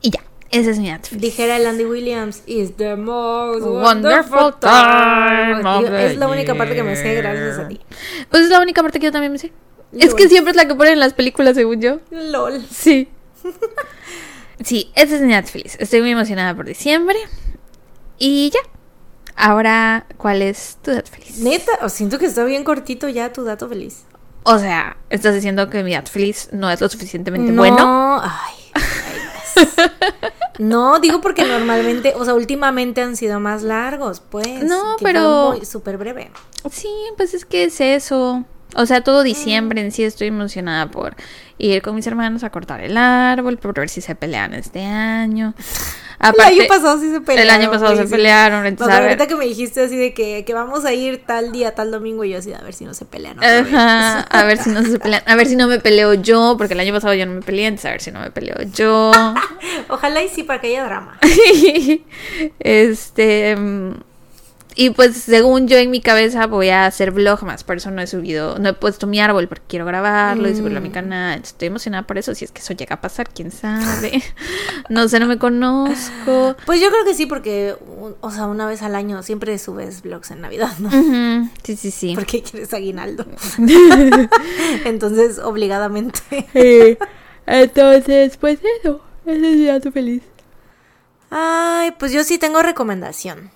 Y 0.00 0.10
ya, 0.10 0.20
ese 0.50 0.70
es 0.70 0.78
mi 0.78 0.90
feliz. 0.90 1.20
Dijera 1.20 1.56
el 1.56 1.66
Andy 1.66 1.84
Williams, 1.84 2.42
is 2.46 2.76
the 2.76 2.96
most 2.96 3.62
Wonderful 3.62 3.82
wonderful 3.82 4.54
time 4.60 5.62
time. 5.62 5.68
of 5.68 5.84
Digo, 5.84 5.96
Es 5.96 6.16
la 6.16 6.28
única 6.28 6.54
parte 6.54 6.74
que 6.74 6.82
me 6.82 6.96
sé 6.96 7.14
gracias 7.14 7.58
a 7.58 7.68
ti. 7.68 7.80
Pues 8.30 8.44
es 8.44 8.50
la 8.50 8.60
única 8.60 8.82
parte 8.82 8.98
que 9.00 9.06
yo 9.06 9.12
también 9.12 9.32
me 9.32 9.38
sé. 9.38 9.52
Es 9.92 10.14
que 10.14 10.28
siempre 10.28 10.50
es 10.52 10.56
la 10.56 10.66
que 10.66 10.74
ponen 10.74 10.94
en 10.94 11.00
las 11.00 11.14
películas, 11.14 11.56
según 11.56 11.80
yo. 11.80 12.00
LOL. 12.10 12.62
Sí. 12.70 13.08
Sí, 14.64 14.90
ese 14.94 15.16
es 15.16 15.22
mi 15.22 15.32
dato 15.32 15.48
feliz. 15.48 15.76
Estoy 15.78 16.00
muy 16.00 16.10
emocionada 16.10 16.54
por 16.54 16.66
diciembre. 16.66 17.16
Y 18.18 18.50
ya. 18.50 18.60
Ahora, 19.36 20.06
¿cuál 20.16 20.42
es 20.42 20.78
tu 20.82 20.90
dato 20.92 21.10
feliz? 21.10 21.38
Neta, 21.38 21.72
o 21.82 21.88
siento 21.88 22.18
que 22.18 22.26
está 22.26 22.42
bien 22.44 22.64
cortito 22.64 23.08
ya 23.08 23.32
tu 23.32 23.44
dato 23.44 23.68
feliz. 23.68 24.04
O 24.42 24.58
sea, 24.58 24.96
estás 25.10 25.34
diciendo 25.34 25.70
que 25.70 25.84
mi 25.84 25.92
dato 25.92 26.10
feliz 26.10 26.48
no 26.52 26.70
es 26.70 26.80
lo 26.80 26.88
suficientemente 26.88 27.52
no, 27.52 27.60
bueno. 27.62 28.20
Ay, 28.22 28.54
ay, 28.74 29.62
no, 30.58 30.98
digo 30.98 31.20
porque 31.20 31.44
normalmente, 31.44 32.14
o 32.16 32.24
sea, 32.24 32.34
últimamente 32.34 33.00
han 33.02 33.16
sido 33.16 33.38
más 33.38 33.62
largos, 33.62 34.20
pues. 34.28 34.64
No, 34.64 34.96
pero- 35.00 35.56
Súper 35.64 35.98
breve. 35.98 36.30
Sí, 36.70 36.88
pues 37.16 37.34
es 37.34 37.44
que 37.44 37.64
es 37.64 37.80
eso. 37.80 38.44
O 38.74 38.86
sea, 38.86 39.02
todo 39.02 39.22
diciembre 39.22 39.80
en 39.80 39.92
sí 39.92 40.04
estoy 40.04 40.28
emocionada 40.28 40.90
por 40.90 41.16
ir 41.58 41.82
con 41.82 41.94
mis 41.94 42.06
hermanos 42.06 42.44
a 42.44 42.50
cortar 42.50 42.80
el 42.80 42.96
árbol, 42.96 43.58
por 43.58 43.74
ver 43.74 43.88
si 43.88 44.00
se 44.00 44.14
pelean 44.14 44.54
este 44.54 44.84
año. 44.84 45.54
el 46.20 46.40
año 46.40 46.62
pasado 46.68 47.00
sí 47.00 47.10
se 47.10 47.20
pelearon. 47.20 47.54
El 47.54 47.60
año 47.62 47.70
pasado 47.70 47.96
se 47.96 48.04
sí. 48.06 48.10
pelearon, 48.10 48.66
entonces 48.66 48.94
ver- 48.94 49.04
ahorita 49.04 49.26
que 49.26 49.36
me 49.36 49.46
dijiste 49.46 49.82
así 49.82 49.96
de 49.96 50.12
que, 50.12 50.44
que 50.44 50.54
vamos 50.54 50.84
a 50.84 50.92
ir 50.92 51.24
tal 51.26 51.52
día, 51.52 51.74
tal 51.74 51.90
domingo, 51.90 52.24
y 52.24 52.30
yo 52.30 52.38
así, 52.38 52.52
a 52.52 52.60
ver 52.60 52.74
si 52.74 52.84
no 52.84 52.94
se 52.94 53.04
pelean. 53.04 53.38
otra 53.38 53.62
vez. 53.62 53.72
Ajá, 53.74 54.20
a 54.20 54.44
ver 54.44 54.58
si 54.58 54.70
no 54.70 54.82
se 54.82 54.98
pelean, 54.98 55.22
a 55.26 55.34
ver 55.36 55.46
si 55.46 55.56
no 55.56 55.66
me 55.66 55.78
peleo 55.78 56.14
yo, 56.14 56.56
porque 56.58 56.74
el 56.74 56.80
año 56.80 56.92
pasado 56.92 57.14
yo 57.14 57.24
no 57.26 57.32
me 57.34 57.42
peleé, 57.42 57.66
entonces 57.66 57.86
a 57.86 57.92
ver 57.92 58.00
si 58.02 58.10
no 58.10 58.20
me 58.20 58.30
peleo 58.30 58.56
yo. 58.74 59.12
Ojalá 59.88 60.22
y 60.22 60.28
sí, 60.28 60.42
para 60.42 60.60
que 60.60 60.68
haya 60.68 60.84
drama. 60.84 61.18
este 62.60 63.56
mm, 63.56 63.92
Y 64.80 64.90
pues 64.90 65.16
según 65.16 65.66
yo 65.66 65.76
en 65.76 65.90
mi 65.90 66.00
cabeza 66.00 66.46
voy 66.46 66.68
a 66.68 66.86
hacer 66.86 67.10
vlog 67.10 67.42
más, 67.42 67.64
por 67.64 67.78
eso 67.78 67.90
no 67.90 68.00
he 68.00 68.06
subido, 68.06 68.60
no 68.60 68.68
he 68.68 68.72
puesto 68.74 69.08
mi 69.08 69.18
árbol 69.18 69.48
porque 69.48 69.64
quiero 69.66 69.84
grabarlo 69.84 70.48
y 70.48 70.54
subirlo 70.54 70.78
a 70.78 70.80
mi 70.80 70.90
Mm. 70.90 70.92
canal. 70.92 71.40
Estoy 71.42 71.66
emocionada 71.66 72.06
por 72.06 72.16
eso, 72.16 72.32
si 72.36 72.44
es 72.44 72.52
que 72.52 72.60
eso 72.60 72.74
llega 72.74 72.94
a 72.94 73.00
pasar, 73.00 73.28
quién 73.28 73.50
sabe. 73.50 74.22
No 74.88 75.08
sé, 75.08 75.18
no 75.18 75.26
me 75.26 75.36
conozco. 75.36 76.54
Pues 76.64 76.80
yo 76.80 76.90
creo 76.90 77.04
que 77.04 77.14
sí, 77.14 77.26
porque, 77.26 77.74
o 78.20 78.30
sea, 78.30 78.46
una 78.46 78.66
vez 78.68 78.82
al 78.82 78.94
año 78.94 79.20
siempre 79.24 79.58
subes 79.58 80.00
vlogs 80.02 80.30
en 80.30 80.42
Navidad, 80.42 80.72
¿no? 80.78 80.90
Sí, 81.64 81.74
sí, 81.74 81.90
sí. 81.90 82.12
Porque 82.14 82.42
quieres 82.44 82.72
aguinaldo. 82.72 83.26
Entonces, 84.84 85.38
obligadamente. 85.40 86.20
Entonces, 87.46 88.36
pues 88.36 88.60
eso, 88.80 89.00
ese 89.26 89.40
día 89.56 89.76
estoy 89.76 89.92
feliz. 89.92 90.22
Ay, 91.30 91.92
pues 91.98 92.12
yo 92.12 92.22
sí 92.24 92.38
tengo 92.38 92.62
recomendación. 92.62 93.50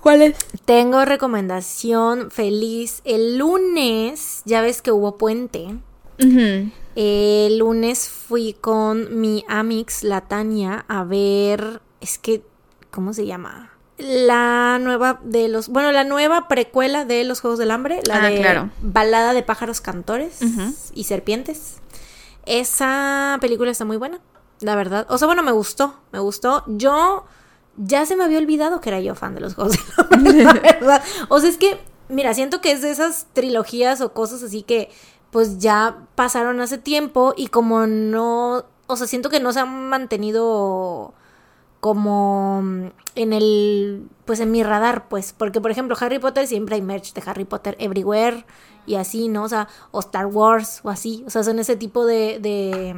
¿Cuál 0.00 0.22
es? 0.22 0.36
Tengo 0.64 1.04
recomendación 1.04 2.30
feliz. 2.30 3.02
El 3.04 3.36
lunes, 3.38 4.42
ya 4.44 4.60
ves 4.62 4.80
que 4.82 4.92
hubo 4.92 5.16
puente. 5.18 5.76
El 6.96 7.58
lunes 7.58 8.08
fui 8.08 8.54
con 8.60 9.20
mi 9.20 9.44
amix, 9.48 10.02
la 10.02 10.22
Tania, 10.22 10.84
a 10.88 11.04
ver. 11.04 11.80
Es 12.00 12.18
que. 12.18 12.42
¿Cómo 12.90 13.12
se 13.14 13.26
llama? 13.26 13.72
La 13.98 14.78
nueva 14.80 15.20
de 15.22 15.48
los. 15.48 15.68
Bueno, 15.68 15.92
la 15.92 16.04
nueva 16.04 16.48
precuela 16.48 17.04
de 17.04 17.24
los 17.24 17.40
Juegos 17.40 17.58
del 17.58 17.70
Hambre. 17.70 18.00
La 18.04 18.16
Ah, 18.24 18.28
de 18.30 18.40
claro. 18.40 18.70
Balada 18.82 19.32
de 19.34 19.42
pájaros 19.42 19.80
cantores 19.80 20.40
y 20.94 21.04
serpientes. 21.04 21.76
Esa 22.46 23.36
película 23.40 23.70
está 23.70 23.84
muy 23.84 23.96
buena, 23.98 24.18
la 24.60 24.74
verdad. 24.74 25.06
O 25.10 25.18
sea, 25.18 25.26
bueno, 25.26 25.42
me 25.42 25.52
gustó. 25.52 25.94
Me 26.12 26.18
gustó. 26.18 26.64
Yo. 26.66 27.24
Ya 27.82 28.04
se 28.04 28.14
me 28.14 28.24
había 28.24 28.38
olvidado 28.38 28.80
que 28.80 28.90
era 28.90 29.00
yo 29.00 29.14
fan 29.14 29.34
de 29.34 29.40
los 29.40 29.54
Juegos 29.54 29.72
del 29.72 29.82
Hambre, 30.10 30.44
la 30.44 30.52
verdad. 30.52 31.02
O 31.28 31.40
sea, 31.40 31.48
es 31.48 31.56
que. 31.56 31.78
Mira, 32.08 32.34
siento 32.34 32.60
que 32.60 32.72
es 32.72 32.82
de 32.82 32.90
esas 32.90 33.28
trilogías 33.32 34.00
o 34.00 34.12
cosas 34.12 34.42
así 34.42 34.62
que 34.62 34.90
pues 35.30 35.58
ya 35.58 36.06
pasaron 36.14 36.60
hace 36.60 36.76
tiempo 36.78 37.34
y 37.36 37.46
como 37.46 37.86
no, 37.86 38.64
o 38.86 38.96
sea, 38.96 39.06
siento 39.06 39.30
que 39.30 39.40
no 39.40 39.52
se 39.52 39.60
han 39.60 39.88
mantenido 39.88 41.14
como 41.78 42.62
en 43.14 43.32
el, 43.32 44.08
pues 44.24 44.40
en 44.40 44.50
mi 44.50 44.62
radar, 44.62 45.08
pues, 45.08 45.32
porque 45.32 45.60
por 45.60 45.70
ejemplo 45.70 45.96
Harry 46.00 46.18
Potter 46.18 46.46
siempre 46.46 46.74
hay 46.74 46.82
merch 46.82 47.14
de 47.14 47.22
Harry 47.24 47.44
Potter 47.44 47.76
everywhere 47.78 48.44
y 48.86 48.96
así, 48.96 49.28
¿no? 49.28 49.44
O 49.44 49.48
sea, 49.48 49.68
o 49.90 50.00
Star 50.00 50.26
Wars 50.26 50.80
o 50.82 50.90
así, 50.90 51.24
o 51.26 51.30
sea, 51.30 51.42
son 51.42 51.58
ese 51.58 51.76
tipo 51.76 52.04
de, 52.04 52.38
de 52.40 52.94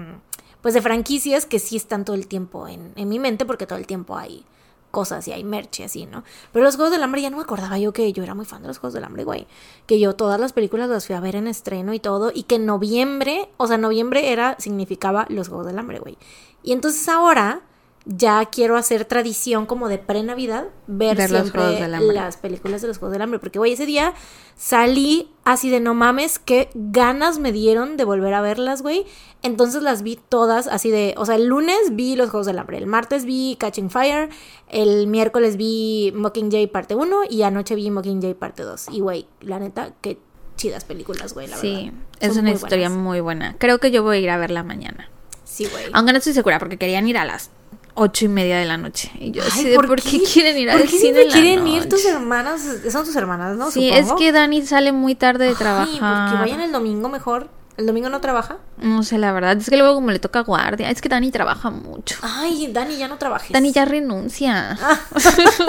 pues 0.63 0.75
de 0.75 0.83
franquicias 0.83 1.47
que 1.47 1.59
sí 1.59 1.77
están 1.77 2.05
todo 2.05 2.17
el 2.17 2.27
tiempo 2.27 2.67
en, 2.67 2.93
en 2.97 3.09
mi 3.09 3.19
mente 3.19 3.45
porque 3.45 3.67
todo 3.67 3.79
el 3.79 3.87
tiempo 3.87 4.17
hay 4.17 4.45
cosas 4.93 5.27
y 5.27 5.33
hay 5.33 5.43
merch 5.43 5.81
así, 5.81 6.07
¿no? 6.07 6.23
Pero 6.53 6.65
los 6.65 6.77
Juegos 6.77 6.93
del 6.93 7.03
Hambre 7.03 7.21
ya 7.21 7.31
no 7.31 7.39
me 7.39 7.43
acordaba 7.43 7.77
yo 7.79 7.93
que 7.93 8.13
yo 8.13 8.23
era 8.23 8.35
muy 8.35 8.45
fan 8.45 8.63
de 8.63 8.69
los 8.69 8.79
Juegos 8.79 8.95
del 8.95 9.03
Hambre, 9.03 9.25
güey. 9.25 9.49
Que 9.87 9.99
yo 9.99 10.15
todas 10.15 10.39
las 10.39 10.53
películas 10.53 10.89
las 10.89 11.07
fui 11.07 11.17
a 11.17 11.21
ver 11.21 11.35
en 11.35 11.49
estreno 11.49 11.93
y 11.95 11.99
todo. 11.99 12.31
Y 12.33 12.45
que 12.45 12.61
noviembre, 12.61 13.49
o 13.57 13.67
sea, 13.67 13.79
noviembre 13.79 14.31
era, 14.31 14.55
significaba 14.61 15.27
los 15.29 15.49
Juegos 15.49 15.67
del 15.67 15.79
Hambre, 15.81 15.99
güey. 15.99 16.17
Y 16.63 16.71
entonces 16.71 17.09
ahora 17.09 17.63
ya 18.05 18.45
quiero 18.47 18.77
hacer 18.77 19.05
tradición 19.05 19.65
como 19.67 19.89
de 19.89 19.99
pre-Navidad, 19.99 20.67
ver, 20.87 21.17
siempre 21.29 21.87
las 21.89 22.37
películas 22.37 22.83
de 22.83 22.89
los 22.89 22.99
Juegos 22.99 23.13
del 23.13 23.23
Hambre. 23.23 23.39
Porque, 23.39 23.59
güey, 23.59 23.73
ese 23.73 23.87
día 23.87 24.13
salí 24.57 25.31
así 25.45 25.71
de 25.71 25.81
no 25.81 25.95
mames, 25.95 26.39
qué 26.39 26.69
ganas 26.75 27.39
me 27.39 27.53
dieron 27.53 27.97
de 27.97 28.05
volver 28.05 28.35
a 28.35 28.41
verlas, 28.41 28.83
güey. 28.83 29.05
Entonces 29.43 29.83
las 29.83 30.03
vi 30.03 30.19
todas 30.29 30.67
así 30.69 30.91
de, 30.91 31.15
o 31.17 31.27
sea, 31.27 31.35
el 31.37 31.47
lunes 31.47 31.79
vi 31.93 32.17
los 32.17 32.31
Juegos 32.31 32.47
del 32.47 32.59
Hambre, 32.59 32.79
el 32.79 32.87
martes 32.87 33.25
vi 33.25 33.57
Catching 33.59 33.91
Fire, 33.91 34.31
el 34.69 35.07
miércoles 35.07 35.57
vi 35.57 36.13
Mockingjay 36.15 36.67
parte 36.69 36.95
1 36.95 37.23
y 37.31 37.43
anoche 37.43 37.75
vi 37.75 37.91
Mockingjay 37.91 38.35
parte 38.35 38.63
2. 38.63 38.89
Y, 38.91 39.01
güey, 39.01 39.27
la 39.41 39.59
neta, 39.59 39.95
qué 40.01 40.19
chidas 40.57 40.85
películas, 40.85 41.35
güey, 41.35 41.47
la 41.49 41.57
Sí, 41.57 41.75
verdad. 41.87 41.93
es 42.21 42.29
Son 42.35 42.39
una 42.43 42.51
muy 42.51 42.57
historia 42.57 42.89
buenas. 42.89 43.05
muy 43.05 43.21
buena. 43.21 43.57
Creo 43.59 43.79
que 43.79 43.91
yo 43.91 44.03
voy 44.03 44.19
a 44.19 44.21
ir 44.21 44.31
a 44.31 44.39
verla 44.39 44.63
mañana. 44.63 45.09
Sí, 45.45 45.67
güey. 45.71 45.85
Aunque 45.93 46.13
no 46.13 46.19
estoy 46.19 46.33
segura 46.35 46.59
porque 46.59 46.79
querían 46.79 47.07
ir 47.09 47.19
a 47.19 47.25
las 47.25 47.51
ocho 47.95 48.25
y 48.25 48.29
media 48.29 48.59
de 48.59 48.65
la 48.67 48.77
noche. 48.77 49.11
Y 49.19 49.31
yo 49.33 49.43
Ay, 49.43 49.49
así 49.51 49.69
de, 49.69 49.75
¿por, 49.77 50.01
qué? 50.01 50.21
quieren 50.33 50.57
ir 50.59 50.71
¿Por 50.71 50.81
al 50.81 50.89
qué 50.89 50.99
cine 50.99 51.23
en 51.23 51.29
la 51.29 51.33
quieren 51.33 51.67
ir 51.67 51.89
tus 51.89 52.05
noche? 52.05 52.11
hermanas? 52.11 52.61
Son 52.91 53.05
tus 53.05 53.17
hermanas, 53.17 53.57
¿no? 53.57 53.71
Sí, 53.71 53.91
es 53.91 54.13
que 54.15 54.33
Dani 54.33 54.63
sale 54.63 54.93
muy 54.93 55.15
tarde 55.15 55.45
de 55.45 55.51
Ay, 55.51 55.57
trabajar. 55.57 56.31
porque 56.31 56.41
vayan 56.41 56.61
el 56.61 56.73
domingo 56.73 57.09
mejor. 57.09 57.49
¿El 57.79 57.87
domingo 57.87 58.11
no 58.11 58.21
trabaja? 58.21 58.59
No 58.77 59.03
sé, 59.03 59.17
la 59.17 59.33
verdad. 59.33 59.57
Es 59.57 59.71
que 59.71 59.79
luego 59.79 59.95
como 59.95 60.11
le 60.11 60.19
toca 60.19 60.41
guardia. 60.41 60.91
Es 60.91 61.01
que 61.01 61.09
Dani 61.09 61.31
trabaja 61.31 61.71
mucho. 61.71 62.17
Ay, 62.21 62.69
Dani, 62.71 62.99
ya 62.99 63.09
no 63.09 63.17
trabajes. 63.17 63.51
Dani 63.51 63.73
ya 63.73 63.87
renuncia. 63.87 64.79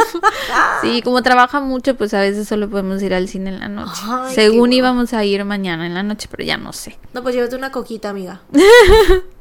sí, 0.82 1.02
como 1.02 1.24
trabaja 1.24 1.62
mucho, 1.62 1.96
pues 1.96 2.14
a 2.14 2.20
veces 2.20 2.46
solo 2.48 2.70
podemos 2.70 3.02
ir 3.02 3.14
al 3.14 3.30
cine 3.30 3.52
en 3.52 3.60
la 3.62 3.70
noche. 3.70 4.02
Ay, 4.06 4.30
qué 4.30 4.36
Según 4.36 4.74
íbamos 4.74 5.14
a 5.14 5.24
ir 5.24 5.46
mañana 5.46 5.86
en 5.86 5.94
la 5.94 6.04
noche, 6.04 6.28
pero 6.30 6.44
ya 6.44 6.58
no 6.58 6.74
sé. 6.74 6.98
No, 7.14 7.24
pues 7.24 7.36
llévate 7.36 7.56
una 7.56 7.72
coquita, 7.72 8.10
amiga. 8.10 8.42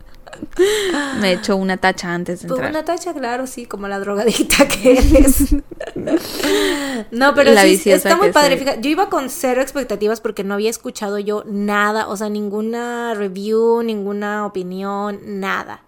Me 1.21 1.33
echo 1.33 1.57
una 1.57 1.77
tacha 1.77 2.13
antes 2.13 2.43
de 2.43 2.49
Pues 2.49 2.59
entrar. 2.59 2.71
una 2.71 2.85
tacha, 2.85 3.13
claro, 3.15 3.47
sí, 3.47 3.67
como 3.67 3.89
la 3.89 3.99
drogadicta 3.99 4.67
que 4.69 4.99
eres. 4.99 5.53
no, 7.11 7.35
pero 7.35 7.53
La 7.53 7.63
sí, 7.63 7.91
está 7.91 8.17
muy 8.17 8.33
padre. 8.33 8.57
Fíjate, 8.57 8.81
yo 8.81 8.91
iba 8.91 9.09
con 9.09 9.31
cero 9.31 9.63
expectativas 9.63 10.21
porque 10.21 10.45
no 10.45 10.55
había 10.55 10.71
escuchado 10.71 11.19
yo 11.19 11.45
nada, 11.47 12.09
o 12.09 12.17
sea, 12.17 12.29
ninguna 12.29 13.15
review, 13.15 13.83
ninguna 13.83 14.47
opinión, 14.47 15.21
nada. 15.25 15.83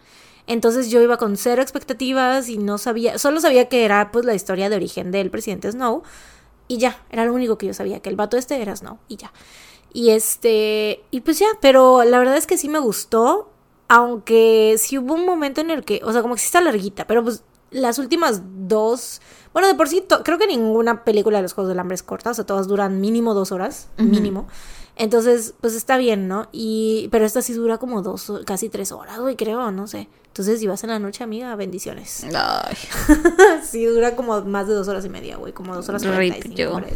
Entonces 0.47 0.91
yo 0.91 1.01
iba 1.01 1.17
con 1.17 1.37
cero 1.37 1.63
expectativas 1.63 2.49
y 2.49 2.59
no 2.59 2.77
sabía, 2.79 3.19
solo 3.19 3.41
sabía 3.41 3.69
que 3.69 3.85
era 3.85 4.11
pues 4.13 4.27
la 4.27 4.35
historia 4.35 4.69
de 4.69 4.77
origen 4.77 5.11
del 5.11 5.31
presidente 5.31 5.73
Snow 5.73 6.03
y 6.69 6.79
ya, 6.79 7.03
era 7.11 7.25
lo 7.25 7.33
único 7.33 7.57
que 7.57 7.67
yo 7.67 7.75
sabía, 7.75 8.01
que 8.01 8.11
el 8.11 8.17
vato 8.17 8.37
este 8.37 8.61
era 8.61 8.77
Snow 8.77 8.99
y 9.09 9.17
ya. 9.17 9.33
Y 9.93 10.11
este, 10.11 11.03
y 11.11 11.21
pues 11.21 11.39
ya, 11.39 11.47
pero 11.61 12.05
la 12.05 12.19
verdad 12.19 12.37
es 12.37 12.47
que 12.47 12.59
sí 12.59 12.69
me 12.69 12.79
gustó, 12.79 13.53
aunque 13.89 14.77
sí 14.79 14.99
hubo 14.99 15.15
un 15.15 15.27
momento 15.27 15.61
en 15.61 15.71
el 15.71 15.85
que, 15.85 16.01
o 16.05 16.13
sea, 16.13 16.23
como 16.23 16.35
que 16.35 16.41
sí 16.41 16.47
está 16.47 16.61
larguita, 16.61 17.07
pero 17.07 17.23
pues 17.23 17.43
las 17.71 17.99
últimas 17.99 18.43
dos, 18.69 19.21
bueno, 19.53 19.69
de 19.69 19.75
por 19.75 19.89
sí, 19.89 20.05
creo 20.25 20.39
que 20.39 20.47
ninguna 20.47 21.05
película 21.05 21.39
de 21.39 21.43
los 21.43 21.53
Juegos 21.53 21.69
del 21.69 21.79
Hambre 21.81 21.97
es 21.97 22.03
corta, 22.03 22.31
o 22.31 22.35
sea, 22.35 22.47
todas 22.47 22.69
duran 22.69 23.01
mínimo 23.01 23.35
dos 23.35 23.53
horas, 23.53 23.89
mínimo. 23.99 24.47
Entonces, 24.97 25.55
pues 25.61 25.75
está 25.75 25.97
bien, 25.97 26.29
¿no? 26.29 26.49
Y, 26.53 27.09
pero 27.11 27.25
esta 27.25 27.43
sí 27.43 27.53
dura 27.53 27.79
como 27.79 28.01
dos, 28.03 28.33
casi 28.47 28.69
tres 28.69 28.93
horas, 28.93 29.19
güey, 29.19 29.35
creo, 29.35 29.73
no 29.73 29.89
sé. 29.89 30.09
Entonces, 30.27 30.61
si 30.61 30.69
vas 30.69 30.85
en 30.85 30.91
la 30.91 31.01
noche, 31.01 31.25
amiga, 31.25 31.55
bendiciones. 31.57 32.25
Ay, 32.33 32.77
sí, 33.69 33.85
dura 33.87 34.15
como 34.15 34.41
más 34.43 34.69
de 34.69 34.75
dos 34.75 34.87
horas 34.87 35.05
y 35.05 35.09
media, 35.09 35.37
güey, 35.37 35.53
como 35.53 35.75
dos 35.75 35.89
horas 35.89 36.05
y 36.05 36.07
horas. 36.07 36.95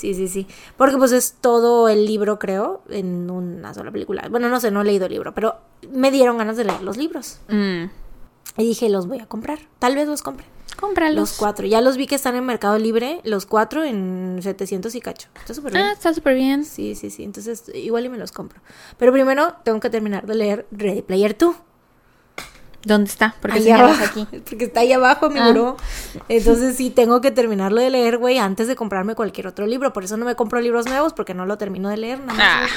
Sí, 0.00 0.14
sí, 0.14 0.28
sí. 0.28 0.46
Porque 0.78 0.96
pues 0.96 1.12
es 1.12 1.34
todo 1.40 1.88
el 1.88 2.06
libro, 2.06 2.38
creo, 2.38 2.82
en 2.88 3.30
una 3.30 3.74
sola 3.74 3.90
película. 3.90 4.26
Bueno, 4.30 4.48
no 4.48 4.58
sé, 4.60 4.70
no 4.70 4.80
he 4.80 4.84
leído 4.84 5.04
el 5.06 5.12
libro, 5.12 5.34
pero 5.34 5.56
me 5.92 6.10
dieron 6.10 6.38
ganas 6.38 6.56
de 6.56 6.64
leer 6.64 6.82
los 6.82 6.96
libros. 6.96 7.40
mm, 7.48 7.84
Y 8.56 8.64
dije, 8.66 8.88
los 8.88 9.06
voy 9.06 9.18
a 9.20 9.26
comprar. 9.26 9.58
Tal 9.78 9.94
vez 9.96 10.08
los 10.08 10.22
compre. 10.22 10.46
cómpralos. 10.80 11.16
Los 11.18 11.32
cuatro. 11.38 11.66
Ya 11.66 11.82
los 11.82 11.98
vi 11.98 12.06
que 12.06 12.14
están 12.14 12.34
en 12.36 12.46
Mercado 12.46 12.78
Libre, 12.78 13.20
los 13.24 13.44
cuatro 13.44 13.84
en 13.84 14.38
700 14.40 14.94
y 14.94 15.00
cacho. 15.02 15.28
Está 15.38 15.52
súper 15.52 15.72
bien. 15.74 15.84
Ah, 15.84 15.92
está 15.92 16.14
súper 16.14 16.34
bien. 16.34 16.64
Sí, 16.64 16.94
sí, 16.94 17.10
sí. 17.10 17.22
Entonces, 17.24 17.70
igual 17.74 18.06
y 18.06 18.08
me 18.08 18.16
los 18.16 18.32
compro. 18.32 18.60
Pero 18.96 19.12
primero 19.12 19.54
tengo 19.64 19.78
que 19.80 19.90
terminar 19.90 20.26
de 20.26 20.34
leer 20.34 20.66
Ready 20.70 21.02
Player 21.02 21.36
2. 21.36 21.54
¿Dónde 22.82 23.10
está? 23.10 23.34
Porque 23.42 23.58
Ahí 23.58 23.62
señalas 23.64 23.98
abajo, 23.98 24.04
aquí. 24.22 24.38
Porque 24.48 24.64
está 24.64 24.80
ahí 24.80 24.92
abajo 24.92 25.28
mi 25.30 25.38
Ah. 25.38 25.48
buró. 25.48 25.76
Entonces 26.28 26.76
sí 26.76 26.90
tengo 26.90 27.20
que 27.20 27.30
terminarlo 27.30 27.80
de 27.80 27.90
leer, 27.90 28.16
güey, 28.18 28.38
antes 28.38 28.68
de 28.68 28.76
comprarme 28.76 29.14
cualquier 29.14 29.46
otro 29.46 29.66
libro. 29.66 29.92
Por 29.92 30.04
eso 30.04 30.16
no 30.16 30.24
me 30.24 30.34
compro 30.34 30.60
libros 30.60 30.86
nuevos, 30.86 31.12
porque 31.12 31.34
no 31.34 31.44
lo 31.46 31.58
termino 31.58 31.88
de 31.90 31.96
leer. 31.98 32.20
Nada 32.20 32.34
más, 32.34 32.70
Ah. 32.72 32.74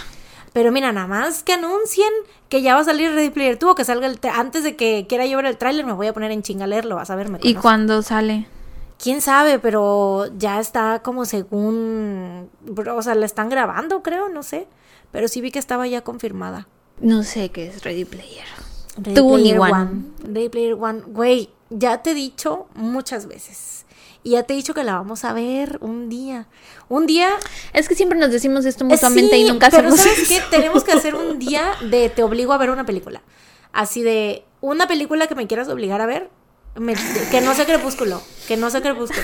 Pero 0.52 0.72
mira, 0.72 0.92
nada 0.92 1.08
más 1.08 1.42
que 1.42 1.54
anuncien 1.54 2.12
que 2.48 2.62
ya 2.62 2.76
va 2.76 2.82
a 2.82 2.84
salir 2.84 3.12
Ready 3.12 3.32
Player 3.32 3.58
2 3.58 3.72
o 3.72 3.76
que 3.76 3.86
salga 3.86 4.06
el 4.06 4.20
antes 4.36 4.64
de 4.64 4.76
que 4.76 5.08
quiera 5.10 5.26
yo 5.26 5.38
ver 5.38 5.48
el 5.48 5.58
tráiler, 5.58 5.84
me 5.86 5.94
voy 5.94 6.06
a 6.06 6.14
poner 6.14 6.30
en 6.32 6.44
chinga 6.44 6.66
a 6.66 6.68
leerlo, 6.68 6.96
vas 6.96 7.10
a 7.10 7.16
ver, 7.16 7.30
me 7.30 7.40
¿Y 7.42 7.56
cuándo 7.56 8.04
sale? 8.04 8.46
Quién 9.02 9.22
sabe, 9.22 9.58
pero 9.58 10.28
ya 10.38 10.60
está 10.60 11.00
como 11.02 11.26
según, 11.26 12.50
o 12.96 13.02
sea, 13.02 13.16
la 13.16 13.26
están 13.26 13.50
grabando, 13.50 14.04
creo, 14.04 14.30
no 14.30 14.44
sé. 14.44 14.68
Pero 15.12 15.28
sí 15.28 15.42
vi 15.42 15.50
que 15.50 15.60
estaba 15.60 15.88
ya 15.88 16.02
confirmada. 16.02 16.68
No 17.00 17.24
sé 17.24 17.50
qué 17.50 17.68
es 17.68 17.84
Ready 17.84 18.06
Player. 18.06 18.46
Ready 18.98 19.22
ni 19.22 19.28
Player 19.54 19.60
one. 19.60 19.72
One. 19.72 20.04
Ready 20.24 20.50
Player 20.50 20.74
One. 20.76 21.02
Güey, 21.08 21.50
ya 21.70 22.02
te 22.02 22.12
he 22.12 22.14
dicho 22.14 22.68
muchas 22.76 23.28
veces. 23.28 23.86
Y 24.26 24.32
ya 24.32 24.44
te 24.44 24.54
he 24.54 24.56
dicho 24.56 24.74
que 24.74 24.84
la 24.86 24.94
vamos 24.94 25.26
a 25.26 25.34
ver 25.34 25.80
un 25.82 26.08
día. 26.10 26.48
Un 26.88 27.06
día. 27.08 27.30
Es 27.74 27.90
que 27.90 27.96
siempre 27.96 28.18
nos 28.18 28.32
decimos 28.32 28.64
esto 28.66 28.86
mutuamente 28.86 29.38
y 29.38 29.44
nunca 29.44 29.70
pero 29.70 29.90
hacemos 29.90 30.00
¿sabes 30.00 30.20
eso. 30.20 30.30
qué? 30.30 30.42
Tenemos 30.56 30.84
que 30.84 30.94
hacer 30.94 31.16
un 31.16 31.40
día 31.40 31.74
de 31.90 32.10
te 32.10 32.24
obligo 32.24 32.54
a 32.54 32.58
ver 32.58 32.70
una 32.70 32.86
película. 32.86 33.22
Así 33.74 34.02
de 34.04 34.46
una 34.62 34.88
película 34.88 35.28
que 35.28 35.36
me 35.36 35.46
quieras 35.48 35.68
obligar 35.68 36.00
a 36.00 36.06
ver. 36.06 36.30
me- 36.76 36.96
que 37.32 37.42
no 37.42 37.54
sea 37.54 37.66
crepúsculo. 37.66 38.22
Que 38.48 38.56
no 38.56 38.70
sea 38.70 38.82
crepúsculo. 38.82 39.24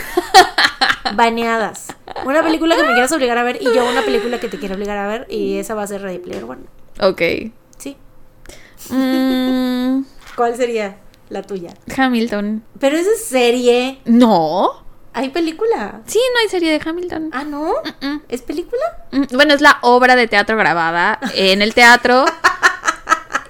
Baneadas. 1.15 1.87
Una 2.25 2.43
película 2.43 2.75
que 2.75 2.81
me 2.83 2.89
quieras 2.93 3.11
obligar 3.11 3.37
a 3.37 3.43
ver 3.43 3.61
y 3.61 3.65
yo 3.73 3.89
una 3.89 4.01
película 4.03 4.39
que 4.39 4.47
te 4.49 4.59
quiero 4.59 4.75
obligar 4.75 4.97
a 4.97 5.07
ver. 5.07 5.27
Y 5.29 5.57
esa 5.57 5.75
va 5.75 5.83
a 5.83 5.87
ser 5.87 6.01
Ready 6.01 6.19
Player 6.19 6.43
One. 6.43 6.61
Ok. 7.01 7.51
Mm, 8.91 10.03
¿Cuál 10.35 10.55
sería 10.55 10.97
la 11.29 11.41
tuya? 11.43 11.73
Hamilton. 11.95 12.63
Pero 12.79 12.97
esa 12.97 13.11
es 13.11 13.25
serie. 13.25 13.99
No. 14.05 14.87
¿Hay 15.13 15.29
película? 15.29 16.01
Sí, 16.05 16.19
no 16.33 16.39
hay 16.39 16.49
serie 16.49 16.71
de 16.71 16.81
Hamilton. 16.87 17.29
Ah, 17.33 17.43
¿no? 17.43 17.73
Mm, 18.01 18.17
¿Es 18.29 18.41
película? 18.41 18.81
mm. 19.11 19.23
Bueno, 19.33 19.53
es 19.53 19.61
la 19.61 19.79
obra 19.81 20.15
de 20.15 20.27
teatro 20.27 20.55
grabada 20.55 21.19
en 21.33 21.61
el 21.61 21.73
teatro 21.73 22.25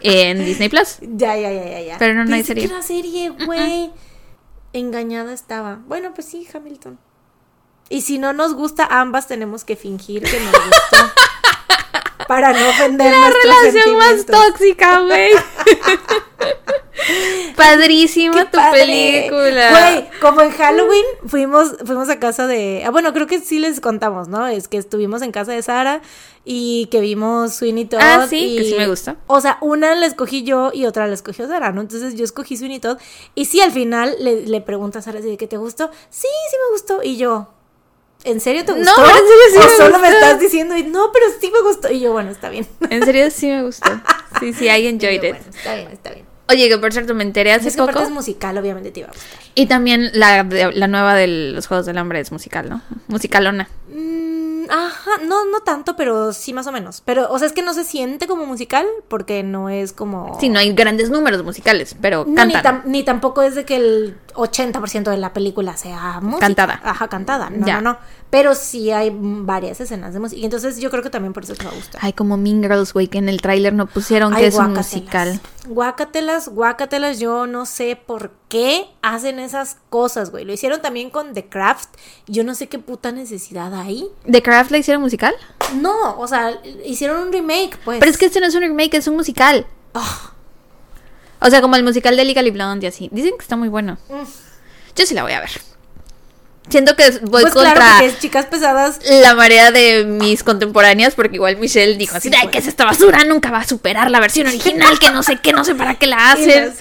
en 0.02 0.44
Disney 0.46 0.70
Plus. 0.70 0.98
Ya, 1.02 1.36
ya, 1.36 1.52
ya, 1.52 1.66
ya, 1.70 1.82
ya. 1.82 1.98
Pero 2.00 2.14
no, 2.16 2.26
no 2.26 2.36
hay 2.36 2.44
serie. 2.44 2.66
era 2.66 2.82
serie, 2.82 3.30
güey. 3.46 3.92
Engañada 4.74 5.34
estaba. 5.34 5.80
Bueno, 5.88 6.14
pues 6.14 6.28
sí, 6.28 6.48
Hamilton. 6.54 7.00
Y 7.90 8.02
si 8.02 8.20
no 8.20 8.34
nos 8.34 8.54
gusta, 8.54 8.86
ambas 8.90 9.28
tenemos 9.28 9.64
que 9.66 9.76
fingir 9.76 10.24
que 10.24 10.40
nos 10.40 10.52
gustó. 10.54 11.14
para 12.30 12.54
no 12.54 12.70
ofender 12.70 13.12
La 13.12 13.32
relación 13.32 13.98
más 13.98 14.24
tóxica, 14.24 15.00
güey. 15.02 15.32
Padrísima 17.56 18.36
¡Qué 18.36 18.46
tu 18.46 18.58
padre! 18.58 18.82
película. 18.86 19.70
Güey, 19.72 20.10
como 20.22 20.42
en 20.42 20.52
Halloween 20.52 21.06
fuimos, 21.26 21.74
fuimos 21.84 22.08
a 22.10 22.20
casa 22.20 22.46
de. 22.46 22.84
ah, 22.86 22.92
bueno, 22.92 23.14
creo 23.14 23.26
que 23.26 23.40
sí 23.40 23.58
les 23.58 23.82
contamos, 23.82 24.28
¿no? 24.28 24.46
Es 24.48 24.68
que 24.68 24.78
estuvimos 24.78 25.24
en 25.24 25.32
casa 25.32 25.54
de 25.54 25.64
Sara 25.64 26.02
y 26.46 26.86
que 26.92 27.00
vimos 27.02 27.56
Sweeney 27.56 27.86
Todd. 27.86 28.00
Ah, 28.00 28.28
sí, 28.30 28.54
y- 28.54 28.58
que 28.58 28.64
sí 28.66 28.76
me 28.78 28.88
gusta. 28.88 29.16
O 29.26 29.42
sea, 29.42 29.58
una 29.62 29.96
la 29.96 30.06
escogí 30.06 30.44
yo 30.44 30.70
y 30.72 30.86
otra 30.86 31.08
la 31.08 31.16
escogió 31.16 31.48
Sara, 31.48 31.72
¿no? 31.72 31.82
Entonces 31.82 32.14
yo 32.14 32.24
escogí 32.24 32.58
Sweeney 32.58 32.80
Todd. 32.80 33.00
Y 33.34 33.46
sí, 33.46 33.60
al 33.60 33.72
final 33.72 34.16
le, 34.20 34.46
le 34.46 34.62
pregunta 34.62 35.00
a 35.00 35.02
Sara 35.02 35.20
si 35.20 35.30
de 35.32 35.38
que 35.38 35.48
te 35.48 35.58
gustó. 35.58 35.90
Sí, 36.12 36.28
sí 36.52 36.58
me 36.68 36.72
gustó. 36.74 37.02
Y 37.04 37.18
yo. 37.18 37.48
¿En 38.24 38.40
serio 38.42 38.66
te 38.66 38.74
No, 38.74 38.78
gustó? 38.80 39.02
en 39.06 39.16
serio 39.16 39.44
sí 39.52 39.58
o 39.58 39.64
me 39.64 39.70
solo 39.78 40.00
me 40.00 40.10
estás 40.10 40.40
diciendo, 40.40 40.76
y 40.78 40.84
no, 40.84 41.12
pero 41.14 41.26
sí 41.40 41.50
me 41.52 41.62
gustó. 41.62 41.92
Y 41.92 42.02
yo, 42.02 42.12
bueno, 42.12 42.32
está 42.32 42.50
bien. 42.50 42.68
En 42.90 43.04
serio 43.06 43.30
sí 43.32 43.48
me 43.48 43.64
gustó. 43.64 43.90
Sí, 44.40 44.54
sí, 44.54 44.66
I 44.68 44.84
yo, 44.84 44.90
enjoyed 44.90 45.24
it. 45.24 45.36
bueno, 45.36 45.46
está 45.56 45.76
bien, 45.76 45.88
está 45.92 46.10
bien. 46.12 46.26
Oye, 46.50 46.68
que 46.68 46.78
por 46.80 46.92
cierto 46.92 47.14
me 47.14 47.24
enteré 47.24 47.54
hace 47.54 47.68
Es 47.70 47.76
que 47.76 47.82
aparte 47.82 48.00
poco. 48.00 48.10
es 48.10 48.14
musical, 48.14 48.58
obviamente 48.58 48.90
te 48.92 49.02
iba 49.02 49.10
a 49.10 49.12
gustar. 49.12 49.40
Y 49.56 49.68
también 49.68 50.10
la, 50.14 50.44
la 50.44 50.88
nueva 50.88 51.14
de 51.14 51.28
los 51.28 51.68
Juegos 51.68 51.86
del 51.86 51.98
Hambre 52.00 52.20
es 52.20 52.32
musical, 52.32 52.68
¿no? 52.70 52.82
Musicalona. 53.08 53.70
Mm, 53.94 54.64
ajá, 54.70 55.12
no, 55.28 55.46
no 55.46 55.60
tanto, 55.62 55.96
pero 55.96 56.34
sí 56.34 56.52
más 56.54 56.66
o 56.66 56.72
menos. 56.72 57.02
Pero, 57.06 57.32
o 57.32 57.38
sea, 57.38 57.48
es 57.48 57.54
que 57.54 57.62
no 57.62 57.76
se 57.76 57.84
siente 57.84 58.26
como 58.26 58.48
musical 58.48 58.88
porque 59.08 59.44
no 59.44 59.70
es 59.70 59.94
como... 59.94 60.40
Sí, 60.40 60.50
no 60.50 60.58
hay 60.58 60.74
grandes 60.74 61.12
números 61.12 61.44
musicales, 61.44 61.96
pero 62.02 62.26
No, 62.28 62.44
ni, 62.46 62.54
tam- 62.56 62.82
ni 62.86 63.04
tampoco 63.04 63.44
es 63.44 63.54
de 63.54 63.66
que 63.66 63.76
el 63.76 64.18
80% 64.40 65.10
de 65.12 65.18
la 65.18 65.34
película 65.34 65.76
sea 65.78 66.20
música. 66.22 66.40
Cantada. 66.48 66.80
Ajá, 66.84 67.08
cantada. 67.08 67.50
No, 67.50 67.66
Ya. 67.68 67.82
no, 67.82 67.94
no. 67.94 67.98
Pero 68.30 68.54
sí 68.56 68.92
hay 68.92 69.12
varias 69.14 69.80
escenas 69.82 70.14
de 70.14 70.20
música. 70.20 70.40
Y 70.40 70.46
entonces 70.46 70.80
yo 70.80 70.92
creo 70.92 71.02
que 71.02 71.10
también 71.10 71.34
por 71.34 71.44
eso 71.44 71.56
te 71.56 71.64
va 71.66 71.72
a 71.72 71.76
gustar. 71.76 72.00
Ay, 72.04 72.14
como 72.14 72.38
Mean 72.38 72.62
Girls, 72.62 72.94
güey, 72.94 73.08
que 73.08 73.18
en 73.18 73.28
el 73.28 73.42
tráiler 73.42 73.74
no 73.74 73.88
pusieron 73.88 74.34
Ay, 74.34 74.42
que 74.42 74.48
es 74.48 74.56
un 74.56 74.74
musical. 74.74 75.40
Guácatelas, 75.68 76.50
guácatelas, 76.50 77.20
yo 77.20 77.48
no 77.48 77.66
sé 77.66 77.96
por 77.96 78.32
qué 78.50 78.86
hacen 79.02 79.40
esas 79.40 79.78
cosas, 79.90 80.30
güey. 80.30 80.46
Lo 80.46 80.54
hicieron 80.54 80.82
también 80.82 81.10
con 81.10 81.34
The 81.34 81.48
Craft. 81.50 81.90
Yo 82.28 82.44
no 82.44 82.54
sé 82.54 82.68
qué 82.68 82.78
puta 82.80 83.12
necesidad 83.12 83.74
hay. 83.74 84.06
¿The 84.30 84.42
Craft 84.44 84.72
la 84.72 84.78
hicieron 84.78 85.02
musical? 85.02 85.34
No, 85.76 86.20
o 86.20 86.28
sea, 86.28 86.60
hicieron 86.86 87.22
un 87.28 87.32
remake, 87.34 87.78
pues. 87.84 88.00
Pero 88.00 88.12
es 88.12 88.18
que 88.18 88.26
este 88.28 88.40
no 88.40 88.46
es 88.48 88.56
un 88.56 88.62
remake, 88.62 88.94
es 88.96 89.08
un 89.08 89.16
musical. 89.16 89.66
Ah, 89.94 90.34
O 91.42 91.50
sea, 91.50 91.62
como 91.62 91.76
el 91.76 91.84
musical 91.84 92.16
de 92.18 92.26
Legally 92.26 92.52
Blonde 92.52 92.86
y 92.86 92.90
así. 92.90 93.10
Dicen 93.12 93.32
que 93.38 93.42
está 93.44 93.56
muy 93.56 93.70
bueno. 93.70 93.98
mm. 94.10 94.24
Yo 94.96 95.06
sí 95.06 95.14
la 95.14 95.24
voy 95.24 95.32
a 95.34 95.40
ver. 95.40 95.50
Siento 96.70 96.96
que 96.96 97.10
voy 97.24 97.42
pues 97.42 97.54
contra 97.54 97.74
claro, 97.74 97.92
porque 97.98 98.06
es 98.14 98.20
chicas 98.20 98.46
pesadas. 98.46 99.00
la 99.10 99.34
marea 99.34 99.72
de 99.72 100.04
mis 100.06 100.44
contemporáneas, 100.44 101.16
porque 101.16 101.38
igual 101.38 101.58
Michelle 101.58 101.98
dijo 101.98 102.16
así, 102.18 102.30
Sí, 102.30 102.36
"Ay. 102.40 102.50
¿qué 102.50 102.60
es 102.60 102.68
esta 102.68 102.86
basura? 102.86 103.24
Nunca 103.24 103.50
va 103.50 103.60
a 103.62 103.68
superar 103.68 104.12
la 104.12 104.20
versión 104.20 104.46
original, 104.46 105.00
que 105.00 105.10
no 105.10 105.24
sé 105.24 105.38
qué, 105.42 105.52
no 105.52 105.66
sé 105.66 105.74
para 105.74 105.96
qué 105.96 106.06
la 106.06 106.32
hacen. 106.34 106.76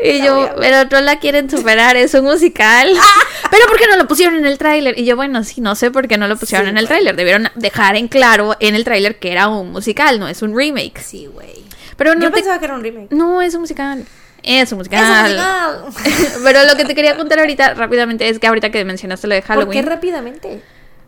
Y 0.00 0.22
yo, 0.22 0.48
pero 0.60 0.84
no 0.88 1.00
la 1.00 1.18
quieren 1.18 1.50
superar, 1.50 1.96
es 1.96 2.14
un 2.14 2.24
musical. 2.24 2.88
Pero 3.50 3.66
¿por 3.66 3.76
qué 3.78 3.86
no 3.88 3.96
lo 3.96 4.06
pusieron 4.06 4.36
en 4.36 4.46
el 4.46 4.56
tráiler? 4.58 4.96
Y 4.98 5.04
yo, 5.04 5.16
bueno, 5.16 5.42
sí, 5.44 5.60
no 5.60 5.74
sé 5.74 5.90
por 5.90 6.06
qué 6.08 6.16
no 6.18 6.28
lo 6.28 6.36
pusieron 6.36 6.66
Sí, 6.66 6.70
en 6.70 6.78
el 6.78 6.86
tráiler. 6.86 7.16
Debieron 7.16 7.50
dejar 7.56 7.96
en 7.96 8.06
claro 8.08 8.54
en 8.60 8.74
el 8.76 8.84
tráiler 8.84 9.18
que 9.18 9.32
era 9.32 9.48
un 9.48 9.72
musical, 9.72 10.20
no 10.20 10.28
es 10.28 10.40
un 10.42 10.56
remake. 10.56 11.00
Sí, 11.02 11.26
güey. 11.26 11.62
Pero 11.96 12.14
no 12.14 12.20
Yo 12.22 12.28
te- 12.30 12.34
pensaba 12.36 12.58
que 12.58 12.64
era 12.64 12.74
un 12.74 12.82
remake. 12.82 13.08
No, 13.12 13.42
es 13.42 13.54
un 13.54 13.60
musical. 13.62 14.04
Es 14.42 14.72
un 14.72 14.78
musical. 14.78 15.36
Pero 16.44 16.64
lo 16.64 16.76
que 16.76 16.84
te 16.84 16.94
quería 16.94 17.16
contar 17.16 17.38
ahorita 17.38 17.74
rápidamente 17.74 18.28
es 18.28 18.38
que 18.38 18.46
ahorita 18.46 18.70
que 18.70 18.84
mencionaste 18.84 19.26
lo 19.28 19.34
de 19.34 19.40
¿Por 19.42 19.46
qué 19.48 19.52
Halloween. 19.54 19.86
rápidamente? 19.86 20.62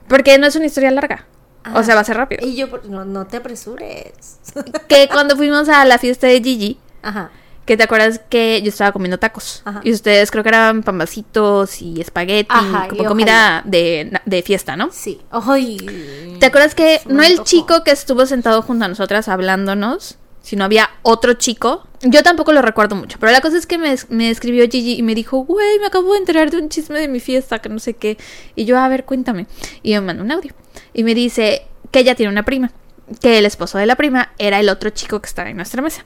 Porque 0.09 0.39
no 0.39 0.47
es 0.47 0.55
una 0.57 0.67
historia 0.67 0.91
larga. 0.91 1.27
O 1.75 1.79
Ah. 1.79 1.83
sea, 1.83 1.95
va 1.95 2.03
a 2.03 2.05
ser 2.05 2.17
rápido. 2.17 2.47
Y 2.47 2.57
yo, 2.57 2.69
por- 2.71 2.85
no, 2.87 3.05
no 3.05 3.27
te 3.27 3.39
apresures. 3.39 4.39
Que 4.89 5.09
cuando 5.09 5.37
fuimos 5.37 5.69
a 5.69 5.85
la 5.85 5.99
fiesta 5.99 6.27
de 6.27 6.41
Gigi, 6.43 6.79
Ajá. 7.03 7.31
que 7.65 7.77
te 7.79 7.83
acuerdas 7.85 8.21
que 8.29 8.61
yo 8.63 8.69
estaba 8.69 8.93
comiendo 8.93 9.19
tacos. 9.19 9.63
Ajá. 9.65 9.81
Y 9.83 9.91
ustedes 9.93 10.31
creo 10.31 10.43
que 10.43 10.51
eran 10.51 10.83
pambacitos 10.83 11.81
y 11.81 12.01
espagueti, 12.03 12.49
Ajá, 12.55 12.89
como 12.89 13.03
y 13.03 13.07
comida 13.07 13.63
de, 13.65 14.13
de 14.27 14.43
fiesta, 14.43 14.77
¿no? 14.77 14.91
Sí. 14.93 15.23
Ay. 15.31 16.37
¿Te 16.39 16.47
acuerdas 16.47 16.75
que 16.75 17.01
no 17.07 17.23
el 17.23 17.43
chico 17.45 17.83
que 17.83 17.93
estuvo 17.93 18.27
sentado 18.27 18.61
junto 18.63 18.85
a 18.85 18.89
nosotras 18.89 19.29
hablándonos, 19.29 20.19
sino 20.45 20.63
había 20.63 20.91
otro 21.03 21.33
chico? 21.35 21.89
Yo 22.03 22.23
tampoco 22.23 22.53
lo 22.53 22.61
recuerdo 22.61 22.97
mucho, 22.97 23.17
pero 23.19 23.33
la 23.33 23.41
cosa 23.41 23.57
es 23.57 23.67
que 23.67 23.79
me, 23.79 23.97
me 24.11 24.29
escribió 24.29 24.69
Gigi 24.69 24.99
y 24.99 25.03
me 25.03 25.15
dijo, 25.15 25.39
güey, 25.39 25.79
me 25.81 25.87
acabo 25.87 26.13
de 26.13 26.19
enterar 26.19 26.51
de 26.51 26.59
un 26.59 26.69
chisme 26.69 27.01
de 27.01 27.09
mi 27.09 27.19
fiesta, 27.19 27.61
que 27.61 27.71
no 27.71 27.79
sé 27.79 27.95
qué. 27.95 28.19
Y 28.55 28.67
yo, 28.67 28.79
a 28.79 28.87
ver, 28.89 29.07
cuéntame. 29.07 29.47
Y 29.83 29.95
me 29.95 30.03
manda 30.03 30.23
un 30.23 30.31
audio. 30.31 30.53
Y 30.93 31.03
me 31.03 31.15
dice 31.15 31.63
que 31.91 32.01
ella 32.01 32.15
tiene 32.15 32.31
una 32.31 32.43
prima, 32.43 32.73
que 33.21 33.39
el 33.39 33.47
esposo 33.47 33.77
de 33.79 33.87
la 33.87 33.97
prima 33.97 34.33
era 34.39 34.61
el 34.61 34.69
otro 34.69 34.91
chico 34.91 35.21
que 35.21 35.27
estaba 35.27 35.51
en 35.51 35.57
nuestra 35.57 35.83
mesa. 35.83 36.05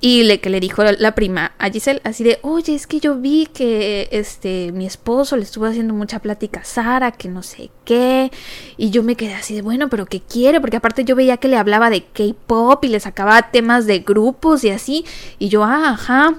Y 0.00 0.24
le, 0.24 0.40
que 0.40 0.50
le 0.50 0.58
dijo 0.58 0.82
la 0.82 1.14
prima 1.14 1.52
a 1.58 1.70
Giselle, 1.70 2.00
así 2.04 2.24
de, 2.24 2.38
oye, 2.42 2.74
es 2.74 2.86
que 2.86 2.98
yo 2.98 3.16
vi 3.16 3.46
que 3.46 4.08
este 4.10 4.72
mi 4.72 4.86
esposo 4.86 5.36
le 5.36 5.44
estuvo 5.44 5.66
haciendo 5.66 5.94
mucha 5.94 6.18
plática 6.18 6.60
a 6.60 6.64
Sara, 6.64 7.12
que 7.12 7.28
no 7.28 7.42
sé 7.42 7.70
qué. 7.84 8.32
Y 8.76 8.90
yo 8.90 9.02
me 9.02 9.16
quedé 9.16 9.34
así 9.34 9.54
de, 9.54 9.62
bueno, 9.62 9.88
pero 9.88 10.06
¿qué 10.06 10.20
quiere? 10.20 10.60
Porque 10.60 10.76
aparte 10.78 11.04
yo 11.04 11.14
veía 11.14 11.36
que 11.36 11.48
le 11.48 11.56
hablaba 11.56 11.90
de 11.90 12.04
K-pop 12.04 12.84
y 12.84 12.88
le 12.88 13.00
sacaba 13.00 13.50
temas 13.50 13.86
de 13.86 14.00
grupos 14.00 14.64
y 14.64 14.70
así. 14.70 15.04
Y 15.38 15.48
yo, 15.48 15.64
ah, 15.64 15.90
ajá. 15.90 16.34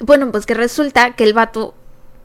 Bueno, 0.00 0.30
pues 0.30 0.44
que 0.44 0.54
resulta 0.54 1.12
que 1.12 1.24
el 1.24 1.32
vato, 1.32 1.74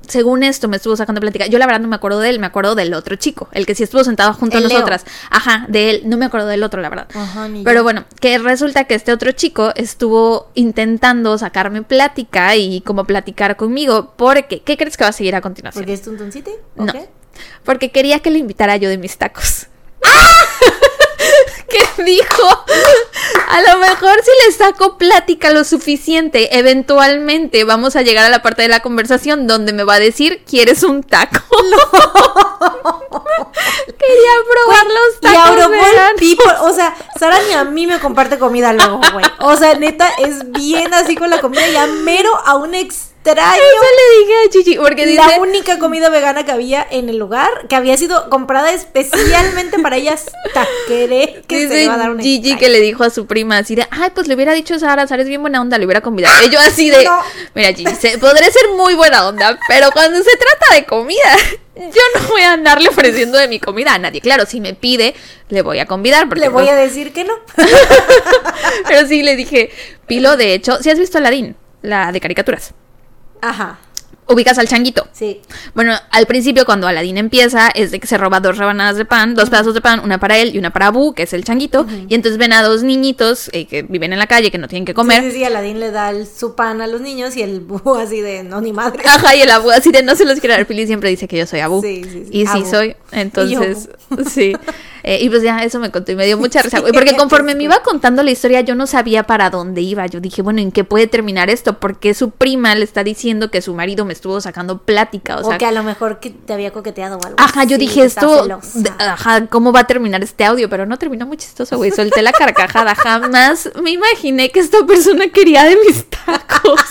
según 0.09 0.43
esto, 0.43 0.67
me 0.67 0.75
estuvo 0.77 0.95
sacando 0.95 1.21
plática. 1.21 1.45
Yo 1.47 1.57
la 1.59 1.65
verdad 1.65 1.79
no 1.79 1.87
me 1.87 1.95
acuerdo 1.95 2.19
de 2.19 2.29
él, 2.29 2.39
me 2.39 2.47
acuerdo 2.47 2.75
del 2.75 2.93
otro 2.93 3.15
chico, 3.15 3.47
el 3.53 3.65
que 3.65 3.75
sí 3.75 3.83
estuvo 3.83 4.03
sentado 4.03 4.33
junto 4.33 4.57
El 4.57 4.65
a 4.65 4.67
Leo. 4.67 4.77
nosotras. 4.79 5.05
Ajá, 5.29 5.65
de 5.69 5.89
él, 5.91 6.01
no 6.05 6.17
me 6.17 6.25
acuerdo 6.25 6.47
del 6.47 6.63
otro, 6.63 6.81
la 6.81 6.89
verdad. 6.89 7.07
Ajá, 7.13 7.47
ni 7.47 7.63
Pero 7.63 7.77
yo. 7.79 7.83
bueno, 7.83 8.05
que 8.19 8.37
resulta 8.39 8.83
que 8.83 8.95
este 8.95 9.13
otro 9.13 9.31
chico 9.31 9.71
estuvo 9.75 10.49
intentando 10.55 11.37
sacarme 11.37 11.81
plática 11.83 12.55
y 12.55 12.81
como 12.81 13.05
platicar 13.05 13.55
conmigo, 13.55 14.13
porque, 14.17 14.61
¿qué 14.61 14.75
crees 14.75 14.97
que 14.97 15.03
va 15.05 15.09
a 15.11 15.13
seguir 15.13 15.35
a 15.35 15.41
continuación? 15.41 15.81
¿Porque 15.83 15.93
es 15.93 16.01
Tuntuncity? 16.01 16.51
¿O 16.77 16.85
No. 16.85 16.91
qué? 16.91 17.07
Porque 17.63 17.91
quería 17.91 18.19
que 18.19 18.31
le 18.31 18.39
invitara 18.39 18.75
yo 18.77 18.89
de 18.89 18.97
mis 18.97 19.17
tacos. 19.17 19.67
que 21.97 22.03
dijo, 22.03 22.65
a 23.47 23.61
lo 23.61 23.79
mejor 23.79 24.19
si 24.23 24.31
le 24.45 24.53
saco 24.53 24.97
plática 24.97 25.51
lo 25.51 25.63
suficiente, 25.63 26.57
eventualmente 26.57 27.63
vamos 27.63 27.95
a 27.95 28.01
llegar 28.01 28.25
a 28.25 28.29
la 28.29 28.41
parte 28.41 28.63
de 28.63 28.67
la 28.67 28.81
conversación 28.81 29.47
donde 29.47 29.73
me 29.73 29.83
va 29.83 29.95
a 29.95 29.99
decir, 29.99 30.43
¿quieres 30.45 30.83
un 30.83 31.03
taco? 31.03 31.39
Quería 33.99 34.31
probar 34.51 34.85
los 34.85 35.17
Y 35.17 35.33
tacos. 35.33 35.69
Veganos. 35.69 36.19
People, 36.19 36.53
o 36.61 36.73
sea, 36.73 36.95
Sara 37.17 37.39
ni 37.47 37.53
a 37.53 37.63
mí 37.63 37.87
me 37.87 37.99
comparte 37.99 38.39
comida 38.39 38.73
luego, 38.73 39.01
güey. 39.13 39.25
O 39.39 39.55
sea, 39.55 39.75
neta, 39.75 40.09
es 40.19 40.51
bien 40.51 40.93
así 40.93 41.15
con 41.15 41.29
la 41.29 41.41
comida, 41.41 41.67
ya 41.67 41.87
mero 41.87 42.31
a 42.45 42.55
un 42.55 42.75
extraño. 43.23 43.61
Eso 43.61 43.85
le 43.97 44.19
dije 44.19 44.33
a 44.45 44.49
Chichi, 44.49 44.75
porque 44.77 45.05
dice... 45.05 45.21
La 45.27 45.39
única 45.39 45.77
comida 45.79 46.09
vegana 46.09 46.45
que 46.45 46.51
había 46.51 46.85
en 46.89 47.09
el 47.09 47.17
lugar, 47.17 47.49
que 47.69 47.75
había 47.75 47.95
sido 47.97 48.29
comprada 48.29 48.71
especialmente 48.71 49.77
para 49.79 49.97
ella, 49.97 50.13
hasta 50.13 50.67
querer 50.87 51.41
que 51.47 51.55
se 51.55 51.61
le 51.63 51.69
Dice 51.69 51.83
iba 51.83 51.93
a 51.93 51.97
dar 51.97 52.09
un 52.11 52.19
Gigi 52.19 52.37
extraño. 52.51 52.59
que 52.59 52.69
le 52.69 52.79
dijo 52.81 53.03
a 53.03 53.09
su 53.09 53.25
prima 53.27 53.57
así 53.57 53.75
de, 53.75 53.87
ay, 53.91 54.09
pues 54.15 54.27
le 54.27 54.35
hubiera 54.35 54.53
dicho 54.53 54.75
a 54.75 54.79
Sara, 54.79 55.05
Sara 55.07 55.21
es 55.21 55.27
bien 55.27 55.41
buena 55.41 55.61
onda, 55.61 55.77
le 55.77 55.85
hubiera 55.85 56.01
convidado. 56.01 56.33
Y 56.45 56.49
yo 56.49 56.59
así 56.59 56.89
de, 56.89 57.03
No. 57.03 57.21
mira 57.55 57.73
Gigi, 57.73 57.93
se- 57.95 58.17
podré 58.17 58.51
ser 58.51 58.69
muy 58.75 58.93
buena 58.95 59.27
onda, 59.27 59.59
pero 59.67 59.91
cuando 59.91 60.17
se 60.23 60.31
trata 60.37 60.75
de 60.75 60.85
comida, 60.85 61.37
yo 61.75 62.01
no 62.21 62.27
voy 62.29 62.41
a 62.41 62.53
andarle 62.53 62.89
ofreciendo 62.89 63.37
de 63.37 63.47
mi 63.47 63.59
comida 63.59 63.93
a 63.93 63.99
nadie. 63.99 64.21
Claro, 64.21 64.45
si 64.45 64.59
me 64.59 64.73
pide, 64.73 65.13
le 65.49 65.61
voy 65.61 65.79
a 65.79 65.85
convidar. 65.85 66.27
Porque 66.27 66.41
Le 66.41 66.49
voy 66.49 66.67
a 66.67 66.75
decir 66.75 67.13
que 67.13 67.23
no. 67.25 67.33
Pero 68.87 69.07
sí 69.07 69.23
le 69.23 69.35
dije, 69.35 69.69
Pilo, 70.07 70.37
de 70.37 70.53
hecho, 70.53 70.81
si 70.81 70.89
has 70.89 70.99
visto 70.99 71.17
Aladdin, 71.17 71.55
la 71.81 72.11
de 72.11 72.19
caricaturas, 72.19 72.73
Ajá, 73.41 73.79
ubicas 74.27 74.57
al 74.59 74.67
changuito. 74.67 75.07
sí. 75.11 75.41
Bueno, 75.73 75.93
al 76.11 76.25
principio 76.27 76.65
cuando 76.65 76.87
Aladín 76.87 77.17
empieza 77.17 77.69
es 77.69 77.89
de 77.91 77.99
que 77.99 78.05
se 78.07 78.17
roba 78.17 78.39
dos 78.39 78.57
rebanadas 78.57 78.95
de 78.97 79.05
pan, 79.05 79.33
dos 79.33 79.49
pedazos 79.49 79.73
de 79.73 79.81
pan, 79.81 80.01
una 80.01 80.19
para 80.19 80.37
él 80.37 80.53
y 80.55 80.59
una 80.59 80.71
para 80.71 80.87
Abu, 80.87 81.13
que 81.13 81.23
es 81.23 81.33
el 81.33 81.43
changuito, 81.43 81.85
y 82.07 82.13
entonces 82.15 82.37
ven 82.37 82.53
a 82.53 82.61
dos 82.61 82.83
niñitos 82.83 83.49
eh, 83.53 83.65
que 83.65 83.81
viven 83.83 84.13
en 84.13 84.19
la 84.19 84.27
calle 84.27 84.51
que 84.51 84.57
no 84.57 84.67
tienen 84.67 84.85
que 84.85 84.93
comer. 84.93 85.23
Sí, 85.23 85.31
sí, 85.31 85.37
sí, 85.37 85.43
Aladín 85.45 85.79
le 85.79 85.89
da 85.91 86.09
el- 86.11 86.27
su 86.27 86.53
pan 86.55 86.81
a 86.81 86.87
los 86.87 87.01
niños 87.01 87.35
y 87.37 87.41
el 87.41 87.59
búho 87.61 87.95
así 87.95 88.21
de 88.21 88.43
no, 88.43 88.61
ni 88.61 88.71
madre. 88.73 89.01
Ajá, 89.05 89.35
y 89.35 89.41
el 89.41 89.49
Abu 89.49 89.71
así 89.71 89.91
de 89.91 90.03
no 90.03 90.15
se 90.15 90.25
los 90.25 90.39
quiere 90.39 90.55
dar. 90.55 90.65
Pili 90.67 90.85
siempre 90.85 91.09
dice 91.09 91.27
que 91.27 91.37
yo 91.37 91.47
soy 91.47 91.61
Abu. 91.61 91.81
Sí, 91.81 92.03
sí, 92.03 92.09
sí. 92.25 92.29
Y 92.31 92.45
sí 92.45 92.59
Abu. 92.59 92.69
soy. 92.69 92.95
Entonces, 93.11 93.89
sí. 94.31 94.53
Eh, 95.03 95.19
y 95.21 95.29
pues 95.29 95.41
ya, 95.43 95.59
eso 95.63 95.79
me 95.79 95.91
contó 95.91 96.11
y 96.11 96.15
me 96.15 96.25
dio 96.25 96.37
mucha 96.39 96.61
risa, 96.61 96.79
güey. 96.79 96.91
Porque 96.93 97.15
conforme 97.15 97.55
me 97.55 97.63
iba 97.63 97.81
contando 97.83 98.23
la 98.23 98.31
historia, 98.31 98.61
yo 98.61 98.75
no 98.75 98.87
sabía 98.87 99.23
para 99.23 99.49
dónde 99.49 99.81
iba. 99.81 100.05
Yo 100.07 100.19
dije, 100.19 100.41
bueno, 100.41 100.59
¿en 100.61 100.71
qué 100.71 100.83
puede 100.83 101.07
terminar 101.07 101.49
esto? 101.49 101.79
Porque 101.79 102.13
su 102.13 102.31
prima 102.31 102.75
le 102.75 102.83
está 102.83 103.03
diciendo 103.03 103.51
que 103.51 103.61
su 103.61 103.73
marido 103.73 104.05
me 104.05 104.13
estuvo 104.13 104.39
sacando 104.41 104.79
plática. 104.79 105.37
O, 105.37 105.41
O, 105.41 105.49
sea, 105.49 105.57
que 105.57 105.65
a 105.65 105.71
lo 105.71 105.83
mejor 105.83 106.19
que 106.19 106.29
te 106.31 106.53
había 106.53 106.71
coqueteado 106.71 107.17
o 107.17 107.23
algo 107.25 107.35
Ajá, 107.39 107.63
yo 107.63 107.77
dije 107.77 108.03
esto, 108.03 108.45
de- 108.73 108.91
ajá, 108.99 109.47
¿cómo 109.47 109.71
va 109.71 109.81
a 109.81 109.87
terminar 109.87 110.23
este 110.23 110.43
audio? 110.45 110.69
Pero 110.69 110.85
no 110.85 110.97
terminó 110.97 111.25
muy 111.25 111.37
chistoso, 111.37 111.77
güey. 111.77 111.91
Solté 111.91 112.21
la 112.21 112.31
carcajada. 112.31 112.95
Jamás 112.99 113.69
me 113.81 113.91
imaginé 113.91 114.51
que 114.51 114.59
esta 114.59 114.85
persona 114.85 115.29
quería 115.29 115.63
de 115.63 115.77
mis 115.85 116.05
tacos. 116.09 116.81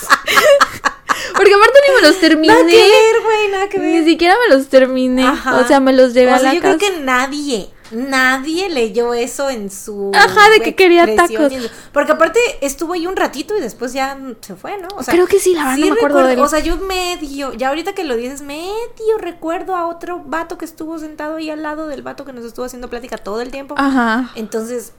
Porque 1.35 1.53
aparte 1.53 1.79
ni 1.87 1.95
me 1.95 2.07
los 2.07 2.19
terminé. 2.19 2.53
Nada 2.53 2.65
que 2.65 2.75
ver, 2.75 3.21
güey, 3.23 3.51
nada 3.51 3.69
que 3.69 3.79
Ni 3.79 3.93
ver. 3.93 4.05
siquiera 4.05 4.35
me 4.47 4.55
los 4.55 4.67
terminé. 4.67 5.25
Ajá. 5.25 5.57
O 5.59 5.67
sea, 5.67 5.79
me 5.79 5.93
los 5.93 6.13
llevé 6.13 6.31
O 6.31 6.35
a 6.35 6.39
sea, 6.39 6.49
la 6.49 6.55
yo 6.55 6.61
casa. 6.61 6.77
creo 6.77 6.91
que 6.93 6.99
nadie, 7.01 7.69
nadie 7.91 8.69
leyó 8.69 9.13
eso 9.13 9.49
en 9.49 9.69
su. 9.71 10.11
Ajá, 10.13 10.49
de 10.49 10.59
que 10.61 10.75
quería 10.75 11.15
tacos. 11.15 11.51
Porque 11.93 12.11
aparte 12.11 12.39
estuvo 12.61 12.93
ahí 12.93 13.07
un 13.07 13.15
ratito 13.15 13.57
y 13.57 13.61
después 13.61 13.93
ya 13.93 14.17
se 14.41 14.55
fue, 14.55 14.77
¿no? 14.77 14.87
O 14.95 15.03
sea, 15.03 15.13
Creo 15.13 15.27
que 15.27 15.39
sí, 15.39 15.53
la 15.53 15.65
verdad 15.65 15.77
no 15.77 15.85
me 15.85 15.91
acuerdo 15.93 16.17
recuerdo- 16.19 16.27
de 16.27 16.33
él. 16.33 16.39
O 16.39 16.47
sea, 16.47 16.59
yo 16.59 16.77
medio, 16.77 17.53
ya 17.53 17.69
ahorita 17.69 17.93
que 17.93 18.03
lo 18.03 18.15
dices, 18.15 18.41
medio 18.41 18.69
recuerdo 19.17 19.75
a 19.75 19.87
otro 19.87 20.21
vato 20.25 20.57
que 20.57 20.65
estuvo 20.65 20.97
sentado 20.99 21.37
ahí 21.37 21.49
al 21.49 21.63
lado 21.63 21.87
del 21.87 22.01
vato 22.01 22.25
que 22.25 22.33
nos 22.33 22.45
estuvo 22.45 22.65
haciendo 22.65 22.89
plática 22.89 23.17
todo 23.17 23.41
el 23.41 23.51
tiempo. 23.51 23.75
Ajá. 23.77 24.31
Entonces, 24.35 24.93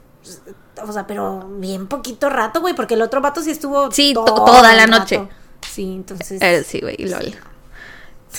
o 0.85 0.91
sea, 0.91 1.07
pero 1.07 1.47
bien 1.57 1.87
poquito 1.87 2.29
rato, 2.29 2.61
güey, 2.61 2.73
porque 2.75 2.93
el 2.93 3.01
otro 3.01 3.21
vato 3.21 3.41
sí 3.41 3.51
estuvo. 3.51 3.91
Sí, 3.91 4.13
to- 4.13 4.23
todo 4.25 4.45
toda 4.45 4.73
la 4.73 4.87
noche. 4.87 5.27
Sí, 5.67 5.83
entonces. 5.95 6.41
Eh, 6.41 6.63
sí, 6.67 6.79
güey, 6.81 6.97
lol. 6.97 7.35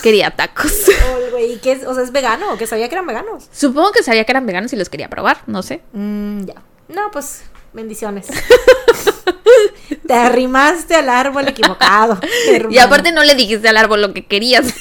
Quería 0.00 0.30
tacos. 0.30 0.72
¿y 1.48 1.56
qué 1.58 1.72
es? 1.72 1.86
O 1.86 1.94
sea, 1.94 2.02
¿es 2.02 2.12
vegano 2.12 2.56
que 2.56 2.66
sabía 2.66 2.88
que 2.88 2.94
eran 2.94 3.06
veganos? 3.06 3.48
Supongo 3.52 3.92
que 3.92 4.02
sabía 4.02 4.24
que 4.24 4.32
eran 4.32 4.46
veganos 4.46 4.72
y 4.72 4.76
los 4.76 4.88
quería 4.88 5.08
probar, 5.08 5.42
no 5.46 5.62
sé. 5.62 5.82
Mm, 5.92 6.44
ya. 6.44 6.54
No, 6.88 7.10
pues, 7.12 7.42
bendiciones. 7.72 8.28
Te 10.06 10.14
arrimaste 10.14 10.94
al 10.94 11.08
árbol 11.08 11.48
equivocado. 11.48 12.18
Y 12.70 12.78
aparte 12.78 13.12
no 13.12 13.22
le 13.24 13.34
dijiste 13.34 13.68
al 13.68 13.76
árbol 13.76 14.02
lo 14.02 14.12
que 14.12 14.24
querías. 14.26 14.74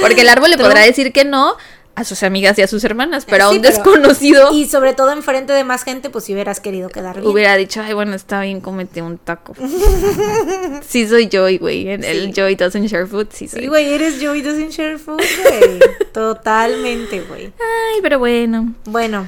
Porque 0.00 0.22
el 0.22 0.28
árbol 0.28 0.50
le 0.50 0.58
podrá 0.58 0.80
decir 0.80 1.12
que 1.12 1.24
no 1.24 1.56
a 1.96 2.04
sus 2.04 2.22
amigas 2.22 2.58
y 2.58 2.62
a 2.62 2.68
sus 2.68 2.84
hermanas, 2.84 3.24
pero 3.28 3.44
a 3.46 3.50
un 3.50 3.60
pero- 3.62 3.70
desconocido 3.74 4.52
Y 4.52 4.66
sobre 4.66 4.92
todo 4.94 5.12
enfrente 5.12 5.52
de 5.54 5.64
más 5.64 5.82
gente, 5.82 6.10
pues 6.10 6.24
si 6.26 6.34
hubieras 6.34 6.60
querido 6.60 6.88
quedar 6.90 7.16
bien. 7.20 7.26
hubiera 7.26 7.56
dicho, 7.56 7.80
ay, 7.80 7.94
bueno, 7.94 8.14
está 8.14 8.42
bien, 8.42 8.60
cómete 8.60 9.00
un 9.02 9.16
taco. 9.18 9.54
sí 10.86 11.08
soy 11.08 11.28
Joy, 11.32 11.58
güey. 11.58 11.88
El- 11.88 12.04
El 12.04 12.32
Joy 12.34 12.54
doesn't 12.54 12.86
share 12.86 13.06
food, 13.06 13.28
sí 13.32 13.48
soy. 13.48 13.62
Sí, 13.62 13.66
güey, 13.68 13.92
eres 13.94 14.16
Joey 14.22 14.42
doesn't 14.42 14.70
share 14.70 14.98
food, 14.98 15.16
güey. 15.42 15.80
Totalmente, 16.12 17.20
güey. 17.22 17.46
Ay, 17.58 18.00
pero 18.02 18.18
bueno. 18.18 18.74
Bueno, 18.84 19.26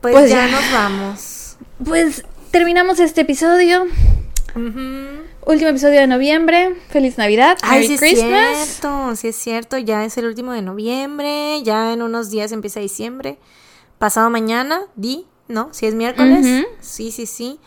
pues, 0.00 0.14
Pues 0.14 0.30
ya, 0.30 0.46
ya. 0.46 0.52
nos 0.52 0.72
vamos. 0.72 1.56
Pues 1.84 2.24
terminamos 2.52 3.00
este 3.00 3.22
episodio. 3.22 3.84
Ujú. 4.54 5.23
Último 5.46 5.70
episodio 5.70 6.00
de 6.00 6.06
noviembre. 6.06 6.74
Feliz 6.88 7.18
Navidad. 7.18 7.58
Ay, 7.62 7.82
Merry 7.82 7.86
sí 7.88 7.94
es 7.94 8.00
Christmas. 8.00 8.56
cierto, 8.66 9.16
sí 9.16 9.28
es 9.28 9.36
cierto, 9.36 9.76
ya 9.78 10.04
es 10.04 10.16
el 10.16 10.26
último 10.26 10.52
de 10.52 10.62
noviembre, 10.62 11.62
ya 11.62 11.92
en 11.92 12.00
unos 12.02 12.30
días 12.30 12.50
empieza 12.52 12.80
diciembre. 12.80 13.38
Pasado 13.98 14.30
mañana, 14.30 14.80
di, 14.96 15.26
¿no? 15.48 15.68
Si 15.72 15.86
es 15.86 15.94
miércoles. 15.94 16.66
Sí, 16.80 17.10
sí, 17.12 17.26
sí. 17.26 17.60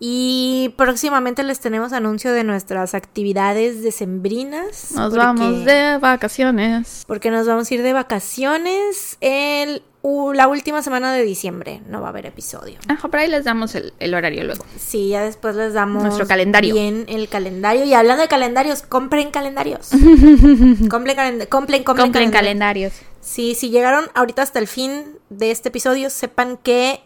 Y 0.00 0.72
próximamente 0.78 1.42
les 1.42 1.58
tenemos 1.60 1.92
anuncio 1.92 2.32
de 2.32 2.44
nuestras 2.44 2.94
actividades 2.94 3.82
decembrinas. 3.82 4.92
Nos 4.92 5.10
porque- 5.10 5.18
vamos 5.18 5.64
de 5.64 5.98
vacaciones. 5.98 7.04
Porque 7.06 7.30
nos 7.30 7.46
vamos 7.46 7.70
a 7.70 7.74
ir 7.74 7.82
de 7.82 7.92
vacaciones 7.92 9.18
el, 9.20 9.82
u- 10.02 10.32
la 10.32 10.48
última 10.48 10.82
semana 10.82 11.12
de 11.12 11.22
diciembre. 11.24 11.80
No 11.88 12.00
va 12.00 12.06
a 12.08 12.10
haber 12.10 12.26
episodio. 12.26 12.78
Ajá, 12.88 13.08
por 13.08 13.18
ahí 13.20 13.28
les 13.28 13.44
damos 13.44 13.74
el, 13.74 13.92
el 13.98 14.14
horario 14.14 14.44
luego. 14.44 14.64
Sí, 14.78 15.08
ya 15.08 15.22
después 15.22 15.56
les 15.56 15.72
damos 15.74 16.02
Nuestro 16.04 16.26
calendario. 16.26 16.74
bien 16.74 17.04
el 17.08 17.28
calendario. 17.28 17.84
Y 17.84 17.94
hablando 17.94 18.22
de 18.22 18.28
calendarios, 18.28 18.82
compren 18.82 19.30
calendarios. 19.30 19.88
compren, 20.90 21.16
calend- 21.16 21.48
compren, 21.48 21.82
compren 21.84 21.84
Compren 21.84 22.30
calendarios. 22.30 22.32
calendarios. 22.32 22.92
Sí, 23.20 23.54
si 23.54 23.70
llegaron 23.70 24.06
ahorita 24.14 24.42
hasta 24.42 24.58
el 24.58 24.68
fin 24.68 25.04
de 25.30 25.50
este 25.50 25.68
episodio, 25.68 26.10
sepan 26.10 26.56
que 26.56 27.00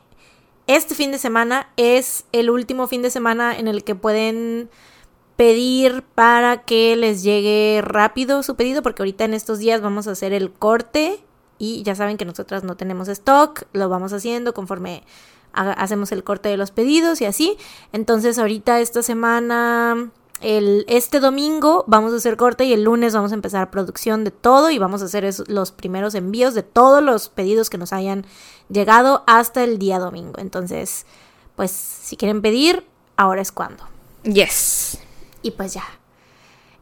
este 0.66 0.94
fin 0.94 1.10
de 1.10 1.18
semana 1.18 1.68
es 1.76 2.24
el 2.32 2.48
último 2.50 2.86
fin 2.86 3.02
de 3.02 3.10
semana 3.10 3.56
en 3.58 3.66
el 3.68 3.82
que 3.82 3.94
pueden 3.94 4.70
pedir 5.36 6.02
para 6.14 6.62
que 6.62 6.94
les 6.94 7.22
llegue 7.22 7.80
rápido 7.82 8.42
su 8.42 8.54
pedido, 8.54 8.82
porque 8.82 9.02
ahorita 9.02 9.24
en 9.24 9.34
estos 9.34 9.58
días 9.58 9.80
vamos 9.80 10.06
a 10.06 10.12
hacer 10.12 10.32
el 10.32 10.52
corte 10.52 11.18
y 11.65 11.84
ya 11.84 11.94
saben 11.94 12.16
que 12.16 12.24
nosotras 12.24 12.65
no 12.65 12.76
tenemos 12.76 13.07
stock, 13.07 13.62
lo 13.73 13.89
vamos 13.89 14.12
haciendo 14.12 14.52
conforme 14.52 15.05
hacemos 15.52 16.10
el 16.10 16.24
corte 16.24 16.49
de 16.49 16.57
los 16.57 16.73
pedidos 16.73 17.20
y 17.20 17.26
así. 17.26 17.57
Entonces 17.92 18.36
ahorita 18.39 18.81
esta 18.81 19.00
semana, 19.02 20.10
el, 20.41 20.84
este 20.89 21.20
domingo 21.20 21.84
vamos 21.86 22.12
a 22.12 22.16
hacer 22.16 22.36
corte 22.36 22.65
y 22.65 22.73
el 22.73 22.82
lunes 22.82 23.15
vamos 23.15 23.31
a 23.31 23.36
empezar 23.36 23.70
producción 23.70 24.24
de 24.24 24.32
todo 24.32 24.70
y 24.70 24.78
vamos 24.78 25.02
a 25.02 25.05
hacer 25.05 25.24
es- 25.24 25.49
los 25.49 25.70
primeros 25.70 26.16
envíos 26.16 26.55
de 26.55 26.65
todos 26.65 27.00
los 27.00 27.28
pedidos 27.28 27.70
que 27.70 27.78
nos 27.78 27.92
hayan 27.92 28.26
llegado 28.68 29.23
hasta 29.28 29.62
el 29.62 29.78
día 29.78 30.00
domingo. 30.00 30.39
Entonces, 30.41 31.07
pues 31.55 31.70
si 31.70 32.16
quieren 32.16 32.42
pedir, 32.42 32.84
ahora 33.16 33.41
es 33.41 33.52
cuando. 33.52 33.84
Yes. 34.24 34.99
Y 35.42 35.52
pues 35.52 35.74
ya. 35.74 35.84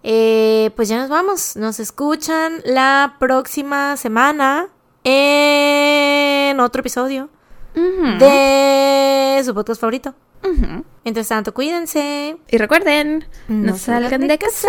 Eh, 0.02 0.70
pues 0.76 0.88
ya 0.88 0.98
nos 0.98 1.08
vamos. 1.10 1.56
Nos 1.56 1.80
escuchan 1.80 2.60
la 2.64 3.16
próxima 3.18 3.96
semana 3.96 4.68
en 5.04 6.58
otro 6.60 6.80
episodio 6.80 7.28
de 7.74 9.42
su 9.44 9.54
podcast 9.54 9.80
favorito. 9.80 10.14
ujú. 10.44 10.84
Mientras 11.04 11.28
tanto, 11.28 11.54
cuídense. 11.54 12.36
Y 12.48 12.58
recuerden, 12.58 13.24
no, 13.48 13.72
No 13.72 13.76
salgan 13.78 14.22
de 14.22 14.28
de 14.28 14.38
casa. 14.38 14.68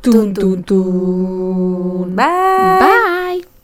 Tun, 0.00 0.32
tun, 0.34 0.62
tun. 0.62 2.16
Bye. 2.16 2.78
Bye. 2.80 3.55